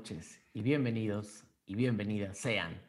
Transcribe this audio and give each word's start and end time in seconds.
Noches 0.00 0.40
y 0.54 0.62
bienvenidos 0.62 1.44
y 1.66 1.74
bienvenidas 1.74 2.38
sean 2.38 2.80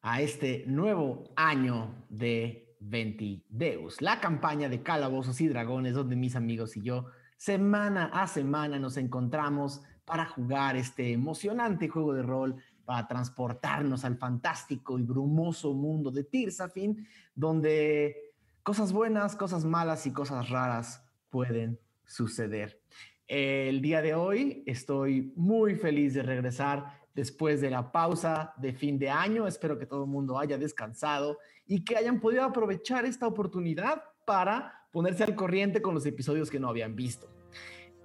a 0.00 0.22
este 0.22 0.64
nuevo 0.66 1.24
año 1.36 2.06
de 2.08 2.78
Ventideus, 2.80 4.00
la 4.00 4.20
campaña 4.20 4.70
de 4.70 4.82
calabozos 4.82 5.38
y 5.42 5.48
dragones 5.48 5.92
donde 5.92 6.16
mis 6.16 6.34
amigos 6.34 6.78
y 6.78 6.82
yo 6.82 7.08
semana 7.36 8.06
a 8.06 8.26
semana 8.26 8.78
nos 8.78 8.96
encontramos 8.96 9.82
para 10.06 10.24
jugar 10.24 10.76
este 10.76 11.12
emocionante 11.12 11.90
juego 11.90 12.14
de 12.14 12.22
rol, 12.22 12.56
para 12.86 13.06
transportarnos 13.06 14.06
al 14.06 14.16
fantástico 14.16 14.98
y 14.98 15.02
brumoso 15.02 15.74
mundo 15.74 16.10
de 16.10 16.24
Tirsafin, 16.24 17.06
donde 17.34 18.32
cosas 18.62 18.94
buenas, 18.94 19.36
cosas 19.36 19.66
malas 19.66 20.06
y 20.06 20.12
cosas 20.14 20.48
raras 20.48 21.04
pueden 21.28 21.78
suceder. 22.06 22.82
El 23.26 23.80
día 23.80 24.02
de 24.02 24.14
hoy 24.14 24.62
estoy 24.66 25.32
muy 25.34 25.76
feliz 25.76 26.12
de 26.12 26.22
regresar 26.22 27.00
después 27.14 27.60
de 27.60 27.70
la 27.70 27.90
pausa 27.90 28.52
de 28.58 28.74
fin 28.74 28.98
de 28.98 29.08
año. 29.08 29.46
Espero 29.46 29.78
que 29.78 29.86
todo 29.86 30.04
el 30.04 30.10
mundo 30.10 30.38
haya 30.38 30.58
descansado 30.58 31.38
y 31.66 31.84
que 31.84 31.96
hayan 31.96 32.20
podido 32.20 32.44
aprovechar 32.44 33.06
esta 33.06 33.26
oportunidad 33.26 34.02
para 34.26 34.86
ponerse 34.92 35.24
al 35.24 35.34
corriente 35.34 35.80
con 35.80 35.94
los 35.94 36.04
episodios 36.04 36.50
que 36.50 36.60
no 36.60 36.68
habían 36.68 36.94
visto. 36.94 37.28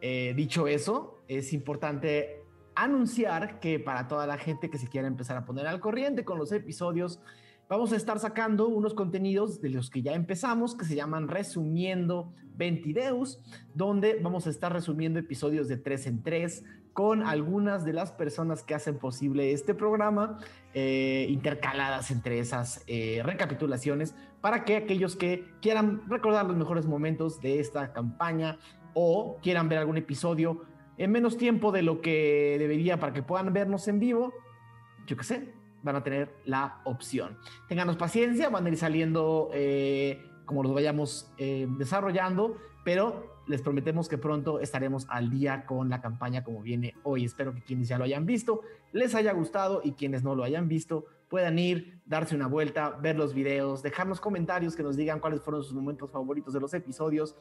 Eh, 0.01 0.33
dicho 0.35 0.67
eso, 0.67 1.21
es 1.27 1.51
importante 1.51 2.41
anunciar 2.75 3.59
que 3.59 3.79
para 3.79 4.07
toda 4.07 4.25
la 4.25 4.37
gente 4.37 4.69
que 4.69 4.77
se 4.77 4.87
quiera 4.87 5.07
empezar 5.07 5.35
a 5.35 5.45
poner 5.45 5.67
al 5.67 5.81
corriente 5.81 6.23
con 6.23 6.37
los 6.37 6.53
episodios, 6.53 7.19
vamos 7.69 7.93
a 7.93 7.95
estar 7.95 8.17
sacando 8.17 8.67
unos 8.67 8.95
contenidos 8.95 9.61
de 9.61 9.69
los 9.69 9.91
que 9.91 10.01
ya 10.01 10.13
empezamos, 10.13 10.75
que 10.75 10.85
se 10.85 10.95
llaman 10.95 11.27
Resumiendo 11.27 12.33
Ventideus, 12.55 13.39
donde 13.75 14.19
vamos 14.21 14.47
a 14.47 14.49
estar 14.49 14.73
resumiendo 14.73 15.19
episodios 15.19 15.67
de 15.67 15.77
tres 15.77 16.07
en 16.07 16.23
tres 16.23 16.65
con 16.93 17.23
algunas 17.23 17.85
de 17.85 17.93
las 17.93 18.11
personas 18.11 18.63
que 18.63 18.73
hacen 18.73 18.97
posible 18.97 19.53
este 19.53 19.75
programa, 19.75 20.39
eh, 20.73 21.27
intercaladas 21.29 22.09
entre 22.09 22.39
esas 22.39 22.83
eh, 22.87 23.21
recapitulaciones, 23.23 24.15
para 24.41 24.65
que 24.65 24.75
aquellos 24.75 25.15
que 25.15 25.45
quieran 25.61 26.01
recordar 26.09 26.47
los 26.47 26.57
mejores 26.57 26.87
momentos 26.87 27.39
de 27.39 27.59
esta 27.59 27.93
campaña 27.93 28.57
o 28.95 29.37
quieran 29.43 29.69
ver 29.69 29.77
algún 29.77 29.97
episodio 29.97 30.63
en 30.97 31.11
menos 31.11 31.37
tiempo 31.37 31.71
de 31.71 31.83
lo 31.83 32.01
que 32.01 32.57
debería 32.57 32.99
para 32.99 33.13
que 33.13 33.21
puedan 33.21 33.53
vernos 33.53 33.87
en 33.87 33.99
vivo, 33.99 34.33
yo 35.05 35.15
qué 35.15 35.23
sé, 35.23 35.58
van 35.83 35.95
a 35.95 36.03
tener 36.03 36.33
la 36.45 36.81
opción. 36.85 37.37
Ténganos 37.67 37.97
paciencia, 37.97 38.49
van 38.49 38.65
a 38.65 38.69
ir 38.69 38.77
saliendo 38.77 39.49
eh, 39.53 40.23
como 40.45 40.63
los 40.63 40.73
vayamos 40.73 41.31
eh, 41.37 41.67
desarrollando, 41.77 42.57
pero 42.83 43.39
les 43.47 43.61
prometemos 43.61 44.07
que 44.07 44.17
pronto 44.17 44.59
estaremos 44.59 45.07
al 45.09 45.29
día 45.29 45.65
con 45.65 45.89
la 45.89 46.01
campaña 46.01 46.43
como 46.43 46.61
viene 46.61 46.95
hoy. 47.03 47.25
Espero 47.25 47.53
que 47.53 47.61
quienes 47.61 47.87
ya 47.87 47.97
lo 47.97 48.03
hayan 48.03 48.25
visto 48.25 48.61
les 48.91 49.15
haya 49.15 49.33
gustado 49.33 49.81
y 49.83 49.93
quienes 49.93 50.23
no 50.23 50.35
lo 50.35 50.43
hayan 50.43 50.67
visto 50.67 51.05
puedan 51.29 51.59
ir, 51.59 52.01
darse 52.05 52.35
una 52.35 52.47
vuelta, 52.47 52.89
ver 52.89 53.15
los 53.15 53.33
videos, 53.33 53.83
dejarnos 53.83 54.19
comentarios 54.19 54.75
que 54.75 54.83
nos 54.83 54.97
digan 54.97 55.19
cuáles 55.19 55.41
fueron 55.41 55.63
sus 55.63 55.73
momentos 55.73 56.11
favoritos 56.11 56.53
de 56.53 56.59
los 56.59 56.73
episodios 56.73 57.35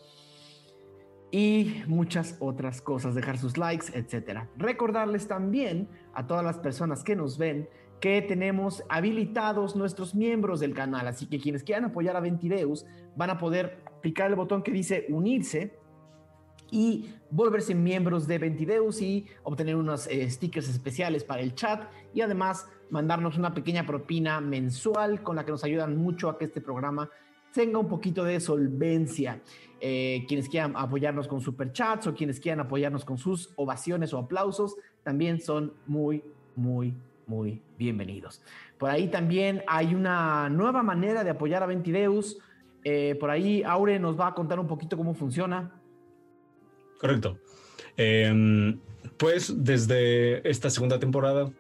y 1.31 1.83
muchas 1.87 2.37
otras 2.41 2.83
cosas, 2.83 3.15
dejar 3.15 3.39
sus 3.39 3.57
likes, 3.57 3.87
etcétera. 3.95 4.49
Recordarles 4.57 5.27
también 5.27 5.89
a 6.13 6.27
todas 6.27 6.45
las 6.45 6.59
personas 6.59 7.03
que 7.03 7.17
nos 7.17 7.39
ven 7.39 7.69
que 8.01 8.23
tenemos 8.23 8.85
habilitados 8.89 9.77
nuestros 9.77 10.15
miembros 10.15 10.61
del 10.61 10.75
canal, 10.75 11.07
así 11.09 11.27
que 11.27 11.39
quienes 11.39 11.63
quieran 11.63 11.87
apoyar 11.87 12.17
a 12.17 12.21
Ventideus 12.21 12.87
van 13.17 13.31
a 13.31 13.39
poder 13.39 13.79
picar 14.01 14.31
el 14.31 14.37
botón 14.37 14.63
que 14.63 14.71
dice 14.71 15.07
unirse 15.09 15.77
y 16.71 17.15
volverse 17.31 17.75
miembros 17.75 18.27
de 18.27 18.39
Ventideus 18.39 19.01
y 19.01 19.27
obtener 19.43 19.77
unos 19.77 20.07
eh, 20.07 20.29
stickers 20.31 20.69
especiales 20.69 21.25
para 21.25 21.43
el 21.43 21.55
chat 21.55 21.89
y 22.15 22.21
además 22.21 22.67
mandarnos 22.91 23.37
una 23.39 23.55
pequeña 23.55 23.87
propina 23.87 24.41
mensual 24.41 25.23
con 25.23 25.37
la 25.37 25.45
que 25.45 25.53
nos 25.53 25.65
ayudan 25.65 25.97
mucho 25.97 26.29
a 26.29 26.39
que 26.39 26.45
este 26.45 26.61
programa 26.61 27.11
tenga 27.53 27.79
un 27.79 27.89
poquito 27.89 28.25
de 28.25 28.41
solvencia. 28.41 29.41
Eh, 29.81 30.25
quienes 30.27 30.49
quieran 30.49 30.75
apoyarnos 30.77 31.29
con 31.29 31.41
superchats 31.41 32.07
o 32.09 32.15
quienes 32.15 32.41
quieran 32.41 32.61
apoyarnos 32.61 33.05
con 33.05 33.17
sus 33.17 33.53
ovaciones 33.57 34.13
o 34.13 34.19
aplausos, 34.19 34.77
también 35.05 35.41
son 35.41 35.73
muy, 35.87 36.23
muy 36.57 36.95
muy 37.29 37.63
bienvenidos. 37.77 38.43
Por 38.79 38.91
ahí 38.91 39.09
también 39.09 39.63
hay 39.67 39.95
una 39.95 40.49
nueva 40.49 40.83
manera 40.83 41.23
de 41.23 41.31
apoyar 41.31 41.63
a 41.63 41.67
Ventideus. 41.67 42.39
Eh, 42.85 43.17
por 43.21 43.31
ahí 43.31 43.63
Aure 43.63 43.99
nos 43.99 44.19
va 44.19 44.29
a 44.29 44.35
contar 44.35 44.59
un 44.59 44.67
poquito 44.67 44.97
cómo 44.97 45.15
funciona. 45.15 45.71
Correcto. 46.99 47.39
Em, 47.97 48.81
pues 49.17 49.55
desde 49.63 50.49
esta 50.49 50.71
segunda 50.71 50.99
temporada, 50.99 51.51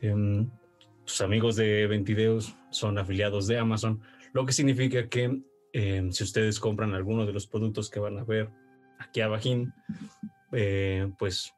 em, 0.00 0.48
tus 1.04 1.20
amigos 1.20 1.56
de 1.56 1.86
Ventideus 1.86 2.56
son 2.70 2.98
afiliados 2.98 3.46
de 3.46 3.58
Amazon, 3.58 4.00
lo 4.32 4.46
que 4.46 4.52
significa 4.52 5.08
que 5.08 5.42
em, 5.72 6.10
si 6.10 6.24
ustedes 6.24 6.58
compran 6.58 6.94
alguno 6.94 7.26
de 7.26 7.32
los 7.32 7.46
productos 7.46 7.90
que 7.90 8.00
van 8.00 8.18
a 8.18 8.24
ver 8.24 8.48
aquí 8.98 9.20
abajo, 9.20 9.66
eh, 10.52 11.10
pues 11.18 11.52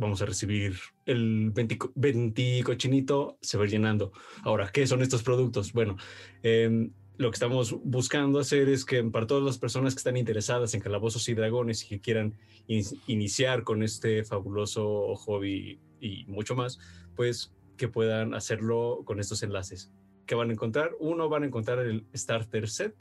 vamos 0.00 0.22
a 0.22 0.26
recibir 0.26 0.76
el 1.06 1.50
20, 1.50 2.62
cochinito, 2.64 3.38
se 3.40 3.58
va 3.58 3.66
llenando. 3.66 4.12
Ahora, 4.42 4.70
¿qué 4.72 4.86
son 4.86 5.02
estos 5.02 5.22
productos? 5.22 5.72
Bueno, 5.72 5.96
em, 6.42 6.92
lo 7.18 7.30
que 7.30 7.34
estamos 7.34 7.76
buscando 7.84 8.38
hacer 8.38 8.68
es 8.70 8.86
que 8.86 9.04
para 9.04 9.26
todas 9.26 9.44
las 9.44 9.58
personas 9.58 9.94
que 9.94 9.98
están 9.98 10.16
interesadas 10.16 10.72
en 10.72 10.80
calabozos 10.80 11.28
y 11.28 11.34
dragones 11.34 11.84
y 11.84 11.88
que 11.88 12.00
quieran 12.00 12.34
iniciar 12.66 13.62
con 13.62 13.82
este 13.82 14.24
fabuloso 14.24 15.14
hobby 15.16 15.78
y 16.00 16.24
mucho 16.26 16.56
más, 16.56 16.78
pues 17.14 17.52
que 17.76 17.88
puedan 17.88 18.32
hacerlo 18.34 19.02
con 19.04 19.20
estos 19.20 19.42
enlaces. 19.42 19.92
¿Qué 20.24 20.34
van 20.34 20.48
a 20.48 20.54
encontrar? 20.54 20.92
Uno, 20.98 21.28
van 21.28 21.42
a 21.42 21.46
encontrar 21.46 21.80
el 21.80 22.06
Starter 22.14 22.68
Set, 22.70 22.94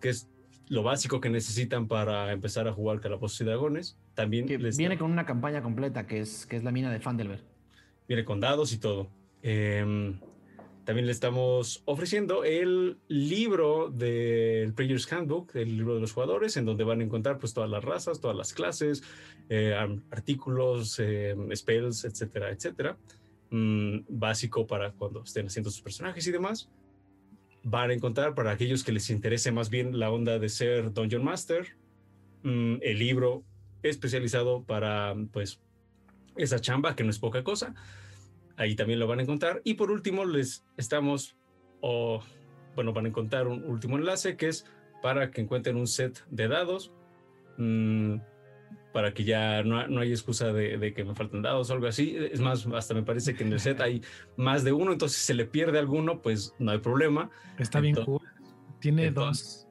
que 0.00 0.10
es 0.10 0.28
lo 0.68 0.82
básico 0.82 1.20
que 1.20 1.30
necesitan 1.30 1.88
para 1.88 2.32
empezar 2.32 2.68
a 2.68 2.72
jugar 2.72 3.00
Calabozos 3.00 3.40
y 3.40 3.44
Dragones. 3.44 3.96
También 4.14 4.46
viene 4.46 4.98
con 4.98 5.10
una 5.10 5.24
campaña 5.24 5.62
completa 5.62 6.06
que 6.06 6.20
es, 6.20 6.46
que 6.46 6.56
es 6.56 6.64
la 6.64 6.72
mina 6.72 6.90
de 6.90 7.00
Fandelver. 7.00 7.42
Viene 8.06 8.24
con 8.24 8.40
dados 8.40 8.72
y 8.72 8.78
todo. 8.78 9.08
Em, 9.42 10.18
también 10.84 11.06
le 11.06 11.12
estamos 11.12 11.82
ofreciendo 11.84 12.44
el 12.44 12.98
libro 13.08 13.90
del 13.90 14.72
Player's 14.74 15.10
Handbook, 15.12 15.54
el 15.56 15.76
libro 15.76 15.94
de 15.94 16.00
los 16.00 16.12
jugadores, 16.12 16.56
en 16.56 16.64
donde 16.64 16.84
van 16.84 17.00
a 17.00 17.04
encontrar 17.04 17.38
pues 17.38 17.52
todas 17.52 17.70
las 17.70 17.84
razas, 17.84 18.20
todas 18.20 18.36
las 18.36 18.52
clases, 18.52 19.02
eh, 19.48 19.74
artículos, 20.10 20.98
em, 20.98 21.54
spells, 21.54 22.04
etcétera, 22.04 22.50
etcétera. 22.50 22.96
Mm, 23.50 24.00
básico 24.08 24.66
para 24.66 24.92
cuando 24.92 25.22
estén 25.22 25.46
haciendo 25.46 25.70
sus 25.70 25.80
personajes 25.80 26.26
y 26.26 26.32
demás 26.32 26.68
van 27.70 27.90
a 27.90 27.94
encontrar 27.94 28.34
para 28.34 28.50
aquellos 28.50 28.84
que 28.84 28.92
les 28.92 29.10
interese 29.10 29.52
más 29.52 29.70
bien 29.70 29.98
la 29.98 30.10
onda 30.10 30.38
de 30.38 30.48
ser 30.48 30.92
Dungeon 30.92 31.24
Master, 31.24 31.76
mm, 32.42 32.76
el 32.82 32.98
libro 32.98 33.44
especializado 33.82 34.64
para 34.64 35.14
pues 35.32 35.60
esa 36.36 36.60
chamba 36.60 36.96
que 36.96 37.04
no 37.04 37.10
es 37.10 37.18
poca 37.18 37.44
cosa. 37.44 37.74
Ahí 38.56 38.74
también 38.74 38.98
lo 38.98 39.06
van 39.06 39.20
a 39.20 39.22
encontrar. 39.22 39.60
Y 39.64 39.74
por 39.74 39.90
último 39.90 40.24
les 40.24 40.64
estamos, 40.76 41.36
o 41.80 42.22
bueno, 42.74 42.92
van 42.92 43.04
a 43.06 43.08
encontrar 43.08 43.46
un 43.46 43.64
último 43.64 43.96
enlace 43.96 44.36
que 44.36 44.48
es 44.48 44.64
para 45.02 45.30
que 45.30 45.40
encuentren 45.40 45.76
un 45.76 45.86
set 45.86 46.24
de 46.30 46.48
dados. 46.48 46.92
Mm, 47.56 48.16
para 48.92 49.12
que 49.12 49.24
ya 49.24 49.62
no, 49.62 49.86
no 49.88 50.00
hay 50.00 50.10
excusa 50.10 50.52
de, 50.52 50.92
que 50.94 51.04
me 51.04 51.14
faltan 51.14 51.42
dados 51.42 51.70
o 51.70 51.74
algo 51.74 51.86
así. 51.86 52.16
Es 52.16 52.40
más, 52.40 52.66
hasta 52.66 52.94
me 52.94 53.02
parece 53.02 53.34
que 53.34 53.44
en 53.44 53.52
el 53.52 53.60
set 53.60 53.80
hay 53.80 54.02
más 54.36 54.64
de 54.64 54.72
uno, 54.72 54.92
entonces 54.92 55.18
si 55.18 55.26
se 55.26 55.34
le 55.34 55.44
pierde 55.44 55.78
alguno, 55.78 56.22
pues 56.22 56.54
no 56.58 56.70
hay 56.70 56.78
problema. 56.78 57.30
Está 57.58 57.80
bien 57.80 57.96
cool. 57.96 58.20
Tiene 58.80 59.10
dos, 59.10 59.66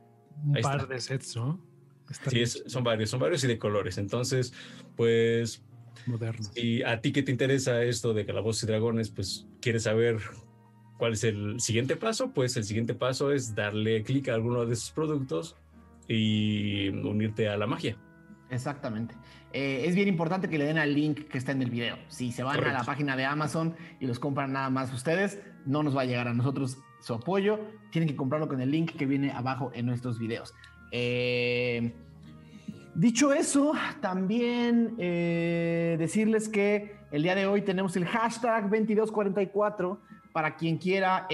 un 0.45 0.53
par 0.61 0.87
de 0.87 0.99
sets, 0.99 1.35
¿no? 1.35 1.59
sí, 2.29 2.45
son 2.45 2.83
varios, 2.83 3.09
son 3.09 3.19
varios 3.19 3.43
y 3.43 3.47
de 3.47 3.57
colores. 3.57 3.97
Entonces, 3.97 4.53
pues... 4.95 5.63
Modernos. 6.05 6.55
Y 6.55 6.83
a 6.83 7.01
ti 7.01 7.11
que 7.11 7.23
te 7.23 7.31
interesa 7.31 7.83
esto 7.83 8.13
de 8.13 8.25
Calabozos 8.25 8.63
y 8.63 8.67
Dragones, 8.67 9.09
pues 9.09 9.47
quieres 9.61 9.83
saber 9.83 10.19
cuál 10.97 11.13
es 11.13 11.23
el 11.23 11.59
siguiente 11.59 11.95
paso, 11.95 12.31
pues 12.33 12.55
el 12.55 12.63
siguiente 12.63 12.93
paso 12.93 13.31
es 13.31 13.55
darle 13.55 14.03
clic 14.03 14.29
a 14.29 14.35
alguno 14.35 14.65
de 14.65 14.73
esos 14.73 14.91
productos 14.91 15.55
y 16.07 16.89
unirte 16.89 17.49
a 17.49 17.57
la 17.57 17.67
magia. 17.67 17.97
Exactamente. 18.49 19.15
Eh, 19.53 19.83
es 19.85 19.95
bien 19.95 20.07
importante 20.07 20.49
que 20.49 20.57
le 20.57 20.65
den 20.65 20.77
al 20.77 20.93
link 20.93 21.27
que 21.27 21.37
está 21.37 21.51
en 21.51 21.61
el 21.61 21.69
video. 21.69 21.97
Si 22.07 22.31
se 22.31 22.43
van 22.43 22.63
a 22.63 22.73
la 22.73 22.83
página 22.83 23.15
de 23.15 23.25
Amazon 23.25 23.75
y 23.99 24.05
los 24.05 24.19
compran 24.19 24.53
nada 24.53 24.69
más 24.69 24.93
ustedes, 24.93 25.39
no 25.65 25.83
nos 25.83 25.95
va 25.95 26.01
a 26.01 26.05
llegar 26.05 26.27
a 26.27 26.33
nosotros 26.33 26.77
su 27.01 27.13
apoyo. 27.13 27.59
Tienen 27.91 28.09
que 28.09 28.15
comprarlo 28.15 28.47
con 28.47 28.61
el 28.61 28.71
link 28.71 28.91
que 28.91 29.05
viene 29.05 29.31
abajo 29.31 29.71
en 29.73 29.85
nuestros 29.85 30.19
videos. 30.19 30.53
Eh, 30.91 31.93
dicho 32.95 33.33
eso, 33.33 33.73
también 34.01 34.95
eh, 34.97 35.95
decirles 35.99 36.47
que 36.47 36.95
el 37.11 37.23
día 37.23 37.35
de 37.35 37.47
hoy 37.47 37.61
tenemos 37.61 37.95
el 37.97 38.05
hashtag 38.05 38.63
2244 38.63 39.99
para 40.31 40.55
quien 40.55 40.77
quiera 40.77 41.25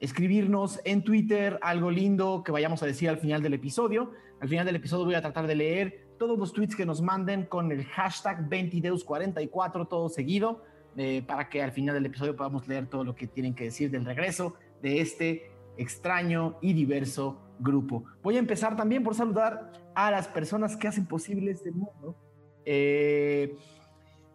escribirnos 0.00 0.80
en 0.84 1.02
Twitter 1.02 1.58
algo 1.62 1.90
lindo 1.90 2.42
que 2.44 2.50
vayamos 2.50 2.82
a 2.82 2.86
decir 2.86 3.08
al 3.08 3.18
final 3.18 3.42
del 3.42 3.54
episodio. 3.54 4.12
Al 4.40 4.48
final 4.48 4.66
del 4.66 4.76
episodio 4.76 5.04
voy 5.04 5.14
a 5.14 5.20
tratar 5.20 5.46
de 5.46 5.54
leer 5.54 6.08
todos 6.18 6.38
los 6.38 6.52
tweets 6.52 6.76
que 6.76 6.86
nos 6.86 7.02
manden 7.02 7.44
con 7.46 7.72
el 7.72 7.84
hashtag 7.84 8.48
20deus44, 8.48 9.88
todo 9.88 10.08
seguido, 10.08 10.62
eh, 10.96 11.22
para 11.26 11.48
que 11.48 11.62
al 11.62 11.72
final 11.72 11.94
del 11.94 12.06
episodio 12.06 12.36
podamos 12.36 12.66
leer 12.68 12.86
todo 12.86 13.04
lo 13.04 13.14
que 13.14 13.26
tienen 13.26 13.54
que 13.54 13.64
decir 13.64 13.90
del 13.90 14.04
regreso 14.04 14.54
de 14.82 15.00
este 15.00 15.50
extraño 15.76 16.58
y 16.60 16.72
diverso 16.72 17.38
grupo. 17.58 18.04
Voy 18.22 18.36
a 18.36 18.38
empezar 18.38 18.76
también 18.76 19.02
por 19.02 19.14
saludar 19.14 19.72
a 19.94 20.10
las 20.10 20.28
personas 20.28 20.76
que 20.76 20.88
hacen 20.88 21.06
posible 21.06 21.50
este 21.50 21.70
mundo. 21.70 22.16
Eh, 22.64 23.56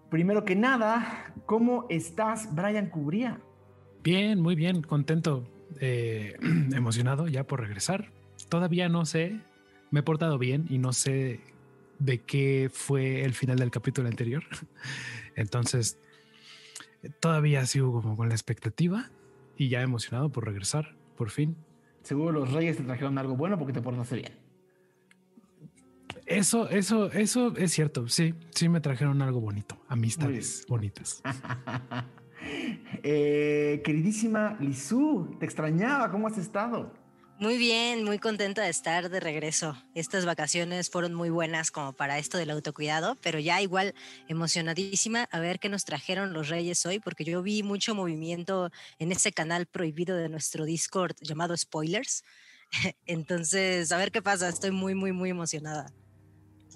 primero 0.10 0.44
que 0.46 0.56
nada, 0.56 1.34
¿cómo 1.46 1.86
estás, 1.90 2.54
Brian 2.54 2.90
Cubría? 2.90 3.40
Bien, 4.04 4.42
muy 4.42 4.56
bien, 4.56 4.82
contento, 4.82 5.48
eh, 5.80 6.36
emocionado 6.74 7.28
ya 7.28 7.46
por 7.46 7.62
regresar. 7.62 8.12
Todavía 8.50 8.90
no 8.90 9.06
sé, 9.06 9.40
me 9.94 10.00
he 10.00 10.04
portado 10.04 10.40
bien 10.40 10.66
y 10.72 10.80
no 10.80 10.92
sé 10.92 11.40
de 12.00 12.18
qué 12.22 12.72
fue 12.74 13.24
el 13.24 13.36
final 13.36 13.60
del 13.60 13.70
capítulo 13.70 14.08
anterior. 14.08 14.44
Entonces, 15.36 16.00
todavía 17.20 17.64
sigo 17.68 18.02
como 18.02 18.18
con 18.18 18.28
la 18.28 18.34
expectativa 18.34 19.12
y 19.56 19.70
ya 19.70 19.84
emocionado 19.84 20.32
por 20.32 20.46
regresar, 20.46 20.96
por 21.16 21.30
fin. 21.30 21.56
Seguro 22.02 22.32
los 22.32 22.52
reyes 22.52 22.76
te 22.76 22.84
trajeron 22.84 23.20
algo 23.20 23.36
bueno 23.36 23.60
porque 23.60 23.72
te 23.72 23.82
portaste 23.84 24.16
bien. 24.16 24.32
Eso, 26.26 26.70
eso, 26.70 27.12
eso 27.12 27.56
es 27.56 27.72
cierto. 27.72 28.08
Sí, 28.08 28.34
sí 28.50 28.70
me 28.70 28.82
trajeron 28.82 29.22
algo 29.22 29.42
bonito. 29.42 29.78
Amistades 29.88 30.66
bonitas. 30.68 31.22
Eh, 33.06 33.82
queridísima 33.86 34.58
Lizú, 34.60 35.38
te 35.40 35.46
extrañaba. 35.46 36.12
¿Cómo 36.12 36.28
has 36.28 36.38
estado? 36.38 36.92
Muy 37.40 37.58
bien, 37.58 38.04
muy 38.06 38.20
contenta 38.20 38.62
de 38.62 38.70
estar 38.70 39.10
de 39.10 39.20
regreso. 39.20 39.76
Estas 39.96 40.24
vacaciones 40.24 40.92
fueron 40.92 41.16
muy 41.16 41.32
buenas 41.32 41.72
como 41.72 41.92
para 41.92 42.20
esto 42.20 42.38
del 42.38 42.52
autocuidado, 42.52 43.18
pero 43.22 43.40
ya 43.40 43.60
igual 43.60 43.96
emocionadísima 44.28 45.28
a 45.32 45.40
ver 45.40 45.60
qué 45.60 45.68
nos 45.68 45.84
trajeron 45.84 46.32
los 46.32 46.50
Reyes 46.50 46.86
hoy, 46.86 47.00
porque 47.00 47.24
yo 47.24 47.42
vi 47.42 47.64
mucho 47.64 47.96
movimiento 47.96 48.72
en 49.00 49.12
ese 49.12 49.32
canal 49.34 49.66
prohibido 49.66 50.16
de 50.16 50.30
nuestro 50.30 50.64
Discord 50.64 51.16
llamado 51.22 51.58
Spoilers. 51.58 52.24
Entonces, 53.08 53.92
a 53.92 53.98
ver 53.98 54.12
qué 54.12 54.22
pasa. 54.22 54.48
Estoy 54.48 54.72
muy, 54.72 54.94
muy, 54.94 55.12
muy 55.12 55.32
emocionada. 55.32 55.92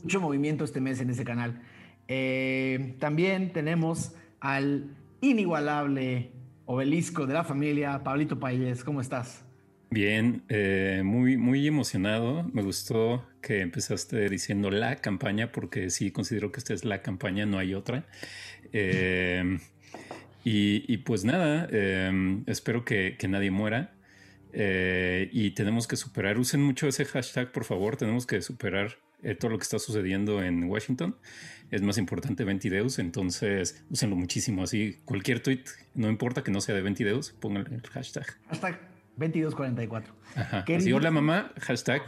Mucho 0.02 0.20
movimiento 0.20 0.64
este 0.64 0.82
mes 0.82 1.00
en 1.00 1.12
ese 1.12 1.24
canal. 1.24 1.62
Eh, 2.08 2.96
también 3.00 3.54
tenemos 3.54 4.14
al 4.40 4.90
inigualable 5.22 6.32
obelisco 6.66 7.28
de 7.28 7.36
la 7.36 7.44
familia, 7.44 8.04
Pablito 8.04 8.40
Payés. 8.40 8.84
¿Cómo 8.84 9.02
estás? 9.02 9.47
Bien, 9.90 10.44
eh, 10.50 11.02
muy, 11.06 11.38
muy 11.38 11.66
emocionado. 11.66 12.44
Me 12.52 12.62
gustó 12.62 13.26
que 13.42 13.62
empezaste 13.62 14.30
diciendo 14.30 14.70
la 14.70 14.98
campaña, 14.98 15.52
porque 15.52 15.90
sí 15.90 16.12
considero 16.12 16.52
que 16.52 16.60
esta 16.60 16.74
es 16.74 16.84
la 16.84 17.02
campaña, 17.02 17.46
no 17.46 17.58
hay 17.58 17.74
otra. 17.74 18.06
Em, 18.74 19.60
y, 20.44 20.98
pues 21.00 21.26
nada, 21.26 21.68
em, 21.72 22.44
espero 22.48 22.84
que, 22.86 23.18
nadie 23.30 23.52
muera. 23.52 23.94
Eh, 24.54 25.30
y 25.32 25.52
tenemos 25.52 25.88
que 25.88 25.96
superar, 25.96 26.38
usen 26.40 26.62
mucho 26.62 26.88
ese 26.88 27.06
hashtag, 27.06 27.52
por 27.52 27.64
favor, 27.64 27.98
tenemos 27.98 28.26
que 28.26 28.42
superar 28.42 28.98
eh, 29.24 29.36
todo 29.36 29.52
lo 29.52 29.58
que 29.58 29.64
está 29.64 29.80
sucediendo 29.80 30.44
en 30.44 30.64
Washington. 30.66 31.16
Es 31.72 31.82
más 31.82 31.98
importante 31.98 32.44
Ventideus, 32.44 33.00
entonces 33.00 33.84
úsenlo 33.90 34.16
muchísimo. 34.16 34.64
Así, 34.64 35.00
cualquier 35.06 35.42
tweet, 35.42 35.64
no 35.96 36.10
importa 36.10 36.44
que 36.44 36.52
no 36.52 36.62
sea 36.62 36.76
de 36.76 36.82
Ventideus, 36.82 37.32
pongan 37.32 37.68
el 37.74 37.82
hashtag. 37.90 38.26
Hashtag 38.48 38.97
2244. 39.18 40.14
Ajá. 40.36 40.66
Así, 40.76 40.94
hola 40.94 41.12
mamá, 41.12 41.52
hashtag 41.60 42.02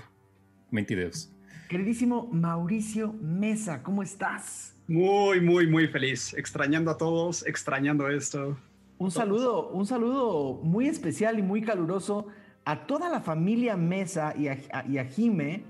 22. 0.72 1.32
Queridísimo 1.68 2.28
Mauricio 2.32 3.14
Mesa, 3.22 3.84
¿cómo 3.84 4.04
estás? 4.04 4.76
Muy, 4.88 5.42
muy, 5.42 5.68
muy 5.68 5.88
feliz. 5.88 6.34
Extrañando 6.34 6.92
a 6.92 6.98
todos, 6.98 7.46
extrañando 7.46 8.10
esto. 8.10 8.58
Un 8.98 9.12
saludo, 9.12 9.70
un 9.70 9.86
saludo 9.86 10.60
muy 10.64 10.88
especial 10.88 11.40
y 11.40 11.42
muy 11.42 11.62
caluroso 11.62 12.28
a 12.66 12.86
toda 12.86 13.10
la 13.10 13.22
familia 13.22 13.76
Mesa 13.78 14.34
y 14.38 14.48
a, 14.48 15.06
Jime, 15.06 15.64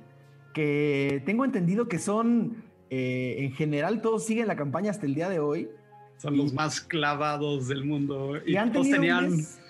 que 0.54 1.22
tengo 1.26 1.46
entendido 1.46 1.88
que 1.88 2.00
son, 2.00 2.64
eh, 2.90 3.36
en 3.40 3.52
general, 3.54 4.02
todos 4.02 4.26
siguen 4.26 4.48
la 4.48 4.56
campaña 4.56 4.92
hasta 4.92 5.06
el 5.06 5.16
día 5.16 5.30
de 5.30 5.40
hoy. 5.40 5.70
Son 6.18 6.36
los 6.36 6.54
más 6.54 6.82
clavados 6.82 7.68
del 7.70 7.86
mundo. 7.86 8.34
Y, 8.46 8.58
han, 8.58 8.72
tenido 8.74 9.18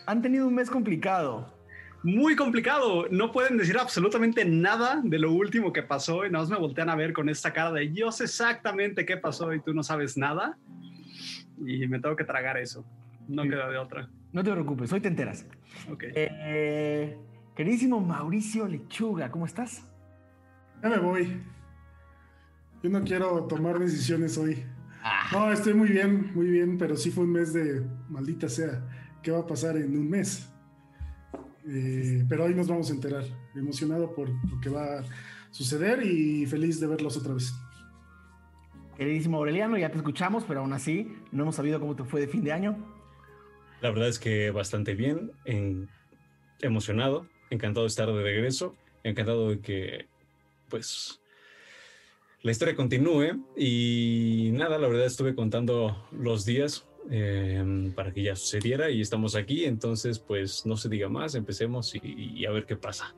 han 0.08 0.22
tenido 0.22 0.48
un 0.48 0.56
mes 0.56 0.70
complicado 0.70 1.59
muy 2.04 2.36
complicado. 2.36 3.08
No 3.10 3.32
pueden 3.32 3.58
decir 3.58 3.78
absolutamente 3.78 4.46
nada 4.46 5.02
de 5.04 5.20
lo 5.20 5.32
último 5.32 5.74
que 5.74 5.84
pasó 5.84 6.26
y 6.26 6.32
nada 6.32 6.44
más 6.44 6.52
me 6.52 6.58
voltean 6.58 6.90
a 6.90 6.96
ver 6.96 7.14
con 7.14 7.30
esta 7.30 7.54
cara 7.54 7.72
de 7.72 7.92
yo 7.92 8.12
sé 8.12 8.26
exactamente 8.26 9.06
qué 9.06 9.18
pasó 9.18 9.54
y 9.54 9.62
tú 9.62 9.74
no 9.74 9.84
sabes 9.84 10.18
nada. 10.18 10.58
Y 11.66 11.88
me 11.88 12.00
tengo 12.00 12.16
que 12.16 12.24
tragar 12.24 12.58
eso. 12.58 12.86
No 13.28 13.44
queda 13.44 13.70
de 13.70 13.78
otra. 13.78 14.10
No 14.32 14.44
te 14.44 14.52
preocupes, 14.52 14.92
hoy 14.94 15.02
te 15.02 15.08
enteras. 15.08 15.46
Ok. 15.92 16.04
Eh, 16.16 17.18
queridísimo 17.56 18.00
Mauricio 18.00 18.68
Lechuga, 18.68 19.30
¿cómo 19.30 19.46
estás? 19.46 19.84
Ya 20.82 20.90
me 20.90 20.98
voy. 21.00 21.42
Yo 22.82 22.90
no 22.90 23.04
quiero 23.04 23.44
tomar 23.44 23.78
decisiones 23.78 24.38
hoy. 24.38 24.64
Ah. 25.04 25.28
No, 25.32 25.52
estoy 25.52 25.74
muy 25.74 25.90
bien, 25.90 26.32
muy 26.34 26.48
bien, 26.48 26.78
pero 26.78 26.96
sí 26.96 27.12
fue 27.12 27.26
un 27.26 27.32
mes 27.34 27.54
de 27.54 27.86
maldita 28.08 28.48
sea. 28.48 28.82
¿Qué 29.22 29.32
va 29.32 29.40
a 29.40 29.48
pasar 29.48 29.76
en 29.76 29.98
un 29.98 30.10
mes? 30.10 30.49
Eh, 31.72 32.26
pero 32.28 32.46
hoy 32.46 32.56
nos 32.56 32.68
vamos 32.68 32.90
a 32.90 32.94
enterar. 32.94 33.24
Emocionado 33.56 34.14
por 34.14 34.30
lo 34.30 34.60
que 34.62 34.70
va 34.70 35.00
a 35.00 35.04
suceder 35.52 36.04
y 36.04 36.46
feliz 36.46 36.80
de 36.80 36.88
verlos 36.88 37.18
otra 37.18 37.34
vez. 37.34 37.54
Queridísimo 38.98 39.38
Aureliano, 39.38 39.78
ya 39.78 39.92
te 39.92 39.98
escuchamos, 39.98 40.44
pero 40.46 40.62
aún 40.62 40.74
así 40.74 41.08
no 41.32 41.44
hemos 41.44 41.56
sabido 41.56 41.80
cómo 41.80 41.96
te 41.96 42.04
fue 42.04 42.22
de 42.22 42.28
fin 42.28 42.44
de 42.44 42.52
año. 42.52 42.76
La 43.82 43.92
verdad 43.92 44.10
es 44.10 44.20
que 44.20 44.52
bastante 44.52 44.94
bien, 44.94 45.32
emocionado, 46.62 47.26
encantado 47.50 47.86
de 47.86 47.90
estar 47.90 48.08
de 48.08 48.22
regreso, 48.22 48.76
encantado 49.04 49.52
de 49.52 49.62
que, 49.62 50.08
pues, 50.68 51.22
la 52.42 52.52
historia 52.52 52.76
continúe 52.76 53.42
y 53.56 54.50
nada, 54.54 54.78
la 54.78 54.88
verdad 54.90 55.06
estuve 55.06 55.34
contando 55.34 56.08
los 56.12 56.44
días 56.44 56.89
Em, 57.12 57.92
para 57.94 58.12
que 58.12 58.22
ya 58.22 58.36
sucediera 58.36 58.92
y 58.92 59.02
estamos 59.02 59.36
aquí, 59.36 59.66
entonces 59.66 60.20
pues 60.20 60.66
no 60.66 60.78
se 60.78 60.90
diga 60.90 61.10
más, 61.10 61.34
empecemos 61.34 61.96
y, 61.96 62.46
a 62.46 62.52
ver 62.52 62.66
qué 62.66 62.76
pasa. 62.76 63.16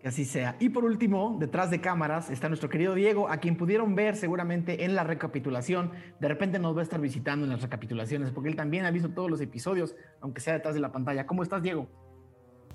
Que 0.00 0.08
así 0.08 0.24
sea. 0.24 0.56
Y 0.60 0.70
por 0.70 0.84
último, 0.84 1.36
detrás 1.38 1.70
de 1.70 1.80
cámaras 1.80 2.30
está 2.30 2.48
nuestro 2.48 2.70
querido 2.70 2.94
Diego, 2.94 3.28
a 3.28 3.36
quien 3.38 3.56
pudieron 3.56 3.94
ver 3.94 4.16
seguramente 4.16 4.84
en 4.84 4.94
la 4.94 5.04
recapitulación. 5.04 5.90
De 6.20 6.28
repente 6.28 6.58
nos 6.58 6.74
va 6.74 6.80
a 6.80 6.84
estar 6.84 7.00
visitando 7.00 7.44
en 7.44 7.52
las 7.52 7.60
recapitulaciones, 7.60 8.30
porque 8.30 8.48
él 8.48 8.56
también 8.56 8.86
ha 8.86 8.90
visto 8.90 9.10
todos 9.10 9.30
los 9.30 9.42
episodios, 9.42 9.94
aunque 10.22 10.40
sea 10.40 10.54
detrás 10.54 10.74
de 10.74 10.80
la 10.80 10.90
pantalla. 10.90 11.26
¿Cómo 11.26 11.42
estás, 11.42 11.62
Diego? 11.62 11.88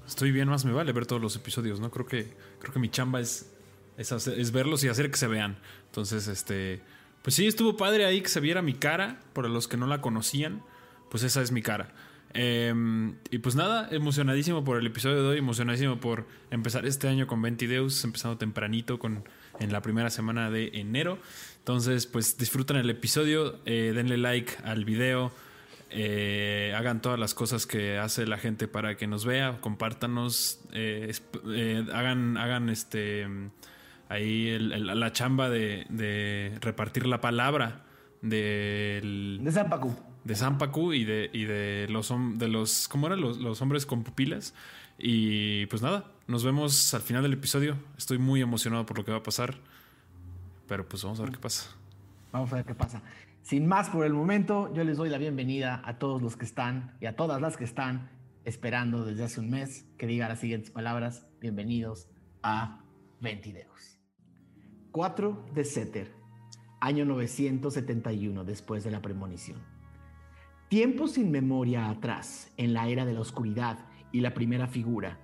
Estoy 0.06 0.32
bien, 0.32 0.50
más 0.50 0.66
me 0.66 0.72
vale 0.72 0.92
ver 0.92 1.08
todos 1.08 1.22
los 1.22 1.36
episodios, 1.36 1.80
¿no? 1.80 1.90
Creo 1.90 2.06
que, 2.06 2.28
creo 2.60 2.74
que 2.74 2.80
mi 2.80 2.90
chamba 2.90 3.22
es, 3.22 3.52
es, 3.98 4.12
es 4.12 4.52
verlos 4.52 4.84
y 4.84 4.90
hacer 4.90 5.10
que 5.10 5.18
se 5.18 5.28
vean. 5.28 5.58
Entonces, 5.88 6.28
este 6.28 6.82
pues 7.22 7.36
sí, 7.36 7.48
estuvo 7.48 7.78
padre 7.78 8.06
ahí 8.06 8.22
que 8.22 8.30
se 8.30 8.40
viera 8.40 8.62
mi 8.62 8.74
cara, 8.74 9.20
para 9.34 9.48
los 9.48 9.68
que 9.68 9.78
no 9.78 9.88
la 9.88 10.02
conocían, 10.02 10.64
pues 11.10 11.24
esa 11.24 11.42
es 11.42 11.52
mi 11.52 11.62
cara. 11.62 11.94
Em, 12.34 13.16
y 13.30 13.40
pues 13.40 13.56
nada, 13.56 13.90
emocionadísimo 13.92 14.64
por 14.64 14.78
el 14.78 14.88
episodio 14.88 15.22
de 15.22 15.30
hoy, 15.30 15.38
emocionadísimo 15.38 16.00
por 16.00 16.26
empezar 16.50 16.86
este 16.86 17.08
año 17.08 17.28
con 17.28 17.42
Ventideus, 17.42 18.04
empezando 18.04 18.38
tempranito 18.38 19.00
con, 19.00 19.24
en 19.60 19.72
la 19.72 19.82
primera 19.82 20.10
semana 20.10 20.50
de 20.50 20.72
enero. 20.74 21.20
Entonces, 21.60 22.08
pues 22.08 22.38
disfruten 22.38 22.78
el 22.78 22.90
episodio, 22.90 23.60
eh, 23.66 23.92
denle 23.94 24.18
like 24.18 24.54
al 24.64 24.86
video, 24.86 25.32
eh, 25.90 26.74
hagan 26.76 27.02
todas 27.02 27.20
las 27.20 27.34
cosas 27.34 27.68
que 27.68 27.98
hace 27.98 28.26
la 28.26 28.38
gente 28.38 28.68
para 28.70 28.96
que 28.96 29.08
nos 29.08 29.26
vea, 29.26 29.60
compártanos, 29.60 30.62
eh, 30.72 31.14
hagan, 31.94 32.38
hagan 32.38 32.70
este 32.70 33.28
ahí 34.12 34.60
la 34.60 35.12
chamba 35.14 35.50
de, 35.50 36.58
repartir 36.62 37.08
la 37.08 37.22
palabra 37.22 37.86
del, 38.22 39.40
de 39.42 39.52
Zampacu. 39.52 39.96
De 40.24 40.36
Zampacu 40.36 40.94
y 40.94 41.06
de, 41.06 41.30
y 41.34 41.46
de 41.46 41.88
los 41.90 42.14
de 42.36 42.48
los 42.48 42.88
¿cómo 42.88 43.08
eran? 43.08 43.22
Los, 43.22 43.62
hombres 43.62 43.86
con 43.86 44.04
pupilas. 44.04 44.54
Y 44.98 45.66
pues 45.68 45.82
nada, 45.82 46.12
nos 46.28 46.44
vemos 46.44 46.94
al 46.94 47.02
final 47.02 47.24
del 47.24 47.34
episodio. 47.34 47.78
Estoy 47.98 48.18
muy 48.18 48.42
emocionado 48.42 48.86
por 48.86 48.98
lo 48.98 49.06
que 49.06 49.12
va 49.12 49.18
a 49.18 49.24
pasar. 49.24 49.56
Pero 50.68 50.88
pues 50.88 51.04
vamos 51.04 51.20
a 51.20 51.24
ver 51.24 51.32
qué 51.32 51.40
pasa. 51.40 51.70
Vamos 52.32 52.52
a 52.52 52.58
ver 52.58 52.66
qué 52.66 52.76
pasa. 52.76 53.02
Sin 53.42 53.66
más 53.66 53.90
por 53.90 54.06
el 54.06 54.14
momento, 54.14 54.72
yo 54.74 54.84
les 54.84 54.98
doy 54.98 55.10
la 55.10 55.18
bienvenida 55.18 55.82
a 55.86 55.98
todos 55.98 56.22
los 56.22 56.38
que 56.38 56.46
están 56.46 56.96
y 57.02 57.08
a 57.08 57.16
todas 57.16 57.42
las 57.42 57.58
que 57.58 57.64
están 57.64 58.10
esperando 58.46 59.06
desde 59.06 59.24
hace 59.24 59.40
un 59.40 59.50
mes 59.50 59.86
que 59.98 60.06
diga 60.06 60.28
las 60.28 60.40
siguientes 60.40 60.70
palabras. 60.70 61.26
Bienvenidos 61.40 62.08
a 62.44 62.84
Ventideos. 63.20 63.91
4 64.92 65.46
de 65.56 65.64
Seter, 65.64 66.12
año 66.82 67.06
971 67.06 68.44
después 68.44 68.84
de 68.84 68.92
la 68.92 69.02
premonición. 69.02 69.58
Tiempo 70.68 71.08
sin 71.08 71.32
memoria 71.32 71.90
atrás, 71.90 72.52
en 72.58 72.74
la 72.74 72.90
era 72.90 73.06
de 73.06 73.14
la 73.14 73.22
oscuridad 73.22 73.86
y 74.12 74.20
la 74.20 74.34
primera 74.34 74.68
figura, 74.68 75.18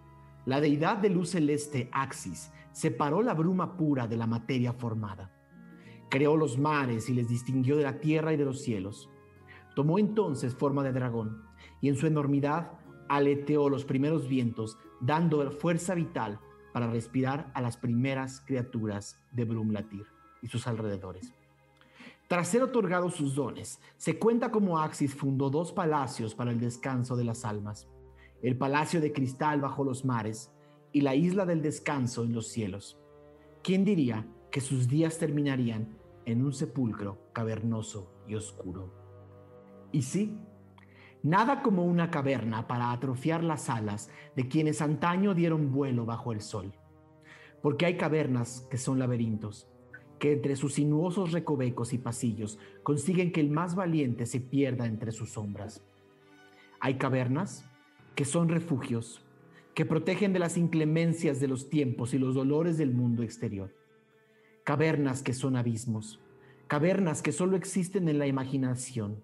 la 0.45 0.61
deidad 0.61 0.99
de 0.99 1.09
luz 1.09 1.31
celeste 1.31 1.89
Axis 1.91 2.49
separó 2.71 3.21
la 3.21 3.33
bruma 3.33 3.75
pura 3.75 4.07
de 4.07 4.15
la 4.15 4.25
materia 4.25 4.71
formada. 4.71 5.33
creó 6.09 6.37
los 6.37 6.57
mares 6.57 7.09
y 7.09 7.13
les 7.13 7.27
distinguió 7.27 7.75
de 7.75 7.83
la 7.83 7.99
tierra 7.99 8.31
y 8.31 8.37
de 8.37 8.45
los 8.45 8.61
cielos. 8.61 9.09
Tomó 9.75 9.99
entonces 9.99 10.55
forma 10.55 10.81
de 10.81 10.93
dragón 10.93 11.43
y 11.81 11.89
en 11.89 11.97
su 11.97 12.07
enormidad 12.07 12.71
aleteó 13.09 13.67
los 13.67 13.83
primeros 13.83 14.29
vientos, 14.29 14.77
dando 15.01 15.51
fuerza 15.51 15.93
vital 15.93 16.39
para 16.77 16.91
respirar 16.91 17.49
a 17.55 17.61
las 17.63 17.75
primeras 17.75 18.39
criaturas 18.41 19.19
de 19.31 19.45
Brumlatir 19.45 20.05
y 20.43 20.47
sus 20.47 20.67
alrededores. 20.67 21.33
Tras 22.27 22.49
ser 22.49 22.61
otorgados 22.61 23.15
sus 23.15 23.33
dones, 23.33 23.79
se 23.97 24.19
cuenta 24.19 24.51
como 24.51 24.77
Axis 24.77 25.15
fundó 25.15 25.49
dos 25.49 25.71
palacios 25.71 26.35
para 26.35 26.51
el 26.51 26.59
descanso 26.59 27.15
de 27.15 27.23
las 27.23 27.45
almas, 27.45 27.87
el 28.43 28.55
palacio 28.59 29.01
de 29.01 29.11
cristal 29.11 29.59
bajo 29.59 29.83
los 29.83 30.05
mares 30.05 30.51
y 30.91 31.01
la 31.01 31.15
isla 31.15 31.47
del 31.47 31.63
descanso 31.63 32.23
en 32.23 32.33
los 32.33 32.47
cielos. 32.49 32.99
¿Quién 33.63 33.83
diría 33.83 34.27
que 34.51 34.61
sus 34.61 34.87
días 34.87 35.17
terminarían 35.17 35.97
en 36.25 36.45
un 36.45 36.53
sepulcro 36.53 37.17
cavernoso 37.33 38.13
y 38.27 38.35
oscuro? 38.35 38.93
Y 39.91 40.03
sí, 40.03 40.39
nada 41.27 41.61
como 41.61 41.83
una 41.83 42.09
caverna 42.09 42.67
para 42.67 42.91
atrofiar 42.93 43.43
las 43.43 43.69
alas 43.69 44.09
de 44.37 44.47
quienes 44.47 44.81
antaño 44.81 45.33
dieron 45.33 45.73
vuelo 45.73 46.05
bajo 46.05 46.31
el 46.31 46.39
sol. 46.39 46.71
Porque 47.61 47.85
hay 47.85 47.97
cavernas 47.97 48.65
que 48.71 48.77
son 48.77 48.97
laberintos, 48.97 49.67
que 50.19 50.31
entre 50.31 50.55
sus 50.55 50.75
sinuosos 50.75 51.33
recovecos 51.33 51.91
y 51.91 51.97
pasillos 51.97 52.59
consiguen 52.81 53.33
que 53.33 53.41
el 53.41 53.49
más 53.49 53.75
valiente 53.75 54.25
se 54.25 54.39
pierda 54.39 54.85
entre 54.85 55.11
sus 55.11 55.31
sombras. 55.31 55.83
Hay 56.79 56.97
cavernas 56.97 57.65
que 58.15 58.23
son 58.23 58.47
refugios, 58.47 59.25
que 59.73 59.85
protegen 59.85 60.31
de 60.31 60.39
las 60.39 60.55
inclemencias 60.55 61.41
de 61.41 61.49
los 61.49 61.69
tiempos 61.69 62.13
y 62.13 62.19
los 62.19 62.35
dolores 62.35 62.77
del 62.77 62.93
mundo 62.93 63.21
exterior. 63.21 63.75
Cavernas 64.63 65.23
que 65.23 65.33
son 65.33 65.57
abismos, 65.57 66.21
cavernas 66.67 67.21
que 67.21 67.33
solo 67.33 67.57
existen 67.57 68.07
en 68.07 68.17
la 68.17 68.27
imaginación, 68.27 69.23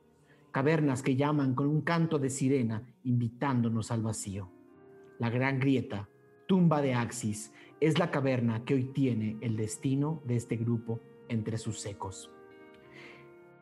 cavernas 0.53 1.01
que 1.01 1.15
llaman 1.15 1.55
con 1.55 1.67
un 1.67 1.81
canto 1.81 2.19
de 2.19 2.29
sirena 2.29 2.87
invitándonos 3.03 3.91
al 3.91 4.03
vacío. 4.03 4.51
La 5.17 5.31
gran 5.31 5.59
grieta, 5.59 6.07
tumba 6.47 6.81
de 6.81 6.93
Axis, 6.93 7.51
es 7.81 7.97
la 7.97 8.11
caverna 8.11 8.63
que 8.63 8.75
hoy 8.75 8.85
tiene 8.85 9.37
el 9.41 9.57
destino 9.57 10.21
de 10.25 10.35
este 10.35 10.55
grupo 10.55 11.01
entre 11.27 11.57
sus 11.57 11.83
ecos. 11.87 12.29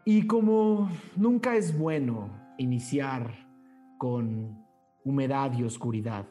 Y 0.03 0.27
como 0.27 0.91
nunca 1.15 1.55
es 1.55 1.77
bueno 1.77 2.29
iniciar 2.57 3.47
con 3.97 4.65
humedad 5.05 5.57
y 5.57 5.63
oscuridad, 5.63 6.27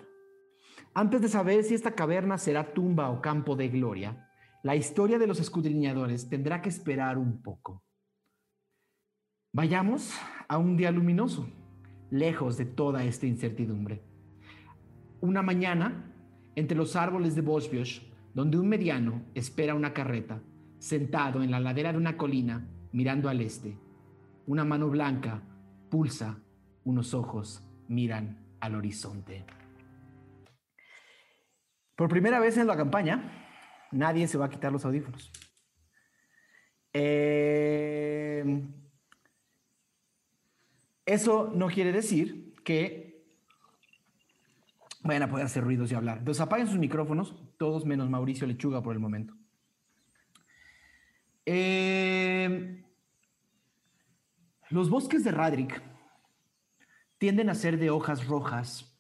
antes 0.93 1.23
de 1.23 1.29
saber 1.29 1.65
si 1.65 1.75
esta 1.75 1.93
caverna 1.93 2.37
será 2.37 2.75
tumba 2.75 3.09
o 3.11 3.23
campo 3.23 3.57
de 3.57 3.69
gloria, 3.69 4.29
la 4.63 4.77
historia 4.77 5.19
de 5.19 5.27
los 5.27 5.41
escudriñadores 5.41 6.29
tendrá 6.29 6.61
que 6.61 6.69
esperar 6.69 7.17
un 7.17 7.41
poco. 7.41 7.83
Vayamos 9.53 10.13
a 10.47 10.59
un 10.59 10.77
día 10.77 10.93
luminoso, 10.93 11.49
lejos 12.09 12.57
de 12.57 12.67
toda 12.67 13.03
esta 13.03 13.27
incertidumbre. 13.27 14.01
Una 15.21 15.43
mañana, 15.43 16.15
entre 16.55 16.77
los 16.77 16.95
árboles 16.95 17.35
de 17.35 17.43
Bosbiosh, 17.43 18.01
donde 18.33 18.59
un 18.59 18.69
mediano 18.69 19.25
espera 19.35 19.75
una 19.75 19.93
carreta, 19.93 20.41
sentado 20.79 21.43
en 21.43 21.51
la 21.51 21.59
ladera 21.59 21.91
de 21.91 21.99
una 21.99 22.17
colina, 22.17 22.69
mirando 22.93 23.29
al 23.29 23.41
este. 23.41 23.77
Una 24.47 24.65
mano 24.65 24.89
blanca 24.89 25.43
pulsa, 25.91 26.39
unos 26.85 27.13
ojos 27.13 27.69
miran 27.89 28.39
al 28.61 28.77
horizonte. 28.77 29.45
Por 31.97 32.09
primera 32.09 32.39
vez 32.39 32.57
en 32.57 32.69
la 32.69 32.77
campaña, 32.77 33.49
nadie 33.91 34.29
se 34.29 34.39
va 34.39 34.47
a 34.47 34.51
quitar 34.51 34.71
los 34.71 34.85
audífonos. 34.85 35.33
Eh, 36.93 38.80
eso 41.15 41.53
no 41.55 41.69
quiere 41.69 41.93
decir 41.93 42.55
que 42.65 43.25
vayan 45.03 45.25
a 45.25 45.29
poder 45.29 45.47
hacer 45.47 45.65
ruidos 45.65 45.91
y 45.91 45.95
hablar. 45.95 46.19
Entonces 46.19 46.41
apaguen 46.41 46.69
sus 46.69 46.79
micrófonos, 46.79 47.35
todos 47.59 47.85
menos 47.85 48.09
Mauricio 48.09 48.47
Lechuga 48.47 48.83
por 48.83 48.95
el 48.95 49.01
momento. 49.01 49.35
Eh, 51.47 52.85
los 54.69 54.89
bosques 54.89 55.25
de 55.25 55.33
Radric 55.33 55.83
tienden 57.19 57.51
a 57.51 57.55
ser 57.55 57.79
de 57.79 57.91
hojas 57.91 58.27
rojas 58.27 58.97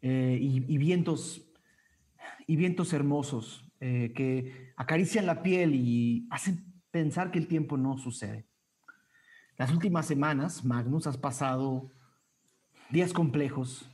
eh, 0.00 0.38
y, 0.40 0.78
vientos, 0.78 1.48
y 2.46 2.56
vientos 2.56 2.92
hermosos 2.92 3.70
eh, 3.78 4.12
que 4.16 4.72
acarician 4.76 5.26
la 5.26 5.42
piel 5.42 5.74
y 5.76 6.26
hacen 6.30 6.82
pensar 6.90 7.30
que 7.30 7.38
el 7.38 7.46
tiempo 7.46 7.76
no 7.76 7.98
sucede. 7.98 8.48
Las 9.62 9.70
últimas 9.70 10.06
semanas, 10.06 10.64
Magnus, 10.64 11.06
has 11.06 11.16
pasado 11.16 11.88
días 12.90 13.12
complejos 13.12 13.88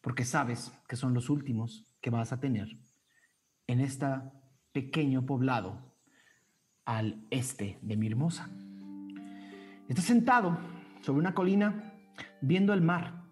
porque 0.00 0.24
sabes 0.24 0.72
que 0.88 0.96
son 0.96 1.14
los 1.14 1.30
últimos 1.30 1.84
que 2.00 2.10
vas 2.10 2.32
a 2.32 2.40
tener 2.40 2.76
en 3.68 3.78
este 3.78 4.04
pequeño 4.72 5.24
poblado 5.24 5.94
al 6.84 7.24
este 7.30 7.78
de 7.82 7.96
Mirmosa. 7.96 8.50
Estás 9.88 10.06
sentado 10.06 10.58
sobre 11.02 11.20
una 11.20 11.34
colina 11.34 11.94
viendo 12.40 12.74
el 12.74 12.82
mar, 12.82 13.26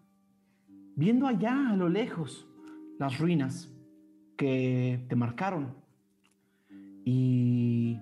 viendo 0.94 1.26
allá 1.26 1.70
a 1.70 1.74
lo 1.74 1.88
lejos 1.88 2.46
las 3.00 3.18
ruinas 3.18 3.68
que 4.36 5.04
te 5.08 5.16
marcaron 5.16 5.74
y 7.04 7.98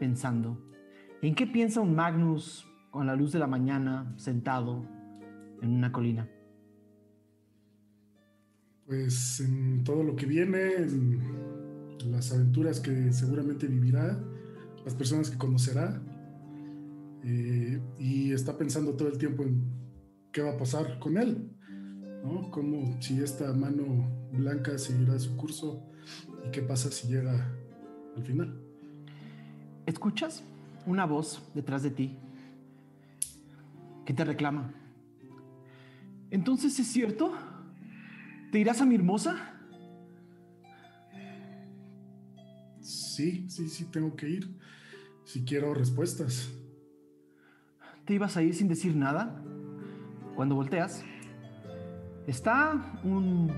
pensando, 0.00 0.73
¿en 1.28 1.34
qué 1.34 1.46
piensa 1.46 1.80
un 1.80 1.94
Magnus 1.94 2.66
con 2.90 3.06
la 3.06 3.16
luz 3.16 3.32
de 3.32 3.38
la 3.38 3.46
mañana 3.46 4.12
sentado 4.16 4.84
en 5.62 5.70
una 5.70 5.92
colina? 5.92 6.28
pues 8.86 9.40
en 9.40 9.82
todo 9.84 10.02
lo 10.02 10.16
que 10.16 10.26
viene, 10.26 10.76
en 10.76 11.20
las 12.10 12.32
aventuras 12.32 12.80
que 12.80 13.12
seguramente 13.12 13.66
vivirá, 13.66 14.18
las 14.84 14.94
personas 14.94 15.30
que 15.30 15.38
conocerá, 15.38 16.02
eh, 17.22 17.80
y 17.98 18.32
está 18.32 18.58
pensando 18.58 18.94
todo 18.94 19.08
el 19.08 19.16
tiempo 19.16 19.42
en 19.42 19.64
qué 20.32 20.42
va 20.42 20.52
a 20.52 20.58
pasar 20.58 20.98
con 20.98 21.16
él, 21.16 21.50
¿no? 22.22 22.50
Como 22.50 23.00
si 23.00 23.22
esta 23.22 23.52
mano 23.54 24.10
blanca 24.32 24.76
seguirá 24.76 25.18
su 25.18 25.36
curso 25.36 25.82
y 26.46 26.50
qué 26.50 26.60
pasa 26.60 26.90
si 26.90 27.08
llega 27.08 27.50
al 28.16 28.22
final. 28.22 28.60
¿Escuchas 29.86 30.44
una 30.86 31.06
voz 31.06 31.50
detrás 31.54 31.82
de 31.82 31.90
ti 31.90 32.18
que 34.04 34.12
te 34.12 34.24
reclama? 34.24 34.72
Entonces, 36.30 36.78
¿es 36.78 36.86
cierto? 36.88 37.32
¿Te 38.50 38.58
irás 38.58 38.80
a 38.80 38.84
mi 38.84 38.94
hermosa? 38.94 39.54
Sí, 42.80 43.48
sí, 43.48 43.68
sí, 43.68 43.84
tengo 43.86 44.14
que 44.16 44.28
ir. 44.28 44.58
Si 45.24 45.44
quiero 45.44 45.72
respuestas. 45.72 46.50
¿Te 48.04 48.14
ibas 48.14 48.36
a 48.36 48.42
ir 48.42 48.54
sin 48.54 48.68
decir 48.68 48.94
nada? 48.94 49.42
Cuando 50.34 50.56
volteas, 50.56 51.02
está 52.26 52.98
un 53.04 53.52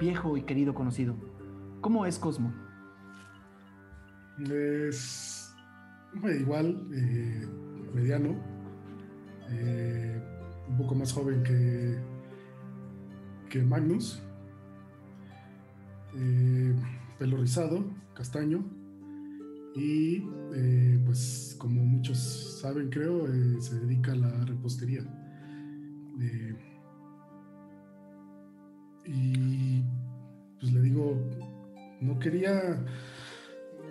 viejo 0.00 0.36
y 0.36 0.42
querido 0.42 0.74
conocido. 0.74 1.14
¿Cómo 1.80 2.06
es 2.06 2.18
Cosmo? 2.18 2.52
Es 4.50 5.41
igual, 6.40 6.88
eh, 6.94 7.46
mediano, 7.94 8.36
eh, 9.50 10.20
un 10.68 10.76
poco 10.76 10.94
más 10.94 11.12
joven 11.12 11.42
que, 11.42 11.98
que 13.50 13.62
Magnus. 13.62 14.22
Eh, 16.16 16.74
pelo 17.18 17.36
rizado, 17.38 17.84
castaño. 18.14 18.64
Y 19.74 20.22
eh, 20.54 21.02
pues 21.06 21.56
como 21.58 21.82
muchos 21.82 22.58
saben, 22.60 22.90
creo, 22.90 23.26
se 23.60 23.80
dedica 23.80 24.12
a 24.12 24.16
la 24.16 24.44
repostería. 24.44 25.02
y 29.04 29.82
pues 30.60 30.72
le 30.72 30.80
digo, 30.80 31.18
no 32.00 32.18
quería, 32.20 32.84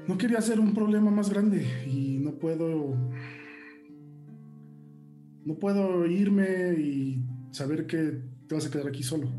no 0.08 0.18
quería 0.18 0.40
hacer 0.40 0.60
un 0.60 0.74
problema 0.74 1.12
más 1.12 1.30
grande 1.30 1.66
y 1.86 2.20
no 2.20 2.32
puedo, 2.34 2.96
no 5.46 5.56
puedo 5.56 6.06
irme 6.06 6.74
y 6.80 7.26
saber 7.52 7.86
que 7.86 8.22
te 8.48 8.56
vas 8.56 8.66
a 8.66 8.72
quedar 8.72 8.88
aquí 8.88 9.04
solo. 9.04 9.30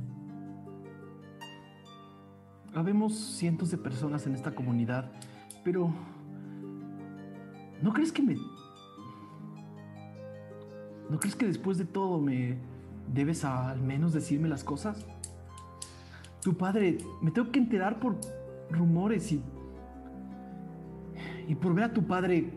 Habemos 2.74 3.14
cientos 3.14 3.70
de 3.70 3.76
personas 3.76 4.26
en 4.26 4.34
esta 4.34 4.54
comunidad, 4.54 5.12
pero 5.64 5.92
¿no 7.82 7.92
crees 7.92 8.12
que 8.12 8.22
me... 8.22 8.36
¿No 11.10 11.20
crees 11.20 11.36
que 11.36 11.46
después 11.46 11.76
de 11.76 11.84
todo 11.84 12.18
me 12.18 12.56
debes 13.12 13.44
al 13.44 13.82
menos 13.82 14.14
decirme 14.14 14.48
las 14.48 14.64
cosas? 14.64 15.04
Tu 16.40 16.56
padre, 16.56 16.96
me 17.20 17.30
tengo 17.30 17.52
que 17.52 17.58
enterar 17.58 18.00
por 18.00 18.16
rumores 18.70 19.32
y... 19.32 19.42
Y 21.48 21.54
por 21.54 21.74
ver 21.74 21.84
a 21.84 21.92
tu 21.92 22.06
padre 22.06 22.50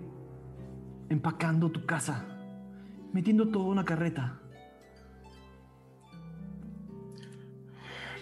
empacando 1.09 1.71
tu 1.71 1.85
casa, 1.85 2.25
metiendo 3.13 3.49
todo 3.49 3.65
en 3.65 3.69
una 3.69 3.85
carreta. 3.85 4.39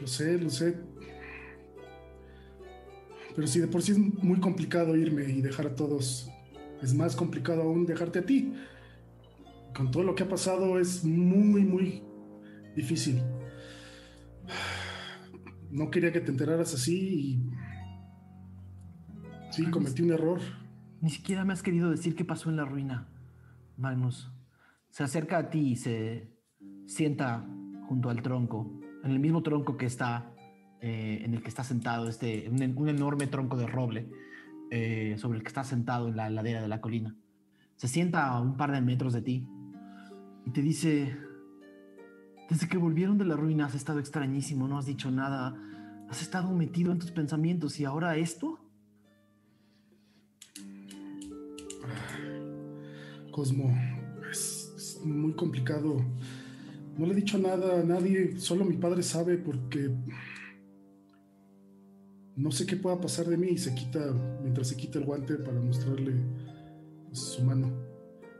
Lo 0.01 0.07
sé, 0.07 0.37
lo 0.37 0.49
sé. 0.49 0.77
Pero 3.35 3.47
si 3.47 3.59
de 3.59 3.67
por 3.67 3.81
sí 3.81 3.93
es 3.93 3.97
muy 3.97 4.39
complicado 4.39 4.95
irme 4.95 5.23
y 5.23 5.41
dejar 5.41 5.67
a 5.67 5.75
todos, 5.75 6.29
es 6.81 6.93
más 6.93 7.15
complicado 7.15 7.63
aún 7.63 7.85
dejarte 7.85 8.19
a 8.19 8.25
ti. 8.25 8.53
Con 9.75 9.89
todo 9.89 10.03
lo 10.03 10.13
que 10.13 10.23
ha 10.23 10.29
pasado 10.29 10.77
es 10.79 11.03
muy, 11.03 11.63
muy 11.63 12.03
difícil. 12.75 13.21
No 15.71 15.89
quería 15.89 16.11
que 16.11 16.19
te 16.19 16.31
enteraras 16.31 16.73
así 16.73 16.97
y... 16.97 17.62
Sí, 19.53 19.65
cometí 19.69 20.01
un 20.01 20.09
error. 20.09 20.39
Ni 20.99 21.11
siquiera 21.11 21.45
me 21.45 21.53
has 21.53 21.61
querido 21.61 21.91
decir 21.91 22.15
qué 22.15 22.25
pasó 22.25 22.49
en 22.49 22.55
la 22.55 22.65
ruina, 22.65 23.07
Magnus. 23.77 24.31
Se 24.89 25.03
acerca 25.03 25.37
a 25.37 25.49
ti 25.51 25.73
y 25.73 25.75
se 25.75 26.33
sienta 26.87 27.45
junto 27.87 28.09
al 28.09 28.23
tronco, 28.23 28.79
en 29.03 29.11
el 29.11 29.19
mismo 29.19 29.43
tronco 29.43 29.77
que 29.77 29.85
está, 29.85 30.33
eh, 30.81 31.21
en 31.23 31.35
el 31.35 31.43
que 31.43 31.49
está 31.49 31.63
sentado, 31.63 32.09
este, 32.09 32.49
un, 32.49 32.89
enorme 32.89 33.27
tronco 33.27 33.55
de 33.55 33.67
roble 33.67 34.09
eh, 34.71 35.17
sobre 35.19 35.37
el 35.37 35.43
que 35.43 35.49
está 35.49 35.63
sentado 35.63 36.07
en 36.07 36.17
la 36.17 36.31
ladera 36.31 36.59
de 36.59 36.67
la 36.67 36.81
colina. 36.81 37.15
Se 37.75 37.87
sienta 37.87 38.29
a 38.29 38.41
un 38.41 38.57
par 38.57 38.71
de 38.71 38.81
metros 38.81 39.13
de 39.13 39.21
ti 39.21 39.47
y 40.47 40.49
te 40.49 40.63
dice, 40.63 41.15
desde 42.49 42.67
que 42.67 42.77
volvieron 42.77 43.19
de 43.19 43.25
la 43.25 43.35
ruina 43.35 43.67
has 43.67 43.75
estado 43.75 43.99
extrañísimo, 43.99 44.67
no 44.67 44.79
has 44.79 44.87
dicho 44.87 45.11
nada, 45.11 45.55
has 46.09 46.23
estado 46.23 46.51
metido 46.55 46.91
en 46.91 46.97
tus 46.97 47.11
pensamientos 47.11 47.79
y 47.79 47.85
ahora 47.85 48.15
esto. 48.15 48.62
Cosmo, 53.31 53.75
es, 54.29 54.73
es 54.75 55.01
muy 55.03 55.33
complicado. 55.33 55.97
No 56.97 57.05
le 57.05 57.13
he 57.13 57.15
dicho 57.15 57.37
nada 57.37 57.79
a 57.79 57.83
nadie, 57.83 58.39
solo 58.39 58.65
mi 58.65 58.77
padre 58.77 59.01
sabe 59.01 59.37
porque 59.37 59.89
no 62.35 62.51
sé 62.51 62.65
qué 62.65 62.75
pueda 62.75 62.99
pasar 62.99 63.27
de 63.27 63.37
mí 63.37 63.49
y 63.49 63.57
se 63.57 63.75
quita, 63.75 63.99
mientras 64.41 64.67
se 64.67 64.75
quita 64.75 64.99
el 64.99 65.05
guante 65.05 65.35
para 65.35 65.59
mostrarle 65.59 66.13
pues, 67.07 67.19
su 67.19 67.43
mano. 67.43 67.71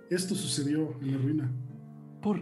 Esto 0.09 0.35
sucedió 0.35 0.99
en 1.01 1.11
la 1.11 1.17
ruina. 1.17 1.51
Por, 2.21 2.39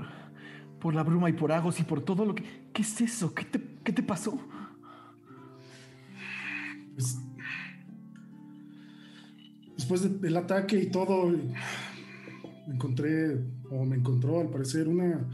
por 0.80 0.94
la 0.94 1.04
bruma 1.04 1.30
y 1.30 1.34
por 1.34 1.52
Agos 1.52 1.80
y 1.80 1.84
por 1.84 2.02
todo 2.02 2.26
lo 2.26 2.36
que... 2.36 2.44
¿Qué 2.74 2.82
es 2.82 3.02
eso? 3.02 3.34
¿Qué 3.34 3.46
te, 3.46 3.62
qué 3.84 3.92
te 3.92 4.04
pasó? 4.04 4.40
Pues, 6.94 7.18
después 9.82 10.02
de- 10.04 10.20
del 10.20 10.38
ataque 10.38 10.80
y 10.80 10.90
todo, 10.92 11.28
me 11.28 12.74
encontré, 12.76 13.40
o 13.70 13.84
me 13.86 13.96
encontró 13.96 14.40
al 14.40 14.50
parecer, 14.50 14.88
una, 14.88 15.28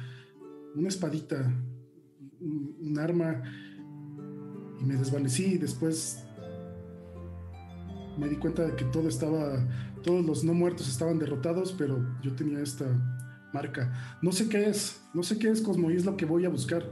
una 0.75 0.87
espadita, 0.87 1.51
un, 2.39 2.75
un 2.81 2.99
arma, 2.99 3.41
y 4.79 4.83
me 4.85 4.95
desvanecí. 4.95 5.45
Y 5.55 5.57
después 5.57 6.23
me 8.17 8.27
di 8.29 8.37
cuenta 8.37 8.63
de 8.65 8.75
que 8.75 8.85
todo 8.85 9.07
estaba, 9.09 9.59
todos 10.03 10.25
los 10.25 10.43
no 10.43 10.53
muertos 10.53 10.87
estaban 10.87 11.19
derrotados, 11.19 11.73
pero 11.77 12.03
yo 12.21 12.33
tenía 12.33 12.59
esta 12.61 12.85
marca. 13.53 13.93
No 14.21 14.31
sé 14.31 14.47
qué 14.49 14.69
es, 14.69 15.01
no 15.13 15.23
sé 15.23 15.37
qué 15.37 15.49
es 15.49 15.61
Cosmo, 15.61 15.91
y 15.91 15.95
es 15.95 16.05
lo 16.05 16.15
que 16.15 16.25
voy 16.25 16.45
a 16.45 16.49
buscar. 16.49 16.83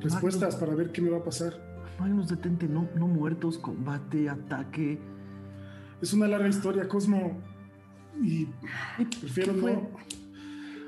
Respuestas 0.00 0.56
para 0.56 0.74
ver 0.74 0.92
qué 0.92 1.00
me 1.00 1.10
va 1.10 1.18
a 1.18 1.24
pasar. 1.24 1.54
Magnus, 1.98 2.28
detente, 2.28 2.68
no, 2.68 2.88
no 2.96 3.08
muertos, 3.08 3.58
combate, 3.58 4.28
ataque. 4.28 4.98
Es 6.00 6.12
una 6.12 6.28
larga 6.28 6.48
historia, 6.48 6.86
Cosmo. 6.88 7.38
Y 8.22 8.46
prefiero 9.20 9.52
no. 9.52 9.90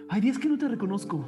Hay 0.09 0.20
días 0.20 0.38
que 0.38 0.49
no 0.49 0.57
te 0.57 0.68
reconozco. 0.68 1.25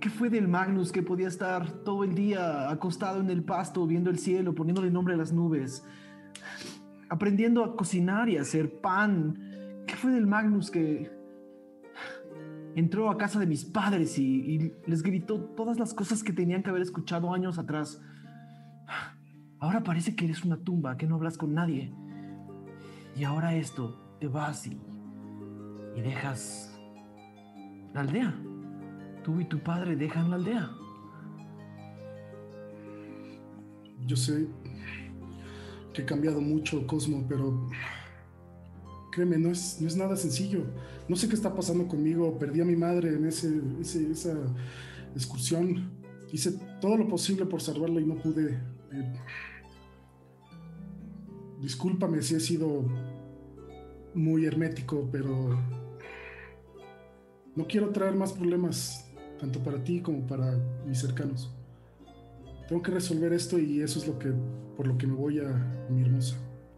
¿Qué 0.00 0.10
fue 0.10 0.30
del 0.30 0.48
Magnus 0.48 0.92
que 0.92 1.02
podía 1.02 1.28
estar 1.28 1.70
todo 1.84 2.04
el 2.04 2.14
día 2.14 2.70
acostado 2.70 3.20
en 3.20 3.30
el 3.30 3.42
pasto, 3.42 3.86
viendo 3.86 4.10
el 4.10 4.18
cielo, 4.18 4.54
poniéndole 4.54 4.90
nombre 4.90 5.14
a 5.14 5.16
las 5.16 5.32
nubes? 5.32 5.84
Aprendiendo 7.08 7.64
a 7.64 7.76
cocinar 7.76 8.28
y 8.28 8.36
a 8.36 8.42
hacer 8.42 8.80
pan. 8.80 9.38
¿Qué 9.86 9.94
fue 9.94 10.10
del 10.10 10.26
Magnus 10.26 10.70
que 10.70 11.10
entró 12.74 13.10
a 13.10 13.16
casa 13.16 13.38
de 13.38 13.46
mis 13.46 13.64
padres 13.64 14.18
y, 14.18 14.24
y 14.24 14.72
les 14.86 15.02
gritó 15.02 15.40
todas 15.40 15.78
las 15.78 15.94
cosas 15.94 16.24
que 16.24 16.32
tenían 16.32 16.62
que 16.62 16.70
haber 16.70 16.82
escuchado 16.82 17.32
años 17.32 17.58
atrás? 17.58 18.02
Ahora 19.60 19.82
parece 19.82 20.16
que 20.16 20.24
eres 20.24 20.44
una 20.44 20.56
tumba, 20.56 20.96
que 20.96 21.06
no 21.06 21.14
hablas 21.14 21.38
con 21.38 21.54
nadie. 21.54 21.94
Y 23.16 23.24
ahora 23.24 23.54
esto, 23.54 23.96
te 24.20 24.26
vas 24.28 24.66
y, 24.66 24.80
y 25.96 26.00
dejas 26.00 26.74
la 27.92 28.00
aldea. 28.00 28.34
Tú 29.22 29.40
y 29.40 29.44
tu 29.44 29.58
padre 29.60 29.96
dejan 29.96 30.30
la 30.30 30.36
aldea. 30.36 30.70
Yo 34.06 34.16
sé 34.16 34.46
que 35.92 36.02
he 36.02 36.04
cambiado 36.04 36.40
mucho, 36.40 36.86
Cosmo, 36.86 37.24
pero 37.28 37.68
créeme, 39.12 39.38
no 39.38 39.50
es, 39.50 39.80
no 39.80 39.86
es 39.88 39.96
nada 39.96 40.16
sencillo. 40.16 40.64
No 41.08 41.16
sé 41.16 41.28
qué 41.28 41.34
está 41.36 41.54
pasando 41.54 41.86
conmigo. 41.86 42.36
Perdí 42.38 42.60
a 42.60 42.64
mi 42.64 42.76
madre 42.76 43.14
en 43.14 43.26
ese, 43.26 43.60
ese- 43.80 44.10
esa 44.10 44.34
excursión. 45.14 45.90
Hice 46.32 46.58
todo 46.80 46.96
lo 46.96 47.06
posible 47.08 47.46
por 47.46 47.62
salvarla 47.62 48.00
y 48.00 48.04
no 48.06 48.16
pude. 48.16 48.58
Discúlpame 51.60 52.22
si 52.22 52.34
he 52.34 52.40
sido 52.40 52.84
muy 54.14 54.46
hermético, 54.46 55.08
pero 55.10 55.58
no 57.56 57.66
quiero 57.66 57.90
traer 57.90 58.14
más 58.14 58.32
problemas, 58.32 59.10
tanto 59.38 59.62
para 59.62 59.82
ti 59.82 60.00
como 60.00 60.26
para 60.26 60.58
mis 60.86 60.98
cercanos. 60.98 61.52
Tengo 62.68 62.82
que 62.82 62.90
resolver 62.90 63.32
esto 63.32 63.58
y 63.58 63.80
eso 63.80 63.98
es 63.98 64.08
lo 64.08 64.18
que 64.18 64.32
por 64.76 64.86
lo 64.86 64.96
que 64.96 65.06
me 65.06 65.14
voy 65.14 65.38
a, 65.40 65.50
a 65.50 65.90
mi 65.90 66.02
hermosa. 66.02 66.36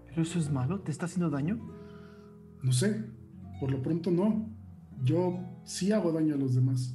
¿Pero 0.08 0.22
eso 0.22 0.38
es 0.38 0.50
malo? 0.50 0.80
¿Te 0.80 0.90
está 0.90 1.06
haciendo 1.06 1.30
daño? 1.30 1.58
No 2.62 2.72
sé, 2.72 3.04
por 3.60 3.70
lo 3.70 3.82
pronto 3.82 4.10
no. 4.10 4.50
Yo 5.02 5.38
sí 5.64 5.92
hago 5.92 6.12
daño 6.12 6.34
a 6.34 6.38
los 6.38 6.54
demás. 6.54 6.92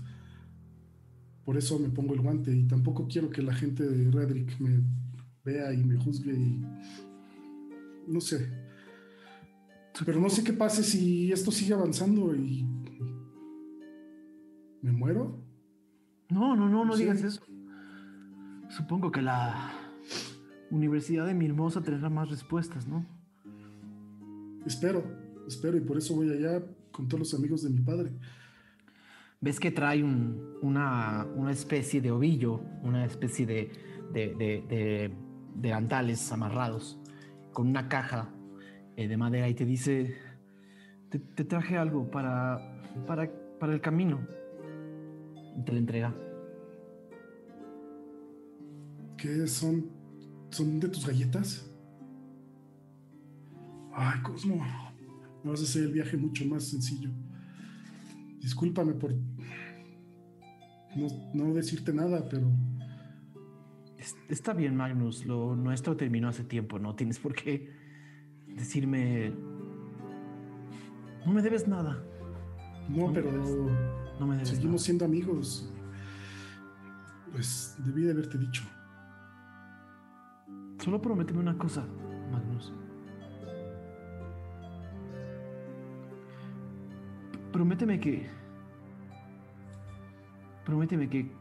Por 1.45 1.57
eso 1.57 1.79
me 1.79 1.89
pongo 1.89 2.13
el 2.13 2.21
guante 2.21 2.55
y 2.55 2.63
tampoco 2.63 3.07
quiero 3.07 3.29
que 3.29 3.41
la 3.41 3.53
gente 3.53 3.87
de 3.87 4.11
Redrick 4.11 4.59
me 4.59 4.83
vea 5.43 5.73
y 5.73 5.83
me 5.83 5.95
juzgue 5.97 6.33
y 6.33 6.61
no 8.11 8.21
sé. 8.21 8.47
Pero 10.05 10.19
no 10.19 10.29
sé 10.29 10.43
qué 10.43 10.53
pase 10.53 10.83
si 10.83 11.31
esto 11.31 11.51
sigue 11.51 11.73
avanzando 11.73 12.33
y 12.35 12.65
me 14.81 14.91
muero. 14.91 15.39
No, 16.29 16.55
no, 16.55 16.69
no, 16.69 16.85
no 16.85 16.95
digas 16.95 17.21
eso. 17.23 17.41
Supongo 18.69 19.11
que 19.11 19.21
la 19.21 19.71
Universidad 20.71 21.25
de 21.27 21.33
mi 21.33 21.45
hermosa 21.45 21.81
tendrá 21.81 22.09
más 22.09 22.29
respuestas, 22.29 22.87
¿no? 22.87 23.05
Espero, 24.65 25.03
espero 25.47 25.75
y 25.77 25.81
por 25.81 25.97
eso 25.97 26.15
voy 26.15 26.29
allá 26.31 26.63
con 26.91 27.07
todos 27.07 27.19
los 27.19 27.33
amigos 27.33 27.63
de 27.63 27.69
mi 27.69 27.81
padre. 27.81 28.11
Ves 29.41 29.59
que 29.59 29.71
trae 29.71 30.03
un- 30.03 30.57
una, 30.61 31.25
una 31.35 31.51
especie 31.51 31.99
de 31.99 32.11
ovillo, 32.11 32.61
una 32.83 33.05
especie 33.05 33.45
de, 33.45 33.71
de, 34.13 34.27
de- 34.35 34.63
de 34.69 35.13
delantales 35.55 36.31
amarrados 36.31 36.97
con 37.53 37.67
una 37.67 37.87
caja 37.87 38.29
eh, 38.95 39.07
de 39.07 39.17
madera 39.17 39.49
y 39.49 39.53
te 39.53 39.65
dice, 39.65 40.15
te, 41.09 41.43
traje 41.43 41.77
algo 41.77 42.09
para, 42.09 42.59
para, 43.05 43.29
para 43.59 43.73
el 43.73 43.81
camino. 43.81 44.19
Y 45.57 45.63
te 45.63 45.71
lo 45.73 45.77
entrega. 45.77 46.15
¿Qué 49.17 49.47
son? 49.47 49.89
¿Son 50.49 50.79
de 50.79 50.87
tus 50.89 51.05
galletas? 51.05 51.69
Ay, 53.93 54.21
Cosmo, 54.23 54.55
me 55.43 55.51
vas 55.51 55.59
a 55.59 55.63
hacer 55.63 55.83
el 55.83 55.91
viaje 55.91 56.17
mucho 56.17 56.45
más 56.45 56.63
sencillo. 56.63 57.09
Discúlpame 58.39 58.93
por 58.93 59.13
no, 60.95 61.07
no 61.33 61.53
decirte 61.53 61.93
nada, 61.93 62.27
pero 62.29 62.51
Es- 64.01 64.17
Está 64.29 64.53
bien, 64.53 64.75
Magnus. 64.75 65.25
Lo 65.25 65.55
nuestro 65.55 65.95
terminó 65.95 66.27
hace 66.27 66.43
tiempo. 66.43 66.79
No 66.79 66.95
tienes 66.95 67.19
por 67.19 67.33
qué 67.35 67.71
decirme. 68.47 69.31
No 71.25 71.31
me 71.31 71.41
debes 71.43 71.67
nada. 71.67 72.03
no, 72.89 73.13
pero 73.13 73.31
No 74.19 74.25
me 74.27 74.33
debes 74.35 74.49
seguimos 74.49 74.81
siendo 74.81 75.05
amigos. 75.05 75.71
Pues 77.31 77.75
debí 77.85 78.01
de 78.01 78.11
haberte 78.11 78.37
dicho. 78.39 78.63
Solo 80.79 80.99
prométeme 80.99 81.39
una 81.39 81.55
cosa, 81.57 81.85
Magnus. 82.31 82.73
Prométeme 87.51 87.99
que. 87.99 88.27
Prométeme 90.65 91.07
que 91.09 91.31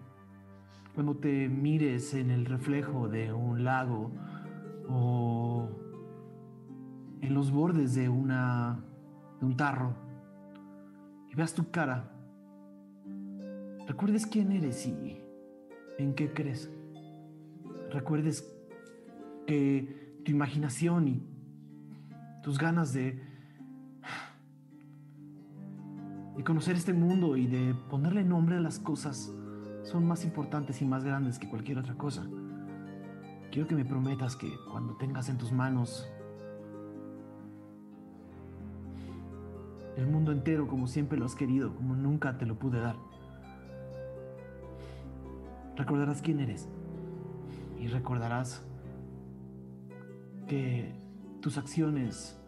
cuando 0.95 1.17
te 1.17 1.49
mires 1.49 2.15
en 2.15 2.31
el 2.31 2.47
reflejo 2.47 3.09
de 3.09 3.33
un 3.33 3.65
lago 3.65 4.11
o 4.89 5.69
en 7.21 7.35
los 7.35 7.51
bordes 7.51 7.95
de 7.95 8.09
una 8.09 8.85
de 9.39 9.47
un 9.47 9.57
tarro 9.57 9.95
y 11.31 11.35
veas 11.35 11.55
tu 11.55 11.71
cara, 11.71 12.11
recuerdes 13.87 14.27
quién 14.27 14.53
eres 14.53 14.87
y 14.87 15.19
en 15.99 16.15
qué 16.15 16.33
crees. 16.33 16.71
Recuerdes 17.91 18.45
que 19.47 20.21
tu 20.25 20.33
imaginación 20.33 21.09
y 21.09 21.23
tus 22.43 22.59
ganas 22.59 22.93
de, 22.93 23.23
de 26.37 26.45
conocer 26.45 26.77
este 26.77 26.93
mundo 26.93 27.37
y 27.37 27.47
de 27.47 27.75
ponerle 27.89 28.25
nombre 28.25 28.57
a 28.57 28.61
las 28.61 28.79
cosas 28.79 29.33
son 29.83 30.07
más 30.07 30.25
importantes 30.25 30.83
y 30.83 30.85
más 30.85 31.05
grandes 31.05 31.39
que 31.39 31.49
cualquier 31.49 31.79
otra 31.79 31.95
cosa. 31.95 32.27
Quiero 33.51 33.67
que 33.67 33.75
me 33.75 33.85
prometas 33.85 34.37
que 34.37 34.53
cuando 34.71 34.97
tengas 34.97 35.29
en 35.29 35.39
tus 35.39 35.53
manos 35.53 36.09
el 39.97 40.07
mundo 40.07 40.33
entero 40.33 40.67
como 40.69 40.87
siempre 40.87 41.19
lo 41.19 41.27
has 41.27 41.35
querido, 41.35 41.75
como 41.75 41.95
nunca 41.95 42.39
te 42.39 42.47
lo 42.47 42.59
pude 42.59 42.81
dar, 42.81 42.97
recordarás 45.77 46.23
quién 46.23 46.41
eres 46.41 46.69
y 47.79 47.89
recordarás 47.89 48.63
que 50.47 50.95
tus 51.41 51.59
acciones 51.59 52.39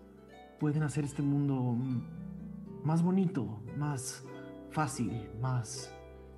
pueden 0.60 0.82
hacer 0.82 1.04
este 1.04 1.22
mundo 1.22 1.76
más 2.84 3.02
bonito, 3.02 3.60
más 3.76 4.24
fácil, 4.70 5.28
más 5.40 5.92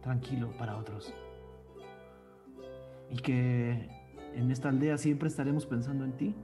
tranquilo 0.04 0.54
para 0.58 0.76
otros. 0.76 1.12
Y 3.10 3.16
que 3.16 3.88
en 4.34 4.50
esta 4.50 4.68
aldea 4.68 4.98
siempre 4.98 5.28
estaremos 5.28 5.66
pensando 5.66 6.04
en 6.04 6.12
ti. 6.12 6.34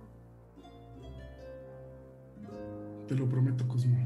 Te 3.06 3.14
lo 3.14 3.28
prometo, 3.28 3.68
Cosmo. 3.68 3.96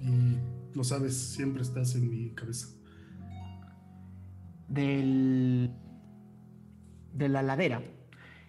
Y 0.00 0.36
lo 0.74 0.82
sabes, 0.82 1.16
siempre 1.16 1.62
estás 1.62 1.94
en 1.94 2.10
mi 2.10 2.34
cabeza. 2.34 2.68
Del, 4.68 5.70
de 7.12 7.28
la 7.28 7.42
ladera 7.42 7.82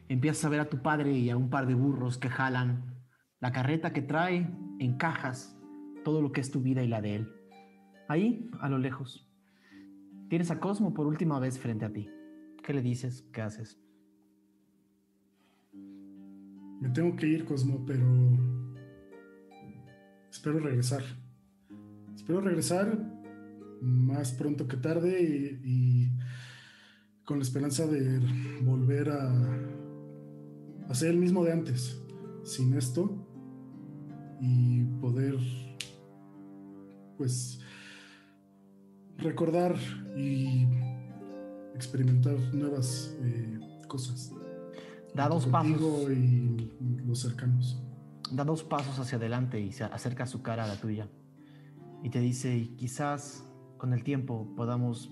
empiezas 0.08 0.46
a 0.46 0.50
ver 0.50 0.62
a 0.62 0.70
tu 0.70 0.82
padre 0.82 1.12
y 1.12 1.30
a 1.30 1.38
un 1.38 1.50
par 1.50 1.68
de 1.68 1.76
burros 1.76 2.18
que 2.18 2.30
jalan 2.30 3.04
la 3.40 3.52
carreta 3.52 3.92
que 3.92 4.02
trae 4.02 4.50
en 4.80 4.98
cajas 4.98 5.60
todo 6.06 6.22
lo 6.22 6.32
que 6.32 6.42
es 6.42 6.50
tu 6.50 6.62
vida 6.62 6.82
y 6.82 6.88
la 6.88 7.02
de 7.02 7.16
él. 7.16 7.32
Ahí, 8.08 8.50
a 8.62 8.70
lo 8.70 8.78
lejos, 8.78 9.23
tienes 10.30 10.52
a 10.52 10.60
Cosmo 10.60 10.94
por 10.94 11.08
última 11.08 11.40
vez 11.40 11.60
frente 11.60 11.86
a 11.86 11.94
ti. 11.94 12.10
¿Qué 12.64 12.74
le 12.74 12.82
dices? 12.82 13.26
¿Qué 13.34 13.42
haces? 13.42 13.80
Me 16.82 16.90
tengo 16.90 17.16
que 17.16 17.28
ir, 17.28 17.46
Cosmo, 17.46 17.84
pero 17.86 18.06
espero 20.30 20.60
regresar. 20.60 21.04
Espero 22.14 22.42
regresar 22.42 22.98
más 23.82 24.32
pronto 24.34 24.68
que 24.68 24.78
tarde 24.78 25.60
y, 25.64 26.10
con 27.26 27.38
la 27.38 27.44
esperanza 27.44 27.88
de 27.88 28.20
volver 28.64 29.10
a 29.10 29.34
hacer 30.90 31.12
el 31.12 31.18
mismo 31.18 31.44
de 31.44 31.54
antes, 31.54 32.02
sin 32.44 32.74
esto, 32.74 33.28
y 34.42 34.84
poder, 35.00 35.38
pues, 37.18 37.63
recordar 39.18 39.76
y 40.16 40.68
experimentar 41.76 42.36
nuevas 42.54 43.16
eh, 43.22 43.60
cosas. 43.88 44.32
Da 45.14 45.28
dos 45.28 45.46
pasos. 45.48 46.12
Y 46.12 46.72
los 47.06 47.20
cercanos. 47.20 47.82
Da 48.32 48.44
dos 48.44 48.64
pasos 48.64 48.98
hacia 49.00 49.18
adelante 49.18 49.60
y 49.60 49.72
se 49.72 49.84
acerca 49.84 50.26
su 50.26 50.42
cara 50.42 50.64
a 50.64 50.68
la 50.68 50.76
tuya. 50.76 51.08
Y 52.04 52.10
te 52.10 52.20
dice, 52.20 52.56
y 52.58 52.68
quizás 52.76 53.46
con 53.78 53.94
el 53.94 54.04
tiempo 54.04 54.54
podamos... 54.56 55.12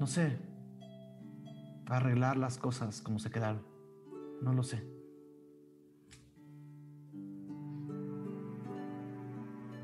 No 0.00 0.08
sé, 0.08 0.36
arreglar 1.86 2.36
las 2.36 2.58
cosas 2.58 3.00
como 3.00 3.18
se 3.18 3.30
quedaron. 3.30 3.62
No 4.42 4.52
lo 4.52 4.62
sé. 4.62 4.93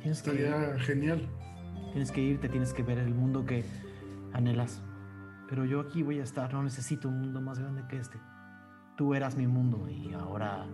Tienes 0.00 0.18
Estaría 0.18 0.78
genial. 0.78 1.28
Tienes 1.92 2.10
que 2.10 2.22
irte, 2.22 2.48
tienes 2.48 2.72
que 2.72 2.82
ver 2.82 2.98
el 2.98 3.14
mundo 3.14 3.44
que 3.44 3.64
anhelas. 4.32 4.82
Pero 5.48 5.64
yo 5.64 5.80
aquí 5.80 6.02
voy 6.02 6.20
a 6.20 6.22
estar, 6.22 6.52
no 6.54 6.62
necesito 6.62 7.08
un 7.08 7.20
mundo 7.20 7.40
más 7.40 7.58
grande 7.58 7.82
que 7.88 7.98
este. 7.98 8.18
Tú 8.96 9.14
eras 9.14 9.36
mi 9.36 9.46
mundo 9.46 9.88
y 9.90 10.12
ahora 10.14 10.66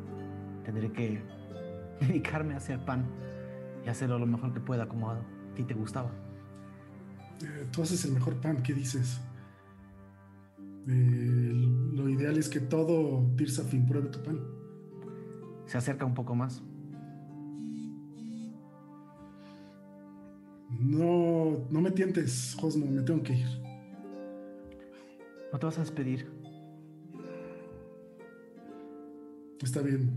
tendré 0.64 0.92
que 0.92 1.22
dedicarme 2.00 2.54
a 2.54 2.58
hacer 2.58 2.78
pan 2.84 3.06
y 3.84 3.88
hacerlo 3.88 4.18
lo 4.18 4.26
mejor 4.26 4.52
que 4.52 4.60
pueda 4.60 4.86
como 4.86 5.10
a 5.10 5.18
ti 5.54 5.64
te 5.64 5.74
gustaba. 5.74 6.10
Eh, 7.42 7.66
tú 7.72 7.82
haces 7.82 8.04
el 8.04 8.12
mejor 8.12 8.34
pan, 8.36 8.62
¿qué 8.62 8.74
dices? 8.74 9.20
Eh, 10.88 11.52
lo 11.94 12.08
ideal 12.08 12.36
es 12.36 12.48
que 12.48 12.60
todo 12.60 13.26
Tirsafin 13.36 13.86
pruebe 13.86 14.08
tu 14.08 14.22
pan. 14.22 14.40
Se 15.66 15.78
acerca 15.78 16.04
un 16.04 16.14
poco 16.14 16.34
más. 16.34 16.62
No, 20.68 21.66
no 21.70 21.80
me 21.80 21.90
tientes, 21.90 22.56
Josmo, 22.60 22.86
me 22.86 23.02
tengo 23.02 23.22
que 23.22 23.34
ir. 23.34 23.46
No 25.52 25.58
te 25.58 25.66
vas 25.66 25.78
a 25.78 25.80
despedir. 25.82 26.28
Está 29.62 29.80
bien. 29.80 30.10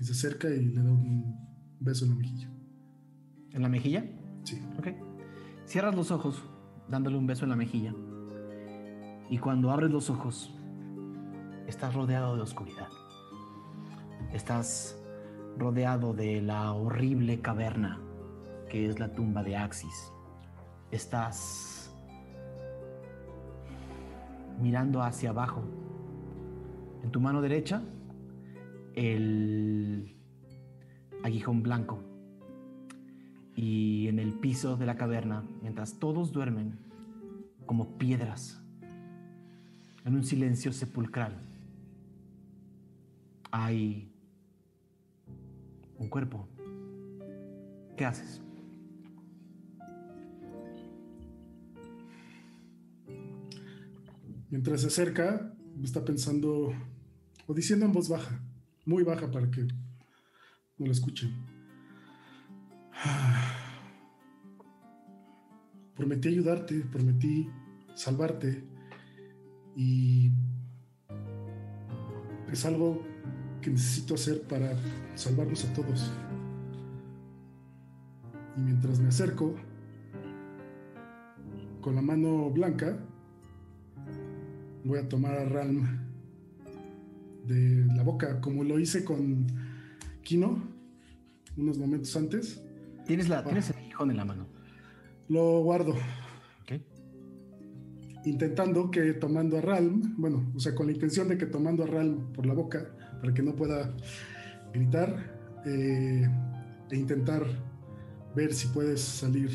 Y 0.00 0.04
se 0.04 0.12
acerca 0.12 0.48
y 0.48 0.66
le 0.66 0.82
da 0.82 0.90
un 0.90 1.36
beso 1.80 2.04
en 2.04 2.10
la 2.12 2.16
mejilla. 2.16 2.48
¿En 3.50 3.62
la 3.62 3.68
mejilla? 3.68 4.04
Sí. 4.44 4.60
Ok. 4.78 4.88
Cierras 5.66 5.94
los 5.94 6.10
ojos, 6.10 6.42
dándole 6.88 7.16
un 7.16 7.26
beso 7.26 7.44
en 7.44 7.50
la 7.50 7.56
mejilla. 7.56 7.94
Y 9.28 9.38
cuando 9.38 9.70
abres 9.70 9.90
los 9.90 10.10
ojos, 10.10 10.54
estás 11.66 11.94
rodeado 11.94 12.36
de 12.36 12.42
oscuridad. 12.42 12.88
Estás 14.32 14.98
rodeado 15.58 16.14
de 16.14 16.40
la 16.40 16.72
horrible 16.72 17.40
caverna 17.40 18.00
que 18.72 18.88
es 18.88 18.98
la 18.98 19.12
tumba 19.14 19.42
de 19.42 19.54
Axis. 19.54 20.10
Estás 20.90 21.94
mirando 24.62 25.02
hacia 25.02 25.28
abajo. 25.28 25.62
En 27.02 27.10
tu 27.10 27.20
mano 27.20 27.42
derecha, 27.42 27.82
el 28.94 30.16
aguijón 31.22 31.62
blanco. 31.62 32.02
Y 33.54 34.08
en 34.08 34.18
el 34.18 34.32
piso 34.32 34.78
de 34.78 34.86
la 34.86 34.96
caverna, 34.96 35.44
mientras 35.60 35.98
todos 35.98 36.32
duermen 36.32 36.78
como 37.66 37.98
piedras, 37.98 38.64
en 40.06 40.14
un 40.14 40.24
silencio 40.24 40.72
sepulcral, 40.72 41.38
hay 43.50 44.10
un 45.98 46.08
cuerpo. 46.08 46.48
¿Qué 47.98 48.06
haces? 48.06 48.40
Mientras 54.52 54.82
se 54.82 54.88
acerca, 54.88 55.50
está 55.82 56.04
pensando 56.04 56.74
o 57.46 57.54
diciendo 57.54 57.86
en 57.86 57.92
voz 57.92 58.10
baja, 58.10 58.38
muy 58.84 59.02
baja 59.02 59.30
para 59.30 59.50
que 59.50 59.62
no 59.62 60.84
lo 60.84 60.92
escuchen. 60.92 61.32
Prometí 65.96 66.28
ayudarte, 66.28 66.80
prometí 66.80 67.48
salvarte 67.94 68.62
y 69.74 70.30
es 72.52 72.66
algo 72.66 73.06
que 73.62 73.70
necesito 73.70 74.16
hacer 74.16 74.42
para 74.42 74.76
salvarnos 75.14 75.64
a 75.64 75.72
todos. 75.72 76.12
Y 78.58 78.60
mientras 78.60 79.00
me 79.00 79.08
acerco, 79.08 79.54
con 81.80 81.94
la 81.94 82.02
mano 82.02 82.50
blanca, 82.50 83.02
voy 84.84 84.98
a 84.98 85.08
tomar 85.08 85.34
a 85.34 85.44
Ralm 85.44 85.86
de 87.46 87.86
la 87.94 88.02
boca, 88.02 88.40
como 88.40 88.64
lo 88.64 88.78
hice 88.78 89.04
con 89.04 89.46
Kino 90.22 90.62
unos 91.56 91.78
momentos 91.78 92.16
antes. 92.16 92.62
Tienes, 93.06 93.28
la, 93.28 93.44
tienes 93.44 93.70
el 93.70 93.86
hijón 93.86 94.10
en 94.10 94.16
la 94.16 94.24
mano. 94.24 94.46
Lo 95.28 95.60
guardo. 95.62 95.92
Ok. 96.62 96.80
Intentando 98.24 98.90
que 98.90 99.14
tomando 99.14 99.58
a 99.58 99.60
Ralm, 99.60 100.14
bueno, 100.16 100.52
o 100.54 100.60
sea, 100.60 100.74
con 100.74 100.86
la 100.86 100.92
intención 100.92 101.28
de 101.28 101.36
que 101.36 101.46
tomando 101.46 101.84
a 101.84 101.86
Ralm 101.86 102.32
por 102.32 102.46
la 102.46 102.54
boca, 102.54 102.94
para 103.20 103.34
que 103.34 103.42
no 103.42 103.54
pueda 103.54 103.94
gritar, 104.72 105.62
eh, 105.66 106.28
e 106.90 106.96
intentar 106.96 107.44
ver 108.34 108.52
si 108.52 108.68
puedes 108.68 109.00
salir 109.00 109.50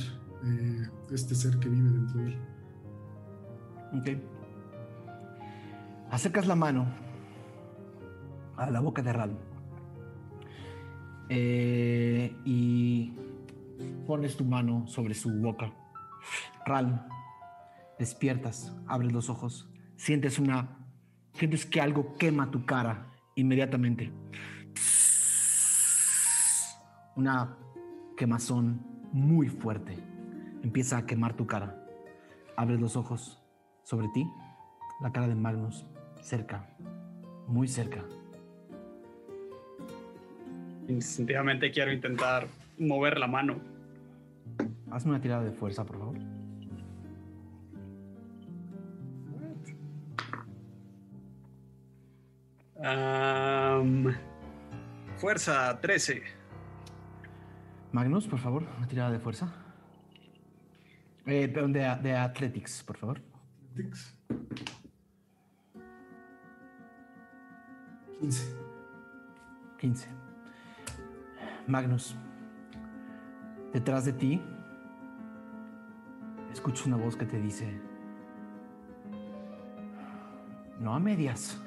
eh, 0.45 0.87
este 1.11 1.35
ser 1.35 1.57
que 1.59 1.69
vive 1.69 1.89
dentro 1.89 2.21
de 2.21 2.27
él. 2.27 2.37
Ok. 3.93 4.36
Acercas 6.09 6.47
la 6.47 6.55
mano 6.55 6.87
a 8.55 8.71
la 8.71 8.79
boca 8.79 9.01
de 9.01 9.11
Ralm 9.11 9.37
eh, 11.27 12.33
y 12.45 13.13
pones 14.05 14.37
tu 14.37 14.45
mano 14.45 14.87
sobre 14.87 15.13
su 15.13 15.29
boca. 15.41 15.73
Ralm, 16.65 17.01
despiertas, 17.99 18.73
abres 18.87 19.11
los 19.11 19.29
ojos, 19.29 19.69
sientes 19.97 20.39
una, 20.39 20.77
sientes 21.33 21.65
que 21.65 21.81
algo 21.81 22.15
quema 22.15 22.51
tu 22.51 22.65
cara 22.65 23.11
inmediatamente. 23.35 24.11
Una 27.17 27.57
quemazón 28.15 28.81
muy 29.11 29.49
fuerte 29.49 29.97
empieza 30.63 30.99
a 30.99 31.05
quemar 31.05 31.33
tu 31.33 31.45
cara. 31.45 31.85
Abres 32.55 32.79
los 32.79 32.95
ojos 32.95 33.43
sobre 33.83 34.07
ti, 34.13 34.25
la 35.01 35.11
cara 35.11 35.27
de 35.27 35.35
Magnus 35.35 35.85
cerca, 36.27 36.67
muy 37.47 37.69
cerca. 37.69 38.03
Instintivamente 40.89 41.71
quiero 41.71 41.91
intentar 41.93 42.47
mover 42.77 43.17
la 43.17 43.27
mano. 43.27 43.61
Hazme 44.91 45.11
una 45.11 45.21
tirada 45.21 45.43
de 45.43 45.51
fuerza, 45.51 45.85
por 45.85 45.97
favor. 45.97 46.17
Am, 52.83 54.13
fuerza 55.15 55.79
13. 55.79 56.21
Magnus, 57.93 58.27
por 58.27 58.39
favor, 58.39 58.63
una 58.77 58.87
tirada 58.87 59.11
de 59.11 59.19
fuerza. 59.19 59.53
Eh, 61.25 61.47
perdón, 61.47 61.71
de, 61.71 61.79
de 62.01 62.15
Athletics, 62.15 62.83
por 62.83 62.97
favor. 62.97 63.21
Tix. 63.75 64.17
15. 68.19 68.55
15. 69.79 70.07
Magnus, 71.67 72.15
detrás 73.73 74.05
de 74.05 74.13
ti, 74.13 74.41
escucho 76.51 76.85
una 76.87 76.97
voz 76.97 77.15
que 77.15 77.25
te 77.25 77.39
dice, 77.39 77.79
no 80.79 80.95
a 80.95 80.99
medias, 80.99 81.61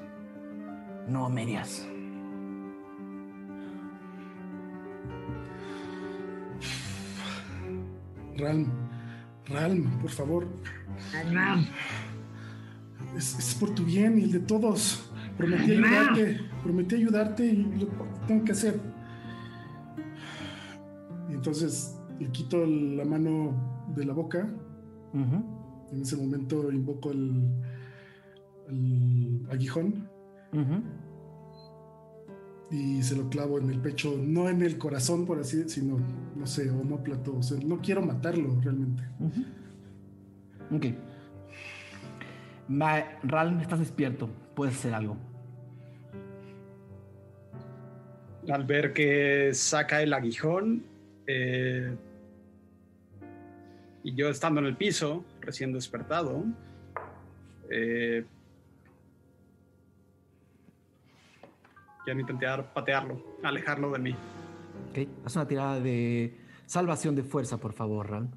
no 1.06 1.26
a 1.26 1.28
medias. 1.28 1.86
Ralm, 8.36 8.66
Ralm, 9.46 10.00
por 10.00 10.10
favor. 10.10 10.48
Es, 13.14 13.38
es 13.38 13.54
por 13.54 13.74
tu 13.74 13.84
bien 13.84 14.18
y 14.18 14.22
el 14.22 14.32
de 14.32 14.40
todos. 14.40 15.09
Prometí 15.40 15.72
ayudarte, 15.72 16.40
prometí 16.62 16.94
ayudarte 16.96 17.46
y 17.46 17.57
lo 17.81 17.87
tengo 18.26 18.44
que 18.44 18.53
hacer. 18.53 18.81
Y 21.31 21.33
entonces 21.35 21.96
le 22.18 22.29
quito 22.31 22.64
la 22.66 23.05
mano 23.05 23.87
de 23.94 24.05
la 24.05 24.12
boca. 24.12 24.48
Ujú. 25.14 25.44
En 25.92 26.03
ese 26.03 26.16
momento 26.16 26.70
invoco 26.70 27.11
el, 27.11 27.42
el 28.68 29.46
aguijón 29.50 30.09
y 32.70 33.03
se 33.03 33.16
lo 33.16 33.29
clavo 33.29 33.59
en 33.59 33.70
el 33.70 33.81
pecho, 33.81 34.14
no 34.16 34.48
en 34.48 34.62
el 34.62 34.79
corazón, 34.79 35.26
por 35.26 35.40
así 35.40 35.57
decirlo, 35.57 35.96
sino, 35.98 36.07
no 36.37 36.46
sé, 36.46 36.70
homóplato. 36.70 37.37
O 37.37 37.42
sea, 37.42 37.59
no 37.64 37.79
quiero 37.81 38.03
matarlo 38.03 38.61
realmente. 38.61 39.03
Ujú. 39.18 40.76
Ok. 40.76 40.87
Ma- 42.68 43.03
Ralm, 43.24 43.59
estás 43.61 43.81
despierto. 43.81 44.29
Puedes 44.55 44.76
hacer 44.76 44.94
algo. 44.94 45.16
Al 48.48 48.64
ver 48.64 48.92
que 48.92 49.50
saca 49.55 50.03
el 50.03 50.12
aguijón 50.12 50.83
eh, 51.26 51.94
y 54.03 54.14
yo 54.14 54.29
estando 54.31 54.61
en 54.61 54.66
el 54.66 54.76
piso, 54.76 55.24
recién 55.40 55.72
despertado, 55.72 56.44
eh, 57.70 58.24
quiero 62.05 62.20
intentar 62.20 62.72
patearlo, 62.72 63.37
alejarlo 63.42 63.92
de 63.92 63.98
mí. 63.98 64.16
Ok. 64.90 64.98
Haz 65.24 65.37
una 65.37 65.46
tirada 65.46 65.79
de 65.81 66.35
salvación 66.66 67.14
de 67.14 67.22
fuerza, 67.22 67.59
por 67.59 67.72
favor, 67.74 68.11
Ralm. 68.11 68.31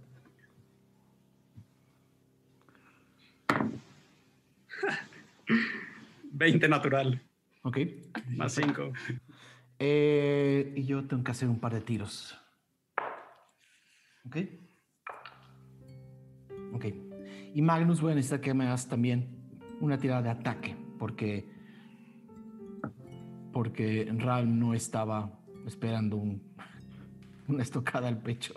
20 6.34 6.68
natural, 6.68 7.22
Ok. 7.64 7.78
más 8.36 8.54
5. 8.54 8.92
Eh, 9.86 10.72
y 10.78 10.86
yo 10.86 11.06
tengo 11.06 11.26
que 11.26 11.32
hacer 11.32 11.50
un 11.50 11.60
par 11.60 11.74
de 11.74 11.82
tiros. 11.82 12.38
Ok. 14.26 14.38
Ok. 16.72 16.86
Y 17.54 17.62
Magnus, 17.62 18.00
voy 18.00 18.14
a 18.14 18.16
necesitar 18.16 18.40
que 18.40 18.54
me 18.54 18.64
hagas 18.64 18.88
también 18.88 19.28
una 19.82 19.98
tirada 19.98 20.22
de 20.22 20.30
ataque, 20.30 20.78
porque. 20.98 21.52
Porque 23.52 24.10
Ralm 24.20 24.58
no 24.58 24.74
estaba 24.74 25.38
esperando 25.68 26.16
un, 26.16 26.42
una 27.50 27.62
estocada 27.62 28.08
al 28.08 28.22
pecho. 28.22 28.54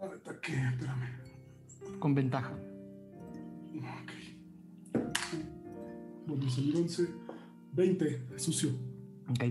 De 0.00 0.06
ataque, 0.06 0.52
espérame. 0.54 1.98
Con 1.98 2.14
ventaja. 2.14 2.54
Ok. 3.76 4.12
Bueno, 6.26 6.48
salir 6.48 6.74
11. 6.74 7.08
20, 7.74 8.38
sucio. 8.38 8.87
Ok. 9.30 9.44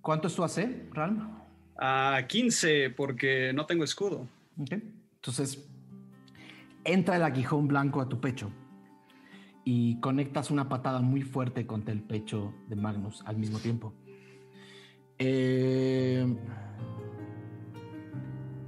¿Cuánto 0.00 0.28
es 0.28 0.34
tu 0.34 0.44
AC, 0.44 0.90
Ralm? 0.92 1.38
A 1.76 2.20
15 2.28 2.90
porque 2.90 3.52
no 3.54 3.66
tengo 3.66 3.84
escudo. 3.84 4.28
Ok. 4.58 4.72
Entonces, 5.16 5.66
entra 6.84 7.16
el 7.16 7.22
aguijón 7.22 7.66
blanco 7.66 8.00
a 8.00 8.08
tu 8.08 8.20
pecho 8.20 8.50
y 9.64 9.98
conectas 10.00 10.50
una 10.50 10.68
patada 10.68 11.00
muy 11.00 11.22
fuerte 11.22 11.66
contra 11.66 11.92
el 11.92 12.02
pecho 12.02 12.54
de 12.68 12.76
Magnus 12.76 13.22
al 13.26 13.36
mismo 13.38 13.58
tiempo. 13.58 13.94
Eh, 15.18 16.26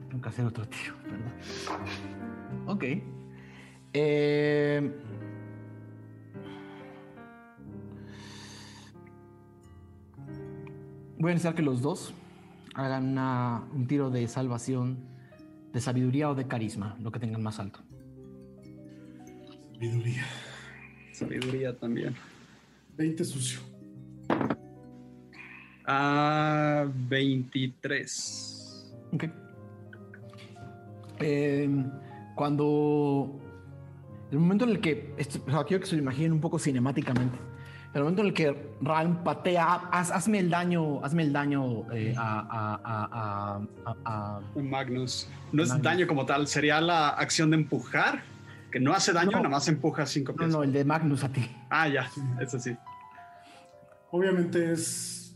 tengo 0.09 0.23
que 0.23 0.29
hacer 0.29 0.47
otro 0.47 0.67
tiro, 0.67 0.95
perdón. 1.03 1.33
Ok. 2.67 2.85
Eh, 3.93 4.93
voy 11.19 11.31
a 11.31 11.35
necesitar 11.35 11.55
que 11.55 11.63
los 11.63 11.83
dos 11.83 12.15
hagan 12.75 13.09
una- 13.13 13.65
un 13.75 13.87
tiro 13.87 14.11
de 14.11 14.29
salvación, 14.29 14.99
de 15.73 15.81
sabiduría 15.81 16.31
o 16.31 16.35
de 16.35 16.47
carisma, 16.47 16.97
lo 17.01 17.11
que 17.13 17.19
tengan 17.19 17.43
más 17.43 17.59
alto. 17.59 17.81
Sabiduría. 19.73 20.25
Sabiduría 21.13 21.77
también. 21.79 22.15
20 22.97 23.25
sucio. 23.25 23.61
A 25.87 26.87
23. 27.09 28.95
Ok. 29.13 29.25
Eh, 31.21 31.69
cuando. 32.35 33.41
El 34.33 34.39
momento 34.39 34.65
en 34.65 34.71
el 34.73 34.81
que. 34.81 35.15
Esto, 35.17 35.39
o 35.47 35.51
sea, 35.51 35.65
quiero 35.65 35.81
que 35.83 35.87
se 35.89 35.97
lo 35.97 36.03
imaginen 36.03 36.33
un 36.33 36.41
poco 36.41 36.59
cinemáticamente. 36.59 37.39
El 37.97 38.03
momento 38.03 38.21
en 38.23 38.29
el 38.29 38.35
que 38.35 38.75
Ralm 38.83 39.25
patea. 39.25 39.89
haz- 39.91 40.11
hazme 40.13 40.39
el 40.39 40.51
daño. 40.51 41.03
Hazme 41.03 41.23
el 41.23 41.33
daño 41.33 41.91
eh, 41.93 42.15
a, 42.17 42.79
a- 42.85 43.61
a- 43.87 43.97
a- 44.05 44.41
Magnus. 44.61 45.29
No 45.53 45.63
es 45.63 45.71
Magnus. 45.71 45.85
daño 45.85 46.07
como 46.07 46.27
tal, 46.27 46.47
sería 46.47 46.81
la 46.81 47.09
acción 47.09 47.51
de 47.51 47.57
empujar, 47.57 48.23
que 48.71 48.81
no 48.81 48.93
hace 48.93 49.13
daño, 49.15 49.31
No. 49.31 49.39
nada 49.39 49.49
más 49.49 49.67
empuja 49.69 50.05
cinco 50.05 50.33
No, 50.33 50.39
pies. 50.39 50.51
no, 50.51 50.63
el 50.63 50.73
de 50.73 50.85
Magnus 50.85 51.25
a 51.25 51.31
ti. 51.31 51.51
Ah, 51.71 51.89
ya, 51.89 52.07
eso 52.41 52.59
sí. 52.59 52.77
Obviamente 54.11 54.73
es 54.73 55.35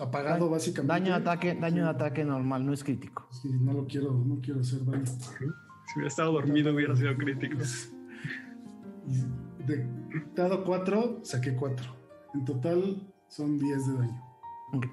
apagado, 0.00 0.48
básicamente. 0.48 0.92
Daño 0.92 1.12
de 1.14 1.20
ataque, 1.20 1.54
daño 1.60 1.84
de 1.84 1.90
ataque 1.90 2.24
normal, 2.24 2.64
no 2.64 2.72
es 2.72 2.84
crítico. 2.84 3.26
Sí, 3.32 3.48
no 3.60 3.72
lo 3.72 3.86
quiero, 3.86 4.12
no 4.12 4.40
quiero 4.40 4.60
hacer 4.60 4.84
daño. 4.84 5.04
Si 5.04 5.94
hubiera 5.96 6.08
estado 6.08 6.32
dormido 6.32 6.72
hubiera 6.72 6.94
sido 6.94 7.14
crítico. 7.16 7.58
De 9.66 9.86
dado 10.34 10.64
4, 10.64 11.20
saqué 11.22 11.54
4. 11.54 11.96
En 12.34 12.44
total 12.44 13.12
son 13.28 13.58
10 13.58 13.86
de 13.86 13.94
daño. 13.94 14.22
Ok. 14.72 14.86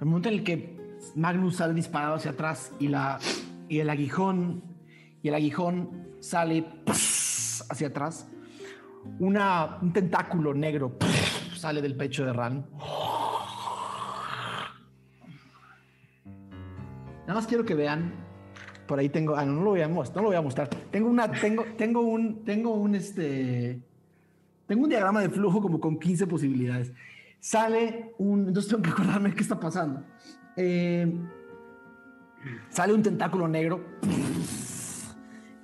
El 0.00 0.06
momento 0.06 0.28
en 0.28 0.34
el 0.34 0.44
que 0.44 0.98
Magnus 1.14 1.56
sale 1.56 1.74
disparado 1.74 2.14
hacia 2.14 2.32
atrás 2.32 2.72
y, 2.78 2.88
la, 2.88 3.18
y 3.68 3.78
el 3.78 3.88
aguijón 3.88 4.62
y 5.22 5.28
el 5.28 5.34
aguijón 5.34 6.16
sale 6.20 6.66
hacia 7.70 7.88
atrás, 7.88 8.28
una, 9.20 9.78
un 9.80 9.92
tentáculo 9.92 10.52
negro 10.52 10.98
sale 11.56 11.80
del 11.80 11.96
pecho 11.96 12.24
de 12.24 12.32
Ran. 12.32 12.66
Nada 17.20 17.34
más 17.34 17.46
quiero 17.46 17.64
que 17.64 17.74
vean. 17.74 18.31
Por 18.86 18.98
ahí 18.98 19.08
tengo. 19.08 19.36
Ah, 19.36 19.44
no, 19.44 19.62
lo 19.62 19.70
voy 19.70 19.80
a 19.80 19.88
mostrar. 19.88 20.16
No 20.16 20.22
lo 20.22 20.28
voy 20.28 20.36
a 20.36 20.42
mostrar. 20.42 20.68
Tengo 20.90 21.08
una. 21.08 21.30
Tengo, 21.30 21.64
tengo 21.76 22.00
un. 22.00 22.44
Tengo 22.44 22.74
un 22.74 22.94
este. 22.94 23.80
Tengo 24.66 24.84
un 24.84 24.88
diagrama 24.88 25.20
de 25.20 25.28
flujo 25.28 25.60
como 25.60 25.80
con 25.80 25.98
15 25.98 26.26
posibilidades. 26.26 26.92
Sale 27.40 28.14
un. 28.18 28.48
Entonces 28.48 28.70
tengo 28.70 28.82
que 28.82 28.90
acordarme 28.90 29.34
qué 29.34 29.42
está 29.42 29.58
pasando. 29.58 30.02
Eh, 30.56 31.10
sale 32.68 32.92
un 32.92 33.02
tentáculo 33.02 33.48
negro 33.48 33.84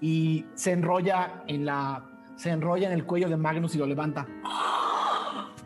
y 0.00 0.46
se 0.54 0.72
enrolla 0.72 1.44
en 1.46 1.64
la. 1.64 2.04
Se 2.37 2.50
enrolla 2.50 2.87
en 2.87 2.94
el 2.94 3.04
cuello 3.04 3.28
de 3.28 3.37
Magnus 3.37 3.74
y 3.74 3.78
lo 3.78 3.87
levanta. 3.87 4.26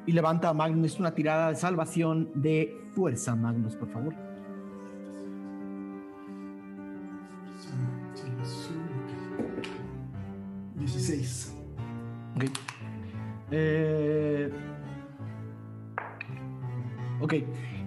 Y 0.06 0.12
levanta 0.12 0.48
a 0.48 0.54
Magnus. 0.54 0.98
Una 0.98 1.14
tirada 1.14 1.50
de 1.50 1.56
salvación 1.56 2.30
de 2.34 2.82
fuerza, 2.94 3.36
Magnus, 3.36 3.76
por 3.76 3.90
favor. 3.90 4.31
Ok. 12.42 12.58
Eh, 13.50 14.50
ok. 17.20 17.34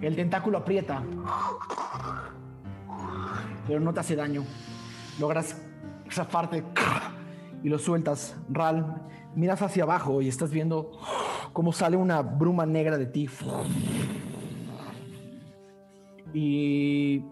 El 0.00 0.16
tentáculo 0.16 0.58
aprieta. 0.58 1.02
Pero 3.66 3.80
no 3.80 3.92
te 3.92 4.00
hace 4.00 4.16
daño. 4.16 4.44
Logras 5.18 5.60
zafarte 6.10 6.64
y 7.62 7.68
lo 7.68 7.78
sueltas. 7.78 8.36
Ral, 8.48 9.02
miras 9.34 9.62
hacia 9.62 9.82
abajo 9.82 10.22
y 10.22 10.28
estás 10.28 10.50
viendo 10.50 10.92
cómo 11.52 11.72
sale 11.72 11.96
una 11.96 12.22
bruma 12.22 12.66
negra 12.66 12.96
de 12.98 13.06
ti. 13.06 13.28
Y 16.32 17.24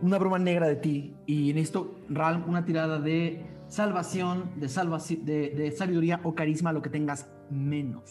una 0.00 0.18
bruma 0.18 0.38
negra 0.38 0.68
de 0.68 0.76
ti. 0.76 1.14
Y 1.26 1.50
en 1.50 1.58
esto, 1.58 1.96
Ral, 2.08 2.44
una 2.46 2.64
tirada 2.64 2.98
de 2.98 3.55
salvación, 3.68 4.50
de, 4.56 4.66
salvaci- 4.68 5.20
de, 5.22 5.50
de 5.50 5.72
sabiduría 5.72 6.20
o 6.24 6.34
carisma, 6.34 6.72
lo 6.72 6.82
que 6.82 6.90
tengas 6.90 7.28
menos. 7.50 8.10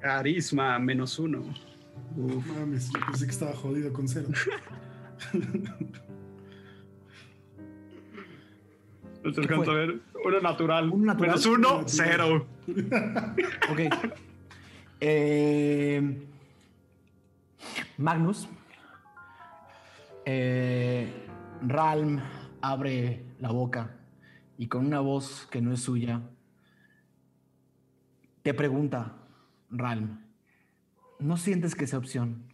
Carisma, 0.00 0.78
menos 0.78 1.18
uno. 1.18 1.42
Uf. 2.16 2.46
Mames, 2.58 2.90
yo 2.92 3.00
pensé 3.06 3.24
que 3.26 3.30
estaba 3.32 3.52
jodido 3.52 3.92
con 3.92 4.08
cero. 4.08 4.28
No 9.22 9.32
te 9.32 9.42
¿Qué 9.42 9.48
alcanzo 9.48 9.64
fue? 9.64 9.74
a 9.74 9.76
ver. 9.86 10.00
Uno 10.24 10.40
natural. 10.40 10.88
Uno 10.90 11.04
natural. 11.04 11.28
Menos 11.28 11.46
uno, 11.46 11.56
Uno 11.56 11.82
natural. 11.82 11.86
cero. 11.86 12.46
Ok. 13.70 13.80
Eh, 15.00 16.26
Magnus. 17.98 18.48
eh, 20.24 21.12
Ralm 21.66 22.18
abre 22.62 23.22
la 23.40 23.50
boca 23.50 23.94
y 24.60 24.68
con 24.68 24.84
una 24.84 25.00
voz 25.00 25.48
que 25.50 25.62
no 25.62 25.72
es 25.72 25.80
suya 25.80 26.20
te 28.42 28.52
pregunta, 28.52 29.16
Ralm, 29.70 30.20
¿no 31.18 31.38
sientes 31.38 31.74
que 31.74 31.86
sea 31.86 31.98
opción? 31.98 32.44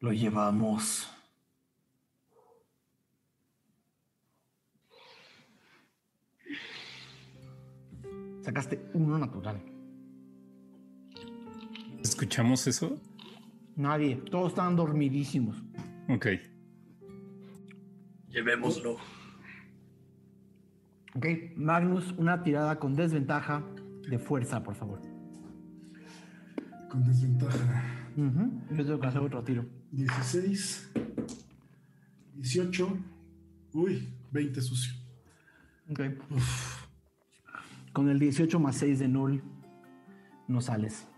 Lo 0.00 0.12
llevamos. 0.12 1.10
Sacaste 8.42 8.90
uno 8.92 9.16
natural. 9.16 9.62
¿Escuchamos 12.02 12.66
eso? 12.66 13.00
Nadie, 13.76 14.16
todos 14.16 14.48
estaban 14.48 14.76
dormidísimos. 14.76 15.56
Ok. 16.10 16.26
Llevémoslo. 18.28 19.19
Ok, 21.14 21.26
Magnus, 21.56 22.12
una 22.18 22.42
tirada 22.42 22.78
con 22.78 22.94
desventaja 22.94 23.64
de 24.08 24.18
fuerza, 24.18 24.62
por 24.62 24.74
favor. 24.74 25.00
Con 26.88 27.04
desventaja. 27.04 27.84
Yo 28.16 28.84
tengo 28.84 29.00
que 29.00 29.06
hacer 29.06 29.20
otro 29.20 29.42
tiro. 29.42 29.64
16. 29.92 30.92
18. 32.34 32.98
Uy, 33.72 34.08
20 34.30 34.60
sucio. 34.60 34.94
Ok. 35.90 36.00
Con 37.92 38.08
el 38.08 38.18
18 38.18 38.60
más 38.60 38.76
6 38.76 39.00
de 39.00 39.08
null, 39.08 39.42
no 40.46 40.60
sales. 40.60 41.08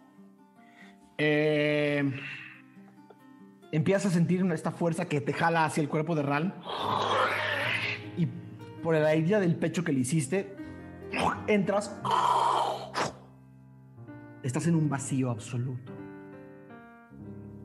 Eh, 1.18 2.12
empiezas 3.72 4.06
a 4.06 4.10
sentir 4.10 4.44
esta 4.52 4.72
fuerza 4.72 5.04
que 5.04 5.20
te 5.20 5.34
jala 5.34 5.66
hacia 5.66 5.82
el 5.82 5.88
cuerpo 5.88 6.14
de 6.14 6.22
Ral. 6.22 6.54
Y 8.16 8.26
por 8.82 8.94
la 8.94 9.12
herida 9.12 9.40
del 9.40 9.56
pecho 9.56 9.84
que 9.84 9.92
le 9.92 10.00
hiciste, 10.00 10.56
entras. 11.46 11.94
Estás 14.42 14.66
en 14.66 14.74
un 14.74 14.88
vacío 14.88 15.30
absoluto. 15.30 15.92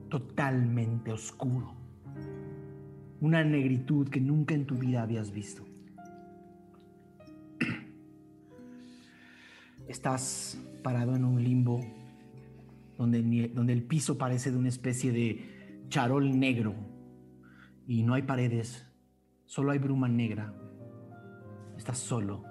Totalmente 0.10 1.12
oscuro. 1.12 1.74
Una 3.20 3.44
negritud 3.44 4.08
que 4.10 4.22
nunca 4.22 4.54
en 4.54 4.66
tu 4.66 4.76
vida 4.76 5.02
habías 5.02 5.32
visto. 5.32 5.66
Estás 9.88 10.62
parado 10.84 11.16
en 11.16 11.26
un 11.26 11.44
limbo 11.44 11.80
donde, 12.98 13.50
donde 13.54 13.74
el 13.74 13.84
piso 13.84 14.18
parece 14.18 14.52
de 14.52 14.58
una 14.58 14.70
especie 14.70 15.12
de 15.12 15.86
charol 15.90 16.38
negro 16.40 16.76
y 17.88 18.04
no 18.04 18.14
hay 18.14 18.24
paredes, 18.24 18.86
solo 19.46 19.72
hay 19.72 19.80
bruma 19.80 20.10
negra. 20.10 20.54
Estás 21.78 22.00
solo. 22.00 22.44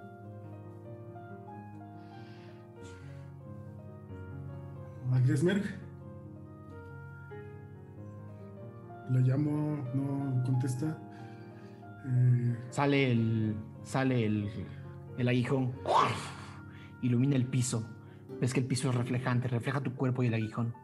Agresmerg. 5.13 5.65
La 9.11 9.21
llamo, 9.21 9.79
no 9.95 10.43
contesta. 10.45 10.99
Eh, 12.07 12.57
Sale 12.71 13.13
el, 13.13 13.57
sale 13.83 14.27
el, 14.27 14.49
el 15.19 15.29
aguijón, 15.29 15.73
ilumina 17.03 17.37
el 17.37 17.47
piso. 17.47 17.87
Ves 18.41 18.53
que 18.53 18.61
el 18.61 18.67
piso 18.67 18.91
es 18.91 18.95
reflejante, 18.95 19.49
refleja 19.49 19.81
tu 19.81 19.95
cuerpo 19.95 20.23
y 20.23 20.27
el 20.27 20.35
aguijón. 20.35 20.75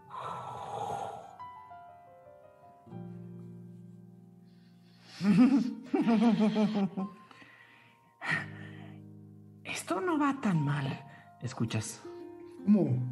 Esto 9.83 10.01
no 10.01 10.17
va 10.17 10.41
tan 10.41 10.65
mal. 10.65 10.87
Escuchas. 11.43 12.01
¿Cómo? 12.65 13.03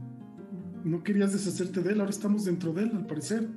No 0.84 1.02
querías 1.02 1.32
deshacerte 1.32 1.80
de 1.82 1.94
él, 1.94 1.98
ahora 1.98 2.10
estamos 2.10 2.44
dentro 2.44 2.72
de 2.72 2.84
él, 2.84 2.92
al 2.94 3.06
parecer. 3.06 3.48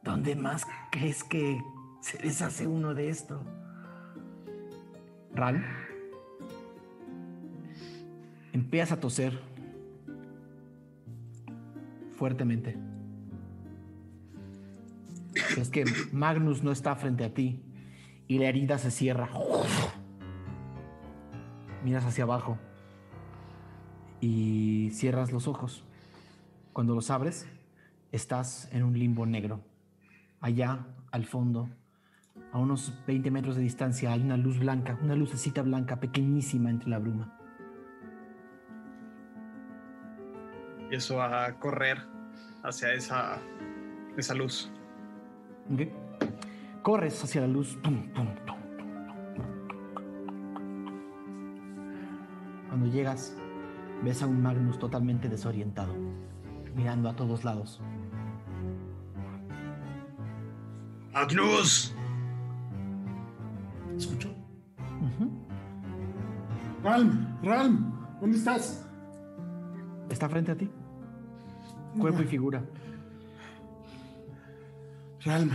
¿Dónde 0.00 0.36
más 0.36 0.64
crees 0.92 1.24
que 1.24 1.60
se 2.00 2.18
deshace 2.18 2.68
uno 2.68 2.94
de 2.94 3.08
esto? 3.08 3.42
Ral. 5.34 5.66
Empiezas 8.52 8.92
a 8.92 9.00
toser 9.00 9.36
fuertemente. 12.12 12.78
Es 15.58 15.68
que 15.68 15.84
Magnus 16.12 16.62
no 16.62 16.70
está 16.70 16.94
frente 16.94 17.24
a 17.24 17.34
ti 17.34 17.60
y 18.28 18.38
la 18.38 18.46
herida 18.46 18.78
se 18.78 18.92
cierra. 18.92 19.28
Miras 21.84 22.06
hacia 22.06 22.24
abajo 22.24 22.58
y 24.18 24.88
cierras 24.92 25.32
los 25.32 25.46
ojos. 25.46 25.84
Cuando 26.72 26.94
los 26.94 27.10
abres, 27.10 27.46
estás 28.10 28.70
en 28.72 28.84
un 28.84 28.98
limbo 28.98 29.26
negro. 29.26 29.60
Allá, 30.40 30.86
al 31.12 31.26
fondo, 31.26 31.68
a 32.52 32.58
unos 32.58 32.94
20 33.06 33.30
metros 33.30 33.56
de 33.56 33.62
distancia, 33.62 34.12
hay 34.12 34.22
una 34.22 34.38
luz 34.38 34.58
blanca, 34.58 34.98
una 35.02 35.14
lucecita 35.14 35.60
blanca 35.60 36.00
pequeñísima 36.00 36.70
entre 36.70 36.88
la 36.88 36.98
bruma. 36.98 37.38
Empiezo 40.80 41.20
a 41.20 41.52
correr 41.60 41.98
hacia 42.62 42.94
esa, 42.94 43.38
esa 44.16 44.34
luz. 44.34 44.70
¿Ok? 45.70 45.82
Corres 46.82 47.22
hacia 47.22 47.42
la 47.42 47.48
luz. 47.48 47.78
Tum, 47.82 48.10
tum, 48.14 48.34
tum, 48.46 48.63
Cuando 52.74 52.90
llegas, 52.92 53.32
ves 54.02 54.20
a 54.20 54.26
un 54.26 54.42
Magnus 54.42 54.80
totalmente 54.80 55.28
desorientado, 55.28 55.94
mirando 56.74 57.08
a 57.08 57.14
todos 57.14 57.44
lados. 57.44 57.80
¡Magnus! 61.12 61.94
¿Escuchó? 63.96 64.28
Ujú. 64.28 65.30
Ralm, 66.82 67.38
Ralm, 67.44 67.92
¿dónde 68.20 68.38
estás? 68.38 68.84
Está 70.10 70.28
frente 70.28 70.50
a 70.50 70.56
ti, 70.56 70.68
cuerpo 72.00 72.22
y 72.22 72.26
figura. 72.26 72.60
Ralm, 75.24 75.52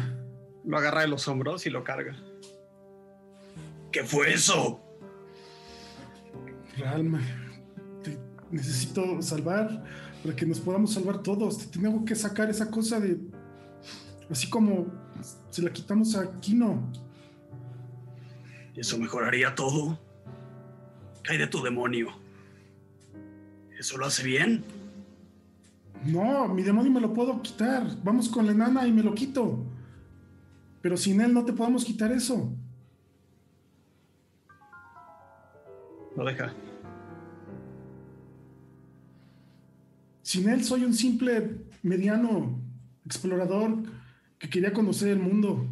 Lo 0.63 0.77
agarra 0.77 1.01
de 1.01 1.09
los 1.09 1.27
hombros 1.27 1.65
y 1.65 1.69
lo 1.69 1.83
carga. 1.83 2.15
¿Qué 3.91 4.05
fue 4.05 4.33
eso? 4.33 4.88
Ralm, 6.79 7.19
te 8.03 8.17
necesito 8.51 9.21
salvar. 9.21 9.83
para 10.23 10.35
que 10.35 10.45
nos 10.45 10.59
podamos 10.59 10.93
salvar 10.93 11.21
todos. 11.23 11.69
Tenemos 11.71 12.05
que 12.05 12.15
sacar 12.15 12.49
esa 12.49 12.69
cosa 12.69 12.99
de. 12.99 13.17
Así 14.29 14.49
como 14.49 14.87
se 15.49 15.61
la 15.61 15.71
quitamos 15.71 16.15
a 16.15 16.39
Kino. 16.39 16.91
¿Y 18.75 18.79
eso 18.79 18.97
mejoraría 18.97 19.55
todo? 19.55 19.99
Cae 21.23 21.37
de 21.37 21.47
tu 21.47 21.61
demonio. 21.61 22.09
¿Eso 23.77 23.97
lo 23.97 24.05
hace 24.05 24.23
bien? 24.23 24.63
No, 26.05 26.47
mi 26.47 26.63
demonio 26.63 26.91
me 26.91 27.01
lo 27.01 27.13
puedo 27.13 27.41
quitar. 27.41 27.85
Vamos 28.03 28.29
con 28.29 28.45
la 28.45 28.51
enana 28.51 28.87
y 28.87 28.91
me 28.91 29.03
lo 29.03 29.13
quito. 29.13 29.65
Pero 30.81 30.95
sin 30.95 31.19
él 31.21 31.33
no 31.33 31.43
te 31.43 31.53
podemos 31.53 31.83
quitar 31.83 32.11
eso. 32.11 32.53
Lo 36.15 36.25
deja. 36.25 36.53
Sin 40.29 40.47
él 40.47 40.63
soy 40.63 40.83
un 40.83 40.93
simple 40.93 41.65
mediano 41.81 42.61
explorador 43.03 43.81
que 44.37 44.47
quería 44.47 44.71
conocer 44.71 45.09
el 45.09 45.17
mundo. 45.17 45.65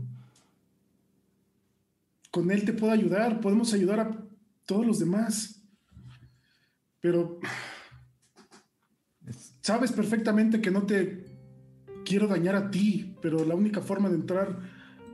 Con 2.32 2.49
él 2.49 2.66
te 2.66 2.74
puedo 2.74 2.91
ayudar, 2.91 3.39
podemos 3.39 3.72
ayudar 3.74 3.99
a 3.99 4.18
todos 4.66 4.84
los 4.84 4.97
demás. 4.97 5.62
Pero 7.01 7.39
sabes 9.62 9.91
perfectamente 9.91 10.60
que 10.60 10.72
no 10.72 10.88
te 10.88 11.24
quiero 12.03 12.26
dañar 12.26 12.55
a 12.55 12.72
ti, 12.72 13.16
pero 13.22 13.45
la 13.45 13.53
única 13.53 13.82
forma 13.82 14.10
de 14.10 14.16
entrar 14.16 14.60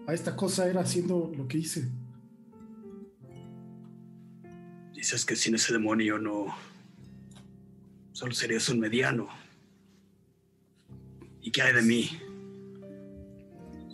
a 0.08 0.14
esta 0.14 0.38
cosa 0.38 0.70
era 0.70 0.80
haciendo 0.80 1.34
lo 1.36 1.50
que 1.50 1.58
hice. 1.58 1.92
Dices 4.94 5.26
que 5.26 5.36
sin 5.36 5.56
ese 5.56 5.74
demonio 5.74 6.18
no... 6.18 6.73
Solo 8.14 8.34
serías 8.34 8.70
un 8.70 8.80
mediano. 8.80 9.28
¿Y 11.42 11.52
qué 11.52 11.64
hay 11.64 11.74
de 11.74 11.82
mí? 11.82 12.10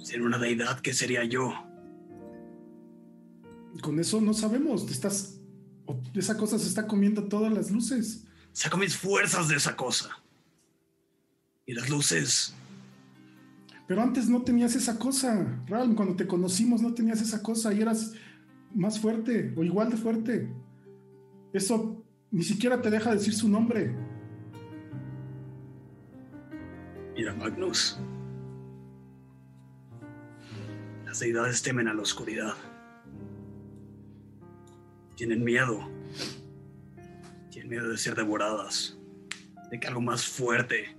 Sin 0.03 0.21
una 0.21 0.37
deidad, 0.37 0.81
¿qué 0.81 0.93
sería 0.93 1.23
yo? 1.23 1.53
Con 3.81 3.99
eso 3.99 4.19
no 4.21 4.33
sabemos. 4.33 4.89
Estás. 4.91 5.39
Esa 6.13 6.37
cosa 6.37 6.59
se 6.59 6.67
está 6.67 6.85
comiendo 6.85 7.23
todas 7.23 7.51
las 7.51 7.71
luces. 7.71 8.25
Saco 8.51 8.77
mis 8.77 8.95
fuerzas 8.95 9.47
de 9.47 9.55
esa 9.55 9.75
cosa. 9.75 10.09
Y 11.65 11.73
las 11.73 11.89
luces. 11.89 12.53
Pero 13.87 14.01
antes 14.01 14.27
no 14.27 14.41
tenías 14.41 14.75
esa 14.75 14.99
cosa. 14.99 15.63
Ralm, 15.67 15.95
cuando 15.95 16.15
te 16.15 16.27
conocimos 16.27 16.81
no 16.81 16.93
tenías 16.93 17.21
esa 17.21 17.41
cosa 17.41 17.73
y 17.73 17.81
eras 17.81 18.13
más 18.75 18.99
fuerte 18.99 19.53
o 19.55 19.63
igual 19.63 19.89
de 19.89 19.97
fuerte. 19.97 20.53
Eso 21.53 21.98
ni 22.31 22.43
siquiera 22.43 22.81
te 22.81 22.89
deja 22.89 23.11
decir 23.11 23.33
su 23.33 23.49
nombre. 23.49 23.95
Mira, 27.15 27.33
Magnus. 27.35 27.99
Las 31.05 31.19
deidades 31.19 31.61
temen 31.61 31.87
a 31.87 31.93
la 31.93 32.01
oscuridad. 32.01 32.53
Tienen 35.15 35.43
miedo. 35.43 35.89
Tienen 37.49 37.69
miedo 37.69 37.89
de 37.89 37.97
ser 37.97 38.15
devoradas. 38.15 38.97
De 39.69 39.79
que 39.79 39.87
algo 39.87 40.01
más 40.01 40.25
fuerte 40.25 40.95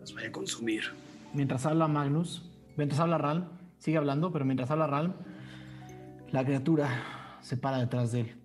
las 0.00 0.12
vaya 0.12 0.28
a 0.28 0.32
consumir. 0.32 0.84
Mientras 1.32 1.66
habla 1.66 1.88
Magnus, 1.88 2.48
mientras 2.76 3.00
habla 3.00 3.18
Ralm, 3.18 3.46
sigue 3.78 3.96
hablando, 3.96 4.32
pero 4.32 4.44
mientras 4.44 4.70
habla 4.70 4.86
Ralm, 4.86 5.14
la 6.30 6.44
criatura 6.44 7.15
se 7.46 7.56
para 7.56 7.78
detrás 7.78 8.10
de 8.10 8.22
él. 8.22 8.36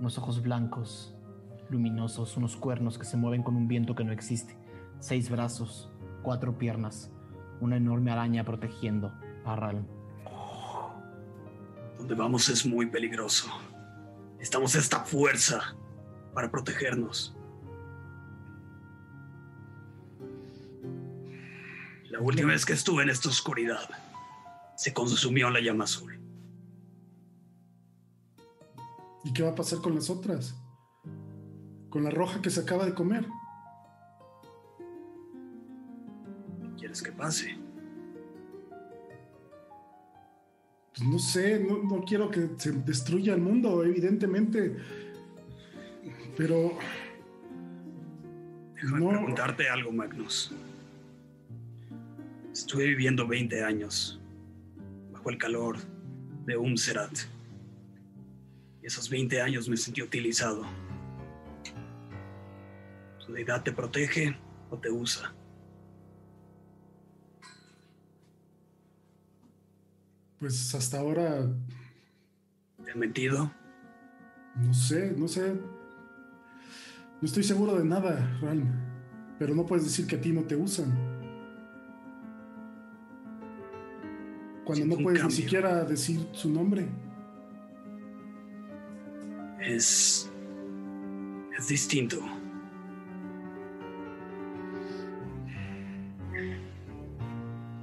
Unos 0.00 0.18
ojos 0.18 0.42
blancos, 0.42 1.14
luminosos, 1.68 2.36
unos 2.36 2.56
cuernos 2.56 2.98
que 2.98 3.04
se 3.04 3.16
mueven 3.16 3.44
con 3.44 3.54
un 3.54 3.68
viento 3.68 3.94
que 3.94 4.02
no 4.02 4.10
existe. 4.10 4.58
Seis 4.98 5.30
brazos, 5.30 5.92
cuatro 6.24 6.58
piernas, 6.58 7.12
una 7.60 7.76
enorme 7.76 8.10
araña 8.10 8.44
protegiendo 8.44 9.12
a 9.44 9.54
Ralm. 9.54 9.86
Donde 11.98 12.16
vamos 12.16 12.48
es 12.48 12.66
muy 12.66 12.86
peligroso. 12.86 13.48
Estamos 14.40 14.74
esta 14.74 15.04
fuerza 15.04 15.76
para 16.34 16.50
protegernos. 16.50 17.36
La 22.10 22.18
última 22.18 22.48
vez 22.48 22.66
que 22.66 22.72
estuve 22.72 23.04
en 23.04 23.10
esta 23.10 23.28
oscuridad, 23.28 23.88
se 24.76 24.92
consumió 24.92 25.48
la 25.48 25.60
llama 25.60 25.84
azul. 25.84 26.19
¿Y 29.24 29.32
qué 29.32 29.42
va 29.42 29.50
a 29.50 29.54
pasar 29.54 29.80
con 29.80 29.94
las 29.94 30.10
otras? 30.10 30.54
Con 31.90 32.04
la 32.04 32.10
roja 32.10 32.40
que 32.40 32.50
se 32.50 32.60
acaba 32.60 32.86
de 32.86 32.94
comer. 32.94 33.26
¿Quieres 36.78 37.02
que 37.02 37.12
pase? 37.12 37.56
Pues 40.94 41.08
no 41.08 41.18
sé, 41.18 41.60
no, 41.60 41.82
no 41.82 42.04
quiero 42.04 42.30
que 42.30 42.50
se 42.56 42.72
destruya 42.72 43.34
el 43.34 43.40
mundo, 43.40 43.84
evidentemente. 43.84 44.76
Pero 46.36 46.72
Déjame 48.82 49.00
No. 49.00 49.10
preguntarte 49.10 49.68
algo, 49.68 49.92
Magnus. 49.92 50.52
Estuve 52.52 52.86
viviendo 52.86 53.26
20 53.26 53.62
años 53.62 54.18
bajo 55.12 55.28
el 55.30 55.36
calor 55.38 55.76
de 56.46 56.56
Umserat. 56.56 57.10
Y 58.82 58.86
esos 58.86 59.08
20 59.10 59.40
años 59.40 59.68
me 59.68 59.76
sentí 59.76 60.02
utilizado. 60.02 60.64
¿Tu 63.26 63.32
deidad 63.32 63.62
te 63.62 63.72
protege 63.72 64.36
o 64.70 64.78
te 64.78 64.90
usa? 64.90 65.34
pues 70.40 70.74
hasta 70.74 70.98
ahora 70.98 71.46
¿Te 72.82 72.92
han 72.92 72.98
mentido? 72.98 73.52
no 74.56 74.74
sé, 74.74 75.14
no 75.16 75.28
sé. 75.28 75.52
No 77.20 77.26
estoy 77.26 77.44
seguro 77.44 77.76
de 77.76 77.84
nada, 77.84 78.38
Ralm. 78.40 78.66
Pero 79.38 79.54
no 79.54 79.66
puedes 79.66 79.84
decir 79.84 80.06
que 80.06 80.16
a 80.16 80.20
ti 80.20 80.32
no 80.32 80.42
te 80.42 80.56
usan. 80.56 80.90
Cuando 84.64 84.74
Siento 84.74 84.96
no 84.96 85.02
puedes 85.02 85.24
ni 85.24 85.30
siquiera 85.30 85.84
decir 85.84 86.26
su 86.32 86.50
nombre. 86.50 86.88
Es. 89.60 90.30
Es 91.56 91.68
distinto. 91.68 92.16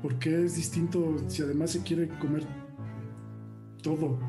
¿Por 0.01 0.19
qué 0.19 0.45
es 0.45 0.55
distinto 0.55 1.17
si 1.27 1.41
además 1.41 1.71
se 1.71 1.83
quiere 1.83 2.07
comer 2.19 2.43
todo? 3.81 4.19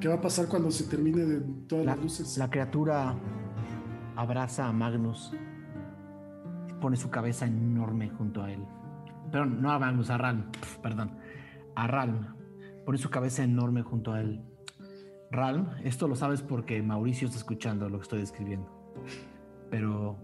¿Qué 0.00 0.08
va 0.08 0.14
a 0.14 0.20
pasar 0.20 0.48
cuando 0.48 0.70
se 0.70 0.84
termine 0.84 1.24
de 1.24 1.40
todas 1.66 1.86
La, 1.86 1.94
las 1.94 2.04
luces? 2.04 2.38
la 2.38 2.50
criatura 2.50 3.14
abraza 4.16 4.68
a 4.68 4.72
Magnus 4.72 5.32
y 6.68 6.72
pone 6.74 6.96
su 6.96 7.10
cabeza 7.10 7.46
enorme 7.46 8.10
junto 8.10 8.42
a 8.42 8.52
él. 8.52 8.64
Perdón, 9.30 9.62
no 9.62 9.72
a 9.72 9.78
Magnus, 9.78 10.10
a 10.10 10.18
Ralm. 10.18 10.50
Pf, 10.52 10.78
Perdón, 10.80 11.16
a 11.74 11.86
Ralm. 11.86 12.34
Pone 12.84 12.98
su 12.98 13.08
cabeza 13.10 13.42
enorme 13.42 13.82
junto 13.82 14.12
a 14.12 14.20
él. 14.20 14.42
Ralm, 15.30 15.68
esto 15.82 16.06
lo 16.08 16.16
sabes 16.16 16.42
porque 16.42 16.82
Mauricio 16.82 17.26
está 17.26 17.38
escuchando 17.38 17.88
lo 17.88 17.98
que 17.98 18.02
estoy 18.02 18.20
describiendo. 18.20 18.68
Pero 19.70 20.16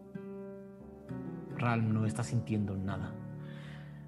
Ralm 1.56 1.92
no 1.92 2.06
está 2.06 2.22
sintiendo 2.22 2.76
nada. 2.76 3.12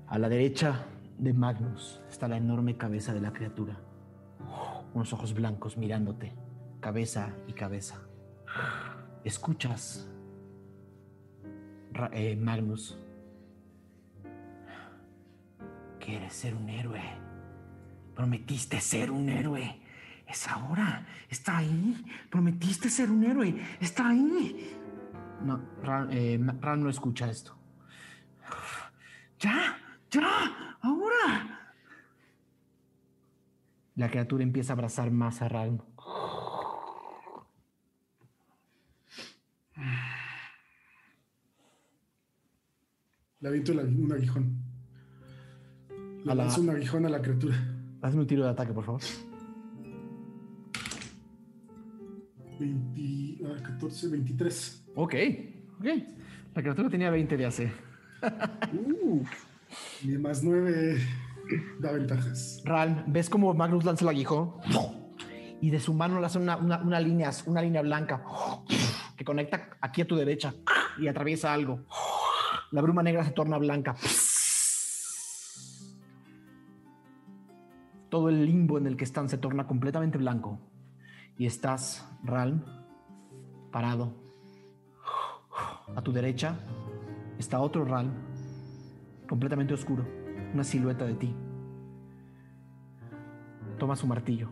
A 0.07 0.19
la 0.19 0.29
derecha 0.29 0.87
de 1.19 1.33
Magnus 1.33 2.03
está 2.09 2.29
la 2.29 2.37
enorme 2.37 2.77
cabeza 2.77 3.15
de 3.15 3.21
la 3.21 3.33
criatura. 3.33 3.77
Unos 4.95 5.13
ojos 5.13 5.35
blancos 5.35 5.77
mirándote, 5.77 6.33
cabeza 6.81 7.35
y 7.47 7.53
cabeza. 7.53 8.01
Escuchas, 9.25 10.09
eh, 12.13 12.37
Magnus. 12.37 12.99
Quieres 16.01 16.33
ser 16.33 16.55
un 16.55 16.69
héroe. 16.69 17.01
Prometiste 18.15 18.81
ser 18.81 19.11
un 19.11 19.29
héroe. 19.29 19.82
Es 20.33 20.49
ahora. 20.49 21.07
Está 21.29 21.59
ahí. 21.59 22.03
Prometiste 22.31 22.89
ser 22.89 23.11
un 23.11 23.23
héroe. 23.23 23.55
Está 23.79 24.09
ahí. 24.09 24.75
No, 25.43 25.61
Ran, 25.83 26.09
eh, 26.11 26.41
Ran 26.59 26.83
no 26.83 26.89
escucha 26.89 27.31
esto. 27.31 27.55
¡Ya! 29.39 29.77
¡Ya! 30.11 30.79
¡Ahora! 30.81 31.75
La 33.97 34.09
criatura 34.09 34.43
empieza 34.43 34.73
a 34.73 34.75
abrazar 34.75 35.11
más 35.11 35.43
a 35.43 35.49
Ran. 35.49 35.83
Le 43.41 43.49
aviento 43.49 43.73
un 43.73 44.13
aguijón. 44.13 44.63
Le 46.25 46.35
lanzo 46.35 46.63
un 46.63 46.71
aguijón 46.71 47.05
a 47.05 47.11
la 47.11 47.21
criatura. 47.21 47.57
Hazme 48.01 48.23
un 48.23 48.27
tiro 48.27 48.45
de 48.45 48.51
ataque, 48.51 48.73
por 48.73 48.85
favor. 48.85 49.03
20, 52.59 53.45
ah, 53.47 53.63
14, 53.63 54.09
23. 54.09 54.85
Ok, 54.95 55.15
ok. 55.79 55.87
La 56.55 56.63
criatura 56.63 56.89
tenía 56.91 57.11
20 57.11 57.37
de 57.37 57.47
AC. 57.47 57.61
Y 60.03 60.09
de 60.09 60.19
más 60.19 60.43
9 60.45 60.99
da 61.81 61.93
ventajas. 61.93 62.61
Ralm, 62.65 63.05
ves 63.07 63.31
como 63.31 63.55
Magnus 63.55 63.85
lanza 63.87 64.05
el 64.05 64.11
aguijón 64.11 64.53
y 65.63 65.71
de 65.71 65.81
su 65.81 65.95
mano 65.95 66.21
le 66.21 66.27
hace 66.27 66.39
una, 66.39 66.59
una- 66.59 66.83
una 66.83 67.01
línea, 67.01 67.31
una 67.47 67.63
línea 67.63 67.81
blanca 67.81 68.23
que 69.17 69.25
conecta 69.25 69.71
aquí 69.81 70.03
a 70.03 70.07
tu 70.07 70.15
derecha 70.15 70.53
y 70.99 71.09
atraviesa 71.09 71.55
algo. 71.55 71.81
La 72.71 72.83
bruma 72.83 73.03
negra 73.03 73.25
se 73.25 73.31
torna 73.31 73.57
blanca. 73.57 73.97
Todo 78.11 78.29
el 78.29 78.45
limbo 78.45 78.77
en 78.77 78.87
el 78.87 78.97
que 78.97 79.05
están 79.05 79.29
se 79.31 79.39
torna 79.39 79.67
completamente 79.67 80.19
blanco. 80.19 80.59
Y 81.37 81.47
estás, 81.47 82.09
Ralm, 82.23 82.63
parado. 83.71 84.13
A 85.95 86.03
tu 86.03 86.13
derecha 86.13 86.59
está 87.39 87.61
otro 87.61 87.85
Ralm, 87.85 88.13
completamente 89.29 89.75
oscuro, 89.75 90.07
una 90.55 90.65
silueta 90.65 91.05
de 91.05 91.15
ti. 91.15 91.35
Toma 93.79 93.97
su 93.97 94.07
martillo 94.07 94.49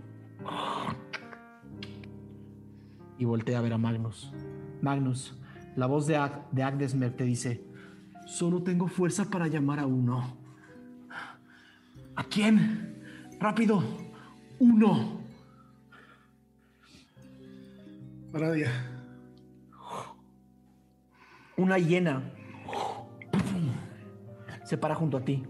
y 3.21 3.25
voltea 3.27 3.59
a 3.59 3.61
ver 3.61 3.75
a 3.75 3.79
Magnus. 3.79 4.33
Magnus, 4.81 5.39
la 5.77 5.87
voz 5.87 6.07
de, 6.07 6.17
Ag 6.17 6.51
de 6.51 6.63
Agdesmer 6.63 7.15
te 7.15 7.25
dice, 7.25 7.63
solo 8.27 8.63
tengo 8.63 8.89
fuerza 8.89 9.27
para 9.27 9.47
llamar 9.47 9.79
a 9.79 9.87
uno. 9.87 10.39
¿A 12.17 12.25
quién? 12.25 13.03
Rápido, 13.39 13.83
uno. 14.59 15.20
Aradia. 18.33 18.71
Una 21.57 21.79
hiena 21.79 22.23
se 24.65 24.79
para 24.79 24.95
junto 24.95 25.17
a 25.17 25.25
ti. 25.25 25.45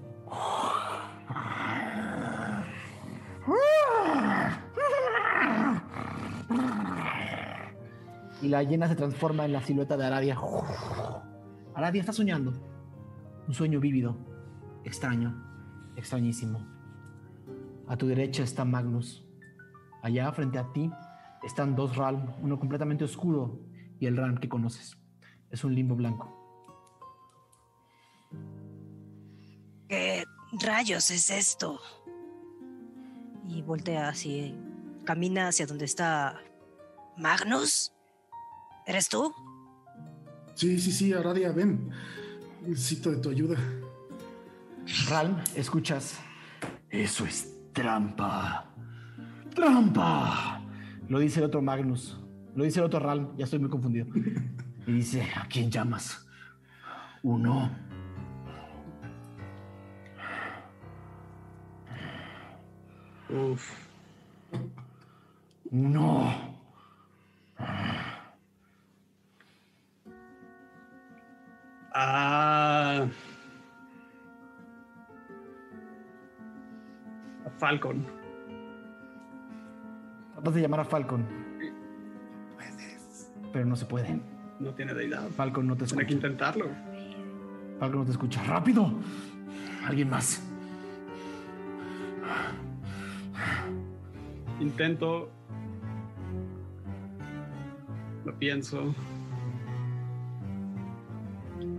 Y 8.41 8.49
la 8.49 8.63
hiena 8.63 8.89
se 8.89 8.97
transforma 8.97 9.45
en 9.45 9.53
la 9.53 9.61
silueta 9.61 9.99
de 9.99 10.07
Aradia. 10.07 10.39
Aradia 11.75 12.01
está 12.01 12.15
soñando. 12.15 12.53
Un 13.47 13.53
sueño 13.53 13.79
vívido, 13.79 14.17
extraño, 14.85 15.35
extrañísimo. 15.97 16.67
A 17.87 17.97
tu 17.99 18.07
derecha 18.07 18.43
está 18.43 18.65
Magnus. 18.65 19.23
Allá 20.03 20.33
frente 20.33 20.59
a 20.59 20.73
ti 20.73 20.91
están 21.43 21.75
dos 21.77 21.97
Ralm, 21.97 22.33
uno 22.43 22.59
completamente 22.59 23.05
oscuro 23.05 23.61
y 23.99 24.07
el 24.07 24.17
Ralm 24.17 24.39
que 24.39 24.49
conoces. 24.49 24.97
Es 25.51 25.65
un 25.65 25.75
limbo 25.75 25.97
blanco. 25.97 26.37
¿Qué 29.89 30.25
rayos 30.61 31.11
es 31.11 31.31
esto? 31.31 31.81
Y 33.49 33.63
voltea 33.63 34.09
así, 34.09 34.55
camina 35.05 35.49
hacia 35.49 35.67
donde 35.67 35.85
está 35.85 36.41
Magnus. 37.17 37.93
¿Eres 38.87 39.09
tú? 39.09 39.35
Sí, 40.55 40.79
sí, 40.81 40.93
sí, 40.93 41.13
Aradia, 41.13 41.53
ven. 41.53 41.91
Necesito 42.63 43.11
de 43.11 43.17
tu 43.17 43.31
ayuda. 43.31 43.59
Ralm, 45.09 45.37
escuchas. 45.55 46.19
Eso 46.89 47.25
es 47.25 47.73
trampa. 47.73 48.67
¡Trampa! 49.55 50.60
Lo 51.11 51.19
dice 51.19 51.41
el 51.41 51.47
otro 51.47 51.61
Magnus. 51.61 52.17
Lo 52.55 52.63
dice 52.63 52.79
el 52.79 52.87
otro 52.87 53.01
Ralm. 53.01 53.37
Ya 53.37 53.45
estoy 53.45 53.59
muy 53.59 53.69
confundido. 53.69 54.07
Y 54.87 54.93
dice: 54.93 55.27
¿A 55.35 55.45
quién 55.49 55.69
llamas? 55.69 56.25
Uno. 57.25 57.69
Uf. 63.29 63.89
No. 65.73 66.33
Ah. 71.93 73.09
Falcon. 77.59 78.20
Tratas 80.41 80.55
de 80.55 80.63
llamar 80.63 80.81
a 80.81 80.85
Falcon. 80.87 81.23
Pero 83.53 83.67
no 83.67 83.77
se 83.77 83.85
puede. 83.85 84.19
No 84.59 84.73
tiene 84.75 84.95
deidad. 84.95 85.29
Falcon 85.37 85.67
no 85.67 85.77
te 85.77 85.85
Tiene 85.85 86.07
que 86.07 86.15
escucha. 86.15 86.29
intentarlo. 86.29 86.67
Falcon 87.79 87.99
no 88.01 88.05
te 88.07 88.13
escucha. 88.13 88.43
¡Rápido! 88.45 88.91
Alguien 89.87 90.09
más. 90.09 90.43
Intento. 94.61 95.31
Lo 98.25 98.35
pienso. 98.39 98.95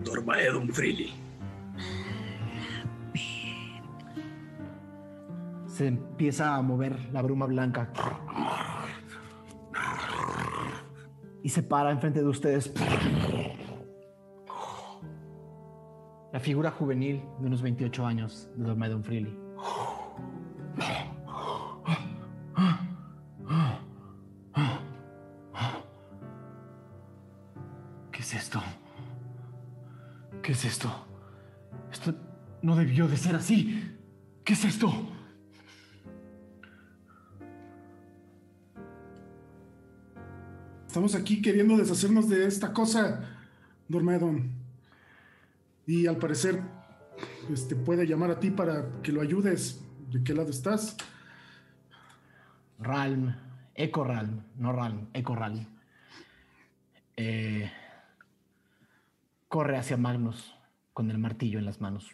Dormaedon 0.04 0.70
Freely. 0.70 1.14
Se 5.82 5.88
empieza 5.88 6.56
a 6.56 6.62
mover 6.62 7.10
la 7.12 7.24
bruma 7.24 7.48
blanca. 7.48 7.92
Y 11.42 11.50
se 11.50 11.64
para 11.64 11.90
enfrente 11.90 12.20
de 12.22 12.28
ustedes. 12.28 12.72
La 16.32 16.40
figura 16.40 16.70
juvenil 16.70 17.24
de 17.40 17.48
unos 17.48 17.64
28 17.64 18.06
años 18.06 18.48
de 18.56 18.64
Dormaidon 18.64 19.04
Freely. 19.04 19.36
¿Qué 28.12 28.20
es 28.20 28.36
esto? 28.36 28.62
¿Qué 30.44 30.52
es 30.52 30.64
esto? 30.64 30.92
Esto 31.92 32.14
no 32.62 32.76
debió 32.76 33.08
de 33.08 33.18
ser 33.18 33.36
así. 33.36 33.98
¿Qué 34.44 34.54
es 34.54 34.64
esto? 34.64 34.94
Estamos 40.92 41.16
aquí 41.16 41.42
queriendo 41.42 41.78
deshacernos 41.78 42.28
de 42.28 42.46
esta 42.46 42.74
cosa, 42.74 43.22
Dormedon. 43.88 44.52
Y 45.88 46.06
al 46.06 46.18
parecer, 46.18 46.62
este 47.50 47.78
puede 47.78 48.06
llamar 48.06 48.30
a 48.30 48.42
ti 48.42 48.52
para 48.52 49.02
que 49.02 49.14
lo 49.14 49.22
ayudes. 49.22 49.82
¿De 50.12 50.22
qué 50.22 50.34
lado 50.34 50.50
estás? 50.50 50.98
Ralm, 52.78 53.34
Eco 53.74 54.04
Ralm, 54.04 54.44
no 54.58 54.74
Ralm, 54.74 55.08
Eco 55.14 55.34
Ralm. 55.34 55.66
Eh, 57.16 57.72
corre 59.48 59.78
hacia 59.78 59.96
Magnus 59.96 60.54
con 60.92 61.10
el 61.10 61.20
martillo 61.20 61.58
en 61.58 61.68
las 61.68 61.80
manos. 61.80 62.12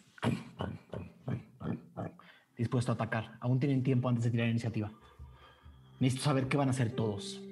Dispuesto 2.56 2.92
a 2.92 2.94
atacar. 2.94 3.38
Aún 3.40 3.58
tienen 3.58 3.82
tiempo 3.82 4.08
antes 4.08 4.22
de 4.22 4.30
tirar 4.30 4.48
iniciativa. 4.48 4.92
Necesito 5.98 6.26
saber 6.26 6.46
qué 6.46 6.56
van 6.56 6.68
a 6.68 6.70
hacer 6.70 6.94
todos. 6.94 7.42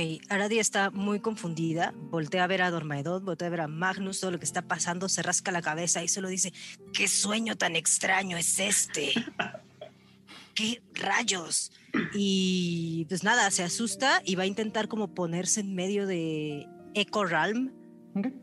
Ok, 0.00 0.22
Aradia 0.28 0.60
está 0.60 0.90
muy 0.90 1.18
confundida, 1.18 1.92
voltea 1.96 2.44
a 2.44 2.46
ver 2.46 2.62
a 2.62 2.70
Dormaedon, 2.70 3.24
voltea 3.24 3.48
a 3.48 3.50
ver 3.50 3.62
a 3.62 3.66
Magnus, 3.66 4.20
todo 4.20 4.30
lo 4.30 4.38
que 4.38 4.44
está 4.44 4.62
pasando, 4.62 5.08
se 5.08 5.24
rasca 5.24 5.50
la 5.50 5.60
cabeza 5.60 6.04
y 6.04 6.08
solo 6.08 6.28
dice, 6.28 6.52
¿qué 6.92 7.08
sueño 7.08 7.56
tan 7.56 7.74
extraño 7.74 8.36
es 8.36 8.60
este? 8.60 9.12
¿Qué 10.54 10.80
rayos? 10.94 11.72
Y 12.14 13.06
pues 13.08 13.24
nada, 13.24 13.50
se 13.50 13.64
asusta 13.64 14.22
y 14.24 14.36
va 14.36 14.44
a 14.44 14.46
intentar 14.46 14.86
como 14.86 15.14
ponerse 15.14 15.62
en 15.62 15.74
medio 15.74 16.06
de 16.06 16.68
Echo 16.94 17.24
Realm, 17.24 17.72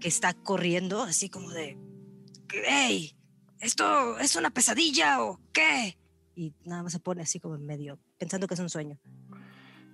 que 0.02 0.10
está 0.10 0.34
corriendo, 0.34 1.04
así 1.04 1.30
como 1.30 1.52
de, 1.52 1.78
¡Hey! 2.68 3.16
¿Esto 3.62 4.20
es 4.20 4.36
una 4.36 4.50
pesadilla 4.50 5.24
o 5.24 5.40
qué? 5.54 5.98
Y 6.36 6.54
nada 6.66 6.84
más 6.84 6.92
se 6.92 7.00
pone 7.00 7.22
así 7.22 7.40
como 7.40 7.56
en 7.56 7.66
medio, 7.66 7.98
pensando 8.18 8.46
que 8.46 8.56
es 8.56 8.60
un 8.60 8.70
sueño. 8.70 9.00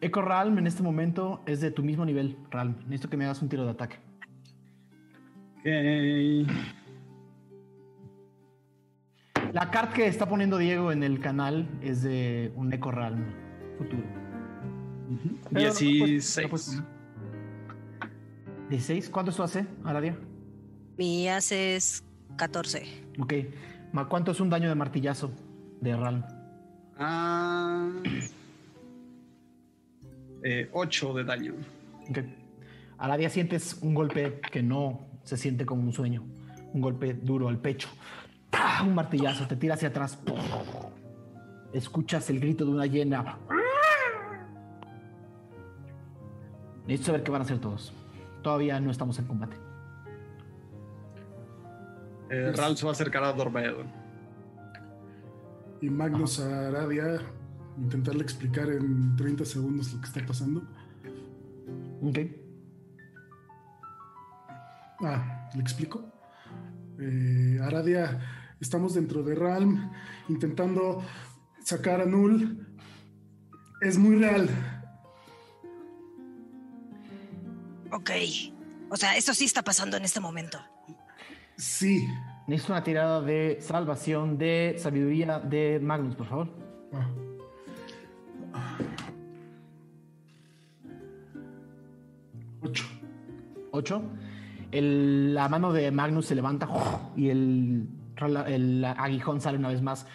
Eco 0.01 0.21
Ralm 0.21 0.57
en 0.57 0.67
este 0.67 0.81
momento 0.83 1.41
es 1.45 1.61
de 1.61 1.69
tu 1.71 1.83
mismo 1.83 2.05
nivel, 2.05 2.35
Ralm. 2.49 2.75
Necesito 2.85 3.09
que 3.09 3.17
me 3.17 3.25
hagas 3.25 3.41
un 3.41 3.49
tiro 3.49 3.63
de 3.65 3.71
ataque. 3.71 3.97
Ok. 5.59 6.51
La 9.53 9.69
carta 9.69 9.93
que 9.93 10.07
está 10.07 10.27
poniendo 10.27 10.57
Diego 10.57 10.91
en 10.91 11.03
el 11.03 11.19
canal 11.19 11.67
es 11.81 12.01
de 12.03 12.51
un 12.55 12.71
Eco 12.73 12.89
Ralm 12.91 13.25
futuro. 13.77 14.03
No 15.09 15.17
puedes- 15.17 15.51
no 15.51 15.59
16. 15.59 16.47
puedes 16.49 16.67
poner. 16.69 16.85
16. 18.69 19.09
¿Cuánto 19.09 19.31
es 19.31 19.37
tu 19.37 19.43
AC, 19.43 19.65
Aradia? 19.83 20.17
Mi 20.97 21.27
hace 21.27 21.75
es 21.75 22.03
14. 22.37 22.83
Ok. 23.19 23.33
¿Cuánto 24.07 24.31
es 24.31 24.39
un 24.39 24.49
daño 24.49 24.69
de 24.69 24.75
martillazo 24.75 25.31
de 25.81 25.95
Ralm? 25.97 26.23
Ah. 26.97 27.89
8 30.71 31.13
de 31.13 31.23
daño. 31.23 31.53
Ok. 32.09 32.19
A 32.97 33.07
la 33.07 33.17
día 33.17 33.29
sientes 33.29 33.79
un 33.81 33.93
golpe 33.93 34.41
que 34.51 34.61
no 34.61 35.07
se 35.23 35.37
siente 35.37 35.65
como 35.65 35.83
un 35.83 35.93
sueño. 35.93 36.23
Un 36.73 36.81
golpe 36.81 37.13
duro 37.13 37.47
al 37.47 37.57
pecho. 37.57 37.89
¡Pah! 38.49 38.83
Un 38.83 38.93
martillazo, 38.93 39.47
te 39.47 39.55
tira 39.55 39.75
hacia 39.75 39.89
atrás. 39.89 40.19
Escuchas 41.73 42.29
el 42.29 42.39
grito 42.39 42.65
de 42.65 42.71
una 42.71 42.85
hiena. 42.85 43.37
Necesito 46.85 47.07
saber 47.07 47.23
qué 47.23 47.31
van 47.31 47.41
a 47.41 47.45
hacer 47.45 47.59
todos. 47.59 47.93
Todavía 48.41 48.79
no 48.79 48.91
estamos 48.91 49.17
en 49.19 49.25
combate. 49.25 49.55
Eh, 52.29 52.51
Ral 52.55 52.77
se 52.77 52.85
va 52.85 52.91
a 52.91 52.93
acercar 52.93 53.23
a 53.23 53.33
Dormedo. 53.33 53.83
Y 55.81 55.89
Magnus 55.89 56.39
a 56.39 56.67
Aradia, 56.67 57.19
intentarle 57.77 58.23
explicar 58.23 58.69
en 58.69 59.15
30 59.15 59.45
segundos 59.45 59.93
lo 59.93 60.01
que 60.01 60.07
está 60.07 60.25
pasando. 60.25 60.61
Ok. 62.01 62.19
Ah, 65.03 65.49
¿le 65.53 65.61
explico? 65.61 66.03
Eh, 66.99 67.59
Aradia, 67.61 68.19
estamos 68.59 68.93
dentro 68.93 69.23
de 69.23 69.35
Realm 69.35 69.91
intentando 70.29 71.03
sacar 71.63 72.01
a 72.01 72.05
Null. 72.05 72.67
Es 73.81 73.97
muy 73.97 74.15
real. 74.17 74.49
Ok. 77.91 78.11
O 78.89 78.97
sea, 78.97 79.15
esto 79.17 79.33
sí 79.33 79.45
está 79.45 79.63
pasando 79.63 79.97
en 79.97 80.05
este 80.05 80.19
momento. 80.19 80.59
Sí. 81.57 82.07
Necesito 82.47 82.73
una 82.73 82.83
tirada 82.83 83.21
de 83.21 83.59
salvación 83.61 84.37
de 84.37 84.75
sabiduría 84.77 85.39
de 85.39 85.79
Magnus, 85.81 86.15
por 86.15 86.27
favor. 86.27 86.49
Ah. 86.93 87.07
8. 93.71 94.01
la 94.71 95.49
mano 95.49 95.73
de 95.73 95.91
Magnus 95.91 96.27
se 96.27 96.35
levanta 96.35 96.67
y 97.15 97.29
el, 97.29 97.87
el 98.47 98.85
aguijón 98.85 99.41
sale 99.41 99.57
una 99.57 99.69
vez 99.69 99.81
más. 99.81 100.05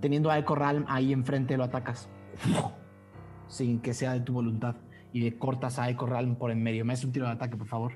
Teniendo 0.00 0.30
a 0.30 0.38
Echo 0.38 0.54
Ralm 0.54 0.84
ahí 0.88 1.12
enfrente, 1.12 1.56
lo 1.56 1.64
atacas. 1.64 2.08
Sin 3.48 3.80
que 3.80 3.94
sea 3.94 4.12
de 4.12 4.20
tu 4.20 4.34
voluntad. 4.34 4.76
Y 5.12 5.20
le 5.20 5.38
cortas 5.38 5.78
a 5.78 5.88
Echo 5.88 6.06
Ralm 6.06 6.36
por 6.36 6.50
en 6.50 6.62
medio. 6.62 6.84
Me 6.84 6.92
hace 6.92 7.06
un 7.06 7.12
tiro 7.12 7.26
de 7.26 7.32
ataque, 7.32 7.56
por 7.56 7.66
favor. 7.66 7.92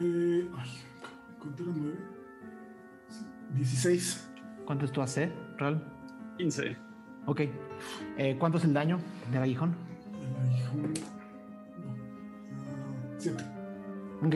Eh, 0.00 0.50
ay, 0.56 0.70
¿Cuánto 1.38 1.62
era 1.62 1.72
9? 1.76 1.98
16. 3.54 4.30
¿Cuánto 4.66 4.84
es 4.86 4.92
tu 4.92 5.00
AC? 5.00 5.30
15. 6.38 6.76
Ok. 7.26 7.40
Eh, 8.18 8.36
¿Cuánto 8.38 8.58
es 8.58 8.64
el 8.64 8.74
daño 8.74 8.98
del 9.30 9.42
aguijón? 9.42 9.74
El 10.20 10.50
aguijón. 10.50 10.94
7. 13.18 13.44
Ok. 14.24 14.34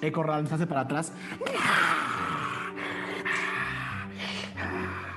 Echo 0.00 0.22
Ralm 0.22 0.46
se 0.46 0.54
hace 0.54 0.66
para 0.66 0.80
atrás. 0.82 1.12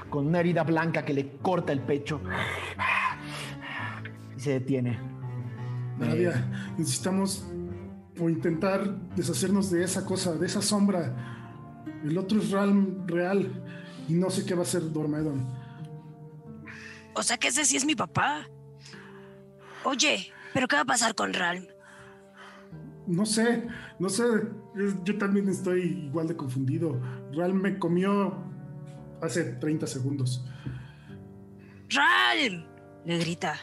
Con 0.09 0.27
una 0.27 0.39
herida 0.39 0.63
blanca 0.63 1.03
que 1.03 1.13
le 1.13 1.37
corta 1.37 1.73
el 1.73 1.81
pecho. 1.81 2.21
Y 4.37 4.39
se 4.39 4.51
detiene. 4.51 4.99
Nadia, 5.97 6.73
necesitamos 6.77 7.47
o 8.19 8.29
intentar 8.29 8.95
deshacernos 9.15 9.71
de 9.71 9.83
esa 9.83 10.05
cosa, 10.05 10.35
de 10.35 10.45
esa 10.45 10.61
sombra. 10.61 11.83
El 12.03 12.17
otro 12.17 12.39
es 12.39 12.51
Realm 12.51 13.07
real 13.07 13.63
y 14.07 14.13
no 14.13 14.29
sé 14.29 14.45
qué 14.45 14.53
va 14.53 14.61
a 14.61 14.63
hacer 14.63 14.91
Dormedon. 14.91 15.45
O 17.13 17.23
sea 17.23 17.37
que 17.37 17.47
ese 17.47 17.65
sí 17.65 17.77
es 17.77 17.85
mi 17.85 17.95
papá. 17.95 18.47
Oye, 19.83 20.31
¿pero 20.53 20.67
qué 20.67 20.75
va 20.75 20.81
a 20.81 20.85
pasar 20.85 21.15
con 21.15 21.33
Ralm? 21.33 21.65
No 23.07 23.25
sé, 23.25 23.67
no 23.99 24.09
sé. 24.09 24.23
Yo 25.03 25.17
también 25.17 25.47
estoy 25.47 26.07
igual 26.07 26.27
de 26.27 26.35
confundido. 26.35 26.99
Realm 27.31 27.61
me 27.61 27.77
comió 27.77 28.35
hace 29.21 29.43
30 29.43 29.87
segundos. 29.87 30.43
¡Ralm! 31.89 32.65
Le 33.05 33.19
grita. 33.19 33.55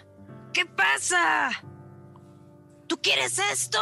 ¿Qué 0.53 0.65
pasa? 0.65 1.51
¿Tú 2.87 2.99
quieres 3.03 3.39
esto? 3.53 3.79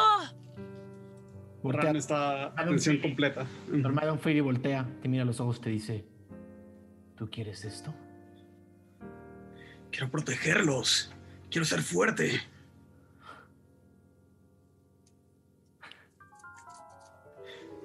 Voltea. 1.62 1.82
Ral 1.82 1.96
está 1.96 2.46
atención 2.58 2.98
completa. 2.98 3.46
Dormidon 3.68 4.18
Fury 4.18 4.40
voltea, 4.40 4.88
te 5.02 5.08
mira 5.08 5.24
a 5.24 5.26
los 5.26 5.40
ojos, 5.40 5.60
te 5.60 5.68
dice: 5.68 6.06
¿Tú 7.20 7.28
quieres 7.30 7.66
esto? 7.66 7.94
Quiero 9.90 10.10
protegerlos. 10.10 11.12
Quiero 11.50 11.66
ser 11.66 11.82
fuerte. 11.82 12.40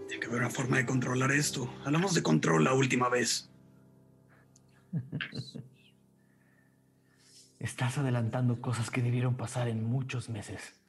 Tiene 0.08 0.22
que 0.22 0.28
haber 0.28 0.40
una 0.40 0.50
forma 0.50 0.78
de 0.78 0.86
controlar 0.86 1.34
esto. 1.34 1.70
Hablamos 1.84 2.14
de 2.14 2.24
control 2.24 2.64
la 2.64 2.74
última 2.74 3.10
vez. 3.10 3.50
Estás 7.60 7.98
adelantando 7.98 8.62
cosas 8.62 8.90
que 8.90 9.02
debieron 9.02 9.36
pasar 9.36 9.68
en 9.68 9.84
muchos 9.84 10.30
meses. 10.30 10.80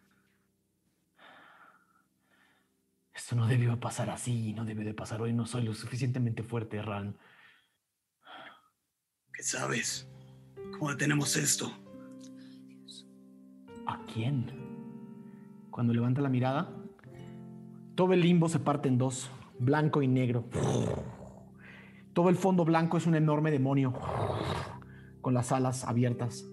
Esto 3.13 3.35
no 3.35 3.49
debió 3.49 3.81
pasar 3.81 4.09
así 4.09 4.51
y 4.51 4.53
no 4.53 4.65
debe 4.65 4.85
de 4.85 4.95
pasar 4.95 5.21
hoy. 5.21 5.33
No 5.33 5.47
soy 5.47 5.65
lo 5.65 5.75
suficientemente 5.75 6.45
fuerte, 6.45 6.81
Ran. 6.81 7.17
¿Qué 9.37 9.43
sabes? 9.43 10.09
¿Cómo 10.73 10.91
detenemos 10.91 11.37
esto? 11.37 11.71
¿A 13.87 14.03
quién? 14.13 14.47
Cuando 15.71 15.93
levanta 15.93 16.23
la 16.23 16.31
mirada, 16.31 16.75
todo 17.95 18.15
el 18.15 18.23
limbo 18.23 18.49
se 18.49 18.59
parte 18.61 18.89
en 18.89 18.97
dos, 18.97 19.31
blanco 19.59 20.01
y 20.01 20.09
negro. 20.09 20.49
Todo 22.15 22.31
el 22.31 22.37
fondo 22.37 22.65
blanco 22.65 22.97
es 22.97 23.07
un 23.07 23.15
enorme 23.15 23.51
demonio 23.51 23.93
con 25.21 25.35
las 25.35 25.53
alas 25.53 25.85
abiertas. 25.85 26.49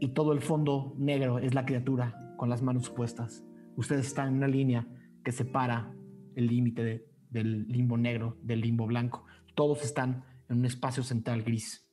Y 0.00 0.08
todo 0.08 0.32
el 0.32 0.40
fondo 0.40 0.94
negro 0.96 1.38
es 1.38 1.52
la 1.54 1.66
criatura 1.66 2.34
con 2.38 2.48
las 2.48 2.62
manos 2.62 2.88
puestas. 2.88 3.44
Ustedes 3.76 4.06
están 4.06 4.28
en 4.28 4.34
una 4.36 4.48
línea 4.48 4.86
que 5.22 5.32
separa 5.32 5.94
el 6.34 6.46
límite 6.46 6.82
de- 6.82 7.06
del 7.28 7.66
limbo 7.68 7.98
negro 7.98 8.38
del 8.42 8.60
limbo 8.62 8.86
blanco. 8.86 9.24
Todos 9.54 9.84
están 9.84 10.24
en 10.48 10.58
un 10.58 10.64
espacio 10.64 11.02
central 11.02 11.42
gris. 11.42 11.83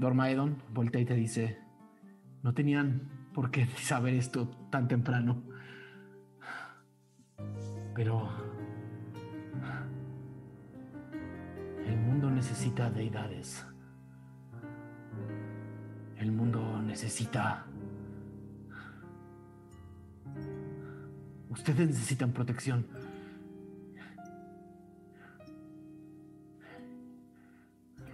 Dormaedon 0.00 0.56
voltea 0.72 1.02
y 1.02 1.04
te 1.04 1.14
dice, 1.14 1.58
no 2.42 2.54
tenían 2.54 3.02
por 3.34 3.50
qué 3.50 3.66
saber 3.76 4.14
esto 4.14 4.48
tan 4.70 4.88
temprano. 4.88 5.42
Pero 7.94 8.30
el 11.86 11.96
mundo 11.98 12.30
necesita 12.30 12.88
deidades. 12.90 13.66
El 16.16 16.32
mundo 16.32 16.80
necesita... 16.80 17.66
Ustedes 21.50 21.88
necesitan 21.88 22.32
protección. 22.32 22.86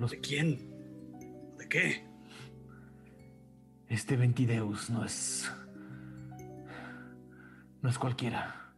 Los 0.01 0.11
¿De 0.11 0.21
quién? 0.21 0.66
¿De 1.67 1.71
qué? 1.71 2.05
Este 3.89 4.17
Ventideus 4.17 4.89
no 4.89 5.05
es. 5.05 5.53
No 7.83 7.89
es 7.89 7.99
cualquiera. 7.99 8.73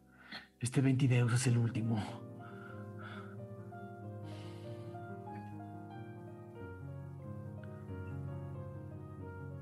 Este 0.59 0.81
Ventideus 0.81 1.35
es 1.35 1.47
el 1.49 1.59
último. 1.59 2.03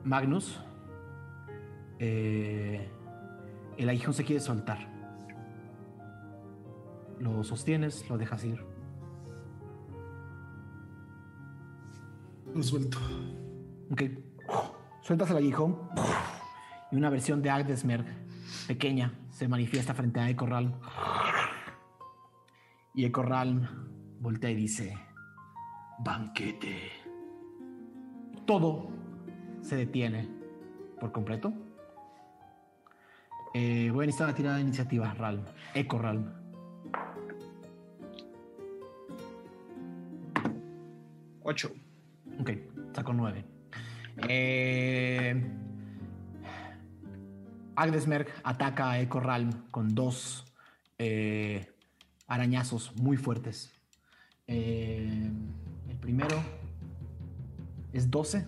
Magnus. 0.05 0.61
eh, 1.99 2.89
el 3.77 3.89
aguijón 3.89 4.15
se 4.15 4.25
quiere 4.25 4.41
soltar. 4.41 4.79
Lo 7.19 7.43
sostienes, 7.43 8.09
lo 8.09 8.19
dejas 8.19 8.45
ir. 8.45 8.66
Lo 12.57 12.63
suelto. 12.63 12.97
Ok. 13.91 14.03
Sueltas 15.03 15.31
el 15.31 15.37
aguijón 15.37 15.91
y 16.91 16.97
una 16.97 17.11
versión 17.11 17.43
de 17.43 17.51
Agdesmer 17.51 18.03
pequeña 18.67 19.13
se 19.31 19.47
manifiesta 19.47 19.93
frente 19.93 20.21
a 20.21 20.31
Ecorral. 20.31 20.75
Y 22.95 23.05
Ecorral 23.05 23.69
voltea 24.21 24.49
y 24.51 24.55
dice: 24.55 24.97
Banquete. 25.99 26.93
Todo 28.47 28.89
se 29.61 29.77
detiene 29.77 30.27
por 30.99 31.13
completo. 31.13 31.53
Eh, 33.53 33.91
voy 33.93 34.05
a 34.05 34.07
necesitar 34.07 34.29
la 34.29 34.35
tirada 34.35 34.57
de 34.57 34.63
iniciativa, 34.63 35.13
Ralm. 35.13 35.45
Eco 35.75 35.99
Ralm. 35.99 36.33
Ocho. 41.43 41.71
Ok, 42.41 42.51
saco 42.93 43.13
9. 43.13 43.45
Eh, 44.29 45.45
Agdesmerg 47.77 48.29
ataca 48.45 48.91
a 48.91 49.01
Echo 49.01 49.21
Ralm 49.21 49.51
con 49.71 49.95
dos 49.95 50.45
eh, 50.99 51.67
arañazos 52.27 52.95
muy 52.97 53.17
fuertes. 53.17 53.73
Eh, 54.47 55.31
el 55.89 55.97
primero 55.99 56.37
es 57.93 58.11
12. 58.11 58.47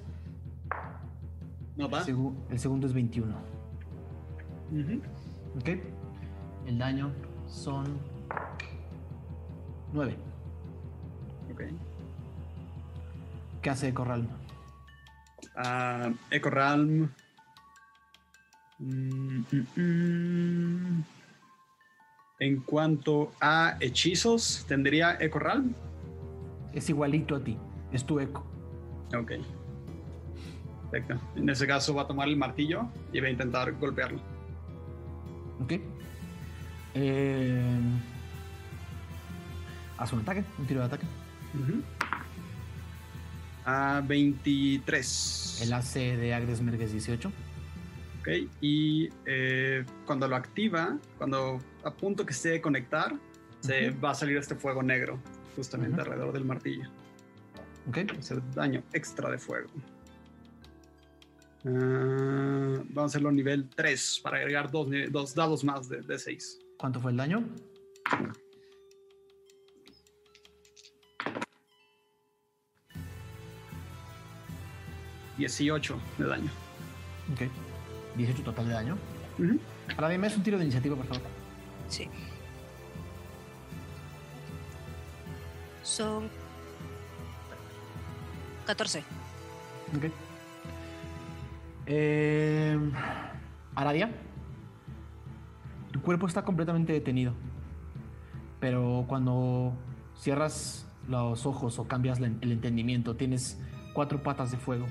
No 1.76 1.89
va. 1.91 2.01
El, 2.01 2.07
segu- 2.07 2.34
el 2.51 2.59
segundo 2.59 2.86
es 2.86 2.93
21. 2.93 3.34
Ujú. 4.72 5.03
Ok. 5.61 5.68
El 6.66 6.78
daño 6.78 7.12
son 7.47 7.99
9. 9.93 10.16
Ok. 11.53 11.62
¿Qué 13.63 13.71
hace 13.71 13.89
Echo 13.89 14.05
Ralm? 14.05 14.29
Ah, 15.57 16.11
Echo 16.31 16.51
Realm. 16.51 17.11
Mm, 18.79 19.41
mm, 19.51 19.81
mm. 19.81 21.05
En 22.41 22.61
cuanto 22.61 23.33
a 23.41 23.77
hechizos, 23.81 24.65
¿tendría 24.69 25.17
Echo 25.21 25.41
Realm? 25.41 25.75
Es 26.73 26.89
igualito 26.89 27.35
a 27.35 27.41
ti. 27.41 27.57
Es 27.93 28.05
tu 28.05 28.21
eco. 28.21 28.47
Ok. 29.17 29.33
Perfecto. 30.91 31.21
En 31.35 31.49
ese 31.49 31.67
caso 31.67 31.95
va 31.95 32.03
a 32.03 32.07
tomar 32.07 32.29
el 32.29 32.37
martillo 32.37 32.89
y 33.13 33.21
va 33.21 33.27
a 33.27 33.31
intentar 33.31 33.73
golpearlo. 33.73 34.21
Ok. 35.61 35.73
Eh, 36.95 37.81
haz 39.99 40.13
un 40.13 40.21
ataque, 40.21 40.45
un 40.59 40.67
tiro 40.67 40.81
de 40.81 40.87
ataque. 40.87 41.07
A 43.71 44.01
23. 44.01 45.61
El 45.61 45.75
AC 45.75 45.93
de 45.93 46.33
Agdesmerg 46.33 46.81
es 46.81 46.93
18. 46.93 47.29
Ok. 48.21 48.29
Y 48.62 49.11
eh, 49.27 49.85
cuando 50.07 50.27
lo 50.27 50.37
activa, 50.37 50.97
cuando 51.19 51.59
a 51.85 51.93
punto 51.93 52.25
que 52.25 52.33
esté 52.33 52.49
de 52.49 52.62
conectar, 52.62 53.14
se 53.61 53.91
va 53.91 54.12
a 54.12 54.14
salir 54.14 54.39
este 54.39 54.55
fuego 54.55 54.83
negro 54.83 55.21
justamente 55.55 56.01
alrededor 56.01 56.33
del 56.33 56.47
martillo. 56.47 56.89
Ok. 57.87 57.99
hacer 58.19 58.41
daño 58.55 58.83
extra 58.95 59.31
de 59.31 59.37
fuego. 59.37 59.69
Ah, 61.66 62.83
vamos 62.89 62.97
a 62.97 63.05
hacerlo 63.05 63.31
nivel 63.33 63.69
3 63.69 64.21
para 64.25 64.39
agregar 64.39 64.71
dos, 64.71 64.89
dos 65.11 65.35
dados 65.35 65.62
más 65.62 65.91
de, 65.91 66.01
de 66.01 66.19
6. 66.19 66.59
¿Cuánto 66.79 67.01
fue 67.01 67.11
el 67.11 67.19
daño? 67.19 67.47
Dieciocho 75.39 75.99
de 76.18 76.26
daño. 76.26 76.51
Ok. 77.32 77.43
18 78.16 78.43
total 78.43 78.66
de 78.66 78.74
daño. 78.74 78.99
Ahora 79.95 80.09
dime, 80.09 80.26
es 80.26 80.36
un 80.36 80.43
tiro 80.43 80.59
de 80.59 80.64
iniciativa, 80.64 80.97
por 80.97 81.07
favor. 81.07 81.22
Sí. 81.89 82.09
Son 85.84 86.28
14. 88.66 88.99
Ok. 89.97 90.12
Eh, 91.86 92.78
Aradia, 93.74 94.11
tu 95.93 96.03
cuerpo 96.03 96.26
está 96.26 96.43
completamente 96.43 96.93
detenido. 96.93 97.32
Pero 98.59 99.05
cuando 99.09 99.72
cierras 100.16 100.84
los 101.07 101.47
ojos 101.47 101.78
o 101.78 101.86
cambias 101.86 102.18
el 102.18 102.53
entendimiento, 102.53 103.14
tienes 103.14 103.59
cuatro 103.95 104.22
patas 104.22 104.51
de 104.51 104.59
fuego. 104.59 104.86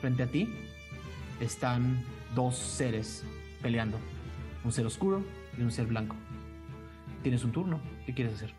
Frente 0.00 0.22
a 0.22 0.26
ti 0.26 0.52
están 1.40 2.04
dos 2.34 2.56
seres 2.56 3.24
peleando. 3.62 3.98
Un 4.64 4.72
ser 4.72 4.86
oscuro 4.86 5.22
y 5.56 5.62
un 5.62 5.70
ser 5.70 5.86
blanco. 5.86 6.16
Tienes 7.22 7.44
un 7.44 7.52
turno. 7.52 7.80
¿Qué 8.06 8.14
quieres 8.14 8.34
hacer? 8.34 8.54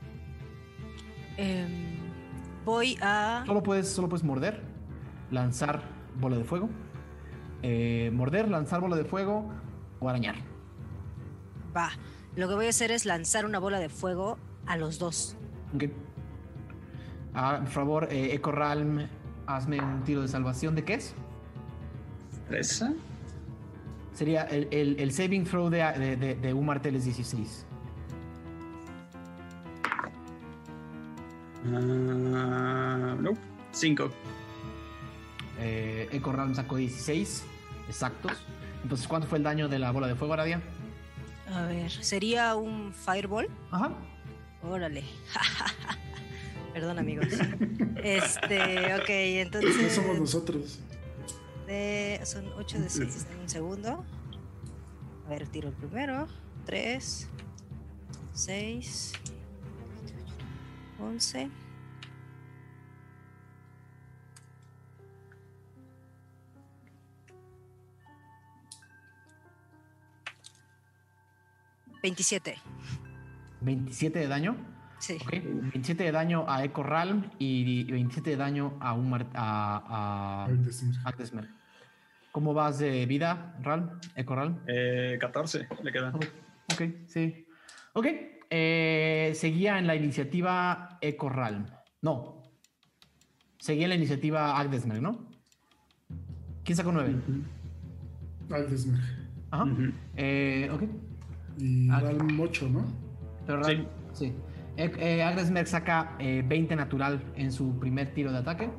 Em, 1.38 1.96
voy 2.66 2.98
a. 3.02 3.44
Solo 3.46 3.64
puedes, 3.64 3.90
solo 3.90 4.10
puedes 4.10 4.24
morder, 4.24 4.62
lanzar 5.32 5.82
bola 6.20 6.38
de 6.38 6.44
fuego, 6.44 6.70
eh, 7.62 8.12
morder, 8.14 8.50
lanzar 8.50 8.82
bola 8.82 8.96
de 8.98 9.06
fuego 9.06 9.50
o 10.00 10.10
arañar. 10.10 10.36
Va. 11.76 11.92
Lo 12.36 12.48
que 12.48 12.56
voy 12.56 12.66
a 12.68 12.70
hacer 12.70 12.92
es 12.92 13.06
lanzar 13.06 13.46
una 13.46 13.60
bola 13.60 13.80
de 13.80 13.90
fuego 13.90 14.38
a 14.66 14.78
los 14.78 15.00
dos. 15.00 15.38
Ok. 15.74 15.86
Ah, 17.34 17.60
por 17.62 17.70
favor, 17.70 18.08
eh, 18.12 18.40
Ralm, 18.44 19.08
hazme 19.46 19.82
un 19.82 20.04
tiro 20.04 20.22
de 20.22 20.28
salvación. 20.28 20.76
¿De 20.76 20.84
qué 20.84 20.96
es? 20.96 21.16
¿Tresa? 22.50 22.94
Sería 24.14 24.44
el, 24.44 24.68
el- 24.72 25.00
el 25.00 25.12
saving 25.14 25.46
throw 25.46 25.70
de, 25.70 25.78
de, 25.98 26.16
de, 26.18 26.36
de 26.36 26.54
un 26.54 26.66
martel 26.66 26.96
es 26.96 27.06
16. 27.06 27.66
Ah, 32.34 33.16
no. 33.20 33.32
5. 33.72 34.10
Eh, 35.60 36.10
Echo 36.12 36.32
Ralm 36.32 36.56
sacó 36.56 36.78
16 36.78 37.44
exactos. 37.88 38.32
Entonces, 38.84 39.08
¿cuánto 39.08 39.28
fue 39.28 39.38
el 39.38 39.44
daño 39.44 39.68
de 39.68 39.78
la 39.80 39.92
bola 39.92 40.08
de 40.08 40.16
fuego, 40.16 40.34
Aradia? 40.34 40.62
A 41.54 41.64
ver, 41.66 41.92
¿sería 41.92 42.56
un 42.56 42.94
fireball? 42.94 43.48
Ajá. 43.72 43.92
Órale. 44.64 45.04
Perdón, 46.74 47.00
amigos. 47.00 47.28
Este, 48.04 48.94
ok, 48.96 49.10
entonces. 49.10 49.76
No 49.82 49.90
somos 49.90 50.20
nosotros. 50.20 50.80
De- 51.70 52.20
son 52.26 52.46
8 52.58 52.80
de 52.80 52.90
6. 52.90 53.28
En 53.32 53.40
un 53.42 53.50
segundo. 53.50 54.04
A 55.26 55.30
ver, 55.30 55.48
tiro 55.48 55.70
el 55.70 55.76
primero. 55.76 56.28
3, 56.66 57.28
6, 58.34 59.14
11. 61.00 61.50
¿27? 72.04 72.56
27 73.62 74.20
de 74.20 74.28
daño. 74.28 74.56
Sí. 75.00 75.18
Ok. 75.22 75.32
27 75.32 76.04
de 76.04 76.12
daño 76.12 76.46
a 76.48 76.64
Echo 76.64 76.84
Ralm 76.84 77.30
y 77.40 77.84
27 77.92 78.32
de 78.32 78.36
daño 78.38 78.78
a 78.80 78.94
un 78.94 79.14
a, 79.14 79.26
a, 79.34 80.46
a 81.06 81.12
Desmer. 81.18 81.48
¿Cómo 82.32 82.54
vas 82.54 82.80
de 82.80 83.06
vida, 83.06 83.56
Ralm? 83.62 83.90
Echo 84.16 84.36
Ralm. 84.36 84.60
Eh, 84.68 85.18
14 85.20 85.68
le 85.84 85.92
queda. 85.92 86.14
Ok, 86.14 86.82
sí. 87.08 87.46
Ok. 87.94 88.06
eh, 88.52 89.32
seguía 89.36 89.78
en 89.78 89.86
la 89.88 89.96
iniciativa 89.96 90.98
Echo 91.02 91.30
Ralm. 91.30 91.66
No. 92.02 92.42
Seguía 93.58 93.86
en 93.86 93.90
la 93.90 93.96
iniciativa 93.96 94.58
Agdesmer, 94.60 95.02
¿no? 95.02 95.28
¿Quién 96.64 96.76
sacó 96.76 96.92
9? 96.92 97.16
Al 98.52 98.70
desmer. 98.70 99.00
Ajá. 99.52 99.64
Ujú. 99.66 99.92
Eh, 100.16 100.70
ok. 100.72 100.84
Y 101.58 101.90
Ah. 101.92 102.00
Ralm 102.00 102.40
8, 102.40 102.70
¿no? 102.70 102.86
Pero 103.46 103.62
Ralm, 103.64 103.86
sí. 104.14 104.34
Eh, 104.78 104.92
eh, 104.98 105.24
Agdesmer 105.24 105.68
saca 105.68 106.16
eh, 106.20 106.44
20 106.48 106.76
natural 106.76 107.22
en 107.36 107.52
su 107.52 107.78
primer 107.80 108.14
tiro 108.14 108.32
de 108.32 108.38
ataque. 108.38 108.70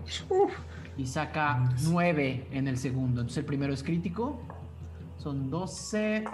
Y 1.00 1.06
saca 1.06 1.64
9 1.84 2.48
en 2.52 2.68
el 2.68 2.76
segundo. 2.76 3.22
Entonces 3.22 3.38
el 3.38 3.46
primero 3.46 3.72
es 3.72 3.82
crítico. 3.82 4.38
Son 5.16 5.48
12. 5.48 6.24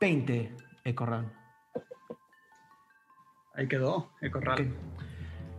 20, 0.00 0.56
Echo 0.84 1.04
Ralm. 1.06 1.30
Ahí 3.54 3.68
quedó, 3.68 4.10
Echo 4.22 4.38
Ok. 4.38 4.44
Realm. 4.44 4.72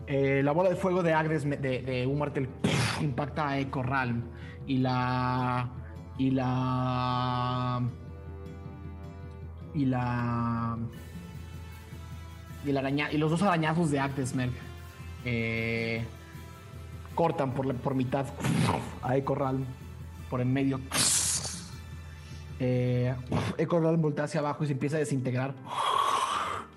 Eh, 0.07 0.41
la 0.43 0.51
bola 0.51 0.69
de 0.69 0.75
fuego 0.75 1.03
de 1.03 1.13
Agnes 1.13 1.45
me- 1.45 1.57
de, 1.57 1.81
de 1.83 2.07
un 2.07 2.17
martel 2.17 2.49
impacta 3.01 3.49
a 3.49 3.59
Echo 3.59 3.83
Ralm 3.83 4.23
y 4.65 4.77
la 4.79 5.69
y 6.17 6.31
la 6.31 7.81
y 9.75 9.85
la 9.85 10.77
y, 12.65 12.69
el 12.69 12.77
araña- 12.77 13.11
y 13.11 13.17
los 13.17 13.31
dos 13.31 13.41
arañazos 13.43 13.91
de 13.91 13.99
Agdesmerg 13.99 14.51
eh, 15.25 16.03
cortan 17.15 17.53
por, 17.53 17.65
la- 17.65 17.73
por 17.73 17.95
mitad 17.95 18.25
a 19.01 19.15
Echo 19.17 19.35
Ralm 19.35 19.65
por 20.29 20.41
en 20.41 20.51
medio 20.51 20.79
eh, 22.59 23.15
Echo 23.57 23.79
Ralm 23.79 24.01
voltea 24.01 24.25
hacia 24.25 24.39
abajo 24.39 24.63
y 24.63 24.67
se 24.67 24.73
empieza 24.73 24.95
a 24.97 24.99
desintegrar 24.99 25.53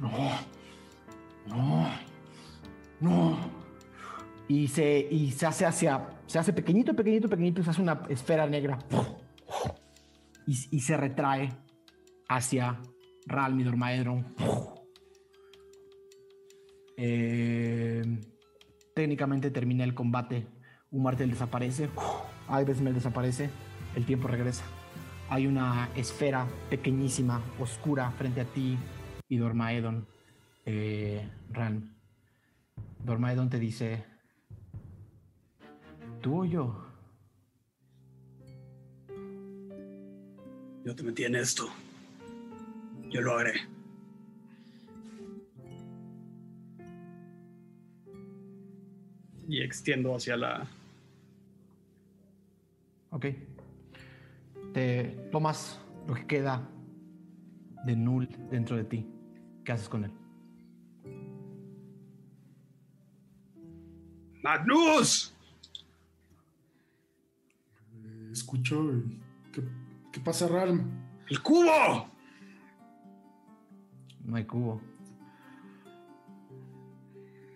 no 0.00 0.10
no 1.46 1.88
no. 3.00 3.38
Y 4.48 4.66
se, 4.68 5.06
y 5.10 5.30
se 5.30 5.46
hace 5.46 5.66
hacia. 5.66 6.08
Se 6.26 6.38
hace 6.38 6.52
pequeñito, 6.52 6.94
pequeñito, 6.94 7.28
pequeñito. 7.28 7.60
y 7.60 7.64
Se 7.64 7.70
hace 7.70 7.80
una 7.82 8.00
esfera 8.08 8.46
negra. 8.48 8.78
Y, 10.46 10.76
y 10.76 10.80
se 10.80 10.96
retrae 10.96 11.52
hacia 12.28 12.80
Ralm 13.26 13.60
y 13.60 13.62
Dormaedron. 13.64 14.26
Eh, 17.00 18.02
técnicamente 18.92 19.52
termina 19.52 19.84
el 19.84 19.94
combate. 19.94 20.46
Un 20.90 21.04
martel 21.04 21.30
desaparece. 21.30 21.88
Irismel 22.50 22.94
desaparece. 22.94 23.50
El 23.94 24.04
tiempo 24.04 24.26
regresa. 24.26 24.64
Hay 25.30 25.46
una 25.46 25.90
esfera 25.94 26.46
pequeñísima, 26.68 27.40
oscura, 27.60 28.10
frente 28.12 28.40
a 28.40 28.44
ti 28.44 28.76
y 29.28 29.36
Dormaedon. 29.36 30.06
Eh, 30.66 31.26
Ran. 31.50 31.94
Dormaedon 33.04 33.48
te 33.48 33.60
dice: 33.60 34.04
¿Tú 36.20 36.42
o 36.42 36.44
yo? 36.44 36.84
Yo 40.84 40.96
te 40.96 41.02
metí 41.04 41.24
en 41.24 41.36
esto. 41.36 41.68
Yo 43.10 43.20
lo 43.20 43.38
haré. 43.38 43.77
Y 49.48 49.62
extiendo 49.62 50.14
hacia 50.14 50.36
la. 50.36 50.66
Ok. 53.10 53.26
Te 54.74 55.04
tomas 55.32 55.80
lo 56.06 56.14
que 56.14 56.26
queda 56.26 56.68
de 57.84 57.96
Null 57.96 58.28
dentro 58.50 58.76
de 58.76 58.84
ti. 58.84 59.06
¿Qué 59.64 59.72
haces 59.72 59.88
con 59.88 60.04
él? 60.04 60.12
¡Magnus! 64.42 65.34
Eh, 68.04 68.28
Escucho. 68.32 68.92
y- 68.92 69.18
¿Qué, 69.52 69.62
qué 70.12 70.20
pasa, 70.20 70.46
Ralm? 70.46 70.82
¡El 71.28 71.42
cubo! 71.42 72.08
No 74.24 74.36
hay 74.36 74.44
cubo. 74.44 74.80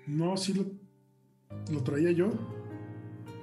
No, 0.07 0.37
sí 0.37 0.55
lo, 0.55 0.65
lo 1.73 1.83
traía 1.83 2.11
yo. 2.13 2.31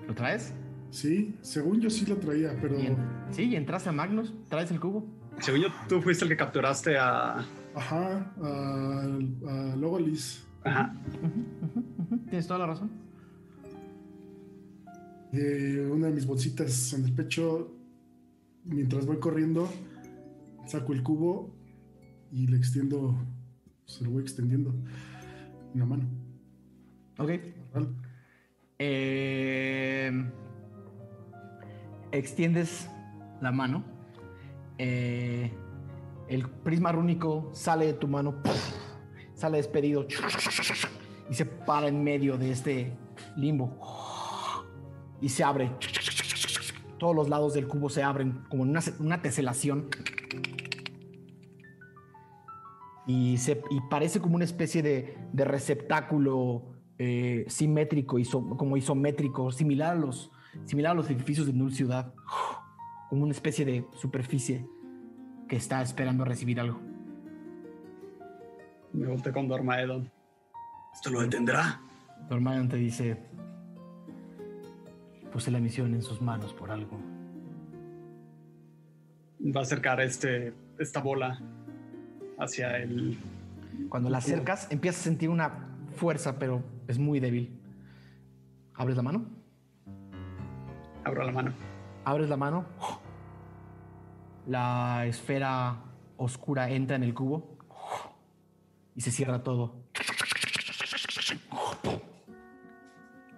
¿Lo 0.07 0.13
traes? 0.15 0.53
Sí, 0.91 1.35
según 1.41 1.79
yo 1.81 1.89
sí 1.89 2.05
lo 2.05 2.17
traía, 2.17 2.55
pero. 2.61 2.79
Y 2.79 2.87
en- 2.87 2.97
sí, 3.31 3.43
y 3.43 3.55
entraste 3.55 3.89
a 3.89 3.91
Magnus. 3.91 4.33
¿Traes 4.47 4.71
el 4.71 4.79
cubo? 4.79 5.05
Según 5.39 5.61
yo, 5.61 5.67
tú 5.87 6.01
fuiste 6.01 6.25
el 6.25 6.29
que 6.29 6.37
capturaste 6.37 6.97
a. 6.97 7.45
Ajá, 7.75 8.33
a, 8.41 9.01
a 9.47 9.75
Logolis. 9.75 10.43
Ajá. 10.63 10.95
Tienes 12.29 12.47
toda 12.47 12.59
la 12.59 12.67
razón. 12.67 12.89
Eh, 15.31 15.87
una 15.91 16.07
de 16.07 16.13
mis 16.13 16.25
bolsitas 16.25 16.93
en 16.93 17.05
el 17.05 17.13
pecho. 17.13 17.71
Mientras 18.65 19.05
voy 19.05 19.17
corriendo, 19.19 19.69
saco 20.67 20.93
el 20.93 21.01
cubo 21.03 21.55
y 22.31 22.47
le 22.47 22.57
extiendo. 22.57 23.15
Se 23.85 24.03
lo 24.03 24.11
voy 24.11 24.21
extendiendo 24.23 24.73
en 25.73 25.79
la 25.79 25.85
mano. 25.85 26.03
Ok. 27.17 27.31
Eh, 28.79 30.11
extiendes 32.11 32.89
la 33.41 33.51
mano. 33.51 33.83
Eh, 34.77 35.51
el 36.27 36.47
prisma 36.47 36.91
rúnico 36.91 37.49
sale 37.53 37.87
de 37.87 37.93
tu 37.93 38.07
mano, 38.07 38.35
sale 39.33 39.57
despedido 39.57 40.05
y 41.29 41.33
se 41.33 41.45
para 41.45 41.87
en 41.87 42.03
medio 42.03 42.37
de 42.37 42.51
este 42.51 42.97
limbo 43.35 43.77
y 45.21 45.29
se 45.29 45.43
abre. 45.43 45.71
Todos 46.97 47.15
los 47.15 47.29
lados 47.29 47.53
del 47.53 47.67
cubo 47.67 47.89
se 47.89 48.03
abren 48.03 48.43
como 48.49 48.63
una, 48.63 48.81
una 48.99 49.21
teselación 49.21 49.89
y, 53.07 53.37
se, 53.37 53.61
y 53.71 53.81
parece 53.89 54.19
como 54.19 54.35
una 54.35 54.45
especie 54.45 54.83
de, 54.83 55.17
de 55.31 55.45
receptáculo 55.45 56.78
eh, 56.99 57.45
simétrico, 57.47 58.19
iso- 58.19 58.55
como 58.57 58.77
isométrico, 58.77 59.51
similar 59.51 59.93
a, 59.93 59.99
los, 59.99 60.31
similar 60.65 60.91
a 60.91 60.95
los 60.95 61.09
edificios 61.09 61.47
de 61.47 61.53
Null 61.53 61.73
Ciudad, 61.73 62.13
como 63.09 63.23
una 63.23 63.31
especie 63.31 63.65
de 63.65 63.85
superficie 63.99 64.67
que 65.47 65.55
está 65.55 65.81
esperando 65.81 66.25
recibir 66.25 66.59
algo. 66.59 66.79
Me 68.93 69.07
volteé 69.07 69.31
con 69.31 69.47
Dormaedon. 69.47 70.11
¿Esto 70.93 71.09
lo 71.09 71.21
detendrá? 71.21 71.81
Dormayon 72.29 72.67
te 72.67 72.75
dice, 72.77 73.17
puse 75.31 75.49
la 75.51 75.59
misión 75.59 75.93
en 75.93 76.01
sus 76.01 76.21
manos 76.21 76.53
por 76.53 76.69
algo. 76.69 76.99
Va 79.41 79.61
a 79.61 79.63
acercar 79.63 80.01
este, 80.01 80.53
esta 80.79 80.99
bola 81.01 81.39
hacia 82.39 82.77
el. 82.77 83.17
Cuando 83.87 84.09
la 84.09 84.17
acercas, 84.17 84.67
empiezas 84.69 85.01
a 85.01 85.03
sentir 85.05 85.29
una 85.29 85.68
fuerza, 85.99 86.39
pero 86.39 86.63
es 86.87 86.97
muy 86.97 87.19
débil. 87.19 87.61
¿Abres 88.73 88.95
la 88.95 89.03
mano? 89.03 89.25
Abro 91.03 91.25
la 91.25 91.31
mano. 91.33 91.51
Abres 92.05 92.29
la 92.29 92.37
mano. 92.37 92.65
La 94.47 95.05
esfera 95.05 95.83
oscura 96.15 96.69
entra 96.69 96.95
en 96.95 97.03
el 97.03 97.13
cubo 97.13 97.57
y 98.95 99.01
se 99.01 99.11
cierra 99.11 99.43
todo. 99.43 99.75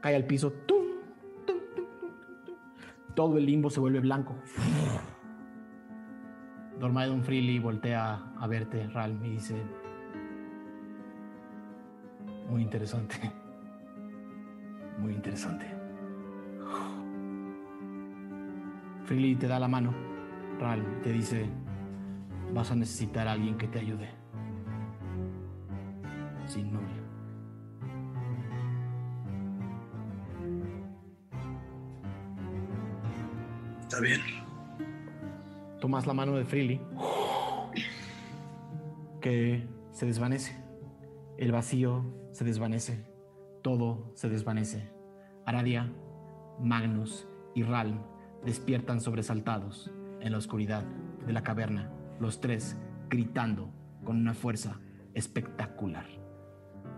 Cae 0.02 0.16
al 0.16 0.26
piso. 0.26 0.54
Todo 3.16 3.38
el 3.38 3.46
limbo 3.46 3.70
se 3.70 3.80
vuelve 3.80 4.00
blanco. 4.00 4.36
Dormaedon 6.80 7.24
Freely 7.24 7.60
voltea 7.60 8.34
a 8.40 8.48
verte, 8.48 8.88
Ralm, 8.88 9.24
y 9.26 9.32
dice: 9.32 9.62
Muy 12.52 12.64
interesante. 12.64 13.16
Muy 15.00 15.14
interesante. 15.14 15.66
Freely 19.06 19.36
te 19.38 19.48
da 19.48 19.58
la 19.58 19.70
mano. 19.70 19.94
Ral 20.60 21.00
te 21.02 21.14
dice, 21.14 21.50
vas 22.54 22.70
a 22.72 22.76
necesitar 22.76 23.30
a 23.30 23.32
alguien 23.32 23.58
que 23.58 23.70
te 23.70 23.80
ayude. 23.80 24.10
Sin 26.46 26.74
Null. 26.74 26.84
Está 33.80 34.02
bien. 34.02 34.20
Tomas 35.80 36.06
la 36.06 36.14
mano 36.14 36.36
de 36.36 36.44
Freely, 36.44 36.82
que 39.22 39.66
se 39.94 40.06
desvanece. 40.06 40.61
El 41.42 41.52
vacío 41.52 42.06
se 42.34 42.44
desvanece. 42.44 43.04
Todo 43.64 44.12
se 44.14 44.30
desvanece. 44.30 44.92
Aradia, 45.44 45.92
Magnus 46.60 47.28
y 47.56 47.64
Ralm 47.64 48.00
despiertan 48.46 49.02
sobresaltados 49.02 49.92
en 50.20 50.34
la 50.34 50.38
oscuridad 50.38 50.84
de 51.26 51.34
la 51.34 51.42
caverna, 51.42 51.92
los 52.20 52.42
tres 52.42 52.78
gritando 53.10 53.74
con 54.04 54.18
una 54.18 54.36
fuerza 54.36 54.80
espectacular. 55.16 56.06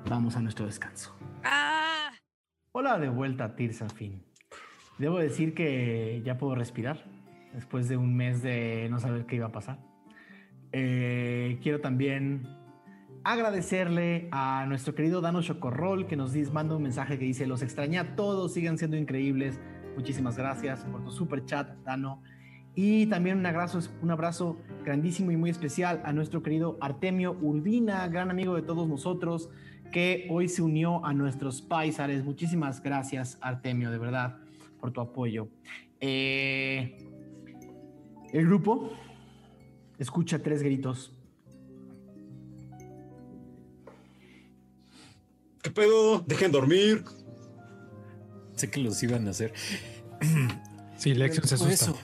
Vamos 0.09 0.35
a 0.35 0.41
nuestro 0.41 0.65
descanso. 0.65 1.15
¡Ah! 1.45 2.11
Hola 2.73 2.99
de 2.99 3.07
vuelta, 3.07 3.55
Tirsa 3.55 3.87
Fin. 3.87 4.25
Debo 4.97 5.19
decir 5.19 5.53
que 5.53 6.21
ya 6.25 6.37
puedo 6.37 6.53
respirar 6.55 7.05
después 7.53 7.87
de 7.87 7.95
un 7.95 8.13
mes 8.17 8.43
de 8.43 8.89
no 8.91 8.99
saber 8.99 9.25
qué 9.25 9.37
iba 9.37 9.45
a 9.45 9.53
pasar. 9.53 9.79
Eh, 10.73 11.59
quiero 11.63 11.79
también 11.79 12.61
agradecerle 13.24 14.28
a 14.32 14.65
nuestro 14.67 14.95
querido 14.95 15.21
Dano 15.21 15.41
Chocorrol 15.41 16.07
que 16.07 16.15
nos 16.15 16.36
manda 16.51 16.76
un 16.76 16.84
mensaje 16.84 17.17
que 17.17 17.26
dice: 17.26 17.47
Los 17.47 17.61
extrañé 17.61 17.99
a 17.99 18.15
todos, 18.15 18.53
sigan 18.53 18.78
siendo 18.78 18.97
increíbles. 18.97 19.59
Muchísimas 19.95 20.38
gracias 20.38 20.84
por 20.86 21.03
tu 21.03 21.11
super 21.11 21.45
chat, 21.45 21.69
Dano. 21.84 22.21
Y 22.76 23.05
también 23.05 23.38
un 23.38 23.45
abrazo, 23.45 23.80
un 24.01 24.09
abrazo 24.09 24.57
grandísimo 24.84 25.32
y 25.32 25.38
muy 25.38 25.51
especial 25.51 26.01
a 26.05 26.11
nuestro 26.11 26.41
querido 26.41 26.78
Artemio 26.82 27.38
Urbina, 27.39 28.07
gran 28.07 28.32
amigo 28.32 28.55
de 28.55 28.63
todos 28.63 28.88
nosotros, 28.88 29.49
que 29.91 30.28
hoy 30.32 30.47
se 30.47 30.63
unió 30.63 31.05
a 31.05 31.13
nuestros 31.13 31.61
paisares. 31.61 32.24
Muchísimas 32.26 32.82
gracias, 32.82 33.38
Artemio, 33.41 33.91
de 33.91 33.99
verdad, 33.99 34.38
por 34.82 34.91
tu 34.91 35.01
apoyo. 35.01 35.49
Eh, 36.01 36.97
el 38.34 38.47
grupo 38.47 38.91
escucha 39.99 40.39
tres 40.39 40.63
gritos. 40.63 41.12
¿Qué 45.64 45.72
pedo? 45.72 46.20
Dejen 46.28 46.51
dormir. 46.51 47.03
Sé 48.55 48.70
que 48.70 48.80
los 48.82 49.01
iban 49.01 49.28
a 49.28 49.32
hacer. 49.32 49.53
Sí, 50.97 51.14
Lexion 51.16 51.47
se 51.47 51.55
¿Qué 51.55 51.57
fue 51.57 51.74
asusta. 51.74 51.91
eso? 51.91 51.99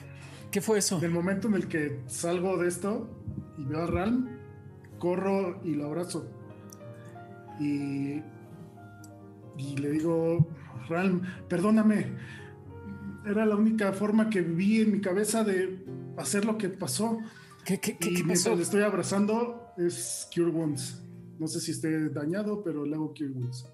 ¿Qué 0.50 0.60
fue 0.60 0.78
eso? 0.78 0.98
En 0.98 1.04
el 1.04 1.10
momento 1.12 1.46
en 1.48 1.54
el 1.54 1.68
que 1.68 2.00
salgo 2.08 2.56
de 2.56 2.68
esto 2.68 3.08
y 3.56 3.64
veo 3.64 3.82
a 3.84 3.86
Ralm, 3.86 4.28
corro 4.98 5.60
y 5.64 5.74
lo 5.74 5.86
abrazo. 5.86 6.26
Y, 7.60 8.22
y 9.58 9.76
le 9.76 9.90
digo, 9.90 10.48
Ralm, 10.88 11.22
perdóname. 11.48 12.16
Era 13.26 13.44
la 13.46 13.54
única 13.54 13.92
forma 13.92 14.28
que 14.30 14.40
vi 14.40 14.80
en 14.80 14.92
mi 14.92 15.00
cabeza 15.00 15.44
de 15.44 15.84
hacer 16.16 16.44
lo 16.46 16.58
que 16.58 16.68
pasó. 16.70 17.18
¿Qué, 17.64 17.78
qué, 17.78 17.96
qué, 17.98 18.08
y 18.08 18.14
qué 18.14 18.24
mientras 18.24 18.44
pasó? 18.44 18.56
le 18.56 18.62
estoy 18.62 18.82
abrazando 18.82 19.72
es 19.76 20.28
Cure 20.34 20.50
Wounds. 20.50 21.02
No 21.40 21.48
sé 21.48 21.58
si 21.58 21.70
esté 21.70 22.10
dañado, 22.10 22.62
pero 22.62 22.84
le 22.84 22.94
hago 22.94 23.08
Cure 23.14 23.30
Wounds. 23.30 23.66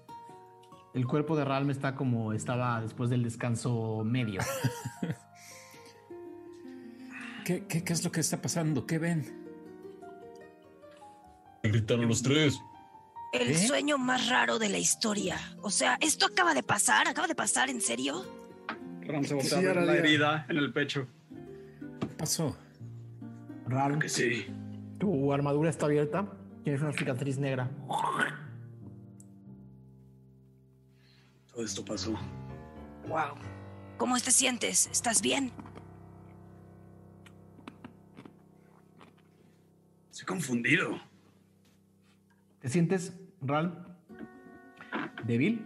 El 0.93 1.05
cuerpo 1.05 1.35
de 1.35 1.43
Ralm 1.43 1.69
está 1.69 1.95
como 1.95 2.31
estaba 2.31 2.79
después 2.81 3.09
del 3.09 3.23
descanso 3.23 4.03
medio. 4.05 4.39
¿Qué, 7.45 7.65
qué, 7.67 7.83
qué 7.83 7.93
es 7.93 8.03
lo 8.03 8.11
que 8.11 8.21
está 8.21 8.41
pasando? 8.41 8.85
¿Qué 8.85 8.97
ven? 8.97 9.45
Gritaron 11.63 12.07
los 12.07 12.23
tres. 12.23 12.57
El 13.33 13.49
¿Eh? 13.49 13.57
sueño 13.57 13.97
más 13.97 14.29
raro 14.29 14.59
de 14.59 14.69
la 14.69 14.77
historia. 14.77 15.37
O 15.61 15.69
sea, 15.69 15.97
¿esto 15.99 16.25
acaba 16.25 16.53
de 16.53 16.63
pasar? 16.63 17.09
¿Acaba 17.09 17.27
de 17.27 17.35
pasar? 17.35 17.69
¿En 17.69 17.81
serio? 17.81 18.23
Ram 19.01 19.25
se 19.25 19.33
voltea 19.33 19.59
Sí, 19.59 19.65
la 19.85 19.95
herida 19.95 20.45
en 20.47 20.57
el 20.57 20.71
pecho. 20.71 21.05
¿Qué 21.99 22.07
pasó? 22.17 22.55
Ralm, 23.67 23.99
Que 23.99 24.07
sí. 24.07 24.45
tu 24.97 25.33
armadura 25.33 25.69
está 25.69 25.85
abierta. 25.87 26.25
Tienes 26.67 26.81
una 26.81 26.91
cicatriz 26.91 27.37
negra. 27.37 27.71
Todo 31.49 31.63
esto 31.63 31.85
pasó. 31.85 32.11
Wow. 33.07 33.35
¿Cómo 33.95 34.19
te 34.19 34.31
sientes? 34.31 34.87
¿Estás 34.87 35.21
bien? 35.21 35.53
Estoy 40.11 40.25
confundido. 40.25 40.99
¿Te 42.59 42.67
sientes, 42.67 43.17
Ralm? 43.39 43.73
Débil. 45.23 45.65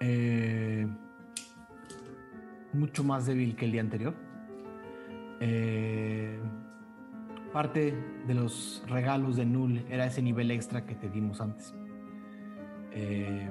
Eh, 0.00 0.86
mucho 2.74 3.02
más 3.02 3.24
débil 3.24 3.56
que 3.56 3.64
el 3.64 3.72
día 3.72 3.80
anterior. 3.80 4.14
Eh, 5.40 6.38
parte 7.54 7.94
de 8.26 8.34
los 8.34 8.82
regalos 8.88 9.36
de 9.36 9.46
Null 9.46 9.86
era 9.88 10.06
ese 10.06 10.20
nivel 10.20 10.50
extra 10.50 10.84
que 10.84 10.96
te 10.96 11.08
dimos 11.08 11.40
antes. 11.40 11.72
Eh, 12.90 13.48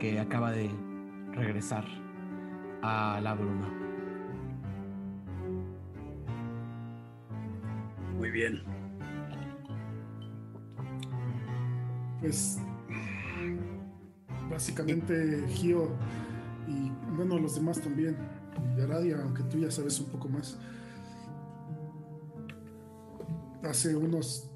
que 0.00 0.18
acaba 0.18 0.50
de 0.50 0.68
regresar 1.30 1.84
a 2.82 3.20
la 3.22 3.34
bruma. 3.34 3.72
Muy 8.16 8.32
bien. 8.32 8.60
Pues 12.20 12.58
básicamente 14.50 15.44
Gio 15.46 15.90
y 16.66 16.90
bueno, 17.14 17.38
los 17.38 17.54
demás 17.54 17.80
también. 17.80 18.16
Y 18.76 18.80
Aradia, 18.80 19.22
aunque 19.22 19.44
tú 19.44 19.58
ya 19.58 19.70
sabes 19.70 20.00
un 20.00 20.06
poco 20.06 20.28
más. 20.28 20.58
Hace 23.68 23.96
unos 23.96 24.50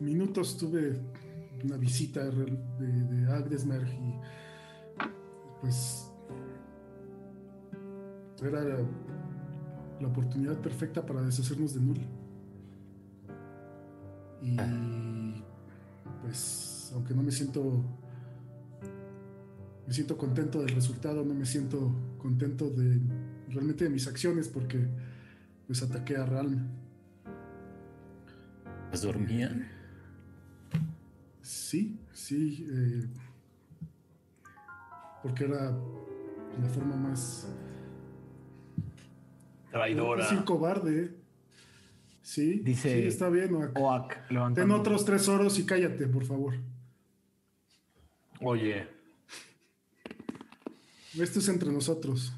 minutos 0.00 0.56
tuve 0.56 1.00
una 1.64 1.76
visita 1.76 2.24
de, 2.24 2.44
de 2.44 3.86
y 3.94 4.20
pues 5.60 6.10
era 8.42 8.62
la, 8.62 8.76
la 10.00 10.08
oportunidad 10.08 10.60
perfecta 10.60 11.04
para 11.04 11.22
deshacernos 11.22 11.74
de 11.74 11.80
Null. 11.80 12.00
Y 14.42 14.56
pues 16.22 16.92
aunque 16.94 17.14
no 17.14 17.22
me 17.22 17.32
siento 17.32 17.82
me 19.86 19.92
siento 19.92 20.16
contento 20.16 20.60
del 20.60 20.74
resultado, 20.74 21.24
no 21.24 21.34
me 21.34 21.44
siento 21.44 21.94
contento 22.18 22.70
de 22.70 23.00
realmente 23.48 23.84
de 23.84 23.90
mis 23.90 24.06
acciones 24.06 24.48
porque 24.48 24.86
pues 25.66 25.82
ataqué 25.82 26.16
a 26.16 26.24
Ralm. 26.24 26.83
¿Pues 28.94 29.02
dormían? 29.02 29.68
Sí, 31.42 31.98
sí, 32.12 32.64
eh, 32.70 33.08
porque 35.20 35.46
era 35.46 35.72
la 36.62 36.68
forma 36.72 36.94
más 36.94 37.48
Traidora. 39.72 40.28
sí, 40.28 40.36
cobarde. 40.44 41.12
Sí, 42.22 42.60
Dice- 42.60 43.00
sí, 43.02 43.08
está 43.08 43.30
bien. 43.30 43.52
Oak. 43.56 43.76
Oak, 43.80 44.54
Ten 44.54 44.70
otros 44.70 45.04
tres 45.04 45.28
oros 45.28 45.58
y 45.58 45.66
cállate, 45.66 46.06
por 46.06 46.24
favor. 46.24 46.54
Oye, 48.42 48.86
Esto 51.18 51.40
es 51.40 51.48
entre 51.48 51.72
nosotros. 51.72 52.32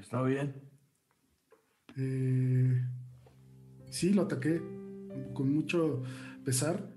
está 0.00 0.20
bien. 0.22 0.52
Eh, 1.96 2.84
sí, 3.88 4.12
lo 4.12 4.22
ataqué 4.22 4.60
con 5.34 5.52
mucho 5.54 6.02
pesar, 6.44 6.90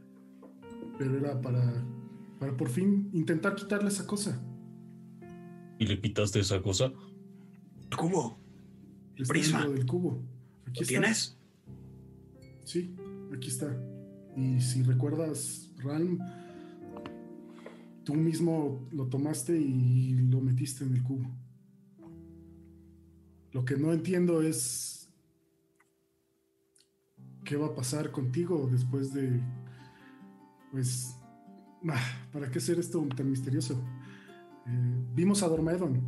pero 0.98 1.18
era 1.18 1.40
para, 1.42 1.84
para 2.40 2.56
por 2.56 2.70
fin 2.70 3.10
intentar 3.14 3.56
quitarle 3.56 3.90
esa 3.90 4.06
cosa. 4.06 4.42
¿Y 5.78 5.86
le 5.88 6.00
quitaste 6.00 6.40
esa 6.40 6.62
cosa? 6.62 6.92
¿Cubo? 7.98 8.38
Está 9.16 9.34
prisma. 9.34 9.68
del 9.68 9.86
cubo. 9.86 10.22
Aquí 10.66 10.80
¿Lo 10.80 10.82
está. 10.82 10.88
tienes? 10.88 11.38
Sí, 12.66 12.96
aquí 13.34 13.48
está. 13.48 13.76
Y 14.36 14.62
si 14.62 14.84
recuerdas, 14.84 15.72
Ralm, 15.78 16.20
tú 18.04 18.14
mismo 18.16 18.88
lo 18.92 19.08
tomaste 19.08 19.60
y 19.60 20.14
lo 20.30 20.42
metiste 20.42 20.84
en 20.84 20.96
el 20.96 21.04
cubo. 21.04 21.30
Lo 23.52 23.66
que 23.66 23.78
no 23.78 23.92
entiendo 23.94 24.42
es 24.42 24.99
qué 27.50 27.58
va 27.58 27.66
a 27.66 27.74
pasar 27.76 28.12
contigo 28.12 28.70
después 28.72 29.12
de, 29.12 29.42
pues, 30.72 31.16
ah, 31.90 32.00
¿para 32.32 32.52
qué 32.52 32.60
hacer 32.60 32.78
esto 32.78 33.04
tan 33.18 33.28
misterioso? 33.32 33.74
Eh, 34.68 35.04
vimos 35.16 35.42
a 35.42 35.48
Dormedon. 35.48 36.00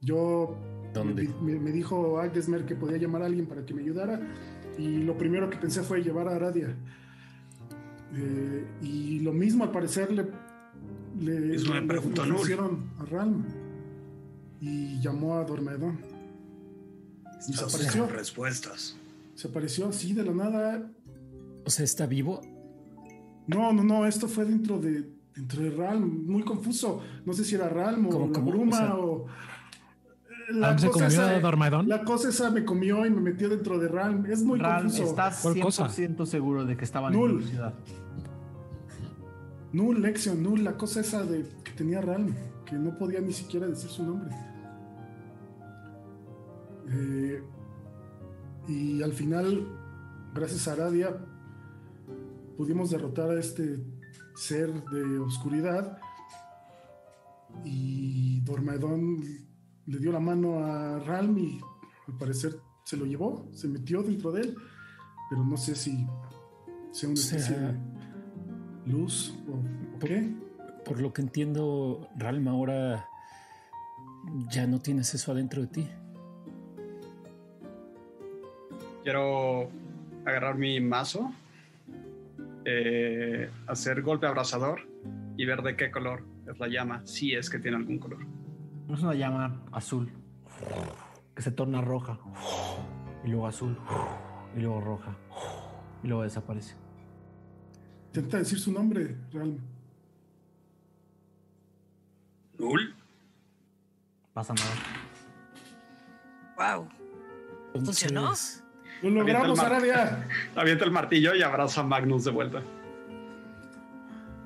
Yo 0.00 0.56
¿Dónde? 0.94 1.28
me, 1.42 1.72
dijo 1.72 2.20
Agdesmer 2.20 2.64
que 2.64 2.76
podía 2.76 2.96
llamar 2.96 3.22
a 3.22 3.26
alguien 3.26 3.46
para 3.46 3.66
que 3.66 3.74
me 3.74 3.82
ayudara 3.82 4.20
y 4.78 4.98
lo 5.02 5.18
primero 5.18 5.50
que 5.50 5.56
pensé 5.56 5.82
fue 5.82 6.00
llevar 6.04 6.28
a 6.28 6.36
Aradia. 6.36 6.76
Eh, 8.14 8.64
y 8.82 9.18
lo 9.20 9.32
mismo 9.32 9.64
al 9.64 9.72
parecer 9.72 10.12
le, 10.12 10.26
le, 11.18 11.56
Eso 11.56 11.72
me 11.74 11.80
le- 11.80 11.86
preguntó 11.88 12.22
le 12.22 12.28
Nur. 12.28 12.36
ofrecieron 12.36 12.84
a 13.00 13.04
Ralm 13.04 13.44
y 14.60 15.00
llamó 15.00 15.34
a 15.38 15.44
Dormedon. 15.44 15.98
Y 17.40 17.42
se 17.42 17.50
Estás 17.52 17.74
apareció. 17.74 18.02
buscando 18.02 18.16
respuestas. 18.16 18.96
Se 19.36 19.46
apareció 19.48 19.88
así 19.88 20.12
de 20.12 20.24
la 20.24 20.32
nada. 20.32 20.90
O 21.64 21.70
sea, 21.70 21.84
¿está 21.84 22.06
vivo? 22.06 22.40
No, 23.46 23.72
no, 23.72 23.84
no, 23.84 24.04
esto 24.06 24.26
fue 24.26 24.44
dentro 24.44 24.80
de 24.80 25.14
dentro 25.36 25.62
de 25.62 25.70
Ralm, 25.70 26.24
muy 26.26 26.42
confuso. 26.42 27.02
No 27.24 27.32
sé 27.34 27.44
si 27.44 27.54
era 27.54 27.68
Ralm 27.68 28.06
o 28.06 28.10
¿Cómo, 28.10 28.26
la 28.26 28.32
cómo? 28.32 28.50
bruma 28.50 28.76
O 28.76 28.80
sea- 28.80 28.96
o. 28.96 29.26
La 30.48 30.68
¿Ralm 30.68 30.78
se 30.78 30.86
cosa 30.88 31.04
comió 31.06 31.22
esa- 31.22 31.36
a 31.36 31.40
Dormedon? 31.40 31.88
La 31.88 32.04
cosa 32.04 32.28
esa 32.30 32.50
me 32.50 32.64
comió 32.64 33.04
y 33.04 33.10
me 33.10 33.20
metió 33.20 33.48
dentro 33.48 33.78
de 33.78 33.88
Ralm. 33.88 34.24
Es 34.26 34.42
muy 34.42 34.58
Ralm, 34.58 34.84
confuso. 34.86 35.04
¿estás 35.04 35.40
¿Cuál 35.42 35.60
cosa? 35.60 35.88
100% 35.88 36.24
seguro 36.26 36.64
de 36.64 36.76
que 36.76 36.84
estaban 36.84 37.12
Null. 37.12 37.30
en 37.32 37.40
la 37.40 37.46
ciudad? 37.46 37.74
Null, 39.72 40.00
Lexion, 40.00 40.42
Null, 40.42 40.64
la 40.64 40.76
cosa 40.76 41.00
esa 41.00 41.22
de 41.24 41.44
que 41.64 41.72
tenía 41.72 42.00
Ralm, 42.00 42.34
que 42.64 42.76
no 42.76 42.96
podía 42.96 43.20
ni 43.20 43.32
siquiera 43.32 43.66
decir 43.66 43.90
su 43.90 44.04
nombre. 44.04 44.34
Eh, 46.88 47.42
y 48.68 49.02
al 49.02 49.12
final, 49.12 49.66
gracias 50.34 50.66
a 50.68 50.72
Aradia, 50.72 51.16
pudimos 52.56 52.90
derrotar 52.90 53.30
a 53.30 53.38
este 53.40 53.78
ser 54.36 54.72
de 54.90 55.18
oscuridad. 55.18 55.98
Y 57.64 58.40
Dormedón 58.40 59.22
le 59.86 59.98
dio 59.98 60.12
la 60.12 60.20
mano 60.20 60.58
a 60.64 60.98
Ralm 61.00 61.38
y 61.38 61.60
al 62.08 62.16
parecer 62.18 62.60
se 62.84 62.96
lo 62.96 63.04
llevó, 63.06 63.48
se 63.52 63.68
metió 63.68 64.02
dentro 64.02 64.30
de 64.32 64.42
él. 64.42 64.56
Pero 65.30 65.44
no 65.44 65.56
sé 65.56 65.74
si 65.74 66.06
sea 66.92 67.08
una 67.08 67.18
especie 67.18 67.56
de 67.58 67.74
luz 68.86 69.34
o, 69.48 69.52
o 69.52 69.98
Por- 69.98 70.08
qué. 70.08 70.34
Por 70.84 71.00
lo 71.00 71.12
que 71.12 71.22
entiendo, 71.22 72.08
Ralm, 72.16 72.46
ahora 72.46 73.08
ya 74.50 74.66
no 74.68 74.78
tienes 74.80 75.12
eso 75.14 75.32
adentro 75.32 75.62
de 75.62 75.68
ti. 75.68 75.88
Quiero 79.06 79.70
agarrar 80.24 80.58
mi 80.58 80.80
mazo, 80.80 81.32
eh, 82.64 83.48
hacer 83.68 84.02
golpe 84.02 84.26
abrasador 84.26 84.80
y 85.36 85.44
ver 85.44 85.62
de 85.62 85.76
qué 85.76 85.92
color 85.92 86.24
es 86.50 86.58
la 86.58 86.66
llama, 86.66 87.06
si 87.06 87.32
es 87.32 87.48
que 87.48 87.60
tiene 87.60 87.76
algún 87.76 88.00
color. 88.00 88.26
Es 88.92 89.00
una 89.00 89.14
llama 89.14 89.62
azul 89.70 90.10
que 91.36 91.40
se 91.40 91.52
torna 91.52 91.80
roja 91.82 92.18
y 93.24 93.28
luego 93.28 93.46
azul 93.46 93.78
y 94.56 94.58
luego 94.58 94.80
roja 94.80 95.16
y 96.02 96.08
luego 96.08 96.24
desaparece. 96.24 96.74
Intenta 98.06 98.38
decir 98.38 98.58
su 98.58 98.72
nombre, 98.72 99.16
Ralm. 99.32 99.60
¿Null? 102.58 102.92
Pasa 104.32 104.52
nada. 104.52 104.74
Wow. 106.56 106.88
¿Funcionó? 107.72 108.20
Entonces, 108.22 108.65
¡Lo 109.02 109.10
logramos, 109.10 109.58
Aradia! 109.58 110.26
Avienta 110.56 110.84
el 110.84 110.90
martillo 110.90 111.34
y 111.34 111.42
abraza 111.42 111.80
a 111.82 111.84
Magnus 111.84 112.24
de 112.24 112.30
vuelta. 112.30 112.62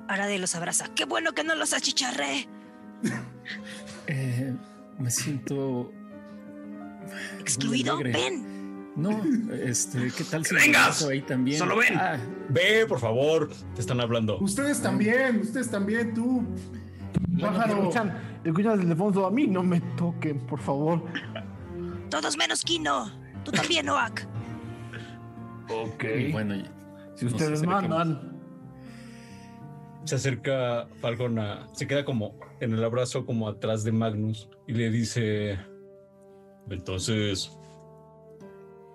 Arade 0.08 0.38
los 0.38 0.54
abraza. 0.54 0.88
¡Qué 0.94 1.04
bueno 1.04 1.32
que 1.32 1.44
no 1.44 1.54
los 1.54 1.72
achicharré! 1.72 2.48
Eh, 4.06 4.52
me 4.98 5.08
siento 5.10 5.92
Excluido, 7.38 7.98
ven. 7.98 8.92
No, 8.96 9.22
este, 9.54 10.10
¿qué 10.16 10.24
tal 10.24 10.44
si 10.44 10.54
¡Que 10.54 10.60
vengas! 10.62 11.02
ahí 11.04 11.22
también? 11.22 11.58
Solo 11.58 11.76
ven. 11.76 11.96
Ah, 11.96 12.16
Ve, 12.48 12.86
por 12.86 12.98
favor, 12.98 13.50
te 13.74 13.80
están 13.80 14.00
hablando. 14.00 14.38
Ustedes 14.40 14.82
también, 14.82 15.40
ustedes 15.40 15.70
también, 15.70 16.12
tú. 16.12 16.44
Pájaro. 17.40 17.78
Escuchan, 17.78 18.40
escuchan 18.44 18.78
desde 18.78 18.90
el 18.90 18.96
fondo. 18.96 19.26
A 19.26 19.30
mí 19.30 19.46
no 19.46 19.62
me 19.62 19.80
toquen, 19.96 20.40
por 20.40 20.60
favor. 20.60 21.04
Todos 22.08 22.36
menos 22.36 22.62
Kino. 22.62 23.10
Tú 23.44 23.52
también, 23.52 23.88
Oak. 23.88 24.26
Ok. 25.70 26.04
y 26.04 26.32
bueno, 26.32 26.62
si 27.14 27.26
ustedes 27.26 27.62
mandan. 27.62 28.38
Se 30.04 30.14
acerca 30.16 30.88
Falcon 31.00 31.38
a. 31.38 31.68
Se 31.74 31.86
queda 31.86 32.04
como 32.04 32.38
en 32.60 32.72
el 32.72 32.82
abrazo, 32.82 33.26
como 33.26 33.48
atrás 33.48 33.84
de 33.84 33.92
Magnus, 33.92 34.48
y 34.66 34.72
le 34.72 34.90
dice: 34.90 35.58
Entonces. 36.68 37.56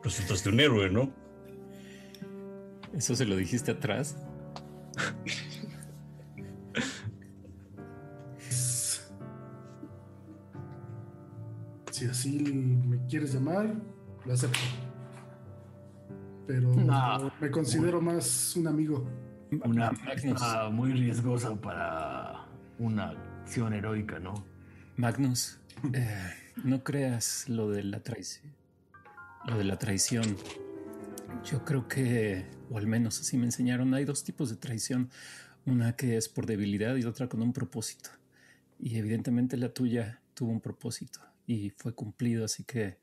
Resultaste 0.04 0.50
un 0.50 0.60
héroe, 0.60 0.90
¿no? 0.90 1.12
eso 2.96 3.16
se 3.16 3.26
lo 3.26 3.36
dijiste 3.36 3.72
atrás. 3.72 4.16
Si 11.92 12.06
así 12.06 12.40
me 12.40 13.06
quieres 13.08 13.34
llamar, 13.34 13.74
lo 14.26 14.34
acepto. 14.34 14.60
Pero 16.48 16.74
No. 16.76 17.32
me 17.40 17.50
considero 17.52 18.02
más 18.02 18.56
un 18.56 18.68
amigo. 18.68 19.08
Una 19.64 19.92
Magnus, 19.92 20.42
muy 20.72 20.92
riesgosa 20.92 21.56
para 21.60 22.46
una 22.80 23.12
acción 23.42 23.74
heroica, 23.74 24.20
¿no? 24.20 24.34
Magnus, 24.98 25.60
eh, 25.94 26.34
no 26.64 26.84
creas 26.84 27.48
lo 27.48 27.70
de 27.70 27.84
la 27.84 28.02
traición. 28.02 28.54
Lo 29.46 29.58
de 29.58 29.64
la 29.64 29.78
traición. 29.78 30.36
Yo 31.44 31.64
creo 31.64 31.88
que, 31.88 32.46
o 32.72 32.78
al 32.78 32.88
menos 32.88 33.20
así 33.22 33.38
me 33.38 33.46
enseñaron, 33.46 33.94
hay 33.94 34.06
dos 34.06 34.24
tipos 34.24 34.50
de 34.50 34.56
traición. 34.56 35.10
Una 35.66 35.96
que 35.96 36.18
es 36.18 36.28
por 36.30 36.46
debilidad 36.46 36.96
y 36.96 37.06
otra 37.06 37.28
con 37.28 37.42
un 37.42 37.54
propósito. 37.54 38.10
Y 38.80 38.98
evidentemente 38.98 39.58
la 39.58 39.70
tuya 39.70 40.22
tuvo 40.34 40.52
un 40.52 40.62
propósito 40.62 41.20
y 41.48 41.70
fue 41.72 41.94
cumplido, 41.94 42.46
así 42.46 42.64
que 42.64 42.98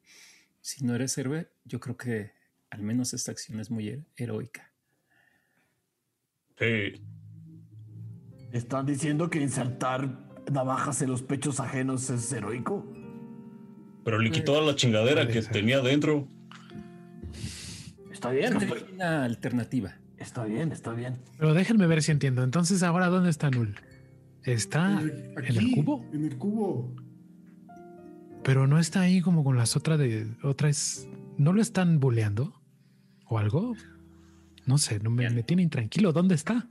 si 0.61 0.85
no 0.85 0.95
eres 0.95 1.17
héroe, 1.19 1.49
yo 1.65 1.81
creo 1.81 1.97
que 1.97 2.33
al 2.73 2.83
menos 2.83 3.13
esta 3.13 3.31
acción 3.33 3.61
es 3.61 3.71
muy 3.71 3.87
her- 3.89 4.05
heroica. 4.17 4.73
Sí. 6.59 7.03
¿Están 8.53 8.87
diciendo 8.87 9.29
que 9.31 9.41
insertar 9.41 10.09
navajas 10.51 11.03
en 11.03 11.11
los 11.11 11.23
pechos 11.23 11.61
ajenos 11.61 12.09
es 12.11 12.33
heroico? 12.33 12.85
Pero 14.05 14.19
le 14.19 14.31
quitó 14.31 14.59
a 14.59 14.63
la 14.63 14.75
chingadera 14.75 15.29
que 15.29 15.43
tenía 15.43 15.81
dentro. 15.81 16.27
Está 18.11 18.31
bien, 18.31 18.57
Es 18.57 18.63
estoy- 18.63 18.85
una 18.95 19.25
alternativa. 19.25 19.97
está 20.19 20.45
bien, 20.45 20.73
está 20.73 20.93
bien. 20.93 21.19
Pero 21.39 21.55
déjenme 21.55 21.87
ver 21.87 22.03
si 22.03 22.13
entiendo. 22.13 22.43
Entonces, 22.43 22.83
ahora, 22.83 23.09
¿dónde 23.09 23.31
está 23.31 23.51
Null? 23.51 23.75
Está 24.45 25.01
Eh, 25.03 25.35
en 25.37 25.57
el 25.57 25.71
cubo, 25.73 26.05
En 26.13 26.25
el 26.25 26.37
cubo. 26.39 26.95
pero 28.43 28.67
no 28.67 28.79
está 28.79 29.01
ahí 29.03 29.21
como 29.21 29.45
con 29.45 29.57
las 29.57 29.77
otras 29.77 29.99
de 29.99 30.27
otras. 30.43 31.07
¿No 31.39 31.53
lo 31.53 31.63
están 31.63 31.99
buleando 32.01 32.61
o 33.33 33.39
algo? 33.39 33.75
No 34.67 34.79
sé, 34.79 35.01
no 35.01 35.11
me, 35.11 35.43
tiene 35.43 35.63
intranquilo. 35.63 36.13
¿Dónde 36.13 36.35
está? 36.35 36.69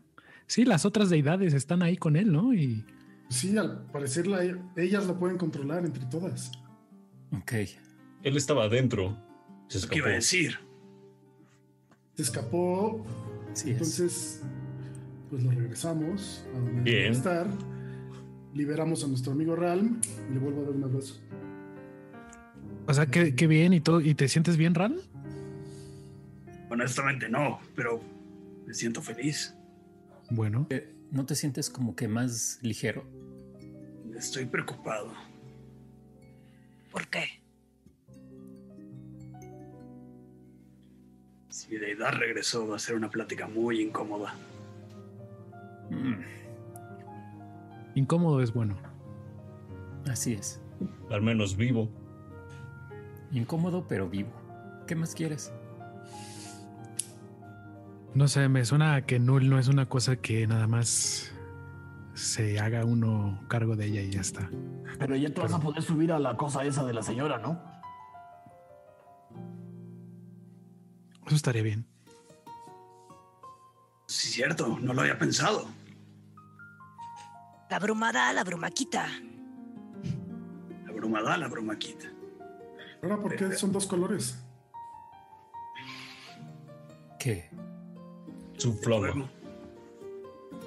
Sí, 0.47 0.64
las 0.66 0.86
otras 0.86 1.09
deidades 1.09 1.53
están 1.53 1.82
ahí 1.82 1.97
con 1.97 2.16
él, 2.16 2.32
¿no? 2.32 2.53
Y 2.53 2.86
Sí, 3.30 3.57
al 3.57 3.86
parecer 3.91 4.28
la- 4.28 4.43
ellas 4.76 5.07
lo 5.07 5.18
pueden 5.18 5.38
controlar 5.38 5.86
entre 5.86 6.05
todas. 6.05 6.51
Ok. 7.32 7.53
Él 8.24 8.36
estaba 8.38 8.66
adentro. 8.66 9.18
Se 9.70 9.88
¿Qué 9.88 9.97
iba 9.99 10.07
a 10.07 10.18
escapó. 10.18 10.49
decir? 10.49 10.59
Se 12.16 12.22
escapó, 12.24 13.05
Sí 13.53 13.70
es. 13.70 13.74
entonces 13.74 14.43
pues 15.30 15.43
lo 15.43 15.51
regresamos 15.51 16.45
a 16.53 16.59
donde 16.59 16.82
Bien. 16.84 16.84
debe 17.03 17.09
estar. 17.09 17.47
Liberamos 18.53 19.03
a 19.05 19.07
nuestro 19.07 19.32
amigo 19.32 19.56
Ralm 19.56 20.02
y 20.30 20.34
le 20.34 20.40
vuelvo 20.40 20.61
a 20.61 20.64
dar 20.65 20.73
un 20.73 20.84
abrazo. 20.84 21.15
O 22.88 22.94
sea, 22.94 23.06
qué, 23.06 23.34
qué 23.34 23.48
bien 23.48 23.72
y 23.73 23.80
todo. 23.80 24.02
¿Y 24.02 24.14
te 24.14 24.27
sientes 24.27 24.57
bien, 24.57 24.76
Ran? 24.76 24.98
Honestamente 26.72 27.27
no, 27.27 27.60
pero 27.76 28.02
me 28.65 28.73
siento 28.73 29.02
feliz. 29.02 29.53
Bueno, 30.30 30.68
¿No 31.11 31.26
te 31.26 31.35
sientes 31.35 31.69
como 31.69 31.93
que 31.93 32.07
más 32.07 32.60
ligero? 32.61 33.03
Estoy 34.15 34.45
preocupado. 34.45 35.11
¿Por 36.89 37.06
qué? 37.10 37.26
Si 41.49 41.69
mi 41.69 41.77
deidad 41.77 42.14
regresó, 42.14 42.65
va 42.65 42.77
a 42.77 42.80
ser 42.80 42.95
una 42.95 43.10
plática 43.10 43.49
muy 43.49 43.81
incómoda. 43.81 44.34
Mm, 45.89 46.22
incómodo 47.95 48.41
es 48.41 48.53
bueno. 48.53 48.77
así 50.07 50.31
es. 50.31 50.61
Al 51.10 51.22
menos 51.22 51.57
vivo. 51.57 51.89
Incómodo 53.34 53.85
pero 53.89 54.10
vivo. 54.10 54.31
¿Qué 54.88 54.95
más 54.95 55.14
quieres? 55.14 55.52
No 58.14 58.28
sé, 58.28 58.50
me 58.50 58.66
suena 58.66 58.96
a 58.96 59.06
que 59.06 59.20
Null 59.20 59.50
no 59.50 59.58
es 59.58 59.68
una 59.70 59.88
cosa 59.88 60.18
que 60.18 60.46
nada 60.46 60.68
más 60.68 61.32
se 62.14 62.60
haga 62.60 62.84
uno 62.84 63.40
cargo 63.48 63.76
de 63.76 63.86
ella 63.86 64.02
y 64.02 64.12
ya 64.12 64.22
está. 64.22 64.50
Pero 65.00 65.16
ya 65.16 65.34
te 65.34 65.40
vas 65.40 65.54
a 65.54 65.60
poder 65.60 65.82
subir 65.82 66.12
a 66.12 66.20
la 66.20 66.36
cosa 66.36 66.64
esa 66.66 66.84
de 66.84 66.94
la 66.94 67.04
señora, 67.04 67.38
¿no? 67.38 67.62
Eso 71.26 71.36
estaría 71.36 71.64
bien. 71.64 71.86
Sí, 74.08 74.28
cierto, 74.28 74.78
no 74.82 74.94
lo 74.94 75.02
había 75.02 75.18
pensado. 75.18 75.68
La 77.70 77.80
brumada, 77.80 78.34
la 78.34 78.44
brumaquita. 78.44 79.08
La 80.86 80.92
bruma 80.92 81.22
da, 81.22 81.38
la 81.38 81.48
bruma 81.48 81.80
quita. 81.80 82.12
Ahora, 83.02 83.18
¿por 83.22 83.36
qué 83.38 83.54
son 83.54 83.72
dos 83.72 83.88
colores? 83.88 84.38
¿Qué? 87.18 87.50
Su. 88.62 88.74
Fuego. 88.74 89.28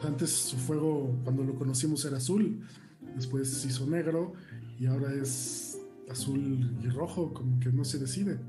Antes 0.02 0.32
su 0.32 0.56
fuego, 0.56 1.16
cuando 1.22 1.44
lo 1.44 1.54
conocimos, 1.54 2.04
era 2.04 2.16
azul. 2.16 2.60
Después 3.14 3.48
se 3.48 3.68
hizo 3.68 3.86
negro 3.86 4.32
y 4.80 4.86
ahora 4.86 5.14
es 5.14 5.78
azul 6.10 6.76
y 6.82 6.88
rojo, 6.88 7.32
como 7.32 7.60
que 7.60 7.70
no 7.70 7.84
se 7.84 8.00
decide. 8.00 8.40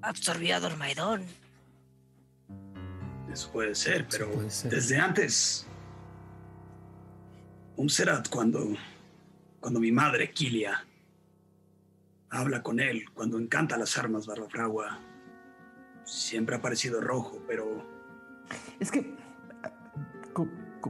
Absorbió 0.00 0.56
a 0.56 0.60
Dormaidón. 0.60 1.24
Eso 3.30 3.52
puede 3.52 3.74
ser, 3.74 4.08
pero 4.10 4.30
puede 4.30 4.48
ser. 4.48 4.70
desde 4.70 4.96
antes. 4.96 5.66
Umserat, 7.76 8.30
cuando, 8.30 8.74
cuando 9.60 9.78
mi 9.78 9.92
madre, 9.92 10.30
Kilia, 10.30 10.86
habla 12.30 12.62
con 12.62 12.80
él, 12.80 13.04
cuando 13.12 13.38
encanta 13.38 13.76
las 13.76 13.98
armas 13.98 14.26
Barbafragua, 14.26 15.00
siempre 16.04 16.56
ha 16.56 16.62
parecido 16.62 17.00
rojo, 17.00 17.38
pero 17.46 17.82
Es 18.78 18.90
que. 18.90 19.16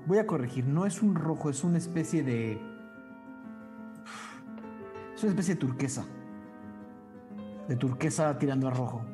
voy 0.07 0.19
a 0.19 0.27
corregir, 0.27 0.66
no 0.66 0.86
es 0.86 1.03
un 1.03 1.15
rojo, 1.15 1.51
es 1.51 1.65
una 1.65 1.78
especie 1.78 2.23
de. 2.23 2.61
Es 5.15 5.23
una 5.23 5.31
especie 5.31 5.55
de 5.55 5.61
turquesa. 5.61 6.05
De 7.69 7.77
turquesa 7.77 8.39
tirando 8.39 8.69
a 8.69 8.70
rojo. 8.70 9.05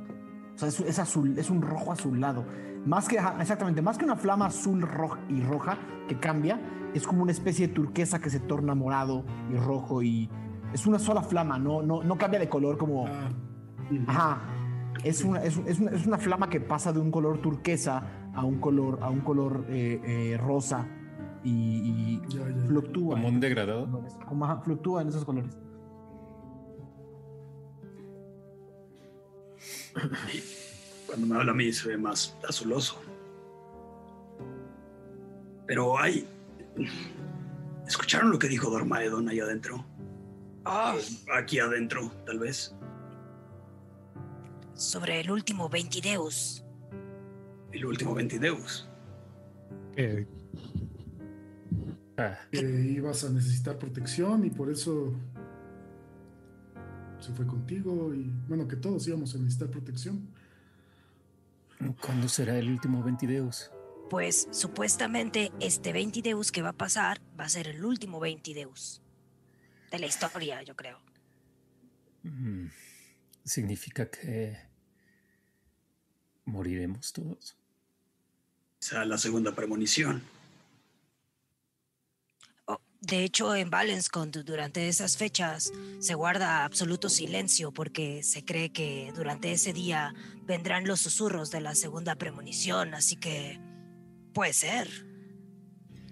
O 0.55 0.59
sea, 0.59 0.69
es, 0.69 0.81
es 0.81 0.99
azul, 0.99 1.39
es 1.39 1.51
un 1.51 1.63
rojo 1.63 1.93
azulado. 1.93 2.45
Más 2.85 3.09
que, 3.09 3.17
exactamente, 3.39 3.83
más 3.83 3.99
que 3.99 4.05
una 4.05 4.17
flama 4.17 4.47
azul 4.47 4.81
roja 4.81 5.21
y 5.29 5.43
roja 5.43 5.79
que 6.09 6.19
cambia, 6.19 6.59
es 6.95 7.07
como 7.07 7.23
una 7.23 7.33
especie 7.33 7.69
de 7.69 7.75
turquesa 7.75 8.19
que 8.19 8.31
se 8.31 8.41
torna 8.41 8.75
morado 8.75 9.25
y 9.51 9.57
rojo 9.57 10.03
y. 10.03 10.31
Es 10.73 10.87
una 10.87 10.99
sola 11.01 11.23
flama, 11.23 11.59
no, 11.59 11.83
no, 11.83 12.03
no 12.03 12.17
cambia 12.17 12.41
de 12.41 12.49
color 12.49 12.79
como. 12.79 13.07
Ah, 13.07 13.29
Ajá. 14.07 14.41
Es 15.05 15.25
una, 15.25 15.43
es, 15.43 15.59
es 15.67 15.81
una, 15.81 15.91
es 15.93 16.07
una 16.07 16.19
flama 16.19 16.51
que 16.51 16.61
pasa 16.61 16.93
de 16.93 17.01
un 17.01 17.11
color 17.11 17.41
turquesa 17.41 18.31
a 18.35 18.45
un 18.45 18.61
color, 18.61 18.99
a 19.03 19.11
un 19.11 19.21
color 19.21 19.65
eh, 19.69 20.01
eh, 20.05 20.37
rosa 20.37 20.87
y, 21.43 21.51
y 21.51 22.23
ya, 22.29 22.49
ya. 22.49 22.67
fluctúa. 22.67 23.15
¿Como 23.15 23.29
en 23.29 23.35
un 23.35 23.41
degradado? 23.41 23.89
Como, 24.27 24.63
fluctúa 24.63 25.03
en 25.03 25.09
esos 25.09 25.25
colores. 25.25 25.57
cuando 31.07 31.27
me 31.27 31.37
habla 31.37 31.53
a 31.53 31.55
mí 31.55 31.73
se 31.73 31.89
ve 31.89 31.99
más 31.99 32.37
azuloso. 32.49 33.01
Pero 35.67 35.99
hay... 35.99 36.27
¿Escucharon 37.87 38.31
lo 38.31 38.39
que 38.39 38.49
dijo 38.49 38.71
Dormaedon 38.71 39.29
ahí 39.29 39.41
adentro? 39.41 39.85
Oh, 40.65 40.95
Aquí 41.35 41.59
adentro, 41.59 42.13
tal 42.27 42.39
vez. 42.39 42.75
Sobre 44.81 45.20
el 45.20 45.31
último 45.31 45.69
Ventideus. 45.69 46.65
El 47.73 47.85
último 47.85 48.15
Ventideus. 48.15 48.89
Eh, 49.97 50.27
Ah, 52.20 52.39
que 52.51 52.61
ibas 52.61 53.24
a 53.24 53.31
necesitar 53.31 53.78
protección 53.78 54.44
y 54.44 54.51
por 54.51 54.70
eso 54.70 55.15
se 57.19 57.32
fue 57.32 57.47
contigo 57.47 58.12
y 58.12 58.31
bueno, 58.47 58.69
que 58.69 58.77
todos 58.77 59.09
íbamos 59.09 59.35
a 59.35 59.39
necesitar 59.39 59.70
protección. 59.70 60.28
¿Cuándo 62.02 62.28
será 62.28 62.59
el 62.59 62.69
último 62.69 63.02
Ventideus? 63.02 63.70
Pues 64.11 64.48
supuestamente 64.51 65.51
este 65.61 65.94
20 65.94 66.20
Deus 66.20 66.52
que 66.52 66.61
va 66.61 66.70
a 66.70 66.74
pasar 66.74 67.23
va 67.39 67.44
a 67.44 67.48
ser 67.48 67.69
el 67.69 67.82
último 67.82 68.20
20 68.20 68.52
Deus 68.52 69.01
de 69.90 69.98
la 69.98 70.05
historia, 70.05 70.62
yo 70.62 70.77
creo. 70.77 70.98
Mm, 72.23 72.66
¿Significa 73.44 74.11
que 74.11 74.59
moriremos 76.45 77.12
todos? 77.12 77.57
Esa 78.81 79.05
la 79.05 79.19
segunda 79.19 79.55
premonición. 79.55 80.23
Oh, 82.67 82.81
de 83.01 83.25
hecho, 83.25 83.55
en 83.55 83.71
Valenscont 83.71 84.37
durante 84.39 84.89
esas 84.89 85.17
fechas 85.17 85.73
se 85.99 86.15
guarda 86.15 86.65
absoluto 86.65 87.09
silencio 87.09 87.73
porque 87.73 88.23
se 88.23 88.45
cree 88.45 88.73
que 88.73 89.12
durante 89.15 89.53
ese 89.53 89.73
día 89.73 90.15
vendrán 90.45 90.87
los 90.87 91.01
susurros 91.01 91.51
de 91.51 91.61
la 91.61 91.75
segunda 91.75 92.17
premonición, 92.17 92.95
así 92.95 93.17
que 93.17 93.61
puede 94.33 94.53
ser. 94.53 94.89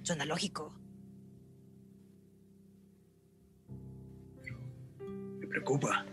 Suena 0.02 0.24
lógico. 0.24 0.74
Me 5.38 5.46
preocupa. 5.46 6.04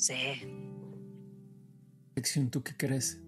Sí. 0.00 0.14
Lección, 2.16 2.48
¿tú 2.50 2.62
qué 2.62 2.74
crees? 2.74 3.20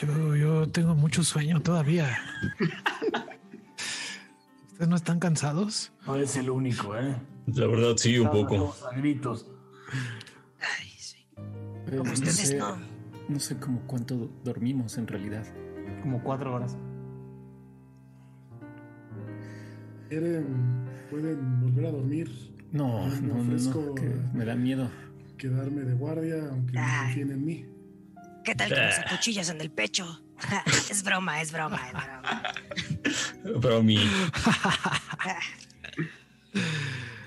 yo, 0.00 0.36
yo 0.36 0.68
tengo 0.70 0.94
mucho 0.94 1.24
sueño 1.24 1.60
todavía. 1.60 2.16
¿Ustedes 4.70 4.88
no 4.88 4.94
están 4.94 5.18
cansados? 5.18 5.92
No 6.06 6.14
es 6.14 6.36
el 6.36 6.50
único, 6.50 6.96
¿eh? 6.96 7.16
La 7.46 7.66
verdad, 7.66 7.96
sí, 7.96 8.16
un 8.16 8.30
poco. 8.30 8.76
A 8.88 8.96
gritos. 8.96 9.50
Ay, 10.60 10.88
sí. 10.96 11.26
Como 11.90 12.04
no 12.04 12.12
ustedes 12.12 12.36
sé, 12.36 12.56
no. 12.58 12.78
no 13.28 13.40
sé 13.40 13.58
cómo 13.58 13.80
cuánto 13.88 14.30
dormimos 14.44 14.98
en 14.98 15.08
realidad. 15.08 15.44
Como 16.00 16.22
cuatro 16.22 16.54
horas. 16.54 16.76
¿Quieren, 20.08 20.46
pueden 21.10 21.60
volver 21.60 21.86
a 21.86 21.90
dormir, 21.90 22.53
No, 22.74 23.06
Me 23.06 23.20
no, 23.20 23.34
no, 23.36 23.44
no, 23.44 23.52
ofrezco- 23.54 23.94
que 23.94 24.36
me 24.36 24.44
da 24.44 24.54
miedo. 24.56 24.90
quedarme 25.38 25.82
de 25.82 25.94
guardia, 25.94 26.36
aunque 26.50 26.72
no 26.74 26.82
confíen 27.04 27.30
en 27.30 27.44
mí. 27.44 27.66
¿Qué 28.44 28.54
tal 28.54 28.68
que 28.68 28.80
nos 28.80 28.98
acuchillas 28.98 29.48
en 29.48 29.60
el 29.60 29.70
pecho? 29.70 30.20
es 30.90 31.02
broma, 31.04 31.40
es 31.40 31.52
broma, 31.52 31.80
es 31.86 31.92
broma. 31.92 32.42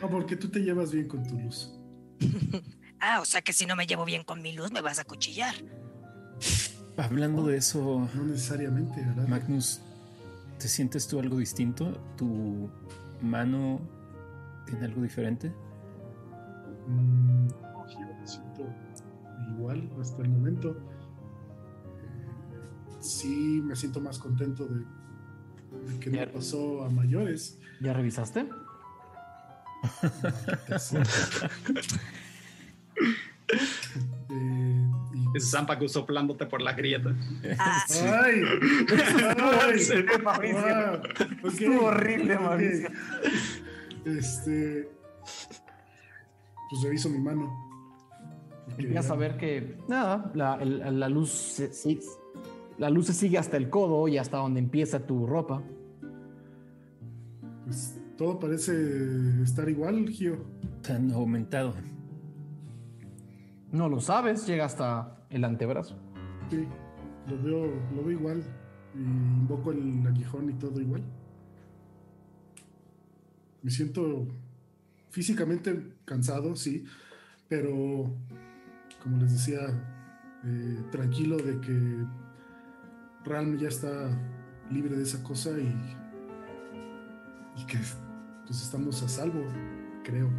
No, 0.02 0.10
porque 0.10 0.36
tú 0.36 0.50
te 0.50 0.60
llevas 0.60 0.92
bien 0.92 1.08
con 1.08 1.26
tu 1.26 1.40
luz. 1.40 1.72
Ah, 3.00 3.20
o 3.22 3.26
sea 3.26 3.44
que 3.44 3.54
si 3.54 3.68
no 3.68 3.76
me 3.76 3.86
llevo 3.86 4.06
bien 4.06 4.24
con 4.24 4.42
mi 4.42 4.54
luz, 4.54 4.72
me 4.72 4.82
vas 4.82 4.98
a 4.98 5.04
cuchillar. 5.04 5.54
Hablando 6.98 7.46
de 7.46 7.58
eso, 7.58 8.10
No 8.16 8.24
necesariamente, 8.24 9.02
¿verdad? 9.02 9.28
Magnus, 9.28 9.82
¿te 10.58 10.68
sientes 10.68 11.08
tú 11.08 11.20
algo 11.20 11.38
distinto? 11.38 11.92
¿Tu 12.18 12.68
mano 13.22 13.80
tiene 14.68 14.86
algo 14.86 15.02
diferente? 15.02 15.52
Mm, 16.88 17.48
no, 17.48 17.88
yo 17.88 18.00
me 18.20 18.28
siento 18.28 18.66
igual 19.52 19.90
hasta 20.00 20.22
el 20.22 20.30
momento. 20.30 20.72
Eh, 20.72 20.76
Sí, 23.00 23.62
me 23.64 23.76
siento 23.76 24.02
más 24.02 24.18
contento 24.20 24.66
de, 24.68 24.80
de 25.94 26.00
que 26.00 26.10
no 26.10 26.32
pasó 26.32 26.84
a 26.84 26.90
mayores. 26.90 27.58
¿Ya 27.80 27.94
revisaste? 27.94 28.50
Eh, 34.30 34.92
y 35.14 35.38
Es 35.38 35.52
Zampacu 35.52 35.88
soplándote 35.88 36.46
por 36.46 36.62
la 36.62 36.74
grieta. 36.74 37.14
Ah, 37.60 37.84
¡Ay! 38.24 38.42
¡Ay! 39.64 39.80
serio, 39.80 40.20
Mauricio. 40.24 40.58
Ah, 40.68 41.02
Estuvo 41.46 41.86
horrible. 41.86 42.38
Mauricio. 42.40 42.90
Este. 44.06 44.90
Pues 46.70 46.82
reviso 46.84 47.10
mi 47.10 47.20
mano. 47.20 47.68
Empiezas 48.78 49.10
a 49.12 49.16
ver 49.16 49.38
que 49.38 49.78
nada, 49.88 50.32
la, 50.36 50.58
la 50.58 51.10
luz 51.10 51.32
se, 51.32 51.74
sí, 51.74 52.00
la 52.78 52.90
luz 52.90 53.08
se 53.08 53.14
sigue 53.14 53.38
hasta 53.38 53.58
el 53.58 53.70
codo 53.70 54.08
y 54.08 54.18
hasta 54.18 54.38
donde 54.38 54.60
empieza 54.60 55.00
tu 55.00 55.26
ropa. 55.26 55.64
Pues 57.66 58.00
todo 58.18 58.40
parece 58.40 59.42
estar 59.44 59.68
igual, 59.70 60.08
Gio. 60.10 60.38
Han 60.90 61.12
aumentado. 61.12 61.74
No 63.72 63.90
lo 63.90 64.00
sabes, 64.00 64.48
llega 64.48 64.66
hasta 64.66 65.26
el 65.30 65.44
antebrazo. 65.44 65.96
Sí, 66.50 66.66
lo 67.28 67.44
veo, 67.44 67.66
lo 67.96 68.04
veo 68.04 68.12
igual. 68.12 68.44
Y 68.96 69.00
invoco 69.00 69.72
el 69.72 70.06
aguijón 70.08 70.50
y 70.50 70.54
todo 70.54 70.80
igual. 70.80 71.04
Me 73.64 73.72
siento 73.72 74.28
físicamente 75.10 75.94
cansado, 76.06 76.56
sí, 76.56 76.86
pero 77.50 78.12
como 79.02 79.18
les 79.18 79.32
decía, 79.32 79.60
eh, 80.44 80.84
tranquilo 80.92 81.38
de 81.38 81.60
que 81.60 82.06
Ralm 83.26 83.58
ya 83.58 83.70
está 83.70 84.10
libre 84.70 84.96
de 84.96 85.04
esa 85.04 85.24
cosa 85.24 85.52
y, 85.58 85.74
y 87.60 87.66
que 87.66 87.78
pues 88.46 88.62
estamos 88.62 89.02
a 89.04 89.08
salvo, 89.08 89.44
creo. 90.04 90.30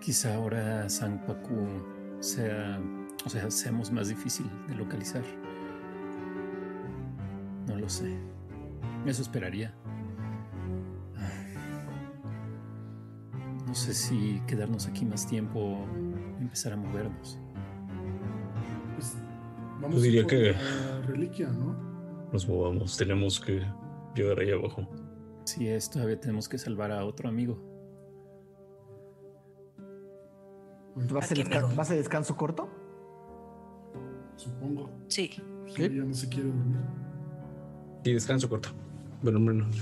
Quizá 0.00 0.34
ahora 0.34 0.88
San 0.88 1.24
Pacu 1.26 1.66
sea, 2.20 2.80
o 3.24 3.28
sea, 3.28 3.50
seamos 3.50 3.92
más 3.92 4.08
difícil 4.08 4.50
de 4.66 4.74
localizar. 4.74 5.22
No 7.66 7.76
lo 7.76 7.88
sé. 7.88 8.16
Eso 9.06 9.22
esperaría. 9.22 9.74
No 13.66 13.74
sé 13.74 13.92
si 13.94 14.40
quedarnos 14.46 14.86
aquí 14.86 15.04
más 15.04 15.26
tiempo 15.26 15.60
o 15.60 15.84
empezar 16.40 16.72
a 16.72 16.76
movernos. 16.76 17.38
Pues 18.94 19.16
vamos 19.80 19.96
Yo 19.96 20.02
diría 20.02 20.22
por 20.22 20.30
que- 20.30 20.52
la 20.52 21.00
reliquia, 21.06 21.48
¿no? 21.50 21.76
nos 22.32 22.46
movamos. 22.48 22.96
Tenemos 22.96 23.40
que 23.40 23.62
llegar 24.14 24.38
ahí 24.40 24.50
abajo. 24.52 24.86
Si 25.44 25.66
es, 25.68 25.88
todavía 25.90 26.18
tenemos 26.20 26.48
que 26.48 26.58
salvar 26.58 26.92
a 26.92 27.04
otro 27.04 27.28
amigo. 27.28 27.58
¿Vas 31.12 31.30
a, 31.30 31.34
desca- 31.34 31.90
a 31.90 31.94
descanso 31.94 32.36
corto? 32.36 32.68
supongo. 34.36 34.90
sí. 35.08 35.30
Que 35.74 35.94
ya 35.94 36.02
no 36.04 36.14
se 36.14 36.28
quiere 36.28 36.48
dormir. 36.48 36.78
Y 38.04 38.12
descanso 38.14 38.48
corto. 38.48 38.70
Bueno, 39.22 39.40
menos. 39.40 39.76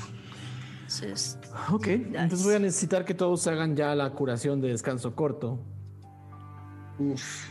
Entonces, 0.83 1.39
Ok, 1.73 1.89
entonces 1.89 2.45
voy 2.45 2.55
a 2.55 2.59
necesitar 2.59 3.05
que 3.05 3.13
todos 3.15 3.47
hagan 3.49 3.75
ya 3.75 3.95
la 3.95 4.11
curación 4.11 4.61
de 4.61 4.69
descanso 4.69 5.15
corto. 5.15 5.59
Uf. 6.99 7.49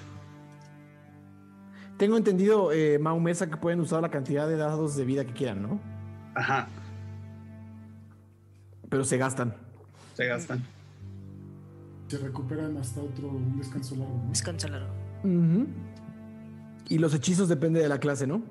Tengo 1.98 2.18
entendido, 2.18 2.72
eh, 2.72 2.98
Mau 3.00 3.20
Mesa, 3.20 3.50
que 3.50 3.58
pueden 3.58 3.80
usar 3.80 4.02
la 4.02 4.10
cantidad 4.10 4.48
de 4.48 4.58
dados 4.58 4.96
de 4.96 5.06
vida 5.06 5.26
que 5.26 5.34
quieran, 5.34 5.62
¿no? 5.62 5.80
Ajá. 6.34 6.68
Pero 8.90 9.04
se 9.04 9.18
gastan. 9.18 9.56
Se 10.16 10.26
gastan. 10.26 10.64
Se 12.08 12.18
recuperan 12.18 12.78
hasta 12.78 13.02
otro 13.02 13.30
un 13.30 13.58
descanso 13.58 13.96
largo, 13.96 14.18
¿no? 14.24 14.30
descanso 14.30 14.68
largo. 14.68 14.94
Ujú. 15.24 15.68
Y 16.88 17.00
los 17.00 17.14
hechizos 17.14 17.50
depende 17.50 17.80
de 17.82 17.90
la 17.90 18.00
clase, 18.00 18.28
¿no? 18.28 18.44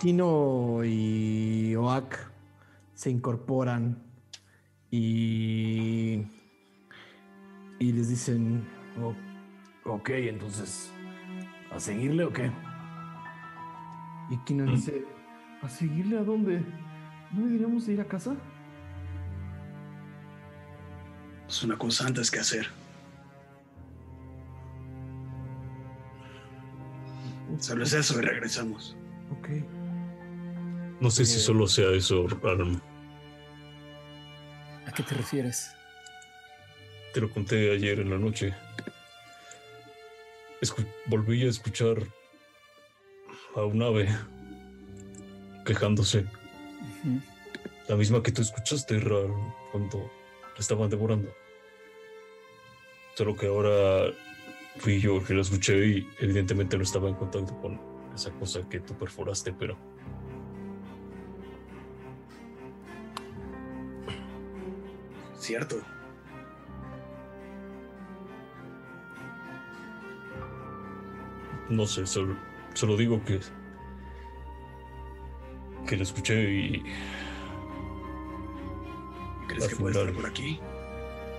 Tino 0.00 0.84
y 0.84 1.74
Oak 1.76 2.18
se 2.94 3.10
incorporan 3.10 3.98
y, 4.90 6.22
y 7.78 7.92
les 7.92 8.08
dicen, 8.08 8.66
"O- 9.02 9.14
ok, 9.90 10.10
entonces, 10.10 10.92
¿a 11.72 11.80
seguirle 11.80 12.24
o 12.24 12.32
qué? 12.32 12.50
Y 14.30 14.36
Tino 14.38 14.64
dice, 14.64 15.04
¿a 15.62 15.68
seguirle 15.68 16.18
a 16.18 16.24
dónde? 16.24 16.62
¿No 17.32 17.44
deberíamos 17.46 17.86
de 17.86 17.94
ir 17.94 18.00
a 18.00 18.04
casa? 18.06 18.34
Es 21.48 21.62
una 21.62 21.76
cosa 21.78 22.06
antes 22.06 22.30
que 22.30 22.40
hacer. 22.40 22.66
Solo 27.60 27.84
es 27.84 27.92
eso 27.92 28.18
y 28.18 28.22
regresamos. 28.22 28.96
Ok. 29.30 29.48
No 31.00 31.10
sé 31.10 31.24
si 31.26 31.36
Eh. 31.36 31.40
solo 31.40 31.66
sea 31.66 31.90
eso, 31.90 32.26
Aram. 32.44 32.80
¿A 34.86 34.92
qué 34.92 35.02
te 35.02 35.14
refieres? 35.14 35.70
Te 37.12 37.20
lo 37.20 37.30
conté 37.30 37.72
ayer 37.72 38.00
en 38.00 38.10
la 38.10 38.18
noche. 38.18 38.54
Escu- 40.62 40.86
volví 41.06 41.44
a 41.46 41.50
escuchar 41.50 41.96
a 43.54 43.60
un 43.62 43.82
ave 43.82 44.08
quejándose. 45.64 46.24
La 47.88 47.96
misma 47.96 48.22
que 48.22 48.32
tú 48.32 48.42
escuchaste, 48.42 48.98
Ral, 49.00 49.32
cuando 49.72 50.10
la 50.54 50.58
estaban 50.60 50.88
devorando. 50.90 51.32
Solo 53.14 53.34
que 53.36 53.46
ahora 53.46 54.12
fui 54.78 55.00
yo 55.00 55.16
el 55.18 55.24
que 55.24 55.34
la 55.34 55.42
escuché 55.42 55.86
y 55.86 56.08
evidentemente 56.20 56.76
no 56.76 56.82
estaba 56.82 57.08
en 57.08 57.14
contacto 57.14 57.58
con 57.60 57.80
esa 58.14 58.30
cosa 58.32 58.66
que 58.68 58.80
tú 58.80 58.94
perforaste, 58.96 59.52
pero 59.52 59.76
Cierto. 65.46 65.76
no 71.68 71.86
sé, 71.86 72.04
solo, 72.04 72.36
solo 72.74 72.96
digo 72.96 73.24
que 73.24 73.38
que 75.86 75.96
la 75.96 76.02
escuché 76.02 76.50
y 76.50 76.84
¿Crees 79.46 79.68
que 79.68 79.76
puede 79.76 79.96
estar 79.96 80.12
por 80.14 80.26
aquí? 80.26 80.58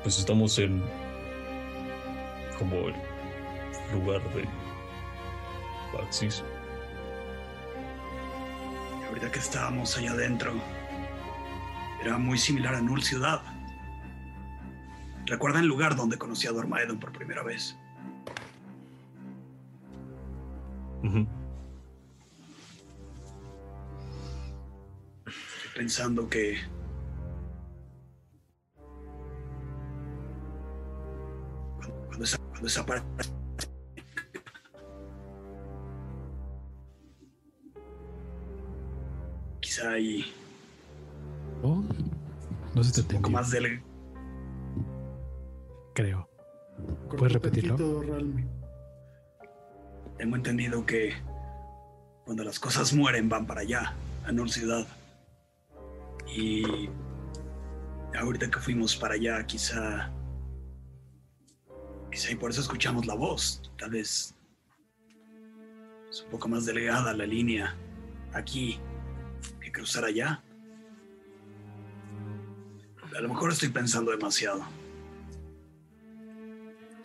pues 0.03 0.19
estamos 0.19 0.57
en 0.57 0.81
como 2.57 2.87
el 2.87 2.95
lugar 3.91 4.21
de 4.33 4.47
Baxis. 5.93 6.45
Ahorita 9.09 9.29
que 9.33 9.39
estábamos 9.39 9.97
allá 9.97 10.11
adentro, 10.11 10.53
era 12.01 12.17
muy 12.17 12.37
similar 12.37 12.75
a 12.75 12.81
Null 12.81 13.03
Ciudad. 13.03 13.56
¿Recuerdan 15.27 15.63
el 15.63 15.67
lugar 15.67 15.97
donde 15.97 16.17
conocí 16.17 16.47
a 16.47 16.51
Dormaedon 16.53 16.99
por 16.99 17.11
primera 17.11 17.43
vez? 17.43 17.75
Estoy 25.25 25.71
pensando 25.75 26.29
que 26.29 26.57
cuando, 32.07 32.23
esa, 32.23 32.37
cuando 32.37 32.67
esa 32.67 32.85
parte 32.85 33.29
quizá 39.59 39.91
hay 39.91 40.25
Oh, 41.63 41.83
no 42.75 42.81
te 42.81 43.01
un 43.01 43.07
poco 43.07 43.29
más 43.29 43.51
del 43.51 43.81
creo. 45.97 46.29
¿Puedes 47.17 47.33
repetirlo? 47.33 47.75
tengo 50.15 50.35
entendido 50.35 50.85
que 50.85 51.13
cuando 52.23 52.43
las 52.43 52.59
cosas 52.59 52.93
mueren 52.93 53.29
van 53.29 53.47
para 53.47 53.61
allá, 53.61 53.93
a 54.23 54.31
Null 54.31 54.49
Ciudad. 54.49 54.85
Y 56.27 56.89
ahorita 58.15 58.51
que 58.51 58.59
fuimos 58.59 58.95
para 58.95 59.15
allá, 59.15 59.43
quizá 59.47 60.11
quizá 62.11 62.31
y 62.31 62.35
por 62.35 62.51
eso 62.51 62.61
escuchamos 62.61 63.07
la 63.07 63.15
voz. 63.15 63.61
Tal 63.79 63.89
vez 63.89 64.35
es 66.11 66.21
un 66.21 66.29
poco 66.29 66.47
más 66.47 66.67
delgada 66.67 67.11
la 67.13 67.25
línea 67.25 67.75
aquí 68.33 68.79
que 69.59 69.71
cruzar 69.71 70.05
allá. 70.05 70.43
A 73.15 73.21
lo 73.21 73.29
mejor 73.29 73.51
estoy 73.51 73.69
pensando 73.69 74.11
demasiado. 74.11 74.76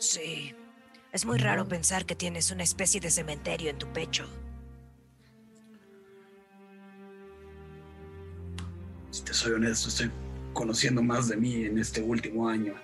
Sí. 0.03 0.53
Es 1.13 1.25
muy 1.25 1.39
raro 1.39 1.69
pensar 1.69 2.05
que 2.05 2.17
tienes 2.17 2.51
una 2.51 2.65
especie 2.65 3.01
de 3.01 3.09
cementerio 3.09 3.71
en 3.71 3.79
tu 3.79 3.87
pecho. 3.93 4.27
Si 9.11 9.23
te 9.23 9.33
soy 9.33 9.53
honesto, 9.53 9.91
estoy 9.91 10.11
conociendo 10.55 11.05
más 11.05 11.29
de 11.29 11.37
mí 11.37 11.67
en 11.67 11.79
este 11.79 12.03
último 12.03 12.49
año. 12.49 12.75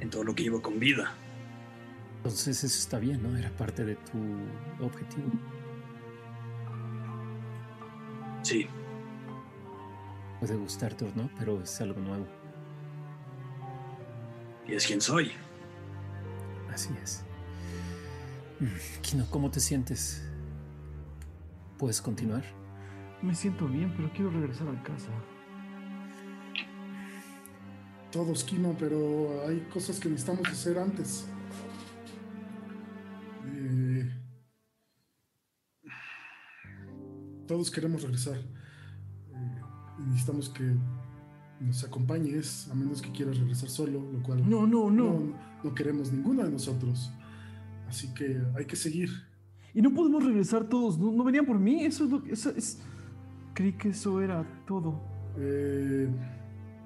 En 0.00 0.10
todo 0.10 0.24
lo 0.24 0.34
que 0.34 0.42
llevo 0.42 0.60
con 0.60 0.80
vida. 0.80 1.14
Entonces 2.16 2.64
eso 2.64 2.76
está 2.76 2.98
bien, 2.98 3.22
¿no? 3.22 3.38
Era 3.38 3.50
parte 3.50 3.84
de 3.84 3.94
tu 3.94 4.18
objetivo. 4.84 5.30
Sí, 8.42 8.66
Puede 10.40 10.56
gustarte 10.56 11.04
o 11.04 11.12
no, 11.14 11.30
pero 11.38 11.62
es 11.62 11.80
algo 11.80 12.00
nuevo. 12.00 12.26
Y 14.68 14.74
es 14.74 14.86
quien 14.86 15.00
soy. 15.00 15.32
Así 16.72 16.90
es. 17.02 17.22
Mm, 18.60 19.00
Kino, 19.02 19.26
¿cómo 19.30 19.50
te 19.50 19.60
sientes? 19.60 20.22
¿Puedes 21.78 22.00
continuar? 22.00 22.44
Me 23.22 23.34
siento 23.34 23.66
bien, 23.66 23.92
pero 23.96 24.10
quiero 24.12 24.30
regresar 24.30 24.68
a 24.68 24.82
casa. 24.82 25.10
Todos, 28.10 28.44
Kino, 28.44 28.74
pero 28.78 29.46
hay 29.46 29.60
cosas 29.72 30.00
que 30.00 30.08
necesitamos 30.08 30.48
hacer 30.48 30.78
antes. 30.78 31.26
Eh, 33.54 34.10
todos 37.46 37.70
queremos 37.70 38.02
regresar. 38.02 38.36
Eh, 38.36 39.60
y 39.98 40.02
necesitamos 40.02 40.48
que 40.48 40.76
nos 41.60 41.84
acompañes, 41.84 42.68
a 42.70 42.74
menos 42.74 43.00
que 43.02 43.10
quieras 43.12 43.38
regresar 43.38 43.68
solo, 43.68 44.00
lo 44.12 44.22
cual 44.22 44.48
No, 44.48 44.66
no, 44.66 44.90
no. 44.90 45.04
no, 45.20 45.32
no 45.64 45.74
queremos 45.74 46.12
ninguno 46.12 46.44
de 46.44 46.50
nosotros. 46.50 47.10
Así 47.88 48.12
que 48.14 48.40
hay 48.56 48.64
que 48.66 48.76
seguir. 48.76 49.10
Y 49.74 49.82
no 49.82 49.92
podemos 49.92 50.24
regresar 50.24 50.68
todos. 50.68 50.98
No, 50.98 51.12
no 51.12 51.22
venían 51.24 51.46
por 51.46 51.58
mí. 51.58 51.84
Eso 51.84 52.04
es 52.04 52.10
lo 52.10 52.22
que. 52.22 52.32
Eso 52.32 52.50
es... 52.50 52.80
Creí 53.54 53.72
que 53.72 53.90
eso 53.90 54.20
era 54.20 54.44
todo. 54.66 55.00
Eh, 55.38 56.08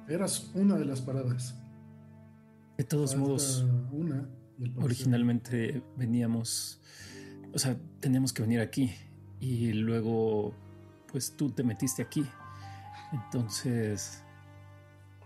eras 0.09 0.51
una 0.55 0.77
de 0.77 0.85
las 0.85 1.01
paradas. 1.01 1.57
De 2.79 2.85
todos 2.85 3.11
Falta 3.13 3.27
modos, 3.27 3.67
una. 3.93 4.29
originalmente 4.77 5.83
veníamos, 5.97 6.81
o 7.53 7.59
sea, 7.59 7.77
teníamos 8.01 8.33
que 8.33 8.43
venir 8.43 8.61
aquí 8.61 8.91
y 9.39 9.73
luego, 9.73 10.55
pues 11.11 11.37
tú 11.37 11.51
te 11.51 11.63
metiste 11.63 12.03
aquí. 12.03 12.25
Entonces, 13.13 14.23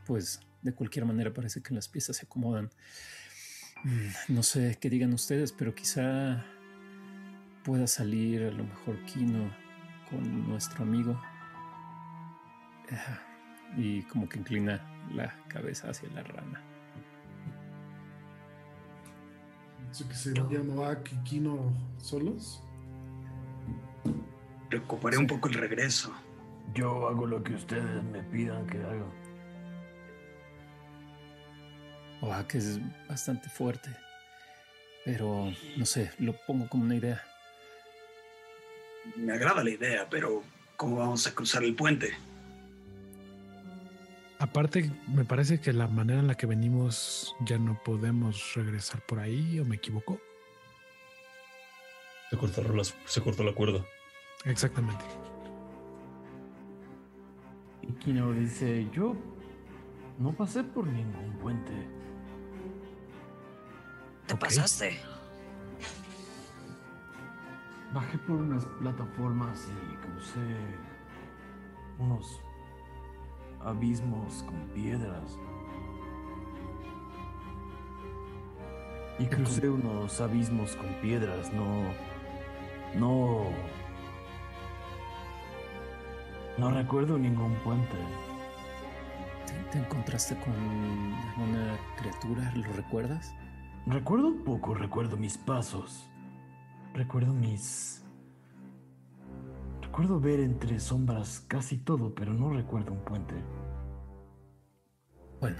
pues 0.06 0.40
de 0.62 0.72
cualquier 0.72 1.04
manera 1.04 1.32
parece 1.32 1.62
que 1.62 1.74
las 1.74 1.88
piezas 1.88 2.16
se 2.16 2.26
acomodan. 2.26 2.70
Mm, 3.84 4.34
No 4.34 4.42
sé 4.42 4.78
qué 4.80 4.88
digan 4.90 5.12
ustedes, 5.12 5.52
pero 5.52 5.74
quizá 5.74 6.44
pueda 7.64 7.86
salir 7.86 8.42
a 8.44 8.50
lo 8.50 8.64
mejor 8.64 8.98
Kino 9.06 9.50
con 10.10 10.48
nuestro 10.48 10.82
amigo. 10.84 11.20
Ah, 12.90 13.18
Y 13.76 14.02
como 14.04 14.28
que 14.28 14.38
inclina 14.38 14.80
la 15.12 15.34
cabeza 15.48 15.90
hacia 15.90 16.08
la 16.10 16.22
rana. 16.22 16.62
Eso 19.90 20.08
que 20.08 20.14
se 20.14 20.32
llama 20.32 20.90
Ak 20.90 21.12
y 21.12 21.16
Kino 21.24 21.72
solos. 21.98 22.62
Recuperé 24.70 25.18
un 25.18 25.26
poco 25.26 25.48
el 25.48 25.54
regreso. 25.54 26.12
Yo 26.74 27.08
hago 27.08 27.26
lo 27.26 27.42
que 27.44 27.54
ustedes 27.54 28.02
me 28.04 28.22
pidan 28.24 28.66
que 28.66 28.78
haga. 28.78 29.04
Que 32.48 32.58
es 32.58 32.78
bastante 33.08 33.48
fuerte. 33.48 33.90
Pero 35.04 35.52
no 35.76 35.86
sé, 35.86 36.10
lo 36.18 36.34
pongo 36.46 36.68
como 36.68 36.84
una 36.84 36.96
idea. 36.96 37.22
Me 39.16 39.32
agrada 39.32 39.62
la 39.62 39.70
idea, 39.70 40.08
pero 40.10 40.42
¿cómo 40.76 40.96
vamos 40.96 41.26
a 41.26 41.34
cruzar 41.34 41.62
el 41.64 41.74
puente? 41.74 42.12
Aparte, 44.38 44.90
me 45.08 45.24
parece 45.24 45.60
que 45.60 45.72
la 45.72 45.86
manera 45.86 46.20
en 46.20 46.26
la 46.26 46.34
que 46.34 46.46
venimos 46.46 47.34
ya 47.40 47.58
no 47.58 47.80
podemos 47.82 48.54
regresar 48.54 49.00
por 49.06 49.20
ahí, 49.20 49.58
o 49.60 49.64
me 49.64 49.76
equivoco. 49.76 50.20
Se 52.30 52.36
cortaron 52.36 52.76
las, 52.76 52.94
se 53.06 53.20
cortó 53.22 53.42
la 53.44 53.52
cuerda. 53.52 53.84
Exactamente. 54.44 55.04
Y 57.82 57.92
Kino 57.94 58.32
dice: 58.32 58.88
Yo 58.92 59.14
no 60.18 60.32
pasé 60.32 60.64
por 60.64 60.86
ningún 60.86 61.38
puente. 61.40 61.72
Te 64.26 64.34
pasaste. 64.36 64.98
Bajé 67.92 68.18
por 68.18 68.36
unas 68.36 68.64
plataformas 68.80 69.68
y 69.68 69.96
crucé 69.96 70.56
unos 71.98 72.40
abismos 73.62 74.42
con 74.44 74.56
piedras. 74.74 75.38
Y 79.18 79.26
crucé 79.26 79.68
unos 79.68 80.20
abismos 80.20 80.74
con 80.74 80.88
piedras, 81.00 81.52
no. 81.52 81.84
No. 82.96 83.44
No 86.56 86.70
recuerdo 86.70 87.18
ningún 87.18 87.54
puente. 87.56 87.96
¿Te, 89.46 89.52
te 89.70 89.78
encontraste 89.78 90.34
con 90.36 90.54
alguna 91.28 91.78
criatura? 91.96 92.52
¿Lo 92.54 92.72
recuerdas? 92.72 93.34
Recuerdo 93.86 94.28
un 94.28 94.44
poco, 94.44 94.74
recuerdo 94.74 95.16
mis 95.16 95.36
pasos. 95.36 96.08
Recuerdo 96.94 97.34
mis. 97.34 98.02
Recuerdo 99.82 100.18
ver 100.20 100.40
entre 100.40 100.80
sombras 100.80 101.44
casi 101.48 101.76
todo, 101.78 102.14
pero 102.14 102.32
no 102.32 102.50
recuerdo 102.50 102.92
un 102.92 103.04
puente. 103.04 103.34
Bueno, 105.40 105.58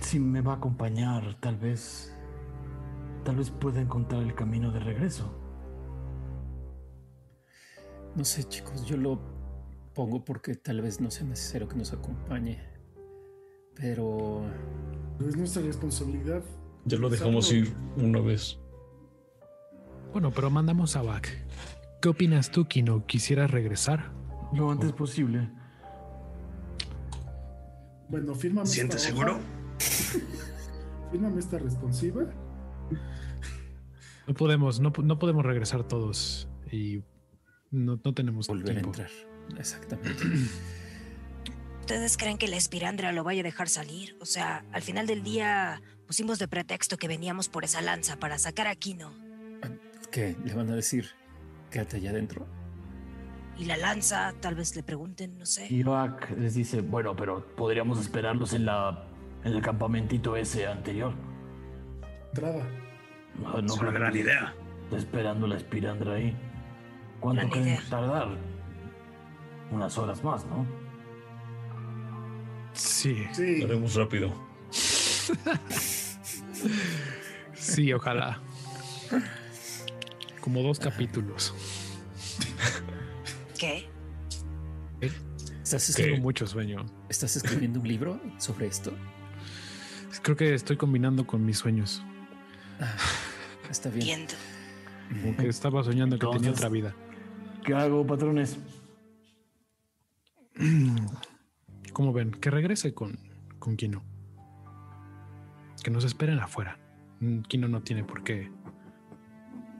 Si 0.00 0.18
me 0.18 0.40
va 0.40 0.54
a 0.54 0.56
acompañar, 0.56 1.34
tal 1.40 1.56
vez. 1.56 2.14
Tal 3.24 3.36
vez 3.36 3.50
pueda 3.50 3.80
encontrar 3.80 4.22
el 4.22 4.34
camino 4.34 4.70
de 4.70 4.80
regreso. 4.80 5.34
no 8.16 8.24
sé, 8.24 8.44
chicos, 8.44 8.84
yo 8.86 8.96
lo 8.96 9.18
pongo 9.94 10.24
porque 10.24 10.54
tal 10.54 10.80
vez 10.82 11.00
no 11.00 11.10
sea 11.10 11.26
necesario 11.26 11.68
que 11.68 11.76
nos 11.76 11.92
acompañe. 11.92 12.58
Pero 13.74 14.42
Es 15.20 15.36
nuestra 15.36 15.62
responsabilidad. 15.62 16.42
Ya 16.90 16.98
lo 16.98 17.08
dejamos 17.08 17.52
ir 17.52 17.72
una 17.96 18.20
vez. 18.20 18.58
Bueno, 20.12 20.32
pero 20.32 20.50
mandamos 20.50 20.96
a 20.96 21.02
Bak. 21.02 21.28
¿Qué 22.02 22.08
opinas 22.08 22.50
tú, 22.50 22.66
Kino? 22.66 23.06
¿Quisieras 23.06 23.50
regresar? 23.50 24.10
Lo 24.52 24.70
antes 24.70 24.92
posible. 24.92 25.48
Bueno, 28.08 28.34
fírmame. 28.34 28.64
esta 28.64 28.74
¿Sientes 28.74 29.02
hoja. 29.02 29.10
seguro? 29.10 29.38
Fírmame 31.12 31.38
esta 31.38 31.58
responsiva. 31.58 32.24
No 34.26 34.34
podemos, 34.34 34.80
no, 34.80 34.92
no 35.02 35.18
podemos 35.18 35.44
regresar 35.44 35.84
todos 35.86 36.48
y 36.72 37.02
no, 37.70 38.00
no 38.04 38.14
tenemos 38.14 38.48
volver 38.48 38.64
tiempo. 38.74 38.88
a 38.88 38.90
entrar. 38.90 39.10
Exactamente. 39.58 40.24
¿Ustedes 41.80 42.16
creen 42.16 42.38
que 42.38 42.48
la 42.48 42.56
espirandra 42.56 43.12
lo 43.12 43.24
vaya 43.24 43.40
a 43.40 43.44
dejar 43.44 43.68
salir? 43.68 44.16
O 44.20 44.24
sea, 44.26 44.64
al 44.72 44.82
final 44.82 45.06
del 45.06 45.22
día 45.22 45.80
pusimos 46.10 46.40
de 46.40 46.48
pretexto 46.48 46.96
que 46.96 47.06
veníamos 47.06 47.48
por 47.48 47.62
esa 47.62 47.80
lanza 47.80 48.16
para 48.16 48.36
sacar 48.36 48.66
a 48.66 48.74
Kino. 48.74 49.12
¿Qué? 50.10 50.36
¿Le 50.44 50.54
van 50.54 50.68
a 50.68 50.74
decir? 50.74 51.06
Quédate 51.70 51.98
allá 51.98 52.10
adentro. 52.10 52.48
Y 53.56 53.66
la 53.66 53.76
lanza, 53.76 54.34
tal 54.40 54.56
vez 54.56 54.74
le 54.74 54.82
pregunten, 54.82 55.38
no 55.38 55.46
sé. 55.46 55.68
Y 55.72 55.84
Oak 55.84 56.30
les 56.36 56.54
dice, 56.54 56.80
bueno, 56.80 57.14
pero 57.14 57.46
podríamos 57.54 58.00
esperarlos 58.00 58.54
en 58.54 58.66
la. 58.66 59.04
en 59.44 59.52
el 59.52 59.62
campamentito 59.62 60.34
ese 60.34 60.66
anterior. 60.66 61.14
Entrada. 62.30 62.66
No, 63.38 63.62
no 63.62 63.72
Es 63.72 63.80
una 63.80 63.92
gran 63.92 64.16
idea. 64.16 64.52
esté 64.86 64.96
esperando 64.96 65.46
la 65.46 65.58
espirandra 65.58 66.14
ahí. 66.14 66.36
¿Cuánto 67.20 67.38
Gran 67.42 67.50
creen 67.52 67.66
idea. 67.68 67.82
tardar? 67.88 68.28
Unas 69.70 69.96
horas 69.96 70.24
más, 70.24 70.44
¿no? 70.46 70.66
Sí, 72.72 73.28
Sí. 73.30 73.58
Lo 73.60 73.66
haremos 73.66 73.94
rápido. 73.94 74.34
sí, 77.54 77.92
ojalá. 77.92 78.40
Como 80.40 80.62
dos 80.62 80.78
capítulos. 80.78 81.54
¿Qué? 83.58 83.88
¿Estás, 85.00 85.86
¿Qué? 85.86 86.02
Tengo 86.02 86.16
escribiendo, 86.16 86.22
mucho 86.22 86.46
sueño. 86.46 86.86
¿Estás 87.08 87.36
escribiendo 87.36 87.80
un 87.80 87.86
libro 87.88 88.20
sobre 88.38 88.66
esto? 88.66 88.92
Creo 90.22 90.36
que 90.36 90.54
estoy 90.54 90.76
combinando 90.76 91.26
con 91.26 91.44
mis 91.44 91.58
sueños. 91.58 92.02
Ah, 92.80 92.96
está 93.70 93.88
bien. 93.90 94.04
Viendo. 94.06 94.34
Como 95.22 95.36
que 95.36 95.48
estaba 95.48 95.82
soñando 95.82 96.18
que 96.18 96.26
tenía 96.26 96.50
otra 96.50 96.68
vida. 96.68 96.94
¿Qué 97.64 97.74
hago, 97.74 98.06
patrones? 98.06 98.58
¿Cómo 101.92 102.12
ven? 102.12 102.30
Que 102.32 102.50
regrese 102.50 102.94
con, 102.94 103.18
con 103.58 103.76
Kino. 103.76 104.02
Que 105.82 105.90
nos 105.90 106.04
esperen 106.04 106.38
afuera. 106.40 106.78
Mm, 107.20 107.40
Kino 107.42 107.68
no 107.68 107.82
tiene 107.82 108.04
por 108.04 108.22
qué 108.22 108.50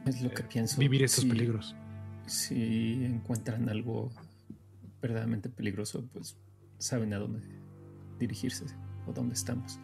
Es 0.07 0.23
lo 0.23 0.31
que 0.31 0.43
pienso. 0.45 0.79
vivir 0.81 1.03
estos 1.03 1.25
Si- 1.25 1.29
peligros. 1.31 1.77
Si 2.27 3.05
encuentran 3.05 3.69
algo 3.69 4.11
verdaderamente 5.03 5.49
peligroso, 5.49 6.05
pues 6.13 6.37
saben 6.79 7.13
a 7.13 7.19
dónde 7.19 7.41
dirigirse 8.19 8.65
o 9.07 9.13
dónde 9.13 9.35
estamos. 9.35 9.79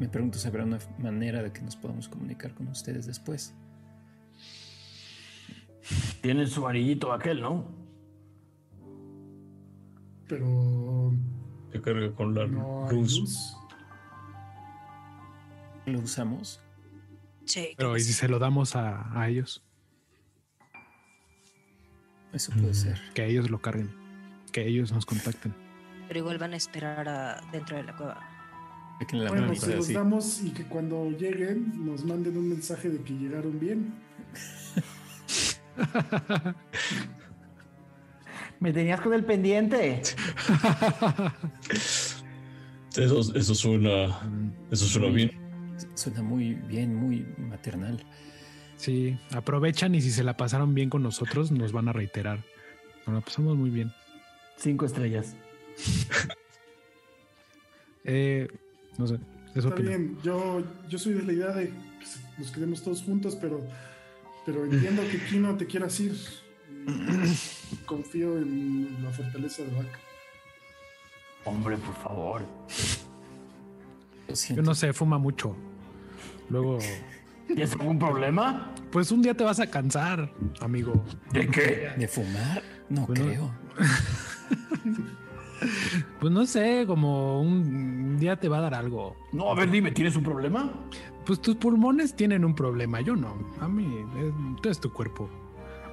Me 0.00 0.08
pregunto 0.08 0.38
si 0.38 0.48
habrá 0.48 0.64
una 0.64 0.78
manera 0.98 1.42
de 1.42 1.52
que 1.52 1.60
nos 1.62 1.76
podamos 1.76 2.08
comunicar 2.08 2.54
con 2.54 2.68
ustedes 2.68 3.06
después. 3.06 3.54
Tienen 6.22 6.46
su 6.48 6.62
varillito 6.62 7.12
aquel, 7.12 7.40
¿no? 7.40 7.66
Pero 10.28 11.12
Se 11.72 11.80
carga 11.80 12.14
con 12.14 12.34
la 12.34 12.46
no 12.46 12.88
luz. 12.90 13.56
¿Lo 15.86 15.98
usamos? 16.00 16.60
Sí. 17.44 17.70
Pero 17.76 17.96
¿y 17.96 18.00
si 18.00 18.12
se 18.12 18.28
lo 18.28 18.38
damos 18.38 18.76
a, 18.76 19.18
a 19.20 19.28
ellos? 19.28 19.64
Eso 22.32 22.52
puede 22.52 22.74
ser. 22.74 23.00
Que 23.14 23.26
ellos 23.26 23.50
lo 23.50 23.60
carguen. 23.60 23.90
Que 24.52 24.66
ellos 24.66 24.92
nos 24.92 25.04
contacten. 25.06 25.54
Pero 26.08 26.20
igual 26.20 26.38
van 26.38 26.52
a 26.52 26.56
esperar 26.56 27.08
a- 27.08 27.40
dentro 27.52 27.76
de 27.76 27.82
la 27.82 27.96
cueva. 27.96 28.28
Déjenle 29.00 29.24
la 29.24 29.30
Bueno, 29.30 29.46
manita 29.46 29.66
se 29.66 29.74
los 29.76 29.84
así. 29.86 29.94
damos 29.94 30.40
y 30.42 30.50
que 30.50 30.64
cuando 30.64 31.10
lleguen 31.10 31.84
nos 31.84 32.04
manden 32.04 32.36
un 32.36 32.48
mensaje 32.48 32.88
de 32.90 33.02
que 33.02 33.12
llegaron 33.14 33.58
bien. 33.58 33.94
Me 38.60 38.72
tenías 38.72 39.00
con 39.00 39.12
el 39.14 39.24
pendiente. 39.24 40.02
Eso, 42.96 43.34
eso 43.34 43.54
suena. 43.54 44.20
Eso 44.70 44.84
suena 44.86 45.08
bien. 45.08 45.32
Suena 45.94 46.22
muy 46.22 46.54
bien, 46.54 46.94
muy 46.94 47.26
maternal. 47.38 48.02
Sí, 48.76 49.16
aprovechan 49.32 49.94
y 49.94 50.00
si 50.00 50.10
se 50.10 50.24
la 50.24 50.36
pasaron 50.36 50.74
bien 50.74 50.90
con 50.90 51.02
nosotros, 51.02 51.52
nos 51.52 51.72
van 51.72 51.88
a 51.88 51.92
reiterar. 51.92 52.44
Nos 53.06 53.14
la 53.14 53.20
pasamos 53.20 53.56
muy 53.56 53.70
bien. 53.70 53.92
Cinco 54.56 54.86
estrellas. 54.86 55.36
Eh, 58.04 58.48
no 58.98 59.06
sé, 59.06 59.18
eso 59.54 59.68
Está 59.68 59.80
bien, 59.80 60.18
yo, 60.24 60.62
yo 60.88 60.98
soy 60.98 61.12
de 61.14 61.22
la 61.22 61.32
idea 61.32 61.48
de 61.52 61.68
que 61.68 62.06
se- 62.06 62.18
nos 62.36 62.50
quedemos 62.50 62.82
todos 62.82 63.00
juntos, 63.02 63.36
pero, 63.40 63.60
pero 64.44 64.64
entiendo 64.64 65.02
que 65.08 65.18
Kino 65.26 65.56
te 65.56 65.66
quieras 65.66 65.98
ir. 66.00 66.16
Confío 67.86 68.36
en 68.38 68.96
la 69.04 69.10
fortaleza 69.10 69.62
de 69.62 69.68
Vaca. 69.70 70.00
Hombre, 71.44 71.76
por 71.76 71.94
favor. 71.94 72.42
Lo 74.28 74.34
Yo 74.56 74.62
no 74.62 74.74
sé, 74.74 74.92
fuma 74.92 75.18
mucho. 75.18 75.56
Luego, 76.52 76.78
¿Tienes 77.46 77.72
algún 77.72 77.98
problema? 77.98 78.70
pues 78.90 79.10
un 79.10 79.22
día 79.22 79.34
te 79.34 79.42
vas 79.42 79.58
a 79.58 79.66
cansar, 79.68 80.30
amigo. 80.60 81.02
¿De 81.32 81.48
qué? 81.48 81.88
¿De 81.96 82.06
fumar? 82.06 82.62
No 82.90 83.06
Bueno. 83.06 83.24
creo. 83.24 83.50
Pues 86.18 86.32
no 86.32 86.44
sé, 86.44 86.84
como 86.88 87.40
un 87.40 88.18
día 88.18 88.34
te 88.34 88.48
va 88.48 88.58
a 88.58 88.62
dar 88.62 88.74
algo. 88.74 89.14
No, 89.32 89.48
a 89.50 89.54
ver, 89.54 89.70
dime, 89.70 89.92
¿tienes 89.92 90.16
un 90.16 90.24
problema? 90.24 90.72
Pues 91.24 91.40
tus 91.40 91.54
pulmones 91.54 92.16
tienen 92.16 92.44
un 92.44 92.52
problema, 92.54 93.00
yo 93.00 93.14
no. 93.14 93.36
A 93.60 93.68
mí, 93.68 93.84
eh, 94.16 94.32
tú 94.60 94.68
es 94.68 94.80
tu 94.80 94.92
cuerpo. 94.92 95.30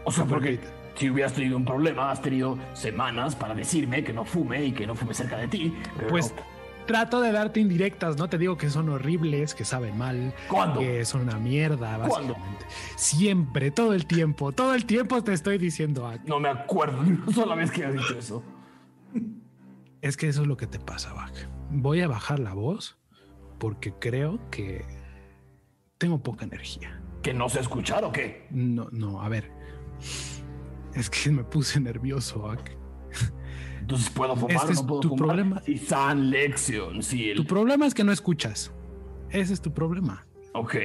O 0.05 0.11
sea, 0.11 0.25
porque 0.25 0.59
si 0.95 1.11
hubieras 1.11 1.33
tenido 1.33 1.55
un 1.55 1.65
problema, 1.65 2.09
has 2.09 2.19
tenido 2.19 2.57
semanas 2.73 3.35
para 3.35 3.53
decirme 3.53 4.03
que 4.03 4.11
no 4.11 4.25
fume 4.25 4.65
y 4.65 4.71
que 4.71 4.87
no 4.87 4.95
fume 4.95 5.13
cerca 5.13 5.37
de 5.37 5.47
ti. 5.47 5.73
pero 5.95 6.07
Pues 6.07 6.33
no. 6.35 6.41
Trato 6.89 7.21
de 7.21 7.31
darte 7.31 7.59
indirectas, 7.59 8.17
no 8.17 8.27
te 8.29 8.39
digo 8.39 8.57
que 8.57 8.71
son 8.71 8.89
horribles, 8.89 9.53
que 9.53 9.63
saben 9.63 9.95
mal, 9.95 10.33
¿Cuándo? 10.47 10.79
que 10.79 11.05
son 11.05 11.21
una 11.21 11.37
mierda, 11.37 11.99
¿Cuándo? 12.07 12.33
básicamente. 12.33 12.65
Siempre, 12.95 13.69
todo 13.69 13.93
el 13.93 14.07
tiempo, 14.07 14.51
todo 14.53 14.73
el 14.73 14.85
tiempo 14.85 15.23
te 15.23 15.33
estoy 15.33 15.59
diciendo, 15.59 16.07
ah, 16.07 16.17
No 16.25 16.39
me 16.39 16.49
acuerdo 16.49 17.03
ni 17.03 17.11
una 17.11 17.31
sola 17.31 17.53
vez 17.53 17.69
que 17.69 17.85
has 17.85 17.93
dicho 17.93 18.17
eso. 18.17 18.43
es 20.01 20.17
que 20.17 20.29
eso 20.29 20.41
es 20.41 20.47
lo 20.47 20.57
que 20.57 20.65
te 20.65 20.79
pasa, 20.79 21.13
Bach. 21.13 21.31
Voy 21.69 22.01
a 22.01 22.07
bajar 22.07 22.39
la 22.39 22.55
voz 22.55 22.97
porque 23.59 23.93
creo 23.93 24.39
que 24.49 24.83
tengo 25.99 26.23
poca 26.23 26.45
energía. 26.45 26.99
¿Que 27.21 27.35
no 27.35 27.49
sé 27.49 27.59
escuchar 27.59 28.03
o 28.03 28.11
qué? 28.11 28.47
No, 28.49 28.87
no, 28.91 29.21
a 29.21 29.29
ver. 29.29 29.51
Es 30.95 31.07
que 31.11 31.29
me 31.29 31.43
puse 31.43 31.79
nervioso, 31.79 32.39
Bach. 32.39 32.61
Entonces 33.89 34.11
puedo 34.11 34.35
fumar 34.35 34.55
Este 34.55 34.71
o 34.73 34.75
no 34.75 34.87
puedo 34.87 34.99
tu 35.01 35.09
fumar. 35.09 35.25
problema. 35.25 35.61
Si 35.65 35.77
San 35.79 36.31
si 37.01 37.29
el. 37.31 37.37
Tu 37.37 37.45
problema 37.45 37.87
es 37.87 37.95
que 37.95 38.03
no 38.03 38.11
escuchas. 38.11 38.71
Ese 39.31 39.51
es 39.51 39.61
tu 39.61 39.73
problema. 39.73 40.27
Ok. 40.53 40.75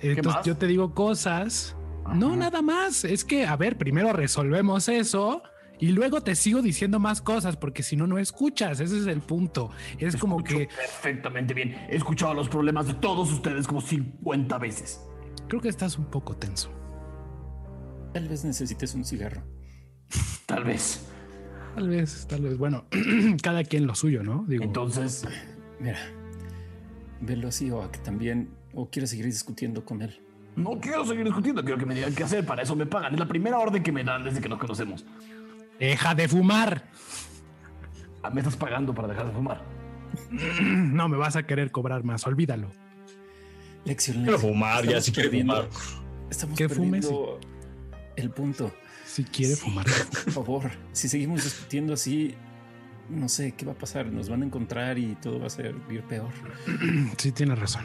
Entonces 0.00 0.36
más? 0.36 0.46
yo 0.46 0.56
te 0.56 0.66
digo 0.66 0.94
cosas. 0.94 1.76
No, 2.14 2.36
nada 2.36 2.62
más. 2.62 3.04
Es 3.04 3.26
que, 3.26 3.44
a 3.44 3.56
ver, 3.56 3.76
primero 3.76 4.14
resolvemos 4.14 4.88
eso 4.88 5.42
y 5.78 5.88
luego 5.88 6.22
te 6.22 6.34
sigo 6.34 6.62
diciendo 6.62 6.98
más 6.98 7.20
cosas 7.20 7.58
porque 7.58 7.82
si 7.82 7.94
no, 7.94 8.06
no 8.06 8.16
escuchas. 8.16 8.80
Ese 8.80 8.96
es 8.96 9.06
el 9.06 9.20
punto. 9.20 9.70
Es 9.98 10.16
como 10.16 10.42
que 10.42 10.66
Perfectamente 10.74 11.52
bien. 11.52 11.76
He 11.90 11.96
escuchado 11.96 12.32
los 12.32 12.48
problemas 12.48 12.86
de 12.86 12.94
todos 12.94 13.30
ustedes 13.32 13.66
como 13.66 13.82
50 13.82 14.56
veces. 14.56 15.02
Creo 15.46 15.60
que 15.60 15.68
estás 15.68 15.98
un 15.98 16.06
poco 16.06 16.34
tenso. 16.34 16.70
Tal 18.14 18.28
vez 18.28 18.46
necesites 18.46 18.94
un 18.94 19.04
cigarro. 19.04 19.42
Tal 20.46 20.64
vez. 20.64 21.06
Tal 21.74 21.88
vez, 21.88 22.26
tal 22.28 22.42
vez. 22.42 22.58
Bueno, 22.58 22.84
cada 23.42 23.64
quien 23.64 23.86
lo 23.86 23.94
suyo, 23.94 24.22
¿no? 24.22 24.44
Digo, 24.46 24.64
Entonces, 24.64 25.24
Mira, 25.80 25.98
velo 27.20 27.48
así 27.48 27.70
o 27.70 27.82
a 27.82 27.90
que 27.90 27.98
también, 28.00 28.50
o 28.74 28.90
quieres 28.90 29.10
seguir 29.10 29.24
discutiendo 29.26 29.84
con 29.84 30.02
él. 30.02 30.20
no 30.56 30.78
quiero 30.80 31.06
seguir 31.06 31.24
discutiendo, 31.24 31.62
quiero 31.62 31.78
que 31.78 31.86
me 31.86 31.94
digan 31.94 32.14
qué 32.14 32.24
hacer, 32.24 32.44
para 32.44 32.62
eso 32.62 32.76
me 32.76 32.84
pagan. 32.86 33.14
Es 33.14 33.20
la 33.20 33.28
primera 33.28 33.58
orden 33.58 33.82
que 33.82 33.92
me 33.92 34.04
dan 34.04 34.24
desde 34.24 34.40
que 34.40 34.48
nos 34.48 34.58
conocemos. 34.58 35.04
deja 35.78 36.14
de 36.14 36.28
fumar. 36.28 36.84
Ah, 38.22 38.28
Me 38.30 38.40
estás 38.40 38.56
pagando 38.56 38.94
para 38.94 39.08
dejar 39.08 39.26
de 39.26 39.32
fumar. 39.32 39.62
No 40.60 41.08
me 41.08 41.16
vas 41.16 41.36
a 41.36 41.44
querer 41.44 41.70
cobrar 41.70 42.04
más, 42.04 42.26
olvídalo. 42.26 42.68
Lección, 43.86 44.24
Quiero 44.24 44.38
fumar, 44.38 44.84
ya 44.84 45.00
si 45.00 45.12
quiero 45.12 45.30
perdiendo- 45.30 45.54
fumar. 45.70 46.00
Estamos 46.30 46.58
Que 46.58 46.68
fume, 46.68 47.00
perdiendo 47.00 47.40
el 48.16 48.30
punto. 48.30 48.70
Si 49.10 49.24
quiere 49.24 49.56
fumar. 49.56 49.86
Por 50.24 50.32
favor, 50.32 50.70
si 50.92 51.08
seguimos 51.08 51.42
discutiendo 51.44 51.94
así, 51.94 52.34
no 53.08 53.28
sé 53.28 53.52
qué 53.52 53.66
va 53.66 53.72
a 53.72 53.78
pasar. 53.78 54.06
Nos 54.06 54.28
van 54.28 54.42
a 54.42 54.46
encontrar 54.46 54.98
y 54.98 55.16
todo 55.16 55.40
va 55.40 55.46
a 55.46 55.50
ser 55.50 55.74
ir 55.90 56.02
peor. 56.04 56.30
Sí, 57.18 57.32
tienes 57.32 57.58
razón. 57.58 57.84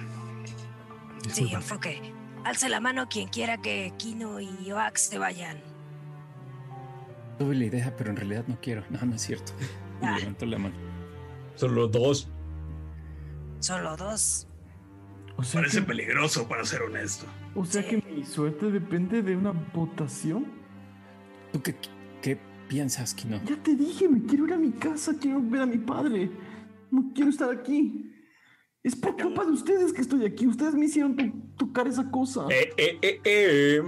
Sí, 1.31 1.51
enfoque. 1.51 1.99
Alce 2.43 2.69
la 2.69 2.79
mano 2.79 3.09
quien 3.09 3.27
quiera 3.29 3.57
que 3.59 3.91
Kino 3.97 4.39
y 4.39 4.71
Oax 4.71 5.01
se 5.01 5.17
vayan. 5.17 5.57
Tuve 7.39 7.55
la 7.55 7.65
idea, 7.65 7.95
pero 7.97 8.11
en 8.11 8.17
realidad 8.17 8.45
no 8.47 8.59
quiero. 8.61 8.83
No, 8.91 9.01
no 9.03 9.15
es 9.15 9.21
cierto. 9.21 9.51
Y 10.01 10.05
Ah. 10.05 10.17
levanto 10.19 10.45
la 10.45 10.57
mano. 10.59 10.75
Solo 11.55 11.87
dos. 11.87 12.27
Solo 13.61 13.95
dos. 13.95 14.45
O 15.37 15.43
sea, 15.43 15.61
Parece 15.61 15.79
que, 15.79 15.85
peligroso, 15.87 16.47
para 16.49 16.65
ser 16.65 16.81
honesto. 16.83 17.25
o 17.55 17.65
sea 17.65 17.87
que 17.87 17.97
mi 17.97 18.23
suerte 18.25 18.69
depende 18.69 19.21
de 19.23 19.35
una 19.37 19.51
votación. 19.73 20.45
¿Tú 21.55 21.61
qué, 21.61 21.73
qué 22.21 22.37
piensas, 22.67 23.13
Kino? 23.13 23.39
Ya 23.45 23.55
te 23.55 23.75
dije, 23.75 24.09
me 24.09 24.21
quiero 24.25 24.45
ir 24.45 24.51
a 24.51 24.57
mi 24.57 24.71
casa, 24.73 25.13
quiero 25.17 25.41
ver 25.41 25.61
a 25.61 25.65
mi 25.65 25.77
padre. 25.77 26.29
No 26.91 27.13
quiero 27.15 27.29
estar 27.29 27.49
aquí. 27.49 28.11
Es 28.83 28.93
por 28.93 29.15
culpa 29.15 29.45
de 29.45 29.51
ustedes 29.51 29.93
que 29.93 30.01
estoy 30.01 30.25
aquí. 30.25 30.47
Ustedes 30.47 30.73
me 30.75 30.83
hicieron 30.87 31.15
to- 31.15 31.31
tocar 31.57 31.87
esa 31.87 32.11
cosa. 32.11 32.45
Eh, 32.49 32.71
eh, 32.75 32.99
eh, 33.01 33.21
eh. 33.23 33.81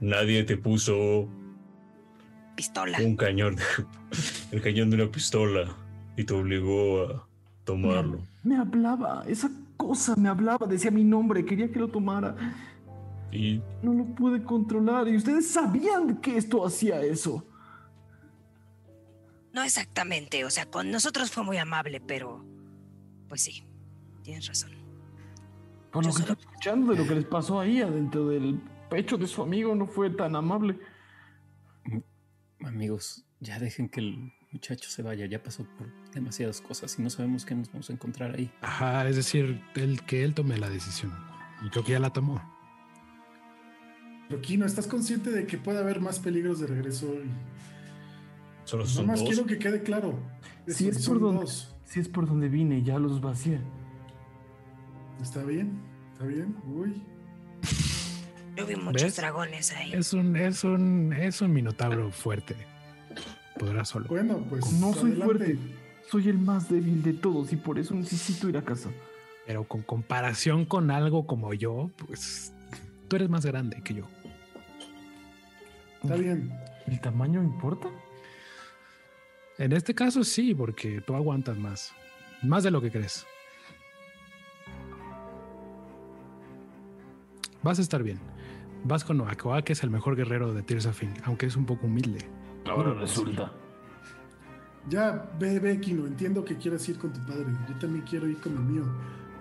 Nadie 0.00 0.42
te 0.42 0.56
puso 0.56 1.28
Pistola. 2.56 2.98
un 3.00 3.14
cañón, 3.16 3.54
el 4.50 4.60
cañón 4.60 4.90
de 4.90 4.96
una 4.96 5.12
pistola 5.12 5.68
y 6.16 6.24
te 6.24 6.34
obligó 6.34 7.04
a 7.04 7.28
tomarlo. 7.62 8.26
Me 8.42 8.56
hablaba, 8.56 9.22
esa 9.28 9.52
cosa 9.76 10.16
me 10.16 10.28
hablaba, 10.28 10.66
decía 10.66 10.90
mi 10.90 11.04
nombre, 11.04 11.44
quería 11.44 11.70
que 11.70 11.78
lo 11.78 11.86
tomara. 11.86 12.34
Y 13.32 13.62
No 13.82 13.92
lo 13.94 14.04
pude 14.06 14.42
controlar 14.42 15.06
y 15.08 15.16
ustedes 15.16 15.48
sabían 15.50 16.20
que 16.20 16.36
esto 16.36 16.64
hacía 16.66 17.00
eso. 17.02 17.46
No 19.52 19.62
exactamente, 19.62 20.44
o 20.44 20.50
sea, 20.50 20.66
con 20.66 20.90
nosotros 20.90 21.30
fue 21.30 21.42
muy 21.44 21.56
amable, 21.58 22.00
pero... 22.00 22.44
Pues 23.28 23.42
sí, 23.42 23.64
tienes 24.22 24.46
razón. 24.48 24.72
Por 25.92 26.04
lo 26.04 26.10
que 26.12 26.18
solo- 26.22 26.32
estoy 26.32 26.46
escuchando 26.50 26.92
de 26.92 26.98
lo 26.98 27.06
que 27.08 27.14
les 27.16 27.24
pasó 27.24 27.60
ahí 27.60 27.80
adentro 27.80 28.28
del 28.28 28.60
pecho 28.88 29.16
de 29.16 29.26
su 29.26 29.42
amigo 29.42 29.74
no 29.74 29.86
fue 29.86 30.10
tan 30.10 30.34
amable. 30.36 30.78
Amigos, 32.64 33.24
ya 33.40 33.58
dejen 33.58 33.88
que 33.88 34.00
el 34.00 34.32
muchacho 34.52 34.90
se 34.90 35.02
vaya. 35.02 35.26
Ya 35.26 35.42
pasó 35.42 35.64
por 35.78 35.88
demasiadas 36.12 36.60
cosas 36.60 36.96
y 36.98 37.02
no 37.02 37.10
sabemos 37.10 37.44
qué 37.44 37.54
nos 37.54 37.70
vamos 37.72 37.88
a 37.90 37.92
encontrar 37.92 38.34
ahí. 38.34 38.52
Ajá, 38.60 39.08
es 39.08 39.16
decir, 39.16 39.62
el 39.74 40.02
que 40.04 40.24
él 40.24 40.34
tome 40.34 40.58
la 40.58 40.68
decisión. 40.68 41.12
Y 41.64 41.70
creo 41.70 41.84
que 41.84 41.92
ya 41.92 42.00
la 42.00 42.12
tomó. 42.12 42.40
Kino, 44.38 44.64
¿estás 44.64 44.86
consciente 44.86 45.30
de 45.30 45.46
que 45.46 45.58
puede 45.58 45.78
haber 45.78 46.00
más 46.00 46.18
peligros 46.18 46.60
de 46.60 46.66
regreso? 46.68 47.06
Y 47.06 47.28
solo 48.64 48.86
son 48.86 49.06
Nomás 49.06 49.20
dos. 49.20 49.28
quiero 49.28 49.46
que 49.46 49.58
quede 49.58 49.82
claro. 49.82 50.18
Si 50.68 50.88
es 50.88 51.06
por 51.06 51.18
donde, 51.20 51.40
dos. 51.42 51.74
si 51.84 52.00
es 52.00 52.08
por 52.08 52.26
donde 52.26 52.48
vine, 52.48 52.82
ya 52.82 52.98
los 52.98 53.20
vacié. 53.20 53.60
¿Está 55.20 55.42
bien? 55.44 55.78
¿Está 56.12 56.24
bien? 56.26 56.54
Uy. 56.66 57.02
Yo 58.56 58.66
vi 58.66 58.76
muchos 58.76 59.02
¿Ves? 59.02 59.16
dragones 59.16 59.72
ahí. 59.72 59.92
Es 59.92 60.12
un, 60.12 60.36
es 60.36 60.64
un, 60.64 61.12
es 61.12 61.40
un 61.40 61.52
minotauro 61.52 62.10
fuerte. 62.10 62.56
Podrá 63.58 63.84
solo. 63.84 64.06
Bueno, 64.08 64.38
pues. 64.48 64.72
No 64.74 64.92
soy 64.92 65.10
adelante. 65.12 65.24
fuerte, 65.24 65.58
soy 66.10 66.28
el 66.28 66.38
más 66.38 66.68
débil 66.70 67.02
de 67.02 67.12
todos 67.14 67.52
y 67.52 67.56
por 67.56 67.78
eso 67.78 67.94
necesito 67.94 68.48
ir 68.48 68.56
a 68.56 68.62
casa. 68.62 68.90
Pero 69.46 69.64
con 69.64 69.82
comparación 69.82 70.64
con 70.64 70.90
algo 70.90 71.26
como 71.26 71.52
yo, 71.54 71.90
pues 72.06 72.52
tú 73.08 73.16
eres 73.16 73.28
más 73.28 73.44
grande 73.44 73.80
que 73.82 73.94
yo. 73.94 74.04
Está 76.02 76.16
bien. 76.16 76.52
¿El 76.86 77.00
tamaño 77.00 77.42
importa? 77.42 77.88
En 79.58 79.72
este 79.72 79.94
caso 79.94 80.24
sí, 80.24 80.54
porque 80.54 81.00
tú 81.02 81.14
aguantas 81.14 81.56
más. 81.58 81.92
Más 82.42 82.64
de 82.64 82.70
lo 82.70 82.80
que 82.80 82.90
crees. 82.90 83.26
Vas 87.62 87.78
a 87.78 87.82
estar 87.82 88.02
bien. 88.02 88.18
Vas 88.84 89.04
con 89.04 89.20
Oak. 89.20 89.44
Oak 89.44 89.70
es 89.70 89.82
el 89.82 89.90
mejor 89.90 90.16
guerrero 90.16 90.54
de 90.54 90.62
Tears 90.62 90.86
of 90.86 91.02
aunque 91.24 91.46
es 91.46 91.56
un 91.56 91.66
poco 91.66 91.86
humilde. 91.86 92.20
ahora 92.66 92.94
resulta. 92.94 93.52
Ya, 94.88 95.30
ve, 95.38 95.58
ve, 95.58 95.78
Kino. 95.78 96.06
Entiendo 96.06 96.42
que 96.42 96.56
quieras 96.56 96.88
ir 96.88 96.98
con 96.98 97.12
tu 97.12 97.20
padre. 97.26 97.46
Yo 97.68 97.78
también 97.78 98.04
quiero 98.06 98.26
ir 98.26 98.40
con 98.40 98.54
el 98.54 98.60
mío. 98.60 98.84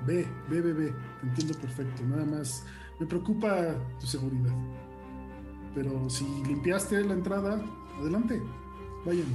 Ve, 0.06 0.28
ve, 0.50 0.60
ve, 0.60 0.74
ve. 0.74 0.94
Te 1.22 1.28
entiendo 1.28 1.58
perfecto. 1.58 2.04
Nada 2.04 2.26
más 2.26 2.66
me 3.00 3.06
preocupa 3.06 3.74
tu 4.02 4.06
seguridad. 4.06 4.52
Pero 5.76 6.10
si 6.10 6.26
limpiaste 6.46 7.04
la 7.04 7.14
entrada, 7.14 7.62
adelante. 8.00 8.42
Vayan. 9.06 9.26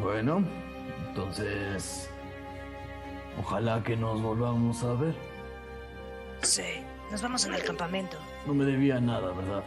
Bueno, 0.00 0.42
entonces. 1.08 2.08
Ojalá 3.38 3.82
que 3.82 3.96
nos 3.96 4.20
volvamos 4.22 4.82
a 4.82 4.94
ver. 4.94 5.14
Sí, 6.42 6.62
nos 7.10 7.22
vamos 7.22 7.44
en 7.46 7.54
el 7.54 7.62
campamento. 7.62 8.16
No 8.46 8.54
me 8.54 8.64
debía 8.64 9.00
nada, 9.00 9.32
¿verdad? 9.32 9.64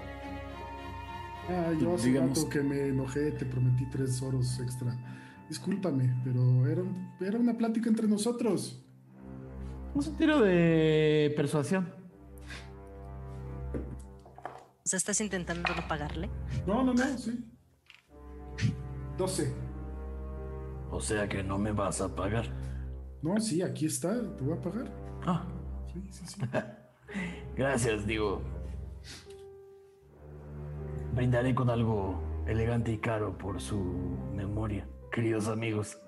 Ah, 1.49 1.71
yo 1.79 1.95
hace 1.95 2.09
Digamos- 2.09 2.37
rato 2.37 2.49
que 2.49 2.61
me 2.61 2.87
enojé, 2.87 3.31
te 3.31 3.45
prometí 3.45 3.85
tres 3.89 4.21
oros 4.21 4.59
extra. 4.59 4.95
Discúlpame, 5.47 6.15
pero 6.23 6.67
era, 6.67 6.81
un- 6.81 7.11
era 7.19 7.39
una 7.39 7.53
plática 7.57 7.89
entre 7.89 8.07
nosotros. 8.07 8.83
Un 9.95 10.17
tiro 10.17 10.39
de 10.41 11.33
persuasión. 11.35 11.91
O 14.89 14.91
sea, 14.91 14.97
estás 14.97 15.21
intentando 15.21 15.69
no 15.75 15.87
pagarle. 15.87 16.31
No, 16.65 16.83
no, 16.83 16.95
no, 16.95 17.17
sí. 17.19 17.45
12. 19.19 19.53
O 20.89 20.99
sea 20.99 21.29
que 21.29 21.43
no 21.43 21.59
me 21.59 21.71
vas 21.71 22.01
a 22.01 22.15
pagar. 22.15 22.47
No, 23.21 23.39
sí, 23.39 23.61
aquí 23.61 23.85
está. 23.85 24.15
Te 24.35 24.43
voy 24.43 24.57
a 24.57 24.61
pagar. 24.63 24.91
Ah, 25.27 25.45
Sí, 25.93 26.01
sí, 26.09 26.25
sí. 26.25 26.41
gracias, 27.55 28.07
digo. 28.07 28.41
Brindaré 31.13 31.53
con 31.53 31.69
algo 31.69 32.19
elegante 32.47 32.91
y 32.91 32.97
caro 32.97 33.37
por 33.37 33.61
su 33.61 33.77
memoria, 34.33 34.87
queridos 35.11 35.49
amigos. 35.49 35.99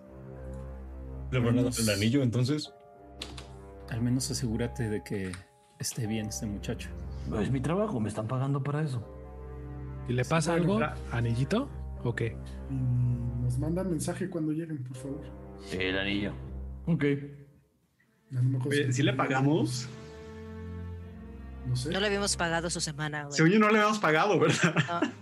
¿Le 1.29 1.39
van 1.39 1.59
a 1.59 1.63
dar 1.65 1.73
el 1.79 1.87
anillo 1.91 2.23
entonces? 2.23 2.73
Al 3.91 4.01
menos 4.01 4.31
asegúrate 4.31 4.89
de 4.89 5.03
que 5.03 5.31
esté 5.77 6.07
bien 6.07 6.29
este 6.29 6.47
muchacho. 6.47 6.89
Es 7.41 7.51
mi 7.51 7.61
trabajo, 7.61 7.99
me 7.99 8.09
están 8.09 8.27
pagando 8.27 8.61
para 8.63 8.81
eso. 8.83 9.01
¿Y 10.07 10.13
le 10.13 10.25
pasa 10.25 10.53
algo, 10.53 10.79
anillito? 11.11 11.69
¿O 12.03 12.15
qué? 12.15 12.35
Y 12.69 12.73
nos 13.43 13.57
mandan 13.59 13.89
mensaje 13.89 14.29
cuando 14.29 14.51
lleguen, 14.51 14.83
por 14.83 14.97
favor. 14.97 15.21
El 15.71 15.97
anillo. 15.97 16.33
Ok. 16.87 17.03
Oye, 18.65 18.91
¿sí 18.91 19.03
le 19.03 19.13
pagamos? 19.13 19.87
No 21.67 21.75
sé. 21.75 21.91
No 21.91 21.99
le 21.99 22.07
habíamos 22.07 22.35
pagado 22.35 22.69
su 22.69 22.81
semana, 22.81 23.23
güey. 23.25 23.35
Según 23.35 23.51
yo 23.51 23.59
no 23.59 23.69
le 23.69 23.77
habíamos 23.77 23.99
pagado, 23.99 24.39
¿verdad? 24.39 24.75
No. 24.87 25.11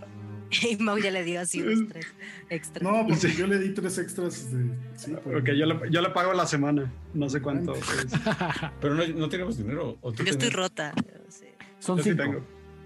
Y 0.52 0.78
Mau 0.78 0.98
ya 0.98 1.12
le 1.12 1.24
dio 1.24 1.42
así 1.42 1.62
unos 1.62 1.88
tres 1.90 2.08
extra. 2.50 2.82
No, 2.82 3.06
porque 3.06 3.28
Sí. 3.30 3.36
yo 3.38 3.46
le 3.46 3.60
di 3.60 3.72
tres 3.72 4.00
extras 4.00 4.52
de. 4.52 4.72
Sí, 4.96 5.14
Ok, 5.14 5.46
yo 5.56 5.68
le, 5.68 5.92
yo 5.92 6.02
le 6.02 6.10
pago 6.10 6.34
la 6.34 6.48
semana. 6.48 6.92
No 7.14 7.30
sé 7.30 7.40
cuánto. 7.40 7.76
es. 7.76 7.86
Pero 8.82 8.96
no, 8.96 9.06
no 9.10 9.30
tenemos 9.30 9.58
dinero. 9.60 10.00
¿o 10.02 10.12
tú 10.12 10.24
Yo 10.24 10.32
estoy 10.32 10.50
tienes? 10.50 10.56
rota. 10.56 10.92
sí. 11.28 11.46
Son 11.80 11.98
Yo 11.98 12.04
sí 12.04 12.10
cinco. 12.12 12.24
tengo. 12.24 12.42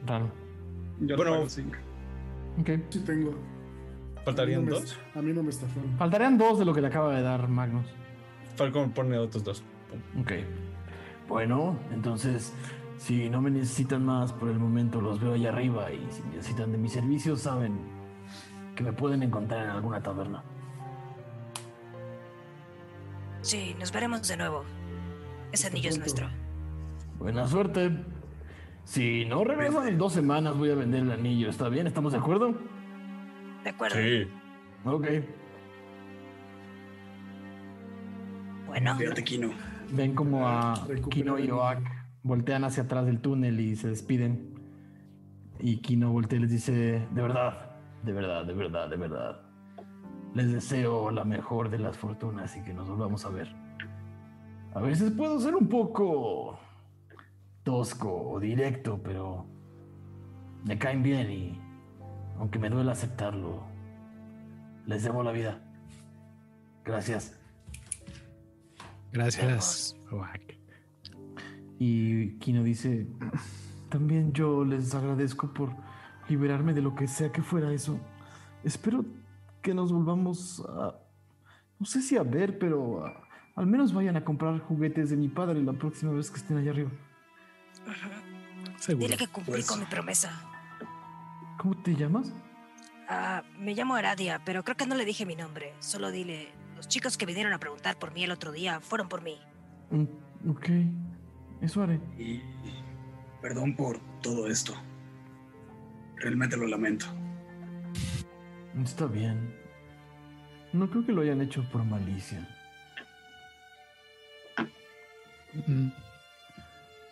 Raro. 0.05 0.29
Yo 1.01 1.15
Bueno. 1.15 1.31
pago 1.31 1.49
cinco. 1.49 1.75
Ok. 2.59 2.69
Sí 2.89 2.99
tengo. 2.99 3.33
¿Faltarían 4.23 4.65
no 4.65 4.71
me- 4.71 4.79
dos? 4.79 4.97
A 5.15 5.21
mí 5.21 5.33
no 5.33 5.43
me 5.43 5.49
estafaron. 5.49 5.97
Faltarían 5.97 6.37
dos 6.37 6.59
de 6.59 6.65
lo 6.65 6.73
que 6.73 6.81
le 6.81 6.87
acaba 6.87 7.13
de 7.15 7.21
dar 7.21 7.47
Magnus. 7.47 7.85
Falcon 8.55 8.91
pone 8.91 9.17
otros 9.17 9.43
dos. 9.43 9.63
Pum. 9.89 10.21
Ok. 10.21 10.31
Bueno, 11.27 11.77
entonces, 11.91 12.53
si 12.97 13.29
no 13.29 13.41
me 13.41 13.49
necesitan 13.49 14.05
más 14.05 14.31
por 14.31 14.49
el 14.49 14.59
momento, 14.59 15.01
los 15.01 15.19
veo 15.19 15.33
allá 15.33 15.49
arriba 15.49 15.91
y 15.91 16.05
si 16.11 16.21
necesitan 16.35 16.71
de 16.71 16.77
mis 16.77 16.91
servicios, 16.93 17.41
saben 17.41 17.77
que 18.75 18.83
me 18.83 18.93
pueden 18.93 19.23
encontrar 19.23 19.65
en 19.65 19.71
alguna 19.71 20.01
taberna. 20.01 20.43
Sí, 23.41 23.75
nos 23.79 23.91
veremos 23.91 24.27
de 24.27 24.37
nuevo. 24.37 24.63
Ese 25.51 25.67
anillo 25.67 25.89
es 25.89 25.97
nuestro. 25.97 26.27
Buena 27.19 27.47
suerte. 27.47 27.91
Si 28.83 29.25
no 29.25 29.43
regresan 29.43 29.87
en 29.87 29.97
dos 29.97 30.13
semanas, 30.13 30.57
voy 30.57 30.71
a 30.71 30.75
vender 30.75 31.03
el 31.03 31.11
anillo. 31.11 31.49
¿Está 31.49 31.69
bien? 31.69 31.87
¿Estamos 31.87 32.11
de 32.11 32.19
acuerdo? 32.19 32.53
De 33.63 33.69
acuerdo. 33.69 33.95
Sí. 33.95 34.27
Ok. 34.85 35.07
Bueno, 38.67 38.97
Fíjate, 38.97 39.23
Kino. 39.23 39.51
Ven 39.91 40.15
como 40.15 40.47
a 40.47 40.73
Kino 41.09 41.37
y 41.39 41.49
Oak 41.51 41.79
voltean 42.23 42.63
hacia 42.63 42.83
atrás 42.83 43.05
del 43.05 43.19
túnel 43.19 43.59
y 43.59 43.75
se 43.75 43.89
despiden. 43.89 44.53
Y 45.59 45.77
Kino 45.77 46.11
voltea 46.11 46.39
y 46.39 46.41
les 46.41 46.51
dice, 46.51 47.07
de 47.09 47.21
verdad, 47.21 47.77
de 48.03 48.11
verdad, 48.11 48.45
de 48.45 48.53
verdad, 48.53 48.89
de 48.89 48.97
verdad. 48.97 49.41
Les 50.33 50.51
deseo 50.51 51.11
la 51.11 51.23
mejor 51.23 51.69
de 51.69 51.79
las 51.79 51.97
fortunas 51.97 52.57
y 52.57 52.63
que 52.63 52.73
nos 52.73 52.89
volvamos 52.89 53.23
a 53.25 53.29
ver. 53.29 53.53
A 54.73 54.81
veces 54.81 55.11
puedo 55.11 55.39
ser 55.39 55.55
un 55.55 55.67
poco 55.67 56.59
tosco 57.63 58.31
o 58.31 58.39
directo, 58.39 59.01
pero 59.03 59.45
me 60.65 60.77
caen 60.77 61.03
bien 61.03 61.31
y 61.31 61.59
aunque 62.37 62.59
me 62.59 62.69
duele 62.69 62.91
aceptarlo, 62.91 63.63
les 64.85 65.03
debo 65.03 65.23
la 65.23 65.31
vida. 65.31 65.61
Gracias. 66.83 67.39
Gracias. 69.11 69.95
Y 71.79 72.37
Kino 72.39 72.63
dice, 72.63 73.07
también 73.89 74.33
yo 74.33 74.63
les 74.65 74.93
agradezco 74.95 75.53
por 75.53 75.69
liberarme 76.29 76.73
de 76.73 76.81
lo 76.81 76.95
que 76.95 77.07
sea 77.07 77.31
que 77.31 77.41
fuera 77.41 77.71
eso. 77.71 77.99
Espero 78.63 79.05
que 79.61 79.73
nos 79.73 79.91
volvamos 79.91 80.63
a, 80.67 80.95
no 81.79 81.85
sé 81.85 82.01
si 82.01 82.17
a 82.17 82.23
ver, 82.23 82.57
pero 82.59 83.05
a- 83.05 83.13
al 83.55 83.67
menos 83.67 83.93
vayan 83.93 84.15
a 84.17 84.23
comprar 84.25 84.59
juguetes 84.61 85.09
de 85.09 85.17
mi 85.17 85.27
padre 85.29 85.61
la 85.61 85.73
próxima 85.73 86.11
vez 86.11 86.31
que 86.31 86.37
estén 86.37 86.57
allá 86.57 86.71
arriba. 86.71 86.89
Seguro. 88.79 89.05
dile 89.07 89.17
que 89.17 89.27
cumplí 89.27 89.53
Pues- 89.53 89.65
con 89.67 89.79
mi 89.79 89.85
promesa. 89.85 90.31
¿Cómo 91.57 91.75
te 91.83 91.95
llamas? 91.95 92.31
Ah, 93.07 93.43
me 93.57 93.73
llamo 93.75 93.95
Aradia, 93.95 94.41
pero 94.43 94.63
creo 94.63 94.75
que 94.77 94.85
no 94.87 94.95
le 94.95 95.05
dije 95.05 95.25
mi 95.25 95.35
nombre. 95.35 95.73
Solo 95.79 96.09
dile, 96.11 96.49
los 96.75 96.87
chicos 96.87 97.17
que 97.17 97.25
vinieron 97.25 97.53
a 97.53 97.59
preguntar 97.59 97.97
por 97.97 98.13
mí 98.13 98.23
el 98.23 98.31
otro 98.31 98.51
día 98.51 98.79
fueron 98.81 99.07
por 99.09 99.21
mí. 99.21 99.39
Mm, 99.91 100.49
ok, 100.49 100.69
eso 101.61 101.83
haré. 101.83 101.99
Y 102.17 102.41
perdón 103.41 103.75
por 103.75 103.99
todo 104.21 104.47
esto. 104.47 104.73
Realmente 106.17 106.57
lo 106.57 106.67
lamento. 106.67 107.05
Está 108.83 109.05
bien. 109.05 109.53
No 110.71 110.89
creo 110.89 111.05
que 111.05 111.11
lo 111.11 111.21
hayan 111.21 111.41
hecho 111.41 111.63
por 111.71 111.83
malicia. 111.83 112.47
Mm. 115.67 115.89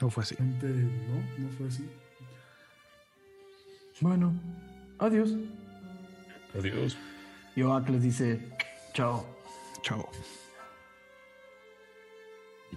No 0.02 0.10
fue 0.10 0.24
así. 0.24 0.36
Gente, 0.36 0.66
no, 0.68 1.16
no 1.46 1.50
fue 1.58 1.68
así. 1.68 1.88
Bueno, 4.00 4.34
adiós. 4.98 5.36
Adiós. 6.58 6.98
Y 7.56 7.62
Oak 7.62 7.88
les 7.90 8.02
dice, 8.02 8.42
chao. 8.94 9.26
Chao. 9.84 10.10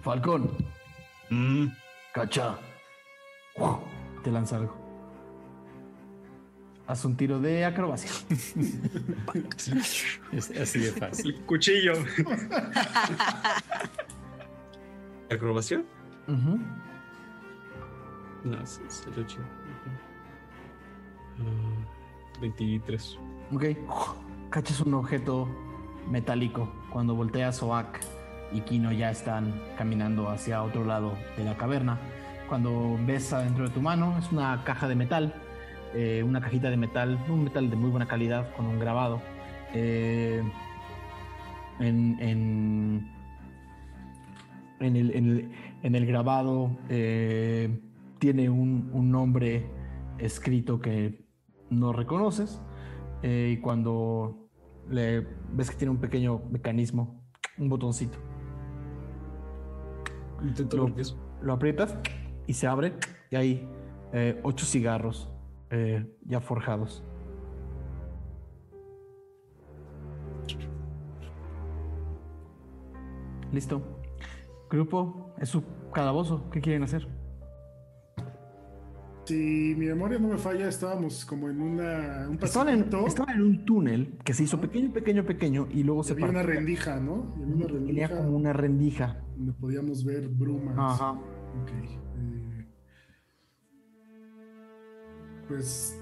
Falcón, 0.01 0.51
Mm, 1.31 1.65
cacha. 2.13 2.57
Te 4.23 4.31
lanza 4.31 4.57
algo. 4.57 4.75
Haz 6.87 7.03
un 7.05 7.17
tiro 7.17 7.39
de 7.39 7.65
acrobacia. 7.65 8.11
Es 10.31 10.51
así 10.51 10.79
de 10.79 10.91
fácil. 10.91 11.33
El 11.33 11.41
cuchillo. 11.45 11.93
¿Acrobación? 15.31 15.85
Ujú. 16.27 16.59
No. 18.45 18.57
Ah, 21.39 22.39
23. 22.41 23.19
Ok. 23.53 23.63
Cachas 24.49 24.81
un 24.81 24.93
objeto 24.93 25.47
metálico. 26.09 26.71
Cuando 26.91 27.15
volteas, 27.15 27.61
Oak 27.63 27.99
y 28.53 28.61
Kino 28.61 28.91
ya 28.91 29.09
están 29.11 29.59
caminando 29.77 30.29
hacia 30.29 30.63
otro 30.63 30.85
lado 30.85 31.13
de 31.37 31.43
la 31.43 31.57
caverna. 31.57 31.97
Cuando 32.47 32.97
ves 33.05 33.33
adentro 33.33 33.67
de 33.67 33.73
tu 33.73 33.81
mano, 33.81 34.17
es 34.19 34.31
una 34.31 34.63
caja 34.63 34.87
de 34.87 34.95
metal. 34.95 35.33
eh, 35.97 36.23
una 36.23 36.41
cajita 36.41 36.69
de 36.69 36.75
metal, 36.75 37.17
un 37.29 37.45
metal 37.45 37.69
de 37.69 37.75
muy 37.77 37.89
buena 37.89 38.05
calidad 38.05 38.53
con 38.55 38.65
un 38.65 38.79
grabado. 38.79 39.21
Eh, 39.73 40.43
en, 41.79 42.17
en, 42.19 43.09
en 44.81 44.95
el, 44.97 45.11
en 45.15 45.25
el- 45.29 45.51
en 45.83 45.95
el 45.95 46.05
grabado 46.05 46.69
eh, 46.89 47.79
tiene 48.25 48.49
un, 48.49 48.89
un 48.91 49.11
nombre 49.11 49.69
escrito 50.17 50.79
que 50.79 51.23
no 51.69 51.93
reconoces. 51.93 52.59
eh, 53.21 53.53
y 53.55 53.61
cuando 53.61 54.49
le 54.89 55.27
ves 55.53 55.69
que 55.69 55.75
tiene 55.77 55.91
un 55.91 55.99
pequeño 55.99 56.41
mecanismo, 56.49 57.23
un 57.59 57.69
botoncito, 57.69 58.17
Intento 60.41 60.89
Lo- 61.41 61.53
aprietas 61.53 61.95
y 62.47 62.53
se 62.53 62.65
abre 62.65 62.93
y 63.29 63.35
hay 63.35 63.69
eh, 64.11 64.39
ocho 64.43 64.65
cigarros 64.65 65.29
eh, 65.69 66.03
ya 66.25 66.39
forjados. 66.41 67.03
Listo. 73.51 73.81
Grupo, 74.69 75.31
es 75.39 75.49
su 75.49 75.63
calabozo. 75.93 76.49
¿Qué 76.49 76.59
quieren 76.59 76.83
hacer? 76.83 77.07
Si 79.25 79.73
mi 79.77 79.87
memoria 79.87 80.19
no 80.19 80.27
me 80.29 80.37
falla, 80.37 80.67
estábamos 80.69 81.25
como 81.25 81.49
en 81.49 81.59
una, 81.59 82.27
un 82.29 82.37
Estaban 82.41 82.69
en, 82.69 82.81
estaban 83.07 83.35
en 83.35 83.41
un 83.41 83.65
túnel 83.65 84.17
que 84.23 84.33
se 84.35 84.43
hizo 84.43 84.61
pequeño, 84.61 84.93
pequeño, 84.93 85.25
pequeño 85.25 85.67
y 85.71 85.83
luego 85.83 86.01
y 86.01 86.03
se 86.03 86.13
había 86.13 86.25
una 86.25 86.39
partió. 86.39 86.53
rendija, 86.55 86.99
¿no? 86.99 87.33
Y 87.39 87.41
había 87.43 87.55
una 87.55 87.65
Tenía 87.65 88.07
rendija 88.07 88.17
como 88.17 88.37
una 88.37 88.53
rendija. 88.53 89.21
donde 89.35 89.53
podíamos 89.53 90.05
ver 90.05 90.27
brumas. 90.27 90.75
Ajá. 90.77 91.11
Ok. 91.13 91.69
eh, 92.19 92.65
pues 95.47 95.99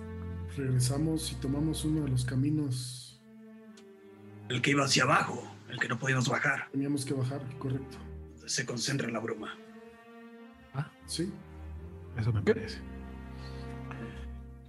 regresamos 0.57 1.31
y 1.31 1.35
tomamos 1.35 1.85
uno 1.85 2.01
de 2.03 2.09
los 2.09 2.25
caminos. 2.25 3.21
El 4.49 4.61
que 4.61 4.71
iba 4.71 4.83
hacia 4.83 5.03
abajo, 5.03 5.41
el 5.69 5.79
que 5.79 5.87
no 5.87 5.97
podíamos 5.97 6.27
bajar. 6.29 6.67
Teníamos 6.71 7.05
que 7.05 7.13
bajar, 7.13 7.41
correcto. 7.57 7.97
Se 8.45 8.65
concentra 8.65 9.07
en 9.07 9.13
la 9.13 9.19
bruma. 9.19 9.49
Sí. 11.05 11.31
Eso 12.17 12.31
me 12.31 12.41
parece. 12.41 12.79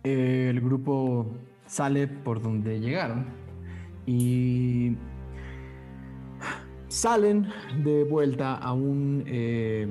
Eh, 0.07 0.49
el 0.51 0.61
grupo 0.61 1.27
sale 1.67 2.07
por 2.07 2.43
donde 2.43 2.79
llegaron 2.79 3.25
y 4.05 4.99
salen 6.89 7.47
de 7.83 8.05
vuelta 8.05 8.55
a 8.55 8.75
un 8.75 9.25
eh, 9.27 9.89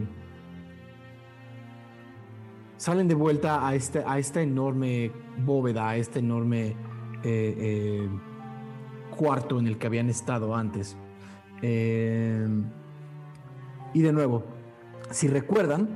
salen 2.78 3.08
de 3.08 3.16
vuelta 3.16 3.68
a 3.68 3.74
este 3.74 4.04
a 4.06 4.20
esta 4.20 4.40
enorme 4.44 5.12
bóveda 5.44 5.90
a 5.90 5.98
este 5.98 6.20
enorme 6.20 6.76
eh, 7.24 8.08
cuarto 9.18 9.58
en 9.60 9.66
el 9.66 9.80
que 9.80 9.88
habían 9.88 10.10
estado 10.10 10.56
antes. 10.56 10.96
Y 13.96 14.02
de 14.02 14.12
nuevo 14.14 14.44
si 15.10 15.28
recuerdan 15.28 15.90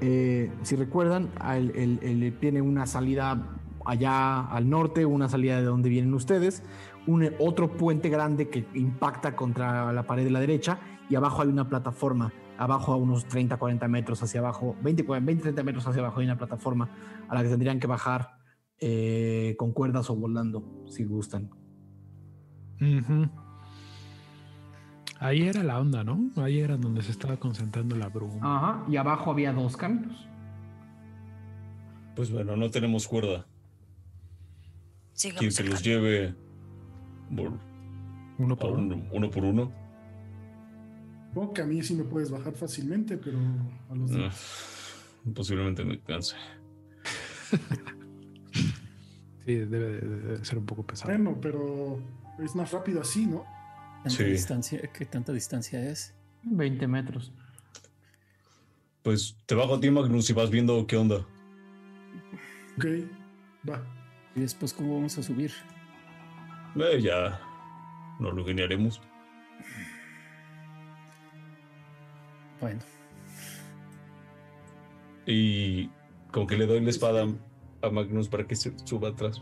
si 0.00 0.76
recuerdan, 0.76 1.28
el- 1.54 2.36
tiene 2.40 2.62
una 2.62 2.86
salida 2.86 3.59
allá 3.90 4.46
al 4.46 4.70
norte, 4.70 5.04
una 5.04 5.28
salida 5.28 5.56
de 5.56 5.64
donde 5.64 5.88
vienen 5.88 6.14
ustedes, 6.14 6.62
un 7.08 7.28
otro 7.40 7.76
puente 7.76 8.08
grande 8.08 8.48
que 8.48 8.64
impacta 8.74 9.34
contra 9.34 9.92
la 9.92 10.06
pared 10.06 10.22
de 10.22 10.30
la 10.30 10.38
derecha 10.38 10.78
y 11.08 11.16
abajo 11.16 11.42
hay 11.42 11.48
una 11.48 11.68
plataforma, 11.68 12.32
abajo 12.56 12.92
a 12.92 12.96
unos 12.96 13.26
30, 13.26 13.56
40 13.56 13.88
metros 13.88 14.22
hacia 14.22 14.38
abajo, 14.38 14.76
20, 14.82 15.02
20 15.02 15.42
30 15.42 15.62
metros 15.64 15.86
hacia 15.88 16.02
abajo 16.02 16.20
hay 16.20 16.26
una 16.26 16.38
plataforma 16.38 16.88
a 17.28 17.34
la 17.34 17.42
que 17.42 17.48
tendrían 17.48 17.80
que 17.80 17.88
bajar 17.88 18.36
eh, 18.78 19.56
con 19.58 19.72
cuerdas 19.72 20.08
o 20.08 20.14
volando, 20.14 20.84
si 20.86 21.04
gustan. 21.04 21.50
Ahí 25.18 25.42
era 25.42 25.64
la 25.64 25.80
onda, 25.80 26.04
¿no? 26.04 26.30
Ahí 26.36 26.60
era 26.60 26.76
donde 26.76 27.02
se 27.02 27.10
estaba 27.10 27.36
concentrando 27.38 27.96
la 27.96 28.08
bruma. 28.08 28.38
Ajá, 28.40 28.84
y 28.88 28.96
abajo 28.96 29.32
había 29.32 29.52
dos 29.52 29.76
caminos. 29.76 30.28
Pues 32.14 32.30
bueno, 32.30 32.56
no 32.56 32.70
tenemos 32.70 33.08
cuerda. 33.08 33.49
Sigamos 35.20 35.38
Quien 35.40 35.52
se 35.52 35.64
los 35.64 35.82
lleve 35.82 36.34
por- 37.36 37.58
Uno 38.38 38.56
por 38.56 38.72
uno. 38.72 38.94
uno, 38.96 39.08
uno 39.12 39.30
por 39.30 39.44
uno. 39.44 39.70
Supongo 41.28 41.52
que 41.52 41.60
a 41.62 41.66
mí 41.66 41.82
sí 41.82 41.94
me 41.94 42.04
puedes 42.04 42.30
bajar 42.30 42.54
fácilmente, 42.54 43.18
pero 43.18 43.36
a 43.90 43.94
los 43.94 44.10
Ah, 44.12 44.14
demás. 44.14 44.94
posiblemente 45.34 45.84
me 45.84 46.00
canse. 46.00 46.36
Sí, 49.46 49.54
debe 49.56 50.00
de, 50.00 50.00
de 50.38 50.44
ser 50.44 50.58
un 50.58 50.66
poco 50.66 50.86
pesado. 50.86 51.10
Bueno, 51.10 51.36
pero 51.40 51.98
es 52.44 52.54
más 52.54 52.70
rápido 52.72 53.00
así, 53.00 53.26
¿no? 53.26 53.44
¿Tanta 54.04 54.10
Sí. 54.10 54.24
distancia? 54.24 54.80
¿Qué 54.92 55.04
tanta 55.06 55.32
distancia 55.32 55.80
es? 55.90 56.14
20 56.44 56.86
metros. 56.86 57.32
Pues 59.02 59.36
te 59.46 59.54
bajo 59.54 59.74
a 59.74 59.80
ti, 59.80 59.90
Magnus, 59.90 60.28
y 60.30 60.34
vas 60.34 60.50
viendo 60.50 60.86
qué 60.86 60.96
onda. 60.98 61.26
Ok, 62.76 62.84
va. 63.68 63.82
¿Y 64.34 64.40
después 64.40 64.72
cómo 64.72 64.94
vamos 64.96 65.16
a 65.18 65.22
subir? 65.22 65.52
Eh, 66.76 67.00
ya 67.02 67.40
no 68.18 68.30
lo 68.30 68.44
geniaremos. 68.44 69.00
Bueno, 72.60 72.80
Y 75.26 75.88
como 76.30 76.46
que 76.46 76.56
le 76.58 76.66
doy 76.66 76.80
la 76.80 76.90
espada 76.90 77.26
a 77.82 77.90
Magnus 77.90 78.28
para 78.28 78.46
que 78.46 78.54
se 78.54 78.76
suba 78.84 79.08
atrás. 79.08 79.40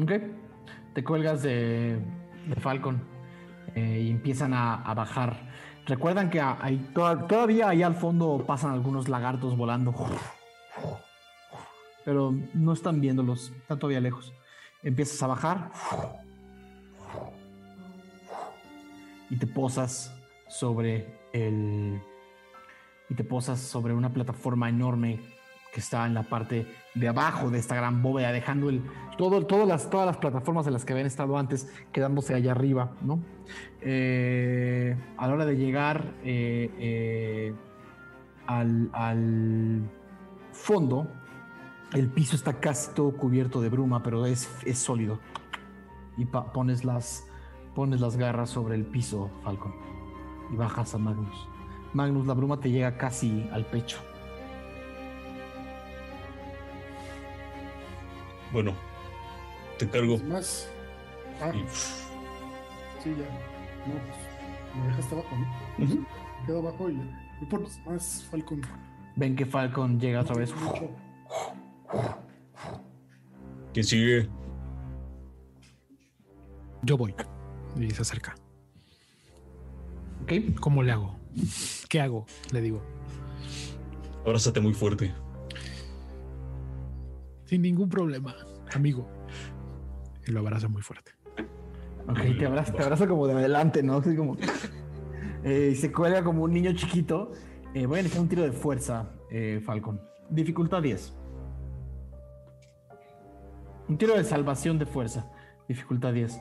Ok. 0.00 0.12
Te 0.94 1.02
cuelgas 1.04 1.42
de, 1.42 1.98
de 2.48 2.54
Falcon 2.60 3.02
eh, 3.74 4.02
y 4.06 4.10
empiezan 4.10 4.54
a, 4.54 4.74
a 4.82 4.94
bajar. 4.94 5.50
Recuerdan 5.86 6.30
que 6.30 6.40
hay, 6.40 6.76
toda- 6.94 7.26
todavía 7.26 7.68
ahí 7.70 7.82
al 7.82 7.94
fondo 7.94 8.44
pasan 8.46 8.72
algunos 8.72 9.08
lagartos 9.08 9.56
volando. 9.56 9.92
Pero 12.06 12.34
no 12.54 12.72
están 12.72 13.02
viéndolos, 13.02 13.52
están 13.54 13.78
todavía 13.78 14.00
lejos. 14.00 14.32
Empiezas 14.82 15.22
a 15.22 15.26
bajar 15.26 15.70
y 19.28 19.36
te 19.36 19.46
posas 19.46 20.14
sobre 20.48 21.06
el 21.32 22.00
y 23.08 23.14
te 23.14 23.24
posas 23.24 23.60
sobre 23.60 23.92
una 23.92 24.12
plataforma 24.12 24.68
enorme 24.68 25.20
que 25.72 25.80
está 25.80 26.06
en 26.06 26.14
la 26.14 26.22
parte 26.22 26.66
de 26.94 27.08
abajo 27.08 27.50
de 27.50 27.58
esta 27.58 27.74
gran 27.74 28.02
bóveda, 28.02 28.32
dejando 28.32 28.70
el, 28.70 28.82
todo, 29.18 29.44
todas, 29.44 29.68
las, 29.68 29.90
todas 29.90 30.06
las 30.06 30.16
plataformas 30.16 30.66
en 30.66 30.72
las 30.72 30.84
que 30.84 30.92
habían 30.92 31.06
estado 31.06 31.36
antes 31.36 31.70
quedándose 31.92 32.34
allá 32.34 32.52
arriba, 32.52 32.92
¿no? 33.02 33.20
Eh, 33.82 34.96
a 35.18 35.28
la 35.28 35.34
hora 35.34 35.44
de 35.44 35.56
llegar 35.56 36.14
eh, 36.24 36.70
eh, 36.78 37.54
al, 38.46 38.90
al 38.92 39.82
fondo, 40.52 41.08
el 41.92 42.08
piso 42.08 42.36
está 42.36 42.58
casi 42.60 42.92
todo 42.94 43.16
cubierto 43.16 43.60
de 43.60 43.68
bruma, 43.68 44.02
pero 44.02 44.26
es, 44.26 44.48
es 44.64 44.78
sólido. 44.78 45.20
Y 46.16 46.24
pa- 46.26 46.52
pones, 46.52 46.84
las, 46.84 47.26
pones 47.74 48.00
las 48.00 48.16
garras 48.16 48.50
sobre 48.50 48.74
el 48.74 48.84
piso, 48.86 49.30
Falcon, 49.44 49.74
y 50.52 50.56
bajas 50.56 50.94
a 50.94 50.98
Magnus. 50.98 51.48
Magnus, 51.92 52.26
la 52.26 52.34
bruma 52.34 52.58
te 52.60 52.70
llega 52.70 52.96
casi 52.98 53.48
al 53.52 53.64
pecho. 53.66 53.98
Bueno, 58.52 58.72
te 59.78 59.88
cargo. 59.88 60.18
Más. 60.28 60.70
Ah, 61.40 61.50
Y- 61.54 61.64
sí, 63.02 63.10
ya. 63.10 63.26
No, 63.86 63.94
pues 64.00 64.80
me 64.82 64.86
dejaste 64.88 65.14
abajo, 65.14 65.36
¿no? 65.36 66.06
Quedo 66.46 66.58
abajo 66.60 66.90
y 66.90 66.94
voy 66.96 67.46
por 67.50 67.60
más 67.86 68.24
Falcon. 68.30 68.60
Ven 69.16 69.36
que 69.36 69.46
Falcon 69.46 69.98
llega 70.00 70.20
otra 70.20 70.36
vez. 70.36 70.54
Mucho. 70.54 70.88
¿Quién 73.72 73.84
sigue? 73.84 74.28
Yo 76.82 76.96
voy. 76.96 77.14
Y 77.78 77.90
se 77.90 78.02
acerca. 78.02 78.34
¿Ok? 80.22 80.58
¿Cómo 80.60 80.82
le 80.82 80.92
hago? 80.92 81.16
¿Qué 81.88 82.00
hago? 82.00 82.26
Le 82.52 82.60
digo. 82.60 82.82
Abrázate 84.24 84.60
muy 84.60 84.72
fuerte. 84.72 85.12
Sin 87.44 87.62
ningún 87.62 87.88
problema, 87.88 88.34
amigo. 88.74 89.08
Y 90.26 90.32
lo 90.32 90.40
abraza 90.40 90.68
muy 90.68 90.82
fuerte. 90.82 91.12
Ok, 92.08 92.38
te 92.38 92.46
abraza, 92.46 92.72
te 92.72 92.82
abraza 92.82 93.06
como 93.06 93.26
de 93.26 93.34
adelante, 93.34 93.82
¿no? 93.82 93.96
Así 93.96 94.16
como. 94.16 94.36
Eh, 95.44 95.70
y 95.72 95.76
se 95.76 95.92
cuelga 95.92 96.24
como 96.24 96.42
un 96.42 96.52
niño 96.52 96.72
chiquito. 96.72 97.30
Eh, 97.72 97.86
voy 97.86 98.00
a 98.00 98.02
necesitar 98.02 98.22
un 98.22 98.28
tiro 98.28 98.42
de 98.42 98.50
fuerza, 98.50 99.12
eh, 99.30 99.60
Falcon. 99.64 100.00
Dificultad 100.28 100.82
10. 100.82 101.14
Un 103.88 103.98
tiro 103.98 104.14
de 104.14 104.24
salvación 104.24 104.78
de 104.78 104.86
fuerza. 104.86 105.30
Dificultad 105.68 106.12
10. 106.12 106.40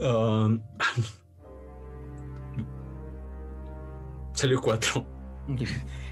Um, 0.00 0.60
salió 4.32 4.60
cuatro. 4.60 5.06
Ok. 5.50 5.60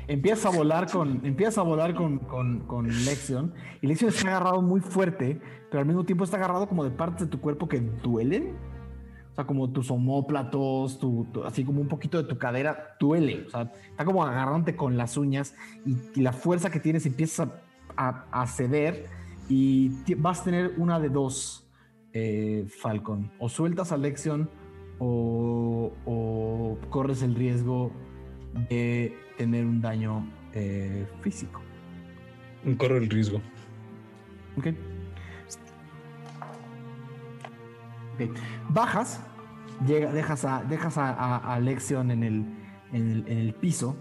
Empieza 0.08 0.48
a 0.48 0.52
volar 0.52 0.90
con. 0.90 1.24
Empieza 1.24 1.60
a 1.60 1.64
volar 1.64 1.94
con, 1.94 2.18
con, 2.20 2.60
con 2.66 2.88
Lexion. 2.88 3.54
Y 3.80 3.86
Lexion 3.86 4.10
está 4.10 4.28
agarrado 4.28 4.62
muy 4.62 4.80
fuerte, 4.80 5.40
pero 5.70 5.80
al 5.80 5.86
mismo 5.86 6.04
tiempo 6.04 6.24
está 6.24 6.36
agarrado 6.36 6.68
como 6.68 6.84
de 6.84 6.90
partes 6.90 7.20
de 7.20 7.26
tu 7.26 7.40
cuerpo 7.40 7.68
que 7.68 7.80
duelen. 7.80 8.56
O 9.32 9.34
sea, 9.34 9.46
como 9.46 9.70
tus 9.70 9.90
omóplatos, 9.90 10.98
tu, 10.98 11.26
tu- 11.32 11.44
así 11.44 11.64
como 11.64 11.80
un 11.80 11.88
poquito 11.88 12.22
de 12.22 12.28
tu 12.28 12.36
cadera, 12.36 12.96
duele. 13.00 13.44
O 13.46 13.50
sea, 13.50 13.72
está 13.90 14.04
como 14.04 14.22
agarrándote 14.24 14.76
con 14.76 14.98
las 14.98 15.16
uñas 15.16 15.54
y, 15.86 15.96
y 16.14 16.20
la 16.22 16.32
fuerza 16.34 16.70
que 16.70 16.80
tienes 16.80 17.06
empieza 17.06 17.44
a, 17.96 18.08
a- 18.30 18.42
a 18.42 18.46
ceder 18.46 19.06
y 19.54 20.14
vas 20.16 20.40
a 20.40 20.44
tener 20.44 20.74
una 20.78 20.98
de 20.98 21.08
dos, 21.10 21.68
eh, 22.14 22.64
Falcon. 22.80 23.30
O 23.38 23.48
sueltas 23.50 23.92
a 23.92 23.96
Lexion 23.98 24.48
o, 24.98 25.92
o 26.06 26.78
corres 26.88 27.22
el 27.22 27.34
riesgo 27.34 27.92
de 28.70 29.14
tener 29.36 29.66
un 29.66 29.80
daño 29.82 30.26
eh, 30.54 31.06
físico. 31.20 31.60
Corre 32.78 32.98
el 32.98 33.10
riesgo. 33.10 33.40
Ok. 34.56 34.68
Bajas, 38.70 39.20
llega, 39.86 40.12
dejas 40.12 40.44
a, 40.44 40.62
dejas 40.62 40.96
a, 40.96 41.10
a- 41.10 41.54
a 41.54 41.60
Lexion 41.60 42.10
en 42.10 42.22
el, 42.22 42.44
en 42.92 43.10
el, 43.10 43.24
en 43.28 43.38
el 43.38 43.54
piso. 43.54 43.96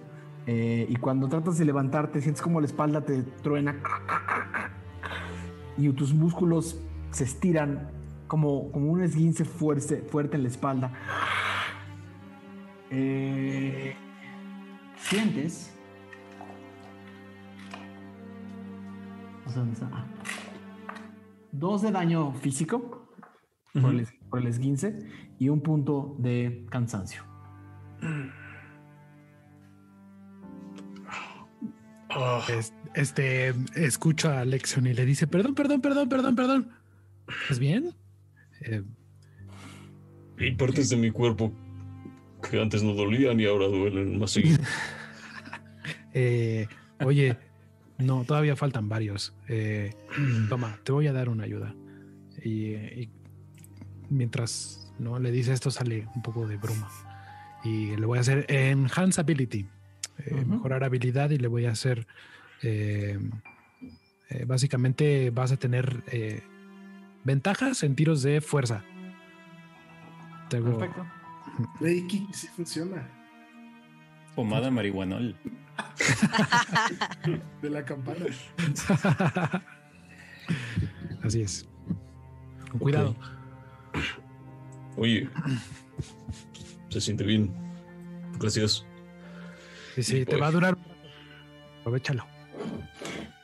eh, 0.47 0.85
y 0.89 0.95
cuando 0.95 1.27
tratas 1.27 1.57
de 1.57 1.65
levantarte, 1.65 2.21
sientes 2.21 2.41
como 2.41 2.59
la 2.61 2.67
espalda 2.67 3.01
te 3.01 3.23
truena. 3.23 3.75
Y 5.77 5.89
tus 5.93 6.13
músculos 6.13 6.79
se 7.11 7.23
estiran 7.23 7.89
como, 8.27 8.71
como 8.71 8.91
un 8.91 9.01
esguince 9.01 9.45
fuerte, 9.45 9.97
fuerte 10.09 10.37
en 10.37 10.43
la 10.43 10.49
espalda. 10.49 10.91
Eh, 12.89 13.95
sientes. 14.97 15.75
Ah. 19.91 20.05
Dos 21.51 21.81
de 21.81 21.91
daño 21.91 22.31
físico 22.33 23.07
por, 23.73 23.91
el, 23.93 24.07
por 24.29 24.39
el 24.39 24.47
esguince 24.47 24.99
y 25.39 25.49
un 25.49 25.59
punto 25.61 26.15
de 26.19 26.65
cansancio. 26.69 27.23
Es- 32.49 32.49
Este 32.49 32.80
escucha 32.93 34.39
a 34.39 34.45
Lexion 34.45 34.87
y 34.87 34.93
le 34.93 35.05
dice: 35.05 35.27
Perdón, 35.27 35.55
perdón, 35.55 35.81
perdón, 35.81 36.09
perdón, 36.09 36.35
perdón. 36.35 36.71
¿Estás 37.43 37.59
bien? 37.59 37.93
Eh, 38.61 38.83
Hay 40.39 40.55
partes 40.55 40.89
de 40.89 40.97
mi 40.97 41.11
cuerpo 41.11 41.53
que 42.49 42.61
antes 42.61 42.83
no 42.83 42.93
dolían 42.93 43.39
y 43.39 43.45
ahora 43.45 43.67
duelen 43.67 44.17
más 44.19 44.31
seguido. 44.31 44.57
eh, 46.13 46.67
oye, 47.03 47.37
no, 47.97 48.23
todavía 48.25 48.55
faltan 48.55 48.89
varios. 48.89 49.33
Eh, 49.47 49.93
toma, 50.49 50.79
te 50.83 50.91
voy 50.91 51.07
a 51.07 51.13
dar 51.13 51.29
una 51.29 51.43
ayuda. 51.43 51.75
Y, 52.43 52.73
y 52.73 53.09
mientras 54.09 54.91
no 54.99 55.19
le 55.19 55.31
dice 55.31 55.53
esto, 55.53 55.71
sale 55.71 56.07
un 56.15 56.21
poco 56.21 56.47
de 56.47 56.57
bruma. 56.57 56.89
Y 57.63 57.95
le 57.95 58.05
voy 58.05 58.17
a 58.17 58.21
hacer 58.21 58.45
Enhance 58.49 59.21
Ability, 59.21 59.67
eh, 60.25 60.45
mejorar 60.45 60.83
habilidad, 60.83 61.29
y 61.29 61.37
le 61.37 61.47
voy 61.47 61.65
a 61.65 61.71
hacer. 61.71 62.07
Eh, 62.63 63.17
eh, 64.29 64.45
básicamente 64.45 65.29
vas 65.31 65.51
a 65.51 65.57
tener 65.57 66.03
eh, 66.11 66.43
ventajas 67.23 67.83
en 67.83 67.95
tiros 67.95 68.21
de 68.23 68.41
fuerza. 68.41 68.83
Te 70.49 70.57
hago- 70.57 70.77
Perfecto. 70.77 71.05
Ey, 71.81 72.05
Kiki, 72.07 72.33
sí 72.33 72.47
funciona. 72.55 73.07
pomada 74.35 74.71
marihuanol. 74.71 75.35
De 77.61 77.69
la 77.69 77.83
campana. 77.83 78.25
Así 81.23 81.41
es. 81.41 81.67
Con 82.71 82.79
cuidado. 82.79 83.15
Oye, 84.97 85.29
se 86.89 87.01
siente 87.01 87.23
bien. 87.23 87.51
Gracias. 88.39 88.85
Sí, 89.95 90.03
sí, 90.03 90.25
te 90.25 90.37
va 90.37 90.47
a 90.47 90.51
durar. 90.51 90.77
Aprovechalo. 91.81 92.25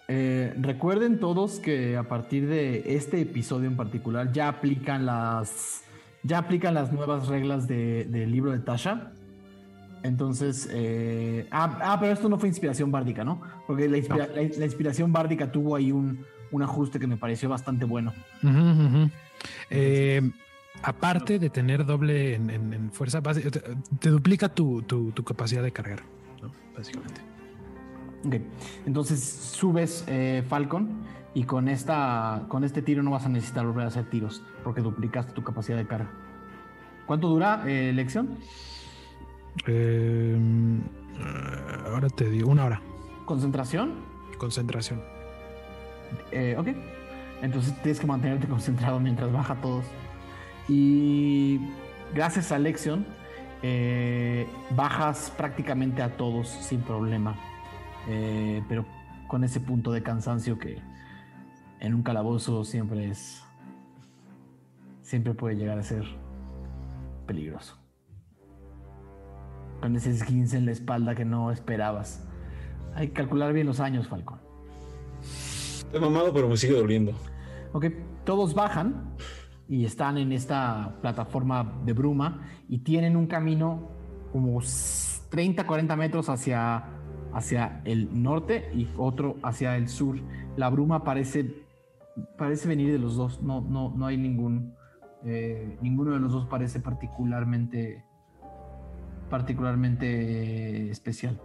Eh, 0.10 0.54
recuerden 0.60 1.20
todos 1.20 1.60
que 1.60 1.98
a 1.98 2.04
partir 2.04 2.48
de 2.48 2.96
este 2.96 3.20
episodio 3.22 3.68
en 3.68 3.76
particular 3.76 4.32
ya 4.32 4.48
aplican 4.48 5.06
las 5.06 5.84
ya 6.24 6.40
aplican 6.40 6.74
las 6.74 6.92
nuevas 6.92 7.28
reglas 7.28 7.68
de- 7.68 8.06
del 8.06 8.32
libro 8.32 8.52
de 8.52 8.60
Tasha. 8.60 9.12
Entonces, 10.04 10.70
eh, 10.72 11.48
ah, 11.52 11.78
ah, 11.82 11.98
pero 12.00 12.14
esto 12.14 12.30
no 12.30 12.38
fue 12.40 12.48
inspiración 12.50 12.92
bárdica, 12.92 13.24
¿no? 13.24 13.42
Porque 13.66 13.88
la, 13.90 13.98
inspira- 13.98 14.28
la- 14.28 14.42
la 14.58 14.66
inspiración 14.66 15.12
bárdica 15.12 15.52
tuvo 15.52 15.76
ahí 15.76 15.92
un, 15.92 16.24
un 16.52 16.62
ajuste 16.64 17.00
que 17.00 17.08
me 17.08 17.18
pareció 17.18 17.50
bastante 17.50 17.84
bueno. 17.86 18.14
Eh, 19.70 20.22
aparte 20.84 21.40
de 21.40 21.50
tener 21.50 21.86
doble 21.86 22.36
en, 22.36 22.50
en- 22.50 22.74
en 22.74 22.92
fuerza, 22.92 23.20
base- 23.22 23.50
te, 23.52 23.62
te 24.00 24.10
duplica 24.10 24.50
tu, 24.50 24.82
tu- 24.84 25.12
tu 25.12 25.24
capacidad 25.24 25.64
de 25.64 25.72
cargar, 25.72 26.04
¿no? 26.42 26.52
Básicamente. 26.76 27.22
Ok, 28.26 28.36
entonces 28.86 29.24
subes 29.24 30.04
eh, 30.08 30.44
Falcon 30.48 30.90
y 31.34 31.44
con, 31.44 31.68
esta, 31.68 32.46
con 32.48 32.64
este 32.64 32.82
tiro 32.82 33.04
no 33.04 33.12
vas 33.12 33.26
a 33.26 33.30
necesitar 33.30 33.66
volver 33.66 33.86
a 33.86 33.88
hacer 33.88 34.10
tiros 34.10 34.42
porque 34.64 34.82
duplicaste 34.82 35.34
tu 35.34 35.44
capacidad 35.44 35.78
de 35.78 35.86
carga. 35.86 36.10
¿Cuánto 37.06 37.30
dura 37.30 37.64
eh, 37.68 37.94
lección? 37.94 38.38
Eh, 39.66 40.38
ahora 41.86 42.10
te 42.10 42.30
digo, 42.30 42.52
una 42.52 42.66
hora. 42.66 42.82
¿Concentración? 43.26 43.94
Concentración. 44.38 45.02
Eh, 46.32 46.56
ok. 46.58 46.68
Entonces 47.42 47.74
tienes 47.82 48.00
que 48.00 48.08
mantenerte 48.08 48.48
concentrado 48.50 49.00
mientras 49.00 49.32
baja 49.32 49.56
todos. 49.56 49.86
Y 50.68 51.60
gracias 52.14 52.52
a 52.52 52.60
Lexion, 52.60 53.06
eh, 53.62 54.48
bajas 54.72 55.34
prácticamente 55.38 56.02
a 56.02 56.18
todos 56.18 56.50
sin 56.50 56.82
problema. 56.82 57.36
Eh, 58.08 58.64
pero 58.70 58.86
con 59.28 59.44
ese 59.44 59.60
punto 59.60 59.92
de 59.92 60.02
cansancio 60.02 60.58
que 60.58 60.82
en 61.80 61.94
un 61.94 62.04
calabozo 62.04 62.64
siempre 62.64 63.10
es. 63.10 63.44
Siempre 65.02 65.34
puede 65.34 65.56
llegar 65.56 65.78
a 65.78 65.84
ser 65.84 66.04
peligroso. 67.26 67.78
Con 69.82 69.96
ese 69.96 70.10
esguince 70.10 70.58
en 70.58 70.66
la 70.66 70.72
espalda 70.72 71.16
que 71.16 71.24
no 71.24 71.52
esperabas. 71.52 72.26
Hay 72.96 73.10
que 73.10 73.14
calcular 73.14 73.54
bien 73.54 73.68
los 73.68 73.80
años, 73.80 74.08
Falcón. 74.08 74.40
Estoy 75.22 76.02
mamado, 76.02 76.34
pero 76.34 76.50
me 76.50 76.58
sigue 76.58 76.74
doliendo. 76.74 77.14
Ok, 77.74 77.86
todos 78.26 78.54
bajan 78.54 79.16
y 79.70 79.86
están 79.86 80.18
en 80.18 80.32
esta 80.32 80.98
plataforma 81.02 81.80
de 81.86 81.94
bruma 81.94 82.48
y 82.68 82.80
tienen 82.80 83.16
un 83.16 83.28
camino 83.28 83.92
como 84.32 84.60
30, 85.30 85.66
40 85.66 85.96
metros 85.96 86.30
hacia, 86.30 86.84
hacia 87.34 87.82
el 87.86 88.22
norte 88.22 88.70
y 88.74 88.88
otro 88.98 89.38
hacia 89.44 89.78
el 89.78 89.88
sur. 89.88 90.18
La 90.56 90.70
bruma 90.70 91.04
parece, 91.04 91.64
parece 92.38 92.68
venir 92.68 92.92
de 92.92 93.00
los 93.00 93.16
dos, 93.16 93.42
no, 93.42 93.62
no, 93.62 93.94
no 93.96 94.06
hay 94.06 94.18
ningún, 94.18 94.74
eh, 95.26 95.78
ninguno 95.82 96.12
de 96.12 96.20
los 96.20 96.32
dos 96.32 96.48
parece 96.48 96.80
particularmente, 96.80 98.04
particularmente 99.30 100.90
especial. 100.90 101.40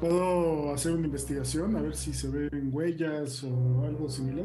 ¿Puedo 0.00 0.74
hacer 0.74 0.92
una 0.92 1.06
investigación 1.06 1.74
a 1.76 1.80
ver 1.80 1.94
si 1.94 2.12
se 2.12 2.28
ven 2.28 2.68
huellas 2.70 3.42
o 3.44 3.84
algo 3.84 4.10
similar? 4.10 4.44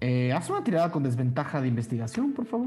Eh, 0.00 0.32
haz 0.32 0.50
una 0.50 0.64
tirada 0.64 0.90
con 0.90 1.04
desventaja 1.04 1.60
de 1.60 1.68
investigación, 1.68 2.32
por 2.32 2.44
favor. 2.46 2.66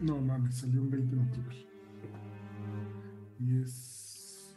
No 0.00 0.20
mames, 0.20 0.58
salió 0.58 0.80
un 0.80 0.90
20 0.90 1.16
natural. 1.16 1.71
Y 3.44 3.60
es. 3.62 4.54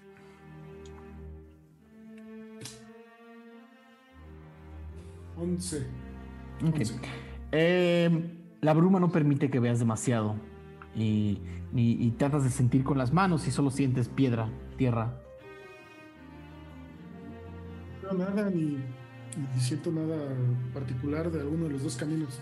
Once. 5.38 5.86
Ok. 6.68 6.82
Eh, 7.52 8.10
la 8.62 8.74
bruma 8.74 9.00
no 9.00 9.10
permite 9.12 9.50
que 9.50 9.60
veas 9.60 9.80
demasiado 9.80 10.36
y, 10.96 11.40
y- 11.74 11.98
y 12.06 12.12
tratas 12.12 12.44
de 12.44 12.50
sentir 12.50 12.84
con 12.84 12.98
las 12.98 13.12
manos 13.14 13.48
y 13.48 13.52
solo 13.52 13.70
sientes 13.70 14.08
piedra, 14.08 14.50
tierra. 14.78 15.20
No, 18.04 18.14
nada, 18.14 18.50
ni, 18.50 18.78
ni 18.78 19.60
siento 19.60 19.92
nada 19.92 20.16
particular 20.74 21.32
de 21.32 21.42
alguno 21.42 21.66
de 21.66 21.72
los 21.72 21.84
dos 21.84 21.96
caminos. 21.98 22.40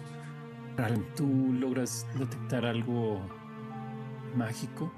¿tú 1.15 1.53
logras 1.53 2.07
detectar 2.17 2.65
algo 2.65 3.19
mágico? 4.35 4.91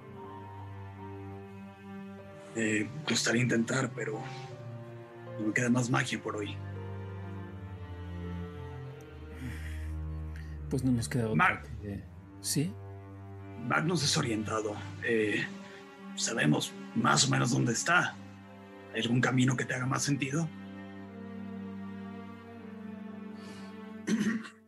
Eh, 2.56 2.90
gustaría 3.08 3.42
intentar, 3.42 3.92
pero 3.96 4.20
no 5.40 5.48
me 5.48 5.54
queda 5.54 5.70
más 5.70 5.90
magia 5.90 6.22
por 6.22 6.38
hoy. 6.38 6.56
Pues 10.70 10.84
no 10.84 10.92
nos 10.92 11.08
queda 11.10 11.30
otra 11.30 11.62
que- 11.82 12.04
¿Sí? 12.42 12.74
Magnus 13.68 14.02
desorientado. 14.02 14.76
Eh, 15.04 15.44
sabemos 16.16 16.72
más 16.96 17.28
o 17.28 17.32
menos 17.32 17.52
dónde 17.52 17.74
está. 17.74 18.16
¿Hay 18.94 19.02
algún 19.02 19.20
camino 19.22 19.56
que 19.58 19.66
te 19.66 19.74
haga 19.74 19.86
más 19.86 20.04
sentido? 20.04 20.48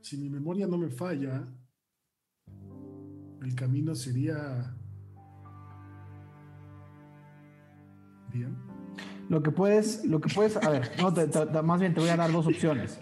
Si 0.02 0.18
mi 0.18 0.30
memoria 0.30 0.68
no 0.68 0.78
me 0.78 0.90
falla, 0.90 1.48
el 3.42 3.56
camino 3.56 3.94
sería. 3.96 4.76
Bien. 8.34 8.56
Lo 9.30 9.44
que 9.44 9.52
puedes, 9.52 10.06
lo 10.06 10.22
que 10.22 10.34
puedes, 10.34 10.56
a 10.58 10.70
ver, 10.70 10.90
no, 11.02 11.14
te- 11.14 11.28
te- 11.28 11.46
te- 11.48 11.62
más 11.62 11.80
bien 11.82 11.94
te 11.94 12.00
voy 12.00 12.10
a 12.10 12.16
dar 12.16 12.32
dos 12.32 12.48
opciones. 12.48 13.00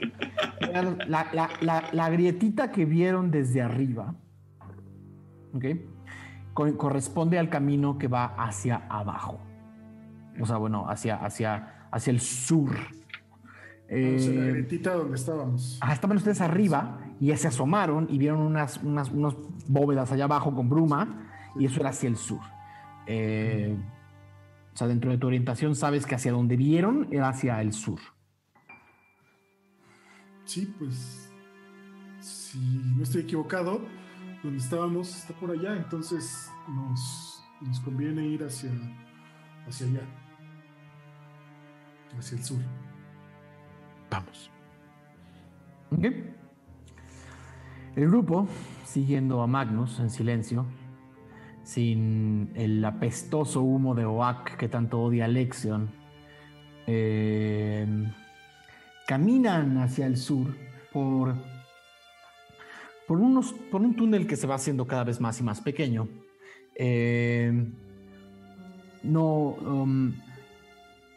La, 1.08 1.28
la- 1.34 1.50
la- 1.62 1.84
la 1.92 2.10
grietita 2.10 2.72
que 2.72 2.86
vieron 2.86 3.30
desde 3.32 3.62
arriba, 3.62 4.16
¿ok? 5.54 5.66
Co- 6.54 6.78
corresponde 6.78 7.38
al 7.38 7.50
camino 7.50 7.98
que 7.98 8.08
va 8.08 8.26
hacia 8.38 8.88
abajo. 8.90 9.40
O 10.42 10.46
sea, 10.46 10.58
bueno, 10.58 10.90
hacia, 10.90 11.16
hacia, 11.18 11.88
hacia 11.92 12.12
el 12.12 12.20
sur. 12.20 12.72
O 12.72 13.88
sea, 13.88 14.34
la 14.34 14.46
Eh, 14.46 14.52
gretita 14.54 14.96
donde 14.96 15.16
estábamos. 15.16 15.78
Ajá, 15.80 15.94
estaban 15.94 16.18
ustedes 16.18 16.42
arriba 16.42 16.98
y 17.20 17.28
ya 17.28 17.38
se 17.38 17.48
asomaron 17.50 18.08
y 18.10 18.18
vieron 18.18 18.40
unas, 18.40 18.78
unas, 18.82 19.12
unas 19.12 19.36
bóvedas 19.68 20.12
allá 20.12 20.24
abajo 20.26 20.56
con 20.56 20.70
bruma 20.70 21.30
y 21.56 21.66
eso 21.66 21.80
era 21.82 21.90
hacia 21.90 22.10
el 22.10 22.16
sur. 22.18 22.40
Eh, 23.06 23.78
o 24.76 24.78
sea, 24.78 24.88
dentro 24.88 25.10
de 25.10 25.18
tu 25.18 25.28
orientación 25.28 25.74
sabes 25.74 26.06
que 26.06 26.16
hacia 26.16 26.34
donde 26.34 26.58
vieron 26.58 27.08
era 27.10 27.30
hacia 27.30 27.62
el 27.62 27.72
sur. 27.72 28.00
Sí, 30.44 30.74
pues. 30.78 31.32
Si 32.20 32.60
no 32.98 33.04
estoy 33.04 33.22
equivocado, 33.22 33.80
donde 34.44 34.58
estábamos 34.58 35.16
está 35.16 35.34
por 35.36 35.52
allá, 35.52 35.78
entonces 35.78 36.52
nos, 36.68 37.42
nos 37.62 37.80
conviene 37.80 38.28
ir 38.28 38.44
hacia, 38.44 38.70
hacia 39.66 39.88
allá. 39.88 40.02
Hacia 42.18 42.38
el 42.38 42.44
sur. 42.44 42.60
Vamos. 44.12 44.52
¿Ok? 45.92 46.06
El 47.96 48.10
grupo, 48.10 48.46
siguiendo 48.84 49.42
a 49.42 49.48
Magnus 49.48 50.02
en 50.02 50.10
silencio, 50.10 50.66
sin 51.66 52.52
el 52.54 52.86
apestoso 52.86 53.62
humo 53.62 53.96
de 53.96 54.06
Oak 54.06 54.56
que 54.56 54.70
tanto 54.70 55.02
odia 55.02 55.28
Lexion, 55.28 55.90
eh, 56.86 57.88
caminan 59.08 59.80
hacia 59.80 60.06
el 60.06 60.18
sur 60.18 60.56
por, 60.94 61.36
por, 63.08 63.18
unos, 63.18 63.52
por 63.72 63.82
un 63.82 63.96
túnel 63.96 64.28
que 64.28 64.36
se 64.36 64.46
va 64.46 64.56
haciendo 64.56 64.86
cada 64.86 65.04
vez 65.04 65.20
más 65.20 65.40
y 65.40 65.44
más 65.44 65.60
pequeño. 65.60 66.08
Eh, 66.76 67.52
no, 69.02 69.26
um, 69.26 70.14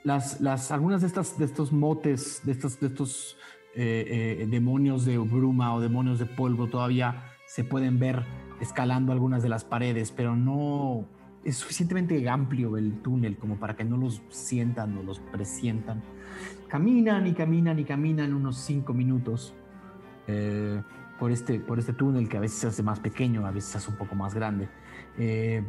las, 0.02 0.40
las, 0.40 0.72
algunas 0.72 1.02
de 1.02 1.08
estas, 1.08 1.38
de 1.38 1.44
estos 1.44 1.72
motes, 1.72 2.40
de 2.44 2.52
estos, 2.52 2.80
de 2.80 2.86
estos 2.86 3.36
eh, 3.74 4.46
demonios 4.50 5.04
de 5.04 5.18
bruma 5.18 5.74
o 5.74 5.80
demonios 5.80 6.18
de 6.18 6.26
polvo 6.26 6.68
todavía 6.68 7.38
se 7.48 7.64
pueden 7.64 7.98
ver 7.98 8.24
escalando 8.60 9.10
algunas 9.10 9.42
de 9.42 9.48
las 9.48 9.64
paredes, 9.64 10.12
pero 10.12 10.36
no 10.36 11.06
es 11.44 11.56
suficientemente 11.56 12.28
amplio 12.28 12.76
el 12.76 13.00
túnel 13.00 13.38
como 13.38 13.56
para 13.56 13.74
que 13.74 13.84
no 13.84 13.96
los 13.96 14.20
sientan 14.28 14.98
o 14.98 15.02
los 15.02 15.18
presientan. 15.18 16.02
Caminan 16.68 17.26
y 17.26 17.32
caminan 17.32 17.78
y 17.78 17.84
caminan 17.84 18.34
unos 18.34 18.58
cinco 18.58 18.92
minutos 18.92 19.54
eh, 20.26 20.82
por, 21.18 21.32
este, 21.32 21.58
por 21.58 21.78
este 21.78 21.94
túnel 21.94 22.28
que 22.28 22.36
a 22.36 22.40
veces 22.40 22.58
se 22.58 22.66
hace 22.66 22.82
más 22.82 23.00
pequeño, 23.00 23.46
a 23.46 23.50
veces 23.50 23.70
se 23.70 23.78
hace 23.78 23.90
un 23.92 23.96
poco 23.96 24.14
más 24.14 24.34
grande. 24.34 24.68
Eh, 25.16 25.64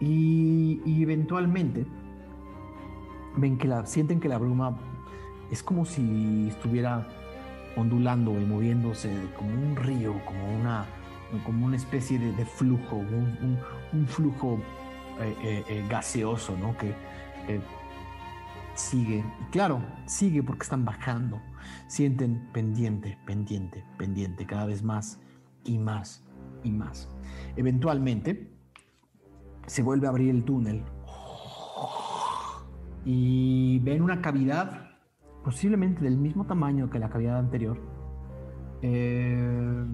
y, 0.00 0.80
y 0.86 1.02
eventualmente 1.02 1.84
ven 3.36 3.58
que 3.58 3.68
la, 3.68 3.84
sienten 3.84 4.18
que 4.18 4.30
la 4.30 4.38
bruma 4.38 4.78
es 5.50 5.62
como 5.62 5.84
si 5.84 6.48
estuviera 6.48 7.06
ondulando 7.76 8.38
y 8.38 8.44
moviéndose 8.44 9.10
como 9.36 9.50
un 9.50 9.76
río, 9.76 10.20
como 10.24 10.56
una, 10.56 10.86
como 11.44 11.66
una 11.66 11.76
especie 11.76 12.18
de, 12.18 12.44
flujo, 12.44 12.96
un, 12.96 14.06
flujo 14.06 14.60
eh, 15.20 15.34
eh, 15.42 15.64
eh, 15.68 15.86
gaseoso, 15.88 16.56
¿no? 16.56 16.76
Que 16.76 16.94
sigue. 18.74 19.24
Claro, 19.50 19.82
sigue 20.06 20.42
porque 20.42 20.62
están 20.62 20.84
bajando. 20.84 21.40
Sienten 21.86 22.48
pendiente, 22.52 23.18
pendiente, 23.26 23.84
pendiente, 23.98 24.46
cada 24.46 24.66
vez 24.66 24.82
más 24.82 25.20
y 25.64 25.78
más 25.78 26.24
y 26.64 26.70
más. 26.70 27.08
Eventualmente 27.56 28.50
se 29.66 29.82
vuelve 29.82 30.06
a 30.06 30.10
abrir 30.10 30.30
el 30.30 30.44
túnel 30.44 30.82
y 33.04 33.78
ven 33.80 34.02
una 34.02 34.20
cavidad 34.20 34.89
posiblemente 35.44 36.02
del 36.02 36.18
mismo 36.18 36.46
tamaño 36.46 36.90
que 36.90 36.98
la 36.98 37.08
cavidad 37.08 37.38
anterior. 37.38 37.78
Eh, 38.82 39.84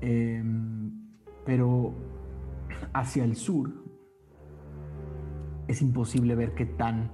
em, 0.00 0.92
pero 1.44 1.94
hacia 2.92 3.24
el 3.24 3.36
sur 3.36 3.72
es 5.68 5.82
imposible 5.82 6.34
ver 6.34 6.54
qué 6.54 6.66
tan 6.66 7.10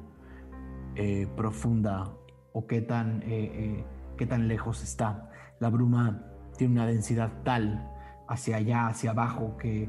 eh, 0.95 1.27
profunda 1.37 2.13
o 2.53 2.67
qué 2.67 2.83
tan, 2.83 3.23
eh, 3.25 3.85
qué 4.17 4.27
tan 4.27 4.49
lejos 4.49 4.83
está. 4.83 5.31
La 5.61 5.71
bruma 5.71 6.27
tiene 6.57 6.75
una 6.75 6.87
densidad 6.87 7.43
tal 7.45 7.89
hacia 8.29 8.57
allá, 8.57 8.89
hacia 8.89 9.11
abajo, 9.11 9.57
que, 9.57 9.89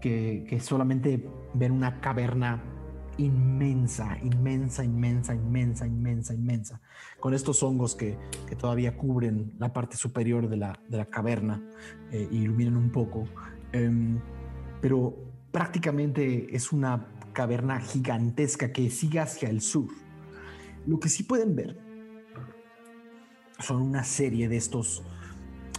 que, 0.00 0.44
que 0.48 0.60
solamente 0.60 1.26
ver 1.54 1.72
una 1.72 2.00
caverna 2.00 2.62
inmensa, 3.18 4.18
inmensa, 4.22 4.84
inmensa, 4.84 5.34
inmensa, 5.34 5.86
inmensa, 5.86 6.34
inmensa, 6.34 6.80
con 7.20 7.34
estos 7.34 7.62
hongos 7.62 7.94
que, 7.94 8.18
que 8.46 8.56
todavía 8.56 8.96
cubren 8.96 9.54
la 9.58 9.72
parte 9.72 9.96
superior 9.96 10.48
de 10.48 10.56
la, 10.56 10.80
de 10.88 10.98
la 10.98 11.06
caverna 11.06 11.62
eh, 12.10 12.28
iluminan 12.30 12.76
un 12.76 12.90
poco. 12.90 13.24
Em, 13.72 14.20
pero 14.80 15.16
prácticamente 15.50 16.54
es 16.54 16.72
una 16.72 17.06
caverna 17.32 17.80
gigantesca 17.80 18.72
que 18.72 18.90
sigue 18.90 19.20
hacia 19.20 19.48
el 19.48 19.60
sur. 19.60 19.88
Lo 20.86 21.00
que 21.00 21.08
sí 21.08 21.22
pueden 21.22 21.56
ver 21.56 21.78
son 23.58 23.82
una 23.82 24.04
serie 24.04 24.48
de 24.48 24.56
estos 24.56 25.04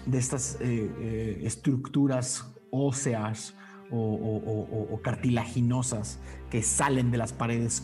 de 0.05 0.19
estas 0.19 0.57
eh, 0.61 0.91
eh, 0.99 1.41
estructuras 1.43 2.53
óseas 2.69 3.55
o, 3.91 4.99
cartilaginosas 5.01 6.19
que 6.49 6.61
salen 6.61 7.11
de 7.11 7.17
las 7.17 7.33
paredes. 7.33 7.83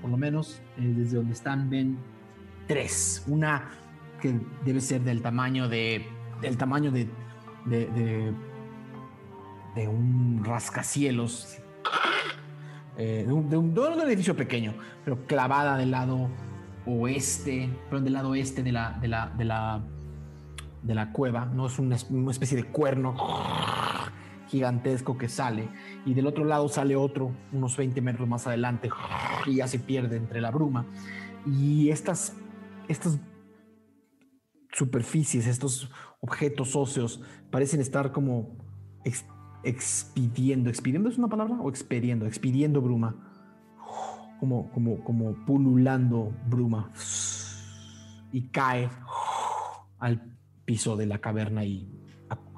Por 0.00 0.10
lo 0.10 0.16
menos 0.16 0.60
eh, 0.78 0.92
desde 0.96 1.16
donde 1.16 1.32
están 1.34 1.68
ven 1.70 1.98
tres. 2.66 3.24
Una 3.26 3.70
que 4.20 4.38
debe 4.64 4.80
ser 4.80 5.02
del 5.02 5.22
tamaño 5.22 5.68
de 5.68 6.06
del 6.40 6.56
tamaño 6.56 6.90
de 6.90 7.08
de, 7.66 7.86
de, 7.86 8.32
de 9.74 9.88
un 9.88 10.42
rascacielos 10.44 11.58
eh, 12.96 13.24
de, 13.26 13.32
un, 13.32 13.50
de 13.50 13.56
un- 13.58 13.74
edificio 14.00 14.34
pequeño, 14.34 14.74
pero 15.04 15.26
clavada 15.26 15.76
del 15.76 15.90
lado 15.90 16.28
oeste, 16.86 17.70
perdón, 17.88 18.04
del 18.04 18.12
lado 18.14 18.30
la, 18.72 18.92
de 18.92 19.08
la, 19.08 19.26
de 19.36 19.44
la, 19.44 19.82
de 20.82 20.94
la 20.94 21.12
cueva, 21.12 21.44
no 21.46 21.66
es 21.66 21.78
una, 21.78 21.96
es- 21.96 22.08
una 22.10 22.30
especie 22.30 22.56
de 22.56 22.64
cuerno 22.64 23.14
gigantesco 24.48 25.16
que 25.16 25.28
sale, 25.28 25.68
y 26.04 26.14
del 26.14 26.26
otro 26.26 26.44
lado 26.44 26.68
sale 26.68 26.96
otro, 26.96 27.30
unos 27.52 27.76
20 27.76 28.00
metros 28.00 28.28
más 28.28 28.46
adelante, 28.46 28.90
y 29.46 29.56
ya 29.56 29.68
se 29.68 29.78
pierde 29.78 30.16
entre 30.16 30.40
la 30.40 30.50
bruma. 30.50 30.86
Y 31.46 31.88
estas, 31.90 32.34
estas 32.88 33.18
superficies, 34.72 35.46
estos 35.46 35.90
objetos 36.20 36.74
óseos, 36.76 37.22
parecen 37.50 37.80
estar 37.80 38.12
como 38.12 38.56
ex- 39.04 39.26
expidiendo. 39.62 40.68
¿Expidiendo 40.70 41.08
es 41.08 41.18
una 41.18 41.28
palabra? 41.28 41.56
¿O 41.60 41.68
expediendo? 41.68 42.26
Expidiendo 42.26 42.80
bruma. 42.80 43.14
Como, 44.38 44.70
como, 44.72 45.04
como 45.04 45.32
pululando 45.44 46.32
bruma. 46.48 46.90
Y 48.32 48.48
cae 48.48 48.88
al 49.98 50.36
piso 50.70 50.96
de 50.96 51.04
la 51.04 51.18
caverna 51.18 51.64
y 51.64 51.90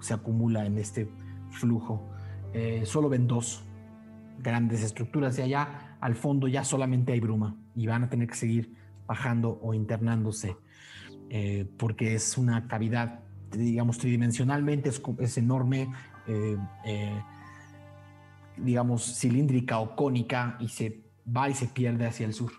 se 0.03 0.13
acumula 0.13 0.67
en 0.67 0.77
este 0.77 1.09
flujo. 1.49 2.11
Eh, 2.53 2.83
solo 2.85 3.09
ven 3.09 3.27
dos 3.27 3.65
grandes 4.39 4.83
estructuras 4.83 5.39
y 5.39 5.43
allá 5.43 5.97
al 5.99 6.15
fondo 6.15 6.47
ya 6.47 6.63
solamente 6.63 7.15
hay 7.15 7.21
bruma 7.21 7.57
y 7.75 7.87
van 7.87 8.05
a 8.05 8.11
tener 8.11 8.29
que 8.29 8.35
seguir 8.35 8.75
bajando 9.07 9.59
o 9.63 9.73
internándose 9.73 10.59
eh, 11.31 11.65
porque 11.79 12.15
es 12.15 12.37
una 12.37 12.69
cavidad, 12.69 13.21
digamos, 13.51 13.97
tridimensionalmente 13.97 14.91
es, 14.91 15.39
enorme, 15.39 15.91
eh, 16.27 17.19
digamos, 18.59 19.19
cilíndrica 19.19 19.79
o 19.79 19.97
cónica 19.97 20.59
y 20.61 20.69
se 20.69 21.03
va 21.35 21.49
y 21.49 21.55
se 21.55 21.67
pierde 21.67 22.05
hacia 22.05 22.27
el 22.27 22.35
sur. 22.35 22.53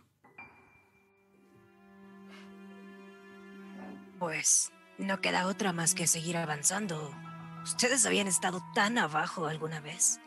Pues 4.18 4.74
no 4.98 5.22
queda 5.22 5.48
otra 5.48 5.74
más 5.74 5.96
que 5.96 6.08
seguir 6.08 6.38
avanzando. 6.38 7.12
Ustedes 7.64 8.06
habían 8.06 8.28
estado 8.28 8.62
tan 8.76 8.98
abajo 8.98 9.48
alguna 9.48 9.80
vez. 9.80 10.20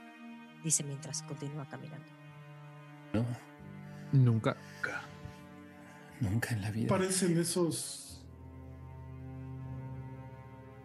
Dice 0.65 0.83
mientras 0.85 1.23
continúa 1.23 1.67
caminando. 1.69 2.07
No, 3.13 3.25
Nunca. 4.13 4.57
nunca 6.21 6.55
en 6.55 6.63
la 6.63 6.71
vida. 6.71 6.89
Parecen 6.89 7.39
esos. 7.39 8.25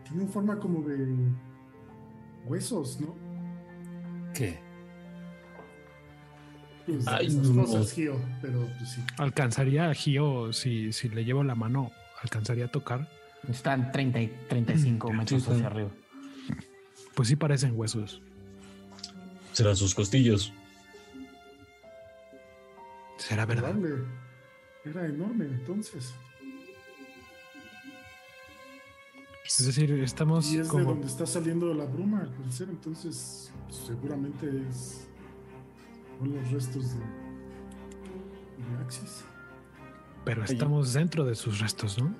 Tienen 0.03 0.27
forma 0.29 0.59
como 0.59 0.81
de 0.87 1.15
huesos, 2.45 2.99
¿no? 2.99 3.15
¿Qué? 4.33 4.59
Pues, 6.85 7.07
Ay, 7.07 7.29
no. 7.29 7.63
cosas, 7.63 7.93
Gio, 7.93 8.19
pero 8.41 8.67
pues 8.77 8.91
sí. 8.91 9.01
Alcanzaría 9.17 9.89
a 9.89 9.93
Gio, 9.93 10.51
si, 10.51 10.91
si 10.91 11.09
le 11.09 11.23
llevo 11.23 11.43
la 11.43 11.55
mano, 11.55 11.91
alcanzaría 12.21 12.65
a 12.65 12.71
tocar. 12.71 13.07
Están 13.47 13.91
30 13.91 14.21
y 14.21 14.27
35 14.49 15.13
metros 15.13 15.43
sí. 15.43 15.51
hacia 15.51 15.67
arriba. 15.67 15.89
Pues 17.15 17.27
sí 17.27 17.35
parecen 17.35 17.73
huesos. 17.75 18.21
Serán 19.51 19.75
sus 19.75 19.93
costillos. 19.93 20.53
¿Será 23.17 23.45
verdad? 23.45 23.71
Probable. 23.71 24.05
Era 24.85 25.05
enorme, 25.05 25.45
entonces. 25.45 26.13
Es 29.45 29.65
decir, 29.65 29.91
estamos 29.91 30.51
Y 30.51 30.59
es 30.59 30.71
de 30.71 30.83
donde 30.83 31.07
está 31.07 31.25
saliendo 31.25 31.73
la 31.73 31.85
bruma, 31.85 32.21
al 32.21 32.29
parecer, 32.29 32.69
entonces 32.69 33.51
seguramente 33.69 34.47
es. 34.69 35.07
Son 36.17 36.33
los 36.33 36.51
restos 36.51 36.93
de. 36.93 36.99
de 36.99 38.83
Axis. 38.83 39.25
Pero 40.23 40.43
estamos 40.43 40.93
dentro 40.93 41.25
de 41.25 41.35
sus 41.35 41.59
restos, 41.59 41.97
¿no? 41.97 42.15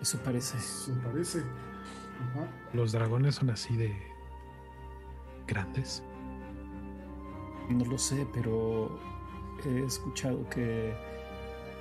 Eso 0.00 0.18
parece. 0.18 0.56
Eso 0.58 0.92
parece. 1.02 1.40
Ajá. 1.40 2.48
Los 2.72 2.92
dragones 2.92 3.36
son 3.36 3.50
así 3.50 3.76
de 3.76 3.96
grandes. 5.46 6.02
No 7.68 7.84
lo 7.84 7.98
sé, 7.98 8.26
pero 8.32 8.98
he 9.64 9.84
escuchado 9.84 10.48
que 10.48 10.94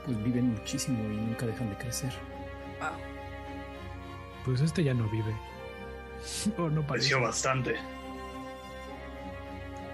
pues 0.05 0.23
viven 0.23 0.51
muchísimo 0.53 0.97
y 1.03 1.17
nunca 1.17 1.45
dejan 1.45 1.69
de 1.69 1.77
crecer. 1.77 2.13
Pues 4.45 4.61
este 4.61 4.83
ya 4.83 4.93
no 4.93 5.09
vive. 5.09 5.35
O 6.57 6.69
no 6.69 6.81
parece. 6.81 7.09
Creció 7.09 7.21
bastante. 7.21 7.75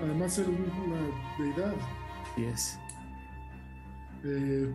Además, 0.01 0.37
era 0.37 0.49
una 0.49 1.01
deidad. 1.37 1.73
Y 2.37 2.45
es. 2.45 2.79
Eh, 4.23 4.73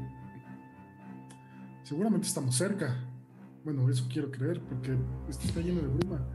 seguramente 1.85 2.27
estamos 2.27 2.55
cerca. 2.55 2.97
Bueno, 3.69 3.86
eso 3.90 4.07
quiero 4.11 4.31
creer, 4.31 4.62
porque 4.62 4.97
esto 5.28 5.47
está 5.47 5.61
lleno 5.61 5.82
de 5.82 5.89
bruma. 5.89 6.27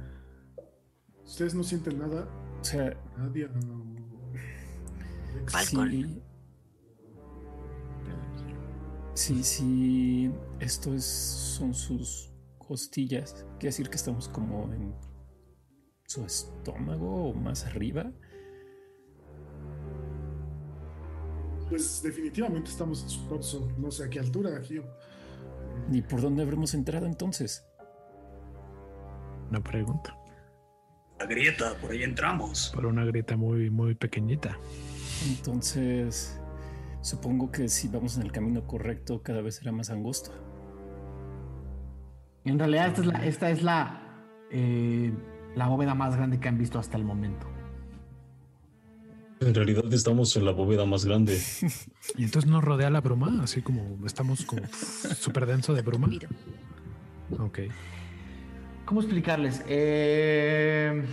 Ustedes 1.25 1.55
no 1.55 1.63
sienten 1.63 1.97
nada, 1.97 2.27
O 2.61 2.63
sea, 2.63 2.95
Nadia 3.17 3.49
o 3.49 5.33
Alex? 5.35 5.51
Falcon. 5.51 6.21
sí. 9.15 9.33
Sí, 9.33 9.43
sí. 9.43 10.31
Esto 10.59 10.93
es, 10.93 11.05
son 11.05 11.73
sus 11.73 12.31
costillas. 12.59 13.33
Quiere 13.57 13.69
decir 13.69 13.89
que 13.89 13.95
estamos 13.95 14.29
como 14.29 14.71
en 14.71 14.93
su 16.05 16.23
estómago 16.23 17.29
o 17.29 17.33
más 17.33 17.65
arriba. 17.65 18.11
Pues 21.67 22.03
definitivamente 22.03 22.69
estamos 22.69 23.01
en 23.01 23.09
su 23.09 23.27
torso. 23.27 23.71
No 23.79 23.89
sé 23.89 24.03
a 24.03 24.09
qué 24.11 24.19
altura, 24.19 24.61
Gio. 24.61 24.83
¿Y 25.91 26.01
por 26.01 26.21
dónde 26.21 26.43
habremos 26.43 26.73
entrado 26.73 27.05
entonces? 27.05 27.65
Una 29.49 29.61
pregunta. 29.61 30.17
La 31.19 31.25
grieta, 31.25 31.75
por 31.75 31.91
ahí 31.91 32.03
entramos. 32.03 32.71
Por 32.73 32.85
una 32.85 33.05
grieta 33.05 33.37
muy, 33.37 33.69
muy 33.69 33.95
pequeñita. 33.95 34.57
Entonces, 35.27 36.39
supongo 37.01 37.51
que 37.51 37.69
si 37.69 37.87
vamos 37.87 38.17
en 38.17 38.23
el 38.23 38.31
camino 38.31 38.65
correcto, 38.65 39.21
cada 39.21 39.41
vez 39.41 39.55
será 39.55 39.71
más 39.71 39.89
angosto. 39.89 40.31
En 42.45 42.59
realidad 42.59 42.87
esta 42.87 43.01
es 43.01 43.07
la, 43.07 43.25
esta 43.25 43.49
es 43.51 43.63
la, 43.63 44.25
eh, 44.51 45.13
la 45.55 45.67
bóveda 45.67 45.95
más 45.95 46.15
grande 46.15 46.39
que 46.39 46.49
han 46.49 46.57
visto 46.57 46.79
hasta 46.79 46.97
el 46.97 47.05
momento. 47.05 47.52
En 49.45 49.53
realidad 49.53 49.91
estamos 49.93 50.35
en 50.37 50.45
la 50.45 50.51
bóveda 50.51 50.85
más 50.85 51.05
grande. 51.05 51.39
Y 52.17 52.25
entonces 52.25 52.49
nos 52.49 52.63
rodea 52.63 52.89
la 52.89 53.01
bruma, 53.01 53.41
así 53.43 53.61
como 53.61 53.97
estamos 54.05 54.45
como 54.45 54.61
súper 55.17 55.45
denso 55.45 55.73
de 55.73 55.81
bruma. 55.81 56.09
Ok. 57.39 57.59
¿Cómo 58.85 58.99
explicarles? 59.01 59.63
Eh, 59.67 61.03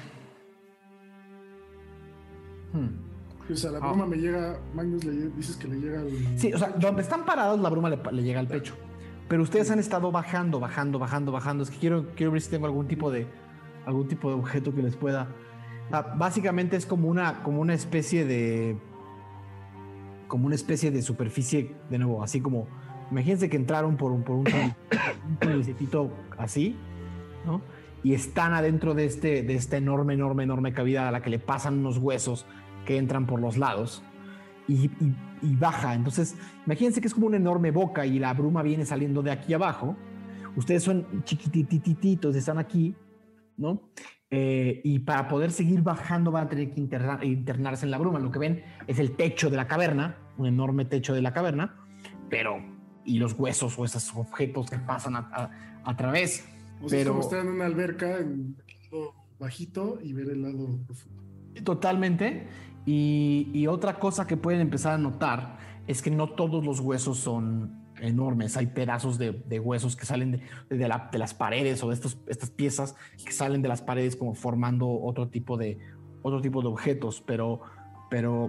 hmm. 2.73 3.53
O 3.53 3.57
sea, 3.57 3.71
la 3.73 3.79
Ah. 3.79 3.89
bruma 3.89 4.07
me 4.07 4.17
llega. 4.17 4.61
Magnus 4.75 5.05
le 5.05 5.13
dices 5.31 5.57
que 5.57 5.69
le 5.69 5.77
llega 5.81 6.01
al. 6.01 6.11
Sí, 6.39 6.53
o 6.53 6.59
sea, 6.59 6.69
donde 6.79 7.03
están 7.03 7.25
parados 7.25 7.59
la 7.61 7.69
bruma 7.69 7.89
le, 7.91 7.99
le 8.13 8.23
llega 8.23 8.41
al 8.41 8.47
pecho. 8.49 8.75
Pero 9.29 9.43
ustedes 9.43 9.71
han 9.71 9.79
estado 9.79 10.11
bajando, 10.13 10.59
bajando, 10.61 10.99
bajando, 10.99 11.33
bajando. 11.33 11.63
Es 11.63 11.71
que 11.71 11.79
quiero, 11.79 12.07
quiero 12.17 12.33
ver 12.33 12.41
si 12.43 12.51
tengo 12.51 12.67
algún 12.67 12.87
tipo 12.89 13.11
de, 13.11 13.27
algún 13.87 14.09
tipo 14.09 14.29
de 14.29 14.35
objeto 14.35 14.75
que 14.75 14.83
les 14.83 14.97
pueda. 14.97 15.29
Básicamente 15.91 16.77
es 16.77 16.87
como 16.87 17.09
una, 17.09 17.43
como 17.43 17.61
una 17.61 17.75
especie 17.75 18.25
de, 18.25 18.77
como 20.29 20.47
una 20.47 20.55
especie 20.55 20.91
de 20.91 21.03
superficie, 21.03 21.75
de 21.91 21.99
nuevo, 21.99 22.23
así 22.23 22.41
como, 22.41 22.69
imagínense 23.11 23.49
que 23.51 23.57
entraron 23.57 23.97
por 23.97 24.13
un, 24.13 24.23
por 24.23 24.37
un, 24.37 24.47
un 25.43 26.13
así, 26.39 26.77
¿no? 27.45 27.61
Y 28.03 28.15
están 28.15 28.55
adentro 28.55 28.95
de 28.95 29.05
este, 29.05 29.43
de 29.43 29.55
esta 29.57 29.77
enorme, 29.77 30.15
enorme, 30.15 30.45
enorme 30.45 30.73
cavidad 30.73 31.09
a 31.09 31.11
la 31.11 31.21
que 31.23 31.29
le 31.31 31.39
pasan 31.39 31.79
unos 31.81 31.99
huesos 31.99 32.47
que 32.87 32.97
entran 32.97 33.27
por 33.27 33.41
los 33.41 33.59
lados 33.59 34.03
y, 34.69 34.87
y- 34.87 35.17
y 35.43 35.57
baja. 35.57 35.95
Entonces, 35.95 36.37
imagínense 36.67 37.01
que 37.01 37.09
es 37.09 37.15
como 37.15 37.27
una 37.27 37.37
enorme 37.37 37.71
boca 37.73 38.07
y 38.07 38.19
la 38.19 38.33
bruma 38.33 38.63
viene 38.63 38.87
saliendo 38.87 39.23
de 39.23 39.33
aquí 39.33 39.53
abajo. 39.53 39.97
Ustedes 40.57 40.83
son 40.83 41.25
chiquititititos, 41.25 42.35
están 42.37 42.59
aquí, 42.59 42.95
¿no? 43.57 43.83
Eh, 44.33 44.81
y 44.85 45.01
para 45.01 45.27
poder 45.27 45.51
seguir 45.51 45.83
bajando 45.83 46.31
van 46.31 46.47
a 46.47 46.49
tener 46.49 46.71
que 46.71 46.81
interna- 46.81 47.19
internarse 47.25 47.85
en 47.85 47.91
la 47.91 47.99
bruma. 47.99 48.21
Lo 48.21 48.31
que 48.31 48.39
ven 48.39 48.63
es 48.87 48.99
el 49.01 49.13
techo 49.17 49.51
de 49.51 49.57
la 49.57 49.67
caverna, 49.67 50.19
un 50.39 50.47
enorme 50.47 50.85
techo 50.85 51.15
de 51.15 51.21
la 51.23 51.33
caverna, 51.33 51.75
pero 52.29 52.59
y 53.05 53.19
los 53.19 53.33
huesos 53.33 53.77
o 53.79 53.85
esos 53.85 54.15
objetos 54.15 54.71
que 54.71 54.79
pasan 54.79 55.17
a, 55.17 55.29
a- 55.33 55.51
a 55.85 55.97
través. 55.97 56.47
O 56.81 56.89
sea, 56.89 56.99
Pero 56.99 57.19
estar 57.21 57.41
en 57.41 57.49
una 57.49 57.67
alberca 57.67 58.19
en 58.19 58.57
el 58.69 58.91
lado 58.91 59.15
bajito 59.41 59.99
y 60.03 60.13
ver 60.13 60.29
el 60.31 60.43
lado 60.43 60.79
profundo. 60.87 61.23
Totalmente. 61.65 62.47
Y, 62.87 63.51
y 63.53 63.67
otra 63.67 63.99
cosa 63.99 64.27
que 64.27 64.37
pueden 64.37 64.61
empezar 64.61 64.93
a 64.95 64.99
notar 64.99 65.59
es 65.89 66.03
que 66.03 66.11
no 66.11 66.29
todos 66.31 66.65
los 66.65 66.79
huesos 66.81 67.19
son 67.19 67.80
enormes. 68.03 68.57
Hay 68.57 68.67
pedazos 68.67 69.19
de, 69.19 69.61
huesos 69.61 69.97
que 69.97 70.07
salen 70.07 70.33
de, 70.33 70.77
de 70.77 70.89
la- 70.89 71.09
de 71.13 71.19
las 71.19 71.35
paredes 71.35 71.83
o 71.83 71.89
de 71.89 71.95
estas 71.95 72.51
piezas 72.51 72.97
que 73.25 73.33
salen 73.33 73.63
de 73.63 73.69
las 73.69 73.83
paredes 73.83 74.17
como 74.17 74.35
formando 74.35 74.89
otro 74.89 75.29
tipo 75.29 75.57
de, 75.57 75.79
objetos. 76.23 77.23
Pero, 77.27 77.61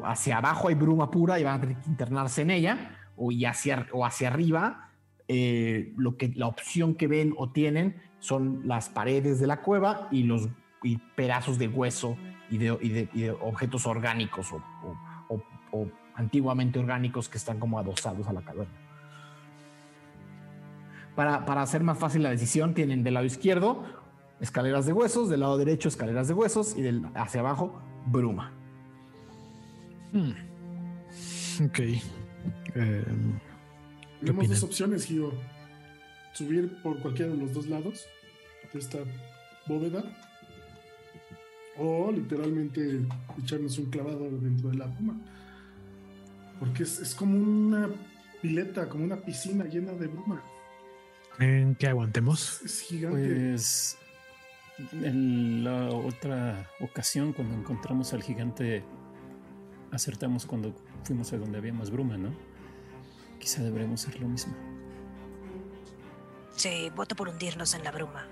hacia 0.05 0.37
abajo 0.37 0.67
hay 0.67 0.75
bruma 0.75 1.11
pura 1.11 1.39
y 1.39 1.43
van 1.43 1.57
a 1.57 1.61
tener 1.61 1.77
que 1.77 1.89
internarse 1.89 2.41
en 2.41 2.51
ella. 2.51 2.97
O, 3.15 3.31
y 3.31 3.45
hacia, 3.45 3.87
arriba, 4.27 4.89
eh, 5.27 5.93
lo 5.97 6.17
que, 6.17 6.29
la 6.35 6.47
opción 6.47 6.95
que 6.95 7.07
ven 7.07 7.33
o 7.37 7.51
tienen 7.51 8.01
son 8.19 8.67
las 8.67 8.89
paredes 8.89 9.39
de 9.39 9.47
la 9.47 9.61
cueva 9.61 10.07
y 10.11 10.23
los 10.23 10.49
pedazos 11.15 11.59
de 11.59 11.67
hueso 11.67 12.17
y 12.49 12.57
de, 12.57 13.37
objetos 13.41 13.85
orgánicos 13.85 14.51
o 14.51 15.87
antiguamente 16.15 16.79
orgánicos 16.79 17.29
que 17.29 17.37
están 17.37 17.59
como 17.59 17.79
adosados 17.79 18.27
a 18.27 18.33
la 18.33 18.41
caverna. 18.41 18.80
Para, 21.21 21.45
para 21.45 21.61
hacer 21.61 21.83
más 21.83 21.99
fácil 21.99 22.23
la 22.23 22.31
decisión, 22.31 22.73
tienen 22.73 23.03
del 23.03 23.13
lado 23.13 23.27
izquierdo 23.27 23.83
escaleras 24.39 24.87
de 24.87 24.93
huesos, 24.93 25.29
del 25.29 25.41
lado 25.41 25.55
derecho 25.55 25.87
escaleras 25.87 26.27
de 26.27 26.33
huesos 26.33 26.75
y 26.75 26.81
del, 26.81 27.05
hacia 27.13 27.41
abajo 27.41 27.79
bruma. 28.07 28.51
Hmm. 30.13 30.31
Ok. 31.63 31.75
¿Qué 32.73 33.03
Tenemos 34.19 34.49
dos 34.49 34.63
opciones, 34.63 35.05
Gio. 35.05 35.31
Subir 36.33 36.81
por 36.81 36.99
cualquiera 37.03 37.33
de 37.33 37.37
los 37.37 37.53
dos 37.53 37.67
lados 37.67 38.07
de 38.73 38.79
esta 38.79 38.97
bóveda. 39.67 40.03
O 41.77 42.11
literalmente 42.11 43.01
echarnos 43.37 43.77
un 43.77 43.91
clavado 43.91 44.27
dentro 44.39 44.71
de 44.71 44.77
la 44.77 44.87
bruma. 44.87 45.21
Porque 46.59 46.81
es, 46.81 46.97
es 46.97 47.13
como 47.13 47.37
una 47.37 47.91
pileta, 48.41 48.89
como 48.89 49.03
una 49.03 49.17
piscina 49.17 49.65
llena 49.65 49.91
de 49.91 50.07
bruma. 50.07 50.41
¿En 51.41 51.73
qué 51.73 51.87
aguantemos? 51.87 52.61
Es 52.61 52.81
gigante. 52.81 53.17
Pues 53.17 53.97
en 54.93 55.63
la 55.63 55.89
otra 55.89 56.69
ocasión 56.79 57.33
cuando 57.33 57.55
encontramos 57.55 58.13
al 58.13 58.21
gigante 58.21 58.83
acertamos 59.91 60.45
cuando 60.45 60.75
fuimos 61.03 61.33
a 61.33 61.37
donde 61.37 61.57
había 61.57 61.73
más 61.73 61.89
bruma, 61.89 62.15
¿no? 62.15 62.31
Quizá 63.39 63.63
deberemos 63.63 64.07
hacer 64.07 64.21
lo 64.21 64.27
mismo. 64.27 64.53
Sí, 66.55 66.91
voto 66.95 67.15
por 67.15 67.29
hundirnos 67.29 67.73
en 67.73 67.83
la 67.83 67.91
bruma. 67.91 68.27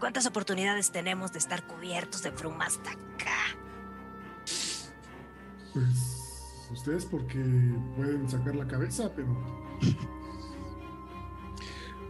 ¿Cuántas 0.00 0.24
oportunidades 0.24 0.90
tenemos 0.90 1.32
de 1.32 1.40
estar 1.40 1.66
cubiertos 1.66 2.22
de 2.22 2.30
bruma 2.30 2.64
hasta 2.64 2.92
acá? 2.92 3.58
Pues 5.74 6.66
ustedes 6.72 7.04
porque 7.04 7.44
pueden 7.94 8.26
sacar 8.26 8.56
la 8.56 8.66
cabeza, 8.66 9.12
pero 9.14 9.28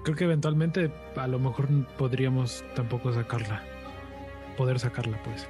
Creo 0.08 0.16
que 0.16 0.24
eventualmente 0.24 0.90
a 1.16 1.26
lo 1.26 1.38
mejor 1.38 1.68
podríamos 1.98 2.64
tampoco 2.74 3.12
sacarla. 3.12 3.60
Poder 4.56 4.78
sacarla, 4.78 5.22
pues. 5.22 5.46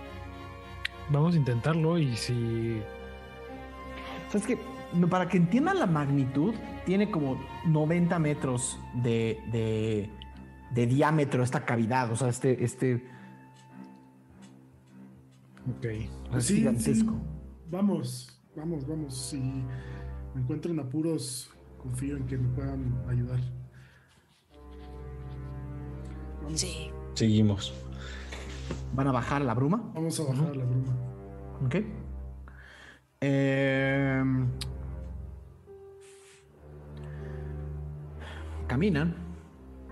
Vamos 1.12 1.34
a 1.36 1.38
intentarlo 1.38 1.96
y 1.96 2.16
si... 2.16 2.82
¿Sabes? 4.32 4.58
No, 4.94 5.06
Para 5.08 5.28
que 5.28 5.36
entiendan 5.36 5.78
la 5.78 5.86
magnitud, 5.86 6.54
tiene 6.84 7.08
como 7.08 7.40
90 7.66 8.18
metros 8.18 8.80
de, 8.94 9.38
de- 9.52 10.10
de 10.74 10.86
diámetro 10.88 11.44
esta 11.44 11.64
cavidad, 11.64 12.10
o 12.10 12.16
sea, 12.16 12.26
este, 12.26 12.64
este 12.64 12.96
Ok. 15.70 15.84
es 15.84 16.10
Pues 16.32 16.44
sí, 16.46 16.56
gigantesco. 16.56 17.12
sí. 17.12 17.18
Vamos, 17.70 18.42
vamos, 18.56 18.88
vamos. 18.88 19.16
Si 19.16 19.38
me 20.34 20.40
encuentro 20.40 20.72
en 20.72 20.80
apuros, 20.80 21.48
confío 21.80 22.16
en 22.16 22.26
que 22.26 22.36
me 22.36 22.48
puedan 22.48 23.00
ayudar. 23.08 23.38
Vamos, 26.48 26.60
Sí, 26.60 26.90
Seguimos. 27.14 27.74
Van 28.94 29.06
a 29.06 29.12
bajar 29.12 29.42
la 29.42 29.52
bruma. 29.54 29.82
vamos 29.94 30.18
a 30.18 30.24
bajar 30.24 30.56
la 30.56 30.64
bruma. 30.64 30.92
Ok. 31.66 31.74
Em, 33.20 34.48
caminan, 38.66 39.14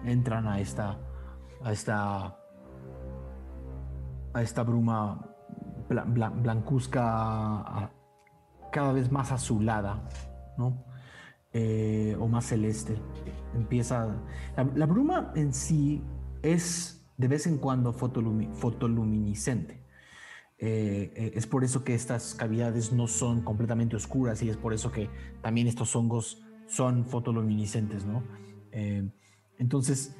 entran 0.04 0.46
a 0.46 0.60
esta, 0.60 0.96
a 1.62 1.72
esta, 1.72 2.36
a 4.34 4.42
esta 4.42 4.62
bruma 4.62 5.20
bla- 5.88 6.04
bla- 6.06 6.30
blancuzca, 6.30 7.90
cada 8.72 8.92
vez 8.92 9.10
más 9.10 9.32
azulada, 9.32 10.08
¿no? 10.56 10.84
Eh, 11.52 12.16
o 12.20 12.28
más 12.28 12.44
celeste. 12.46 12.96
Empieza. 13.54 14.08
La, 14.56 14.64
la 14.74 14.86
bruma 14.86 15.32
en 15.34 15.52
sí 15.54 16.02
es 16.42 17.04
de 17.16 17.28
vez 17.28 17.46
en 17.46 17.58
cuando 17.58 17.94
fotolumi- 17.94 18.52
fotoluminiscente. 18.52 19.80
Eh, 20.58 21.12
eh, 21.14 21.32
es 21.34 21.46
por 21.46 21.64
eso 21.64 21.84
que 21.84 21.94
estas 21.94 22.34
cavidades 22.34 22.92
no 22.92 23.06
son 23.06 23.42
completamente 23.42 23.94
oscuras 23.96 24.42
y 24.42 24.48
es 24.48 24.56
por 24.56 24.72
eso 24.72 24.90
que 24.90 25.10
también 25.42 25.66
estos 25.66 25.94
hongos 25.94 26.42
son 26.66 27.04
fotoluminiscentes, 27.04 28.06
¿no? 28.06 28.22
Eh, 28.72 29.08
entonces, 29.58 30.16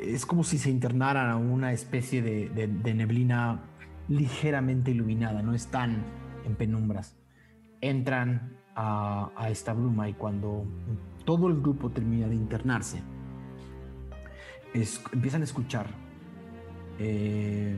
es 0.00 0.26
como 0.26 0.42
si 0.42 0.58
se 0.58 0.70
internaran 0.70 1.30
a 1.30 1.36
una 1.36 1.72
especie 1.72 2.20
de, 2.20 2.94
neblina 2.94 3.62
ligeramente 4.08 4.90
iluminada, 4.90 5.42
no 5.42 5.54
están 5.54 6.02
en 6.44 6.56
penumbras. 6.56 7.16
Entran 7.80 8.56
a 8.74 9.48
esta 9.48 9.72
bruma 9.72 10.08
y 10.08 10.12
cuando 10.12 10.66
todo 11.24 11.48
el 11.48 11.60
grupo 11.62 11.90
termina 11.90 12.28
de 12.28 12.34
internarse, 12.34 13.00
empiezan 15.12 15.40
a 15.42 15.44
escuchar 15.44 15.86
eh, 16.98 17.76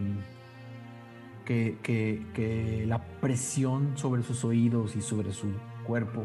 que, 1.44 2.84
la 2.86 3.02
presión 3.20 3.96
sobre 3.96 4.22
sus 4.22 4.44
oídos 4.44 4.96
y 4.96 5.02
sobre 5.02 5.32
su 5.32 5.48
cuerpo 5.86 6.24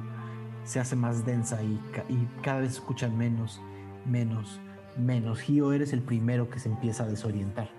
se 0.64 0.80
hace 0.80 0.96
más 0.96 1.26
densa 1.26 1.62
y, 1.64 1.80
ca- 1.94 2.06
y 2.10 2.26
cada 2.42 2.62
vez 2.62 2.72
escuchan 2.74 3.18
menos, 3.18 3.62
menos, 4.06 4.60
menos. 4.98 5.40
Gio, 5.42 5.74
eres 5.74 5.94
el 5.94 6.02
primero 6.02 6.50
que 6.50 6.60
se 6.60 6.70
empieza 6.70 7.04
a 7.04 7.08
desorientar. 7.08 7.70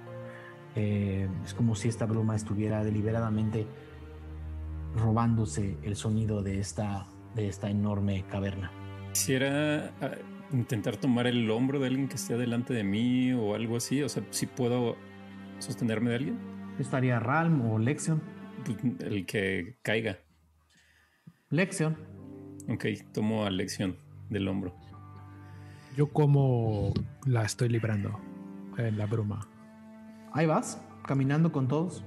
Eh, 0.77 1.29
es 1.45 1.55
como 1.55 1.75
si 1.77 1.89
esta 1.89 2.05
bruma 2.07 2.35
estuviera 2.35 2.83
deliberadamente 2.83 3.67
robándose 4.97 5.77
el 5.83 5.97
sonido 5.97 6.43
de 6.43 6.61
esta, 6.61 7.07
de 7.35 7.49
esta 7.49 7.71
enorme 7.71 8.25
caverna. 8.31 8.71
Quisiera 9.13 9.93
intentar 10.55 10.97
tomar 10.97 11.27
el 11.27 11.51
hombro 11.51 11.79
de 11.79 11.89
alguien 11.89 12.09
que 12.09 12.15
esté 12.15 12.37
delante 12.37 12.73
de 12.73 12.85
mí 12.85 13.33
o 13.33 13.55
algo 13.55 13.77
así. 13.77 14.03
O 14.03 14.09
sea, 14.09 14.25
si 14.31 14.47
puedo 14.47 14.97
sostenerme 15.59 16.11
de 16.11 16.17
alguien, 16.17 16.39
¿Estaría 16.79 17.21
Ralm 17.21 17.61
o 17.71 17.79
Lexion? 17.79 18.21
pues, 18.65 18.79
el 19.01 19.27
que 19.27 19.77
caiga. 19.83 20.19
Lexion. 21.51 21.97
Ok, 22.69 22.87
tomo 23.13 23.45
a 23.45 23.51
lección 23.51 23.97
del 24.31 24.49
hombro. 24.49 24.75
Yo 25.97 26.09
como 26.09 26.93
la 27.27 27.45
estoy 27.45 27.69
librando 27.69 28.19
en 28.77 28.99
la 28.99 29.07
bruma. 29.07 29.47
Ahí 30.33 30.47
vas, 30.47 30.83
caminando 31.07 31.53
con 31.53 31.69
todos. 31.69 32.03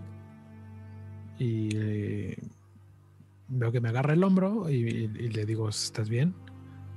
Y 1.39 1.69
eh, 1.75 2.37
veo 3.47 3.71
que 3.71 3.79
me 3.79 3.89
agarra 3.89 4.13
el 4.13 4.23
hombro 4.23 4.69
y, 4.69 4.75
y 4.75 5.29
le 5.29 5.45
digo, 5.45 5.69
¿estás 5.69 6.09
bien? 6.09 6.33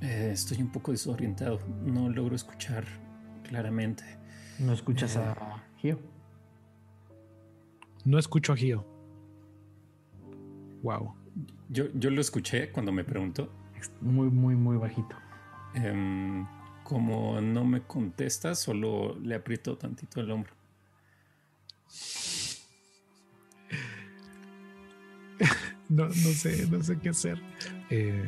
Eh, 0.01 0.31
estoy 0.33 0.63
un 0.63 0.71
poco 0.73 0.93
desorientado. 0.93 1.61
No 1.85 2.09
logro 2.09 2.35
escuchar 2.35 2.85
claramente. 3.49 4.05
¿No 4.59 4.73
escuchas 4.73 5.17
Eh. 5.17 5.21
a 5.21 5.63
Gio? 5.79 5.99
No 8.05 8.19
escucho 8.19 8.53
a 8.53 8.57
Gio. 8.57 8.87
Wow. 10.83 11.15
Yo, 11.69 11.85
yo 11.95 12.11
lo 12.11 12.21
escuché 12.21 12.71
cuando 12.73 12.93
me 12.93 13.05
preguntó. 13.05 13.53
Muy, 14.01 14.31
muy, 14.31 14.57
muy 14.57 14.77
bajito. 14.77 15.17
Em, 15.75 16.47
como 16.85 17.41
no 17.41 17.65
me 17.65 17.83
contesta, 17.83 18.55
solo 18.55 19.19
le 19.21 19.35
aprieto 19.35 19.77
tantito 19.77 20.21
el 20.21 20.31
hombro. 20.31 20.53
No, 25.89 26.05
no 26.05 26.13
sé, 26.13 26.69
no 26.71 26.81
sé 26.85 26.99
qué 27.01 27.09
hacer. 27.09 27.43
Eh, 27.91 28.25